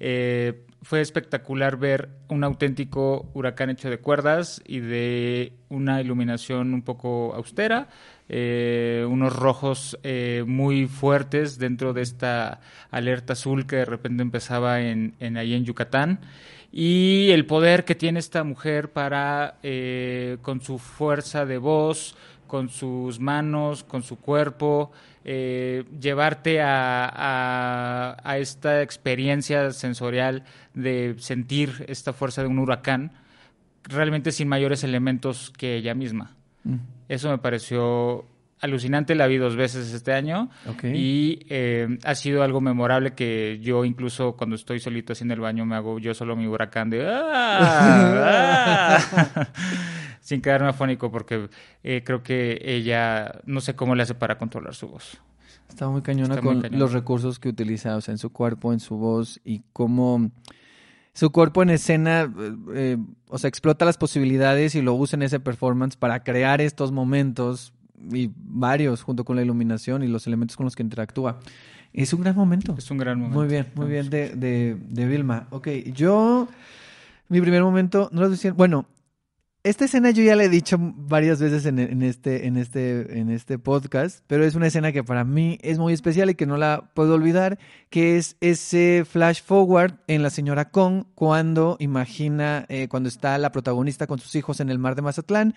Eh, 0.00 0.66
fue 0.82 1.00
espectacular 1.00 1.78
ver 1.78 2.10
un 2.28 2.44
auténtico 2.44 3.30
huracán 3.32 3.70
hecho 3.70 3.88
de 3.88 3.98
cuerdas 3.98 4.60
y 4.66 4.80
de 4.80 5.54
una 5.70 6.00
iluminación 6.02 6.74
un 6.74 6.82
poco 6.82 7.34
austera, 7.34 7.88
eh, 8.28 9.06
unos 9.08 9.34
rojos 9.34 9.98
eh, 10.02 10.44
muy 10.46 10.86
fuertes 10.86 11.58
dentro 11.58 11.92
de 11.92 12.02
esta 12.02 12.60
alerta 12.90 13.34
azul 13.34 13.66
que 13.66 13.76
de 13.76 13.84
repente 13.84 14.22
empezaba 14.22 14.80
en, 14.80 15.14
en 15.20 15.36
ahí 15.36 15.54
en 15.54 15.64
Yucatán 15.64 16.20
y 16.78 17.30
el 17.30 17.46
poder 17.46 17.86
que 17.86 17.94
tiene 17.94 18.18
esta 18.18 18.44
mujer 18.44 18.92
para, 18.92 19.56
eh, 19.62 20.36
con 20.42 20.60
su 20.60 20.78
fuerza 20.78 21.46
de 21.46 21.56
voz, 21.56 22.16
con 22.46 22.68
sus 22.68 23.18
manos, 23.18 23.82
con 23.82 24.02
su 24.02 24.16
cuerpo, 24.16 24.92
eh, 25.24 25.84
llevarte 25.98 26.60
a, 26.60 28.16
esta 28.38 28.82
experiencia 28.82 29.72
sensorial 29.72 30.44
de 30.74 31.16
sentir 31.18 31.86
esta 31.88 32.12
fuerza 32.12 32.42
de 32.42 32.48
un 32.48 32.58
huracán, 32.58 33.12
realmente 33.84 34.30
sin 34.30 34.46
mayores 34.46 34.84
elementos 34.84 35.54
que 35.56 35.76
ella 35.76 35.94
misma. 35.94 36.36
Mm. 36.64 36.95
Eso 37.08 37.30
me 37.30 37.38
pareció 37.38 38.24
alucinante, 38.60 39.14
la 39.14 39.26
vi 39.26 39.36
dos 39.36 39.54
veces 39.56 39.92
este 39.92 40.12
año 40.12 40.48
okay. 40.66 40.92
y 40.96 41.46
eh, 41.50 41.98
ha 42.04 42.14
sido 42.14 42.42
algo 42.42 42.60
memorable 42.60 43.12
que 43.12 43.58
yo 43.60 43.84
incluso 43.84 44.36
cuando 44.36 44.56
estoy 44.56 44.80
solito 44.80 45.12
haciendo 45.12 45.34
el 45.34 45.40
baño 45.40 45.66
me 45.66 45.76
hago 45.76 45.98
yo 45.98 46.14
solo 46.14 46.36
mi 46.36 46.46
huracán 46.46 46.88
de 46.88 47.06
¡Ah! 47.06 48.98
¡Ah! 48.98 49.48
sin 50.20 50.40
quedarme 50.40 50.68
afónico 50.68 51.10
porque 51.10 51.48
eh, 51.84 52.02
creo 52.04 52.22
que 52.22 52.58
ella 52.62 53.40
no 53.44 53.60
sé 53.60 53.76
cómo 53.76 53.94
le 53.94 54.02
hace 54.02 54.14
para 54.14 54.38
controlar 54.38 54.74
su 54.74 54.88
voz. 54.88 55.20
Está 55.68 55.88
muy 55.88 56.02
cañona 56.02 56.34
Está 56.34 56.42
con 56.42 56.54
muy 56.54 56.62
cañona. 56.62 56.78
los 56.78 56.92
recursos 56.92 57.38
que 57.38 57.48
utiliza, 57.48 57.94
o 57.96 58.00
sea, 58.00 58.12
en 58.12 58.18
su 58.18 58.30
cuerpo, 58.30 58.72
en 58.72 58.80
su 58.80 58.96
voz 58.96 59.40
y 59.44 59.62
cómo 59.72 60.30
su 61.16 61.30
cuerpo 61.30 61.62
en 61.62 61.70
escena, 61.70 62.30
eh, 62.74 62.98
o 63.28 63.38
sea, 63.38 63.48
explota 63.48 63.86
las 63.86 63.96
posibilidades 63.96 64.74
y 64.74 64.82
lo 64.82 64.94
usa 64.94 65.16
en 65.16 65.22
ese 65.22 65.40
performance 65.40 65.96
para 65.96 66.22
crear 66.22 66.60
estos 66.60 66.92
momentos 66.92 67.72
y 68.12 68.30
varios 68.36 69.02
junto 69.02 69.24
con 69.24 69.34
la 69.34 69.42
iluminación 69.42 70.02
y 70.02 70.08
los 70.08 70.26
elementos 70.26 70.58
con 70.58 70.64
los 70.64 70.76
que 70.76 70.82
interactúa. 70.82 71.38
Es 71.94 72.12
un 72.12 72.20
gran 72.20 72.36
momento. 72.36 72.74
Es 72.76 72.90
un 72.90 72.98
gran 72.98 73.18
momento. 73.18 73.38
Muy 73.38 73.48
bien, 73.48 73.66
muy 73.76 73.86
bien 73.86 74.10
de, 74.10 74.36
de, 74.36 74.76
de 74.78 75.06
Vilma. 75.06 75.46
Ok, 75.48 75.68
yo, 75.94 76.48
mi 77.30 77.40
primer 77.40 77.62
momento, 77.62 78.10
no 78.12 78.20
lo 78.20 78.28
decía, 78.28 78.52
bueno, 78.52 78.84
esta 79.66 79.84
escena 79.84 80.10
yo 80.10 80.22
ya 80.22 80.36
la 80.36 80.44
he 80.44 80.48
dicho 80.48 80.76
varias 80.78 81.40
veces 81.40 81.66
en, 81.66 81.80
en, 81.80 82.02
este, 82.02 82.46
en, 82.46 82.56
este, 82.56 83.18
en 83.18 83.30
este 83.30 83.58
podcast, 83.58 84.20
pero 84.28 84.44
es 84.44 84.54
una 84.54 84.68
escena 84.68 84.92
que 84.92 85.02
para 85.02 85.24
mí 85.24 85.58
es 85.60 85.78
muy 85.78 85.92
especial 85.92 86.30
y 86.30 86.36
que 86.36 86.46
no 86.46 86.56
la 86.56 86.90
puedo 86.94 87.14
olvidar, 87.14 87.58
que 87.90 88.16
es 88.16 88.36
ese 88.40 89.04
flash 89.04 89.42
forward 89.42 89.94
en 90.06 90.22
la 90.22 90.30
señora 90.30 90.70
Kong 90.70 91.06
cuando 91.16 91.76
imagina, 91.80 92.64
eh, 92.68 92.86
cuando 92.88 93.08
está 93.08 93.36
la 93.38 93.50
protagonista 93.50 94.06
con 94.06 94.20
sus 94.20 94.36
hijos 94.36 94.60
en 94.60 94.70
el 94.70 94.78
mar 94.78 94.94
de 94.94 95.02
Mazatlán 95.02 95.54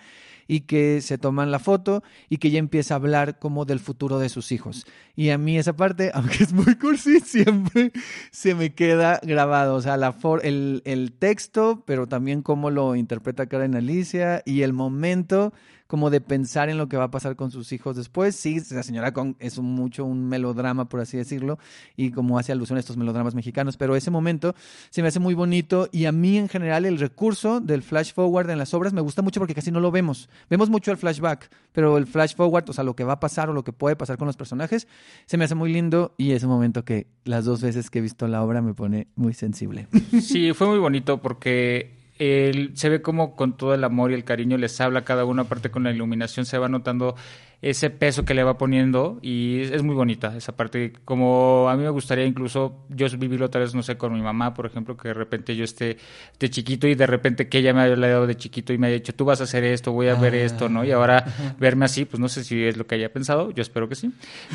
y 0.50 0.62
que 0.62 1.00
se 1.00 1.16
toman 1.16 1.52
la 1.52 1.60
foto 1.60 2.02
y 2.28 2.38
que 2.38 2.48
ella 2.48 2.58
empieza 2.58 2.94
a 2.94 2.96
hablar 2.96 3.38
como 3.38 3.64
del 3.64 3.78
futuro 3.78 4.18
de 4.18 4.28
sus 4.28 4.50
hijos. 4.50 4.84
Y 5.14 5.30
a 5.30 5.38
mí 5.38 5.56
esa 5.56 5.76
parte, 5.76 6.10
aunque 6.14 6.42
es 6.42 6.52
muy 6.52 6.74
cursi, 6.74 7.20
siempre 7.20 7.92
se 8.32 8.56
me 8.56 8.74
queda 8.74 9.20
grabado. 9.22 9.76
O 9.76 9.80
sea, 9.80 9.96
la 9.96 10.12
for 10.12 10.44
el, 10.44 10.82
el 10.84 11.12
texto, 11.12 11.84
pero 11.86 12.08
también 12.08 12.42
cómo 12.42 12.70
lo 12.70 12.96
interpreta 12.96 13.46
Karen 13.46 13.76
Alicia 14.00 14.42
y 14.46 14.62
el 14.62 14.72
momento 14.72 15.52
como 15.90 16.08
de 16.08 16.20
pensar 16.20 16.68
en 16.70 16.78
lo 16.78 16.88
que 16.88 16.96
va 16.96 17.04
a 17.04 17.10
pasar 17.10 17.34
con 17.34 17.50
sus 17.50 17.72
hijos 17.72 17.96
después. 17.96 18.36
Sí, 18.36 18.62
la 18.70 18.84
señora 18.84 19.12
Kong 19.12 19.34
es 19.40 19.58
un, 19.58 19.74
mucho 19.74 20.04
un 20.04 20.28
melodrama, 20.28 20.88
por 20.88 21.00
así 21.00 21.16
decirlo, 21.16 21.58
y 21.96 22.12
como 22.12 22.38
hace 22.38 22.52
alusión 22.52 22.76
a 22.76 22.80
estos 22.80 22.96
melodramas 22.96 23.34
mexicanos, 23.34 23.76
pero 23.76 23.96
ese 23.96 24.12
momento 24.12 24.54
se 24.90 25.02
me 25.02 25.08
hace 25.08 25.18
muy 25.18 25.34
bonito 25.34 25.88
y 25.90 26.04
a 26.04 26.12
mí 26.12 26.38
en 26.38 26.48
general 26.48 26.86
el 26.86 27.00
recurso 27.00 27.60
del 27.60 27.82
flash 27.82 28.12
forward 28.14 28.50
en 28.50 28.58
las 28.58 28.72
obras 28.72 28.92
me 28.92 29.00
gusta 29.00 29.20
mucho 29.20 29.40
porque 29.40 29.54
casi 29.54 29.72
no 29.72 29.80
lo 29.80 29.90
vemos. 29.90 30.28
Vemos 30.48 30.70
mucho 30.70 30.92
el 30.92 30.96
flashback, 30.96 31.50
pero 31.72 31.98
el 31.98 32.06
flash 32.06 32.36
forward, 32.36 32.70
o 32.70 32.72
sea, 32.72 32.84
lo 32.84 32.94
que 32.94 33.02
va 33.02 33.14
a 33.14 33.20
pasar 33.20 33.50
o 33.50 33.52
lo 33.52 33.64
que 33.64 33.72
puede 33.72 33.96
pasar 33.96 34.16
con 34.16 34.26
los 34.26 34.36
personajes, 34.36 34.86
se 35.26 35.36
me 35.38 35.44
hace 35.44 35.56
muy 35.56 35.72
lindo 35.72 36.14
y 36.16 36.30
es 36.30 36.44
un 36.44 36.50
momento 36.50 36.84
que 36.84 37.08
las 37.24 37.44
dos 37.44 37.62
veces 37.62 37.90
que 37.90 37.98
he 37.98 38.02
visto 38.02 38.28
la 38.28 38.44
obra 38.44 38.62
me 38.62 38.74
pone 38.74 39.08
muy 39.16 39.34
sensible. 39.34 39.88
Sí, 40.20 40.52
fue 40.52 40.68
muy 40.68 40.78
bonito 40.78 41.20
porque 41.20 41.99
él, 42.20 42.72
se 42.74 42.90
ve 42.90 43.00
como 43.00 43.34
con 43.34 43.56
todo 43.56 43.74
el 43.74 43.82
amor 43.82 44.10
y 44.10 44.14
el 44.14 44.24
cariño 44.24 44.58
les 44.58 44.78
habla 44.80 45.04
cada 45.04 45.24
uno, 45.24 45.42
aparte 45.42 45.70
con 45.70 45.84
la 45.84 45.90
iluminación 45.90 46.44
se 46.44 46.58
va 46.58 46.68
notando 46.68 47.16
ese 47.62 47.90
peso 47.90 48.24
que 48.24 48.32
le 48.32 48.42
va 48.42 48.56
poniendo 48.56 49.18
y 49.20 49.60
es, 49.60 49.70
es, 49.70 49.82
muy 49.82 49.94
bonita 49.94 50.34
esa 50.36 50.56
parte. 50.56 50.94
Como 51.04 51.68
a 51.68 51.76
mí 51.76 51.82
me 51.82 51.90
gustaría 51.90 52.24
incluso 52.24 52.86
yo 52.88 53.06
vivirlo 53.18 53.46
otra 53.46 53.60
vez, 53.60 53.74
no 53.74 53.82
sé, 53.82 53.98
con 53.98 54.14
mi 54.14 54.22
mamá, 54.22 54.54
por 54.54 54.64
ejemplo, 54.64 54.96
que 54.96 55.08
de 55.08 55.14
repente 55.14 55.54
yo 55.54 55.64
esté 55.64 55.98
de 56.38 56.50
chiquito 56.50 56.86
y 56.86 56.94
de 56.94 57.06
repente 57.06 57.48
que 57.48 57.58
ella 57.58 57.74
me 57.74 57.82
haya 57.82 57.96
dado 57.96 58.26
de 58.26 58.36
chiquito 58.36 58.72
y 58.72 58.78
me 58.78 58.86
haya 58.86 58.94
dicho, 58.94 59.14
tú 59.14 59.26
vas 59.26 59.42
a 59.42 59.44
hacer 59.44 59.64
esto, 59.64 59.92
voy 59.92 60.08
a 60.08 60.12
ah, 60.12 60.20
ver 60.20 60.34
esto, 60.34 60.70
¿no? 60.70 60.84
Y 60.84 60.90
ahora 60.90 61.18
ajá. 61.18 61.56
verme 61.58 61.84
así, 61.84 62.06
pues 62.06 62.18
no 62.18 62.28
sé 62.28 62.44
si 62.44 62.64
es 62.64 62.78
lo 62.78 62.86
que 62.86 62.94
haya 62.94 63.12
pensado, 63.12 63.50
yo 63.50 63.60
espero 63.60 63.88
que 63.88 63.94
sí. 63.94 64.10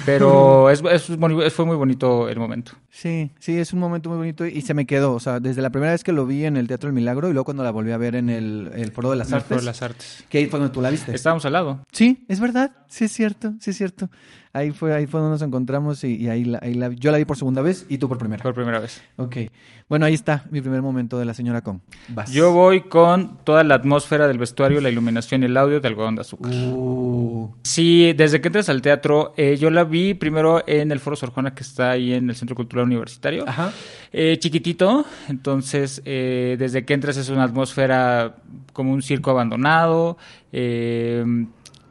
Pero 0.06 0.70
es, 0.72 0.82
es, 0.92 1.10
es, 1.10 1.54
fue 1.54 1.66
muy 1.66 1.76
bonito 1.76 2.28
el 2.28 2.40
momento. 2.40 2.72
Sí, 2.90 3.30
sí, 3.40 3.58
es 3.58 3.72
un 3.72 3.80
momento 3.80 4.10
muy 4.10 4.18
bonito 4.18 4.48
y 4.48 4.62
se 4.62 4.74
me 4.74 4.88
quedó, 4.88 5.14
o 5.14 5.20
sea, 5.20 5.40
desde 5.40 5.62
la 5.62 5.70
primera 5.70 5.92
vez 5.92 6.04
que 6.04 6.12
lo 6.12 6.26
vi 6.26 6.46
en 6.46 6.58
el 6.58 6.68
Teatro 6.68 6.88
del 6.88 6.96
Milagro 6.96 7.30
y 7.30 7.34
luego 7.34 7.46
cuando 7.46 7.64
la 7.64 7.72
volví 7.72 7.92
a 7.92 7.98
ver 7.98 8.16
en 8.16 8.30
el, 8.30 8.72
el 8.74 8.92
Foro 8.92 9.12
de 9.12 9.18
las 9.18 9.28
el 9.28 9.36
Artes. 9.36 9.48
Foro 9.48 9.60
de 9.60 9.66
las 9.66 9.82
Artes. 9.84 10.26
Que 10.28 10.40
ahí 10.40 10.48
fue 10.48 10.60
donde 10.60 10.74
tú 10.74 10.82
la 10.82 10.90
viste. 10.90 11.14
Estábamos 11.14 11.46
al 11.46 11.54
lado. 11.54 11.82
Sí, 11.92 12.26
es 12.28 12.40
verdad. 12.40 12.72
Sí, 12.96 13.04
es 13.04 13.12
cierto, 13.12 13.54
sí, 13.60 13.72
es 13.72 13.78
cierto. 13.78 14.10
Ahí 14.54 14.72
fue, 14.72 14.94
ahí 14.94 15.06
fue 15.06 15.20
donde 15.20 15.34
nos 15.34 15.42
encontramos 15.42 16.02
y, 16.06 16.16
y 16.16 16.30
ahí, 16.30 16.46
la, 16.46 16.60
ahí 16.62 16.76
la, 16.76 16.88
yo 16.94 17.12
la 17.12 17.18
vi 17.18 17.26
por 17.26 17.36
segunda 17.36 17.62
vez 17.62 17.86
y 17.90 17.98
tú 17.98 18.08
por 18.08 18.18
primera. 18.18 18.42
Por 18.42 18.54
primera 18.54 18.80
vez. 18.80 19.02
Ok. 19.18 19.36
Bueno, 19.90 20.06
ahí 20.06 20.14
está 20.14 20.46
mi 20.50 20.62
primer 20.62 20.82
momento 20.82 21.20
de 21.20 21.26
la 21.26 21.34
señora 21.34 21.60
Kong. 21.60 21.80
Vas. 22.08 22.32
Yo 22.32 22.54
voy 22.54 22.84
con 22.84 23.40
toda 23.44 23.66
la 23.66 23.76
atmósfera 23.76 24.30
del 24.30 24.38
vestuario, 24.38 24.80
la 24.80 24.90
iluminación 24.90 25.44
y 25.44 25.48
el 25.48 25.58
audio 25.58 25.82
de 25.82 25.88
algodón 25.90 26.16
de 26.16 26.22
azúcar. 26.22 26.54
Uh. 26.54 27.54
Sí, 27.64 28.14
desde 28.14 28.40
que 28.40 28.48
entras 28.48 28.70
al 28.70 28.82
teatro, 28.82 29.34
eh, 29.36 29.58
yo 29.58 29.70
la 29.72 29.84
vi 29.84 30.14
primero 30.14 30.64
en 30.66 30.90
el 30.90 31.02
Foro 31.02 31.18
Sor 31.18 31.32
Juana 31.32 31.54
que 31.54 31.64
está 31.64 31.92
ahí 31.92 32.14
en 32.14 32.30
el 32.30 32.36
Centro 32.38 32.56
Cultural 32.56 32.86
Universitario. 32.86 33.44
Ajá. 33.46 33.74
Eh, 34.14 34.38
chiquitito, 34.40 35.06
entonces 35.28 36.02
eh, 36.06 36.56
desde 36.58 36.86
que 36.86 36.94
entras 36.94 37.18
es 37.18 37.28
una 37.28 37.44
atmósfera 37.44 38.38
como 38.72 38.94
un 38.94 39.02
circo 39.02 39.32
abandonado. 39.32 40.18
Eh, 40.54 41.26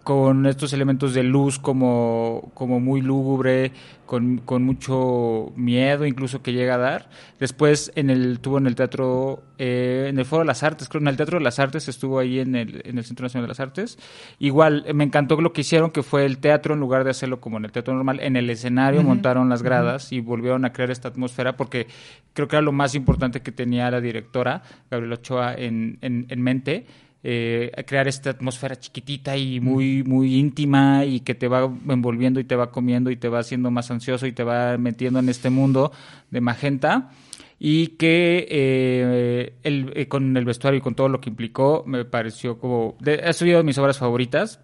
con 0.05 0.45
estos 0.45 0.75
elementos 0.75 1.15
de 1.15 1.23
luz 1.23 1.59
como, 1.59 2.51
como 2.53 2.79
muy 2.79 3.01
lúgubre, 3.01 3.73
con, 4.05 4.37
con, 4.37 4.63
mucho 4.63 5.51
miedo 5.57 6.05
incluso 6.05 6.43
que 6.43 6.53
llega 6.53 6.75
a 6.75 6.79
dar. 6.79 7.09
Después 7.41 7.91
en 7.97 8.11
el, 8.11 8.39
tuvo 8.39 8.59
en 8.59 8.67
el 8.67 8.75
teatro, 8.75 9.43
eh, 9.57 10.07
en 10.11 10.19
el 10.19 10.27
Foro 10.27 10.43
de 10.43 10.47
las 10.47 10.63
Artes, 10.63 10.91
creo 10.91 11.01
en 11.01 11.09
el 11.09 11.17
Teatro 11.17 11.39
de 11.39 11.45
las 11.45 11.59
Artes, 11.59 11.89
estuvo 11.89 12.19
ahí 12.19 12.39
en 12.39 12.55
el, 12.55 12.83
en 12.85 12.99
el 12.99 13.05
Centro 13.05 13.25
Nacional 13.25 13.47
de 13.47 13.49
las 13.49 13.61
Artes. 13.61 13.99
Igual, 14.39 14.85
me 14.95 15.05
encantó 15.05 15.41
lo 15.41 15.55
que 15.55 15.63
hicieron, 15.63 15.91
que 15.91 16.03
fue 16.03 16.27
el 16.27 16.37
teatro, 16.37 16.75
en 16.75 16.81
lugar 16.81 17.05
de 17.05 17.11
hacerlo 17.11 17.41
como 17.41 17.57
en 17.57 17.65
el 17.65 17.73
teatro 17.73 17.95
normal, 17.95 18.21
en 18.21 18.37
el 18.37 18.51
escenario 18.51 19.01
uh 19.01 19.05
-huh. 19.05 19.09
montaron 19.09 19.49
las 19.49 19.63
gradas 19.63 20.13
uh 20.13 20.15
-huh. 20.15 20.19
y 20.19 20.21
volvieron 20.21 20.67
a 20.67 20.73
crear 20.75 20.91
esta 20.91 21.09
atmósfera, 21.09 21.57
porque 21.57 21.87
creo 22.35 22.47
que 22.47 22.57
era 22.57 22.63
lo 22.63 22.73
más 22.73 22.95
importante 22.95 23.41
que 23.41 23.53
tenía 23.53 23.91
la 23.91 24.03
directora, 24.03 24.63
Gabriela 24.91 25.15
Ochoa, 25.15 25.55
en, 25.55 25.97
en, 26.03 26.27
en 26.29 26.43
mente 26.43 26.87
eh, 27.27 27.73
crear 27.87 28.07
esta 28.07 28.31
atmósfera 28.31 28.77
chiquitita 28.77 29.35
y 29.35 29.59
muy, 29.59 30.03
muy 30.03 30.35
íntima 30.35 31.07
y 31.07 31.21
que 31.21 31.35
te 31.35 31.49
va 31.49 31.73
envolviendo 31.89 32.39
y 32.39 32.45
te 32.45 32.55
va 32.55 32.71
comiendo 32.71 33.11
y 33.11 33.17
te 33.17 33.29
va 33.29 33.39
haciendo 33.39 33.71
más 33.71 33.91
ansioso 33.91 34.27
y 34.27 34.33
te 34.33 34.45
va 34.45 34.77
metiendo 34.77 35.21
en 35.21 35.31
este 35.31 35.49
mundo 35.49 35.91
de 36.31 36.43
magenta 36.43 37.13
y 37.59 37.97
que 37.97 38.47
eh, 38.51 39.55
el, 39.63 39.93
eh, 39.97 40.07
con 40.07 40.37
el 40.37 40.45
vestuario 40.45 40.79
y 40.79 40.83
con 40.83 40.95
todo 40.95 41.09
lo 41.09 41.23
que 41.23 41.31
implicó 41.31 41.83
me 41.87 42.05
pareció 42.05 42.59
como... 42.59 42.99
De, 43.01 43.15
ha 43.15 43.33
sido 43.33 43.57
de 43.57 43.65
mis 43.65 43.79
obras 43.79 43.97
favoritas 43.97 44.61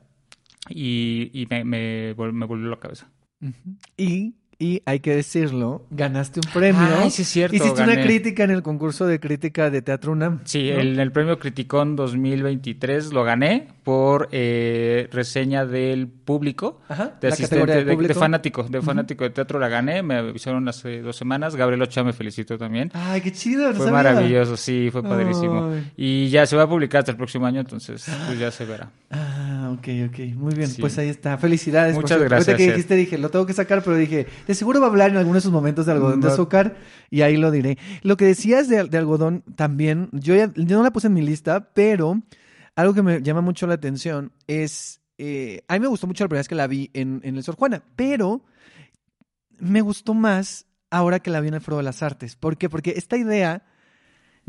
y, 0.69 1.31
y 1.33 1.47
me, 1.47 1.65
me, 1.65 2.15
me, 2.15 2.47
volvió 2.47 2.69
la 2.69 2.79
cabeza. 2.79 3.11
Y 3.97 4.35
y 4.61 4.83
hay 4.85 5.01
que 5.01 5.17
decirlo, 5.17 5.87
ganaste 5.91 6.39
un 6.47 6.53
premio. 6.53 6.81
Ay, 7.01 7.11
sí 7.11 7.23
es 7.23 7.29
cierto, 7.29 7.57
Hiciste 7.57 7.83
una 7.83 7.95
gané. 7.95 8.05
crítica 8.07 8.45
en 8.45 8.51
el 8.53 8.63
concurso 8.63 9.07
de 9.07 9.19
crítica 9.19 9.71
de 9.71 9.83
Teatro 9.83 10.13
UNAM. 10.13 10.41
Sí, 10.45 10.71
¿no? 10.71 10.79
el, 10.79 11.01
el 11.01 11.11
premio 11.13 11.39
Criticón 11.39 11.97
2023 11.97 13.13
lo 13.13 13.25
gané 13.25 13.69
por 13.83 14.29
eh, 14.33 15.09
reseña 15.13 15.65
del 15.67 16.07
público, 16.09 16.81
Ajá, 16.89 17.15
de 17.21 17.29
asistente, 17.29 17.67
de 17.67 17.79
de, 17.79 17.85
de 17.87 17.95
público. 17.95 18.15
fanático, 18.21 18.63
de 18.65 18.83
fanático 18.83 19.25
de 19.25 19.31
teatro 19.31 19.59
la 19.59 19.69
gané, 19.69 20.03
me 20.03 20.17
avisaron 20.17 20.69
hace 20.69 21.01
dos 21.01 21.17
semanas, 21.17 21.57
Gabriel 21.57 21.83
Ochoa 21.83 22.05
me 22.05 22.13
felicitó 22.13 22.57
también. 22.59 22.91
Ay, 22.95 23.21
qué 23.23 23.33
chido. 23.33 23.69
no 23.69 23.75
Fue 23.75 23.87
sabía. 23.87 23.93
maravilloso, 23.93 24.57
sí, 24.57 24.91
fue 24.93 25.03
padrísimo. 25.03 25.71
Ay. 25.73 25.91
Y 25.97 26.29
ya 26.29 26.47
se 26.47 26.55
va 26.57 26.65
a 26.65 26.69
publicar 26.69 27.01
hasta 27.01 27.13
el 27.13 27.17
próximo 27.17 27.47
año, 27.47 27.61
entonces 27.61 28.05
pues 28.27 28.39
ya 28.39 28.51
se 28.51 28.65
verá. 28.67 28.91
Ah, 29.11 29.71
ok, 29.73 29.89
ok. 30.11 30.19
Muy 30.37 30.55
bien. 30.55 30.69
Sí. 30.69 30.81
Pues 30.81 30.97
ahí 30.99 31.09
está. 31.09 31.37
Felicidades. 31.39 31.95
por 31.95 32.05
Muchas 32.05 32.19
cierto. 32.19 32.35
gracias, 32.35 32.57
que 32.57 32.65
Ed. 32.65 32.69
dijiste, 32.71 32.95
dije, 32.95 33.19
lo 33.19 33.31
tengo 33.31 33.47
que 33.47 33.53
sacar, 33.55 33.83
pero 33.83 33.97
dije, 33.97 34.27
de 34.51 34.55
seguro 34.57 34.81
va 34.81 34.87
a 34.87 34.91
hablar 34.91 35.11
en 35.11 35.17
alguno 35.17 35.35
de 35.35 35.39
esos 35.39 35.53
momentos 35.53 35.87
de 35.87 35.93
algodón 35.93 36.21
de 36.21 36.29
azúcar 36.29 36.77
y 37.09 37.23
ahí 37.23 37.37
lo 37.37 37.51
diré. 37.53 37.79
Lo 38.03 38.17
que 38.17 38.25
decías 38.25 38.69
de, 38.69 38.85
de 38.85 38.99
algodón 38.99 39.45
también, 39.55 40.09
yo, 40.13 40.35
ya, 40.35 40.53
yo 40.57 40.77
no 40.77 40.83
la 40.83 40.91
puse 40.91 41.07
en 41.07 41.15
mi 41.15 41.23
lista, 41.23 41.73
pero 41.73 42.21
algo 42.75 42.93
que 42.93 43.03
me 43.03 43.23
llama 43.23 43.43
mucho 43.43 43.69
la 43.69 43.75
atención 43.75 44.33
es, 44.49 45.01
eh, 45.19 45.63
a 45.69 45.75
mí 45.75 45.81
me 45.81 45.87
gustó 45.87 46.09
mucho 46.09 46.25
la 46.25 46.29
primera 46.29 46.41
vez 46.41 46.49
que 46.49 46.55
la 46.57 46.67
vi 46.67 46.91
en, 46.95 47.21
en 47.23 47.37
el 47.37 47.45
Sor 47.45 47.55
Juana, 47.55 47.85
pero 47.95 48.45
me 49.61 49.83
gustó 49.83 50.15
más 50.15 50.67
ahora 50.91 51.21
que 51.21 51.31
la 51.31 51.41
vi 51.41 51.49
en 51.49 51.55
el 51.55 51.61
Foro 51.61 51.77
de 51.77 51.85
las 51.85 52.03
Artes. 52.03 52.35
¿Por 52.35 52.57
qué? 52.57 52.69
Porque 52.69 52.95
esta 52.97 53.17
idea 53.17 53.63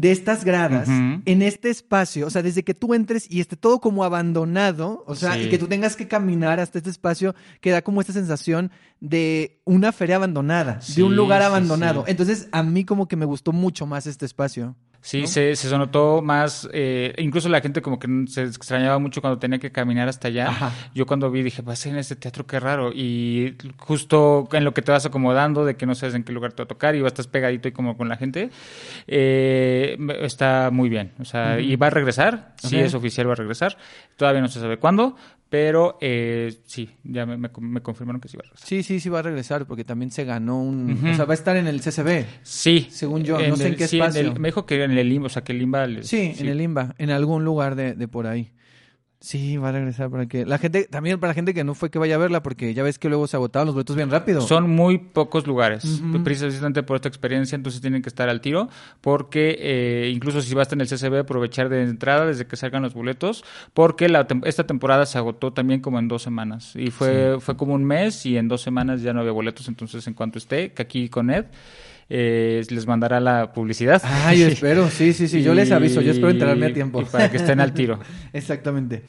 de 0.01 0.11
estas 0.11 0.43
gradas 0.43 0.87
en 0.89 1.41
este 1.43 1.69
espacio, 1.69 2.25
o 2.25 2.29
sea, 2.31 2.41
desde 2.41 2.63
que 2.63 2.73
tú 2.73 2.95
entres 2.95 3.27
y 3.29 3.39
esté 3.39 3.55
todo 3.55 3.79
como 3.79 4.03
abandonado, 4.03 5.03
o 5.05 5.13
sea, 5.13 5.33
Sí. 5.33 5.41
y 5.41 5.49
que 5.49 5.59
tú 5.59 5.67
tengas 5.67 5.95
que 5.95 6.07
caminar 6.07 6.59
hasta 6.59 6.79
este 6.79 6.89
espacio 6.89 7.35
que 7.61 7.69
da 7.69 7.83
como 7.83 8.01
esta 8.01 8.11
sensación 8.13 8.71
de 8.99 9.61
una 9.63 9.91
feria 9.91 10.15
abandonada, 10.15 10.79
de 10.95 11.03
un 11.03 11.15
lugar 11.15 11.43
abandonado. 11.43 12.03
sí. 12.05 12.11
Entonces, 12.11 12.47
a 12.51 12.63
mí 12.63 12.83
como 12.83 13.07
que 13.07 13.15
me 13.15 13.25
gustó 13.25 13.51
mucho 13.51 13.85
más 13.85 14.07
este 14.07 14.25
espacio. 14.25 14.75
Sí, 15.01 15.21
¿no? 15.21 15.27
se, 15.27 15.55
se 15.55 15.77
notó 15.77 16.21
más, 16.21 16.69
eh, 16.73 17.13
incluso 17.17 17.49
la 17.49 17.59
gente 17.59 17.81
como 17.81 17.97
que 17.97 18.07
se 18.27 18.43
extrañaba 18.43 18.99
mucho 18.99 19.19
cuando 19.19 19.39
tenía 19.39 19.57
que 19.57 19.71
caminar 19.71 20.07
hasta 20.07 20.27
allá. 20.27 20.49
Ajá. 20.49 20.71
Yo 20.93 21.05
cuando 21.07 21.31
vi 21.31 21.41
dije, 21.41 21.63
ser 21.75 21.93
en 21.93 21.99
este 21.99 22.15
teatro, 22.15 22.45
qué 22.45 22.59
raro. 22.59 22.91
Y 22.93 23.55
justo 23.77 24.47
en 24.51 24.63
lo 24.63 24.73
que 24.73 24.81
te 24.83 24.91
vas 24.91 25.05
acomodando, 25.05 25.65
de 25.65 25.75
que 25.75 25.85
no 25.87 25.95
sabes 25.95 26.13
en 26.15 26.23
qué 26.23 26.31
lugar 26.31 26.53
te 26.53 26.61
va 26.61 26.65
a 26.65 26.67
tocar 26.67 26.95
y 26.95 27.01
vas 27.01 27.11
estás 27.11 27.27
pegadito 27.27 27.67
y 27.67 27.71
como 27.71 27.97
con 27.97 28.09
la 28.09 28.17
gente, 28.17 28.51
eh, 29.07 29.97
está 30.21 30.69
muy 30.71 30.89
bien. 30.89 31.13
O 31.19 31.25
sea, 31.25 31.59
y 31.59 31.75
va 31.75 31.87
a 31.87 31.89
regresar, 31.89 32.53
sí 32.57 32.77
Ok. 32.77 32.83
es 32.83 32.93
oficial, 32.93 33.27
va 33.27 33.33
a 33.33 33.35
regresar. 33.35 33.77
Todavía 34.17 34.41
no 34.41 34.47
se 34.47 34.59
sabe 34.59 34.77
cuándo, 34.77 35.15
pero 35.51 35.97
eh, 35.99 36.61
sí, 36.65 36.89
ya 37.03 37.25
me, 37.25 37.49
confirmaron 37.81 38.21
que 38.21 38.29
sí 38.29 38.37
va 38.37 38.43
a 38.43 38.43
regresar. 38.45 38.69
Sí, 38.69 38.83
sí, 38.83 39.01
sí 39.01 39.09
va 39.09 39.19
a 39.19 39.21
regresar 39.21 39.67
porque 39.67 39.83
también 39.83 40.09
se 40.09 40.23
ganó 40.23 40.63
un... 40.63 40.97
O 41.11 41.13
sea, 41.13 41.25
va 41.25 41.33
a 41.33 41.35
estar 41.35 41.57
en 41.57 41.67
el 41.67 41.81
CCB. 41.81 42.23
Sí. 42.41 42.87
Según 42.89 43.23
yo, 43.25 43.37
no 43.37 43.57
sé 43.57 43.67
en 43.67 43.75
qué 43.75 43.85
sí, 43.89 43.99
espacio. 43.99 44.21
el- 44.21 44.39
me 44.39 44.47
dijo 44.47 44.65
que 44.65 44.81
en 44.81 44.91
el 44.97 45.09
limbo, 45.09 45.25
o 45.25 45.29
sea, 45.29 45.43
que 45.43 45.51
el 45.51 45.59
limba... 45.59 45.85
le- 45.87 46.03
Sí, 46.03 46.33
en 46.39 46.47
el 46.47 46.61
IMBA, 46.61 46.95
en 46.97 47.09
algún 47.09 47.43
lugar 47.43 47.75
de, 47.75 47.95
de 47.95 48.07
por 48.07 48.27
ahí. 48.27 48.53
Sí, 49.21 49.55
va 49.57 49.69
a 49.69 49.71
regresar 49.71 50.09
para 50.09 50.25
que... 50.25 50.47
La 50.47 50.57
gente, 50.57 50.85
también 50.85 51.19
para 51.19 51.29
la 51.29 51.33
gente 51.35 51.53
que 51.53 51.63
no 51.63 51.75
fue 51.75 51.91
que 51.91 51.99
vaya 51.99 52.15
a 52.15 52.17
verla, 52.17 52.41
porque 52.41 52.73
ya 52.73 52.81
ves 52.81 52.97
que 52.97 53.07
luego 53.07 53.27
se 53.27 53.37
agotaban 53.37 53.67
los 53.67 53.75
boletos 53.75 53.95
bien 53.95 54.09
rápido. 54.09 54.41
Son 54.41 54.67
muy 54.67 54.97
pocos 54.97 55.45
lugares, 55.45 55.85
Ujú. 55.85 56.23
precisamente 56.23 56.81
por 56.81 56.95
esta 56.95 57.07
experiencia, 57.07 57.55
entonces 57.55 57.81
tienen 57.81 58.01
que 58.01 58.09
estar 58.09 58.29
al 58.29 58.41
tiro, 58.41 58.67
porque 58.99 59.57
eh, 59.59 60.11
incluso 60.11 60.41
si 60.41 60.55
vas 60.55 60.73
en 60.73 60.81
el 60.81 60.87
CCB, 60.87 61.19
aprovechar 61.19 61.69
de 61.69 61.83
entrada 61.83 62.25
desde 62.25 62.47
que 62.47 62.55
salgan 62.55 62.81
los 62.81 62.95
boletos, 62.95 63.43
porque 63.75 64.09
la 64.09 64.25
esta 64.43 64.65
temporada 64.65 65.05
se 65.05 65.19
agotó 65.19 65.53
también 65.53 65.81
como 65.81 65.99
en 65.99 66.07
dos 66.07 66.23
semanas, 66.23 66.75
y 66.75 66.89
fue, 66.89 67.37
fue 67.39 67.55
como 67.55 67.75
un 67.75 67.85
mes 67.85 68.25
y 68.25 68.37
en 68.37 68.47
dos 68.47 68.63
semanas 68.63 69.03
ya 69.03 69.13
no 69.13 69.19
había 69.19 69.33
boletos, 69.33 69.67
entonces 69.67 70.07
en 70.07 70.15
cuanto 70.15 70.39
esté, 70.39 70.71
que 70.71 70.81
aquí 70.81 71.09
con 71.09 71.29
Ed, 71.29 71.45
eh, 72.09 72.63
les 72.69 72.87
mandará 72.87 73.19
la 73.19 73.53
publicidad. 73.53 74.01
Ah, 74.03 74.33
yo 74.35 74.47
espero, 74.47 74.89
sí, 74.89 75.13
sí, 75.13 75.27
sí, 75.27 75.43
yo 75.43 75.53
les 75.53 75.71
aviso, 75.71 76.01
yo 76.01 76.11
espero 76.11 76.29
enterarme 76.29 76.67
a 76.67 76.73
tiempo. 76.73 77.01
Y 77.01 77.05
para 77.05 77.29
que 77.29 77.37
estén 77.37 77.59
al 77.59 77.73
tiro. 77.73 77.99
Exactamente. 78.33 79.03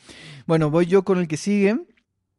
Bueno, 0.46 0.70
voy 0.70 0.86
yo 0.86 1.04
con 1.04 1.18
el 1.18 1.28
que 1.28 1.36
sigue. 1.36 1.76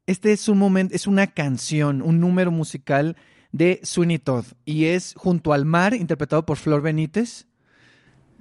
Este 0.06 0.34
es 0.34 0.50
un 0.50 0.58
momento, 0.58 0.94
es 0.94 1.08
una 1.08 1.28
canción, 1.28 2.02
un 2.02 2.20
número 2.20 2.52
musical 2.52 3.16
de 3.54 3.80
Sweeney 3.84 4.20
Todd 4.20 4.46
y 4.66 4.86
es 4.86 5.14
Junto 5.16 5.54
al 5.54 5.64
mar, 5.64 5.94
interpretado 5.94 6.46
por 6.46 6.58
Flor 6.58 6.82
Benítez. 6.82 7.48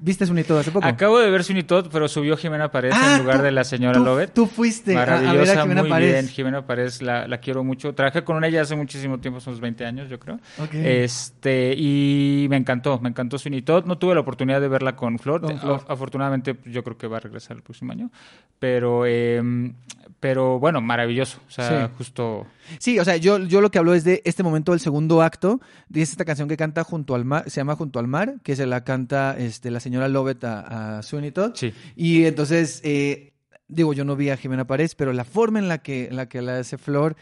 ¿Viste 0.04 0.26
Todd 0.44 0.58
hace 0.58 0.72
poco? 0.72 0.84
Acabo 0.84 1.20
de 1.20 1.30
ver 1.30 1.44
Todd, 1.62 1.86
pero 1.92 2.08
subió 2.08 2.36
Jimena 2.36 2.72
Párez 2.72 2.92
Ah, 2.96 3.14
en 3.14 3.22
lugar 3.22 3.36
tú- 3.38 3.42
de 3.44 3.52
la 3.52 3.62
señora 3.62 3.98
tú, 3.98 4.04
Lovett. 4.04 4.34
Tú 4.34 4.46
fuiste 4.46 4.96
a, 4.96 5.02
a 5.02 5.06
ver 5.06 5.20
Maravillosa, 5.22 5.52
a 5.52 5.62
Jimena 5.62 5.82
muy 5.82 5.90
bien. 6.12 6.28
Jimena 6.28 6.66
Párez 6.66 7.02
la, 7.02 7.28
la 7.28 7.38
quiero 7.38 7.62
mucho. 7.62 7.94
Trabajé 7.94 8.24
con 8.24 8.44
ella 8.44 8.62
hace 8.62 8.74
muchísimo 8.74 9.20
tiempo, 9.20 9.38
son 9.38 9.52
unos 9.52 9.60
20 9.60 9.86
años, 9.86 10.10
yo 10.10 10.18
creo. 10.18 10.40
Ok. 10.58 10.74
Este, 10.74 11.74
y 11.76 12.46
me 12.50 12.56
encantó, 12.56 12.98
me 13.00 13.10
encantó 13.10 13.38
Todd. 13.62 13.84
No 13.86 13.96
tuve 13.98 14.14
la 14.14 14.20
oportunidad 14.22 14.60
de 14.60 14.66
verla 14.68 14.96
con 14.96 15.18
Flor. 15.20 15.40
Con 15.40 15.58
Flor. 15.60 15.84
A- 15.88 15.92
afortunadamente, 15.92 16.56
yo 16.66 16.82
creo 16.82 16.98
que 16.98 17.06
va 17.06 17.18
a 17.18 17.20
regresar 17.20 17.56
el 17.56 17.62
próximo 17.62 17.92
año. 17.92 18.10
Pero, 18.58 19.04
eh, 19.06 19.40
pero 20.18 20.58
bueno, 20.58 20.80
maravilloso. 20.80 21.38
O 21.48 21.50
sea, 21.50 21.86
Sí. 21.88 21.92
justo. 21.98 22.46
Sí, 22.78 22.98
o 22.98 23.04
sea, 23.04 23.16
yo, 23.16 23.38
yo 23.38 23.60
lo 23.60 23.70
que 23.70 23.78
hablo 23.78 23.92
es 23.94 24.04
de 24.04 24.22
este 24.24 24.42
momento 24.42 24.72
del 24.72 24.80
segundo 24.80 25.20
acto, 25.22 25.60
de 25.88 26.00
esta 26.02 26.24
canción 26.24 26.48
que 26.48 26.56
canta 26.56 26.84
Junto 26.84 27.14
al 27.14 27.24
mar, 27.24 27.44
se 27.50 27.60
llama 27.60 27.74
Junto 27.76 27.98
al 27.98 28.06
mar, 28.06 28.34
que 28.42 28.54
se 28.56 28.66
la 28.66 28.82
canta 28.84 29.36
este, 29.36 29.70
la 29.70 29.80
señora 29.80 29.91
Lovett 30.08 30.44
a, 30.44 30.98
a 30.98 31.02
Sweeney 31.02 31.32
Todd. 31.32 31.52
Sí. 31.54 31.72
Y 31.96 32.24
entonces, 32.24 32.80
eh, 32.84 33.32
digo, 33.68 33.92
yo 33.92 34.04
no 34.04 34.16
vi 34.16 34.30
a 34.30 34.36
Jimena 34.36 34.66
Párez, 34.66 34.94
pero 34.94 35.12
la 35.12 35.24
forma 35.24 35.58
en 35.58 35.68
la 35.68 35.78
que, 35.78 36.06
en 36.06 36.16
la 36.16 36.28
que 36.28 36.42
la 36.42 36.58
hace 36.58 36.78
Flor. 36.78 37.16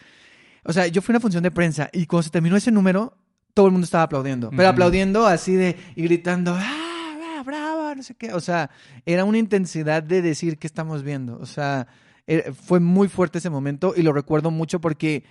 O 0.65 0.73
sea, 0.73 0.87
yo 0.87 1.01
fui 1.03 1.13
a 1.13 1.17
una 1.17 1.21
función 1.21 1.43
de 1.43 1.51
prensa 1.51 1.89
y 1.93 2.07
cuando 2.07 2.25
se 2.25 2.31
terminó 2.31 2.57
ese 2.57 2.71
número, 2.71 3.17
todo 3.55 3.67
el 3.67 3.73
mundo 3.73 3.85
estaba 3.85 4.05
aplaudiendo. 4.05 4.51
Pero 4.51 4.69
aplaudiendo 4.69 5.27
así 5.27 5.55
de. 5.55 5.77
y 5.97 6.03
gritando, 6.03 6.55
¡ah, 6.57 7.17
bravo, 7.17 7.45
bravo! 7.45 7.95
No 7.95 8.03
sé 8.03 8.15
qué. 8.15 8.33
O 8.33 8.41
sea, 8.41 8.71
era 9.07 9.25
una 9.25 9.39
intensidad 9.39 10.03
de 10.03 10.23
decir 10.23 10.59
qué 10.59 10.67
estamos 10.67 11.03
viendo. 11.03 11.39
O 11.39 11.47
sea, 11.47 11.87
eh, 12.27 12.53
fue 12.53 12.81
muy 12.81 13.09
fuerte 13.09 13.39
ese 13.39 13.51
momento 13.51 13.95
y 13.97 14.03
lo 14.03 14.13
recuerdo 14.13 14.51
mucho 14.51 14.81
porque 14.81 15.25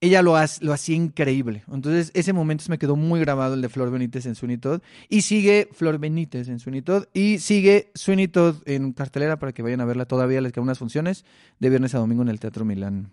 ella 0.00 0.22
lo, 0.22 0.36
ha- 0.36 0.46
lo 0.60 0.72
hacía 0.72 0.96
increíble. 0.96 1.62
Entonces, 1.70 2.10
ese 2.14 2.32
momento 2.32 2.64
se 2.64 2.70
me 2.70 2.78
quedó 2.78 2.96
muy 2.96 3.20
grabado, 3.20 3.54
el 3.54 3.60
de 3.62 3.68
Flor 3.68 3.90
Benítez 3.90 4.26
en 4.26 4.34
Sweeney 4.34 4.58
Todd. 4.58 4.80
Y 5.08 5.22
sigue 5.22 5.68
Flor 5.72 5.98
Benítez 5.98 6.48
en 6.48 6.58
Sweeney 6.58 6.82
Todd. 6.82 7.04
Y 7.12 7.38
sigue 7.38 7.90
Sweeney 7.94 8.28
Todd 8.28 8.56
en 8.66 8.92
cartelera 8.92 9.38
para 9.38 9.52
que 9.52 9.62
vayan 9.62 9.80
a 9.80 9.84
verla 9.84 10.06
todavía. 10.06 10.40
Les 10.40 10.52
quedan 10.52 10.64
unas 10.64 10.78
funciones 10.78 11.24
de 11.58 11.68
viernes 11.68 11.94
a 11.94 11.98
domingo 11.98 12.22
en 12.22 12.28
el 12.28 12.40
Teatro 12.40 12.64
Milán. 12.64 13.10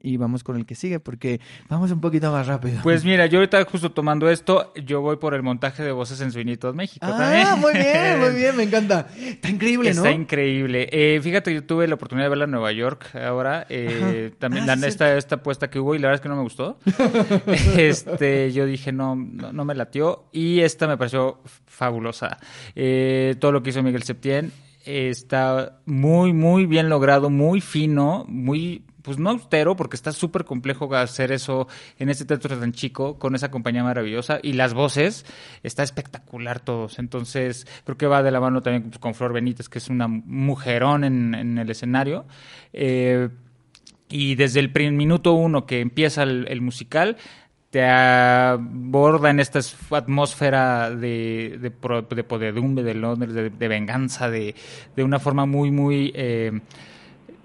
Y 0.00 0.16
vamos 0.16 0.44
con 0.44 0.56
el 0.56 0.64
que 0.64 0.76
sigue 0.76 1.00
porque 1.00 1.40
vamos 1.68 1.90
un 1.90 2.00
poquito 2.00 2.30
más 2.30 2.46
rápido. 2.46 2.80
Pues 2.84 3.04
mira, 3.04 3.26
yo 3.26 3.38
ahorita 3.38 3.64
justo 3.64 3.90
tomando 3.90 4.30
esto, 4.30 4.72
yo 4.84 5.00
voy 5.00 5.16
por 5.16 5.34
el 5.34 5.42
montaje 5.42 5.82
de 5.82 5.90
voces 5.90 6.20
en 6.20 6.56
Todd 6.56 6.74
México 6.74 7.04
ah, 7.08 7.16
también. 7.18 7.60
muy 7.60 7.72
bien, 7.72 8.20
muy 8.20 8.34
bien, 8.34 8.56
me 8.56 8.62
encanta. 8.62 9.08
Está 9.18 9.48
increíble, 9.50 9.90
¿no? 9.94 9.96
Está 10.04 10.12
increíble. 10.12 10.88
Eh, 10.92 11.20
fíjate, 11.20 11.52
yo 11.52 11.64
tuve 11.64 11.88
la 11.88 11.96
oportunidad 11.96 12.26
de 12.26 12.28
verla 12.30 12.44
en 12.44 12.52
Nueva 12.52 12.70
York 12.70 13.14
ahora. 13.16 13.66
eh, 13.68 14.32
también 14.38 14.70
Ah, 14.70 14.76
la- 14.76 14.86
esta, 14.86 15.16
esta 15.16 15.36
apuesta 15.36 15.68
que 15.68 15.80
hubo 15.80 15.94
y 15.94 15.98
la 15.98 16.08
verdad 16.08 16.14
es 16.16 16.20
que 16.20 16.28
no 16.28 16.36
me 16.36 16.42
gustó. 16.42 16.78
este, 17.76 18.52
yo 18.52 18.66
dije, 18.66 18.92
no, 18.92 19.16
no, 19.16 19.52
no 19.52 19.64
me 19.64 19.74
latió. 19.74 20.24
Y 20.32 20.60
esta 20.60 20.86
me 20.86 20.96
pareció 20.96 21.40
fabulosa. 21.66 22.38
Eh, 22.74 23.34
todo 23.40 23.52
lo 23.52 23.62
que 23.62 23.70
hizo 23.70 23.82
Miguel 23.82 24.02
Septién 24.04 24.52
eh, 24.84 25.08
está 25.10 25.80
muy, 25.86 26.32
muy 26.32 26.66
bien 26.66 26.88
logrado, 26.88 27.30
muy 27.30 27.60
fino, 27.60 28.24
muy 28.28 28.84
pues 29.02 29.18
no 29.18 29.30
austero, 29.30 29.76
porque 29.76 29.96
está 29.96 30.12
súper 30.12 30.44
complejo 30.44 30.92
hacer 30.94 31.32
eso 31.32 31.68
en 31.98 32.08
este 32.08 32.24
teatro 32.24 32.58
tan 32.58 32.72
chico, 32.72 33.18
con 33.18 33.34
esa 33.34 33.50
compañía 33.50 33.84
maravillosa, 33.84 34.40
y 34.42 34.54
las 34.54 34.74
voces, 34.74 35.24
está 35.62 35.82
espectacular 35.82 36.60
todos. 36.60 36.98
Entonces, 36.98 37.66
creo 37.84 37.96
que 37.96 38.06
va 38.06 38.22
de 38.22 38.30
la 38.30 38.40
mano 38.40 38.62
también 38.62 38.84
pues, 38.84 38.98
con 38.98 39.14
Flor 39.14 39.32
Benítez, 39.32 39.68
que 39.68 39.78
es 39.78 39.88
una 39.88 40.08
mujerón 40.08 41.04
en, 41.04 41.58
el 41.58 41.70
escenario. 41.70 42.26
Eh, 42.72 43.28
y 44.08 44.34
desde 44.34 44.60
el 44.60 44.92
minuto 44.92 45.34
uno 45.34 45.66
que 45.66 45.80
empieza 45.80 46.22
el, 46.22 46.60
musical, 46.60 47.16
te 47.70 47.84
aborda 47.84 49.30
en 49.30 49.40
esta 49.40 49.58
es- 49.58 49.76
atmósfera 49.90 50.90
de, 50.90 51.58
de, 51.60 51.70
de 51.70 52.24
podredumbre, 52.24 52.82
de 52.82 52.94
Londres, 52.94 53.34
de, 53.34 53.50
de 53.50 53.68
venganza, 53.68 54.30
de, 54.30 54.54
de 54.96 55.04
una 55.04 55.18
forma 55.18 55.46
muy, 55.46 55.70
muy... 55.70 56.10
eh, 56.14 56.52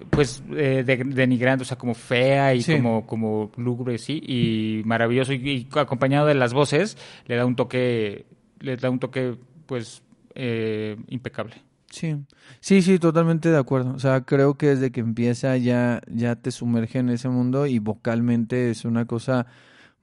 pues 0.10 0.44
eh, 0.52 0.84
de- 0.86 1.04
denigrante, 1.04 1.64
o 1.64 1.66
sea, 1.66 1.78
como 1.78 1.94
fea 1.94 2.54
y 2.56 2.62
Sí. 2.62 2.74
como, 2.76 3.06
como 3.08 3.52
lúgubre, 3.58 3.98
sí, 3.98 4.22
y 4.26 4.82
maravilloso, 4.86 5.34
y, 5.34 5.50
y 5.50 5.68
acompañado 5.80 6.28
de 6.28 6.36
las 6.36 6.54
voces, 6.54 6.98
le 7.28 7.36
da 7.36 7.46
un 7.46 7.56
toque, 7.56 8.26
le 8.60 8.78
da 8.78 8.90
un 8.90 9.00
toque, 9.00 9.38
pues, 9.66 10.04
eh, 10.36 10.98
impecable. 11.10 11.56
Sí, 11.90 12.16
sí, 12.60 12.82
sí, 12.82 12.98
totalmente 12.98 13.50
de 13.52 13.58
acuerdo. 13.58 13.94
O 13.94 14.00
sea, 14.00 14.22
creo 14.22 14.56
que 14.56 14.68
desde 14.68 14.92
que 14.92 15.00
empieza 15.02 15.56
ya, 15.58 16.02
ya 16.08 16.36
te 16.36 16.50
sumerge 16.50 16.98
en 17.00 17.10
ese 17.10 17.30
mundo 17.30 17.68
y 17.68 17.78
vocalmente 17.78 18.72
es 18.72 18.84
una 18.84 19.06
cosa 19.06 19.46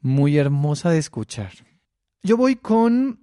muy 0.00 0.36
hermosa 0.38 0.90
de 0.90 0.98
escuchar. 0.98 1.50
Yo 2.22 2.36
voy 2.36 2.54
con 2.54 3.18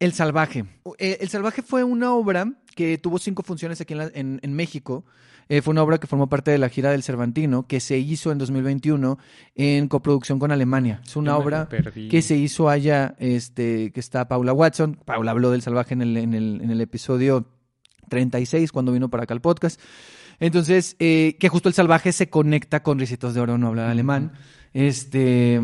El 0.00 0.12
Salvaje. 0.12 0.64
Eh, 0.98 1.18
El 1.20 1.28
Salvaje 1.28 1.60
fue 1.62 1.84
una 1.84 2.14
obra 2.14 2.50
que 2.74 2.96
tuvo 2.96 3.18
cinco 3.18 3.42
funciones 3.42 3.80
aquí 3.82 3.92
en, 3.92 3.98
la- 3.98 4.10
en- 4.14 4.40
en 4.42 4.52
México. 4.54 5.04
Eh, 5.48 5.62
fue 5.62 5.72
una 5.72 5.82
obra 5.82 5.98
que 5.98 6.06
formó 6.06 6.28
parte 6.28 6.50
de 6.50 6.58
la 6.58 6.68
gira 6.68 6.90
del 6.90 7.02
Cervantino, 7.02 7.66
que 7.66 7.80
se 7.80 7.98
hizo 7.98 8.32
en 8.32 8.38
2021 8.38 9.18
en 9.54 9.88
coproducción 9.88 10.38
con 10.38 10.52
Alemania. 10.52 11.00
Es 11.04 11.16
una 11.16 11.32
Yo 11.32 11.38
obra 11.38 11.68
que 12.10 12.22
se 12.22 12.36
hizo 12.36 12.68
allá, 12.68 13.14
este, 13.18 13.90
que 13.92 14.00
está 14.00 14.28
Paula 14.28 14.52
Watson. 14.52 14.98
Paula 15.04 15.30
habló 15.30 15.50
del 15.50 15.62
salvaje 15.62 15.94
en 15.94 16.02
el, 16.02 16.16
en 16.16 16.34
el, 16.34 16.60
en 16.62 16.70
el 16.70 16.80
episodio 16.80 17.46
36 18.08 18.72
cuando 18.72 18.92
vino 18.92 19.08
para 19.08 19.24
acá 19.24 19.34
al 19.34 19.40
podcast. 19.40 19.80
Entonces, 20.40 20.96
eh, 20.98 21.36
que 21.40 21.48
justo 21.48 21.68
el 21.68 21.74
salvaje 21.74 22.12
se 22.12 22.28
conecta 22.28 22.82
con 22.82 22.98
Ricitos 22.98 23.34
de 23.34 23.40
Oro, 23.40 23.58
no 23.58 23.68
hablar 23.68 23.90
alemán. 23.90 24.32
Este, 24.72 25.60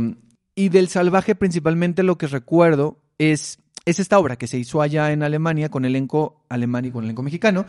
y 0.55 0.69
del 0.69 0.89
salvaje 0.89 1.35
principalmente 1.35 2.03
lo 2.03 2.19
que 2.19 2.27
recuerdo 2.27 2.99
es, 3.19 3.59
es 3.85 3.99
esta 3.99 4.19
obra 4.19 4.37
que 4.37 4.47
se 4.47 4.59
hizo 4.59 4.83
allá 4.83 5.13
en 5.13 5.23
Alemania 5.23 5.69
con 5.69 5.85
elenco 5.85 6.45
alemán 6.49 6.87
y 6.87 6.91
con 6.91 7.05
elenco 7.05 7.23
mexicano. 7.23 7.67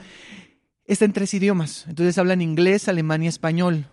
Está 0.85 1.05
en 1.05 1.13
tres 1.13 1.33
idiomas. 1.33 1.85
Entonces 1.87 2.17
hablan 2.17 2.41
inglés, 2.41 2.87
alemán 2.87 3.23
y 3.23 3.27
español. 3.27 3.87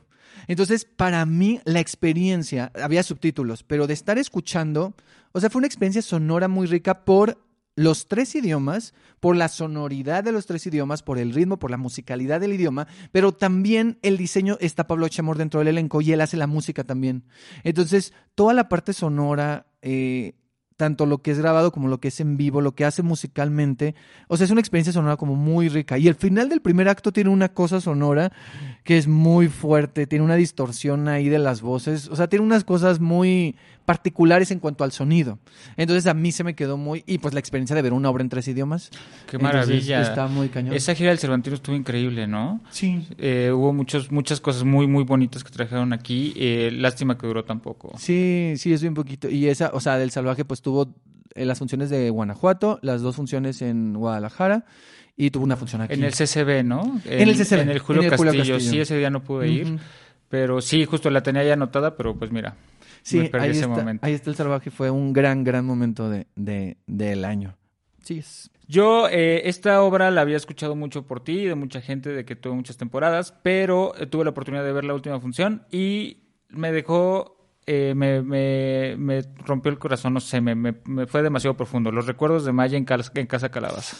Entonces, 0.46 0.84
para 0.84 1.24
mí, 1.24 1.60
la 1.64 1.80
experiencia, 1.80 2.72
había 2.74 3.02
subtítulos, 3.02 3.62
pero 3.62 3.86
de 3.86 3.94
estar 3.94 4.18
escuchando, 4.18 4.94
o 5.32 5.40
sea, 5.40 5.50
fue 5.50 5.60
una 5.60 5.68
experiencia 5.68 6.02
sonora 6.02 6.48
muy 6.48 6.66
rica 6.66 7.04
por 7.04 7.38
los 7.74 8.06
tres 8.06 8.34
idiomas, 8.34 8.92
por 9.20 9.36
la 9.36 9.48
sonoridad 9.48 10.24
de 10.24 10.32
los 10.32 10.46
tres 10.46 10.66
idiomas, 10.66 11.02
por 11.02 11.18
el 11.18 11.32
ritmo, 11.32 11.58
por 11.58 11.70
la 11.70 11.78
musicalidad 11.78 12.40
del 12.40 12.52
idioma, 12.52 12.86
pero 13.12 13.32
también 13.32 13.98
el 14.02 14.18
diseño 14.18 14.58
está 14.60 14.86
Pablo 14.86 15.08
Chamor 15.08 15.38
dentro 15.38 15.60
del 15.60 15.68
elenco 15.68 16.00
y 16.00 16.12
él 16.12 16.20
hace 16.20 16.36
la 16.36 16.46
música 16.46 16.84
también. 16.84 17.24
Entonces, 17.64 18.12
toda 18.34 18.52
la 18.52 18.68
parte 18.68 18.92
sonora, 18.92 19.66
eh, 19.80 20.34
tanto 20.82 21.06
lo 21.06 21.18
que 21.18 21.30
es 21.30 21.38
grabado 21.38 21.70
como 21.70 21.86
lo 21.86 22.00
que 22.00 22.08
es 22.08 22.18
en 22.18 22.36
vivo, 22.36 22.60
lo 22.60 22.74
que 22.74 22.84
hace 22.84 23.04
musicalmente, 23.04 23.94
o 24.26 24.36
sea, 24.36 24.46
es 24.46 24.50
una 24.50 24.60
experiencia 24.60 24.92
sonora 24.92 25.16
como 25.16 25.36
muy 25.36 25.68
rica. 25.68 25.96
Y 25.96 26.08
el 26.08 26.16
final 26.16 26.48
del 26.48 26.60
primer 26.60 26.88
acto 26.88 27.12
tiene 27.12 27.30
una 27.30 27.50
cosa 27.50 27.80
sonora 27.80 28.32
que 28.82 28.98
es 28.98 29.06
muy 29.06 29.46
fuerte, 29.46 30.08
tiene 30.08 30.24
una 30.24 30.34
distorsión 30.34 31.06
ahí 31.06 31.28
de 31.28 31.38
las 31.38 31.62
voces, 31.62 32.08
o 32.08 32.16
sea, 32.16 32.26
tiene 32.26 32.44
unas 32.44 32.64
cosas 32.64 32.98
muy 32.98 33.54
particulares 33.84 34.50
en 34.50 34.60
cuanto 34.60 34.84
al 34.84 34.92
sonido. 34.92 35.38
Entonces 35.76 36.06
a 36.06 36.14
mí 36.14 36.32
se 36.32 36.44
me 36.44 36.54
quedó 36.54 36.76
muy... 36.76 37.02
Y 37.06 37.18
pues 37.18 37.34
la 37.34 37.40
experiencia 37.40 37.74
de 37.74 37.82
ver 37.82 37.92
una 37.92 38.10
obra 38.10 38.22
en 38.22 38.28
tres 38.28 38.46
idiomas. 38.48 38.90
Qué 39.28 39.36
Entonces, 39.36 39.42
maravilla. 39.42 40.02
está 40.02 40.28
muy 40.28 40.48
cañón. 40.48 40.74
Esa 40.74 40.94
gira 40.94 41.10
del 41.10 41.18
Cervantino 41.18 41.56
estuvo 41.56 41.74
increíble, 41.74 42.26
¿no? 42.26 42.60
Sí. 42.70 43.06
Eh, 43.18 43.50
hubo 43.52 43.72
muchos, 43.72 44.10
muchas 44.10 44.40
cosas 44.40 44.64
muy, 44.64 44.86
muy 44.86 45.04
bonitas 45.04 45.42
que 45.42 45.50
trajeron 45.50 45.92
aquí. 45.92 46.32
Eh, 46.36 46.70
lástima 46.72 47.18
que 47.18 47.26
duró 47.26 47.44
tan 47.44 47.60
poco. 47.60 47.92
Sí, 47.98 48.54
sí, 48.56 48.72
es 48.72 48.82
un 48.82 48.94
poquito. 48.94 49.28
Y 49.28 49.48
esa, 49.48 49.70
o 49.74 49.80
sea, 49.80 49.98
del 49.98 50.10
salvaje 50.10 50.44
pues 50.44 50.62
tuvo 50.62 50.71
eh, 51.34 51.44
las 51.44 51.58
funciones 51.58 51.90
de 51.90 52.10
Guanajuato, 52.10 52.78
las 52.82 53.02
dos 53.02 53.16
funciones 53.16 53.62
en 53.62 53.94
Guadalajara 53.94 54.64
y 55.16 55.30
tuvo 55.30 55.44
una 55.44 55.56
función 55.56 55.82
aquí. 55.82 55.94
En 55.94 56.04
el 56.04 56.12
CCB, 56.12 56.64
¿no? 56.64 57.00
En 57.04 57.28
el 57.28 57.36
CCB, 57.36 57.60
En 57.60 57.70
el 57.70 57.78
Julio, 57.78 58.02
en 58.02 58.12
el 58.12 58.16
Julio 58.16 58.32
Castillo. 58.32 58.54
Castillo. 58.54 58.72
Sí, 58.72 58.80
ese 58.80 58.98
día 58.98 59.10
no 59.10 59.22
pude 59.22 59.48
ir. 59.48 59.78
Pero 60.28 60.62
sí, 60.62 60.86
justo 60.86 61.10
la 61.10 61.22
tenía 61.22 61.44
ya 61.44 61.52
anotada, 61.52 61.96
pero 61.96 62.16
pues 62.16 62.32
mira. 62.32 62.56
Sí, 63.02 63.18
me 63.18 63.28
perdí 63.28 63.44
ahí 63.44 63.50
ese 63.50 63.60
está, 63.60 63.68
momento. 63.68 64.06
ahí 64.06 64.14
está 64.14 64.30
el 64.30 64.36
salvaje, 64.36 64.70
fue 64.70 64.90
un 64.90 65.12
gran, 65.12 65.44
gran 65.44 65.64
momento 65.64 66.08
de, 66.08 66.26
de, 66.36 66.78
del 66.86 67.24
año. 67.24 67.56
Sí, 68.02 68.18
es. 68.18 68.50
Yo 68.68 69.08
eh, 69.08 69.48
esta 69.48 69.82
obra 69.82 70.10
la 70.10 70.22
había 70.22 70.36
escuchado 70.36 70.74
mucho 70.74 71.06
por 71.06 71.22
ti 71.22 71.40
y 71.40 71.44
de 71.44 71.54
mucha 71.54 71.82
gente, 71.82 72.10
de 72.10 72.24
que 72.24 72.36
tuvo 72.36 72.54
muchas 72.54 72.78
temporadas, 72.78 73.34
pero 73.42 73.94
eh, 73.98 74.06
tuve 74.06 74.24
la 74.24 74.30
oportunidad 74.30 74.64
de 74.64 74.72
ver 74.72 74.84
la 74.84 74.94
última 74.94 75.20
función 75.20 75.66
y 75.70 76.22
me 76.48 76.72
dejó, 76.72 77.41
eh, 77.66 77.94
me, 77.94 78.22
me, 78.22 78.94
me 78.98 79.22
rompió 79.46 79.70
el 79.70 79.78
corazón, 79.78 80.14
no 80.14 80.20
sé, 80.20 80.40
me, 80.40 80.54
me, 80.54 80.74
fue 81.06 81.22
demasiado 81.22 81.56
profundo. 81.56 81.90
Los 81.92 82.06
recuerdos 82.06 82.44
de 82.44 82.52
Maya 82.52 82.76
en, 82.76 82.84
Cal- 82.84 83.04
en 83.14 83.26
Casa 83.26 83.50
Calabaza. 83.50 83.96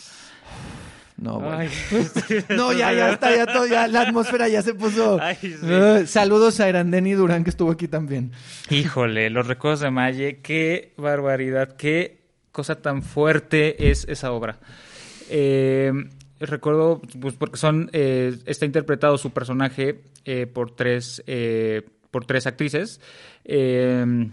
No, 1.16 1.38
bueno. 1.38 1.70
No, 2.48 2.72
ya, 2.72 2.92
ya 2.92 3.12
está, 3.12 3.34
ya 3.36 3.46
todo, 3.46 3.66
ya 3.66 3.86
la 3.86 4.00
atmósfera 4.02 4.48
ya 4.48 4.62
se 4.62 4.74
puso. 4.74 5.18
Ay, 5.22 5.36
sí. 5.40 5.54
Eh, 5.62 6.04
saludos 6.06 6.58
a 6.60 6.68
Erandeni 6.68 7.12
Durán 7.12 7.44
que 7.44 7.50
estuvo 7.50 7.70
aquí 7.70 7.86
también. 7.86 8.32
Híjole, 8.70 9.30
los 9.30 9.46
recuerdos 9.46 9.80
de 9.80 9.90
Maye, 9.90 10.40
qué 10.40 10.94
barbaridad, 10.96 11.76
qué 11.76 12.22
cosa 12.50 12.80
tan 12.82 13.02
fuerte 13.02 13.90
es 13.90 14.06
esa 14.08 14.32
obra. 14.32 14.58
Eh, 15.30 15.92
recuerdo, 16.40 17.00
pues 17.20 17.34
porque 17.34 17.56
son, 17.56 17.88
eh, 17.92 18.36
está 18.46 18.66
interpretado 18.66 19.16
su 19.16 19.30
personaje 19.30 20.00
eh, 20.24 20.46
por 20.46 20.74
tres, 20.74 21.22
por 22.10 22.24
tres 22.26 22.46
actrices. 22.48 23.00
Eh, 23.44 24.30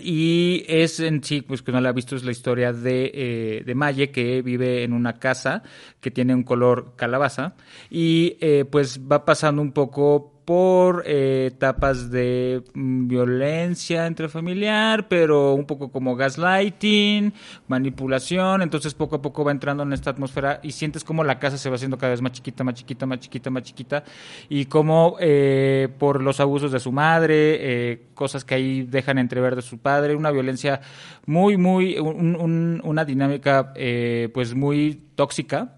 y 0.00 0.64
es 0.68 1.00
en 1.00 1.22
sí, 1.22 1.42
pues 1.42 1.60
que 1.60 1.70
no 1.70 1.80
la 1.80 1.90
ha 1.90 1.92
visto, 1.92 2.16
es 2.16 2.24
la 2.24 2.32
historia 2.32 2.72
de, 2.72 3.10
eh, 3.14 3.62
de 3.64 3.74
Maye, 3.74 4.10
que 4.10 4.40
vive 4.40 4.84
en 4.84 4.94
una 4.94 5.18
casa 5.18 5.62
que 6.00 6.10
tiene 6.10 6.34
un 6.34 6.44
color 6.44 6.94
calabaza. 6.96 7.54
Y 7.90 8.38
eh, 8.40 8.64
pues 8.64 9.00
va 9.00 9.24
pasando 9.26 9.60
un 9.60 9.72
poco 9.72 10.41
por 10.52 11.02
eh, 11.06 11.46
etapas 11.50 12.10
de 12.10 12.62
mm, 12.74 13.08
violencia 13.08 14.06
intrafamiliar, 14.06 15.08
pero 15.08 15.54
un 15.54 15.64
poco 15.64 15.90
como 15.90 16.14
gaslighting, 16.14 17.32
manipulación. 17.68 18.60
Entonces 18.60 18.92
poco 18.92 19.16
a 19.16 19.22
poco 19.22 19.44
va 19.44 19.50
entrando 19.50 19.82
en 19.82 19.94
esta 19.94 20.10
atmósfera 20.10 20.60
y 20.62 20.72
sientes 20.72 21.04
como 21.04 21.24
la 21.24 21.38
casa 21.38 21.56
se 21.56 21.70
va 21.70 21.76
haciendo 21.76 21.96
cada 21.96 22.10
vez 22.10 22.20
más 22.20 22.32
chiquita, 22.32 22.64
más 22.64 22.74
chiquita, 22.74 23.06
más 23.06 23.20
chiquita, 23.20 23.48
más 23.48 23.62
chiquita. 23.62 24.04
Y 24.50 24.66
como 24.66 25.16
eh, 25.20 25.88
por 25.98 26.20
los 26.22 26.38
abusos 26.38 26.70
de 26.70 26.80
su 26.80 26.92
madre, 26.92 27.56
eh, 27.92 28.02
cosas 28.12 28.44
que 28.44 28.54
ahí 28.54 28.82
dejan 28.82 29.16
entrever 29.16 29.56
de 29.56 29.62
su 29.62 29.78
padre, 29.78 30.14
una 30.14 30.30
violencia 30.30 30.82
muy, 31.24 31.56
muy, 31.56 31.98
un- 31.98 32.36
un- 32.36 32.82
una 32.84 33.06
dinámica 33.06 33.72
eh, 33.74 34.28
pues 34.34 34.54
muy 34.54 35.00
tóxica 35.14 35.76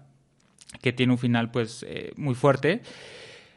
que 0.81 0.91
tiene 0.91 1.13
un 1.13 1.17
final 1.19 1.49
pues 1.49 1.85
eh, 1.87 2.11
muy 2.17 2.35
fuerte. 2.35 2.81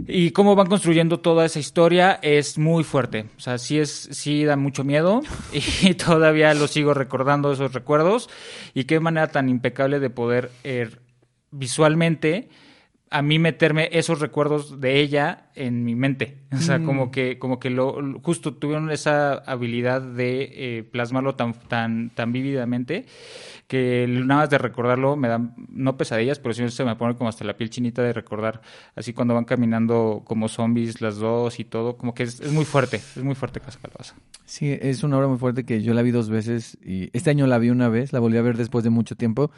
Y 0.07 0.31
cómo 0.31 0.55
van 0.55 0.69
construyendo 0.69 1.19
toda 1.21 1.45
esa 1.45 1.59
historia 1.59 2.19
es 2.23 2.57
muy 2.57 2.85
fuerte. 2.85 3.27
O 3.37 3.41
sea, 3.41 3.59
sí 3.59 3.79
es, 3.79 3.91
sí 4.13 4.45
da 4.45 4.57
mucho 4.57 4.85
miedo 4.85 5.23
y 5.83 5.95
todavía 5.95 6.55
lo 6.55 6.69
sigo 6.69 6.95
recordando 6.95 7.53
esos 7.53 7.73
recuerdos. 7.73 8.31
Y 8.75 8.85
qué 8.85 9.01
manera 9.01 9.27
tan 9.29 9.49
impecable 9.49 9.99
de 9.99 10.11
poder 10.11 10.51
eh, 10.65 10.89
visualmente 11.51 12.49
a 13.11 13.23
mí 13.23 13.39
meterme 13.39 13.89
esos 13.93 14.21
recuerdos 14.21 14.81
de 14.83 15.01
ella 15.01 15.47
en 15.55 15.83
mi 15.83 15.95
mente. 15.95 16.37
O 16.53 16.59
sea, 16.59 16.79
como 16.81 17.11
que, 17.11 17.39
como 17.39 17.59
que 17.59 17.71
lo- 17.71 18.21
justo 18.23 18.55
tuvieron 18.55 18.91
esa 18.91 19.33
habilidad 19.33 20.03
de 20.03 20.51
eh, 20.53 20.83
plasmarlo 20.83 21.35
tan, 21.35 21.55
tan, 21.55 22.11
tan 22.11 22.33
vívidamente 22.33 23.07
que 23.69 24.07
nada 24.09 24.41
más 24.41 24.51
de 24.51 24.59
recordarlo 24.59 25.15
me 25.15 25.29
dan, 25.29 25.55
no 25.69 25.97
pesadillas, 25.97 26.39
pero 26.39 26.55
sí 26.55 26.69
se 26.71 26.85
me 26.85 26.97
pone 26.97 27.15
como 27.17 27.29
hasta 27.29 27.45
la 27.45 27.57
piel 27.57 27.69
chinita 27.69 28.03
de 28.03 28.15
recordar 28.15 28.63
así 28.97 29.13
cuando 29.13 29.35
van 29.35 29.45
caminando 29.45 30.23
como 30.25 30.49
zombies 30.49 31.01
las 31.03 31.19
dos 31.19 31.61
y 31.61 31.65
todo, 31.65 31.99
como 31.99 32.15
que 32.15 32.23
es, 32.23 32.41
es 32.41 32.51
muy 32.51 32.65
fuerte, 32.65 32.97
es 32.97 33.23
muy 33.23 33.35
fuerte 33.35 33.61
Casa 33.61 33.79
Calabaza. 33.81 34.15
Sí, 34.47 34.77
es 34.81 35.03
una 35.03 35.19
obra 35.19 35.29
muy 35.29 35.39
fuerte 35.39 35.65
que 35.65 35.83
yo 35.83 35.93
la 35.93 36.01
vi 36.01 36.11
dos 36.11 36.31
veces 36.31 36.79
y 36.83 37.11
este 37.13 37.29
año 37.29 37.47
la 37.47 37.59
vi 37.59 37.69
una 37.69 37.91
vez, 37.91 38.15
la 38.15 38.21
volví 38.21 38.39
a 38.39 38.43
ver 38.43 38.57
después 38.57 38.83
de 38.83 38.91
mucho 38.91 39.15
tiempo. 39.15 39.51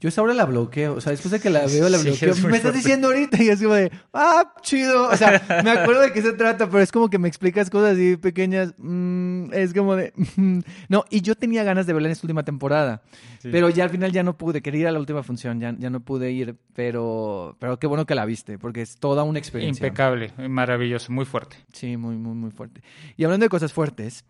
Yo 0.00 0.08
esa 0.08 0.22
obra 0.22 0.32
la 0.32 0.44
bloqueo, 0.44 0.94
o 0.94 1.00
sea, 1.00 1.10
después 1.10 1.32
de 1.32 1.40
que 1.40 1.50
la 1.50 1.66
veo, 1.66 1.88
la 1.88 1.98
Sí, 1.98 2.08
bloqueo. 2.10 2.30
es 2.30 2.44
Me 2.44 2.56
estás 2.56 2.72
diciendo 2.72 3.08
ahorita 3.08 3.42
y 3.42 3.48
es 3.48 3.60
como 3.60 3.74
de, 3.74 3.90
ah, 4.14 4.54
chido. 4.62 5.08
O 5.08 5.16
sea, 5.16 5.42
me 5.64 5.70
acuerdo 5.70 6.02
de 6.02 6.12
qué 6.12 6.22
se 6.22 6.32
trata, 6.34 6.70
pero 6.70 6.80
es 6.80 6.92
como 6.92 7.10
que 7.10 7.18
me 7.18 7.26
explicas 7.26 7.68
cosas 7.68 7.94
así 7.94 8.16
pequeñas. 8.16 8.74
mm, 8.78 9.52
es 9.52 9.74
como 9.74 9.96
de, 9.96 10.12
no, 10.88 11.04
y 11.10 11.20
yo 11.22 11.34
tenía 11.34 11.64
ganas 11.64 11.86
de 11.88 11.94
verla 11.94 12.08
en 12.08 12.12
esta 12.12 12.26
última 12.26 12.44
temporada, 12.44 13.02
pero 13.42 13.70
ya 13.70 13.82
al 13.84 13.90
final 13.90 14.12
ya 14.12 14.22
no 14.22 14.36
pude, 14.38 14.62
quería 14.62 14.82
ir 14.82 14.86
a 14.86 14.92
la 14.92 15.00
última 15.00 15.24
función, 15.24 15.58
ya, 15.58 15.74
ya 15.76 15.90
no 15.90 15.98
pude 16.00 16.30
ir, 16.30 16.54
pero, 16.74 17.56
pero 17.58 17.78
qué 17.80 17.88
bueno 17.88 18.06
que 18.06 18.14
la 18.14 18.24
viste, 18.24 18.56
porque 18.56 18.82
es 18.82 18.98
toda 18.98 19.24
una 19.24 19.40
experiencia. 19.40 19.84
Impecable, 19.84 20.32
maravilloso, 20.48 21.10
muy 21.10 21.24
fuerte. 21.24 21.56
Sí, 21.72 21.96
muy, 21.96 22.16
muy, 22.16 22.34
muy 22.34 22.50
fuerte. 22.52 22.82
Y 23.16 23.24
hablando 23.24 23.44
de 23.44 23.50
cosas 23.50 23.72
fuertes, 23.72 24.24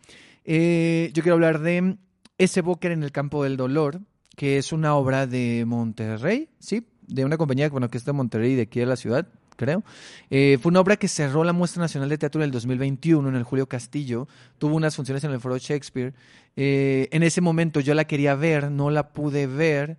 eh, 0.46 1.10
yo 1.12 1.22
quiero 1.22 1.34
hablar 1.34 1.58
de 1.60 1.96
Ese 2.38 2.62
Bóker 2.62 2.92
en 2.92 3.02
el 3.02 3.12
Campo 3.12 3.44
del 3.44 3.58
Dolor, 3.58 4.00
que 4.38 4.56
es 4.56 4.72
una 4.72 4.94
obra 4.94 5.26
de 5.26 5.64
Monterrey, 5.66 6.48
¿sí? 6.60 6.86
De 7.08 7.24
una 7.24 7.36
compañía 7.36 7.68
bueno, 7.70 7.90
que 7.90 7.98
está 7.98 8.12
en 8.12 8.18
Monterrey, 8.18 8.54
de 8.54 8.62
aquí 8.62 8.78
de 8.78 8.86
la 8.86 8.94
ciudad, 8.94 9.26
creo. 9.56 9.82
Eh, 10.30 10.58
fue 10.62 10.70
una 10.70 10.78
obra 10.78 10.96
que 10.96 11.08
cerró 11.08 11.42
la 11.42 11.52
Muestra 11.52 11.80
Nacional 11.82 12.08
de 12.08 12.18
Teatro 12.18 12.40
en 12.40 12.44
el 12.44 12.52
2021 12.52 13.28
en 13.28 13.34
el 13.34 13.42
Julio 13.42 13.66
Castillo. 13.66 14.28
Tuvo 14.58 14.76
unas 14.76 14.94
funciones 14.94 15.24
en 15.24 15.32
el 15.32 15.40
Foro 15.40 15.58
Shakespeare. 15.58 16.14
Eh, 16.54 17.08
en 17.10 17.24
ese 17.24 17.40
momento 17.40 17.80
yo 17.80 17.94
la 17.94 18.04
quería 18.06 18.36
ver, 18.36 18.70
no 18.70 18.90
la 18.90 19.08
pude 19.12 19.48
ver. 19.48 19.98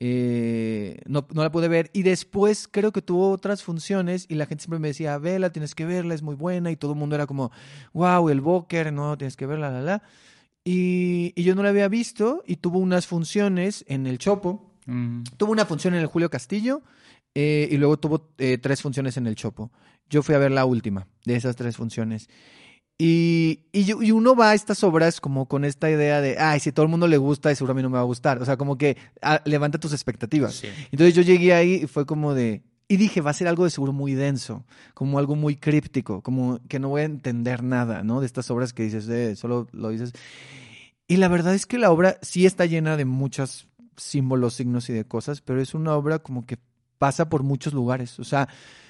eh, 0.00 1.00
no, 1.06 1.26
no 1.34 1.42
la 1.42 1.50
pude 1.52 1.68
ver 1.68 1.90
y 1.92 2.04
después 2.04 2.68
creo 2.70 2.90
que 2.90 3.02
tuvo 3.02 3.30
otras 3.32 3.62
funciones 3.62 4.24
y 4.30 4.34
la 4.36 4.46
gente 4.46 4.62
siempre 4.64 4.78
me 4.78 4.88
decía, 4.88 5.18
vela, 5.18 5.50
tienes 5.50 5.74
que 5.74 5.84
verla, 5.84 6.14
es 6.14 6.22
muy 6.22 6.36
buena 6.36 6.70
y 6.70 6.76
todo 6.76 6.92
el 6.92 6.98
mundo 6.98 7.16
era 7.16 7.26
como, 7.26 7.52
wow, 7.92 8.30
el 8.30 8.40
Booker, 8.40 8.92
no, 8.94 9.18
tienes 9.18 9.36
que 9.36 9.46
verla, 9.46 9.70
la, 9.70 9.82
la. 9.82 10.02
Y, 10.64 11.32
y 11.36 11.42
yo 11.42 11.54
no 11.54 11.62
la 11.62 11.68
había 11.68 11.88
visto 11.88 12.42
y 12.46 12.56
tuvo 12.56 12.78
unas 12.78 13.06
funciones 13.06 13.84
en 13.88 14.06
el 14.06 14.18
Chopo, 14.18 14.70
Mm. 14.86 15.22
tuvo 15.38 15.52
una 15.52 15.64
función 15.64 15.94
en 15.94 16.00
el 16.00 16.06
Julio 16.06 16.28
Castillo 16.28 16.82
eh, 17.34 17.68
y 17.70 17.76
luego 17.78 17.98
tuvo 17.98 18.30
eh, 18.38 18.58
tres 18.58 18.82
funciones 18.82 19.16
en 19.16 19.26
el 19.26 19.34
Chopo. 19.34 19.70
Yo 20.10 20.22
fui 20.22 20.34
a 20.34 20.38
ver 20.38 20.50
la 20.50 20.66
última 20.66 21.08
de 21.24 21.36
esas 21.36 21.56
tres 21.56 21.76
funciones. 21.76 22.28
Y, 22.96 23.62
y, 23.72 24.12
uno 24.12 24.36
va 24.36 24.50
a 24.50 24.54
estas 24.54 24.84
obras 24.84 25.20
como 25.20 25.48
con 25.48 25.64
esta 25.64 25.90
idea 25.90 26.20
de, 26.20 26.38
ay, 26.38 26.60
si 26.60 26.70
todo 26.70 26.84
el 26.84 26.90
mundo 26.90 27.08
le 27.08 27.16
gusta, 27.16 27.52
seguro 27.54 27.72
a 27.72 27.74
mí 27.74 27.82
no 27.82 27.90
me 27.90 27.94
va 27.96 28.02
a 28.02 28.04
gustar. 28.04 28.40
O 28.40 28.44
sea, 28.44 28.56
como 28.56 28.78
que 28.78 28.96
ah, 29.20 29.40
levanta 29.46 29.78
tus 29.78 29.92
expectativas. 29.92 30.54
Sí. 30.54 30.68
Entonces 30.92 31.14
yo 31.14 31.22
llegué 31.22 31.54
ahí 31.54 31.80
y 31.82 31.86
fue 31.86 32.06
como 32.06 32.34
de... 32.34 32.62
Y 32.86 32.96
dije, 32.98 33.20
va 33.20 33.30
a 33.30 33.34
ser 33.34 33.48
algo 33.48 33.64
de 33.64 33.70
seguro 33.70 33.92
muy 33.92 34.14
denso, 34.14 34.64
como 34.92 35.18
algo 35.18 35.36
muy 35.36 35.56
críptico, 35.56 36.20
como 36.20 36.60
que 36.68 36.78
no 36.78 36.90
voy 36.90 37.00
a 37.02 37.04
entender 37.04 37.62
nada, 37.62 38.02
¿no? 38.02 38.20
De 38.20 38.26
estas 38.26 38.50
obras 38.50 38.74
que 38.74 38.82
dices, 38.82 39.08
eh, 39.08 39.36
solo 39.36 39.68
lo 39.72 39.88
dices. 39.88 40.12
Y 41.08 41.16
la 41.16 41.28
verdad 41.28 41.54
es 41.54 41.64
que 41.66 41.78
la 41.78 41.90
obra 41.90 42.18
sí 42.20 42.44
está 42.44 42.66
llena 42.66 42.96
de 42.96 43.04
muchos 43.04 43.68
símbolos, 43.96 44.54
signos 44.54 44.88
y 44.90 44.92
de 44.92 45.04
cosas, 45.04 45.40
pero 45.40 45.60
es 45.60 45.74
una 45.74 45.94
obra 45.94 46.18
como 46.18 46.44
que 46.44 46.58
pasa 46.98 47.28
por 47.28 47.42
muchos 47.42 47.72
lugares. 47.72 48.18
O 48.18 48.24
sea, 48.24 48.48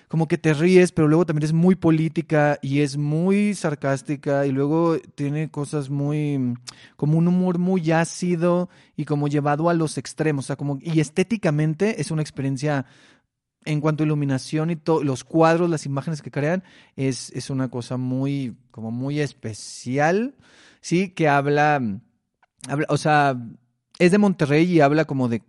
como 0.08 0.28
que 0.28 0.39
te 0.39 0.55
ríes, 0.55 0.92
pero 0.92 1.08
luego 1.08 1.26
también 1.26 1.44
es 1.44 1.52
muy 1.52 1.74
política 1.74 2.58
y 2.62 2.81
es 2.81 2.97
muy 2.97 3.55
sarcástica 3.55 4.47
y 4.47 4.52
luego 4.52 4.98
tiene 5.14 5.50
cosas 5.50 5.90
muy, 5.90 6.55
como 6.97 7.18
un 7.18 7.26
humor 7.26 7.58
muy 7.58 7.90
ácido 7.90 8.68
y 8.97 9.06
como 9.06 9.28
llevado 9.28 9.68
a 9.68 9.74
los 9.74 9.98
extremos. 9.98 10.44
O 10.44 10.48
sea, 10.48 10.56
como, 10.56 10.78
y 10.81 11.00
estéticamente 11.00 12.00
es 12.00 12.10
una 12.10 12.23
experiencia 12.23 12.86
en 13.65 13.81
cuanto 13.81 14.02
a 14.02 14.07
iluminación 14.07 14.70
y 14.70 14.78
los 15.02 15.25
cuadros, 15.25 15.70
las 15.70 15.86
imágenes 15.86 16.23
que 16.23 16.31
crean, 16.31 16.62
es, 16.97 17.31
es 17.33 17.51
una 17.51 17.68
cosa 17.68 17.97
muy, 17.97 18.57
como 18.70 18.91
muy 18.91 19.20
especial, 19.20 20.34
sí, 20.81 21.10
que 21.10 21.28
habla, 21.28 21.81
habla, 22.68 22.86
o 22.89 22.97
sea, 22.97 23.36
es 23.99 24.10
de 24.10 24.18
Monterrey 24.18 24.65
y 24.65 24.81
habla 24.81 25.05
como 25.05 25.28
de 25.28 25.43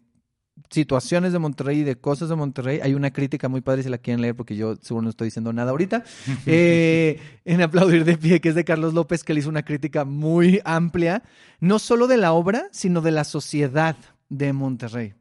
situaciones 0.69 1.33
de 1.33 1.39
Monterrey 1.39 1.79
y 1.79 1.83
de 1.83 1.95
cosas 1.95 2.29
de 2.29 2.35
Monterrey. 2.35 2.79
Hay 2.81 2.93
una 2.93 3.11
crítica 3.11 3.49
muy 3.49 3.61
padre 3.61 3.83
si 3.83 3.89
la 3.89 3.97
quieren 3.97 4.21
leer 4.21 4.35
porque 4.35 4.55
yo 4.55 4.75
seguro 4.77 5.03
no 5.03 5.09
estoy 5.09 5.27
diciendo 5.27 5.53
nada 5.53 5.71
ahorita. 5.71 6.03
Eh, 6.47 7.19
en 7.43 7.61
Aplaudir 7.61 8.05
de 8.05 8.17
Pie, 8.17 8.39
que 8.39 8.49
es 8.49 8.55
de 8.55 8.63
Carlos 8.63 8.93
López, 8.93 9.23
que 9.23 9.33
le 9.33 9.39
hizo 9.39 9.49
una 9.49 9.63
crítica 9.63 10.05
muy 10.05 10.61
amplia, 10.63 11.23
no 11.59 11.79
solo 11.79 12.07
de 12.07 12.17
la 12.17 12.33
obra, 12.33 12.67
sino 12.71 13.01
de 13.01 13.11
la 13.11 13.23
sociedad 13.23 13.95
de 14.29 14.53
Monterrey. 14.53 15.13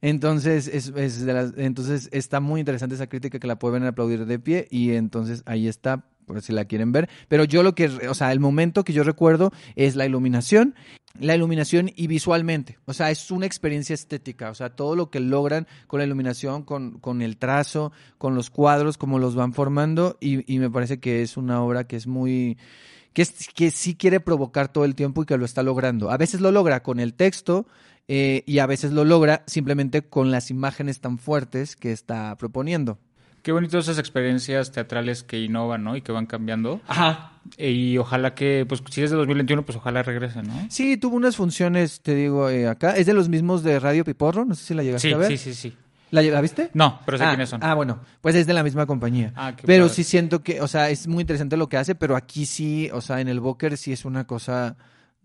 Entonces, 0.00 0.68
es, 0.68 0.92
es 0.96 1.24
de 1.24 1.32
las- 1.32 1.54
entonces 1.56 2.08
está 2.12 2.40
muy 2.40 2.60
interesante 2.60 2.94
esa 2.94 3.08
crítica 3.08 3.38
que 3.38 3.46
la 3.46 3.58
pueden 3.58 3.84
aplaudir 3.84 4.26
de 4.26 4.38
pie 4.38 4.68
y 4.70 4.92
entonces 4.92 5.42
ahí 5.46 5.66
está, 5.66 6.04
por 6.26 6.40
si 6.42 6.52
la 6.52 6.66
quieren 6.66 6.92
ver. 6.92 7.08
Pero 7.28 7.44
yo 7.44 7.62
lo 7.62 7.74
que, 7.74 7.86
o 7.86 8.14
sea, 8.14 8.30
el 8.32 8.38
momento 8.40 8.84
que 8.84 8.92
yo 8.92 9.02
recuerdo 9.02 9.50
es 9.74 9.96
la 9.96 10.06
iluminación, 10.06 10.74
la 11.18 11.34
iluminación 11.34 11.90
y 11.96 12.06
visualmente. 12.06 12.78
O 12.84 12.92
sea, 12.92 13.10
es 13.10 13.30
una 13.32 13.46
experiencia 13.46 13.94
estética. 13.94 14.50
O 14.50 14.54
sea, 14.54 14.70
todo 14.76 14.94
lo 14.94 15.10
que 15.10 15.18
logran 15.18 15.66
con 15.88 15.98
la 15.98 16.06
iluminación, 16.06 16.62
con, 16.62 17.00
con 17.00 17.20
el 17.22 17.36
trazo, 17.38 17.90
con 18.18 18.36
los 18.36 18.50
cuadros, 18.50 18.98
como 18.98 19.18
los 19.18 19.34
van 19.34 19.52
formando 19.52 20.16
y, 20.20 20.52
y 20.52 20.60
me 20.60 20.70
parece 20.70 21.00
que 21.00 21.22
es 21.22 21.36
una 21.36 21.60
obra 21.62 21.84
que 21.88 21.96
es 21.96 22.06
muy 22.06 22.56
que, 23.14 23.22
es- 23.22 23.48
que 23.52 23.72
sí 23.72 23.96
quiere 23.96 24.20
provocar 24.20 24.68
todo 24.72 24.84
el 24.84 24.94
tiempo 24.94 25.22
y 25.22 25.26
que 25.26 25.36
lo 25.38 25.44
está 25.44 25.64
logrando. 25.64 26.10
A 26.12 26.18
veces 26.18 26.40
lo 26.40 26.52
logra 26.52 26.84
con 26.84 27.00
el 27.00 27.14
texto 27.14 27.66
eh, 28.08 28.42
y 28.46 28.58
a 28.58 28.66
veces 28.66 28.92
lo 28.92 29.04
logra 29.04 29.44
simplemente 29.46 30.02
con 30.02 30.30
las 30.30 30.50
imágenes 30.50 31.00
tan 31.00 31.18
fuertes 31.18 31.76
que 31.76 31.92
está 31.92 32.34
proponiendo. 32.36 32.98
Qué 33.42 33.52
bonito 33.52 33.78
esas 33.78 33.98
experiencias 33.98 34.72
teatrales 34.72 35.22
que 35.22 35.38
innovan, 35.40 35.84
¿no? 35.84 35.96
Y 35.96 36.02
que 36.02 36.12
van 36.12 36.26
cambiando. 36.26 36.80
Ajá. 36.88 37.32
Y 37.56 37.96
ojalá 37.96 38.34
que, 38.34 38.66
pues 38.68 38.82
si 38.90 39.02
es 39.02 39.10
de 39.10 39.16
2021, 39.16 39.64
pues 39.64 39.76
ojalá 39.76 40.02
regrese, 40.02 40.42
¿no? 40.42 40.52
Sí, 40.68 40.96
tuvo 40.96 41.16
unas 41.16 41.36
funciones, 41.36 42.00
te 42.00 42.14
digo, 42.14 42.50
eh, 42.50 42.66
acá. 42.66 42.96
Es 42.96 43.06
de 43.06 43.14
los 43.14 43.28
mismos 43.28 43.62
de 43.62 43.78
Radio 43.78 44.04
Piporro, 44.04 44.44
no 44.44 44.54
sé 44.54 44.64
si 44.64 44.74
la 44.74 44.82
llegaste 44.82 45.08
Sí, 45.08 45.14
a 45.14 45.18
ver. 45.18 45.28
sí, 45.28 45.38
sí, 45.38 45.54
sí. 45.54 45.76
¿La, 46.10 46.22
¿la 46.22 46.40
viste? 46.40 46.70
No, 46.74 47.00
pero 47.04 47.18
sé 47.18 47.24
ah, 47.24 47.28
quiénes 47.28 47.50
son. 47.50 47.62
Ah, 47.62 47.74
bueno, 47.74 48.00
pues 48.20 48.34
es 48.34 48.46
de 48.46 48.54
la 48.54 48.62
misma 48.62 48.86
compañía. 48.86 49.32
Ah, 49.36 49.52
qué 49.56 49.66
pero 49.66 49.84
padre. 49.84 49.94
sí 49.94 50.04
siento 50.04 50.42
que, 50.42 50.60
o 50.60 50.68
sea, 50.68 50.90
es 50.90 51.06
muy 51.06 51.20
interesante 51.20 51.56
lo 51.56 51.68
que 51.68 51.76
hace, 51.76 51.94
pero 51.94 52.16
aquí 52.16 52.46
sí, 52.46 52.88
o 52.92 53.00
sea, 53.00 53.20
en 53.20 53.28
el 53.28 53.40
Boker 53.40 53.76
sí 53.76 53.92
es 53.92 54.04
una 54.04 54.26
cosa 54.26 54.76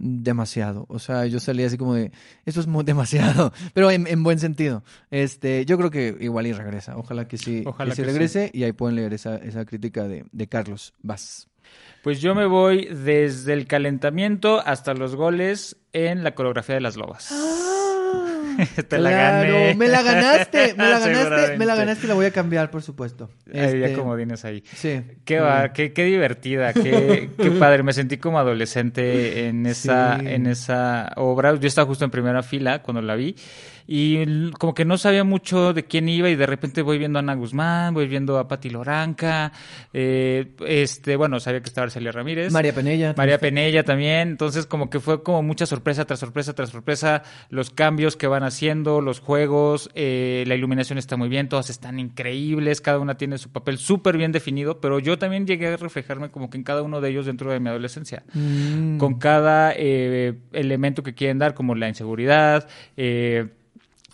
demasiado. 0.04 0.86
O 0.90 1.00
sea, 1.00 1.26
yo 1.26 1.40
salí 1.40 1.64
así 1.64 1.78
como 1.78 1.94
de, 1.96 2.12
esto 2.46 2.60
es 2.60 2.68
muy 2.68 2.84
demasiado, 2.86 3.54
pero 3.74 3.90
en, 3.90 4.06
en 4.08 4.24
buen 4.24 4.40
sentido. 4.40 4.84
Este, 5.12 5.66
yo 5.66 5.78
creo 5.78 5.90
que 5.90 6.16
igual 6.20 6.48
y 6.48 6.54
regresa. 6.54 6.98
Ojalá 6.98 7.28
que 7.28 7.38
sí, 7.38 7.64
Ojalá 7.66 7.92
que 7.92 7.96
sí 7.96 8.02
que 8.02 8.08
sí. 8.08 8.14
regrese 8.14 8.52
y 8.54 8.64
ahí 8.64 8.74
pueden 8.74 8.96
leer 8.96 9.14
esa, 9.14 9.38
esa 9.38 9.66
crítica 9.66 10.08
de, 10.08 10.26
de 10.32 10.48
Carlos 10.48 10.94
Vaz. 11.02 11.48
Pues 12.04 12.22
yo 12.22 12.36
me 12.36 12.46
voy 12.46 12.86
desde 12.86 13.54
el 13.54 13.66
calentamiento 13.66 14.62
hasta 14.66 14.94
los 14.94 15.16
goles 15.16 15.78
en 15.94 16.24
la 16.24 16.36
coreografía 16.36 16.76
de 16.76 16.82
las 16.82 16.98
lobas. 16.98 17.34
Te 18.88 18.98
la 18.98 19.10
Claro, 19.10 19.54
gané. 19.54 19.76
Me 19.76 19.88
la 19.88 20.02
ganaste, 20.02 20.74
me 20.78 20.90
la 20.90 21.00
ganaste, 21.06 21.58
me 21.58 21.66
la 21.66 21.76
ganaste 21.76 22.06
y 22.06 22.08
la 22.10 22.14
voy 22.16 22.26
a 22.26 22.32
cambiar, 22.32 22.72
por 22.72 22.82
supuesto. 22.84 23.30
Había 23.48 23.66
Este, 23.88 23.94
comodines 23.94 24.46
ahí. 24.46 24.64
Sí. 24.76 25.02
Qué, 25.26 25.40
va, 25.40 25.74
qué, 25.74 25.94
qué 25.94 26.06
divertida, 26.06 26.74
qué, 26.74 27.30
qué 27.38 27.52
padre. 27.52 27.84
Me 27.84 27.94
sentí 27.94 28.18
como 28.18 28.40
adolescente 28.40 29.48
en 29.48 29.66
esa, 29.66 30.20
Sí. 30.20 30.28
en 30.28 30.48
esa 30.48 31.12
obra. 31.16 31.56
Yo 31.56 31.68
estaba 31.68 31.88
justo 31.88 32.06
en 32.06 32.12
primera 32.12 32.44
fila 32.44 32.82
cuando 32.82 33.02
la 33.02 33.16
vi. 33.16 33.36
Y 33.88 34.52
como 34.52 34.74
que 34.74 34.86
no 34.86 34.98
sabía 34.98 35.24
mucho 35.24 35.74
de 35.74 35.86
quién 35.86 36.08
iba 36.10 36.30
y 36.30 36.36
de 36.36 36.46
repente 36.46 36.82
voy 36.82 36.98
viendo 36.98 37.20
a 37.20 37.22
Ana 37.22 37.36
Guzmán, 37.36 37.94
voy 37.94 38.08
viendo 38.08 38.38
a 38.40 38.48
Pati 38.48 38.70
Loranca, 38.70 39.52
eh, 39.92 40.52
este, 40.66 41.16
bueno, 41.16 41.40
sabía 41.40 41.62
que 41.62 41.68
estaba 41.68 41.86
Arcelia 41.86 42.12
Ramírez. 42.12 42.52
María 42.52 42.74
Penella. 42.74 43.14
María 43.18 43.38
Penella 43.38 43.84
también, 43.84 44.30
entonces 44.30 44.66
como 44.66 44.90
que 44.90 45.00
fue 45.00 45.22
como 45.24 45.44
mucha 45.44 45.66
sorpresa 45.66 46.06
tras 46.06 46.20
sorpresa 46.20 46.54
tras 46.54 46.70
sorpresa, 46.70 47.24
los 47.50 47.70
cambios 47.70 48.16
que 48.16 48.28
van 48.28 48.44
haciendo, 48.44 49.02
los 49.02 49.20
juegos, 49.20 49.90
eh, 49.96 50.44
la 50.48 50.56
iluminación 50.56 50.98
está 50.98 51.18
muy 51.18 51.30
bien, 51.30 51.50
todas 51.50 51.70
están 51.70 52.00
increíbles, 52.00 52.82
cada 52.82 53.00
una 53.00 53.16
tiene 53.18 53.38
su 53.38 53.52
papel 53.52 53.78
súper 53.78 54.18
bien 54.18 54.32
definido, 54.32 54.80
pero 54.80 55.00
yo 55.00 55.18
también 55.18 55.46
llegué 55.46 55.68
a 55.68 55.78
reflejarme 55.78 56.30
como 56.32 56.50
que 56.50 56.58
en 56.58 56.64
cada 56.64 56.82
uno 56.82 57.02
de 57.02 57.10
ellos 57.10 57.26
dentro 57.26 57.52
de 57.52 57.60
mi 57.60 57.70
adolescencia, 57.70 58.24
Mm. 58.34 58.98
con 58.98 59.20
cada 59.20 59.74
eh, 59.76 60.34
elemento 60.52 61.04
que 61.04 61.14
quieren 61.14 61.40
dar, 61.40 61.54
como 61.54 61.76
la 61.76 61.88
inseguridad, 61.90 62.68
eh, 62.98 63.48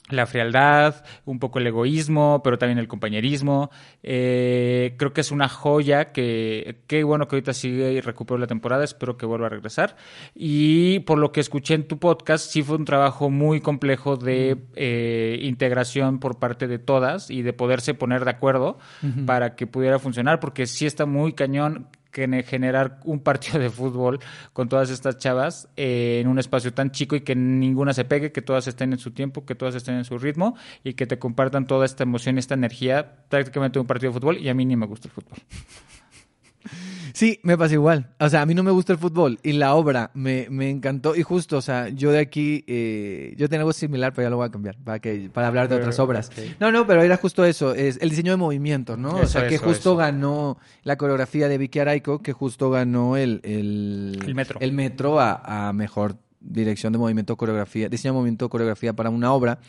la 0.09 0.25
frialdad, 0.25 1.03
un 1.25 1.39
poco 1.39 1.59
el 1.59 1.67
egoísmo, 1.67 2.41
pero 2.43 2.57
también 2.57 2.79
el 2.79 2.87
compañerismo. 2.87 3.71
Eh, 4.03 4.95
creo 4.97 5.13
que 5.13 5.21
es 5.21 5.31
una 5.31 5.49
joya 5.49 6.11
que, 6.11 6.81
qué 6.87 7.03
bueno 7.03 7.27
que 7.27 7.35
ahorita 7.35 7.53
sigue 7.53 7.93
y 7.93 8.01
recuperó 8.01 8.37
la 8.37 8.47
temporada, 8.47 8.83
espero 8.83 9.17
que 9.17 9.25
vuelva 9.25 9.47
a 9.47 9.49
regresar. 9.49 9.95
Y 10.35 10.99
por 10.99 11.17
lo 11.17 11.31
que 11.31 11.39
escuché 11.39 11.75
en 11.75 11.87
tu 11.87 11.99
podcast, 11.99 12.49
sí 12.51 12.63
fue 12.63 12.77
un 12.77 12.85
trabajo 12.85 13.29
muy 13.29 13.61
complejo 13.61 14.17
de 14.17 14.57
eh, 14.75 15.39
integración 15.41 16.19
por 16.19 16.39
parte 16.39 16.67
de 16.67 16.79
todas 16.79 17.29
y 17.29 17.41
de 17.41 17.53
poderse 17.53 17.93
poner 17.93 18.25
de 18.25 18.31
acuerdo 18.31 18.77
para 19.25 19.55
que 19.55 19.67
pudiera 19.67 19.99
funcionar, 19.99 20.39
porque 20.39 20.67
sí 20.67 20.85
está 20.85 21.05
muy 21.05 21.33
cañón 21.33 21.87
generar 22.11 22.99
un 23.03 23.19
partido 23.19 23.59
de 23.59 23.69
fútbol 23.69 24.19
con 24.53 24.69
todas 24.69 24.89
estas 24.89 25.17
chavas 25.17 25.69
eh, 25.77 26.19
en 26.21 26.27
un 26.27 26.39
espacio 26.39 26.73
tan 26.73 26.91
chico 26.91 27.15
y 27.15 27.21
que 27.21 27.35
ninguna 27.35 27.93
se 27.93 28.05
pegue, 28.05 28.31
que 28.31 28.41
todas 28.41 28.67
estén 28.67 28.93
en 28.93 28.99
su 28.99 29.11
tiempo, 29.11 29.45
que 29.45 29.55
todas 29.55 29.75
estén 29.75 29.95
en 29.95 30.05
su 30.05 30.17
ritmo 30.17 30.55
y 30.83 30.93
que 30.93 31.05
te 31.05 31.19
compartan 31.19 31.67
toda 31.67 31.85
esta 31.85 32.03
emoción 32.03 32.37
esta 32.37 32.53
energía 32.53 33.25
prácticamente 33.29 33.79
un 33.79 33.87
partido 33.87 34.11
de 34.11 34.19
fútbol 34.19 34.37
y 34.37 34.49
a 34.49 34.53
mí 34.53 34.65
ni 34.65 34.75
me 34.75 34.85
gusta 34.85 35.07
el 35.07 35.13
fútbol. 35.13 35.37
Sí, 37.13 37.39
me 37.43 37.57
pasa 37.57 37.73
igual. 37.73 38.09
O 38.19 38.29
sea, 38.29 38.41
a 38.41 38.45
mí 38.45 38.53
no 38.53 38.63
me 38.63 38.71
gusta 38.71 38.93
el 38.93 38.99
fútbol 38.99 39.39
y 39.43 39.53
la 39.53 39.75
obra 39.75 40.11
me, 40.13 40.47
me 40.49 40.69
encantó. 40.69 41.15
Y 41.15 41.23
justo, 41.23 41.57
o 41.57 41.61
sea, 41.61 41.89
yo 41.89 42.11
de 42.11 42.19
aquí, 42.19 42.63
eh, 42.67 43.33
yo 43.37 43.49
tengo 43.49 43.61
algo 43.61 43.73
similar, 43.73 44.13
pero 44.13 44.25
ya 44.25 44.29
lo 44.29 44.37
voy 44.37 44.47
a 44.47 44.51
cambiar 44.51 44.77
para, 44.77 44.99
que, 44.99 45.29
para 45.33 45.47
hablar 45.47 45.69
de 45.69 45.75
otras 45.75 45.99
obras. 45.99 46.31
No, 46.59 46.71
no, 46.71 46.85
pero 46.87 47.01
era 47.01 47.17
justo 47.17 47.45
eso, 47.45 47.73
es 47.73 47.97
el 48.01 48.09
diseño 48.09 48.31
de 48.31 48.37
movimiento, 48.37 48.97
¿no? 48.97 49.15
o 49.15 49.25
sea, 49.25 49.47
que 49.47 49.55
eso, 49.55 49.65
justo 49.65 49.91
eso. 49.91 49.97
ganó 49.97 50.57
la 50.83 50.97
coreografía 50.97 51.47
de 51.47 51.57
Vicky 51.57 51.79
Araico, 51.79 52.19
que 52.21 52.33
justo 52.33 52.69
ganó 52.69 53.17
el, 53.17 53.41
el, 53.43 54.19
El 54.25 54.35
metro. 54.35 54.59
el 54.59 54.71
metro 54.71 55.19
a, 55.19 55.67
a 55.69 55.73
mejor 55.73 56.17
dirección 56.41 56.93
de 56.93 56.99
movimiento, 56.99 57.35
coreografía, 57.35 57.89
diseño 57.89 58.13
de 58.13 58.19
movimiento, 58.19 58.49
coreografía 58.49 58.93
para 58.93 59.09
una 59.09 59.33
obra. 59.33 59.59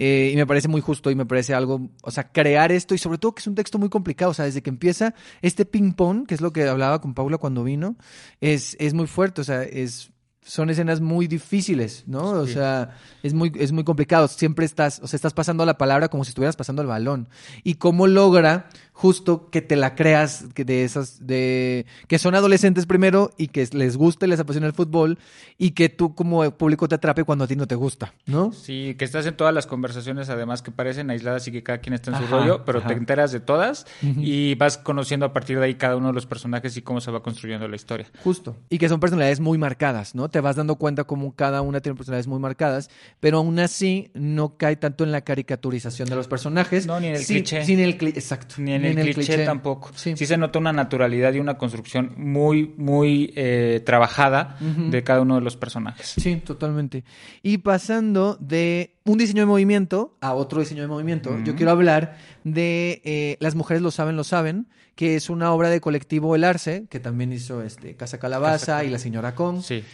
Eh, 0.00 0.30
y 0.32 0.36
me 0.36 0.46
parece 0.46 0.68
muy 0.68 0.80
justo 0.80 1.10
y 1.10 1.16
me 1.16 1.26
parece 1.26 1.54
algo, 1.54 1.90
o 2.02 2.10
sea, 2.12 2.30
crear 2.30 2.70
esto 2.70 2.94
y 2.94 2.98
sobre 2.98 3.18
todo 3.18 3.34
que 3.34 3.40
es 3.40 3.46
un 3.48 3.56
texto 3.56 3.78
muy 3.80 3.88
complicado, 3.88 4.30
o 4.30 4.34
sea, 4.34 4.44
desde 4.44 4.62
que 4.62 4.70
empieza 4.70 5.12
este 5.42 5.64
ping-pong, 5.64 6.24
que 6.24 6.34
es 6.36 6.40
lo 6.40 6.52
que 6.52 6.68
hablaba 6.68 7.00
con 7.00 7.14
Paula 7.14 7.36
cuando 7.38 7.64
vino, 7.64 7.96
es, 8.40 8.76
es 8.78 8.94
muy 8.94 9.08
fuerte, 9.08 9.40
o 9.40 9.44
sea, 9.44 9.64
es, 9.64 10.12
son 10.40 10.70
escenas 10.70 11.00
muy 11.00 11.26
difíciles, 11.26 12.04
¿no? 12.06 12.20
O 12.30 12.46
Sí. 12.46 12.52
sea, 12.54 12.96
es 13.24 13.34
muy, 13.34 13.52
es 13.58 13.72
muy 13.72 13.82
complicado, 13.82 14.28
siempre 14.28 14.64
estás, 14.64 15.00
o 15.02 15.08
sea, 15.08 15.16
estás 15.16 15.34
pasando 15.34 15.66
la 15.66 15.76
palabra 15.76 16.08
como 16.08 16.22
si 16.24 16.28
estuvieras 16.30 16.54
pasando 16.54 16.80
el 16.80 16.88
balón. 16.88 17.28
Y 17.64 17.74
cómo 17.74 18.06
logra 18.06 18.68
justo 18.98 19.48
que 19.48 19.62
te 19.62 19.76
la 19.76 19.94
creas 19.94 20.46
que 20.54 20.64
de 20.64 20.82
esas, 20.82 21.24
de, 21.24 21.86
que 22.08 22.18
son 22.18 22.34
adolescentes 22.34 22.84
primero 22.84 23.30
y 23.38 23.46
que 23.46 23.64
les 23.70 23.96
gusta 23.96 24.26
y 24.26 24.28
les 24.28 24.40
apasiona 24.40 24.66
el 24.66 24.72
fútbol 24.72 25.20
y 25.56 25.70
que 25.70 25.88
tú 25.88 26.16
como 26.16 26.50
público 26.56 26.88
te 26.88 26.96
atrape 26.96 27.22
cuando 27.22 27.44
a 27.44 27.46
ti 27.46 27.54
no 27.54 27.68
te 27.68 27.76
gusta, 27.76 28.12
¿no? 28.26 28.50
Sí, 28.52 28.96
que 28.98 29.04
estás 29.04 29.24
en 29.26 29.36
todas 29.36 29.54
las 29.54 29.68
conversaciones 29.68 30.30
además 30.30 30.62
que 30.62 30.72
parecen 30.72 31.10
aisladas 31.10 31.46
y 31.46 31.52
que 31.52 31.62
cada 31.62 31.78
quien 31.78 31.94
está 31.94 32.10
en 32.10 32.18
su 32.18 32.26
rollo, 32.26 32.64
pero 32.64 32.80
ajá. 32.80 32.88
te 32.88 32.94
enteras 32.94 33.30
de 33.30 33.38
todas 33.38 33.86
y 34.02 34.56
vas 34.56 34.78
conociendo 34.78 35.26
a 35.26 35.32
partir 35.32 35.60
de 35.60 35.66
ahí 35.66 35.74
cada 35.76 35.94
uno 35.94 36.08
de 36.08 36.14
los 36.14 36.26
personajes 36.26 36.76
y 36.76 36.82
cómo 36.82 37.00
se 37.00 37.12
va 37.12 37.22
construyendo 37.22 37.68
la 37.68 37.76
historia. 37.76 38.10
Justo. 38.24 38.56
Y 38.68 38.78
que 38.78 38.88
son 38.88 38.98
personalidades 38.98 39.38
muy 39.38 39.58
marcadas, 39.58 40.16
¿no? 40.16 40.28
Te 40.28 40.40
vas 40.40 40.56
dando 40.56 40.74
cuenta 40.74 41.04
como 41.04 41.36
cada 41.36 41.62
una 41.62 41.80
tiene 41.80 41.94
personalidades 41.94 42.26
muy 42.26 42.40
marcadas, 42.40 42.90
pero 43.20 43.38
aún 43.38 43.60
así 43.60 44.10
no 44.14 44.56
cae 44.56 44.74
tanto 44.74 45.04
en 45.04 45.12
la 45.12 45.20
caricaturización 45.20 46.08
de 46.08 46.16
los 46.16 46.26
personajes. 46.26 46.84
No, 46.84 46.98
ni 46.98 47.06
en 47.06 47.14
el 47.14 47.24
cliché. 47.24 47.64
Sin 47.64 47.78
el 47.78 47.96
cli- 47.96 48.08
exacto. 48.16 48.56
Ni 48.58 48.72
en 48.72 48.84
el, 48.87 48.87
En 48.92 48.98
el 48.98 49.14
cliché, 49.14 49.34
cliché. 49.34 49.44
tampoco. 49.44 49.90
Sí. 49.94 50.16
Sí. 50.16 50.26
se 50.26 50.36
nota 50.36 50.58
una 50.58 50.72
naturalidad 50.72 51.32
y 51.34 51.38
una 51.40 51.58
construcción 51.58 52.12
muy, 52.16 52.74
muy 52.76 53.32
eh, 53.36 53.82
trabajada 53.84 54.56
de 54.60 55.02
cada 55.02 55.20
uno 55.20 55.36
de 55.36 55.40
los 55.40 55.56
personajes. 55.56 56.14
Sí, 56.18 56.36
totalmente. 56.36 57.04
Y 57.42 57.58
pasando 57.58 58.36
de 58.40 58.94
un 59.04 59.18
diseño 59.18 59.42
de 59.42 59.46
movimiento 59.46 60.16
a 60.20 60.34
otro 60.34 60.60
diseño 60.60 60.82
de 60.82 60.88
movimiento, 60.88 61.38
yo 61.44 61.54
quiero 61.56 61.72
hablar 61.72 62.16
de 62.44 63.00
eh, 63.04 63.36
Las 63.40 63.54
mujeres 63.54 63.82
lo 63.82 63.90
saben, 63.90 64.16
lo 64.16 64.24
saben, 64.24 64.68
que 64.94 65.16
es 65.16 65.30
una 65.30 65.52
obra 65.52 65.70
de 65.70 65.80
colectivo 65.80 66.34
El 66.34 66.44
Arce, 66.44 66.86
que 66.90 67.00
también 67.00 67.32
hizo 67.32 67.62
este, 67.62 67.94
Casa 67.94 68.18
Calabaza 68.18 68.84
y 68.84 68.90
La 68.90 68.98
Señora 68.98 69.34
Kong. 69.34 69.62
Sí. 69.62 69.84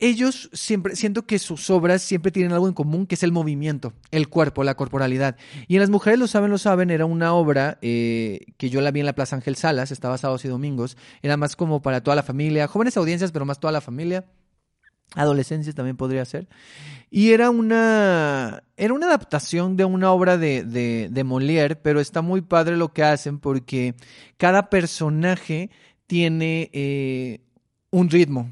Ellos 0.00 0.50
siempre, 0.52 0.96
siento 0.96 1.24
que 1.24 1.38
sus 1.38 1.70
obras 1.70 2.02
siempre 2.02 2.32
tienen 2.32 2.52
algo 2.52 2.66
en 2.66 2.74
común, 2.74 3.06
que 3.06 3.14
es 3.14 3.22
el 3.22 3.30
movimiento, 3.30 3.92
el 4.10 4.28
cuerpo, 4.28 4.64
la 4.64 4.74
corporalidad. 4.74 5.36
Y 5.68 5.76
en 5.76 5.80
Las 5.80 5.90
Mujeres 5.90 6.18
lo 6.18 6.26
saben, 6.26 6.50
lo 6.50 6.58
saben, 6.58 6.90
era 6.90 7.06
una 7.06 7.32
obra 7.32 7.78
eh, 7.80 8.40
que 8.56 8.70
yo 8.70 8.80
la 8.80 8.90
vi 8.90 9.00
en 9.00 9.06
la 9.06 9.14
Plaza 9.14 9.36
Ángel 9.36 9.56
Salas, 9.56 9.92
estaba 9.92 10.18
sábados 10.18 10.44
y 10.44 10.48
domingos, 10.48 10.96
era 11.22 11.36
más 11.36 11.54
como 11.54 11.80
para 11.80 12.02
toda 12.02 12.16
la 12.16 12.24
familia, 12.24 12.66
jóvenes 12.66 12.96
audiencias, 12.96 13.30
pero 13.30 13.44
más 13.44 13.60
toda 13.60 13.72
la 13.72 13.80
familia. 13.80 14.24
Adolescencia 15.14 15.72
también 15.72 15.96
podría 15.96 16.24
ser. 16.24 16.48
Y 17.08 17.30
era 17.30 17.50
una, 17.50 18.64
era 18.76 18.94
una 18.94 19.06
adaptación 19.06 19.76
de 19.76 19.84
una 19.84 20.10
obra 20.10 20.38
de, 20.38 20.64
de, 20.64 21.08
de 21.10 21.24
Molière, 21.24 21.76
pero 21.76 22.00
está 22.00 22.20
muy 22.20 22.40
padre 22.40 22.76
lo 22.76 22.92
que 22.92 23.04
hacen 23.04 23.38
porque 23.38 23.94
cada 24.38 24.70
personaje 24.70 25.70
tiene 26.08 26.70
eh, 26.72 27.42
un 27.90 28.10
ritmo. 28.10 28.50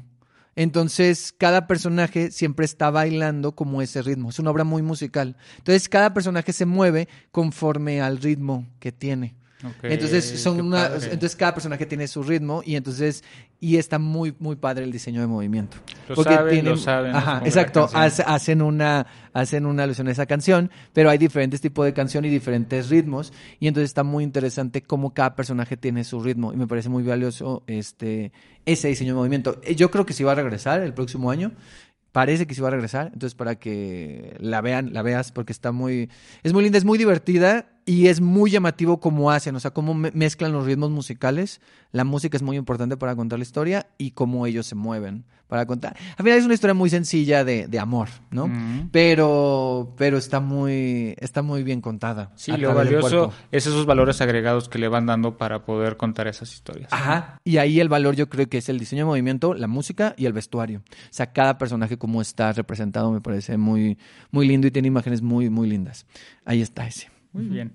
Entonces, 0.55 1.33
cada 1.37 1.67
personaje 1.67 2.31
siempre 2.31 2.65
está 2.65 2.91
bailando 2.91 3.53
como 3.53 3.81
ese 3.81 4.01
ritmo. 4.01 4.29
Es 4.29 4.39
una 4.39 4.51
obra 4.51 4.63
muy 4.63 4.81
musical. 4.81 5.35
Entonces, 5.57 5.89
cada 5.89 6.13
personaje 6.13 6.53
se 6.53 6.65
mueve 6.65 7.07
conforme 7.31 8.01
al 8.01 8.19
ritmo 8.19 8.67
que 8.79 8.91
tiene. 8.91 9.35
Entonces, 9.83 10.41
son 10.41 10.59
una, 10.61 10.89
padre. 10.89 11.05
entonces 11.13 11.35
cada 11.35 11.53
personaje 11.53 11.85
tiene 11.85 12.07
su 12.07 12.21
ritmo 12.23 12.61
y 12.65 12.75
entonces 12.75 13.23
y 13.59 13.77
está 13.77 13.97
muy 13.97 14.35
muy 14.39 14.57
padre 14.57 14.83
el 14.83 14.91
diseño 14.91 15.21
de 15.21 15.27
movimiento. 15.27 15.77
Lo 16.09 16.15
saben, 16.23 16.65
lo 16.65 16.77
saben, 16.77 17.15
Ajá, 17.15 17.41
exacto. 17.45 17.89
hace- 17.93 18.23
hacen 18.25 18.61
una 18.61 19.07
hacen 19.33 19.65
una 19.65 19.83
alusión 19.83 20.07
a 20.07 20.11
esa 20.11 20.25
canción, 20.25 20.69
pero 20.91 21.09
hay 21.09 21.17
diferentes 21.17 21.61
tipos 21.61 21.85
de 21.85 21.93
canción 21.93 22.25
y 22.25 22.29
diferentes 22.29 22.89
ritmos 22.89 23.31
y 23.59 23.67
entonces 23.67 23.89
está 23.91 24.03
muy 24.03 24.23
interesante 24.23 24.81
cómo 24.83 25.13
cada 25.13 25.35
personaje 25.35 25.77
tiene 25.77 26.03
su 26.03 26.21
ritmo 26.21 26.51
y 26.53 26.57
me 26.57 26.67
parece 26.67 26.89
muy 26.89 27.03
valioso 27.03 27.63
este 27.67 28.31
ese 28.65 28.89
diseño 28.89 29.13
de 29.13 29.19
movimiento. 29.19 29.59
Eh, 29.63 29.75
Yo 29.75 29.89
creo 29.91 30.05
que 30.05 30.13
sí 30.13 30.23
va 30.23 30.33
a 30.33 30.35
regresar 30.35 30.81
el 30.81 30.93
próximo 30.93 31.31
año. 31.31 31.51
Parece 32.11 32.45
que 32.45 32.53
sí 32.53 32.61
va 32.61 32.67
a 32.67 32.71
regresar, 32.71 33.07
entonces 33.07 33.33
para 33.33 33.55
que 33.55 34.35
la 34.39 34.61
vean, 34.61 34.93
la 34.93 35.01
veas 35.01 35.31
porque 35.31 35.51
está 35.51 35.71
muy 35.71 36.09
es 36.43 36.53
muy 36.53 36.61
linda, 36.63 36.77
es 36.77 36.85
muy 36.85 36.99
divertida 36.99 37.65
y 37.85 38.07
es 38.07 38.21
muy 38.21 38.49
llamativo 38.51 38.99
cómo 38.99 39.31
hacen, 39.31 39.55
o 39.55 39.59
sea, 39.59 39.71
cómo 39.71 39.93
me- 39.93 40.11
mezclan 40.11 40.51
los 40.51 40.65
ritmos 40.65 40.89
musicales. 40.91 41.61
La 41.91 42.03
música 42.03 42.37
es 42.37 42.43
muy 42.43 42.57
importante 42.57 42.97
para 42.97 43.15
contar 43.15 43.39
la 43.39 43.43
historia 43.43 43.87
y 43.97 44.11
cómo 44.11 44.45
ellos 44.47 44.65
se 44.67 44.75
mueven 44.75 45.25
para 45.47 45.65
contar. 45.67 45.95
Al 46.17 46.23
final 46.23 46.39
es 46.39 46.45
una 46.45 46.55
historia 46.55 46.73
muy 46.73 46.89
sencilla 46.89 47.43
de, 47.43 47.67
de 47.67 47.77
amor, 47.79 48.09
¿no? 48.31 48.49
Pero 49.07 49.93
pero 49.97 50.17
está 50.17 50.39
muy 50.39 51.13
está 51.19 51.41
muy 51.41 51.61
bien 51.63 51.81
contada. 51.81 52.31
Sí, 52.35 52.51
lo 52.57 52.73
valioso 52.73 53.31
es 53.51 53.67
esos 53.67 53.85
valores 53.85 54.21
agregados 54.21 54.69
que 54.69 54.79
le 54.79 54.87
van 54.87 55.05
dando 55.05 55.37
para 55.37 55.65
poder 55.65 55.97
contar 55.97 56.27
esas 56.27 56.53
historias. 56.53 56.87
Ajá. 56.91 57.37
Y 57.43 57.57
ahí 57.57 57.79
el 57.79 57.89
valor 57.89 58.15
yo 58.15 58.29
creo 58.29 58.47
que 58.47 58.57
es 58.59 58.69
el 58.69 58.79
diseño 58.79 59.01
de 59.01 59.05
movimiento, 59.09 59.53
la 59.53 59.67
música 59.67 60.15
y 60.17 60.25
el 60.25 60.33
vestuario. 60.33 60.79
O 60.79 61.07
sea, 61.11 61.31
cada 61.33 61.57
personaje 61.57 61.97
como 61.97 62.21
está 62.21 62.51
representado 62.53 63.11
me 63.11 63.21
parece 63.21 63.57
muy, 63.57 63.97
muy 64.31 64.47
lindo 64.47 64.65
y 64.67 64.71
tiene 64.71 64.87
imágenes 64.87 65.21
muy, 65.21 65.49
muy 65.49 65.67
lindas. 65.67 66.05
Ahí 66.45 66.61
está 66.61 66.87
ese. 66.87 67.09
Muy 67.33 67.45
bien. 67.45 67.71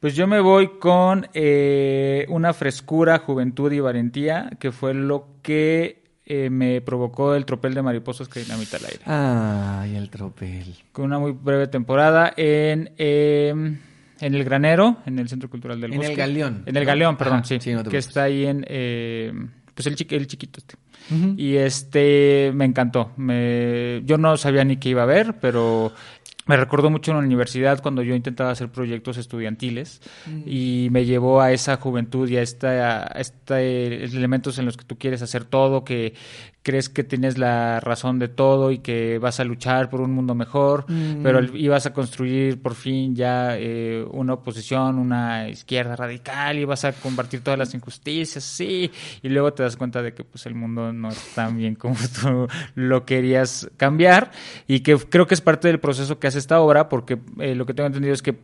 Pues 0.00 0.14
yo 0.16 0.26
me 0.26 0.40
voy 0.40 0.78
con 0.80 1.26
eh, 1.34 2.24
una 2.28 2.52
frescura, 2.54 3.18
juventud 3.18 3.70
y 3.72 3.78
valentía, 3.80 4.50
que 4.58 4.72
fue 4.72 4.94
lo 4.94 5.28
que 5.42 6.02
eh, 6.24 6.48
me 6.50 6.80
provocó 6.80 7.34
el 7.34 7.44
tropel 7.44 7.74
de 7.74 7.82
mariposas 7.82 8.28
que 8.28 8.40
dinamita 8.40 8.78
el 8.78 8.84
aire. 8.86 9.00
Ay, 9.04 9.96
el 9.96 10.08
tropel. 10.10 10.74
Con 10.92 11.04
una 11.06 11.18
muy 11.18 11.32
breve 11.32 11.66
temporada 11.66 12.32
en, 12.36 12.92
eh, 12.96 13.50
en 14.20 14.34
El 14.34 14.44
Granero, 14.44 14.98
en 15.04 15.18
el 15.18 15.28
Centro 15.28 15.50
Cultural 15.50 15.80
del 15.80 15.92
En 15.92 15.98
Bosque. 15.98 16.12
el 16.12 16.18
Galeón, 16.18 16.62
En 16.66 16.76
el. 16.76 16.84
Galeón, 16.84 17.16
perdón, 17.16 17.38
Ajá, 17.40 17.44
sí. 17.44 17.58
sí, 17.60 17.72
no 17.74 17.82
te 17.82 17.90
que 17.90 17.98
está 17.98 18.22
ahí 18.24 18.46
en... 18.46 18.64
eh, 18.68 19.32
pues 19.74 19.86
el, 19.86 19.96
chiqui- 19.96 20.16
el 20.16 20.26
chiquito 20.26 20.58
este. 20.60 20.74
Y 21.36 21.56
este 21.56 22.52
me 22.54 22.64
encantó. 22.64 23.10
Me, 23.16 24.00
yo 24.04 24.16
no 24.18 24.36
sabía 24.36 24.64
ni 24.64 24.76
qué 24.76 24.90
iba 24.90 25.02
a 25.02 25.06
ver, 25.06 25.34
pero 25.40 25.92
me 26.46 26.56
recordó 26.56 26.90
mucho 26.90 27.12
en 27.12 27.18
la 27.18 27.22
universidad 27.24 27.80
cuando 27.82 28.02
yo 28.02 28.14
intentaba 28.14 28.50
hacer 28.50 28.68
proyectos 28.68 29.16
estudiantiles 29.16 30.00
y 30.44 30.88
me 30.90 31.04
llevó 31.04 31.40
a 31.40 31.52
esa 31.52 31.76
juventud 31.76 32.28
y 32.28 32.36
a 32.36 32.42
esta, 32.42 33.02
a 33.02 33.20
este 33.20 34.04
elementos 34.04 34.58
en 34.58 34.66
los 34.66 34.76
que 34.76 34.84
tú 34.84 34.98
quieres 34.98 35.22
hacer 35.22 35.44
todo, 35.44 35.84
que 35.84 36.14
crees 36.62 36.88
que 36.88 37.02
tienes 37.04 37.38
la 37.38 37.80
razón 37.80 38.18
de 38.18 38.28
todo 38.28 38.70
y 38.70 38.78
que 38.78 39.18
vas 39.18 39.40
a 39.40 39.44
luchar 39.44 39.90
por 39.90 40.00
un 40.00 40.12
mundo 40.12 40.34
mejor, 40.34 40.86
pero 41.22 41.38
el- 41.40 41.56
ibas 41.56 41.86
a 41.86 41.92
construir 41.92 42.62
por 42.62 42.74
fin 42.74 43.16
ya 43.16 43.56
eh, 43.58 44.04
una 44.12 44.34
oposición, 44.34 44.98
una 44.98 45.48
izquierda 45.48 45.96
radical 45.96 46.58
y 46.58 46.64
vas 46.64 46.84
a 46.84 46.92
combatir 46.92 47.40
todas 47.42 47.58
las 47.58 47.74
injusticias, 47.74 48.44
sí, 48.44 48.90
y 49.22 49.28
luego 49.28 49.52
te 49.52 49.62
das 49.64 49.76
cuenta 49.76 50.02
de 50.02 50.14
que 50.14 50.22
pues 50.24 50.46
el 50.46 50.54
mundo 50.54 50.92
no 50.92 51.08
es 51.08 51.34
tan 51.34 51.56
bien 51.58 51.74
como 51.74 51.96
tú 52.22 52.46
lo 52.76 53.04
querías 53.04 53.68
cambiar 53.76 54.30
y 54.68 54.80
que 54.80 54.96
creo 54.98 55.26
que 55.26 55.34
es 55.34 55.40
parte 55.40 55.66
del 55.68 55.80
proceso 55.80 56.18
que 56.18 56.28
hace 56.28 56.38
esta 56.38 56.60
obra 56.60 56.88
porque 56.88 57.18
eh, 57.40 57.54
lo 57.54 57.66
que 57.66 57.74
tengo 57.74 57.88
entendido 57.88 58.14
es 58.14 58.22
que 58.22 58.36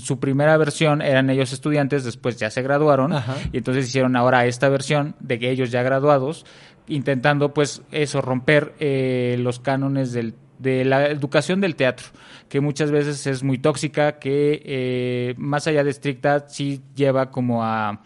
su 0.00 0.18
primera 0.18 0.56
versión 0.56 1.02
eran 1.02 1.28
ellos 1.30 1.52
estudiantes, 1.52 2.04
después 2.04 2.38
ya 2.38 2.50
se 2.50 2.62
graduaron 2.62 3.12
Ajá. 3.12 3.34
y 3.52 3.58
entonces 3.58 3.86
hicieron 3.88 4.16
ahora 4.16 4.46
esta 4.46 4.68
versión 4.70 5.14
de 5.20 5.38
que 5.38 5.50
ellos 5.50 5.70
ya 5.70 5.82
graduados 5.82 6.46
intentando 6.88 7.52
pues 7.54 7.82
eso 7.92 8.20
romper 8.20 8.74
eh, 8.80 9.36
los 9.40 9.60
cánones 9.60 10.12
del 10.12 10.34
de 10.58 10.86
la 10.86 11.08
educación 11.08 11.60
del 11.60 11.76
teatro, 11.76 12.06
que 12.48 12.60
muchas 12.62 12.90
veces 12.90 13.26
es 13.26 13.42
muy 13.42 13.58
tóxica, 13.58 14.18
que 14.18 14.62
eh, 14.64 15.34
más 15.36 15.66
allá 15.66 15.84
de 15.84 15.90
estricta, 15.90 16.48
sí 16.48 16.80
lleva 16.94 17.30
como 17.30 17.62
a, 17.62 18.00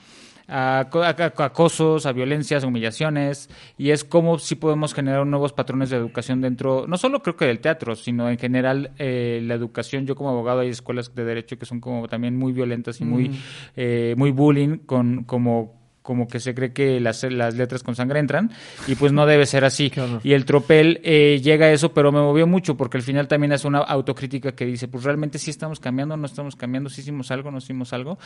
a, 0.49 0.89
co- 0.91 1.05
a- 1.05 1.10
a 1.17 1.44
acosos, 1.44 2.07
a 2.07 2.12
violencias, 2.12 2.65
a 2.65 2.67
humillaciones, 2.67 3.49
y 3.78 3.91
es 3.91 4.02
como 4.02 4.41
si 4.41 4.57
podemos 4.57 4.94
generar 4.94 5.25
nuevos 5.28 5.52
patrones 5.52 5.91
de 5.91 5.97
educación 5.99 6.41
dentro, 6.41 6.86
no 6.89 6.99
solo 6.99 7.23
creo 7.23 7.36
que 7.36 7.44
del 7.44 7.60
teatro, 7.60 7.94
sino 7.94 8.28
en 8.28 8.36
general 8.36 8.91
eh, 8.99 9.41
la 9.44 9.55
educación. 9.55 10.05
Yo 10.07 10.17
como 10.17 10.31
abogado 10.31 10.59
hay 10.59 10.70
escuelas 10.70 11.15
de 11.15 11.25
derecho 11.25 11.57
que 11.57 11.67
son 11.67 11.78
como 11.78 12.09
también 12.09 12.36
muy 12.36 12.52
violentas 12.52 13.00
y 13.00 13.05
muy, 13.05 13.31
eh, 13.76 14.15
muy 14.18 14.33
bullying, 14.33 14.78
con 14.78 15.23
como 15.23 15.78
como 16.03 16.29
que 16.29 16.41
se 16.41 16.55
cree 16.55 16.73
que 16.73 17.01
las, 17.01 17.23
las 17.25 17.55
letras 17.55 17.83
con 17.83 17.95
sangre 17.95 18.20
entran 18.20 18.51
y 18.87 18.95
pues 18.95 19.12
no 19.12 19.27
debe 19.27 19.47
ser 19.47 19.65
así. 19.65 19.93
Y 20.23 20.33
el 20.33 20.45
tropel 20.45 21.01
eh, 21.03 21.41
llega 21.43 21.67
a 21.67 21.73
eso, 21.73 21.93
pero 21.93 22.12
me 22.12 22.20
movió 22.20 22.47
mucho 22.47 22.77
porque 22.77 22.99
al 22.99 23.03
final 23.03 23.29
también 23.29 23.53
es 23.53 23.65
una 23.65 23.79
autocrítica 23.79 24.53
que 24.53 24.65
dice, 24.67 24.89
pues 24.89 25.05
realmente 25.05 25.39
sí 25.39 25.51
estamos 25.51 25.81
cambiando, 25.81 26.17
no 26.17 26.27
estamos 26.27 26.57
cambiando, 26.57 26.91
sí 26.91 27.01
hicimos 27.01 27.31
algo, 27.31 27.51
no 27.51 27.59
hicimos 27.59 27.93
algo. 27.93 28.19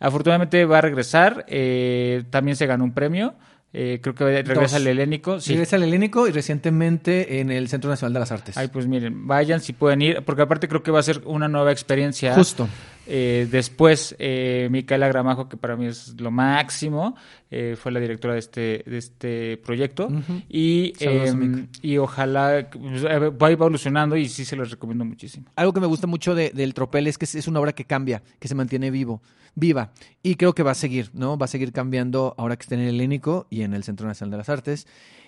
Afortunadamente 0.00 0.64
va 0.64 0.78
a 0.78 0.80
regresar, 0.80 1.44
eh, 1.48 2.24
también 2.30 2.56
se 2.56 2.66
ganó 2.66 2.84
un 2.84 2.92
premio, 2.92 3.34
eh, 3.74 4.00
creo 4.02 4.14
que 4.14 4.24
regresa 4.42 4.76
al 4.76 4.86
helénico. 4.86 5.40
Sí. 5.40 5.52
Regresa 5.52 5.76
al 5.76 5.84
Helénico 5.84 6.28
y 6.28 6.30
recientemente 6.30 7.40
en 7.40 7.50
el 7.50 7.68
Centro 7.68 7.88
Nacional 7.88 8.12
de 8.12 8.20
las 8.20 8.30
Artes. 8.30 8.56
Ay, 8.58 8.68
pues 8.68 8.86
miren, 8.86 9.26
vayan 9.26 9.60
si 9.60 9.72
pueden 9.72 10.02
ir, 10.02 10.22
porque 10.24 10.42
aparte 10.42 10.68
creo 10.68 10.82
que 10.82 10.90
va 10.90 11.00
a 11.00 11.02
ser 11.02 11.22
una 11.24 11.48
nueva 11.48 11.72
experiencia. 11.72 12.34
Justo. 12.34 12.68
Eh, 13.06 13.48
después, 13.50 14.14
eh, 14.18 14.68
Micaela 14.70 15.08
Gramajo, 15.08 15.48
que 15.48 15.56
para 15.56 15.76
mí 15.76 15.86
es 15.86 16.14
lo 16.20 16.30
máximo, 16.30 17.16
eh, 17.50 17.74
fue 17.76 17.90
la 17.90 17.98
directora 18.00 18.34
de 18.34 18.38
este, 18.40 18.84
de 18.86 18.98
este 18.98 19.56
proyecto. 19.58 20.08
Y, 20.48 20.92
Saludos, 20.98 21.34
Mica. 21.34 21.68
y 21.82 21.98
ojalá 21.98 22.68
pues, 22.70 23.04
va 23.04 23.50
evolucionando 23.50 24.16
y 24.16 24.28
sí 24.28 24.44
se 24.44 24.54
los 24.56 24.70
recomiendo 24.70 25.04
muchísimo. 25.04 25.46
Algo 25.56 25.72
que 25.72 25.80
me 25.80 25.86
gusta 25.86 26.06
mucho 26.06 26.34
de- 26.34 26.50
del 26.50 26.74
tropel 26.74 27.06
es 27.08 27.18
que 27.18 27.24
es- 27.24 27.34
es 27.34 27.48
una 27.48 27.58
obra 27.60 27.72
que 27.72 27.84
cambia, 27.84 28.22
que 28.38 28.46
se 28.48 28.54
mantiene 28.54 28.90
vivo, 28.92 29.20
viva. 29.56 29.92
Y 30.22 30.36
creo 30.36 30.54
que 30.54 30.62
va 30.62 30.70
a 30.70 30.74
seguir, 30.74 31.10
¿no? 31.12 31.36
Va 31.36 31.46
a 31.46 31.48
seguir 31.48 31.72
cambiando 31.72 32.34
ahora 32.38 32.56
que 32.56 32.62
está 32.62 32.76
en 32.76 32.82
el 32.82 32.94
Helénico 32.94 33.46
y 33.50 33.62
en 33.62 33.74
el 33.74 33.82
Centro 33.82 34.06
Nacional 34.06 34.30
de 34.30 34.36
las 34.38 34.48
Artes. 34.48 34.86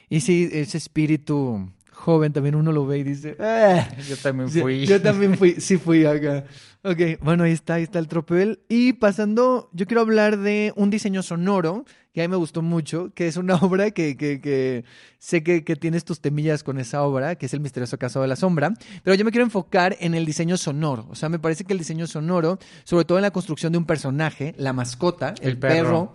Y 0.09 0.21
sí, 0.21 0.49
ese 0.53 0.79
espíritu 0.79 1.71
joven 1.95 2.33
también 2.33 2.55
uno 2.55 2.73
lo 2.73 2.87
ve 2.87 2.99
y 2.99 3.03
dice, 3.05 3.37
"Ah". 3.41 3.89
Yo 4.09 4.17
también 4.17 4.51
fui. 4.51 4.87
Yo 4.87 5.01
también 5.01 5.37
fui, 5.39 5.53
sí 5.59 5.79
fui 5.79 6.05
acá. 6.05 6.45
Ok, 6.83 7.19
bueno, 7.23 7.45
ahí 7.45 7.53
está, 7.53 7.75
ahí 7.75 7.83
está 7.83 7.99
el 7.99 8.09
tropel. 8.09 8.61
Y 8.69 8.93
pasando, 8.93 9.71
yo 9.73 9.87
quiero 9.87 10.03
hablar 10.03 10.37
de 10.37 10.71
un 10.77 10.91
diseño 10.91 11.23
sonoro 11.23 11.87
que 12.13 12.21
a 12.23 12.25
mí 12.25 12.31
me 12.31 12.37
gustó 12.37 12.61
mucho, 12.61 13.11
que 13.15 13.27
es 13.27 13.39
una 13.39 13.57
obra 13.57 13.91
que, 13.91 14.17
que, 14.19 14.41
que 14.41 14.85
sé 15.19 15.43
que, 15.43 15.65
que 15.65 15.77
tienes 15.77 16.05
tus 16.05 16.21
temillas 16.21 16.63
con 16.63 16.79
esa 16.79 17.03
obra, 17.03 17.37
que 17.37 17.47
es 17.47 17.55
El 17.55 17.61
misterioso 17.61 17.99
caso 17.99 18.21
de 18.21 18.29
la 18.29 18.37
sombra, 18.37 18.73
pero 19.03 19.17
yo 19.17 19.25
me 19.25 19.31
quiero 19.31 19.45
enfocar 19.45 19.97
en 19.99 20.15
el 20.15 20.27
diseño 20.27 20.59
sonoro. 20.59 21.07
O 21.11 21.15
sea, 21.15 21.29
me 21.31 21.39
parece 21.39 21.65
que 21.65 21.73
el 21.73 21.79
diseño 21.79 22.07
sonoro, 22.07 22.59
sobre 22.85 23.07
todo 23.07 23.17
en 23.19 23.23
la 23.23 23.31
construcción 23.33 23.73
de 23.73 23.79
un 23.79 23.87
personaje, 23.87 24.55
la 24.59 24.73
mascota, 24.75 25.35
el, 25.41 25.53
El 25.53 25.59
perro, 25.59 25.75
perro. 25.75 26.15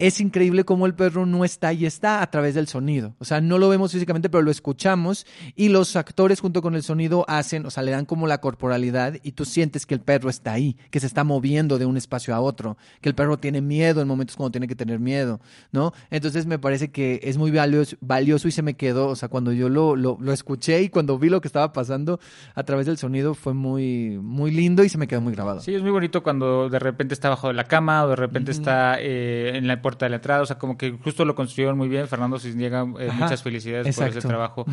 Es 0.00 0.20
increíble 0.20 0.64
cómo 0.64 0.86
el 0.86 0.94
perro 0.94 1.26
no 1.26 1.44
está 1.44 1.74
y 1.74 1.84
está 1.84 2.22
a 2.22 2.30
través 2.30 2.54
del 2.54 2.66
sonido. 2.66 3.14
O 3.18 3.26
sea, 3.26 3.42
no 3.42 3.58
lo 3.58 3.68
vemos 3.68 3.92
físicamente, 3.92 4.30
pero 4.30 4.42
lo 4.42 4.50
escuchamos 4.50 5.26
y 5.54 5.68
los 5.68 5.94
actores 5.94 6.40
junto 6.40 6.62
con 6.62 6.74
el 6.74 6.82
sonido 6.82 7.26
hacen, 7.28 7.66
o 7.66 7.70
sea, 7.70 7.82
le 7.82 7.92
dan 7.92 8.06
como 8.06 8.26
la 8.26 8.40
corporalidad 8.40 9.18
y 9.22 9.32
tú 9.32 9.44
sientes 9.44 9.84
que 9.84 9.92
el 9.92 10.00
perro 10.00 10.30
está 10.30 10.52
ahí, 10.52 10.78
que 10.90 11.00
se 11.00 11.06
está 11.06 11.22
moviendo 11.22 11.78
de 11.78 11.84
un 11.84 11.98
espacio 11.98 12.34
a 12.34 12.40
otro, 12.40 12.78
que 13.02 13.10
el 13.10 13.14
perro 13.14 13.38
tiene 13.38 13.60
miedo 13.60 14.00
en 14.00 14.08
momentos 14.08 14.36
cuando 14.36 14.52
tiene 14.52 14.68
que 14.68 14.74
tener 14.74 15.00
miedo, 15.00 15.38
¿no? 15.70 15.92
Entonces 16.10 16.46
me 16.46 16.58
parece 16.58 16.90
que 16.90 17.20
es 17.22 17.36
muy 17.36 17.50
valioso, 17.50 17.96
valioso 18.00 18.48
y 18.48 18.52
se 18.52 18.62
me 18.62 18.74
quedó, 18.74 19.08
o 19.08 19.16
sea, 19.16 19.28
cuando 19.28 19.52
yo 19.52 19.68
lo, 19.68 19.96
lo, 19.96 20.16
lo 20.18 20.32
escuché 20.32 20.80
y 20.80 20.88
cuando 20.88 21.18
vi 21.18 21.28
lo 21.28 21.42
que 21.42 21.48
estaba 21.48 21.74
pasando 21.74 22.20
a 22.54 22.62
través 22.64 22.86
del 22.86 22.96
sonido 22.96 23.34
fue 23.34 23.52
muy, 23.52 24.18
muy 24.18 24.50
lindo 24.50 24.82
y 24.82 24.88
se 24.88 24.96
me 24.96 25.06
quedó 25.06 25.20
muy 25.20 25.34
grabado. 25.34 25.60
Sí, 25.60 25.74
es 25.74 25.82
muy 25.82 25.90
bonito 25.90 26.22
cuando 26.22 26.70
de 26.70 26.78
repente 26.78 27.12
está 27.12 27.28
bajo 27.28 27.48
de 27.48 27.54
la 27.54 27.64
cama 27.64 28.04
o 28.04 28.08
de 28.08 28.16
repente 28.16 28.50
está 28.50 28.96
eh, 28.98 29.58
en 29.58 29.66
la 29.66 29.74
puerta 29.90 30.06
de 30.06 30.10
la 30.10 30.16
entrada, 30.16 30.42
o 30.42 30.46
sea, 30.46 30.58
como 30.58 30.78
que 30.78 30.92
justo 30.92 31.24
lo 31.24 31.34
construyeron 31.34 31.76
muy 31.76 31.88
bien. 31.88 32.06
Fernando 32.06 32.38
Cisniega, 32.38 32.86
eh, 32.98 33.08
Ajá, 33.08 33.24
muchas 33.24 33.42
felicidades 33.42 33.96
por 33.96 34.08
ese 34.08 34.20
trabajo 34.20 34.64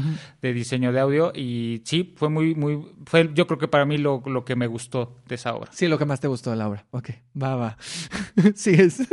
de 0.41 0.53
diseño 0.53 0.91
de 0.91 0.99
audio 0.99 1.31
y 1.33 1.81
sí, 1.85 2.13
fue 2.15 2.29
muy, 2.29 2.53
muy, 2.53 2.85
fue 3.05 3.31
yo 3.33 3.47
creo 3.47 3.57
que 3.57 3.67
para 3.67 3.85
mí 3.85 3.97
lo, 3.97 4.21
lo 4.25 4.45
que 4.45 4.55
me 4.55 4.67
gustó 4.67 5.17
de 5.27 5.35
esa 5.35 5.55
obra. 5.55 5.71
Sí, 5.73 5.87
lo 5.87 5.97
que 5.97 6.05
más 6.05 6.19
te 6.19 6.27
gustó 6.27 6.51
de 6.51 6.57
la 6.57 6.67
obra. 6.67 6.85
Ok, 6.91 7.09
va, 7.41 7.55
va. 7.55 7.77
sí 8.55 8.71
es. 8.71 9.07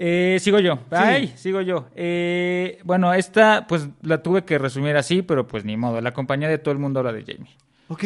Eh, 0.00 0.38
sigo 0.40 0.60
yo. 0.60 0.78
Ay, 0.92 1.34
sigo 1.36 1.60
yo. 1.60 1.88
Eh, 1.96 2.78
bueno, 2.84 3.12
esta 3.12 3.66
pues 3.66 3.88
la 4.02 4.22
tuve 4.22 4.44
que 4.44 4.56
resumir 4.56 4.96
así, 4.96 5.22
pero 5.22 5.48
pues 5.48 5.64
ni 5.64 5.76
modo. 5.76 6.00
La 6.00 6.14
compañía 6.14 6.48
de 6.48 6.58
todo 6.58 6.70
el 6.70 6.78
mundo 6.78 7.00
habla 7.00 7.12
de 7.12 7.24
Jamie. 7.24 7.56
Ok. 7.88 8.04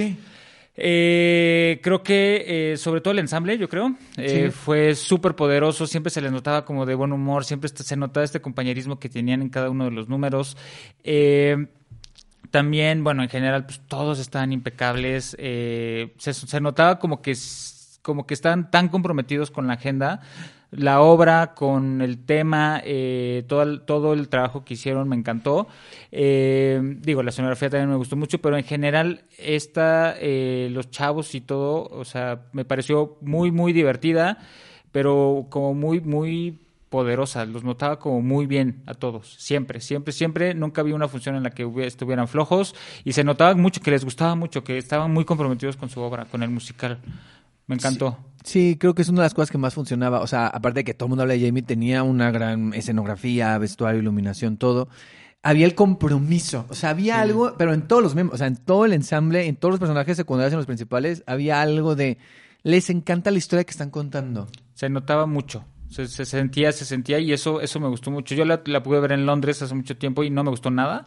Eh, 0.76 1.81
creo 1.83 2.02
que 2.02 2.73
eh, 2.73 2.76
sobre 2.78 3.01
todo 3.02 3.12
el 3.12 3.18
ensamble, 3.18 3.59
yo 3.59 3.68
creo, 3.68 3.94
eh, 4.17 4.47
Sí. 4.47 4.51
fue 4.51 4.94
súper 4.94 5.34
poderoso, 5.34 5.86
siempre 5.86 6.10
se 6.10 6.20
les 6.23 6.33
notaba 6.33 6.65
como 6.65 6.86
de 6.86 6.94
buen 6.94 7.12
humor, 7.12 7.44
siempre 7.44 7.68
se 7.68 7.97
notaba 7.97 8.25
este 8.25 8.41
compañerismo 8.41 8.99
que 8.99 9.09
tenían 9.10 9.42
en 9.42 9.51
cada 9.51 9.68
uno 9.68 9.84
de 9.84 9.91
los 9.91 10.09
números. 10.09 10.57
Eh, 11.05 11.67
también, 12.51 13.05
bueno, 13.05 13.23
en 13.23 13.28
general, 13.28 13.65
pues 13.67 13.81
todos 13.86 14.18
estaban 14.18 14.52
impecables, 14.52 15.36
eh, 15.39 16.15
se, 16.18 16.33
se 16.34 16.60
notaba 16.60 16.99
como 16.99 17.20
que, 17.23 17.34
como 18.02 18.26
que 18.26 18.34
estaban 18.34 18.70
tan 18.70 18.89
comprometidos 18.89 19.51
con 19.51 19.67
la 19.67 19.75
agenda. 19.75 20.20
La 20.73 21.02
obra, 21.02 21.52
con 21.55 22.01
el 22.01 22.25
tema, 22.25 22.81
eh, 22.83 23.44
todo, 23.47 23.62
el, 23.62 23.83
todo 23.83 24.15
el 24.15 24.31
trabajo 24.31 24.65
que 24.65 24.73
hicieron 24.73 25.07
me 25.07 25.17
encantó. 25.17 25.68
Eh, 26.10 26.81
digo, 27.02 27.23
la 27.23 27.28
escenografía 27.28 27.68
también 27.68 27.91
me 27.91 27.97
gustó 27.97 28.17
mucho, 28.17 28.39
pero 28.41 28.57
en 28.57 28.65
general, 28.65 29.25
esta, 29.36 30.15
eh, 30.18 30.70
los 30.73 30.91
chavos 30.91 31.34
y 31.34 31.42
todo, 31.42 31.84
o 31.91 32.07
sea, 32.07 32.47
me 32.52 32.65
pareció 32.65 33.18
muy, 33.20 33.51
muy 33.51 33.75
divertida, 33.75 34.39
pero 34.92 35.47
como 35.51 35.75
muy, 35.75 36.01
muy 36.01 36.59
poderosa. 36.89 37.44
Los 37.44 37.65
notaba 37.65 37.99
como 37.99 38.23
muy 38.23 38.47
bien 38.47 38.83
a 38.86 38.94
todos, 38.94 39.34
siempre, 39.39 39.78
siempre, 39.83 40.12
siempre. 40.12 40.55
Nunca 40.55 40.81
había 40.81 40.94
una 40.94 41.09
función 41.09 41.36
en 41.36 41.42
la 41.42 41.51
que 41.51 41.70
estuvieran 41.84 42.28
flojos 42.28 42.75
y 43.05 43.12
se 43.12 43.25
notaba 43.25 43.55
mucho 43.57 43.83
que 43.83 43.91
les 43.91 44.07
gustaba 44.07 44.36
mucho, 44.36 44.65
que 44.65 44.78
estaban 44.78 45.12
muy 45.12 45.26
comprometidos 45.26 45.76
con 45.76 45.91
su 45.91 46.01
obra, 46.01 46.25
con 46.25 46.42
el 46.42 46.49
musical. 46.49 46.99
Me 47.67 47.75
encantó. 47.75 48.17
Creo 48.43 48.95
que 48.95 49.03
es 49.03 49.09
una 49.09 49.23
de 49.23 49.27
las 49.27 49.35
cosas 49.35 49.51
que 49.51 49.59
más 49.59 49.75
funcionaba. 49.75 50.21
O 50.21 50.27
sea, 50.27 50.47
aparte 50.47 50.81
de 50.81 50.85
que 50.85 50.95
todo 50.95 51.07
el 51.07 51.11
mundo 51.11 51.23
habla 51.23 51.35
de 51.35 51.47
Jamie, 51.47 51.62
tenía 51.62 52.03
una 52.03 52.31
gran 52.31 52.75
escenografía, 52.75 53.57
vestuario, 53.59 54.01
iluminación, 54.01 54.57
todo. 54.57 54.89
Había 55.43 55.67
el 55.67 55.75
compromiso. 55.75 56.67
O 56.69 56.75
sea, 56.75 56.91
había 56.91 57.21
algo, 57.21 57.55
pero 57.59 57.75
en 57.75 57.83
todos 57.83 58.03
los 58.03 58.15
miembros, 58.15 58.37
o 58.37 58.39
sea, 58.39 58.47
en 58.47 58.57
todo 58.57 58.85
el 58.85 58.93
ensamble, 58.93 59.47
en 59.47 59.57
todos 59.57 59.73
los 59.73 59.81
personajes 59.81 60.17
secundarios 60.17 60.53
y 60.53 60.55
en 60.55 60.59
los 60.59 60.67
principales, 60.67 61.23
había 61.27 61.61
algo 61.61 61.97
de. 61.97 62.19
Les 62.62 62.91
encanta 62.91 63.31
la 63.31 63.39
historia 63.39 63.65
que 63.65 63.73
están 63.73 63.91
contando. 63.91 64.49
Se 64.75 64.89
notaba 64.89 65.27
mucho. 65.27 65.65
Se, 65.89 66.07
se 66.07 66.25
sentía, 66.25 66.73
se 66.73 66.85
sentía 66.85 67.19
y 67.19 67.33
eso, 67.33 67.61
eso 67.61 67.81
me 67.81 67.89
gustó 67.89 68.11
mucho. 68.11 68.35
Yo 68.35 68.45
la, 68.45 68.62
la 68.67 68.83
pude 68.83 69.01
ver 69.01 69.12
en 69.12 69.27
Londres 69.27 69.61
hace 69.61 69.75
mucho 69.75 69.97
tiempo 69.97 70.25
y 70.25 70.31
no 70.31 70.45
me 70.45 70.51
gustó 70.51 70.71
nada. 70.71 71.05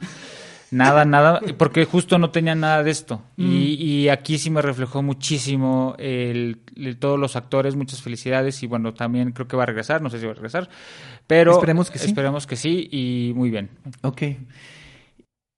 Nada, 0.75 1.05
nada, 1.05 1.39
porque 1.57 1.85
justo 1.85 2.17
no 2.17 2.31
tenía 2.31 2.53
nada 2.55 2.83
de 2.83 2.91
esto. 2.91 3.21
Y, 3.37 3.73
y 3.81 4.09
aquí 4.09 4.37
sí 4.37 4.49
me 4.49 4.61
reflejó 4.61 5.01
muchísimo 5.03 5.95
el, 5.99 6.59
el- 6.75 6.97
todos 6.97 7.17
los 7.19 7.35
actores, 7.35 7.75
muchas 7.75 8.01
felicidades 8.01 8.61
y 8.63 8.67
bueno, 8.67 8.93
también 8.93 9.31
creo 9.31 9.47
que 9.47 9.55
va 9.55 9.63
a 9.63 9.67
regresar, 9.67 10.01
no 10.01 10.09
sé 10.09 10.19
si 10.19 10.25
va 10.25 10.31
a 10.31 10.35
regresar, 10.35 10.69
pero 11.27 11.53
Esperemos 11.53 11.89
que 11.89 11.99
sí. 11.99 12.07
Esperemos 12.07 12.45
que 12.47 12.55
sí 12.55 12.89
y 12.91 13.31
muy 13.35 13.49
bien. 13.49 13.69
Ok. 14.01 14.21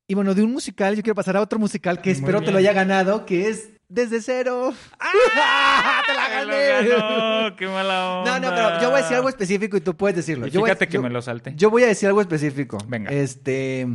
Y 0.09 0.13
bueno, 0.15 0.33
de 0.35 0.43
un 0.43 0.53
musical, 0.53 0.95
yo 0.95 1.01
quiero 1.03 1.15
pasar 1.15 1.35
a 1.37 1.41
otro 1.41 1.59
musical 1.59 1.99
que 2.01 2.11
Muy 2.11 2.19
espero 2.19 2.41
te 2.41 2.51
lo 2.51 2.59
haya 2.59 2.71
ganado, 2.73 3.25
que 3.25 3.49
es 3.49 3.71
Desde 3.89 4.21
Cero. 4.21 4.73
¡Te 6.05 6.13
la 6.13 6.29
gané! 6.29 7.55
¡Qué 7.57 7.67
mala 7.67 8.23
No, 8.25 8.39
no, 8.39 8.49
pero 8.55 8.81
yo 8.81 8.89
voy 8.89 8.99
a 8.99 9.01
decir 9.01 9.15
algo 9.17 9.29
específico 9.29 9.75
y 9.77 9.81
tú 9.81 9.95
puedes 9.97 10.15
decirlo. 10.15 10.47
Y 10.47 10.51
Yo 10.51 10.59
voy 10.61 10.69
a- 10.69 10.73
fíjate 10.73 10.87
que 10.87 10.93
yo- 10.93 11.01
me 11.01 11.09
lo 11.09 11.21
salté. 11.21 11.53
Yo 11.57 11.69
voy 11.69 11.83
a 11.83 11.87
decir 11.87 12.07
algo 12.07 12.21
específico. 12.21 12.77
Venga. 12.87 13.09
Este. 13.11 13.87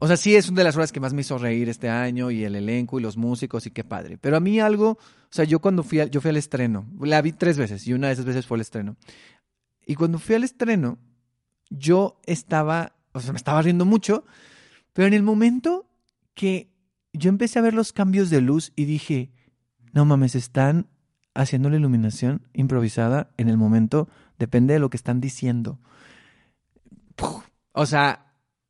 O 0.00 0.06
sea, 0.06 0.16
sí 0.16 0.36
es 0.36 0.48
una 0.48 0.58
de 0.58 0.64
las 0.64 0.76
horas 0.76 0.92
que 0.92 1.00
más 1.00 1.12
me 1.12 1.22
hizo 1.22 1.38
reír 1.38 1.68
este 1.68 1.88
año 1.88 2.30
y 2.30 2.44
el 2.44 2.54
elenco 2.54 2.98
y 2.98 3.02
los 3.02 3.16
músicos 3.16 3.66
y 3.66 3.70
qué 3.70 3.82
padre. 3.82 4.16
Pero 4.16 4.36
a 4.36 4.40
mí 4.40 4.60
algo, 4.60 4.90
o 4.90 4.98
sea, 5.30 5.44
yo 5.44 5.60
cuando 5.60 5.82
fui 5.82 6.00
yo 6.10 6.20
fui 6.20 6.30
al 6.30 6.36
estreno, 6.36 6.86
la 7.00 7.20
vi 7.20 7.32
tres 7.32 7.58
veces 7.58 7.86
y 7.86 7.92
una 7.92 8.06
de 8.06 8.12
esas 8.12 8.24
veces 8.24 8.46
fue 8.46 8.56
el 8.56 8.62
estreno. 8.62 8.96
Y 9.86 9.96
cuando 9.96 10.18
fui 10.18 10.36
al 10.36 10.44
estreno, 10.44 10.98
yo 11.70 12.20
estaba, 12.26 12.94
o 13.12 13.20
sea, 13.20 13.32
me 13.32 13.38
estaba 13.38 13.62
riendo 13.62 13.84
mucho, 13.84 14.24
pero 14.92 15.08
en 15.08 15.14
el 15.14 15.22
momento 15.22 15.88
que 16.34 16.70
yo 17.12 17.28
empecé 17.28 17.58
a 17.58 17.62
ver 17.62 17.74
los 17.74 17.92
cambios 17.92 18.30
de 18.30 18.40
luz 18.40 18.72
y 18.76 18.84
dije, 18.84 19.32
no 19.92 20.04
mames, 20.04 20.34
están 20.34 20.88
haciendo 21.34 21.70
la 21.70 21.76
iluminación 21.76 22.46
improvisada 22.52 23.30
en 23.36 23.48
el 23.48 23.56
momento, 23.56 24.08
depende 24.38 24.74
de 24.74 24.80
lo 24.80 24.90
que 24.90 24.96
están 24.96 25.20
diciendo. 25.20 25.80
O 27.72 27.86
sea, 27.86 28.27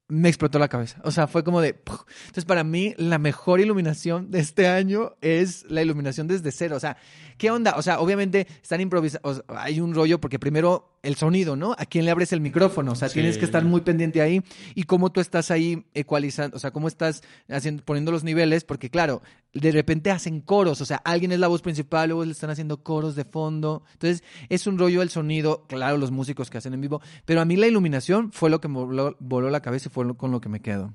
me 0.08 0.28
explotó 0.28 0.58
la 0.58 0.68
cabeza. 0.68 1.00
O 1.04 1.10
sea, 1.10 1.26
fue 1.26 1.44
como 1.44 1.60
de... 1.60 1.68
Entonces, 1.68 2.46
para 2.46 2.64
mí, 2.64 2.94
la 2.96 3.18
mejor 3.18 3.60
iluminación 3.60 4.30
de 4.30 4.40
este 4.40 4.66
año 4.66 5.14
es 5.20 5.64
la 5.68 5.82
iluminación 5.82 6.26
desde 6.26 6.50
cero. 6.50 6.76
O 6.76 6.80
sea, 6.80 6.96
¿qué 7.38 7.50
onda? 7.50 7.74
O 7.76 7.82
sea, 7.82 8.00
obviamente 8.00 8.46
están 8.62 8.80
improvisados. 8.80 9.42
Hay 9.48 9.80
un 9.80 9.94
rollo 9.94 10.20
porque 10.20 10.38
primero 10.38 10.98
el 11.02 11.14
sonido, 11.14 11.56
¿no? 11.56 11.74
¿A 11.78 11.86
quién 11.86 12.04
le 12.04 12.10
abres 12.10 12.32
el 12.32 12.40
micrófono? 12.40 12.92
O 12.92 12.94
sea, 12.96 13.08
Sí. 13.08 13.14
tienes 13.14 13.38
que 13.38 13.44
estar 13.44 13.64
muy 13.64 13.80
pendiente 13.80 14.20
ahí 14.20 14.42
y 14.74 14.82
cómo 14.82 15.10
tú 15.12 15.20
estás 15.20 15.50
ahí 15.50 15.86
ecualizando, 15.94 16.56
o 16.56 16.60
sea, 16.60 16.72
cómo 16.72 16.88
estás 16.88 17.22
haciendo, 17.48 17.84
poniendo 17.84 18.10
los 18.12 18.24
niveles, 18.24 18.64
porque 18.64 18.90
claro, 18.90 19.22
de 19.54 19.70
repente 19.72 20.10
hacen 20.10 20.40
coros, 20.40 20.80
o 20.80 20.84
sea, 20.84 20.96
alguien 20.98 21.32
es 21.32 21.38
la 21.38 21.48
voz 21.48 21.62
principal, 21.62 22.08
luego 22.08 22.24
le 22.24 22.32
están 22.32 22.50
haciendo 22.50 22.82
coros 22.82 23.14
de 23.14 23.24
fondo. 23.24 23.84
Entonces, 23.92 24.22
es 24.48 24.66
un 24.66 24.76
rollo 24.76 25.00
el 25.00 25.08
sonido, 25.08 25.64
claro, 25.68 25.96
los 25.96 26.10
músicos 26.10 26.50
que 26.50 26.58
hacen 26.58 26.74
en 26.74 26.80
vivo, 26.80 27.00
pero 27.24 27.40
a 27.40 27.44
mí 27.44 27.56
la 27.56 27.68
iluminación 27.68 28.32
fue 28.32 28.50
lo 28.50 28.60
que 28.60 28.68
me 28.68 28.74
voló, 28.78 29.16
voló 29.20 29.48
la 29.50 29.60
cabeza 29.62 29.88
y 29.88 29.92
fue 29.92 30.04
lo- 30.04 30.16
con 30.16 30.32
lo 30.32 30.40
que 30.40 30.48
me 30.48 30.60
quedo. 30.60 30.92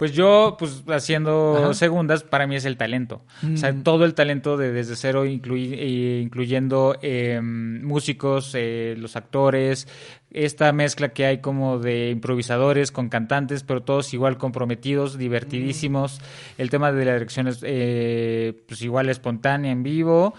Pues 0.00 0.12
yo, 0.12 0.56
pues 0.58 0.82
haciendo 0.88 1.56
Ajá. 1.58 1.74
segundas, 1.74 2.22
para 2.24 2.46
mí 2.46 2.56
es 2.56 2.64
el 2.64 2.78
talento. 2.78 3.20
O 3.52 3.56
sea, 3.58 3.70
Mm. 3.70 3.82
todo 3.82 4.06
el 4.06 4.14
talento 4.14 4.56
de 4.56 4.72
desde 4.72 4.96
cero, 4.96 5.24
eh, 5.26 6.20
incluyendo 6.24 6.96
eh, 7.02 7.38
músicos, 7.42 8.52
eh, 8.54 8.94
los 8.98 9.14
actores, 9.16 9.86
esta 10.32 10.72
mezcla 10.72 11.08
que 11.10 11.26
hay 11.26 11.38
como 11.38 11.78
de 11.80 12.08
improvisadores 12.10 12.92
con 12.92 13.08
cantantes, 13.08 13.62
pero 13.64 13.82
todos 13.82 14.14
igual 14.14 14.38
comprometidos, 14.38 15.18
divertidísimos. 15.18 16.20
El 16.56 16.70
tema 16.70 16.92
de 16.92 17.04
la 17.04 17.14
dirección 17.14 17.48
es 17.48 17.58
eh, 17.62 18.54
pues 18.68 18.80
igual 18.82 19.08
espontánea 19.10 19.70
en 19.72 19.82
vivo. 19.82 20.32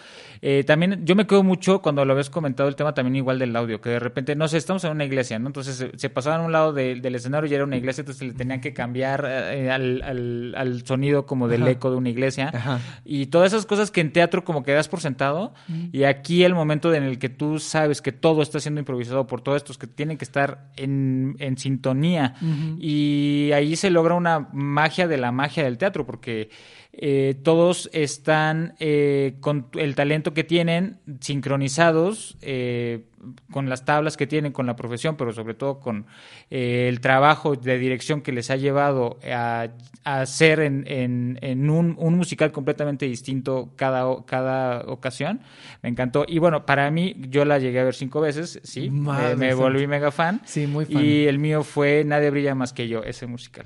Eh, 0.43 0.63
también 0.65 1.05
yo 1.05 1.15
me 1.15 1.27
quedo 1.27 1.43
mucho 1.43 1.81
cuando 1.83 2.03
lo 2.03 2.13
habías 2.13 2.29
comentado 2.31 2.67
el 2.67 2.75
tema 2.75 2.93
también 2.95 3.15
igual 3.17 3.37
del 3.37 3.55
audio, 3.55 3.79
que 3.79 3.89
de 3.91 3.99
repente, 3.99 4.35
no 4.35 4.47
sé, 4.47 4.57
estamos 4.57 4.83
en 4.85 4.91
una 4.91 5.05
iglesia, 5.05 5.37
¿no? 5.37 5.47
Entonces 5.47 5.75
se, 5.75 5.91
se 5.99 6.09
pasaban 6.09 6.41
a 6.41 6.43
un 6.45 6.51
lado 6.51 6.73
de- 6.73 6.95
del 6.95 7.13
escenario 7.13 7.47
y 7.47 7.53
era 7.53 7.63
una 7.63 7.77
iglesia, 7.77 8.01
entonces 8.01 8.27
le 8.27 8.33
tenían 8.33 8.59
que 8.61 8.73
cambiar 8.73 9.23
eh, 9.51 9.69
al, 9.69 10.01
al- 10.03 10.53
al 10.55 10.85
sonido 10.85 11.25
como 11.25 11.47
del 11.47 11.63
Ajá. 11.63 11.71
eco 11.71 11.91
de 11.91 11.97
una 11.97 12.09
iglesia. 12.09 12.49
Ajá. 12.53 12.79
Y 13.05 13.27
todas 13.27 13.53
esas 13.53 13.65
cosas 13.65 13.91
que 13.91 14.01
en 14.01 14.11
teatro 14.13 14.43
como 14.43 14.63
que 14.63 14.71
das 14.73 14.87
por 14.87 14.99
sentado. 15.01 15.53
Y 15.91 16.03
aquí 16.03 16.43
el 16.43 16.53
momento 16.55 16.93
en 16.93 17.03
el 17.03 17.19
que 17.19 17.29
tú 17.29 17.59
sabes 17.59 18.01
que 18.01 18.11
todo 18.11 18.41
está 18.41 18.59
siendo 18.59 18.79
improvisado 18.79 19.27
por 19.27 19.41
todos 19.41 19.57
estos 19.57 19.77
que 19.77 19.87
tienen 19.87 20.17
que 20.17 20.25
estar 20.25 20.71
en, 20.77 21.35
en 21.39 21.57
sintonía. 21.57 22.35
Y 22.79 23.51
ahí 23.53 23.75
se 23.75 23.89
logra 23.89 24.15
una 24.15 24.47
magia 24.53 25.07
de 25.07 25.17
la 25.17 25.31
magia 25.31 25.63
del 25.63 25.77
teatro, 25.77 26.05
porque 26.05 26.49
eh, 26.93 27.35
todos 27.43 27.89
están 27.93 28.75
eh, 28.79 29.35
con 29.39 29.67
el 29.73 29.95
talento 29.95 30.33
que 30.33 30.43
tienen 30.43 30.97
sincronizados 31.21 32.37
eh, 32.41 33.03
con 33.51 33.69
las 33.69 33.85
tablas 33.85 34.17
que 34.17 34.25
tienen, 34.25 34.51
con 34.51 34.65
la 34.65 34.75
profesión, 34.75 35.15
pero 35.15 35.31
sobre 35.31 35.53
todo 35.53 35.79
con 35.79 36.05
eh, 36.49 36.87
el 36.89 37.01
trabajo 37.01 37.55
de 37.55 37.77
dirección 37.77 38.21
que 38.21 38.31
les 38.31 38.49
ha 38.49 38.55
llevado 38.55 39.19
a, 39.31 39.67
a 40.03 40.21
hacer 40.21 40.59
en, 40.59 40.85
en- 40.87 41.37
en 41.41 41.69
un, 41.69 41.95
un 41.99 42.15
musical 42.17 42.51
completamente 42.51 43.05
distinto 43.05 43.69
cada, 43.75 44.25
cada 44.25 44.81
ocasión. 44.87 45.41
Me 45.83 45.89
encantó. 45.89 46.25
Y 46.27 46.39
bueno, 46.39 46.65
para 46.65 46.89
mí, 46.89 47.15
yo 47.29 47.45
la 47.45 47.59
llegué 47.59 47.79
a 47.79 47.83
ver 47.83 47.93
cinco 47.95 48.21
veces, 48.21 48.59
sí. 48.63 48.89
Me, 48.89 49.35
me 49.35 49.53
volví 49.53 49.85
mega 49.87 50.11
fan. 50.11 50.41
Sí, 50.45 50.65
muy 50.67 50.85
fan. 50.85 51.03
Y 51.05 51.25
el 51.25 51.37
mío 51.37 51.63
fue 51.63 52.03
Nadie 52.05 52.31
brilla 52.31 52.55
más 52.55 52.73
que 52.73 52.87
yo, 52.87 53.03
ese 53.03 53.27
musical. 53.27 53.65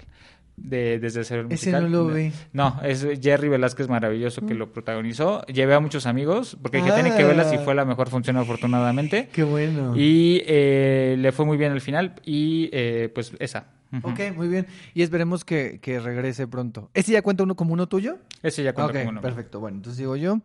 De, 0.58 1.00
desde 1.00 1.24
ser 1.24 1.40
Ese 1.40 1.48
musical. 1.72 1.84
no 1.84 1.90
lo 2.06 2.08
vi. 2.14 2.32
No, 2.54 2.80
es 2.84 3.06
Jerry 3.22 3.50
Velázquez 3.50 3.88
maravilloso 3.90 4.46
que 4.46 4.54
lo 4.54 4.72
protagonizó. 4.72 5.42
Llevé 5.48 5.74
a 5.74 5.80
muchos 5.80 6.06
amigos 6.06 6.58
porque 6.62 6.78
dije, 6.78 6.92
tienen 6.94 7.16
que 7.16 7.24
Ah. 7.24 7.28
verla 7.28 7.44
si 7.50 7.58
fue 7.58 7.76
la 7.76 7.86
mejor 7.86 8.10
función 8.10 8.38
afortunadamente. 8.38 9.30
Qué 9.32 9.44
bueno. 9.44 9.94
Y 9.96 10.42
eh, 10.46 11.16
le 11.20 11.32
fue 11.32 11.46
muy 11.46 11.58
bien 11.58 11.72
al 11.72 11.82
final 11.82 12.16
y 12.24 12.70
eh, 12.72 13.10
pues 13.14 13.34
esa. 13.40 13.68
Ok, 14.04 14.20
muy 14.36 14.48
bien. 14.50 14.66
Y 14.94 15.04
esperemos 15.04 15.46
que, 15.46 15.80
que 15.82 16.00
regrese 16.00 16.48
pronto. 16.48 16.90
¿Este 16.94 17.14
ya 17.14 17.22
cuenta 17.22 17.44
uno 17.44 17.56
como 17.56 17.72
uno 17.74 17.88
tuyo? 17.88 18.18
Ese 18.44 18.62
ya 18.64 18.74
cuenta 18.74 18.94
como 18.94 19.10
uno. 19.10 19.22
perfecto. 19.22 19.60
Bueno, 19.60 19.78
entonces 19.78 19.98
digo 20.00 20.16
yo. 20.18 20.40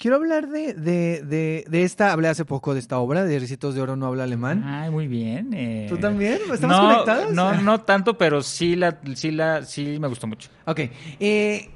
Quiero 0.00 0.16
hablar 0.16 0.48
de, 0.48 0.72
de, 0.72 1.22
de, 1.22 1.66
de 1.68 1.82
esta, 1.82 2.10
hablé 2.12 2.28
hace 2.28 2.46
poco 2.46 2.72
de 2.72 2.80
esta 2.80 2.98
obra, 2.98 3.22
de 3.22 3.38
Ricitos 3.38 3.74
de 3.74 3.82
Oro 3.82 3.96
no 3.96 4.06
habla 4.06 4.24
alemán. 4.24 4.64
Ay, 4.64 4.90
muy 4.90 5.06
bien. 5.06 5.52
eh. 5.52 5.84
¿Tú 5.90 5.98
también? 5.98 6.38
¿Estamos 6.50 6.78
no, 6.78 6.88
conectados? 6.88 7.34
No, 7.34 7.60
no 7.60 7.82
tanto, 7.82 8.16
pero 8.16 8.42
sí 8.42 8.76
la, 8.76 8.98
sí 9.14 9.30
la, 9.30 9.62
sí 9.62 9.98
me 10.00 10.08
gustó 10.08 10.26
mucho. 10.26 10.48
Ok. 10.64 10.80
eh, 11.20 11.68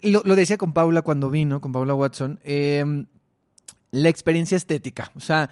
lo, 0.00 0.22
lo 0.24 0.34
decía 0.34 0.56
con 0.56 0.72
Paula 0.72 1.02
cuando 1.02 1.28
vino, 1.28 1.60
con 1.60 1.72
Paula 1.72 1.92
Watson. 1.94 2.40
eh, 2.42 3.04
la 3.90 4.08
experiencia 4.08 4.56
estética. 4.56 5.12
O 5.14 5.20
sea, 5.20 5.50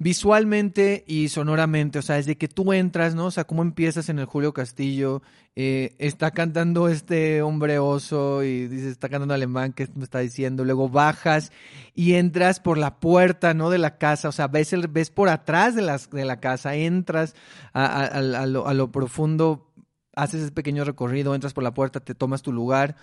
visualmente 0.00 1.04
y 1.06 1.28
sonoramente. 1.28 1.98
O 1.98 2.02
sea, 2.02 2.16
desde 2.16 2.36
que 2.36 2.48
tú 2.48 2.72
entras, 2.72 3.14
¿no? 3.14 3.26
O 3.26 3.30
sea, 3.30 3.44
cómo 3.44 3.62
empiezas 3.62 4.08
en 4.08 4.18
el 4.18 4.24
Julio 4.24 4.52
Castillo. 4.52 5.22
eh, 5.56 5.94
está 5.98 6.30
cantando 6.30 6.88
este 6.88 7.42
hombre 7.42 7.78
oso 7.78 8.42
y 8.42 8.66
dices, 8.66 8.86
está 8.92 9.08
cantando 9.10 9.34
alemán, 9.34 9.72
¿qué 9.74 9.88
me 9.94 10.04
está 10.04 10.20
diciendo? 10.20 10.64
Luego 10.64 10.88
bajas 10.88 11.52
y 11.94 12.14
entras 12.14 12.60
por 12.60 12.78
la 12.78 12.98
puerta, 12.98 13.52
¿no? 13.52 13.68
De 13.68 13.78
la 13.78 13.98
casa. 13.98 14.28
O 14.30 14.32
sea, 14.32 14.48
ves, 14.48 14.72
el, 14.72 14.88
ves 14.88 15.10
por 15.10 15.28
atrás 15.28 15.74
de, 15.74 15.82
las, 15.82 16.08
de 16.10 16.24
la 16.24 16.40
casa, 16.40 16.74
entras 16.76 17.34
a, 17.74 17.84
a- 17.84 18.06
a- 18.06 18.42
a 18.42 18.46
lo, 18.46 18.66
a 18.68 18.74
lo 18.74 18.90
profundo 18.90 19.66
haces 20.16 20.42
ese 20.42 20.52
pequeño 20.52 20.84
recorrido, 20.84 21.34
entras 21.34 21.52
por 21.52 21.62
la 21.64 21.74
puerta, 21.74 22.00
te 22.00 22.14
tomas 22.14 22.42
tu 22.42 22.52
lugar. 22.52 22.96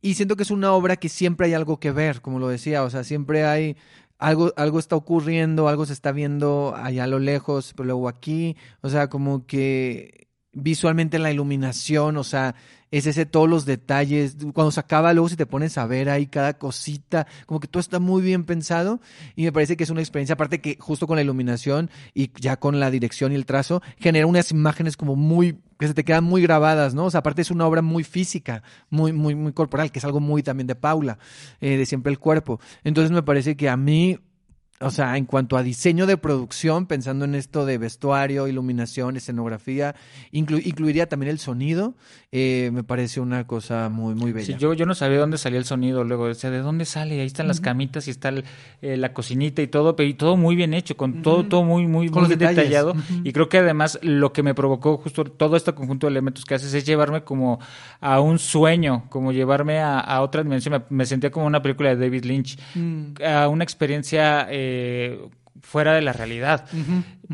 Y 0.00 0.14
siento 0.14 0.36
que 0.36 0.44
es 0.44 0.50
una 0.52 0.72
obra 0.72 0.96
que 0.96 1.08
siempre 1.08 1.46
hay 1.48 1.54
algo 1.54 1.80
que 1.80 1.90
ver, 1.90 2.20
como 2.20 2.38
lo 2.38 2.48
decía, 2.48 2.84
o 2.84 2.90
sea, 2.90 3.02
siempre 3.02 3.44
hay 3.44 3.76
algo, 4.18 4.52
algo 4.56 4.78
está 4.78 4.96
ocurriendo, 4.96 5.68
algo 5.68 5.86
se 5.86 5.92
está 5.92 6.12
viendo 6.12 6.74
allá 6.76 7.04
a 7.04 7.06
lo 7.06 7.18
lejos, 7.18 7.72
pero 7.76 7.86
luego 7.86 8.08
aquí, 8.08 8.56
o 8.80 8.88
sea, 8.88 9.08
como 9.08 9.46
que 9.46 10.28
visualmente 10.52 11.18
la 11.18 11.30
iluminación, 11.30 12.16
o 12.16 12.24
sea, 12.24 12.54
es 12.90 13.06
ese 13.06 13.26
todos 13.26 13.48
los 13.48 13.64
detalles, 13.64 14.36
cuando 14.54 14.70
se 14.70 14.80
acaba 14.80 15.12
luego 15.12 15.28
si 15.28 15.36
te 15.36 15.46
pones 15.46 15.78
a 15.78 15.86
ver 15.86 16.08
ahí 16.08 16.26
cada 16.26 16.54
cosita, 16.54 17.26
como 17.46 17.60
que 17.60 17.68
todo 17.68 17.80
está 17.80 17.98
muy 17.98 18.22
bien 18.22 18.44
pensado 18.44 19.00
y 19.36 19.44
me 19.44 19.52
parece 19.52 19.76
que 19.76 19.84
es 19.84 19.90
una 19.90 20.00
experiencia, 20.00 20.34
aparte 20.34 20.60
que 20.60 20.76
justo 20.78 21.06
con 21.06 21.16
la 21.16 21.22
iluminación 21.22 21.90
y 22.14 22.30
ya 22.40 22.56
con 22.56 22.80
la 22.80 22.90
dirección 22.90 23.32
y 23.32 23.34
el 23.34 23.46
trazo, 23.46 23.82
genera 23.98 24.26
unas 24.26 24.50
imágenes 24.50 24.96
como 24.96 25.16
muy, 25.16 25.58
que 25.78 25.86
se 25.86 25.94
te 25.94 26.04
quedan 26.04 26.24
muy 26.24 26.42
grabadas, 26.42 26.94
¿no? 26.94 27.06
O 27.06 27.10
sea, 27.10 27.20
aparte 27.20 27.42
es 27.42 27.50
una 27.50 27.66
obra 27.66 27.82
muy 27.82 28.04
física, 28.04 28.62
muy, 28.90 29.12
muy, 29.12 29.34
muy 29.34 29.52
corporal, 29.52 29.92
que 29.92 29.98
es 29.98 30.04
algo 30.04 30.20
muy 30.20 30.42
también 30.42 30.66
de 30.66 30.74
Paula, 30.74 31.18
eh, 31.60 31.76
de 31.76 31.86
siempre 31.86 32.10
el 32.10 32.18
cuerpo. 32.18 32.60
Entonces 32.84 33.10
me 33.10 33.22
parece 33.22 33.56
que 33.56 33.68
a 33.68 33.76
mí, 33.76 34.18
o 34.80 34.90
sea, 34.90 35.16
en 35.16 35.24
cuanto 35.24 35.56
a 35.56 35.62
diseño 35.62 36.06
de 36.06 36.16
producción, 36.16 36.86
pensando 36.86 37.24
en 37.24 37.34
esto 37.34 37.66
de 37.66 37.78
vestuario, 37.78 38.46
iluminación, 38.46 39.16
escenografía, 39.16 39.94
inclu- 40.32 40.64
incluiría 40.64 41.08
también 41.08 41.30
el 41.30 41.38
sonido, 41.38 41.94
eh, 42.30 42.70
me 42.72 42.84
parece 42.84 43.20
una 43.20 43.46
cosa 43.46 43.88
muy, 43.88 44.14
muy 44.14 44.32
bella. 44.32 44.46
Sí, 44.46 44.54
yo, 44.58 44.74
yo 44.74 44.86
no 44.86 44.94
sabía 44.94 45.18
dónde 45.18 45.38
salía 45.38 45.58
el 45.58 45.64
sonido 45.64 46.04
luego, 46.04 46.28
decía, 46.28 46.50
¿de 46.50 46.58
dónde 46.58 46.84
sale? 46.84 47.20
Ahí 47.20 47.26
están 47.26 47.48
las 47.48 47.60
camitas 47.60 48.06
y 48.06 48.10
está 48.12 48.28
el- 48.28 48.44
eh, 48.82 48.96
la 48.96 49.12
cocinita 49.12 49.62
y 49.62 49.66
todo, 49.66 49.96
pero 49.96 50.08
y 50.08 50.14
todo 50.14 50.36
muy 50.36 50.54
bien 50.54 50.74
hecho, 50.74 50.96
con 50.96 51.22
todo, 51.22 51.46
todo 51.46 51.64
muy, 51.64 51.86
muy, 51.86 52.08
muy 52.08 52.28
detallado. 52.36 52.94
Y 53.24 53.32
creo 53.32 53.48
que 53.48 53.58
además 53.58 53.98
lo 54.02 54.32
que 54.32 54.42
me 54.42 54.54
provocó 54.54 54.98
justo 54.98 55.24
todo 55.24 55.56
este 55.56 55.72
conjunto 55.72 56.06
de 56.06 56.12
elementos 56.12 56.44
que 56.44 56.54
haces 56.54 56.72
es 56.74 56.84
llevarme 56.86 57.22
como 57.22 57.58
a 58.00 58.20
un 58.20 58.38
sueño, 58.38 59.04
como 59.08 59.32
llevarme 59.32 59.78
a, 59.78 59.98
a 59.98 60.20
otra 60.22 60.42
dimensión. 60.42 60.74
Me, 60.90 60.96
me 60.98 61.06
sentía 61.06 61.30
como 61.30 61.46
una 61.46 61.62
película 61.62 61.88
de 61.90 61.96
David 61.96 62.24
Lynch, 62.24 62.58
Mm. 62.74 63.14
a 63.24 63.48
una 63.48 63.64
experiencia 63.64 64.46
eh, 64.50 64.67
fuera 65.60 65.92
de 65.94 66.02
la 66.02 66.12
realidad 66.12 66.66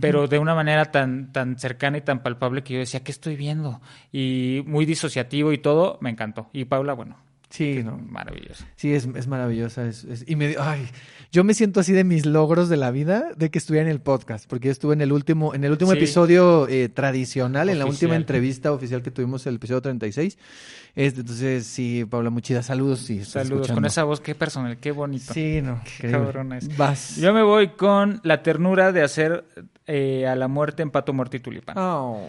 pero 0.00 0.26
de 0.28 0.38
una 0.38 0.54
manera 0.54 0.86
tan, 0.86 1.30
tan 1.32 1.58
cercana 1.58 1.98
y 1.98 2.00
tan 2.00 2.22
palpable 2.22 2.62
que 2.62 2.72
yo 2.74 2.80
decía, 2.80 3.04
¿qué 3.04 3.12
estoy 3.12 3.36
viendo? 3.36 3.80
Y 4.12 4.62
muy 4.66 4.86
disociativo 4.86 5.52
y 5.52 5.58
todo, 5.58 5.98
me 6.00 6.10
encantó. 6.10 6.48
Y 6.52 6.64
Paula, 6.64 6.94
bueno, 6.94 7.16
Sí, 7.50 7.82
no, 7.84 7.96
maravilloso. 7.98 8.64
Sí, 8.74 8.92
es, 8.94 9.06
es 9.14 9.28
maravillosa. 9.28 9.86
Es, 9.86 10.02
es- 10.02 10.24
y 10.28 10.34
me, 10.34 10.48
dio- 10.48 10.60
ay, 10.62 10.88
yo 11.34 11.42
me 11.42 11.52
siento 11.52 11.80
así 11.80 11.92
de 11.92 12.04
mis 12.04 12.26
logros 12.26 12.68
de 12.68 12.76
la 12.76 12.92
vida 12.92 13.32
de 13.36 13.50
que 13.50 13.58
estuve 13.58 13.80
en 13.80 13.88
el 13.88 14.00
podcast, 14.00 14.48
porque 14.48 14.68
yo 14.68 14.72
estuve 14.72 14.94
en 14.94 15.00
el 15.00 15.10
último, 15.10 15.52
en 15.52 15.64
el 15.64 15.72
último 15.72 15.90
Sí. 15.90 15.96
episodio 15.98 16.68
eh, 16.68 16.88
tradicional, 16.88 17.68
en 17.68 17.80
la 17.80 17.86
última 17.86 18.14
entrevista 18.14 18.70
oficial 18.70 19.02
que 19.02 19.10
tuvimos, 19.10 19.44
el 19.48 19.56
episodio 19.56 19.82
36. 19.82 20.38
Este, 20.94 21.22
entonces, 21.22 21.66
sí, 21.66 22.04
Paula, 22.08 22.30
muchas 22.30 22.66
saludos. 22.66 23.00
Sí, 23.00 23.24
Saludos. 23.24 23.72
Con 23.72 23.84
esa 23.84 24.04
voz, 24.04 24.20
qué 24.20 24.36
personal, 24.36 24.76
qué 24.76 24.92
bonito. 24.92 25.34
Sí, 25.34 25.60
no, 25.60 25.80
Qué 26.00 26.08
cabrona 26.08 26.58
es. 26.58 26.76
Vas. 26.76 27.16
Yo 27.16 27.34
me 27.34 27.42
voy 27.42 27.70
con 27.70 28.20
la 28.22 28.44
ternura 28.44 28.92
de 28.92 29.02
hacer 29.02 29.44
eh, 29.88 30.28
a 30.28 30.36
la 30.36 30.46
muerte 30.46 30.84
en 30.84 30.90
pato, 30.92 31.12
muerte 31.12 31.38
y 31.38 31.40
tulipán. 31.40 31.76
Oh. 31.76 32.28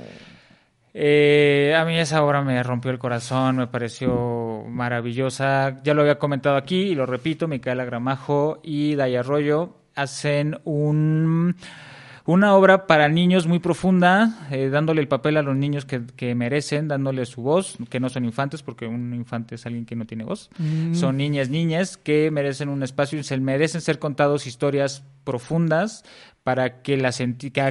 Eh, 0.97 1.75
a 1.77 1.83
mí 1.83 1.99
esa 1.99 2.23
obra 2.23 2.41
me 2.41 2.63
rompió 2.63 2.89
el 2.89 2.99
corazón, 2.99 3.57
me 3.57 3.67
pareció 3.67 4.63
maravillosa. 4.69 5.81
Ya 5.83 5.93
lo 5.93 6.03
había 6.03 6.17
comentado 6.17 6.55
aquí 6.55 6.83
y 6.83 6.95
lo 6.95 7.05
repito, 7.05 7.49
Micaela 7.49 7.83
Gramajo 7.83 8.61
y 8.63 8.95
Daya 8.95 9.19
Arroyo 9.19 9.75
hacen 9.93 10.57
un, 10.63 11.57
una 12.23 12.55
obra 12.55 12.87
para 12.87 13.09
niños 13.09 13.45
muy 13.45 13.59
profunda, 13.59 14.47
eh, 14.51 14.69
dándole 14.69 15.01
el 15.01 15.09
papel 15.09 15.35
a 15.35 15.41
los 15.41 15.57
niños 15.57 15.83
que, 15.83 16.05
que 16.15 16.33
merecen, 16.33 16.87
dándole 16.87 17.25
su 17.25 17.41
voz, 17.41 17.75
que 17.89 17.99
no 17.99 18.07
son 18.07 18.23
infantes, 18.23 18.63
porque 18.63 18.87
un 18.87 19.13
infante 19.13 19.55
es 19.55 19.65
alguien 19.65 19.85
que 19.85 19.97
no 19.97 20.05
tiene 20.05 20.23
voz. 20.23 20.49
Son 20.93 21.17
niñas, 21.17 21.49
niñas 21.49 21.97
que 21.97 22.31
merecen 22.31 22.69
un 22.69 22.83
espacio 22.83 23.19
y 23.19 23.23
se 23.23 23.37
merecen 23.37 23.81
ser 23.81 23.99
contados 23.99 24.47
historias 24.47 25.03
profundas 25.25 26.05
para 26.45 26.83
que 26.83 26.95
las, 26.95 27.19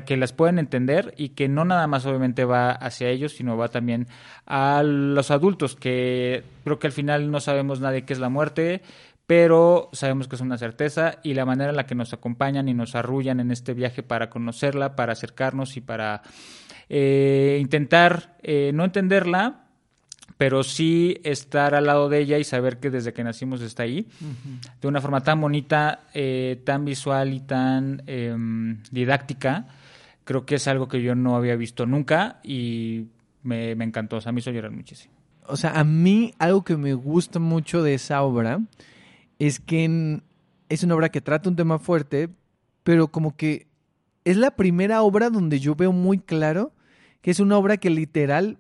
que 0.05 0.17
las 0.17 0.33
puedan 0.33 0.59
entender 0.59 1.15
y 1.17 1.29
que 1.29 1.49
no 1.49 1.65
nada 1.65 1.87
más 1.87 2.07
obviamente 2.07 2.45
va 2.45 2.73
hacia 2.73 3.09
ellos, 3.09 3.37
sino 3.37 3.57
va 3.57 3.69
también 3.69 4.09
a 4.47 4.83
los 4.83 5.31
adultos, 5.31 5.77
que 5.77 6.43
creo 6.65 6.81
que 6.81 6.89
al 6.89 6.93
final 6.93 7.31
no 7.31 7.39
sabemos 7.39 7.79
nadie 7.79 8.05
qué 8.05 8.15
es 8.15 8.19
la 8.19 8.31
muerte, 8.31 8.83
pero 9.29 9.91
sabemos 9.93 10.27
que 10.27 10.35
es 10.35 10.41
una 10.41 10.59
certeza 10.59 11.21
y 11.23 11.35
la 11.35 11.45
manera 11.45 11.71
en 11.71 11.77
la 11.77 11.87
que 11.87 11.95
nos 11.95 12.13
acompañan 12.13 12.69
y 12.69 12.75
nos 12.75 12.97
arrullan 12.97 13.39
en 13.39 13.53
este 13.53 13.75
viaje 13.75 14.03
para 14.03 14.29
conocerla, 14.29 14.97
para 14.97 15.13
acercarnos 15.13 15.77
y 15.77 15.81
para 15.81 16.23
eh, 16.89 17.59
intentar 17.61 18.37
eh, 18.43 18.73
no 18.75 18.85
entenderla, 18.85 19.64
pero 20.37 20.63
sí 20.65 21.19
estar 21.25 21.75
al 21.75 21.87
lado 21.87 22.09
de 22.09 22.19
ella 22.19 22.39
y 22.39 22.45
saber 22.45 22.79
que 22.81 22.91
desde 22.91 23.13
que 23.13 23.23
nacimos 23.25 23.61
está 23.63 23.85
ahí, 23.85 24.07
de 24.81 24.89
una 24.89 25.01
forma 25.01 25.23
tan 25.23 25.41
bonita, 25.41 26.01
eh, 26.15 26.61
tan 26.65 26.85
visual 26.85 27.33
y 27.33 27.41
tan 27.41 28.03
em, 28.07 28.83
didáctica. 28.91 29.69
Creo 30.25 30.45
que 30.47 30.57
es 30.57 30.67
algo 30.69 30.89
que 30.89 31.03
yo 31.03 31.15
no 31.15 31.37
había 31.37 31.55
visto 31.55 31.87
nunca 31.87 32.41
y 32.43 33.07
me, 33.43 33.75
me 33.77 33.85
encantó. 33.85 34.17
O 34.17 34.21
sea, 34.21 34.33
me 34.33 34.41
hizo 34.41 34.51
llorar 34.51 34.71
muchísimo. 34.73 35.15
O 35.47 35.57
sea, 35.57 35.79
a 35.79 35.85
mí 35.85 36.33
algo 36.39 36.65
que 36.65 36.77
me 36.77 36.95
gusta 36.95 37.39
mucho 37.39 37.83
de 37.83 37.95
esa 37.95 38.23
obra 38.23 38.61
es 39.39 39.61
que 39.61 39.85
en- 39.85 40.23
es 40.71 40.83
una 40.83 40.95
obra 40.95 41.11
que 41.11 41.21
trata 41.21 41.49
un 41.51 41.57
tema 41.57 41.79
fuerte, 41.79 42.31
pero 42.83 43.09
como 43.09 43.37
que 43.37 43.67
es 44.25 44.37
la 44.39 44.53
primera 44.53 45.03
obra 45.03 45.29
donde 45.31 45.61
yo 45.61 45.75
veo 45.75 45.93
muy 45.93 46.19
claro 46.19 46.73
que 47.21 47.31
es 47.31 47.39
una 47.41 47.59
obra 47.59 47.77
que 47.77 47.91
literal 47.91 48.59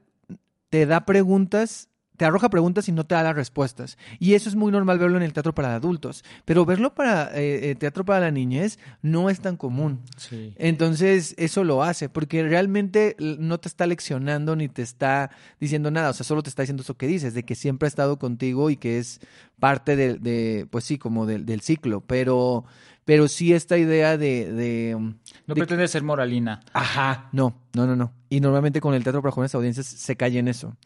te 0.74 0.86
da 0.86 1.04
preguntas, 1.04 1.88
te 2.16 2.24
arroja 2.24 2.48
preguntas 2.48 2.88
y 2.88 2.92
no 2.92 3.06
te 3.06 3.14
da 3.14 3.22
las 3.22 3.36
respuestas. 3.36 3.96
Y 4.18 4.34
eso 4.34 4.48
es 4.48 4.56
muy 4.56 4.72
normal 4.72 4.98
verlo 4.98 5.18
en 5.18 5.22
el 5.22 5.32
teatro 5.32 5.54
para 5.54 5.72
adultos, 5.72 6.24
pero 6.44 6.66
verlo 6.66 6.96
para 6.96 7.30
eh, 7.38 7.70
eh, 7.70 7.74
teatro 7.76 8.04
para 8.04 8.18
la 8.18 8.32
niñez 8.32 8.80
no 9.00 9.30
es 9.30 9.38
tan 9.38 9.56
común. 9.56 10.00
Sí. 10.16 10.52
Entonces, 10.56 11.36
eso 11.38 11.62
lo 11.62 11.84
hace, 11.84 12.08
porque 12.08 12.42
realmente 12.42 13.14
no 13.20 13.60
te 13.60 13.68
está 13.68 13.86
leccionando 13.86 14.56
ni 14.56 14.68
te 14.68 14.82
está 14.82 15.30
diciendo 15.60 15.92
nada, 15.92 16.10
o 16.10 16.12
sea, 16.12 16.24
solo 16.24 16.42
te 16.42 16.48
está 16.48 16.62
diciendo 16.62 16.82
eso 16.82 16.96
que 16.96 17.06
dices, 17.06 17.34
de 17.34 17.44
que 17.44 17.54
siempre 17.54 17.86
ha 17.86 17.94
estado 17.94 18.18
contigo 18.18 18.68
y 18.68 18.76
que 18.76 18.98
es 18.98 19.20
parte 19.60 19.94
de, 19.94 20.14
de 20.14 20.66
pues 20.68 20.82
sí, 20.82 20.98
como 20.98 21.24
del 21.24 21.60
ciclo, 21.60 22.00
pero, 22.00 22.64
pero 23.04 23.28
sí 23.28 23.52
esta 23.52 23.76
idea 23.78 24.16
de... 24.16 24.52
de, 24.52 24.94
um, 24.94 25.14
No 25.46 25.54
de- 25.54 25.60
pretende 25.60 25.86
ser 25.88 26.02
moralina. 26.02 26.60
Ajá, 26.72 27.28
no, 27.32 27.60
no, 27.74 27.86
no, 27.86 27.96
no. 27.96 28.12
Y 28.30 28.40
normalmente 28.40 28.80
con 28.80 28.94
el 28.94 29.02
teatro 29.04 29.20
para 29.22 29.32
jóvenes 29.32 29.54
audiencias 29.54 29.86
se 29.86 30.16
cae 30.16 30.38
en 30.38 30.48
eso. 30.48 30.76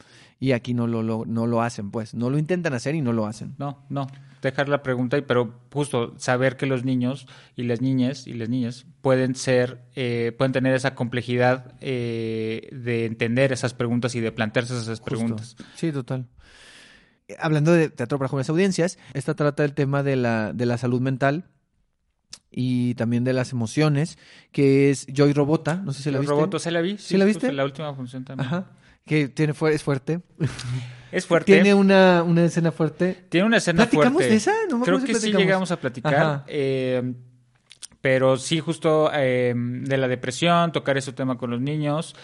Y 0.40 0.52
aquí 0.52 0.72
no 0.74 0.86
lo, 0.86 1.02
lo- 1.02 1.24
no 1.26 1.46
lo 1.46 1.62
hacen, 1.62 1.90
pues. 1.90 2.14
No 2.14 2.30
lo 2.30 2.38
intentan 2.38 2.74
hacer 2.74 2.94
y 2.94 3.00
no 3.02 3.12
lo 3.12 3.26
hacen. 3.26 3.54
No, 3.58 3.84
no. 3.88 4.06
Dejar 4.42 4.68
la 4.68 4.84
pregunta, 4.84 5.18
y 5.18 5.22
pero 5.22 5.58
justo 5.72 6.14
saber 6.16 6.56
que 6.56 6.66
los 6.66 6.84
niños 6.84 7.26
y 7.56 7.64
las 7.64 7.80
niñas 7.80 8.28
y 8.28 8.34
las 8.34 8.48
niñas 8.48 8.86
pueden 9.00 9.34
ser, 9.34 9.82
eh, 9.96 10.32
pueden 10.38 10.52
tener 10.52 10.74
esa 10.76 10.94
complejidad 10.94 11.74
eh, 11.80 12.68
de 12.70 13.06
entender 13.06 13.52
esas 13.52 13.74
preguntas 13.74 14.14
y 14.14 14.20
de 14.20 14.30
plantearse 14.30 14.74
esas 14.74 15.00
Justo. 15.00 15.04
preguntas. 15.04 15.56
Sí, 15.74 15.90
total. 15.90 16.26
Hablando 17.40 17.72
de 17.72 17.90
teatro 17.90 18.16
para 18.18 18.28
jóvenes 18.28 18.48
audiencias, 18.48 18.96
esta 19.12 19.34
trata 19.34 19.64
el 19.64 19.74
tema 19.74 20.02
de 20.04 20.14
la, 20.16 20.52
de 20.52 20.66
la 20.66 20.78
salud 20.78 21.00
mental 21.00 21.44
y 22.50 22.94
también 22.94 23.24
de 23.24 23.32
las 23.32 23.52
emociones, 23.52 24.18
que 24.52 24.90
es 24.90 25.06
Joy 25.14 25.32
Robota, 25.32 25.76
no 25.76 25.92
sé 25.92 26.02
si 26.02 26.10
la 26.10 26.18
viste. 26.18 26.34
robots, 26.34 26.62
¿se 26.62 26.70
la 26.70 26.80
vi? 26.80 26.96
¿Sí 26.98 27.16
la 27.16 27.24
justo 27.26 27.40
viste? 27.40 27.52
la 27.52 27.64
última 27.64 27.94
función 27.94 28.24
también. 28.24 28.46
Ajá. 28.46 28.70
que 29.04 29.28
tiene 29.28 29.54
fu- 29.54 29.66
es 29.68 29.82
fuerte. 29.82 30.20
Es 31.10 31.24
fuerte. 31.24 31.54
Tiene 31.54 31.72
una, 31.72 32.22
una 32.22 32.44
escena 32.44 32.70
fuerte. 32.70 33.24
Tiene 33.30 33.46
una 33.46 33.56
escena 33.56 33.84
¿Platicamos 33.84 34.12
fuerte. 34.12 34.30
de 34.30 34.36
esa? 34.36 34.52
No 34.68 34.76
me 34.76 34.84
Creo 34.84 34.98
que 35.00 35.06
sí 35.06 35.12
platicamos. 35.12 35.42
llegamos 35.42 35.70
a 35.70 35.80
platicar. 35.80 36.44
Eh, 36.48 37.14
pero 38.02 38.36
sí, 38.36 38.60
justo 38.60 39.10
eh, 39.14 39.54
de 39.56 39.96
la 39.96 40.06
depresión, 40.06 40.70
tocar 40.70 40.98
ese 40.98 41.14
tema 41.14 41.38
con 41.38 41.48
los 41.50 41.62
niños. 41.62 42.14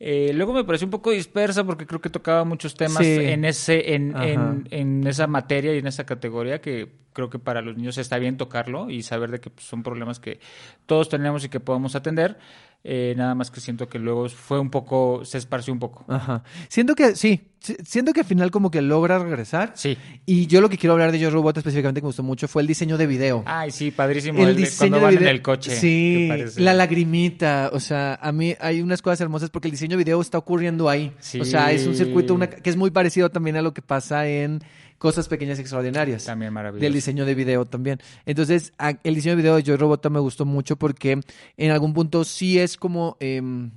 Eh, 0.00 0.30
luego 0.32 0.52
me 0.52 0.62
pareció 0.64 0.86
un 0.86 0.92
poco 0.92 1.10
dispersa 1.10 1.64
porque 1.64 1.84
creo 1.86 2.00
que 2.00 2.08
tocaba 2.08 2.44
muchos 2.44 2.74
temas 2.74 3.04
Sí. 3.04 3.16
en 3.18 3.44
ese 3.44 3.94
en, 3.94 4.16
en, 4.16 4.68
en 4.70 5.06
esa 5.06 5.26
materia 5.26 5.74
y 5.74 5.78
en 5.78 5.88
esa 5.88 6.06
categoría 6.06 6.60
que 6.60 6.88
creo 7.12 7.30
que 7.30 7.40
para 7.40 7.62
los 7.62 7.76
niños 7.76 7.98
está 7.98 8.16
bien 8.18 8.36
tocarlo 8.36 8.90
y 8.90 9.02
saber 9.02 9.32
de 9.32 9.40
que 9.40 9.50
pues, 9.50 9.66
son 9.66 9.82
problemas 9.82 10.20
que 10.20 10.38
todos 10.86 11.08
tenemos 11.08 11.44
y 11.44 11.48
que 11.48 11.58
podemos 11.58 11.96
atender. 11.96 12.38
Eh, 12.84 13.14
nada 13.16 13.34
más 13.34 13.50
que 13.50 13.60
siento 13.60 13.88
que 13.88 13.98
luego 13.98 14.28
fue 14.28 14.58
un 14.58 14.70
poco, 14.70 15.22
se 15.24 15.36
esparció 15.36 15.72
un 15.72 15.78
poco. 15.80 16.04
Ajá. 16.08 16.42
Siento 16.68 16.94
que, 16.94 17.16
sí, 17.16 17.40
si- 17.58 17.76
siento 17.84 18.12
que 18.12 18.20
al 18.20 18.26
final 18.26 18.50
como 18.50 18.70
que 18.70 18.80
logra 18.80 19.18
regresar. 19.18 19.72
Sí. 19.74 19.98
Y 20.24 20.46
yo 20.46 20.60
lo 20.60 20.70
que 20.70 20.78
quiero 20.78 20.92
hablar 20.94 21.10
de 21.12 21.18
Yo 21.18 21.28
Robot 21.28 21.58
específicamente 21.58 22.00
que 22.00 22.04
me 22.04 22.08
gustó 22.08 22.22
mucho 22.22 22.46
fue 22.48 22.62
el 22.62 22.68
diseño 22.68 22.96
de 22.96 23.06
video. 23.06 23.42
Ay, 23.46 23.72
sí, 23.72 23.90
padrísimo. 23.90 24.42
el 24.44 24.50
el 24.50 24.56
diseño 24.56 24.78
cuando 24.92 24.96
de 24.98 25.02
van 25.02 25.10
video. 25.16 25.28
en 25.28 25.34
el 25.34 25.42
coche. 25.42 25.74
Sí, 25.76 26.28
la 26.56 26.72
lagrimita. 26.72 27.70
O 27.72 27.80
sea, 27.80 28.14
a 28.22 28.32
mí 28.32 28.54
hay 28.60 28.80
unas 28.80 29.02
cosas 29.02 29.20
hermosas 29.20 29.50
porque 29.50 29.68
el 29.68 29.72
diseño 29.72 29.90
de 29.96 30.04
video 30.04 30.20
está 30.20 30.38
ocurriendo 30.38 30.88
ahí. 30.88 31.12
Sí. 31.18 31.40
O 31.40 31.44
sea, 31.44 31.72
es 31.72 31.86
un 31.86 31.94
circuito 31.96 32.32
una, 32.32 32.48
que 32.48 32.70
es 32.70 32.76
muy 32.76 32.90
parecido 32.90 33.28
también 33.30 33.56
a 33.56 33.62
lo 33.62 33.74
que 33.74 33.82
pasa 33.82 34.26
en 34.28 34.60
Cosas 34.98 35.28
Pequeñas 35.28 35.58
y 35.58 35.62
Extraordinarias. 35.62 36.24
También 36.24 36.52
maravilloso. 36.52 36.82
Del 36.82 36.92
diseño 36.92 37.24
de 37.24 37.34
video 37.34 37.64
también. 37.64 38.00
Entonces, 38.26 38.72
el 39.02 39.14
diseño 39.14 39.36
de 39.36 39.42
video 39.42 39.56
de 39.56 39.62
Joy 39.62 39.76
Robota 39.76 40.10
me 40.10 40.20
gustó 40.20 40.44
mucho 40.44 40.76
porque 40.76 41.20
en 41.56 41.70
algún 41.70 41.94
punto 41.94 42.24
sí 42.24 42.58
es 42.58 42.76
como, 42.76 43.16
em, 43.20 43.70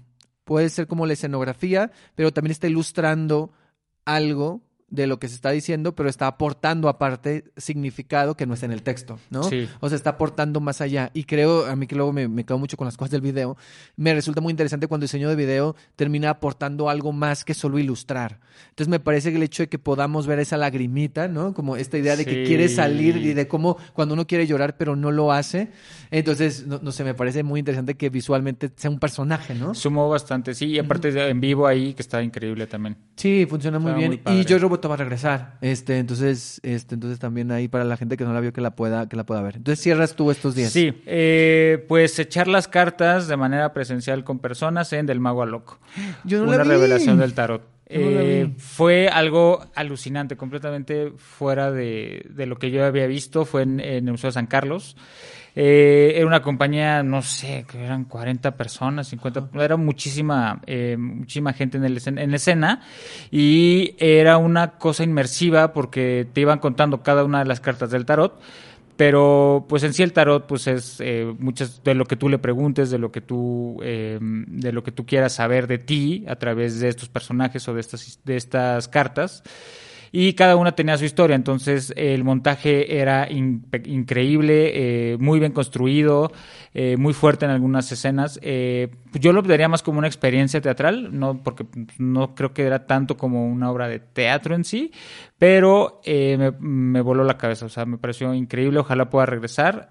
puede 0.43 0.69
ser 0.69 0.87
como 0.87 1.05
la 1.05 1.13
escenografía, 1.13 1.91
pero 2.15 2.31
también 2.33 2.51
está 2.51 2.67
ilustrando 2.67 3.51
algo 4.05 4.61
de 4.91 5.07
lo 5.07 5.17
que 5.19 5.27
se 5.27 5.35
está 5.35 5.49
diciendo, 5.49 5.95
pero 5.95 6.07
está 6.09 6.27
aportando 6.27 6.87
aparte 6.89 7.45
significado 7.57 8.35
que 8.35 8.45
no 8.45 8.53
está 8.53 8.65
en 8.67 8.73
el 8.73 8.83
texto, 8.83 9.17
¿no? 9.29 9.41
Sí. 9.43 9.67
O 9.79 9.89
sea, 9.89 9.95
está 9.95 10.11
aportando 10.11 10.59
más 10.59 10.81
allá. 10.81 11.09
Y 11.13 11.23
creo, 11.23 11.65
a 11.65 11.75
mí 11.75 11.87
que 11.87 11.95
luego 11.95 12.11
me, 12.13 12.27
me 12.27 12.43
quedo 12.43 12.59
mucho 12.59 12.77
con 12.77 12.85
las 12.85 12.97
cosas 12.97 13.11
del 13.11 13.21
video, 13.21 13.57
me 13.95 14.13
resulta 14.13 14.41
muy 14.41 14.51
interesante 14.51 14.87
cuando 14.87 15.05
el 15.05 15.07
diseño 15.07 15.29
de 15.29 15.35
video 15.35 15.75
termina 15.95 16.29
aportando 16.29 16.89
algo 16.89 17.11
más 17.13 17.43
que 17.43 17.53
solo 17.53 17.79
ilustrar. 17.79 18.39
Entonces 18.69 18.89
me 18.89 18.99
parece 18.99 19.31
que 19.31 19.37
el 19.37 19.43
hecho 19.43 19.63
de 19.63 19.69
que 19.69 19.79
podamos 19.79 20.27
ver 20.27 20.39
esa 20.39 20.57
lagrimita, 20.57 21.27
¿no? 21.27 21.53
Como 21.53 21.77
esta 21.77 21.97
idea 21.97 22.15
de 22.17 22.25
que 22.25 22.43
quiere 22.43 22.67
salir 22.69 23.15
y 23.17 23.33
de 23.33 23.47
cómo 23.47 23.77
cuando 23.93 24.13
uno 24.13 24.27
quiere 24.27 24.45
llorar 24.45 24.75
pero 24.77 24.95
no 24.95 25.09
lo 25.11 25.31
hace. 25.31 25.71
Entonces, 26.11 26.67
no, 26.67 26.79
no 26.83 26.91
sé, 26.91 27.03
me 27.05 27.13
parece 27.13 27.43
muy 27.43 27.59
interesante 27.59 27.95
que 27.95 28.09
visualmente 28.09 28.69
sea 28.75 28.89
un 28.91 28.99
personaje, 28.99 29.55
¿no? 29.55 29.73
Sumó 29.73 30.09
bastante, 30.09 30.53
sí, 30.53 30.65
y 30.65 30.79
aparte 30.79 31.11
de- 31.11 31.29
en 31.29 31.39
vivo 31.39 31.65
ahí, 31.65 31.93
que 31.93 32.01
está 32.01 32.21
increíble 32.21 32.67
también. 32.67 32.97
Sí, 33.15 33.45
funciona 33.49 33.79
muy 33.79 33.91
Estaba 33.91 34.07
bien. 34.09 34.21
muy 34.25 34.41
y 34.41 34.45
Joy 34.45 34.59
Va 34.87 34.95
a 34.95 34.97
regresar. 34.97 35.57
Este, 35.61 35.97
entonces, 35.97 36.59
este, 36.63 36.95
entonces 36.95 37.19
también 37.19 37.51
ahí 37.51 37.67
para 37.67 37.83
la 37.83 37.97
gente 37.97 38.17
que 38.17 38.23
no 38.23 38.33
la 38.33 38.39
vio 38.39 38.53
que 38.53 38.61
la 38.61 38.75
pueda, 38.75 39.07
que 39.09 39.15
la 39.15 39.25
pueda 39.25 39.41
ver. 39.41 39.57
Entonces 39.57 39.81
cierras 39.83 40.15
tú 40.15 40.31
estos 40.31 40.55
días. 40.55 40.71
Sí, 40.71 41.01
eh, 41.05 41.85
pues 41.87 42.17
echar 42.19 42.47
las 42.47 42.67
cartas 42.67 43.27
de 43.27 43.37
manera 43.37 43.73
presencial 43.73 44.23
con 44.23 44.39
personas 44.39 44.91
en 44.93 45.05
Del 45.05 45.19
Mago 45.19 45.43
al 45.43 45.51
Loco. 45.51 45.79
Yo 46.23 46.39
no 46.39 46.45
Una 46.49 46.57
la 46.57 46.63
vi. 46.63 46.69
revelación 46.69 47.17
del 47.19 47.33
tarot. 47.33 47.61
No 47.61 47.67
Eh, 47.93 48.53
fue 48.57 49.09
algo 49.09 49.65
alucinante, 49.75 50.37
completamente 50.37 51.11
fuera 51.17 51.71
de, 51.71 52.25
de 52.29 52.45
lo 52.45 52.55
que 52.57 52.71
yo 52.71 52.85
había 52.85 53.05
visto. 53.05 53.43
Fue 53.43 53.63
en, 53.63 53.81
en 53.81 54.05
el 54.07 54.11
Museo 54.11 54.29
de 54.29 54.33
San 54.33 54.47
Carlos. 54.47 54.95
Eh, 55.55 56.13
era 56.15 56.25
una 56.25 56.41
compañía, 56.41 57.03
no 57.03 57.21
sé, 57.21 57.65
que 57.69 57.83
eran 57.83 58.05
40 58.05 58.55
personas, 58.55 59.07
50, 59.09 59.49
era 59.55 59.75
muchísima, 59.75 60.61
eh, 60.65 60.95
muchísima 60.97 61.53
gente 61.53 61.77
en, 61.77 61.83
el, 61.83 62.01
en 62.05 62.33
escena 62.33 62.81
y 63.31 63.95
era 63.99 64.37
una 64.37 64.71
cosa 64.77 65.03
inmersiva 65.03 65.73
porque 65.73 66.27
te 66.31 66.41
iban 66.41 66.59
contando 66.59 67.03
cada 67.03 67.23
una 67.23 67.39
de 67.39 67.45
las 67.45 67.59
cartas 67.59 67.91
del 67.91 68.05
tarot. 68.05 68.39
Pero, 69.01 69.65
pues 69.67 69.81
en 69.81 69.95
sí 69.95 70.03
el 70.03 70.13
tarot, 70.13 70.45
pues 70.45 70.67
es 70.67 70.97
eh, 70.99 71.33
muchas 71.39 71.83
de 71.83 71.95
lo 71.95 72.05
que 72.05 72.15
tú 72.15 72.29
le 72.29 72.37
preguntes, 72.37 72.91
de 72.91 72.99
lo 72.99 73.11
que 73.11 73.19
tú, 73.19 73.79
eh, 73.81 74.19
de 74.21 74.71
lo 74.71 74.83
que 74.83 74.91
tú 74.91 75.07
quieras 75.07 75.33
saber 75.33 75.65
de 75.65 75.79
ti 75.79 76.23
a 76.27 76.35
través 76.35 76.79
de 76.79 76.89
estos 76.89 77.09
personajes 77.09 77.67
o 77.67 77.73
de 77.73 77.81
estas, 77.81 78.19
de 78.23 78.37
estas 78.37 78.87
cartas. 78.87 79.41
Y 80.11 80.33
cada 80.33 80.57
una 80.57 80.73
tenía 80.73 80.97
su 80.97 81.05
historia, 81.05 81.35
entonces 81.35 81.93
el 81.95 82.25
montaje 82.25 82.99
era 82.99 83.29
increíble, 83.31 84.71
eh, 85.13 85.17
muy 85.17 85.39
bien 85.39 85.53
construido, 85.53 86.33
eh, 86.73 86.97
muy 86.97 87.13
fuerte 87.13 87.45
en 87.45 87.51
algunas 87.51 87.89
escenas. 87.93 88.37
Eh, 88.41 88.89
yo 89.13 89.31
lo 89.31 89.41
daría 89.41 89.69
más 89.69 89.83
como 89.83 89.99
una 89.99 90.07
experiencia 90.07 90.59
teatral, 90.59 91.17
no 91.17 91.41
porque 91.41 91.65
no 91.97 92.35
creo 92.35 92.53
que 92.53 92.63
era 92.63 92.85
tanto 92.85 93.15
como 93.15 93.47
una 93.47 93.71
obra 93.71 93.87
de 93.87 93.99
teatro 93.99 94.53
en 94.53 94.65
sí, 94.65 94.91
pero 95.37 96.01
me, 96.05 96.51
me 96.59 97.01
voló 97.01 97.23
la 97.23 97.37
cabeza, 97.37 97.65
o 97.65 97.69
sea, 97.69 97.85
me 97.85 97.97
pareció 97.97 98.33
increíble, 98.33 98.79
ojalá 98.79 99.09
pueda 99.09 99.25
regresar. 99.25 99.87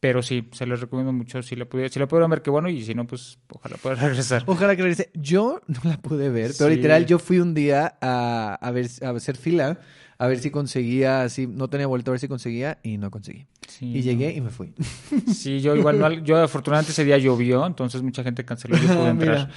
Pero 0.00 0.22
sí, 0.22 0.48
se 0.52 0.64
los 0.66 0.80
recomiendo 0.80 1.12
mucho. 1.12 1.42
Si 1.42 1.54
la, 1.56 1.66
pudiera, 1.66 1.90
si 1.90 1.98
la 1.98 2.08
pudieran 2.08 2.30
ver, 2.30 2.40
qué 2.42 2.50
bueno. 2.50 2.68
Y 2.70 2.82
si 2.82 2.94
no, 2.94 3.06
pues 3.06 3.38
ojalá 3.52 3.76
pueda 3.76 3.94
regresar. 4.08 4.42
Ojalá 4.46 4.74
que 4.74 4.82
regrese. 4.82 5.10
Yo 5.14 5.60
no 5.68 5.78
la 5.84 5.98
pude 5.98 6.30
ver, 6.30 6.52
pero 6.58 6.70
Sí. 6.70 6.76
literal 6.76 7.04
yo 7.06 7.18
fui 7.18 7.38
un 7.38 7.52
día 7.54 7.96
a, 8.00 8.54
a 8.54 8.70
ver 8.70 8.86
a 9.02 9.10
hacer 9.10 9.36
fila, 9.36 9.78
a 10.18 10.26
ver 10.26 10.38
si 10.38 10.50
conseguía, 10.50 11.28
si 11.28 11.46
no 11.46 11.68
tenía 11.68 11.86
vuelto 11.86 12.10
a 12.10 12.12
ver 12.12 12.20
si 12.20 12.28
conseguía 12.28 12.78
y 12.82 12.96
no 12.98 13.10
conseguí. 13.10 13.46
Sí, 13.68 13.86
y 13.96 14.02
llegué 14.02 14.32
y 14.34 14.40
me 14.40 14.50
fui. 14.50 14.72
Sí, 15.32 15.60
yo 15.60 15.76
igual 15.76 15.98
no, 15.98 16.10
yo 16.12 16.38
afortunadamente 16.42 16.92
ese 16.92 17.04
día 17.04 17.18
llovió, 17.18 17.66
entonces 17.66 18.02
mucha 18.02 18.22
gente 18.22 18.44
canceló 18.44 18.76
y 18.76 18.80
yo 18.80 18.86
pude 18.88 19.08
entrar. 19.08 19.36
mira. 19.36 19.50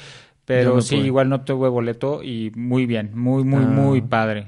Pero 0.46 0.76
no 0.76 0.82
sí, 0.82 0.98
pude. 0.98 1.06
igual 1.08 1.30
no 1.30 1.42
tuve 1.46 1.70
boleto 1.70 2.22
y 2.22 2.52
muy 2.56 2.86
bien, 2.86 3.12
muy, 3.18 3.46
muy, 3.46 3.64
Ah. 3.64 3.68
muy 3.68 4.02
padre, 4.02 4.48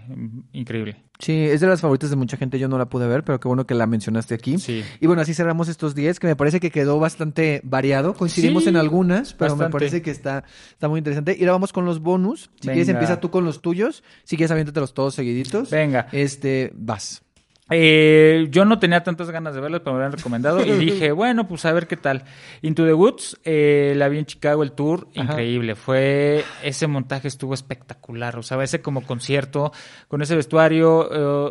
increíble. 0.52 0.98
Sí, 1.20 1.34
es 1.34 1.62
de 1.62 1.68
las 1.68 1.82
favoritas 1.82 2.10
de 2.10 2.16
mucha 2.16 2.38
gente, 2.38 2.60
yo 2.60 2.68
no 2.68 2.78
la 2.78 2.88
pude 2.88 3.08
ver, 3.08 3.24
pero 3.24 3.40
qué 3.40 3.48
bueno 3.48 3.66
que 3.66 3.74
la 3.74 3.88
mencionaste 3.88 4.36
aquí. 4.36 4.58
Sí. 4.58 4.84
Y 5.00 5.08
bueno, 5.08 5.22
así 5.22 5.34
cerramos 5.34 5.68
estos 5.68 5.96
10, 5.96 6.20
que 6.20 6.28
me 6.28 6.36
parece 6.36 6.60
que 6.60 6.72
quedó 6.72 7.00
bastante 7.00 7.62
variado. 7.64 8.14
Coincidimos 8.14 8.64
Sí, 8.64 8.70
en 8.70 8.78
algunas, 8.78 9.34
pero 9.34 9.56
me 9.56 9.70
parece 9.70 10.02
que 10.02 10.12
está, 10.12 10.44
está 10.72 10.88
muy 10.90 11.00
interesante. 11.00 11.36
Y 11.38 11.42
ahora 11.42 11.54
vamos 11.54 11.74
con 11.74 11.86
los 11.86 12.00
bonus. 12.00 12.50
Si 12.60 12.68
quieres, 12.68 12.90
empieza 12.90 13.20
tú 13.20 13.32
con 13.32 13.46
los 13.46 13.62
tuyos. 13.62 14.04
Si 14.24 14.38
quieres, 14.38 14.52
aviéntatelos 14.52 14.94
todos 14.94 15.16
seguiditos. 15.16 15.70
Venga. 15.70 16.08
Este, 16.12 16.72
vas. 16.76 17.25
Eh, 17.72 18.48
yo 18.52 18.64
no 18.64 18.78
tenía 18.78 19.02
tantas 19.04 19.32
ganas 19.32 19.56
de 19.56 19.62
verlos, 19.62 19.82
pero 19.84 19.96
me 19.98 20.04
han 20.06 20.12
recomendado 20.12 20.64
y 20.64 20.72
dije, 20.78 21.12
bueno, 21.12 21.48
pues 21.48 21.66
a 21.66 21.74
ver 21.74 21.88
qué 21.88 21.98
tal. 21.98 22.24
Into 22.62 22.86
the 22.86 22.94
Woods, 22.94 23.40
eh, 23.44 23.94
la 23.96 24.08
vi 24.08 24.20
en 24.20 24.26
Chicago, 24.26 24.62
el 24.62 24.74
tour, 24.74 25.08
Ajá. 25.16 25.24
increíble. 25.32 25.76
Fue, 25.76 26.44
ese 26.64 26.86
montaje 26.88 27.28
estuvo 27.28 27.54
espectacular, 27.56 28.38
o 28.38 28.44
sea, 28.44 28.62
ese 28.64 28.82
como 28.82 29.02
concierto, 29.02 29.72
con 30.08 30.22
ese 30.22 30.36
vestuario, 30.36 31.10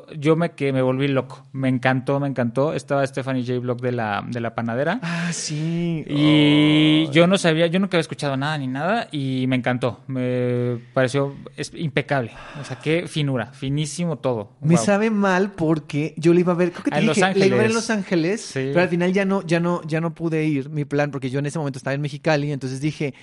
eh, 0.08 0.16
yo 0.18 0.36
me, 0.36 0.52
que 0.52 0.72
me 0.72 0.82
volví 0.82 1.08
loco. 1.08 1.46
Me 1.52 1.68
encantó, 1.68 2.20
me 2.20 2.28
encantó. 2.28 2.74
Estaba 2.74 3.04
Stephanie 3.06 3.44
J. 3.44 3.58
Block 3.58 3.80
de 3.80 3.92
la, 3.92 4.24
de 4.28 4.40
la 4.40 4.54
panadera. 4.54 5.00
Ah, 5.02 5.30
sí. 5.32 6.04
Y 6.06 7.08
yo 7.10 7.26
no 7.26 7.38
sabía, 7.38 7.66
yo 7.66 7.80
nunca 7.80 7.96
había 7.96 8.02
escuchado 8.02 8.36
nada 8.36 8.56
ni 8.58 8.68
nada 8.68 9.08
y 9.10 9.46
me 9.48 9.56
encantó. 9.56 10.00
Me 10.06 10.78
pareció 10.92 11.34
impecable. 11.74 12.30
O 12.60 12.64
sea, 12.64 12.78
qué 12.78 13.06
finura, 13.08 13.46
finísimo 13.46 14.16
todo. 14.18 14.50
Me 14.60 14.74
Wow. 14.76 14.84
sabe 14.84 15.10
mal 15.10 15.52
porque 15.52 16.03
yo 16.16 16.34
le 16.34 16.40
iba 16.40 16.52
a 16.52 16.56
ver, 16.56 16.70
creo 16.72 16.84
que 16.84 16.90
te 16.90 16.96
en 16.98 17.06
dije, 17.08 17.20
Los 17.20 17.36
le 17.36 17.46
iba 17.46 17.56
a 17.56 17.58
ver 17.58 17.70
en. 17.70 17.74
Los 17.74 17.88
Ángeles, 17.90 18.40
Sí. 18.42 18.60
pero 18.72 18.82
al 18.82 18.88
final 18.88 19.12
ya 19.12 19.24
no, 19.24 19.42
ya 19.46 19.60
no, 19.60 19.80
ya 19.86 20.00
no 20.00 20.14
pude 20.14 20.44
ir, 20.44 20.68
mi 20.68 20.84
plan, 20.84 21.10
porque 21.10 21.30
yo 21.30 21.38
en 21.38 21.46
ese 21.46 21.58
momento 21.58 21.78
estaba 21.78 21.94
en 21.94 22.00
Mexicali, 22.02 22.52
entonces 22.52 22.80
dije, 22.80 23.14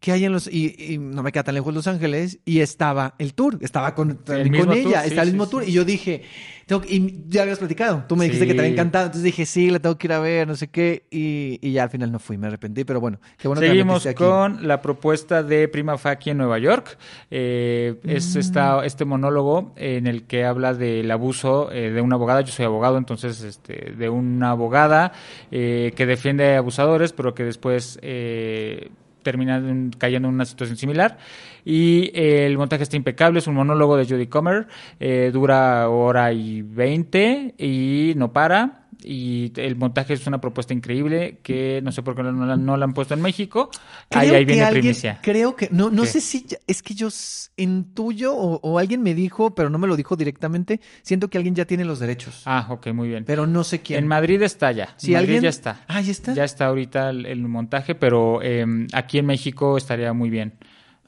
¿qué 0.00 0.12
hay 0.12 0.24
en 0.24 0.32
los, 0.32 0.46
y, 0.46 0.74
y 0.78 0.98
no 0.98 1.22
me 1.22 1.32
queda 1.32 1.44
tan 1.44 1.54
lejos 1.54 1.74
Los 1.74 1.86
Ángeles, 1.86 2.38
y 2.44 2.60
estaba 2.60 3.14
el 3.18 3.34
tour, 3.34 3.58
estaba 3.60 3.94
con, 3.94 4.14
con 4.26 4.36
ella, 4.72 5.02
sí, 5.02 5.08
estaba 5.08 5.22
el 5.22 5.28
mismo 5.28 5.44
sí. 5.46 5.50
tour, 5.50 5.64
y 5.66 5.72
yo 5.72 5.84
dije, 5.84 6.22
tengo 6.66 6.82
que- 6.82 6.94
y 6.94 7.24
ya 7.28 7.42
habías 7.42 7.58
platicado, 7.58 8.04
tú 8.08 8.14
me 8.16 8.24
dijiste 8.26 8.46
que 8.46 8.54
te 8.54 8.60
había 8.60 8.72
encantado, 8.72 9.06
entonces 9.06 9.24
dije, 9.24 9.46
sí, 9.46 9.70
la 9.70 9.78
tengo 9.78 9.96
que 9.98 10.06
ir 10.06 10.12
a 10.12 10.18
ver, 10.20 10.46
no 10.46 10.54
sé 10.54 10.68
qué, 10.68 11.04
y, 11.10 11.58
y 11.62 11.72
ya 11.72 11.84
al 11.84 11.90
final 11.90 12.12
no 12.12 12.18
fui, 12.18 12.36
me 12.38 12.46
arrepentí, 12.46 12.84
pero 12.84 13.00
bueno, 13.00 13.18
qué 13.38 13.48
bueno 13.48 13.60
que 13.60 13.68
Seguimos 13.68 14.06
con 14.14 14.66
la 14.68 14.82
propuesta 14.82 15.42
de 15.42 15.66
Prima 15.68 15.96
Facie 15.98 16.32
en 16.32 16.38
Nueva 16.38 16.58
York. 16.58 16.98
Eh, 17.30 17.94
Es 18.04 18.36
Mm. 18.36 18.38
esta, 18.38 18.84
este 18.84 19.04
monólogo 19.04 19.72
en 19.76 20.06
el 20.06 20.24
que 20.24 20.44
habla 20.44 20.74
del 20.74 21.10
abuso 21.10 21.70
eh, 21.72 21.90
de 21.90 22.00
una 22.00 22.16
abogada. 22.16 22.40
Yo 22.42 22.52
soy 22.52 22.64
abogado, 22.64 22.98
entonces, 22.98 23.42
este, 23.42 23.92
de 23.96 24.08
una 24.08 24.50
abogada 24.50 25.12
eh, 25.50 25.92
que 25.96 26.06
defiende 26.06 26.56
abusadores, 26.56 27.12
pero 27.12 27.34
que 27.34 27.44
después 27.44 27.98
eh, 28.02 28.90
termina 29.26 29.56
en- 29.56 29.90
cayendo 29.90 30.28
en 30.28 30.34
una 30.34 30.44
situación 30.44 30.76
similar. 30.78 31.18
Y 31.64 32.12
eh, 32.14 32.46
el 32.46 32.56
montaje 32.56 32.84
está 32.84 32.96
impecable, 32.96 33.40
es 33.40 33.48
un 33.48 33.56
monólogo 33.56 33.96
de 33.96 34.06
Judy 34.06 34.28
Comer, 34.28 34.68
eh, 35.00 35.30
dura 35.32 35.88
hora 35.88 36.32
y 36.32 36.62
veinte 36.62 37.54
y 37.58 38.14
no 38.16 38.32
para. 38.32 38.85
Y 39.02 39.52
el 39.56 39.76
montaje 39.76 40.14
es 40.14 40.26
una 40.26 40.40
propuesta 40.40 40.72
increíble 40.74 41.38
que 41.42 41.80
no 41.82 41.92
sé 41.92 42.02
por 42.02 42.16
qué 42.16 42.22
no 42.22 42.46
la, 42.46 42.56
no 42.56 42.76
la 42.76 42.84
han 42.84 42.94
puesto 42.94 43.14
en 43.14 43.22
México. 43.22 43.70
Ahí, 44.10 44.28
Creo 44.28 44.38
ahí 44.38 44.46
que 44.46 44.52
viene 44.52 44.62
alguien- 44.64 44.80
primicia. 44.82 45.20
Creo 45.22 45.54
que, 45.56 45.68
no, 45.70 45.90
no 45.90 46.02
¿Qué? 46.02 46.08
sé 46.08 46.20
si, 46.20 46.44
ya- 46.46 46.58
es 46.66 46.82
que 46.82 46.94
yo 46.94 47.08
intuyo 47.56 48.34
o, 48.34 48.60
o 48.62 48.78
alguien 48.78 49.02
me 49.02 49.14
dijo, 49.14 49.54
pero 49.54 49.70
no 49.70 49.78
me 49.78 49.86
lo 49.86 49.96
dijo 49.96 50.16
directamente, 50.16 50.80
siento 51.02 51.28
que 51.28 51.38
alguien 51.38 51.54
ya 51.54 51.64
tiene 51.64 51.84
los 51.84 51.98
derechos, 52.00 52.42
Ah, 52.46 52.66
ok, 52.70 52.88
muy 52.88 53.08
bien. 53.08 53.24
pero 53.24 53.46
no 53.46 53.64
sé 53.64 53.80
quién. 53.80 54.00
En 54.00 54.06
Madrid 54.08 54.40
está 54.42 54.72
ya. 54.72 54.94
Si 54.96 55.08
en 55.08 55.14
Madrid 55.14 55.26
alguien- 55.36 55.42
ya 55.44 55.48
está. 55.48 55.80
Ah, 55.88 56.00
¿ya 56.00 56.10
está? 56.12 56.34
Ya 56.34 56.44
está 56.44 56.66
ahorita 56.66 57.10
el, 57.10 57.26
el 57.26 57.40
montaje, 57.48 57.94
pero 57.94 58.40
eh, 58.42 58.64
aquí 58.92 59.18
en 59.18 59.26
México 59.26 59.76
estaría 59.76 60.12
muy 60.12 60.30
bien. 60.30 60.54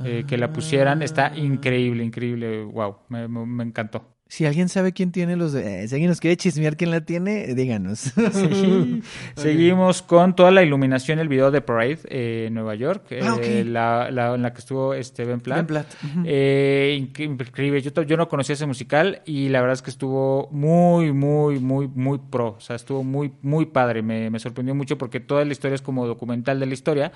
eh, 0.05 0.25
que 0.29 0.39
la 0.39 0.53
pusieran. 0.53 1.03
Está 1.03 1.37
increíble, 1.37 2.05
increíble. 2.05 2.63
Wow, 2.63 2.99
me- 3.09 3.27
me 3.27 3.65
encantó. 3.65 4.15
Si 4.31 4.45
alguien 4.45 4.69
sabe 4.69 4.93
quién 4.93 5.11
tiene 5.11 5.37
los 5.37 5.55
de... 5.55 5.85
eh, 5.85 5.89
si 5.89 5.95
alguien 5.95 6.11
nos 6.11 6.21
quiere 6.21 6.37
chismear 6.37 6.77
quién 6.77 6.91
la 6.91 7.01
tiene, 7.01 7.55
díganos. 7.55 8.13
Sí. 8.33 9.03
Seguimos 9.37 10.03
con 10.03 10.37
toda 10.37 10.51
la 10.51 10.63
iluminación, 10.63 11.19
el 11.19 11.29
video 11.29 11.51
de 11.51 11.61
Parade 11.63 12.01
eh, 12.11 12.45
en 12.49 12.55
Nueva 12.55 12.75
York, 12.75 13.05
Ah, 13.23 13.35
ok. 13.35 13.41
eh, 13.43 13.65
la, 13.65 14.11
la- 14.11 14.35
en 14.35 14.43
la 14.43 14.53
que 14.53 14.59
estuvo 14.59 14.93
este 14.93 15.25
Ben 15.25 15.41
Platt. 15.41 15.57
Ben 15.59 15.67
Platt. 15.67 15.87
Eh, 16.27 16.99
inc- 17.01 17.25
increíble. 17.25 17.81
Yo, 17.81 18.03
yo 18.03 18.17
no 18.19 18.29
conocía 18.29 18.53
ese 18.53 18.67
musical 18.67 19.23
y 19.25 19.49
la 19.49 19.61
verdad 19.63 19.73
es 19.75 19.83
que 19.83 19.91
estuvo 19.91 20.49
muy, 20.51 21.11
muy, 21.13 21.59
muy, 21.59 21.89
muy 21.89 22.19
pro. 22.19 22.49
O 22.59 22.61
sea, 22.61 22.77
estuvo 22.77 23.03
muy, 23.03 23.33
muy 23.43 23.65
padre. 23.67 24.03
Me, 24.03 24.29
me 24.29 24.39
sorprendió 24.39 24.75
mucho 24.75 24.99
porque 24.99 25.21
toda 25.21 25.45
la 25.47 25.53
historia 25.53 25.75
es 25.75 25.83
como 25.83 26.07
documental 26.07 26.61
de 26.61 26.67
la 26.67 26.75
historia 26.75 27.13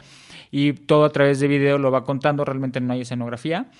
y 0.50 0.72
todo 0.72 1.04
a 1.04 1.10
través 1.10 1.40
de 1.40 1.48
video 1.48 1.76
lo 1.76 1.90
va 1.90 2.04
contando. 2.04 2.44
Realmente 2.44 2.80
no 2.80 2.94
hay 2.94 3.02
escenografía 3.02 3.70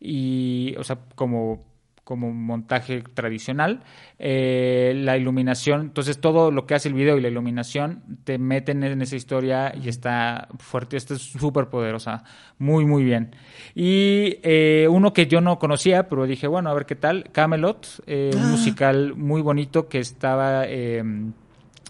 y, 0.00 0.74
o 0.78 0.84
sea, 0.84 0.98
como 1.14 1.67
como 2.08 2.32
montaje 2.32 3.02
tradicional. 3.02 3.82
Eh, 4.18 4.94
la 4.96 5.18
iluminación, 5.18 5.82
entonces 5.82 6.18
todo 6.18 6.50
lo 6.50 6.64
que 6.64 6.74
hace 6.74 6.88
el 6.88 6.94
video 6.94 7.18
y 7.18 7.20
la 7.20 7.28
iluminación 7.28 8.02
te 8.24 8.38
meten 8.38 8.82
en 8.82 9.02
esa 9.02 9.14
historia 9.14 9.74
y 9.76 9.90
está 9.90 10.48
fuerte, 10.58 10.96
está 10.96 11.16
súper 11.16 11.66
poderosa, 11.66 12.24
muy, 12.58 12.86
muy 12.86 13.04
bien. 13.04 13.36
Y 13.74 14.38
eh, 14.42 14.88
uno 14.90 15.12
que 15.12 15.26
yo 15.26 15.42
no 15.42 15.58
conocía, 15.58 16.08
pero 16.08 16.24
dije, 16.26 16.46
bueno, 16.46 16.70
a 16.70 16.74
ver 16.74 16.86
qué 16.86 16.96
tal, 16.96 17.24
Camelot, 17.30 17.86
eh, 18.06 18.30
un 18.34 18.52
musical 18.52 19.14
muy 19.14 19.42
bonito 19.42 19.86
que 19.86 19.98
estaba... 19.98 20.64
eh, 20.66 21.04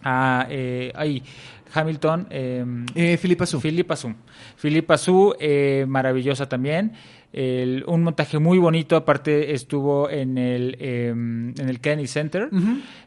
a, 0.03 0.47
eh, 0.51 0.91
ahí, 0.97 1.23
Hamilton... 1.73 2.29
Su. 3.47 3.61
Philippa 3.61 3.95
Su. 3.95 4.15
Philippa 4.57 4.97
Su, 4.97 5.35
eh, 5.39 5.85
maravillosa 5.87 6.49
también. 6.49 6.93
El- 7.32 7.84
un 7.86 8.02
montaje 8.02 8.39
muy 8.39 8.58
bonito, 8.58 8.97
aparte 8.97 9.52
estuvo 9.52 10.08
en 10.10 10.39
el, 10.39 10.76
eh, 10.81 11.08
en 11.08 11.55
el 11.68 11.81
Kennedy 11.81 12.07
Center. 12.08 12.48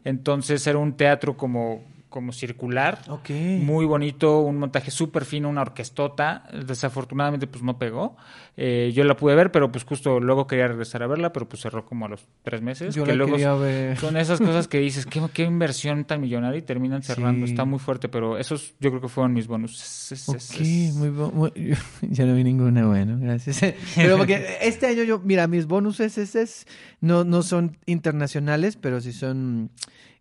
Entonces 0.06 0.66
era 0.67 0.77
un 0.77 0.93
teatro 0.93 1.35
como, 1.38 1.83
como 2.12 2.32
circular. 2.34 3.00
Ok. 3.10 3.32
Muy 3.32 3.86
bonito, 3.86 4.42
un 4.42 4.58
montaje 4.60 4.92
súper 4.92 5.26
fino, 5.26 5.50
una 5.50 5.62
orquestota. 5.62 6.44
Desafortunadamente, 6.68 7.48
pues 7.48 7.64
no 7.64 7.80
pegó. 7.80 8.16
Eh, 8.58 8.92
yo 8.94 9.04
la 9.06 9.16
pude 9.16 9.34
ver, 9.34 9.52
pero 9.52 9.72
pues 9.72 9.86
justo 9.86 10.20
luego 10.20 10.46
quería 10.46 10.68
regresar 10.68 11.02
a 11.02 11.08
verla, 11.08 11.32
pero 11.34 11.48
pues 11.50 11.62
cerró 11.64 11.86
como 11.86 12.06
a 12.06 12.10
los 12.10 12.28
tres 12.44 12.62
meses. 12.62 12.94
Yo 12.94 13.04
que 13.06 13.12
la 13.12 13.16
luego 13.16 13.32
quería 13.32 13.54
ver. 13.56 13.98
Son 13.98 14.16
esas 14.18 14.40
cosas 14.40 14.68
que 14.68 14.78
dices, 14.80 15.06
¿qué, 15.08 15.22
qué 15.34 15.44
inversión 15.46 16.04
tan 16.06 16.22
millonaria 16.22 16.60
y 16.60 16.62
terminan 16.62 17.02
cerrando. 17.02 17.48
Sí. 17.48 17.54
Está 17.54 17.66
muy 17.66 17.80
fuerte, 17.80 18.10
pero 18.10 18.38
esos 18.38 18.74
yo 18.80 18.90
creo 18.92 19.02
que 19.02 19.08
fueron 19.08 19.34
mis 19.34 19.48
bonus. 19.48 19.82
Es- 19.82 20.12
es- 20.12 20.30
Ok, 20.30 20.62
es- 20.62 20.94
muy, 20.96 21.10
muy- 21.10 21.52
yo 22.02 22.26
no 22.28 22.36
vi 22.36 22.44
ninguna, 22.44 22.86
bueno, 22.86 23.18
gracias. 23.20 23.62
Pero 23.96 24.18
porque 24.18 24.58
este 24.62 24.86
año 24.88 25.04
yo, 25.04 25.20
mira, 25.20 25.48
mis 25.48 25.66
bonuses 25.66 26.18
es, 26.18 26.36
es- 26.36 26.68
no, 27.00 27.24
no 27.24 27.42
son 27.44 27.78
internacionales, 27.86 28.76
pero 28.76 29.00
sí 29.00 29.14
son 29.14 29.72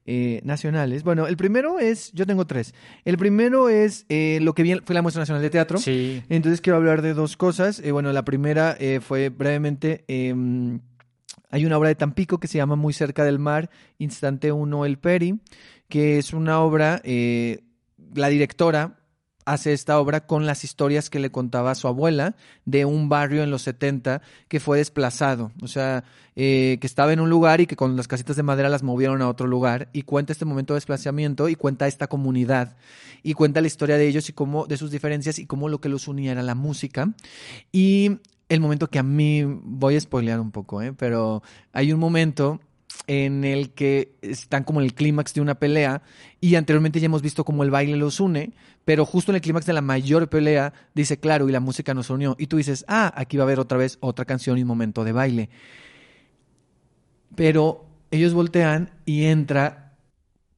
eh, 0.06 0.40
nacionales. 0.44 1.02
Bueno, 1.02 1.26
el 1.26 1.36
primero 1.36 1.78
es, 1.78 2.12
yo 2.12 2.26
tengo 2.26 2.46
tres. 2.46 2.74
El 3.04 3.16
primero 3.16 3.68
es 3.68 4.06
eh, 4.08 4.38
lo 4.42 4.54
que 4.54 4.62
vi, 4.62 4.74
fue 4.84 4.94
la 4.94 5.02
muestra 5.02 5.20
nacional 5.20 5.42
de 5.42 5.50
teatro. 5.50 5.78
Sí. 5.78 6.22
Entonces 6.28 6.60
quiero 6.60 6.76
hablar 6.76 7.02
de 7.02 7.14
dos 7.14 7.36
cosas. 7.36 7.80
Eh, 7.80 7.92
bueno, 7.92 8.12
la 8.12 8.24
primera 8.24 8.76
eh, 8.78 9.00
fue 9.00 9.28
brevemente, 9.28 10.04
eh, 10.08 10.34
hay 11.50 11.66
una 11.66 11.78
obra 11.78 11.88
de 11.88 11.94
Tampico 11.94 12.38
que 12.38 12.48
se 12.48 12.58
llama 12.58 12.76
Muy 12.76 12.92
cerca 12.92 13.24
del 13.24 13.38
mar, 13.38 13.70
Instante 13.98 14.52
1 14.52 14.86
El 14.86 14.98
Peri, 14.98 15.40
que 15.88 16.18
es 16.18 16.32
una 16.32 16.60
obra, 16.60 17.02
la 17.04 18.28
directora 18.28 18.99
hace 19.52 19.72
esta 19.72 19.98
obra 19.98 20.26
con 20.26 20.46
las 20.46 20.62
historias 20.62 21.10
que 21.10 21.18
le 21.18 21.30
contaba 21.30 21.74
su 21.74 21.88
abuela 21.88 22.36
de 22.64 22.84
un 22.84 23.08
barrio 23.08 23.42
en 23.42 23.50
los 23.50 23.62
70 23.62 24.22
que 24.48 24.60
fue 24.60 24.78
desplazado, 24.78 25.50
o 25.60 25.66
sea, 25.66 26.04
eh, 26.36 26.78
que 26.80 26.86
estaba 26.86 27.12
en 27.12 27.18
un 27.18 27.28
lugar 27.28 27.60
y 27.60 27.66
que 27.66 27.74
con 27.74 27.96
las 27.96 28.06
casitas 28.06 28.36
de 28.36 28.44
madera 28.44 28.68
las 28.68 28.84
movieron 28.84 29.22
a 29.22 29.28
otro 29.28 29.48
lugar 29.48 29.88
y 29.92 30.02
cuenta 30.02 30.32
este 30.32 30.44
momento 30.44 30.74
de 30.74 30.76
desplazamiento 30.76 31.48
y 31.48 31.56
cuenta 31.56 31.88
esta 31.88 32.06
comunidad. 32.06 32.76
Y 33.22 33.34
cuenta 33.34 33.60
la 33.60 33.66
historia 33.66 33.98
de 33.98 34.06
ellos 34.06 34.28
y 34.28 34.32
cómo 34.32 34.66
de 34.66 34.76
sus 34.76 34.90
diferencias 34.90 35.38
y 35.38 35.46
cómo 35.46 35.68
lo 35.68 35.80
que 35.80 35.90
los 35.90 36.08
unía 36.08 36.32
era 36.32 36.42
la 36.42 36.54
música. 36.54 37.12
Y 37.70 38.18
el 38.48 38.60
momento 38.60 38.88
que 38.88 38.98
a 38.98 39.02
mí 39.02 39.42
voy 39.44 39.96
a 39.96 40.00
spoilear 40.00 40.40
un 40.40 40.52
poco, 40.52 40.80
¿eh? 40.80 40.92
pero 40.92 41.42
hay 41.72 41.92
un 41.92 42.00
momento 42.00 42.60
en 43.06 43.44
el 43.44 43.70
que 43.70 44.14
están 44.22 44.64
como 44.64 44.80
en 44.80 44.86
el 44.86 44.94
clímax 44.94 45.34
de 45.34 45.40
una 45.40 45.56
pelea 45.56 46.02
y 46.40 46.54
anteriormente 46.54 47.00
ya 47.00 47.06
hemos 47.06 47.22
visto 47.22 47.44
cómo 47.44 47.62
el 47.62 47.70
baile 47.70 47.96
los 47.96 48.20
une, 48.20 48.52
pero 48.84 49.04
justo 49.04 49.32
en 49.32 49.36
el 49.36 49.40
clímax 49.40 49.66
de 49.66 49.72
la 49.72 49.80
mayor 49.80 50.28
pelea 50.28 50.72
dice 50.94 51.18
claro 51.18 51.48
y 51.48 51.52
la 51.52 51.60
música 51.60 51.94
nos 51.94 52.10
unió 52.10 52.36
y 52.38 52.46
tú 52.46 52.56
dices, 52.56 52.84
ah, 52.88 53.12
aquí 53.16 53.36
va 53.36 53.44
a 53.44 53.46
haber 53.46 53.60
otra 53.60 53.78
vez 53.78 53.98
otra 54.00 54.24
canción 54.24 54.58
y 54.58 54.62
un 54.62 54.68
momento 54.68 55.04
de 55.04 55.12
baile. 55.12 55.50
Pero 57.34 57.86
ellos 58.10 58.34
voltean 58.34 58.90
y 59.04 59.24
entra 59.24 59.79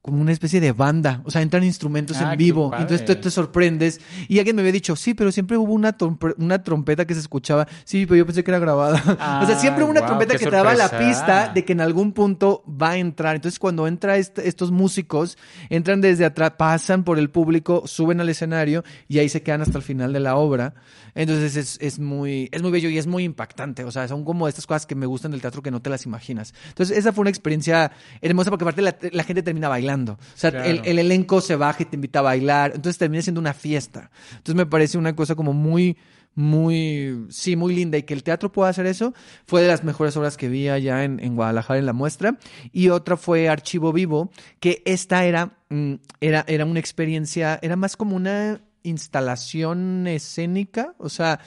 como 0.02 0.20
una 0.20 0.32
especie 0.32 0.60
de 0.60 0.72
banda, 0.72 1.22
o 1.24 1.30
sea, 1.30 1.42
entran 1.42 1.62
instrumentos 1.62 2.16
Ah, 2.16 2.24
en 2.24 2.30
qué 2.30 2.36
vivo, 2.36 2.70
padre. 2.70 2.82
entonces 2.82 3.06
tú 3.06 3.14
te 3.20 3.30
sorprendes. 3.30 4.00
Y 4.26 4.38
alguien 4.40 4.56
me 4.56 4.62
había 4.62 4.72
dicho, 4.72 4.96
sí, 4.96 5.14
pero 5.14 5.30
siempre 5.30 5.56
hubo 5.56 5.72
una, 5.72 5.96
trompe- 5.96 6.34
una 6.38 6.60
trompeta 6.64 7.06
que 7.06 7.14
se 7.14 7.20
escuchaba, 7.20 7.68
sí, 7.84 8.04
pero 8.04 8.16
yo 8.16 8.26
pensé 8.26 8.42
que 8.42 8.50
era 8.50 8.58
grabada, 8.58 9.00
o 9.40 9.46
sea, 9.46 9.54
siempre 9.54 9.84
hubo 9.84 9.92
una 9.92 10.00
Ah, 10.00 10.06
trompeta 10.06 10.32
que 10.36 10.44
te 10.44 10.50
daba 10.50 10.74
la 10.74 10.88
pista 10.98 11.48
de 11.54 11.64
que 11.64 11.72
en 11.72 11.80
algún 11.80 12.12
punto 12.12 12.64
va 12.66 12.90
a 12.90 12.96
entrar, 12.96 13.36
entonces 13.36 13.60
cuando 13.60 13.86
entra 13.86 14.16
estos 14.16 14.72
músicos, 14.72 15.38
entran 15.70 16.00
desde 16.00 16.24
atrás, 16.24 16.54
pasan 16.58 17.04
por 17.04 17.20
el 17.20 17.30
público, 17.30 17.84
suben 17.86 18.20
al 18.20 18.28
escenario 18.28 18.82
y 19.06 19.20
ahí 19.20 19.28
se 19.28 19.42
quedan 19.44 19.62
hasta 19.62 19.78
el 19.78 19.84
final 19.84 20.12
de 20.12 20.18
la 20.18 20.34
obra, 20.34 20.74
entonces 21.14 21.54
es, 21.54 21.78
es 21.80 22.00
muy, 22.00 22.48
es 22.50 22.60
muy 22.60 22.72
bello 22.72 22.88
y 22.88 22.98
es 22.98 23.06
muy 23.06 23.22
impactante, 23.22 23.84
o 23.84 23.92
sea, 23.92 24.08
son 24.08 24.24
como 24.24 24.48
estas 24.48 24.66
cosas 24.66 24.84
que 24.84 24.96
me 24.96 25.06
gustan 25.06 25.30
del 25.30 25.40
teatro 25.40 25.62
que 25.62 25.70
no 25.70 25.80
te 25.80 25.90
las 25.90 26.06
imaginas, 26.06 26.54
entonces 26.70 26.98
esa 26.98 27.12
fue 27.12 27.20
una 27.22 27.30
experiencia 27.30 27.92
hermosa 28.20 28.50
porque 28.50 28.64
aparte 28.64 28.82
la, 28.82 28.96
la 29.12 29.22
gente 29.22 29.44
termina 29.44 29.68
bailando, 29.68 29.91
o 29.94 30.18
sea, 30.34 30.50
Claro. 30.50 30.66
el, 30.68 30.80
el 30.84 30.98
elenco 30.98 31.40
se 31.40 31.56
baja 31.56 31.82
y 31.82 31.86
te 31.86 31.96
invita 31.96 32.18
a 32.20 32.22
bailar, 32.22 32.72
entonces 32.74 32.98
termina 32.98 33.22
siendo 33.22 33.40
una 33.40 33.54
fiesta. 33.54 34.10
Entonces 34.32 34.54
me 34.54 34.66
parece 34.66 34.98
una 34.98 35.14
cosa 35.14 35.34
como 35.34 35.52
muy, 35.52 35.96
muy, 36.34 37.26
sí, 37.28 37.56
muy 37.56 37.74
linda 37.74 37.98
y 37.98 38.04
que 38.04 38.14
el 38.14 38.22
teatro 38.22 38.50
pueda 38.52 38.70
hacer 38.70 38.86
eso 38.86 39.12
fue 39.44 39.60
de 39.62 39.68
las 39.68 39.84
mejores 39.84 40.16
obras 40.16 40.36
que 40.38 40.48
vi 40.48 40.68
allá 40.68 41.04
en, 41.04 41.20
en 41.20 41.36
Guadalajara 41.36 41.78
en 41.78 41.86
la 41.86 41.92
muestra. 41.92 42.38
Y 42.72 42.88
otra 42.88 43.16
fue 43.16 43.48
Archivo 43.48 43.92
Vivo, 43.92 44.30
que 44.58 44.82
esta 44.86 45.24
era, 45.26 45.58
mm, 45.68 45.94
era, 46.20 46.44
era 46.48 46.64
una 46.64 46.80
experiencia, 46.80 47.58
era 47.62 47.76
más 47.76 47.96
como 47.96 48.16
una 48.16 48.60
instalación 48.82 50.06
escénica, 50.06 50.94
o 50.98 51.08
sea... 51.08 51.38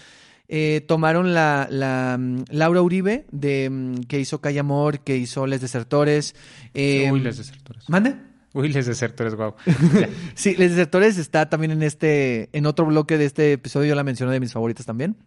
eh, 0.47 0.85
tomaron 0.87 1.33
la, 1.33 1.67
la, 1.71 2.17
mm, 2.19 2.43
Laura 2.51 2.83
Uribe 2.83 3.25
de 3.31 3.67
mm, 3.71 4.01
que 4.03 4.19
hizo 4.19 4.41
Calle 4.41 4.59
Amor, 4.59 4.99
que 4.99 5.17
hizo 5.17 5.47
Les 5.47 5.59
Desertores. 5.59 6.35
eh, 6.75 7.09
Uy, 7.11 7.19
Les 7.21 7.37
Desertores. 7.39 7.89
¿Mande? 7.89 8.15
Uy, 8.59 8.69
Les 8.69 8.85
Desertores, 8.85 9.35
wow. 9.35 9.53
Sí, 10.33 10.55
Les 10.55 10.71
Desertores 10.71 11.17
está 11.17 11.49
también 11.49 11.71
en 11.71 11.83
este, 11.83 12.49
en 12.53 12.65
otro 12.65 12.85
bloque 12.85 13.17
de 13.17 13.25
este 13.25 13.51
episodio, 13.51 13.89
yo 13.89 13.95
la 13.95 14.03
mencioné 14.03 14.31
de 14.31 14.39
mis 14.39 14.53
favoritas 14.53 14.85
también. 14.85 15.17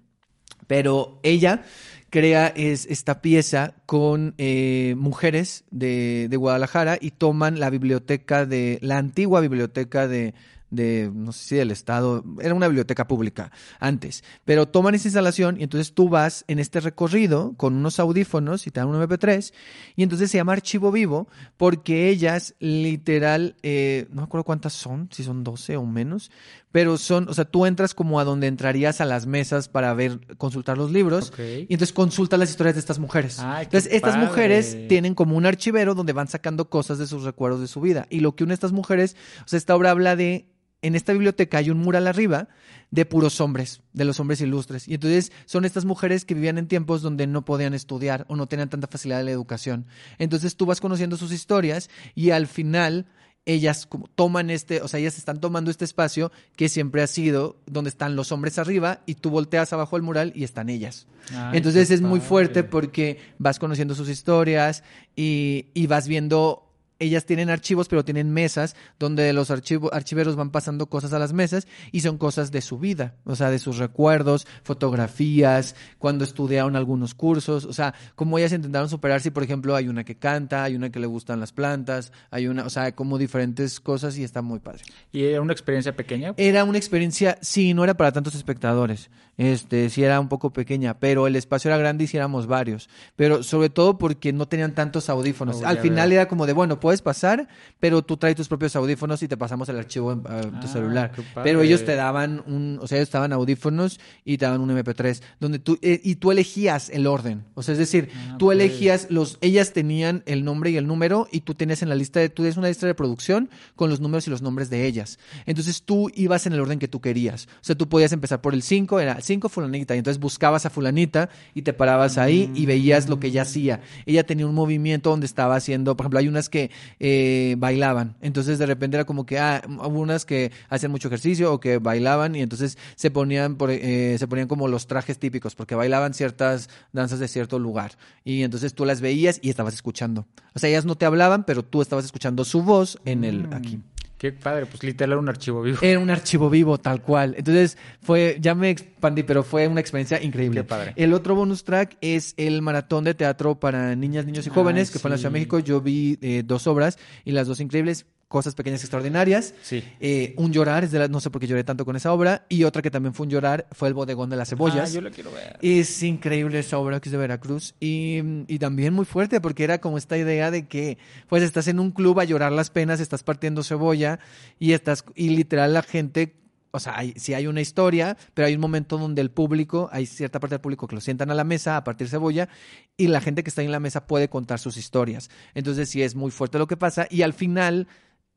Pero 0.67 1.21
ella 1.23 1.63
crea 2.09 2.47
es, 2.49 2.87
esta 2.87 3.21
pieza 3.21 3.75
con 3.85 4.35
eh, 4.39 4.95
mujeres 4.97 5.65
de, 5.71 6.29
de 6.31 6.37
Guadalajara 6.39 6.97
y 6.99 7.11
toman 7.11 7.61
la 7.61 7.69
biblioteca 7.69 8.47
de, 8.47 8.79
la 8.81 8.97
antigua 8.97 9.41
biblioteca 9.41 10.09
de, 10.09 10.35
de, 10.71 11.11
no 11.15 11.33
sé 11.33 11.45
si 11.45 11.57
del 11.57 11.71
Estado, 11.71 12.25
era 12.41 12.55
una 12.55 12.69
biblioteca 12.69 13.07
pública 13.07 13.51
antes, 13.81 14.25
pero 14.45 14.69
toman 14.69 14.95
esa 14.95 15.09
instalación 15.09 15.61
y 15.61 15.65
entonces 15.65 15.95
tú 15.95 16.09
vas 16.09 16.45
en 16.49 16.59
este 16.59 16.81
recorrido 16.81 17.55
con 17.57 17.75
unos 17.75 17.99
audífonos 17.99 18.67
y 18.67 18.71
te 18.71 18.81
dan 18.81 18.89
un 18.89 19.01
MP3 19.01 19.53
y 19.97 20.03
entonces 20.03 20.31
se 20.31 20.39
llama 20.39 20.53
Archivo 20.53 20.93
Vivo 20.93 21.29
porque 21.57 22.09
ellas 22.09 22.55
literal, 22.59 23.57
eh, 23.63 24.07
no 24.11 24.23
me 24.23 24.25
acuerdo 24.25 24.45
cuántas 24.45 24.73
son, 24.73 25.09
si 25.13 25.23
son 25.25 25.45
12 25.45 25.77
o 25.77 25.87
menos, 25.87 26.31
pero 26.71 26.99
son, 26.99 27.29
o 27.29 27.35
sea, 27.35 27.45
tú 27.45 27.67
entras 27.67 27.95
como 27.95 28.21
a 28.21 28.25
donde 28.25 28.47
entrarías 28.47 29.01
a 29.01 29.05
las 29.05 29.27
mesas 29.27 29.69
para 29.69 29.95
ver, 29.95 30.21
consultar 30.37 30.77
los 30.77 30.93
libros 30.93 31.33
y 31.39 31.73
entonces 31.73 31.93
consultas 31.93 32.39
las 32.39 32.51
historias 32.51 32.75
de 32.75 32.81
estas 32.81 32.99
mujeres. 32.99 33.39
Ay, 33.39 33.65
entonces 33.65 33.93
estas 33.93 34.15
padre. 34.15 34.27
mujeres 34.27 34.77
tienen 34.89 35.15
como 35.15 35.37
un 35.37 35.47
archivero 35.47 35.95
donde 35.95 36.13
van 36.13 36.29
sacando 36.29 36.69
cosas 36.69 36.99
de 36.99 37.07
sus 37.07 37.23
recuerdos 37.23 37.61
de 37.61 37.69
su 37.69 37.81
vida 37.81 38.07
y 38.11 38.21
lo 38.21 38.37
que 38.37 38.45
une 38.45 38.53
a 38.53 38.55
estas 38.55 38.73
mujeres, 38.73 39.17
o 39.45 39.49
sea, 39.49 39.57
esta 39.57 39.75
obra 39.75 39.91
habla 39.91 40.17
de 40.17 40.47
en 40.83 40.95
esta 40.95 41.13
biblioteca 41.13 41.59
hay 41.59 41.71
un 41.71 41.79
mural 41.79 42.07
arriba 42.07 42.49
de 42.91 43.05
puros 43.05 43.41
hombres, 43.41 43.83
de 43.93 44.05
los 44.05 44.21
hombres 44.21 44.41
ilustres. 44.41 44.89
Y 44.89 44.95
entonces 44.95 45.33
son 45.45 45.65
estas 45.65 45.85
mujeres 45.85 46.25
que 46.25 46.35
vivían 46.35 46.59
en 46.59 46.69
tiempos 46.69 47.03
donde 47.03 47.27
no 47.27 47.45
podían 47.45 47.75
estudiar 47.75 48.25
o 48.29 48.37
no 48.37 48.47
tenían 48.47 48.71
tanta 48.71 48.87
facilidad 48.87 49.19
de 49.19 49.25
la 49.25 49.31
educación. 49.31 49.87
Entonces 50.19 50.57
tú 50.57 50.67
vas 50.67 50.81
conociendo 50.81 51.17
sus 51.17 51.33
historias 51.33 51.91
y 52.15 52.31
al 52.31 52.47
final 52.47 53.07
ellas 53.45 53.87
como 53.87 54.09
toman 54.09 54.51
este, 54.51 54.83
o 54.83 54.89
sea, 54.89 55.01
ellas 55.01 55.17
están 55.17 55.41
tomando 55.41 55.71
este 55.71 55.85
espacio 55.85 56.31
que 56.55 56.69
siempre 56.69 57.03
ha 57.03 57.07
sido 57.07 57.57
donde 57.67 57.89
están 57.89 58.15
los 58.15 58.31
hombres 58.31 58.59
arriba 58.59 59.01
y 59.07 59.15
tú 59.15 59.31
volteas 59.31 59.73
abajo 59.73 59.97
el 59.97 60.03
mural 60.03 60.33
y 60.35 60.45
están 60.45 60.69
ellas. 60.69 61.07
Ay, 61.33 61.57
Entonces 61.57 61.91
es 61.91 62.03
muy 62.03 62.21
fuerte 62.21 62.63
porque 62.63 63.19
vas 63.39 63.59
conociendo 63.59 63.95
sus 63.95 64.11
historias 64.11 64.85
y, 65.17 65.67
y 65.73 65.87
vas 65.87 66.09
viendo 66.09 66.68
ellas 67.01 67.25
tienen 67.27 67.49
archivos, 67.51 67.87
pero 67.89 68.05
tienen 68.05 68.33
mesas 68.33 68.75
donde 68.99 69.33
los 69.33 69.51
archivo- 69.51 69.91
archiveros 69.93 70.35
van 70.37 70.51
pasando 70.51 70.87
cosas 70.87 71.13
a 71.13 71.19
las 71.19 71.33
mesas 71.33 71.69
y 71.93 72.01
son 72.01 72.19
cosas 72.19 72.51
de 72.51 72.61
su 72.61 72.79
vida, 72.79 73.15
o 73.25 73.37
sea, 73.37 73.51
de 73.51 73.59
sus 73.59 73.79
recuerdos, 73.79 74.47
fotografías, 74.65 75.77
cuando 75.99 76.25
estudiaron 76.25 76.75
algunos 76.77 77.15
cursos, 77.15 77.65
o 77.65 77.73
sea, 77.73 77.95
como 78.15 78.39
ellas 78.39 78.53
intentaron 78.53 78.89
superar 78.89 79.21
si, 79.21 79.31
por 79.31 79.43
ejemplo, 79.43 79.77
hay 79.77 79.89
una 79.89 80.05
que 80.05 80.17
canta, 80.17 80.65
hay 80.65 80.75
una 80.75 80.91
que 80.91 80.99
le 80.99 81.07
gustan 81.07 81.41
las 81.41 81.53
plantas, 81.53 82.13
hay 82.31 82.49
una, 82.49 82.65
o 82.65 82.71
sea, 82.71 82.93
como 82.95 83.19
diferentes 83.19 83.81
cosas 83.81 84.17
y 84.19 84.25
está 84.25 84.43
muy 84.43 84.59
padre. 84.59 84.83
¿Y 85.13 85.25
era 85.25 85.41
una 85.41 85.53
experiencia 85.53 85.95
pequeña? 85.95 86.35
Era 86.37 86.65
una 86.65 86.79
experiencia, 86.79 87.39
sí, 87.41 87.75
no 87.75 87.85
era 87.85 87.95
para 87.97 88.13
tantos 88.13 88.35
espectadores, 88.35 89.11
este, 89.37 89.89
sí 89.91 90.03
era 90.03 90.19
un 90.19 90.29
poco 90.29 90.53
pequeña, 90.53 90.99
pero 90.99 91.27
el 91.27 91.37
espacio 91.37 91.69
era 91.69 91.79
grande 91.79 92.05
y 92.05 92.07
sí 92.09 92.17
éramos 92.17 92.47
varios, 92.47 92.89
pero 93.15 93.43
sobre 93.43 93.71
todo 93.71 93.99
porque 93.99 94.33
no 94.33 94.49
tenían 94.49 94.75
tantos 94.75 95.09
audífonos. 95.09 95.63
Oh, 95.63 95.67
Al 95.67 95.79
final 95.79 96.09
veo. 96.09 96.21
era 96.21 96.29
como 96.29 96.47
de, 96.47 96.53
bueno, 96.55 96.81
puedes 96.89 97.03
pasar, 97.03 97.49
pero 97.81 98.01
tú 98.01 98.17
traes 98.17 98.35
tus 98.35 98.49
propios 98.49 98.75
audífonos 98.75 99.23
y 99.23 99.29
te 99.29 99.37
pasamos 99.37 99.69
el 99.69 99.77
archivo 99.77 100.11
en 100.11 100.21
a 100.27 100.41
tu 100.41 100.67
Ah, 100.67 100.73
celular. 100.73 101.13
Pero 101.45 101.61
ellos 101.61 101.85
te 101.85 101.95
daban 101.97 102.43
un, 102.47 102.79
o 102.81 102.87
sea, 102.87 102.97
ellos 102.97 103.09
estaban 103.09 103.31
audífonos 103.35 104.01
y 104.25 104.39
te 104.39 104.47
daban 104.47 104.63
un 104.63 104.71
MP3, 104.71 105.21
donde 105.39 105.59
tú, 105.59 105.79
eh, 105.83 106.01
y 106.03 106.15
tú 106.15 106.33
elegías 106.33 106.89
el 106.89 107.07
orden, 107.07 107.45
o 107.53 107.63
sea, 107.63 107.73
es 107.73 107.79
decir, 107.79 108.09
Ah, 108.15 108.37
tú 108.39 108.53
elegías 108.53 109.09
los, 109.11 109.37
ellas 109.43 109.75
tenían 109.75 110.23
el 110.25 110.47
nombre 110.47 110.71
y 110.71 110.79
el 110.79 110.87
número 110.87 111.29
y 111.31 111.43
tú 111.43 111.55
tenías 111.55 111.83
en 111.83 111.91
la 111.91 111.95
lista 111.95 112.21
de, 112.21 112.31
tú 112.31 112.43
tienes 112.43 112.57
una 112.57 112.69
lista 112.69 112.87
de 112.87 112.95
producción 112.95 113.51
con 113.77 113.91
los 113.91 114.01
números 114.01 114.27
y 114.27 114.31
los 114.31 114.41
nombres 114.41 114.71
de 114.71 114.87
ellas. 114.87 115.19
Entonces 115.45 115.83
tú 115.83 116.11
ibas 116.15 116.47
en 116.47 116.55
el 116.55 116.61
orden 116.61 116.79
que 116.79 116.89
tú 116.89 117.03
querías. 117.03 117.49
O 117.61 117.65
sea, 117.65 117.75
tú 117.77 117.87
podías 117.91 118.13
empezar 118.13 118.41
por 118.41 118.55
el 118.55 118.63
5, 118.63 118.99
era 118.99 119.21
5 119.21 119.51
fulanita, 119.51 119.95
y 119.95 119.99
entonces 119.99 120.19
buscabas 120.19 120.65
a 120.65 120.71
fulanita 120.71 121.29
y 121.53 121.61
te 121.61 121.75
parabas 121.75 122.17
ahí 122.17 122.51
y 122.55 122.65
veías 122.65 123.11
lo 123.11 123.21
que 123.21 123.27
ella 123.27 123.43
hacía. 123.43 123.83
Ella 124.07 124.25
tenía 124.25 124.47
un 124.47 124.55
movimiento 124.55 125.11
donde 125.11 125.27
estaba 125.27 125.55
haciendo, 125.57 125.97
por 125.99 126.05
ejemplo, 126.05 126.21
hay 126.21 126.29
unas 126.29 126.49
que 126.49 126.71
eh, 127.01 127.57
bailaban. 127.59 128.17
Entonces 128.21 128.59
de 128.59 128.67
repente 128.67 128.97
era 128.97 129.05
como 129.05 129.27
que, 129.27 129.39
ah, 129.39 129.63
unas 129.67 130.25
que 130.25 130.53
hacían 130.69 130.93
mucho 130.93 131.09
ejercicio 131.09 131.53
o 131.53 131.61
que 131.61 131.79
bailaban 131.79 132.35
y 132.35 132.43
entonces 132.43 132.79
se 132.97 133.11
ponían, 133.11 133.57
por, 133.57 133.71
eh, 133.71 134.17
se 134.19 134.27
ponían 134.27 134.49
como 134.49 134.69
los 134.69 134.87
trajes 134.87 135.19
típicos 135.19 135.55
porque 135.55 135.75
bailaban 135.75 136.15
ciertas 136.15 136.69
danzas 136.93 137.19
de 137.19 137.29
cierto 137.29 137.59
lugar. 137.59 137.93
Y 138.25 138.43
entonces 138.43 138.75
tú 138.75 138.85
las 138.85 139.01
veías 139.01 139.39
y 139.43 139.51
estabas 139.51 139.75
escuchando. 139.75 140.27
O 140.55 140.59
sea, 140.59 140.71
ellas 140.71 140.85
no 140.85 140.97
te 140.97 141.07
hablaban, 141.07 141.45
pero 141.45 141.65
tú 141.65 141.83
estabas 141.83 142.05
escuchando 142.05 142.45
su 142.45 142.63
voz 142.63 142.99
en 143.05 143.25
el 143.25 143.49
aquí. 143.53 143.81
Qué 144.19 144.33
padre, 144.33 144.67
pues 144.67 144.83
literal 144.83 145.13
era 145.13 145.21
un 145.21 145.29
archivo 145.29 145.63
vivo. 145.63 145.79
Era 145.81 146.01
un 146.01 146.11
archivo 146.11 146.51
vivo, 146.51 146.77
tal 146.77 147.01
cual. 147.01 147.37
Entonces, 147.39 147.79
fue, 148.03 148.37
ya 148.41 148.57
me 148.57 148.71
expandí, 148.71 149.23
pero 149.23 149.45
fue 149.45 149.69
una 149.69 149.81
experiencia 149.81 150.21
increíble. 150.21 150.63
Qué 150.63 150.65
padre. 150.65 150.93
El 150.97 151.15
otro 151.15 151.37
bonus 151.37 151.63
track 151.63 151.97
es 152.01 152.35
el 152.37 152.61
maratón 152.61 153.05
de 153.05 153.15
teatro 153.15 153.61
para 153.61 153.95
niñas, 153.95 154.27
niños 154.27 154.45
y 154.45 154.51
jóvenes, 154.51 154.89
Ay, 154.89 154.93
que 154.93 154.99
fue 154.99 155.09
en 155.09 155.13
la 155.13 155.19
Ciudad 155.19 155.31
de. 155.31 155.35
México. 155.35 155.61
Yo 155.61 155.81
vi 155.81 156.19
eh, 156.21 156.43
dos 156.45 156.67
obras 156.67 156.99
y 157.25 157.31
las 157.31 157.47
dos 157.47 157.61
increíbles, 157.61 158.07
Cosas 158.29 158.55
Pequeñas 158.55 158.83
Extraordinarias. 158.83 159.55
Sí. 159.63 159.83
Eh, 160.01 160.35
un 160.37 160.53
llorar, 160.53 160.85
es 160.85 160.91
de 160.91 160.99
la- 160.99 161.09
no 161.09 161.19
sé 161.19 161.31
por 161.31 161.41
qué 161.41 161.47
lloré 161.47 161.65
tanto 161.65 161.87
con 161.87 161.97
esa 161.97 162.13
obra. 162.13 162.45
Y 162.51 162.65
otra 162.65 162.83
que 162.83 162.91
también 162.91 163.15
fue 163.15 163.25
un 163.25 163.31
llorar 163.31 163.67
fue 163.73 163.89
El 163.89 163.95
Bodegón 163.95 164.29
de 164.29 164.37
las 164.37 164.51
Cebollas. 164.51 164.91
Ah, 164.91 164.93
yo 164.95 165.01
la 165.01 165.11
quiero 165.11 165.33
ver. 165.33 165.59
Es 165.63 166.03
increíble 166.03 166.59
esa 166.59 166.77
obra 166.79 167.01
que 167.01 167.09
es 167.09 167.13
de 167.13 167.17
Veracruz 167.19 167.75
y, 167.81 168.19
y 168.47 168.59
también 168.59 168.93
muy 168.93 169.07
fuerte 169.07 169.41
porque 169.41 169.65
era 169.65 169.79
como 169.81 169.97
esta 169.97 170.19
idea 170.19 170.51
de 170.51 170.67
que 170.69 170.99
pues 171.29 171.43
estás 171.43 171.69
en 171.69 171.81
un 171.81 171.91
club 171.91 172.21
a 172.21 172.25
llorar 172.25 172.53
las 172.53 172.69
penas, 172.69 173.01
estás 173.01 173.23
partiendo 173.23 173.63
cebolla 173.63 174.19
y 174.59 174.73
estás 174.75 175.05
y 175.15 175.31
literal 175.31 175.73
la 175.73 175.83
gente, 175.83 176.35
o 176.71 176.81
sea, 176.81 176.99
hay, 176.99 177.15
sí 177.17 177.33
hay 177.33 177.47
una 177.47 177.63
historia, 177.63 178.19
pero 178.35 178.47
hay 178.47 178.55
un 178.55 178.61
momento 178.61 178.99
donde 178.99 179.23
el 179.23 179.31
público, 179.31 179.89
hay 179.91 180.05
cierta 180.05 180.39
parte 180.39 180.55
del 180.57 180.61
público 180.61 180.87
que 180.87 180.95
lo 180.97 181.01
sientan 181.01 181.31
a 181.31 181.35
la 181.35 181.45
mesa 181.45 181.79
a 181.79 181.85
partir 181.85 182.09
cebolla 182.09 182.51
y 182.99 183.07
la 183.09 183.23
gente 183.23 183.43
que 183.43 183.49
está 183.49 183.63
en 183.63 183.73
la 183.73 183.81
mesa 183.81 184.07
puede 184.07 184.29
contar 184.29 184.59
sus 184.59 184.77
historias. 184.77 185.31
Entonces 185.55 185.89
sí 185.89 186.03
es 186.03 186.15
muy 186.15 186.31
fuerte 186.31 186.59
lo 186.59 186.67
que 186.67 186.77
pasa 186.77 187.07
y 187.11 187.23
al 187.23 187.33
final 187.33 187.89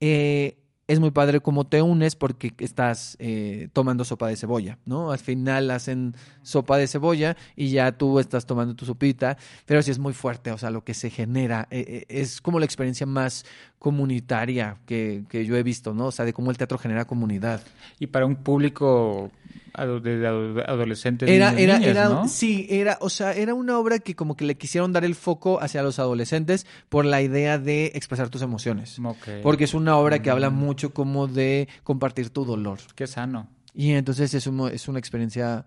eh, 0.02 0.58
es 0.88 1.00
muy 1.00 1.12
padre 1.12 1.40
cómo 1.40 1.66
te 1.66 1.82
unes 1.82 2.18
porque 2.18 2.54
estás 2.58 3.16
eh, 3.20 3.70
tomando 3.72 4.04
sopa 4.04 4.28
de 4.28 4.36
cebolla, 4.36 4.78
¿no? 4.84 5.12
Al 5.14 5.20
final 5.20 5.72
hacen 5.72 6.16
sopa 6.42 6.78
de 6.78 6.88
cebolla 6.88 7.38
y 7.56 7.70
ya 7.70 7.94
tú 7.94 8.20
estás 8.20 8.46
tomando 8.46 8.76
tu 8.76 8.86
sopita, 8.86 9.38
pero 9.66 9.82
sí 9.82 9.92
es 9.92 10.00
muy 10.00 10.12
fuerte, 10.12 10.52
o 10.52 10.58
sea, 10.58 10.70
lo 10.70 10.84
que 10.84 10.94
se 10.94 11.10
genera 11.10 11.68
eh, 11.72 12.04
es 12.10 12.42
como 12.42 12.60
la 12.60 12.66
experiencia 12.66 13.06
más 13.06 13.46
comunitaria 13.82 14.78
que, 14.86 15.24
que 15.28 15.44
yo 15.46 15.56
he 15.58 15.64
visto, 15.64 15.94
¿no? 15.94 16.06
O 16.08 16.12
sea, 16.12 16.24
de 16.24 16.34
cómo 16.34 16.52
el 16.52 16.58
teatro 16.58 16.78
genera 16.78 17.06
comunidad. 17.06 17.62
Y 18.00 18.08
para 18.08 18.28
un 18.28 18.36
público 18.36 19.32
de 19.76 20.28
ado- 20.28 20.64
adolescentes, 20.68 21.28
Era, 21.30 21.52
niños, 21.52 21.62
era, 21.64 21.78
era, 21.90 22.10
¿no? 22.10 22.28
sí, 22.28 22.68
era, 22.70 22.98
o 23.02 23.10
sea, 23.10 23.34
era 23.34 23.54
una 23.54 23.80
obra 23.80 24.00
que 24.00 24.16
como 24.16 24.36
que 24.38 24.46
le 24.46 24.56
quisieron 24.56 24.92
dar 24.94 25.04
el 25.04 25.16
foco 25.16 25.60
hacia 25.62 25.82
los 25.82 25.98
adolescentes 25.98 26.68
por 26.90 27.06
la 27.06 27.22
idea 27.22 27.58
de 27.58 27.88
expresar 27.96 28.30
tus 28.30 28.42
emociones. 28.44 28.98
Porque 29.42 29.64
es 29.64 29.74
una 29.74 29.98
obra 29.98 30.22
que 30.22 30.30
habla 30.30 30.50
Mm. 30.52 30.56
mucho 30.56 30.94
como 30.94 31.28
de 31.28 31.68
compartir 31.84 32.30
tu 32.30 32.46
dolor. 32.46 32.80
Qué 32.96 33.08
sano. 33.08 33.48
Y 33.74 33.92
entonces 33.94 34.34
es, 34.34 34.46
un- 34.48 34.70
es 34.70 34.88
una 34.88 35.00
experiencia 35.00 35.66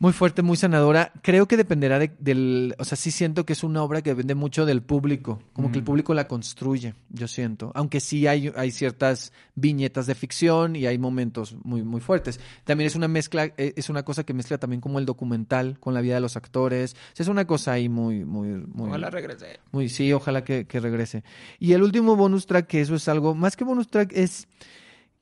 muy 0.00 0.12
fuerte, 0.12 0.42
muy 0.42 0.56
sanadora. 0.56 1.12
Creo 1.22 1.48
que 1.48 1.56
dependerá 1.56 1.98
de- 1.98 2.12
del... 2.20 2.74
O 2.78 2.84
sea, 2.84 2.96
sí 2.96 3.10
siento 3.10 3.44
que 3.44 3.52
es 3.52 3.64
una 3.64 3.82
obra 3.82 4.00
que 4.00 4.10
depende 4.10 4.36
mucho 4.36 4.64
del 4.64 4.80
público. 4.80 5.40
Como 5.52 5.72
que 5.72 5.78
el 5.78 5.82
Mm. 5.82 5.86
público 5.86 6.14
la 6.14 6.28
construye, 6.28 6.94
yo 7.10 7.26
siento. 7.26 7.72
Aunque 7.74 7.98
sí 7.98 8.28
hay, 8.28 8.52
hay 8.54 8.70
ciertas 8.70 9.32
viñetas 9.56 10.06
de 10.06 10.14
ficción 10.14 10.76
y 10.76 10.86
hay 10.86 10.98
momentos 10.98 11.56
muy, 11.64 11.82
muy 11.82 12.00
fuertes. 12.00 12.38
También 12.62 12.86
es 12.86 12.94
una 12.94 13.08
mezcla, 13.08 13.46
eh, 13.56 13.72
es 13.76 13.88
una 13.90 14.04
cosa 14.04 14.22
que 14.22 14.34
mezcla 14.34 14.56
también 14.58 14.80
como 14.80 15.00
el 15.00 15.04
documental 15.06 15.78
con 15.80 15.94
la 15.94 16.00
vida 16.00 16.14
de 16.14 16.20
los 16.20 16.36
actores. 16.36 16.92
O 16.94 17.16
sea, 17.16 17.24
es 17.24 17.28
una 17.28 17.46
cosa 17.48 17.72
ahí 17.72 17.88
muy, 17.88 18.24
muy, 18.24 18.50
muy... 18.50 18.90
Ojalá 18.90 19.10
regrese. 19.10 19.58
Muy, 19.72 19.88
sí, 19.88 20.12
ojalá 20.12 20.44
que, 20.44 20.64
que 20.66 20.78
regrese. 20.78 21.24
Y 21.58 21.72
el 21.72 21.82
último 21.82 22.14
bonus 22.14 22.46
track, 22.46 22.68
que 22.68 22.80
eso 22.80 22.94
es 22.94 23.08
algo, 23.08 23.34
más 23.34 23.56
que 23.56 23.64
bonus 23.64 23.88
track, 23.88 24.12
es. 24.14 24.46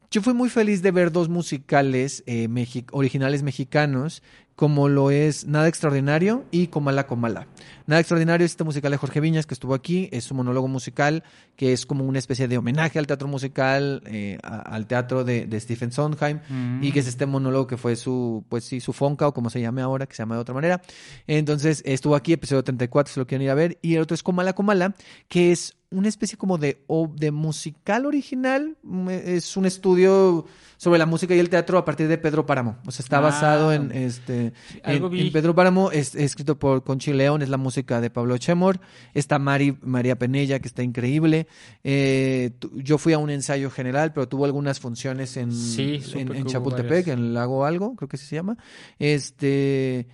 Yo 0.09 0.23
fui 0.23 0.35
muy 0.35 0.49
feliz 0.49 0.83
de 0.83 0.93
ver 0.93 1.11
dos 1.11 1.29
musicales 1.29 2.23
eh, 2.27 2.47
mexi- 2.49 2.87
originales 2.93 3.43
mexicanos, 3.43 4.23
como 4.57 4.89
lo 4.89 5.11
es 5.11 5.47
Nada 5.47 5.69
Extraordinario 5.69 6.45
y 6.51 6.69
Comala 6.69 7.07
Comala. 7.07 7.47
Nada 7.87 8.01
Extraordinario 8.01 8.45
es 8.47 8.53
este 8.53 8.65
musical 8.65 8.91
de 8.91 8.97
Jorge 8.97 9.21
Viñas 9.21 9.47
que 9.47 9.53
estuvo 9.55 9.75
aquí, 9.75 10.09
es 10.13 10.31
un 10.31 10.39
monólogo 10.39 10.67
musical 10.67 11.23
que 11.57 11.75
es 11.75 11.85
como 11.87 12.05
una 12.05 12.19
especie 12.19 12.49
de 12.49 12.57
homenaje 12.59 12.99
al 12.99 13.07
teatro 13.07 13.29
musical, 13.29 14.03
eh, 14.07 14.39
a- 14.43 14.61
al 14.63 14.87
teatro 14.87 15.25
de, 15.25 15.47
de 15.47 15.61
Stephen 15.61 15.93
Sondheim, 15.93 16.41
Mm. 16.49 16.83
y 16.83 16.91
que 16.91 17.01
es 17.01 17.07
este 17.07 17.27
monólogo 17.27 17.67
que 17.67 17.77
fue 17.77 17.97
su, 17.97 18.45
pues 18.49 18.65
sí, 18.65 18.81
su 18.81 18.93
fonca 18.95 19.29
o 19.29 19.35
como 19.35 19.51
se 19.51 19.61
llame 19.61 19.83
ahora, 19.83 20.07
que 20.07 20.15
se 20.17 20.23
llama 20.23 20.37
de 20.37 20.41
otra 20.41 20.55
manera. 20.55 20.81
Entonces 21.27 21.83
estuvo 21.85 22.17
aquí, 22.17 22.33
episodio 22.33 22.65
34, 22.65 23.13
si 23.13 23.21
lo 23.21 23.27
quieren 23.27 23.45
ir 23.45 23.51
a 23.51 23.55
ver. 23.55 23.79
Y 23.83 23.95
el 23.97 24.03
otro 24.03 24.15
es 24.15 24.23
Comala 24.23 24.55
Comala, 24.55 24.95
que 25.29 25.53
es 25.53 25.77
una 25.97 26.09
especie 26.09 26.37
como 26.39 26.59
de, 26.59 26.85
de 27.17 27.31
musical 27.31 28.07
original. 28.07 28.77
Mm, 28.83 29.09
Es 29.11 29.57
un 29.57 29.67
estudio 29.67 30.45
sobre 30.79 30.99
la 30.99 31.07
música 31.07 31.35
y 31.35 31.39
el 31.39 31.49
teatro 31.49 31.79
a 31.79 31.85
partir 31.87 32.07
de 32.07 32.19
Pedro 32.19 32.45
Páramo. 32.45 32.77
O 32.87 32.91
sea, 32.91 33.03
está 33.03 33.17
Ah. 33.19 33.21
basado 33.21 33.73
en 33.73 33.91
este 33.93 34.53
en, 34.85 35.33
Pedro 35.33 35.55
Páramo, 35.55 35.91
es, 35.91 36.15
es 36.15 36.23
escrito 36.25 36.59
por 36.59 36.85
Conchi 36.85 37.13
León, 37.15 37.41
es 37.41 37.49
la 37.49 37.57
música 37.57 38.01
de 38.03 38.11
Pablo 38.11 38.37
Chemor. 38.37 38.79
Está 39.15 39.39
Mari, 39.39 39.79
María 39.83 40.19
Penella, 40.19 40.59
que 40.59 40.69
está 40.69 40.83
increíble. 40.83 41.47
Eh, 41.83 42.51
yo 42.75 42.99
fui 42.99 43.15
a 43.15 43.19
un 43.19 43.31
ensayo 43.31 43.71
general, 43.71 44.13
pero 44.13 44.29
tuvo 44.29 44.45
algunas 44.45 44.79
funciones 44.81 45.37
en, 45.39 45.51
Sí, 45.53 46.01
en, 46.15 46.35
en 46.35 46.45
Chapultepec, 46.47 47.07
varias. 47.07 47.17
en 47.17 47.33
lago 47.33 47.65
algo, 47.65 47.97
creo 47.97 48.09
que 48.09 48.17
así 48.17 48.27
se 48.27 48.37
llama. 48.37 48.59
Este 48.99 50.07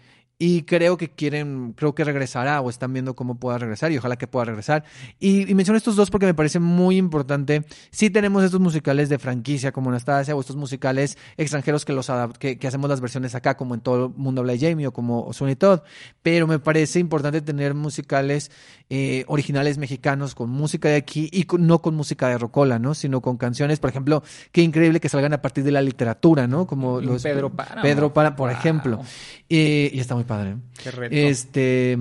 y 0.44 0.62
creo 0.62 0.96
que 0.96 1.08
quieren, 1.08 1.72
creo 1.76 1.94
que 1.94 2.02
regresará 2.02 2.60
o 2.60 2.68
están 2.68 2.92
viendo 2.92 3.14
cómo 3.14 3.36
pueda 3.36 3.58
regresar 3.58 3.92
y 3.92 3.98
ojalá 3.98 4.16
que 4.16 4.26
pueda 4.26 4.46
regresar. 4.46 4.82
Y, 5.20 5.48
y 5.48 5.54
menciono 5.54 5.76
estos 5.78 5.94
dos 5.94 6.10
porque 6.10 6.26
me 6.26 6.34
parece 6.34 6.58
muy 6.58 6.96
importante. 6.96 7.62
Sí 7.92 8.10
tenemos 8.10 8.42
estos 8.42 8.58
musicales 8.58 9.08
de 9.08 9.20
franquicia 9.20 9.70
como 9.70 9.90
Anastasia 9.90 10.34
o 10.34 10.40
estos 10.40 10.56
musicales 10.56 11.16
extranjeros 11.36 11.84
que 11.84 11.92
los 11.92 12.10
que, 12.40 12.58
que 12.58 12.66
hacemos 12.66 12.90
las 12.90 13.00
versiones 13.00 13.36
acá 13.36 13.56
como 13.56 13.74
en 13.74 13.82
todo 13.82 14.06
el 14.06 14.12
mundo 14.16 14.40
habla 14.40 14.54
de 14.54 14.58
Jamie 14.58 14.88
o 14.88 14.92
como 14.92 15.32
Sweeney 15.32 15.54
Todd, 15.54 15.80
pero 16.24 16.48
me 16.48 16.58
parece 16.58 16.98
importante 16.98 17.40
tener 17.40 17.74
musicales 17.74 18.50
eh, 18.90 19.24
originales 19.28 19.78
mexicanos 19.78 20.34
con 20.34 20.50
música 20.50 20.88
de 20.88 20.96
aquí 20.96 21.28
y 21.32 21.44
con- 21.44 21.68
no 21.68 21.80
con 21.80 21.94
música 21.94 22.26
de 22.28 22.38
rocola, 22.38 22.80
¿no? 22.80 22.94
Sino 22.94 23.20
con 23.20 23.36
canciones, 23.36 23.78
por 23.78 23.90
ejemplo, 23.90 24.24
qué 24.50 24.62
increíble 24.62 24.98
que 24.98 25.08
salgan 25.08 25.32
a 25.34 25.40
partir 25.40 25.62
de 25.62 25.70
la 25.70 25.82
literatura, 25.82 26.48
¿no? 26.48 26.66
Como 26.66 27.00
los 27.00 27.22
Pedro 27.22 27.48
Páramo. 27.50 27.82
Pedro 27.82 28.12
Páramo, 28.12 28.36
por 28.36 28.50
Wow. 28.50 28.58
ejemplo. 28.58 29.00
Eh, 29.48 29.90
y 29.92 30.00
está 30.00 30.14
muy 30.14 30.24
padre. 30.36 30.56
Qué 30.82 30.90
reto. 30.90 31.14
Este, 31.14 31.98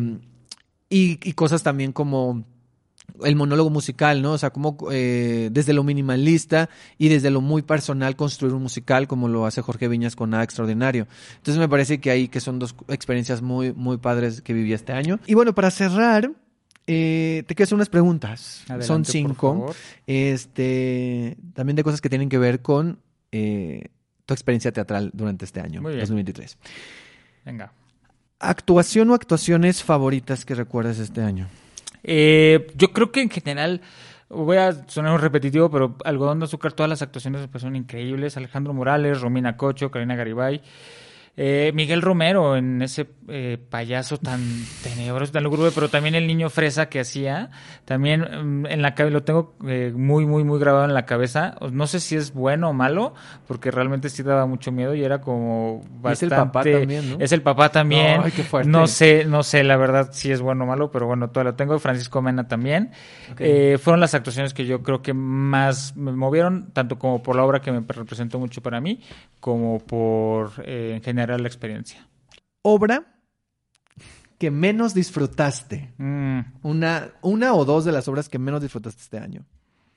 y, 0.90 1.20
y 1.24 1.34
cosas 1.34 1.64
también 1.64 1.92
como 1.92 2.46
el 3.24 3.36
monólogo 3.36 3.70
musical, 3.70 4.22
¿no? 4.22 4.34
O 4.34 4.38
sea, 4.38 4.52
como 4.52 4.78
eh, 4.92 5.50
desde 5.52 5.74
lo 5.74 5.84
minimalista 5.84 6.70
y 6.98 7.10
desde 7.10 7.30
lo 7.30 7.42
muy 7.42 7.62
personal 7.62 8.16
construir 8.16 8.54
un 8.54 8.64
musical 8.64 9.08
como 9.08 9.28
lo 9.28 9.46
hace 9.46 9.62
Jorge 9.62 9.88
Viñas 9.88 10.16
con 10.16 10.30
Nada 10.30 10.44
Extraordinario. 10.44 11.08
Entonces 11.38 11.60
me 11.60 11.70
parece 11.70 12.00
que 12.00 12.12
ahí 12.12 12.28
que 12.28 12.40
son 12.40 12.60
dos 12.60 12.76
experiencias 12.88 13.42
muy, 13.42 13.74
muy 13.74 13.98
padres 13.98 14.42
que 14.42 14.54
viví 14.54 14.74
este 14.74 14.94
año. 14.94 15.20
Y 15.28 15.34
bueno, 15.34 15.54
para 15.54 15.72
cerrar, 15.72 16.32
eh, 16.88 17.44
te 17.48 17.56
quiero 17.56 17.68
hacer 17.68 17.76
unas 17.76 17.90
preguntas. 17.90 18.62
Adelante, 18.66 18.86
son 18.86 19.06
cinco. 19.06 19.74
Este, 20.08 21.38
también 21.54 21.76
de 21.76 21.84
cosas 21.84 22.02
que 22.02 22.10
tienen 22.10 22.30
que 22.30 22.38
ver 22.38 22.62
con 22.62 23.00
eh, 23.32 23.90
tu 24.26 24.34
experiencia 24.34 24.72
teatral 24.72 25.12
durante 25.14 25.46
este 25.46 25.60
año, 25.60 25.82
Muy 25.82 25.92
bien. 25.92 26.02
2023. 26.02 26.58
Venga. 27.46 27.74
¿Actuación 28.42 29.12
o 29.12 29.14
actuaciones 29.14 29.84
favoritas 29.84 30.46
que 30.46 30.56
recuerdes 30.56 30.98
este 30.98 31.22
año? 31.22 31.48
Eh, 32.04 32.68
yo 32.76 32.92
creo 32.92 33.12
que 33.12 33.22
en 33.22 33.30
general 33.30 33.82
voy 34.30 34.58
a 34.58 34.88
sonar 34.88 35.14
un 35.14 35.20
repetitivo, 35.20 35.70
pero 35.70 35.96
Algodón 36.04 36.40
de 36.40 36.46
Azúcar, 36.46 36.74
todas 36.74 36.90
las 36.90 37.04
actuaciones 37.04 37.42
me 37.42 37.48
parecieron 37.48 37.76
increíbles. 37.76 38.38
Alejandro 38.38 38.74
Morales, 38.74 39.22
Romina 39.22 39.58
Cocho, 39.58 39.92
Karina 39.92 40.16
Garibay. 40.16 40.62
Eh, 41.38 41.72
Miguel 41.74 42.02
Romero 42.02 42.58
en 42.58 42.82
ese 42.82 43.08
eh, 43.30 43.58
payaso 43.70 44.18
tan 44.18 44.42
tenebroso, 44.84 45.32
tan 45.32 45.44
lúgubre, 45.44 45.72
pero 45.74 45.88
también 45.88 46.14
el 46.16 46.28
niño 46.28 46.50
fresa 46.50 46.90
que 46.90 47.00
hacía, 47.00 47.50
también 47.86 48.22
mm, 48.22 48.66
en 48.66 48.82
la 48.82 48.94
cabeza 48.96 49.14
lo 49.14 49.24
tengo 49.24 49.56
eh, 49.66 49.94
muy, 49.96 50.26
muy, 50.26 50.44
muy 50.44 50.60
grabado 50.60 50.84
en 50.84 50.94
la 50.94 51.06
cabeza. 51.06 51.56
No 51.72 51.88
sé 51.88 52.02
si 52.02 52.18
es 52.18 52.34
bueno 52.34 52.70
o 52.70 52.74
malo, 52.74 53.14
porque 53.48 53.72
realmente 53.72 54.10
sí 54.10 54.24
daba 54.24 54.46
mucho 54.46 54.74
miedo 54.74 54.94
y 54.94 55.04
era 55.06 55.22
como 55.22 55.82
bastante. 56.02 56.12
Es 56.12 56.24
el 56.24 56.30
papá 56.30 56.64
también, 56.64 57.10
¿no? 57.10 57.24
Es 57.24 57.32
el 57.32 57.42
papá 57.42 57.70
también. 57.70 58.22
Ay, 58.24 58.32
qué 58.32 58.44
fuerte. 58.44 58.70
No 58.70 58.86
sé, 58.88 59.24
no 59.24 59.44
sé, 59.44 59.64
la 59.64 59.78
verdad 59.78 60.10
si 60.12 60.32
es 60.32 60.42
bueno 60.42 60.66
o 60.66 60.68
malo, 60.68 60.92
pero 60.92 61.08
bueno, 61.08 61.30
todo 61.30 61.46
lo 61.46 61.56
tengo. 61.56 61.80
Francisco 61.80 62.22
Mena 62.22 62.50
también. 62.50 62.92
Eh, 63.40 63.78
fueron 63.82 64.02
las 64.02 64.14
actuaciones 64.14 64.54
que 64.54 64.66
yo 64.66 64.84
creo 64.84 65.02
que 65.02 65.14
más 65.14 65.96
me 65.96 66.12
movieron, 66.12 66.72
tanto 66.74 67.00
como 67.00 67.24
por 67.24 67.38
la 67.38 67.46
obra 67.46 67.62
que 67.62 67.72
me 67.72 67.82
representó 67.88 68.38
mucho 68.38 68.62
para 68.62 68.82
mí, 68.82 69.00
como 69.40 69.80
por 69.80 70.52
eh, 70.66 70.94
en 70.96 71.02
general 71.02 71.31
la 71.40 71.48
experiencia. 71.48 72.08
Obra 72.62 73.06
que 74.38 74.50
menos 74.52 74.94
disfrutaste. 74.94 75.94
Mm. 75.98 76.40
Una, 76.64 77.10
una 77.22 77.54
o 77.54 77.64
dos 77.66 77.86
de 77.86 77.92
las 77.92 78.08
obras 78.08 78.28
que 78.28 78.40
menos 78.40 78.62
disfrutaste 78.62 79.02
este 79.02 79.18
año. 79.20 79.46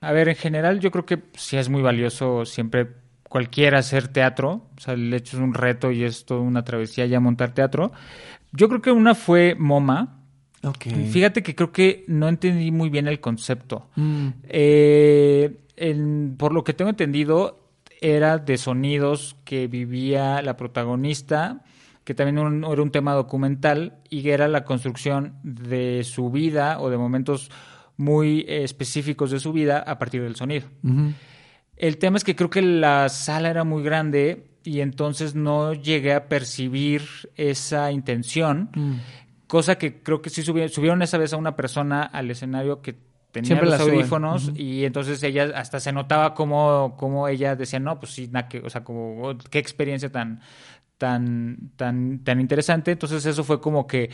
A 0.01 0.13
ver, 0.13 0.29
en 0.29 0.37
general 0.37 0.81
yo 0.81 0.91
creo 0.91 1.07
que 1.07 1.23
sí 1.35 1.57
es 1.57 1.71
muy 1.71 1.81
valioso 1.81 2.45
siempre 2.45 2.89
cualquiera 3.29 3.79
hacer 3.79 4.09
teatro. 4.09 4.69
O 4.77 4.81
sea, 4.81 4.95
el 4.95 5.13
hecho 5.15 5.39
es 5.39 5.43
un 5.43 5.55
reto 5.55 5.91
y 5.91 6.05
es 6.05 6.27
toda 6.27 6.41
una 6.41 6.63
travesía 6.63 7.07
ya 7.07 7.21
montar 7.21 7.55
teatro. 7.55 7.91
Yo 8.53 8.69
creo 8.69 8.83
que 8.83 8.91
una 8.93 9.15
fue 9.15 9.57
MoMA. 9.59 10.21
Ok. 10.63 10.85
Fíjate 11.11 11.43
que 11.43 11.55
creo 11.55 11.73
que 11.73 12.05
no 12.07 12.29
entendí 12.29 12.71
muy 12.71 12.91
bien 12.91 13.09
el 13.09 13.21
concepto. 13.21 13.89
Mm. 13.97 14.29
Eh, 14.45 15.59
en- 15.77 16.37
por 16.39 16.53
lo 16.53 16.65
que 16.65 16.75
tengo 16.75 16.91
entendido, 16.91 17.64
era 18.05 18.39
de 18.39 18.57
sonidos 18.59 19.37
que 19.45 19.67
vivía 19.67 20.43
la 20.43 20.57
protagonista, 20.57 21.63
que 22.05 22.15
también 22.15 22.39
un- 22.39 22.65
era 22.65 22.83
un 22.83 22.91
tema 22.91 23.15
documental, 23.15 23.99
y 24.11 24.29
era 24.29 24.47
la 24.49 24.65
construcción 24.65 25.39
de 25.43 26.05
su 26.05 26.31
vida 26.31 26.79
o 26.81 26.91
de 26.91 26.99
momentos 26.99 27.51
muy 27.97 28.41
eh, 28.49 28.63
específicos 28.65 29.31
de 29.31 29.41
su 29.41 29.53
vida 29.53 29.79
a 29.79 29.99
partir 29.99 30.23
del 30.23 30.37
sonido. 30.37 30.67
El 31.77 31.97
tema 31.99 32.17
es 32.19 32.25
que 32.25 32.37
creo 32.37 32.51
que 32.51 32.63
la 32.63 33.09
sala 33.09 33.51
era 33.51 33.65
muy 33.65 33.83
grande 33.83 34.51
y 34.65 34.81
entonces 34.81 35.35
no 35.35 35.73
llegué 35.75 36.13
a 36.15 36.29
percibir 36.29 37.03
esa 37.37 37.91
intención, 37.91 38.71
Mm. 38.75 38.95
cosa 39.47 39.77
que 39.77 40.03
creo 40.03 40.21
que 40.23 40.31
sí 40.31 40.43
subi- 40.43 40.69
subieron 40.69 41.03
esa 41.03 41.19
vez 41.19 41.33
a 41.33 41.37
una 41.37 41.55
persona 41.57 42.03
al 42.03 42.31
escenario 42.31 42.81
que 42.83 42.97
tenía 43.35 43.49
Siempre 43.49 43.69
los 43.69 43.81
audífonos 43.81 44.53
y 44.55 44.85
entonces 44.85 45.21
ella 45.25 45.51
hasta 45.57 45.81
se 45.81 45.93
notaba 45.93 46.35
como, 46.35 46.95
como 46.97 47.27
ella 47.27 47.57
decía, 47.57 47.81
no, 47.81 47.99
pues 47.99 48.13
sí, 48.13 48.29
na 48.31 48.49
que, 48.49 48.61
o 48.61 48.71
sea, 48.71 48.85
como 48.85 49.23
oh, 49.23 49.37
qué 49.51 49.59
experiencia 49.59 50.11
tan 50.11 50.41
tan 50.97 51.73
tan 51.75 52.23
tan 52.23 52.41
interesante 52.41 52.93
entonces 52.93 53.27
eso 53.27 53.43
fue 53.43 53.61
como 53.61 53.89
que 53.89 54.11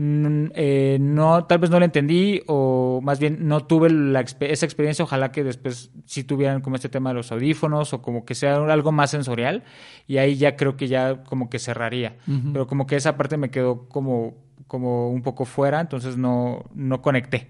eh, 0.00 0.98
no 1.00 1.44
tal 1.46 1.58
vez 1.58 1.70
no 1.70 1.80
lo 1.80 1.84
entendí 1.84 2.42
o 2.46 3.00
más 3.02 3.18
bien 3.18 3.48
no 3.48 3.66
tuve 3.66 3.90
la 3.90 4.20
esa 4.20 4.66
experiencia. 4.66 5.04
Ojalá 5.04 5.32
que 5.32 5.42
después 5.42 5.90
sí 6.04 6.22
tuvieran 6.22 6.60
como 6.60 6.76
este 6.76 6.88
tema 6.88 7.10
de 7.10 7.14
los 7.14 7.32
audífonos 7.32 7.92
o 7.92 8.00
como 8.00 8.24
que 8.24 8.36
sea 8.36 8.56
algo 8.56 8.92
más 8.92 9.10
sensorial. 9.10 9.64
Y 10.06 10.18
ahí 10.18 10.36
ya 10.36 10.56
creo 10.56 10.76
que 10.76 10.86
ya 10.86 11.24
como 11.24 11.50
que 11.50 11.58
cerraría. 11.58 12.16
Pero 12.52 12.66
como 12.66 12.86
que 12.86 12.96
esa 12.96 13.16
parte 13.16 13.36
me 13.36 13.50
quedó 13.50 13.88
como 13.88 14.34
como 14.68 15.10
un 15.10 15.22
poco 15.22 15.46
fuera 15.46 15.80
entonces 15.80 16.16
no 16.16 16.64
no 16.74 17.02
conecté. 17.02 17.48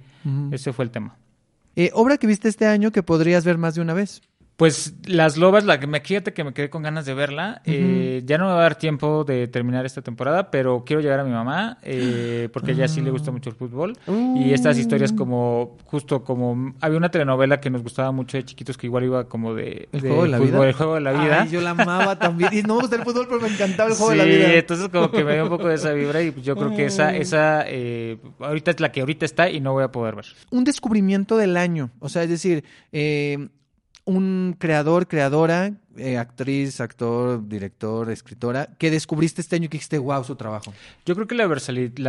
Ese 0.51 0.73
fue 0.73 0.85
el 0.85 0.91
tema. 0.91 1.17
Eh, 1.77 1.91
obra 1.95 2.17
que 2.17 2.27
viste 2.27 2.49
este 2.49 2.67
año 2.67 2.91
que 2.91 3.03
podrías 3.03 3.45
ver 3.45 3.59
más 3.59 3.75
de 3.75 3.83
una 3.83 3.95
vez. 3.95 4.23
Pues 4.59 4.95
Las 5.07 5.37
Lobas, 5.37 5.65
la 5.65 5.79
que 5.79 5.87
me 5.87 6.01
fíjate 6.01 6.33
que 6.33 6.43
me 6.43 6.53
quedé 6.53 6.69
con 6.69 6.83
ganas 6.83 7.07
de 7.07 7.15
verla. 7.15 7.63
Eh, 7.65 8.23
ya 8.27 8.39
no 8.39 8.47
me 8.47 8.51
va 8.55 8.59
a 8.59 8.63
dar 8.63 8.75
tiempo 8.75 9.23
de 9.23 9.47
terminar 9.47 9.87
esta 9.87 10.03
temporada, 10.03 10.51
pero 10.51 10.83
quiero 10.85 11.01
llegar 11.01 11.21
a 11.21 11.25
mi 11.25 11.31
mamá 11.31 11.79
eh, 11.83 12.49
porque 12.53 12.73
a 12.73 12.75
ella 12.75 12.89
sí 12.89 13.01
le 13.01 13.13
gusta 13.13 13.31
mucho 13.31 13.51
el 13.51 13.55
fútbol. 13.55 13.97
Y 14.09 14.53
estas 14.53 14.77
historias 14.77 15.13
como, 15.13 15.77
justo 15.85 16.25
como, 16.25 16.75
había 16.81 16.99
una 16.99 17.09
telenovela 17.09 17.61
que 17.61 17.71
nos 17.71 17.85
gustaba 17.85 18.11
mucho 18.11 18.37
de 18.37 18.45
chiquitos 18.45 18.77
que 18.77 18.89
igual 18.89 19.05
iba 19.05 19.29
como 19.29 19.55
de, 19.55 19.89
¿El 19.93 20.01
de 20.01 20.09
juego 20.09 20.25
de 20.25 20.29
la 20.29 20.39
fútbol, 20.39 20.51
vida? 20.51 20.67
El 20.67 20.73
juego 20.73 20.95
de 20.97 21.01
la 21.03 21.13
vida. 21.13 21.43
Ay, 21.43 21.51
yo 21.51 21.61
la 21.61 21.71
amaba 21.71 22.19
también. 22.19 22.51
Y 22.53 22.63
no 22.63 22.75
me 22.75 22.81
gusta 22.81 22.97
el 22.97 23.05
fútbol, 23.05 23.29
pero 23.29 23.41
me 23.41 23.51
encantaba 23.51 23.91
el 23.91 23.95
juego 23.95 24.11
sí, 24.11 24.19
de 24.19 24.25
la 24.25 24.29
vida. 24.29 24.55
entonces 24.55 24.89
como 24.89 25.13
que 25.13 25.23
me 25.23 25.35
dio 25.35 25.45
un 25.45 25.51
poco 25.51 25.69
de 25.69 25.77
esa 25.77 25.93
vibra 25.93 26.21
y 26.21 26.33
pues 26.33 26.45
yo 26.45 26.57
creo 26.57 26.75
que 26.75 26.87
esa, 26.87 27.15
esa 27.17 27.63
eh, 27.65 28.19
ahorita 28.41 28.73
es 28.73 28.81
la 28.81 28.91
que 28.91 28.99
ahorita 28.99 29.25
está 29.25 29.49
y 29.51 29.61
no 29.61 29.73
voy 29.73 29.85
a 29.85 29.93
poder 29.93 30.17
ver. 30.17 30.27
un 30.51 30.65
descubrimiento 30.65 31.37
del 31.37 31.57
año. 31.57 31.93
O 32.01 32.09
sea, 32.09 32.25
es 32.25 32.29
decir, 32.29 32.65
eh, 32.91 33.51
un 34.09 34.57
creador, 34.59 35.07
creadora, 35.07 35.75
eh, 35.99 36.19
actriz, 36.19 36.81
actor, 36.81 37.47
director, 37.49 38.11
escritora, 38.11 38.69
que 38.79 38.91
descubriste 38.91 39.41
este 39.41 39.57
año 39.57 39.67
y 39.67 39.69
que 39.69 39.77
dijiste, 39.79 39.99
wow, 39.99 40.25
su 40.25 40.37
trabajo. 40.37 40.73
Yo 41.05 41.15
creo 41.15 41.27
que 41.27 41.35
la, 41.35 41.47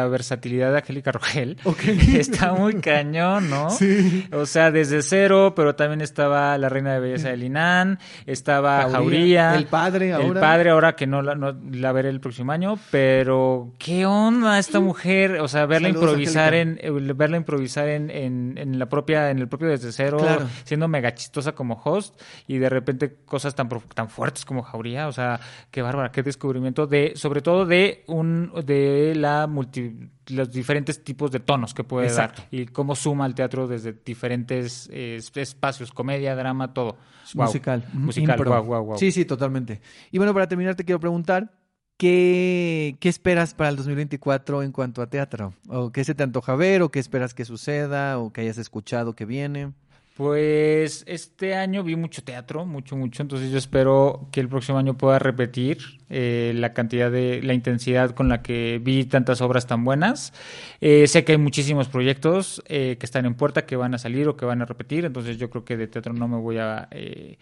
versatilidad 0.08 0.72
de 0.72 0.78
Angélica 0.78 1.12
Rogel 1.12 1.58
está 2.16 2.54
muy 2.54 2.76
cañón, 2.76 3.50
¿no? 3.50 3.70
Sí. 3.70 4.28
O 4.32 4.46
sea, 4.46 4.72
desde 4.72 5.02
cero, 5.02 5.54
pero 5.56 5.76
también 5.76 6.02
estaba 6.02 6.58
la 6.58 6.70
reina 6.70 6.94
de 6.94 7.00
belleza 7.00 7.30
de 7.30 7.38
Linan, 7.38 8.00
estaba 8.26 8.90
Jauría, 8.90 9.56
el 9.56 9.66
padre 9.66 10.14
ahora. 10.14 10.28
el 10.28 10.34
padre 10.40 10.70
ahora 10.70 10.96
que 10.96 11.08
no 11.08 11.22
la, 11.22 11.36
no 11.36 11.56
la 11.72 11.92
veré 11.92 12.10
el 12.10 12.20
próximo 12.20 12.52
año, 12.52 12.80
pero 12.92 13.74
qué 13.78 14.06
onda 14.06 14.60
esta 14.60 14.80
mujer, 14.80 15.40
o 15.40 15.48
sea, 15.48 15.66
verla 15.66 15.90
Saludos, 15.90 16.10
improvisar 16.10 16.54
en, 16.54 16.80
eh, 16.82 16.92
verla 16.92 17.38
improvisar 17.38 17.88
en, 17.88 18.10
en, 18.10 18.58
en 18.58 18.80
la 18.80 18.88
propia, 18.88 19.30
en 19.30 19.40
el 19.40 19.48
propio 19.48 19.70
desde 19.70 19.92
cero, 19.92 20.18
Claro. 20.20 20.48
siendo 20.64 20.88
mega 20.88 21.14
chistosa 21.14 21.54
como 21.54 21.80
host 21.84 22.20
y 22.48 22.58
de 22.58 22.70
repente 22.70 23.18
cosas 23.26 23.56
tan 23.56 23.70
tan 23.94 24.10
fuertes 24.10 24.46
como 24.46 24.62
Jauría, 24.64 25.08
o 25.08 25.12
sea, 25.12 25.40
qué 25.72 25.82
bárbara, 25.82 26.12
qué 26.12 26.24
descubrimiento 26.24 26.88
de, 26.88 27.14
sobre 27.16 27.42
todo 27.42 27.66
de 27.66 28.04
un, 28.08 28.52
de 28.66 29.14
la 29.16 29.48
multi 29.48 30.10
los 30.28 30.52
diferentes 30.52 31.04
tipos 31.04 31.32
de 31.32 31.40
tonos 31.40 31.74
que 31.74 31.84
puede 31.84 32.08
Exacto. 32.08 32.42
dar 32.44 32.48
y 32.52 32.66
cómo 32.68 32.96
suma 32.96 33.26
al 33.26 33.34
teatro 33.36 33.68
desde 33.68 33.94
diferentes 33.94 34.88
eh, 34.92 35.16
es- 35.18 35.32
espacios, 35.36 35.92
comedia, 35.92 36.36
drama, 36.36 36.74
todo. 36.74 36.98
Musical. 37.36 37.86
Musical, 37.94 38.38
guau, 38.44 38.64
guau. 38.84 38.98
Sí, 38.98 39.12
sí, 39.12 39.26
totalmente. 39.26 39.82
Y 40.12 40.18
bueno, 40.18 40.34
para 40.34 40.48
terminar, 40.48 40.76
te 40.76 40.84
quiero 40.86 41.00
preguntar, 41.00 41.52
¿qué, 41.98 42.96
¿qué 43.00 43.10
esperas 43.10 43.54
para 43.54 43.70
el 43.70 43.76
2024 43.76 44.64
en 44.64 44.72
cuanto 44.72 45.02
a 45.02 45.10
teatro? 45.10 45.54
¿O 45.68 45.92
qué 45.92 46.04
se 46.04 46.16
te 46.16 46.24
antoja 46.24 46.56
ver? 46.56 46.82
¿O 46.82 46.90
qué 46.90 47.00
esperas 47.00 47.34
que 47.34 47.46
suceda? 47.46 48.18
¿O 48.20 48.32
que 48.34 48.42
hayas 48.42 48.58
escuchado 48.58 49.14
que 49.16 49.26
viene? 49.26 49.74
Pues 50.20 51.06
este 51.08 51.56
año 51.56 51.82
vi 51.82 51.96
mucho 51.96 52.22
teatro, 52.22 52.66
mucho, 52.66 52.98
mucho, 52.98 53.22
entonces 53.22 53.52
yo 53.52 53.58
espero 53.58 54.28
que 54.34 54.42
el 54.42 54.50
próximo 54.50 54.78
año 54.78 54.98
pueda 54.98 55.18
repetir 55.18 55.78
eh, 56.10 56.52
la 56.56 56.74
cantidad 56.74 57.10
de, 57.10 57.42
la 57.42 57.54
intensidad 57.54 58.12
con 58.12 58.28
la 58.28 58.42
que 58.42 58.82
vi 58.84 59.06
tantas 59.06 59.40
obras 59.40 59.66
tan 59.66 59.86
buenas. 59.86 60.34
Eh, 60.82 61.08
sé 61.08 61.24
que 61.24 61.32
hay 61.32 61.38
muchísimos 61.38 61.88
proyectos 61.88 62.62
eh, 62.68 62.98
que 63.00 63.06
están 63.06 63.26
en 63.28 63.36
puerta, 63.36 63.66
que 63.66 63.78
van 63.78 63.94
a 63.94 63.98
salir 63.98 64.28
o 64.28 64.36
que 64.36 64.44
van 64.44 64.62
a 64.62 64.66
repetir, 64.66 65.06
entonces 65.06 65.38
yo 65.38 65.50
creo 65.50 65.64
que 65.64 65.78
de 65.78 65.88
teatro 65.88 66.12
no 66.12 66.28
me 66.28 66.36
voy 66.36 66.58
a, 66.58 66.90
eh, 66.92 67.38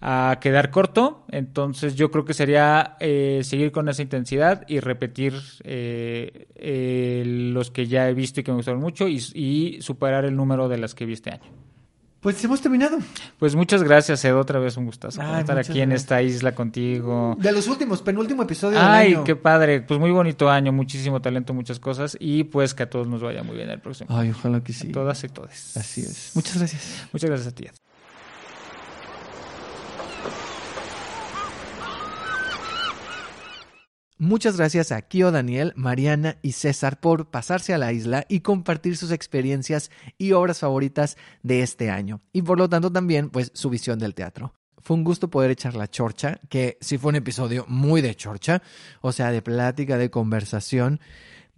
a 0.00 0.38
quedar 0.40 0.70
corto, 0.70 1.26
entonces 1.30 1.94
yo 1.94 2.10
creo 2.10 2.24
que 2.24 2.32
sería 2.32 2.96
eh, 3.00 3.40
seguir 3.42 3.70
con 3.70 3.86
esa 3.90 4.00
intensidad 4.00 4.64
y 4.66 4.80
repetir 4.80 5.34
eh, 5.62 7.22
los 7.52 7.70
que 7.70 7.86
ya 7.86 8.08
he 8.08 8.14
visto 8.14 8.40
y 8.40 8.44
que 8.44 8.50
me 8.50 8.56
gustaron 8.56 8.80
mucho 8.80 9.06
y 9.08 9.82
superar 9.82 10.24
el 10.24 10.34
número 10.34 10.70
de 10.70 10.78
las 10.78 10.94
que 10.94 11.04
vi 11.04 11.12
este 11.12 11.32
año. 11.32 11.68
Pues 12.20 12.42
hemos 12.44 12.60
terminado. 12.60 12.98
Pues 13.38 13.54
muchas 13.54 13.84
gracias, 13.84 14.24
Edo. 14.24 14.40
Otra 14.40 14.58
vez 14.58 14.76
un 14.76 14.86
gustazo 14.86 15.22
Ay, 15.22 15.40
estar 15.42 15.56
aquí 15.56 15.80
en 15.80 15.92
esta 15.92 16.20
isla 16.20 16.52
contigo. 16.52 17.36
De 17.38 17.52
los 17.52 17.68
últimos, 17.68 18.02
penúltimo 18.02 18.42
episodio 18.42 18.76
del 18.78 18.86
Ay, 18.88 19.14
año. 19.14 19.24
qué 19.24 19.36
padre. 19.36 19.82
Pues 19.82 20.00
muy 20.00 20.10
bonito 20.10 20.50
año, 20.50 20.72
muchísimo 20.72 21.22
talento, 21.22 21.54
muchas 21.54 21.78
cosas. 21.78 22.16
Y 22.18 22.44
pues 22.44 22.74
que 22.74 22.82
a 22.82 22.90
todos 22.90 23.06
nos 23.06 23.22
vaya 23.22 23.44
muy 23.44 23.56
bien 23.56 23.70
el 23.70 23.80
próximo. 23.80 24.08
Ay, 24.16 24.30
ojalá 24.30 24.60
que 24.62 24.72
sí. 24.72 24.88
A 24.88 24.92
todas 24.92 25.22
y 25.22 25.28
todes. 25.28 25.76
Así 25.76 26.00
es. 26.00 26.32
Muchas 26.34 26.58
gracias. 26.58 27.06
Muchas 27.12 27.30
gracias 27.30 27.52
a 27.52 27.54
ti. 27.54 27.66
Muchas 34.20 34.56
gracias 34.56 34.90
a 34.90 35.00
Kio 35.02 35.30
Daniel, 35.30 35.72
Mariana 35.76 36.38
y 36.42 36.50
César 36.50 36.98
por 36.98 37.30
pasarse 37.30 37.72
a 37.72 37.78
la 37.78 37.92
isla 37.92 38.26
y 38.28 38.40
compartir 38.40 38.96
sus 38.96 39.12
experiencias 39.12 39.92
y 40.18 40.32
obras 40.32 40.58
favoritas 40.58 41.16
de 41.44 41.62
este 41.62 41.88
año. 41.88 42.20
Y 42.32 42.42
por 42.42 42.58
lo 42.58 42.68
tanto 42.68 42.90
también, 42.90 43.30
pues, 43.30 43.52
su 43.54 43.70
visión 43.70 44.00
del 44.00 44.14
teatro. 44.14 44.54
Fue 44.78 44.96
un 44.96 45.04
gusto 45.04 45.30
poder 45.30 45.52
echar 45.52 45.76
la 45.76 45.88
chorcha, 45.88 46.40
que 46.48 46.78
sí 46.80 46.98
fue 46.98 47.10
un 47.10 47.16
episodio 47.16 47.64
muy 47.68 48.00
de 48.00 48.16
chorcha, 48.16 48.60
o 49.02 49.12
sea, 49.12 49.30
de 49.30 49.40
plática, 49.40 49.96
de 49.98 50.10
conversación. 50.10 50.98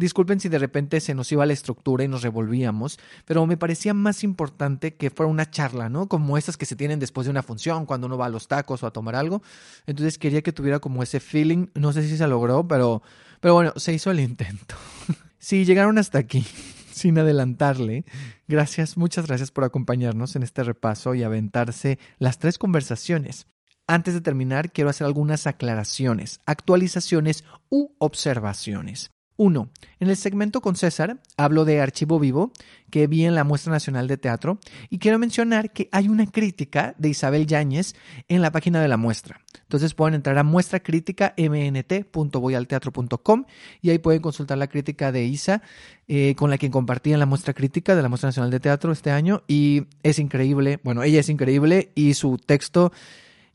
Disculpen 0.01 0.41
si 0.41 0.49
de 0.49 0.59
repente 0.59 0.99
se 0.99 1.15
nos 1.15 1.31
iba 1.31 1.45
la 1.45 1.53
estructura 1.53 2.03
y 2.03 2.09
nos 2.09 2.23
revolvíamos, 2.23 2.99
pero 3.27 3.45
me 3.45 3.59
parecía 3.59 3.93
más 3.93 4.25
importante 4.25 4.95
que 4.95 5.11
fuera 5.11 5.31
una 5.31 5.51
charla, 5.51 5.91
¿no? 5.91 6.09
Como 6.09 6.39
esas 6.39 6.57
que 6.57 6.65
se 6.65 6.75
tienen 6.75 6.99
después 6.99 7.27
de 7.27 7.31
una 7.31 7.43
función, 7.43 7.85
cuando 7.85 8.07
uno 8.07 8.17
va 8.17 8.25
a 8.25 8.31
los 8.31 8.49
tacos 8.49 8.83
o 8.83 8.87
a 8.87 8.95
tomar 8.95 9.15
algo. 9.15 9.43
Entonces 9.85 10.17
quería 10.17 10.41
que 10.41 10.55
tuviera 10.55 10.79
como 10.79 11.03
ese 11.03 11.21
feeling. 11.21 11.67
No 11.75 11.93
sé 11.93 12.09
si 12.09 12.17
se 12.17 12.27
logró, 12.27 12.67
pero, 12.67 13.03
pero 13.41 13.53
bueno, 13.53 13.75
se 13.77 13.93
hizo 13.93 14.11
el 14.11 14.21
intento. 14.21 14.75
si 15.39 15.67
llegaron 15.67 15.99
hasta 15.99 16.19
aquí, 16.19 16.47
sin 16.91 17.19
adelantarle, 17.19 18.07
gracias, 18.49 18.97
muchas 18.97 19.27
gracias 19.27 19.51
por 19.51 19.65
acompañarnos 19.65 20.35
en 20.35 20.45
este 20.45 20.65
repaso 20.65 21.15
y 21.15 21.25
aventarse 21.25 21.99
las 22.19 22.39
tres 22.39 22.57
conversaciones. 22.57 23.49
Antes 23.87 24.15
de 24.15 24.23
terminar, 24.23 24.73
quiero 24.73 24.89
hacer 24.89 25.07
algunas 25.07 25.47
aclaraciones, 25.47 26.41
actualizaciones 26.47 27.45
u 27.69 27.91
observaciones. 27.99 29.11
Uno, 29.43 29.71
en 30.01 30.11
el 30.11 30.19
segmento 30.19 30.61
con 30.61 30.77
César 30.77 31.19
hablo 31.39 31.65
de 31.65 31.81
Archivo 31.81 32.19
Vivo 32.19 32.53
que 32.91 33.07
vi 33.07 33.25
en 33.25 33.35
la 33.35 33.43
Muestra 33.43 33.73
Nacional 33.73 34.07
de 34.07 34.19
Teatro 34.19 34.59
y 34.91 34.99
quiero 34.99 35.19
mencionar 35.19 35.73
que 35.73 35.89
hay 35.93 36.09
una 36.09 36.27
crítica 36.27 36.95
de 36.99 37.09
Isabel 37.09 37.47
Yáñez 37.47 37.95
en 38.29 38.43
la 38.43 38.53
página 38.53 38.83
de 38.83 38.89
la 38.89 38.99
muestra. 38.99 39.41
Entonces 39.63 39.95
pueden 39.95 40.13
entrar 40.13 40.37
a 40.37 40.43
muestra 40.43 40.81
crítica 40.81 41.33
mnt.voyalteatro.com 41.39 43.47
y 43.81 43.89
ahí 43.89 43.99
pueden 43.99 44.21
consultar 44.21 44.59
la 44.59 44.67
crítica 44.67 45.11
de 45.11 45.25
Isa 45.25 45.63
eh, 46.07 46.35
con 46.35 46.51
la 46.51 46.59
quien 46.59 46.71
compartí 46.71 47.15
en 47.15 47.19
la 47.19 47.25
muestra 47.25 47.55
crítica 47.55 47.97
de 47.97 48.03
la 48.03 48.11
Muestra 48.11 48.29
Nacional 48.29 48.51
de 48.51 48.61
Teatro 48.61 48.93
este 48.93 49.11
año 49.11 49.43
y 49.49 49.85
es 50.03 50.19
increíble, 50.19 50.81
bueno, 50.85 51.03
ella 51.03 51.21
es 51.21 51.31
increíble 51.31 51.93
y 51.95 52.13
su 52.13 52.37
texto 52.37 52.93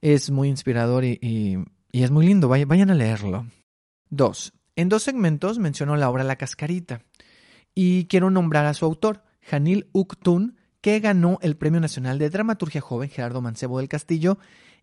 es 0.01 0.31
muy 0.31 0.49
inspirador 0.49 1.05
y, 1.05 1.63
es 1.91 2.09
muy 2.09 2.25
lindo, 2.25 2.47
vayan 2.47 2.89
a 2.89 2.95
leerlo. 2.95 3.45
Dos, 4.09 4.51
en 4.75 4.89
dos 4.89 5.03
segmentos 5.03 5.59
menciono 5.59 5.95
la 5.95 6.09
obra 6.09 6.23
La 6.23 6.35
Cascarita 6.35 7.01
y 7.73 8.05
quiero 8.05 8.29
nombrar 8.29 8.65
a 8.65 8.73
su 8.73 8.85
autor, 8.85 9.23
Janil 9.41 9.87
Uktun, 9.91 10.57
que 10.81 10.99
ganó 10.99 11.39
el 11.41 11.57
Premio 11.57 11.79
Nacional 11.79 12.19
de 12.19 12.29
Dramaturgia 12.29 12.81
Joven 12.81 13.09
Gerardo 13.09 13.41
Mancebo 13.41 13.79
del 13.79 13.89
Castillo 13.89 14.37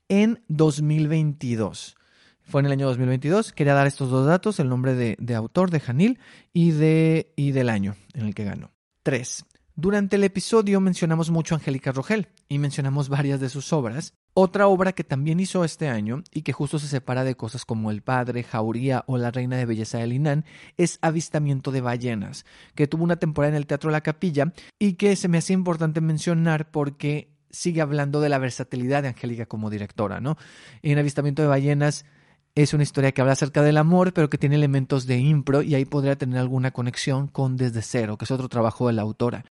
en 0.08 0.42
2022. 0.48 1.96
Fue 2.42 2.60
en 2.60 2.66
el 2.66 2.72
año 2.72 2.86
2022. 2.86 3.52
Quería 3.52 3.74
dar 3.74 3.86
estos 3.86 4.10
dos 4.10 4.26
datos, 4.26 4.58
el 4.60 4.68
nombre 4.68 4.94
de, 4.94 5.34
autor 5.34 5.70
de 5.70 5.80
Janil 5.80 6.18
y, 6.52 6.72
de, 6.72 7.32
y 7.36 7.52
del 7.52 7.68
año 7.68 7.96
en 8.14 8.26
el 8.26 8.34
que 8.34 8.44
ganó. 8.44 8.72
3. 9.04 9.44
Durante 9.74 10.16
el 10.16 10.24
episodio 10.24 10.80
mencionamos 10.80 11.30
mucho 11.30 11.54
a 11.54 11.58
Angélica 11.58 11.92
Rogel 11.92 12.28
y 12.48 12.58
mencionamos 12.58 13.08
varias 13.08 13.40
de 13.40 13.48
sus 13.48 13.72
obras. 13.72 14.14
Otra 14.34 14.66
obra 14.66 14.92
que 14.92 15.04
también 15.04 15.40
hizo 15.40 15.62
este 15.62 15.88
año 15.88 16.22
y 16.32 16.40
que 16.40 16.54
justo 16.54 16.78
se 16.78 16.88
separa 16.88 17.22
de 17.22 17.34
cosas 17.34 17.66
como 17.66 17.90
El 17.90 18.00
Padre, 18.00 18.42
Jauría 18.42 19.04
o 19.06 19.18
La 19.18 19.30
Reina 19.30 19.58
de 19.58 19.66
Belleza 19.66 19.98
de 19.98 20.06
Linan 20.06 20.46
es 20.78 20.98
Avistamiento 21.02 21.70
de 21.70 21.82
Ballenas, 21.82 22.46
que 22.74 22.86
tuvo 22.86 23.04
una 23.04 23.16
temporada 23.16 23.50
en 23.50 23.56
el 23.56 23.66
Teatro 23.66 23.90
La 23.90 24.00
Capilla 24.00 24.54
y 24.78 24.94
que 24.94 25.16
se 25.16 25.28
me 25.28 25.36
hacía 25.36 25.52
importante 25.52 26.00
mencionar 26.00 26.70
porque 26.70 27.28
sigue 27.50 27.82
hablando 27.82 28.22
de 28.22 28.30
la 28.30 28.38
versatilidad 28.38 29.02
de 29.02 29.08
Angélica 29.08 29.44
como 29.44 29.68
directora, 29.68 30.20
¿no? 30.20 30.38
En 30.80 30.98
Avistamiento 30.98 31.42
de 31.42 31.48
Ballenas 31.48 32.06
es 32.54 32.72
una 32.72 32.82
historia 32.82 33.12
que 33.12 33.20
habla 33.20 33.34
acerca 33.34 33.62
del 33.62 33.76
amor, 33.76 34.14
pero 34.14 34.30
que 34.30 34.38
tiene 34.38 34.56
elementos 34.56 35.06
de 35.06 35.18
impro 35.18 35.60
y 35.60 35.74
ahí 35.74 35.84
podría 35.84 36.16
tener 36.16 36.38
alguna 36.38 36.70
conexión 36.70 37.28
con 37.28 37.58
Desde 37.58 37.82
Cero, 37.82 38.16
que 38.16 38.24
es 38.24 38.30
otro 38.30 38.48
trabajo 38.48 38.86
de 38.86 38.94
la 38.94 39.02
autora. 39.02 39.44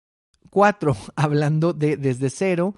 4, 0.51 0.97
hablando 1.17 1.73
de 1.73 1.97
Desde 1.97 2.31
Cero. 2.31 2.77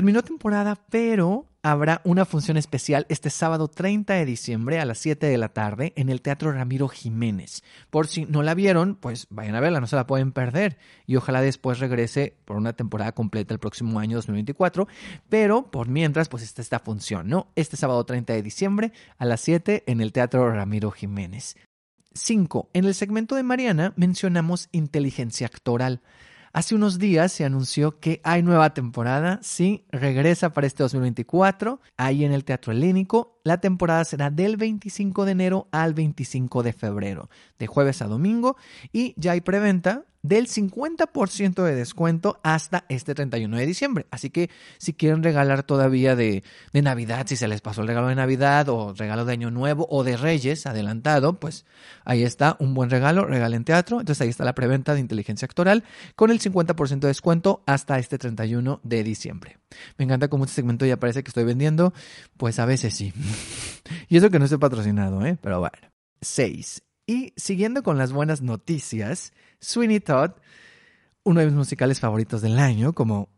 Terminó 0.00 0.22
temporada, 0.22 0.80
pero 0.88 1.44
habrá 1.62 2.00
una 2.04 2.24
función 2.24 2.56
especial 2.56 3.04
este 3.10 3.28
sábado 3.28 3.68
30 3.68 4.14
de 4.14 4.24
diciembre 4.24 4.80
a 4.80 4.86
las 4.86 4.96
7 4.96 5.26
de 5.26 5.36
la 5.36 5.50
tarde 5.50 5.92
en 5.94 6.08
el 6.08 6.22
Teatro 6.22 6.50
Ramiro 6.52 6.88
Jiménez. 6.88 7.62
Por 7.90 8.06
si 8.06 8.24
no 8.24 8.42
la 8.42 8.54
vieron, 8.54 8.94
pues 8.94 9.26
vayan 9.28 9.56
a 9.56 9.60
verla, 9.60 9.78
no 9.78 9.86
se 9.86 9.96
la 9.96 10.06
pueden 10.06 10.32
perder. 10.32 10.78
Y 11.06 11.16
ojalá 11.16 11.42
después 11.42 11.80
regrese 11.80 12.34
por 12.46 12.56
una 12.56 12.72
temporada 12.72 13.12
completa 13.12 13.52
el 13.52 13.60
próximo 13.60 14.00
año 14.00 14.16
2024. 14.16 14.88
Pero 15.28 15.70
por 15.70 15.86
mientras, 15.86 16.30
pues 16.30 16.44
está 16.44 16.62
esta 16.62 16.78
función, 16.78 17.28
¿no? 17.28 17.48
Este 17.54 17.76
sábado 17.76 18.02
30 18.06 18.32
de 18.32 18.42
diciembre 18.42 18.92
a 19.18 19.26
las 19.26 19.42
7 19.42 19.84
en 19.86 20.00
el 20.00 20.12
Teatro 20.12 20.50
Ramiro 20.50 20.92
Jiménez. 20.92 21.56
5. 22.14 22.70
En 22.72 22.86
el 22.86 22.94
segmento 22.94 23.34
de 23.34 23.42
Mariana 23.42 23.92
mencionamos 23.96 24.70
inteligencia 24.72 25.46
actoral. 25.46 26.00
Hace 26.52 26.74
unos 26.74 26.98
días 26.98 27.30
se 27.30 27.44
anunció 27.44 28.00
que 28.00 28.20
hay 28.24 28.42
nueva 28.42 28.74
temporada, 28.74 29.38
sí, 29.40 29.84
regresa 29.92 30.52
para 30.52 30.66
este 30.66 30.82
2024, 30.82 31.80
ahí 31.96 32.24
en 32.24 32.32
el 32.32 32.44
Teatro 32.44 32.72
Helénico. 32.72 33.38
La 33.44 33.60
temporada 33.60 34.04
será 34.04 34.30
del 34.30 34.56
25 34.56 35.26
de 35.26 35.32
enero 35.32 35.68
al 35.70 35.94
25 35.94 36.64
de 36.64 36.72
febrero, 36.72 37.30
de 37.60 37.68
jueves 37.68 38.02
a 38.02 38.08
domingo, 38.08 38.56
y 38.92 39.14
ya 39.16 39.30
hay 39.32 39.42
preventa 39.42 40.06
del 40.22 40.48
50% 40.48 41.62
de 41.62 41.74
descuento 41.74 42.40
hasta 42.42 42.84
este 42.88 43.14
31 43.14 43.56
de 43.56 43.66
diciembre. 43.66 44.06
Así 44.10 44.30
que 44.30 44.50
si 44.78 44.92
quieren 44.92 45.22
regalar 45.22 45.62
todavía 45.62 46.16
de, 46.16 46.42
Navidad, 46.72 47.26
si 47.26 47.36
se 47.36 47.48
les 47.48 47.60
pasó 47.60 47.82
el 47.82 47.88
regalo 47.88 48.08
de 48.08 48.14
Navidad 48.14 48.68
o 48.68 48.94
regalo 48.94 49.24
de 49.24 49.32
Año 49.32 49.50
Nuevo 49.50 49.86
o 49.90 50.04
de 50.04 50.16
Reyes 50.16 50.66
adelantado, 50.66 51.38
pues 51.38 51.64
ahí 52.04 52.22
está 52.22 52.56
un 52.58 52.74
buen 52.74 52.90
regalo, 52.90 53.24
regalen 53.24 53.64
teatro. 53.64 54.00
Entonces 54.00 54.22
ahí 54.22 54.28
está 54.28 54.44
la 54.44 54.54
preventa 54.54 54.94
de 54.94 55.00
inteligencia 55.00 55.46
actoral 55.46 55.84
con 56.16 56.30
el 56.30 56.40
50% 56.40 57.00
de 57.00 57.08
descuento 57.08 57.62
hasta 57.66 57.98
este 57.98 58.18
31 58.18 58.80
de 58.82 59.02
diciembre. 59.02 59.58
Me 59.98 60.04
encanta 60.04 60.28
cómo 60.28 60.44
este 60.44 60.56
segmento 60.56 60.84
ya 60.86 60.98
parece 60.98 61.22
que 61.22 61.28
estoy 61.28 61.44
vendiendo, 61.44 61.92
pues 62.36 62.58
a 62.58 62.66
veces 62.66 62.94
sí. 62.94 63.12
y 64.08 64.16
eso 64.16 64.30
que 64.30 64.38
no 64.38 64.44
estoy 64.44 64.58
patrocinado, 64.58 65.24
¿eh? 65.24 65.38
Pero 65.40 65.60
bueno. 65.60 65.90
6. 66.22 66.82
Y 67.10 67.32
siguiendo 67.34 67.82
con 67.82 67.98
las 67.98 68.12
buenas 68.12 68.40
noticias, 68.40 69.32
Sweeney 69.58 69.98
Todd, 69.98 70.30
uno 71.24 71.40
de 71.40 71.46
mis 71.46 71.56
musicales 71.56 71.98
favoritos 71.98 72.40
del 72.40 72.56
año, 72.56 72.92
como 72.92 73.28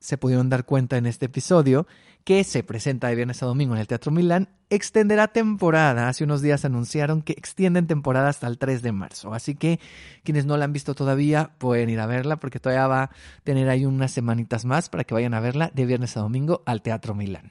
se 0.00 0.16
pudieron 0.16 0.48
dar 0.48 0.64
cuenta 0.64 0.96
en 0.96 1.04
este 1.04 1.26
episodio, 1.26 1.86
que 2.24 2.42
se 2.42 2.62
presenta 2.62 3.08
de 3.08 3.16
viernes 3.16 3.42
a 3.42 3.46
domingo 3.46 3.74
en 3.74 3.82
el 3.82 3.86
Teatro 3.86 4.12
Milán, 4.12 4.48
extenderá 4.70 5.28
temporada. 5.28 6.08
Hace 6.08 6.24
unos 6.24 6.40
días 6.40 6.64
anunciaron 6.64 7.20
que 7.20 7.34
extienden 7.34 7.86
temporada 7.86 8.30
hasta 8.30 8.46
el 8.46 8.56
3 8.56 8.80
de 8.80 8.92
marzo. 8.92 9.34
Así 9.34 9.56
que 9.56 9.78
quienes 10.24 10.46
no 10.46 10.56
la 10.56 10.64
han 10.64 10.72
visto 10.72 10.94
todavía 10.94 11.50
pueden 11.58 11.90
ir 11.90 12.00
a 12.00 12.06
verla 12.06 12.40
porque 12.40 12.60
todavía 12.60 12.86
va 12.86 13.02
a 13.02 13.10
tener 13.44 13.68
ahí 13.68 13.84
unas 13.84 14.10
semanitas 14.10 14.64
más 14.64 14.88
para 14.88 15.04
que 15.04 15.12
vayan 15.12 15.34
a 15.34 15.40
verla 15.40 15.70
de 15.74 15.84
viernes 15.84 16.16
a 16.16 16.20
domingo 16.20 16.62
al 16.64 16.80
Teatro 16.80 17.14
Milán. 17.14 17.50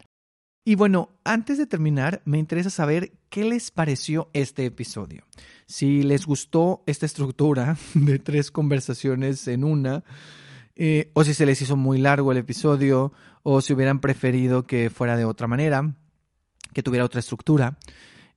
Y 0.67 0.75
bueno, 0.75 1.11
antes 1.23 1.57
de 1.57 1.65
terminar, 1.65 2.21
me 2.25 2.39
interesa 2.39 2.69
saber 2.69 3.13
qué 3.29 3.45
les 3.45 3.71
pareció 3.71 4.29
este 4.33 4.65
episodio. 4.65 5.23
Si 5.67 6.01
les 6.01 6.25
gustó 6.25 6.83
esta 6.87 7.05
estructura 7.05 7.77
de 7.93 8.19
tres 8.19 8.49
conversaciones 8.51 9.47
en 9.47 9.63
una, 9.63 10.03
eh, 10.75 11.11
o 11.13 11.23
si 11.23 11.33
se 11.33 11.45
les 11.45 11.61
hizo 11.61 11.75
muy 11.75 11.99
largo 11.99 12.31
el 12.31 12.39
episodio, 12.39 13.13
o 13.43 13.61
si 13.61 13.73
hubieran 13.73 13.99
preferido 13.99 14.63
que 14.63 14.89
fuera 14.89 15.15
de 15.15 15.25
otra 15.25 15.47
manera, 15.47 15.93
que 16.73 16.83
tuviera 16.83 17.05
otra 17.05 17.19
estructura. 17.19 17.77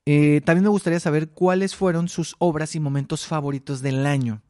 Eh, 0.07 0.41
también 0.45 0.65
me 0.65 0.71
gustaría 0.71 1.01
saber 1.01 1.31
cuáles 1.31 1.75
fueron 1.75 2.09
sus 2.09 2.35
obras 2.39 2.75
y 2.75 2.81
momentos 2.81 3.27
favoritos 3.27 3.83
del 3.83 4.07
año 4.07 4.43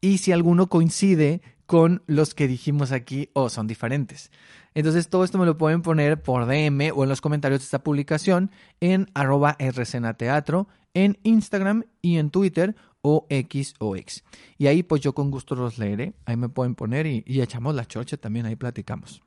y 0.00 0.18
si 0.18 0.32
alguno 0.32 0.68
coincide 0.68 1.40
con 1.66 2.02
los 2.06 2.34
que 2.34 2.48
dijimos 2.48 2.92
aquí 2.92 3.30
o 3.34 3.50
son 3.50 3.66
diferentes. 3.66 4.30
Entonces 4.74 5.08
todo 5.08 5.24
esto 5.24 5.38
me 5.38 5.46
lo 5.46 5.58
pueden 5.58 5.82
poner 5.82 6.22
por 6.22 6.46
DM 6.46 6.92
o 6.94 7.02
en 7.02 7.08
los 7.08 7.20
comentarios 7.20 7.60
de 7.60 7.64
esta 7.64 7.82
publicación 7.82 8.50
en 8.80 9.10
arroba 9.14 9.56
rcenateatro, 9.58 10.68
en 10.94 11.18
Instagram 11.22 11.84
y 12.02 12.18
en 12.18 12.30
Twitter 12.30 12.76
o 13.02 13.26
X 13.28 13.74
o 13.78 13.96
X. 13.96 14.24
Y 14.58 14.66
ahí 14.66 14.82
pues 14.82 15.00
yo 15.00 15.14
con 15.14 15.30
gusto 15.30 15.54
los 15.54 15.78
leeré, 15.78 16.14
ahí 16.26 16.36
me 16.36 16.48
pueden 16.48 16.74
poner 16.74 17.06
y, 17.06 17.24
y 17.26 17.40
echamos 17.40 17.74
la 17.74 17.86
chocha 17.86 18.16
también, 18.16 18.46
ahí 18.46 18.56
platicamos. 18.56 19.22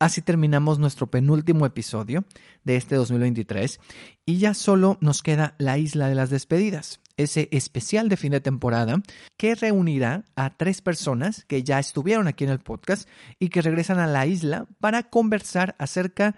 Así 0.00 0.20
terminamos 0.22 0.78
nuestro 0.78 1.06
penúltimo 1.06 1.66
episodio 1.66 2.24
de 2.64 2.76
este 2.76 2.96
2023 2.96 3.80
y 4.26 4.38
ya 4.38 4.52
solo 4.52 4.98
nos 5.00 5.22
queda 5.22 5.54
la 5.58 5.78
isla 5.78 6.08
de 6.08 6.16
las 6.16 6.30
despedidas, 6.30 7.00
ese 7.16 7.48
especial 7.52 8.08
de 8.08 8.16
fin 8.16 8.32
de 8.32 8.40
temporada 8.40 9.00
que 9.38 9.54
reunirá 9.54 10.24
a 10.34 10.56
tres 10.56 10.82
personas 10.82 11.44
que 11.46 11.62
ya 11.62 11.78
estuvieron 11.78 12.26
aquí 12.26 12.44
en 12.44 12.50
el 12.50 12.58
podcast 12.58 13.08
y 13.38 13.48
que 13.48 13.62
regresan 13.62 13.98
a 13.98 14.08
la 14.08 14.26
isla 14.26 14.66
para 14.80 15.04
conversar 15.04 15.76
acerca 15.78 16.34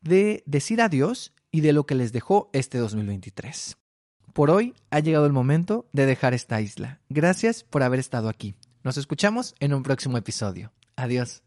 de 0.00 0.42
decir 0.46 0.80
adiós 0.80 1.32
y 1.50 1.60
de 1.60 1.72
lo 1.72 1.84
que 1.86 1.96
les 1.96 2.12
dejó 2.12 2.50
este 2.52 2.78
2023. 2.78 3.76
Por 4.32 4.50
hoy 4.50 4.74
ha 4.90 5.00
llegado 5.00 5.26
el 5.26 5.32
momento 5.32 5.86
de 5.92 6.06
dejar 6.06 6.32
esta 6.32 6.60
isla. 6.60 7.00
Gracias 7.10 7.64
por 7.64 7.82
haber 7.82 8.00
estado 8.00 8.30
aquí. 8.30 8.54
Nos 8.82 8.96
escuchamos 8.96 9.54
en 9.60 9.74
un 9.74 9.82
próximo 9.82 10.16
episodio. 10.16 10.72
Adiós. 10.96 11.42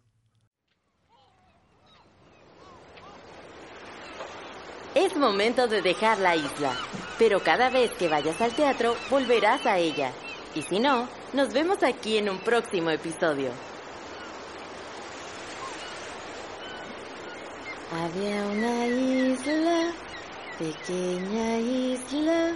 Es 4.94 5.18
momento 5.18 5.68
de 5.68 5.82
dejar 5.82 6.20
la 6.20 6.36
isla, 6.36 6.74
pero 7.18 7.42
cada 7.42 7.70
vez 7.70 7.92
que 7.94 8.08
vayas 8.08 8.40
al 8.40 8.54
teatro 8.54 8.96
volverás 9.10 9.66
a 9.66 9.78
ella. 9.78 10.12
Y 10.54 10.62
si 10.62 10.80
no, 10.80 11.10
nos 11.34 11.52
vemos 11.54 11.84
aquí 11.84 12.18
en 12.18 12.30
un 12.30 12.38
próximo 12.38 12.92
episodio. 12.92 13.50
Había 17.92 18.46
una 18.46 18.88
isla, 18.88 19.92
pequeña 20.58 21.58
isla, 21.58 22.56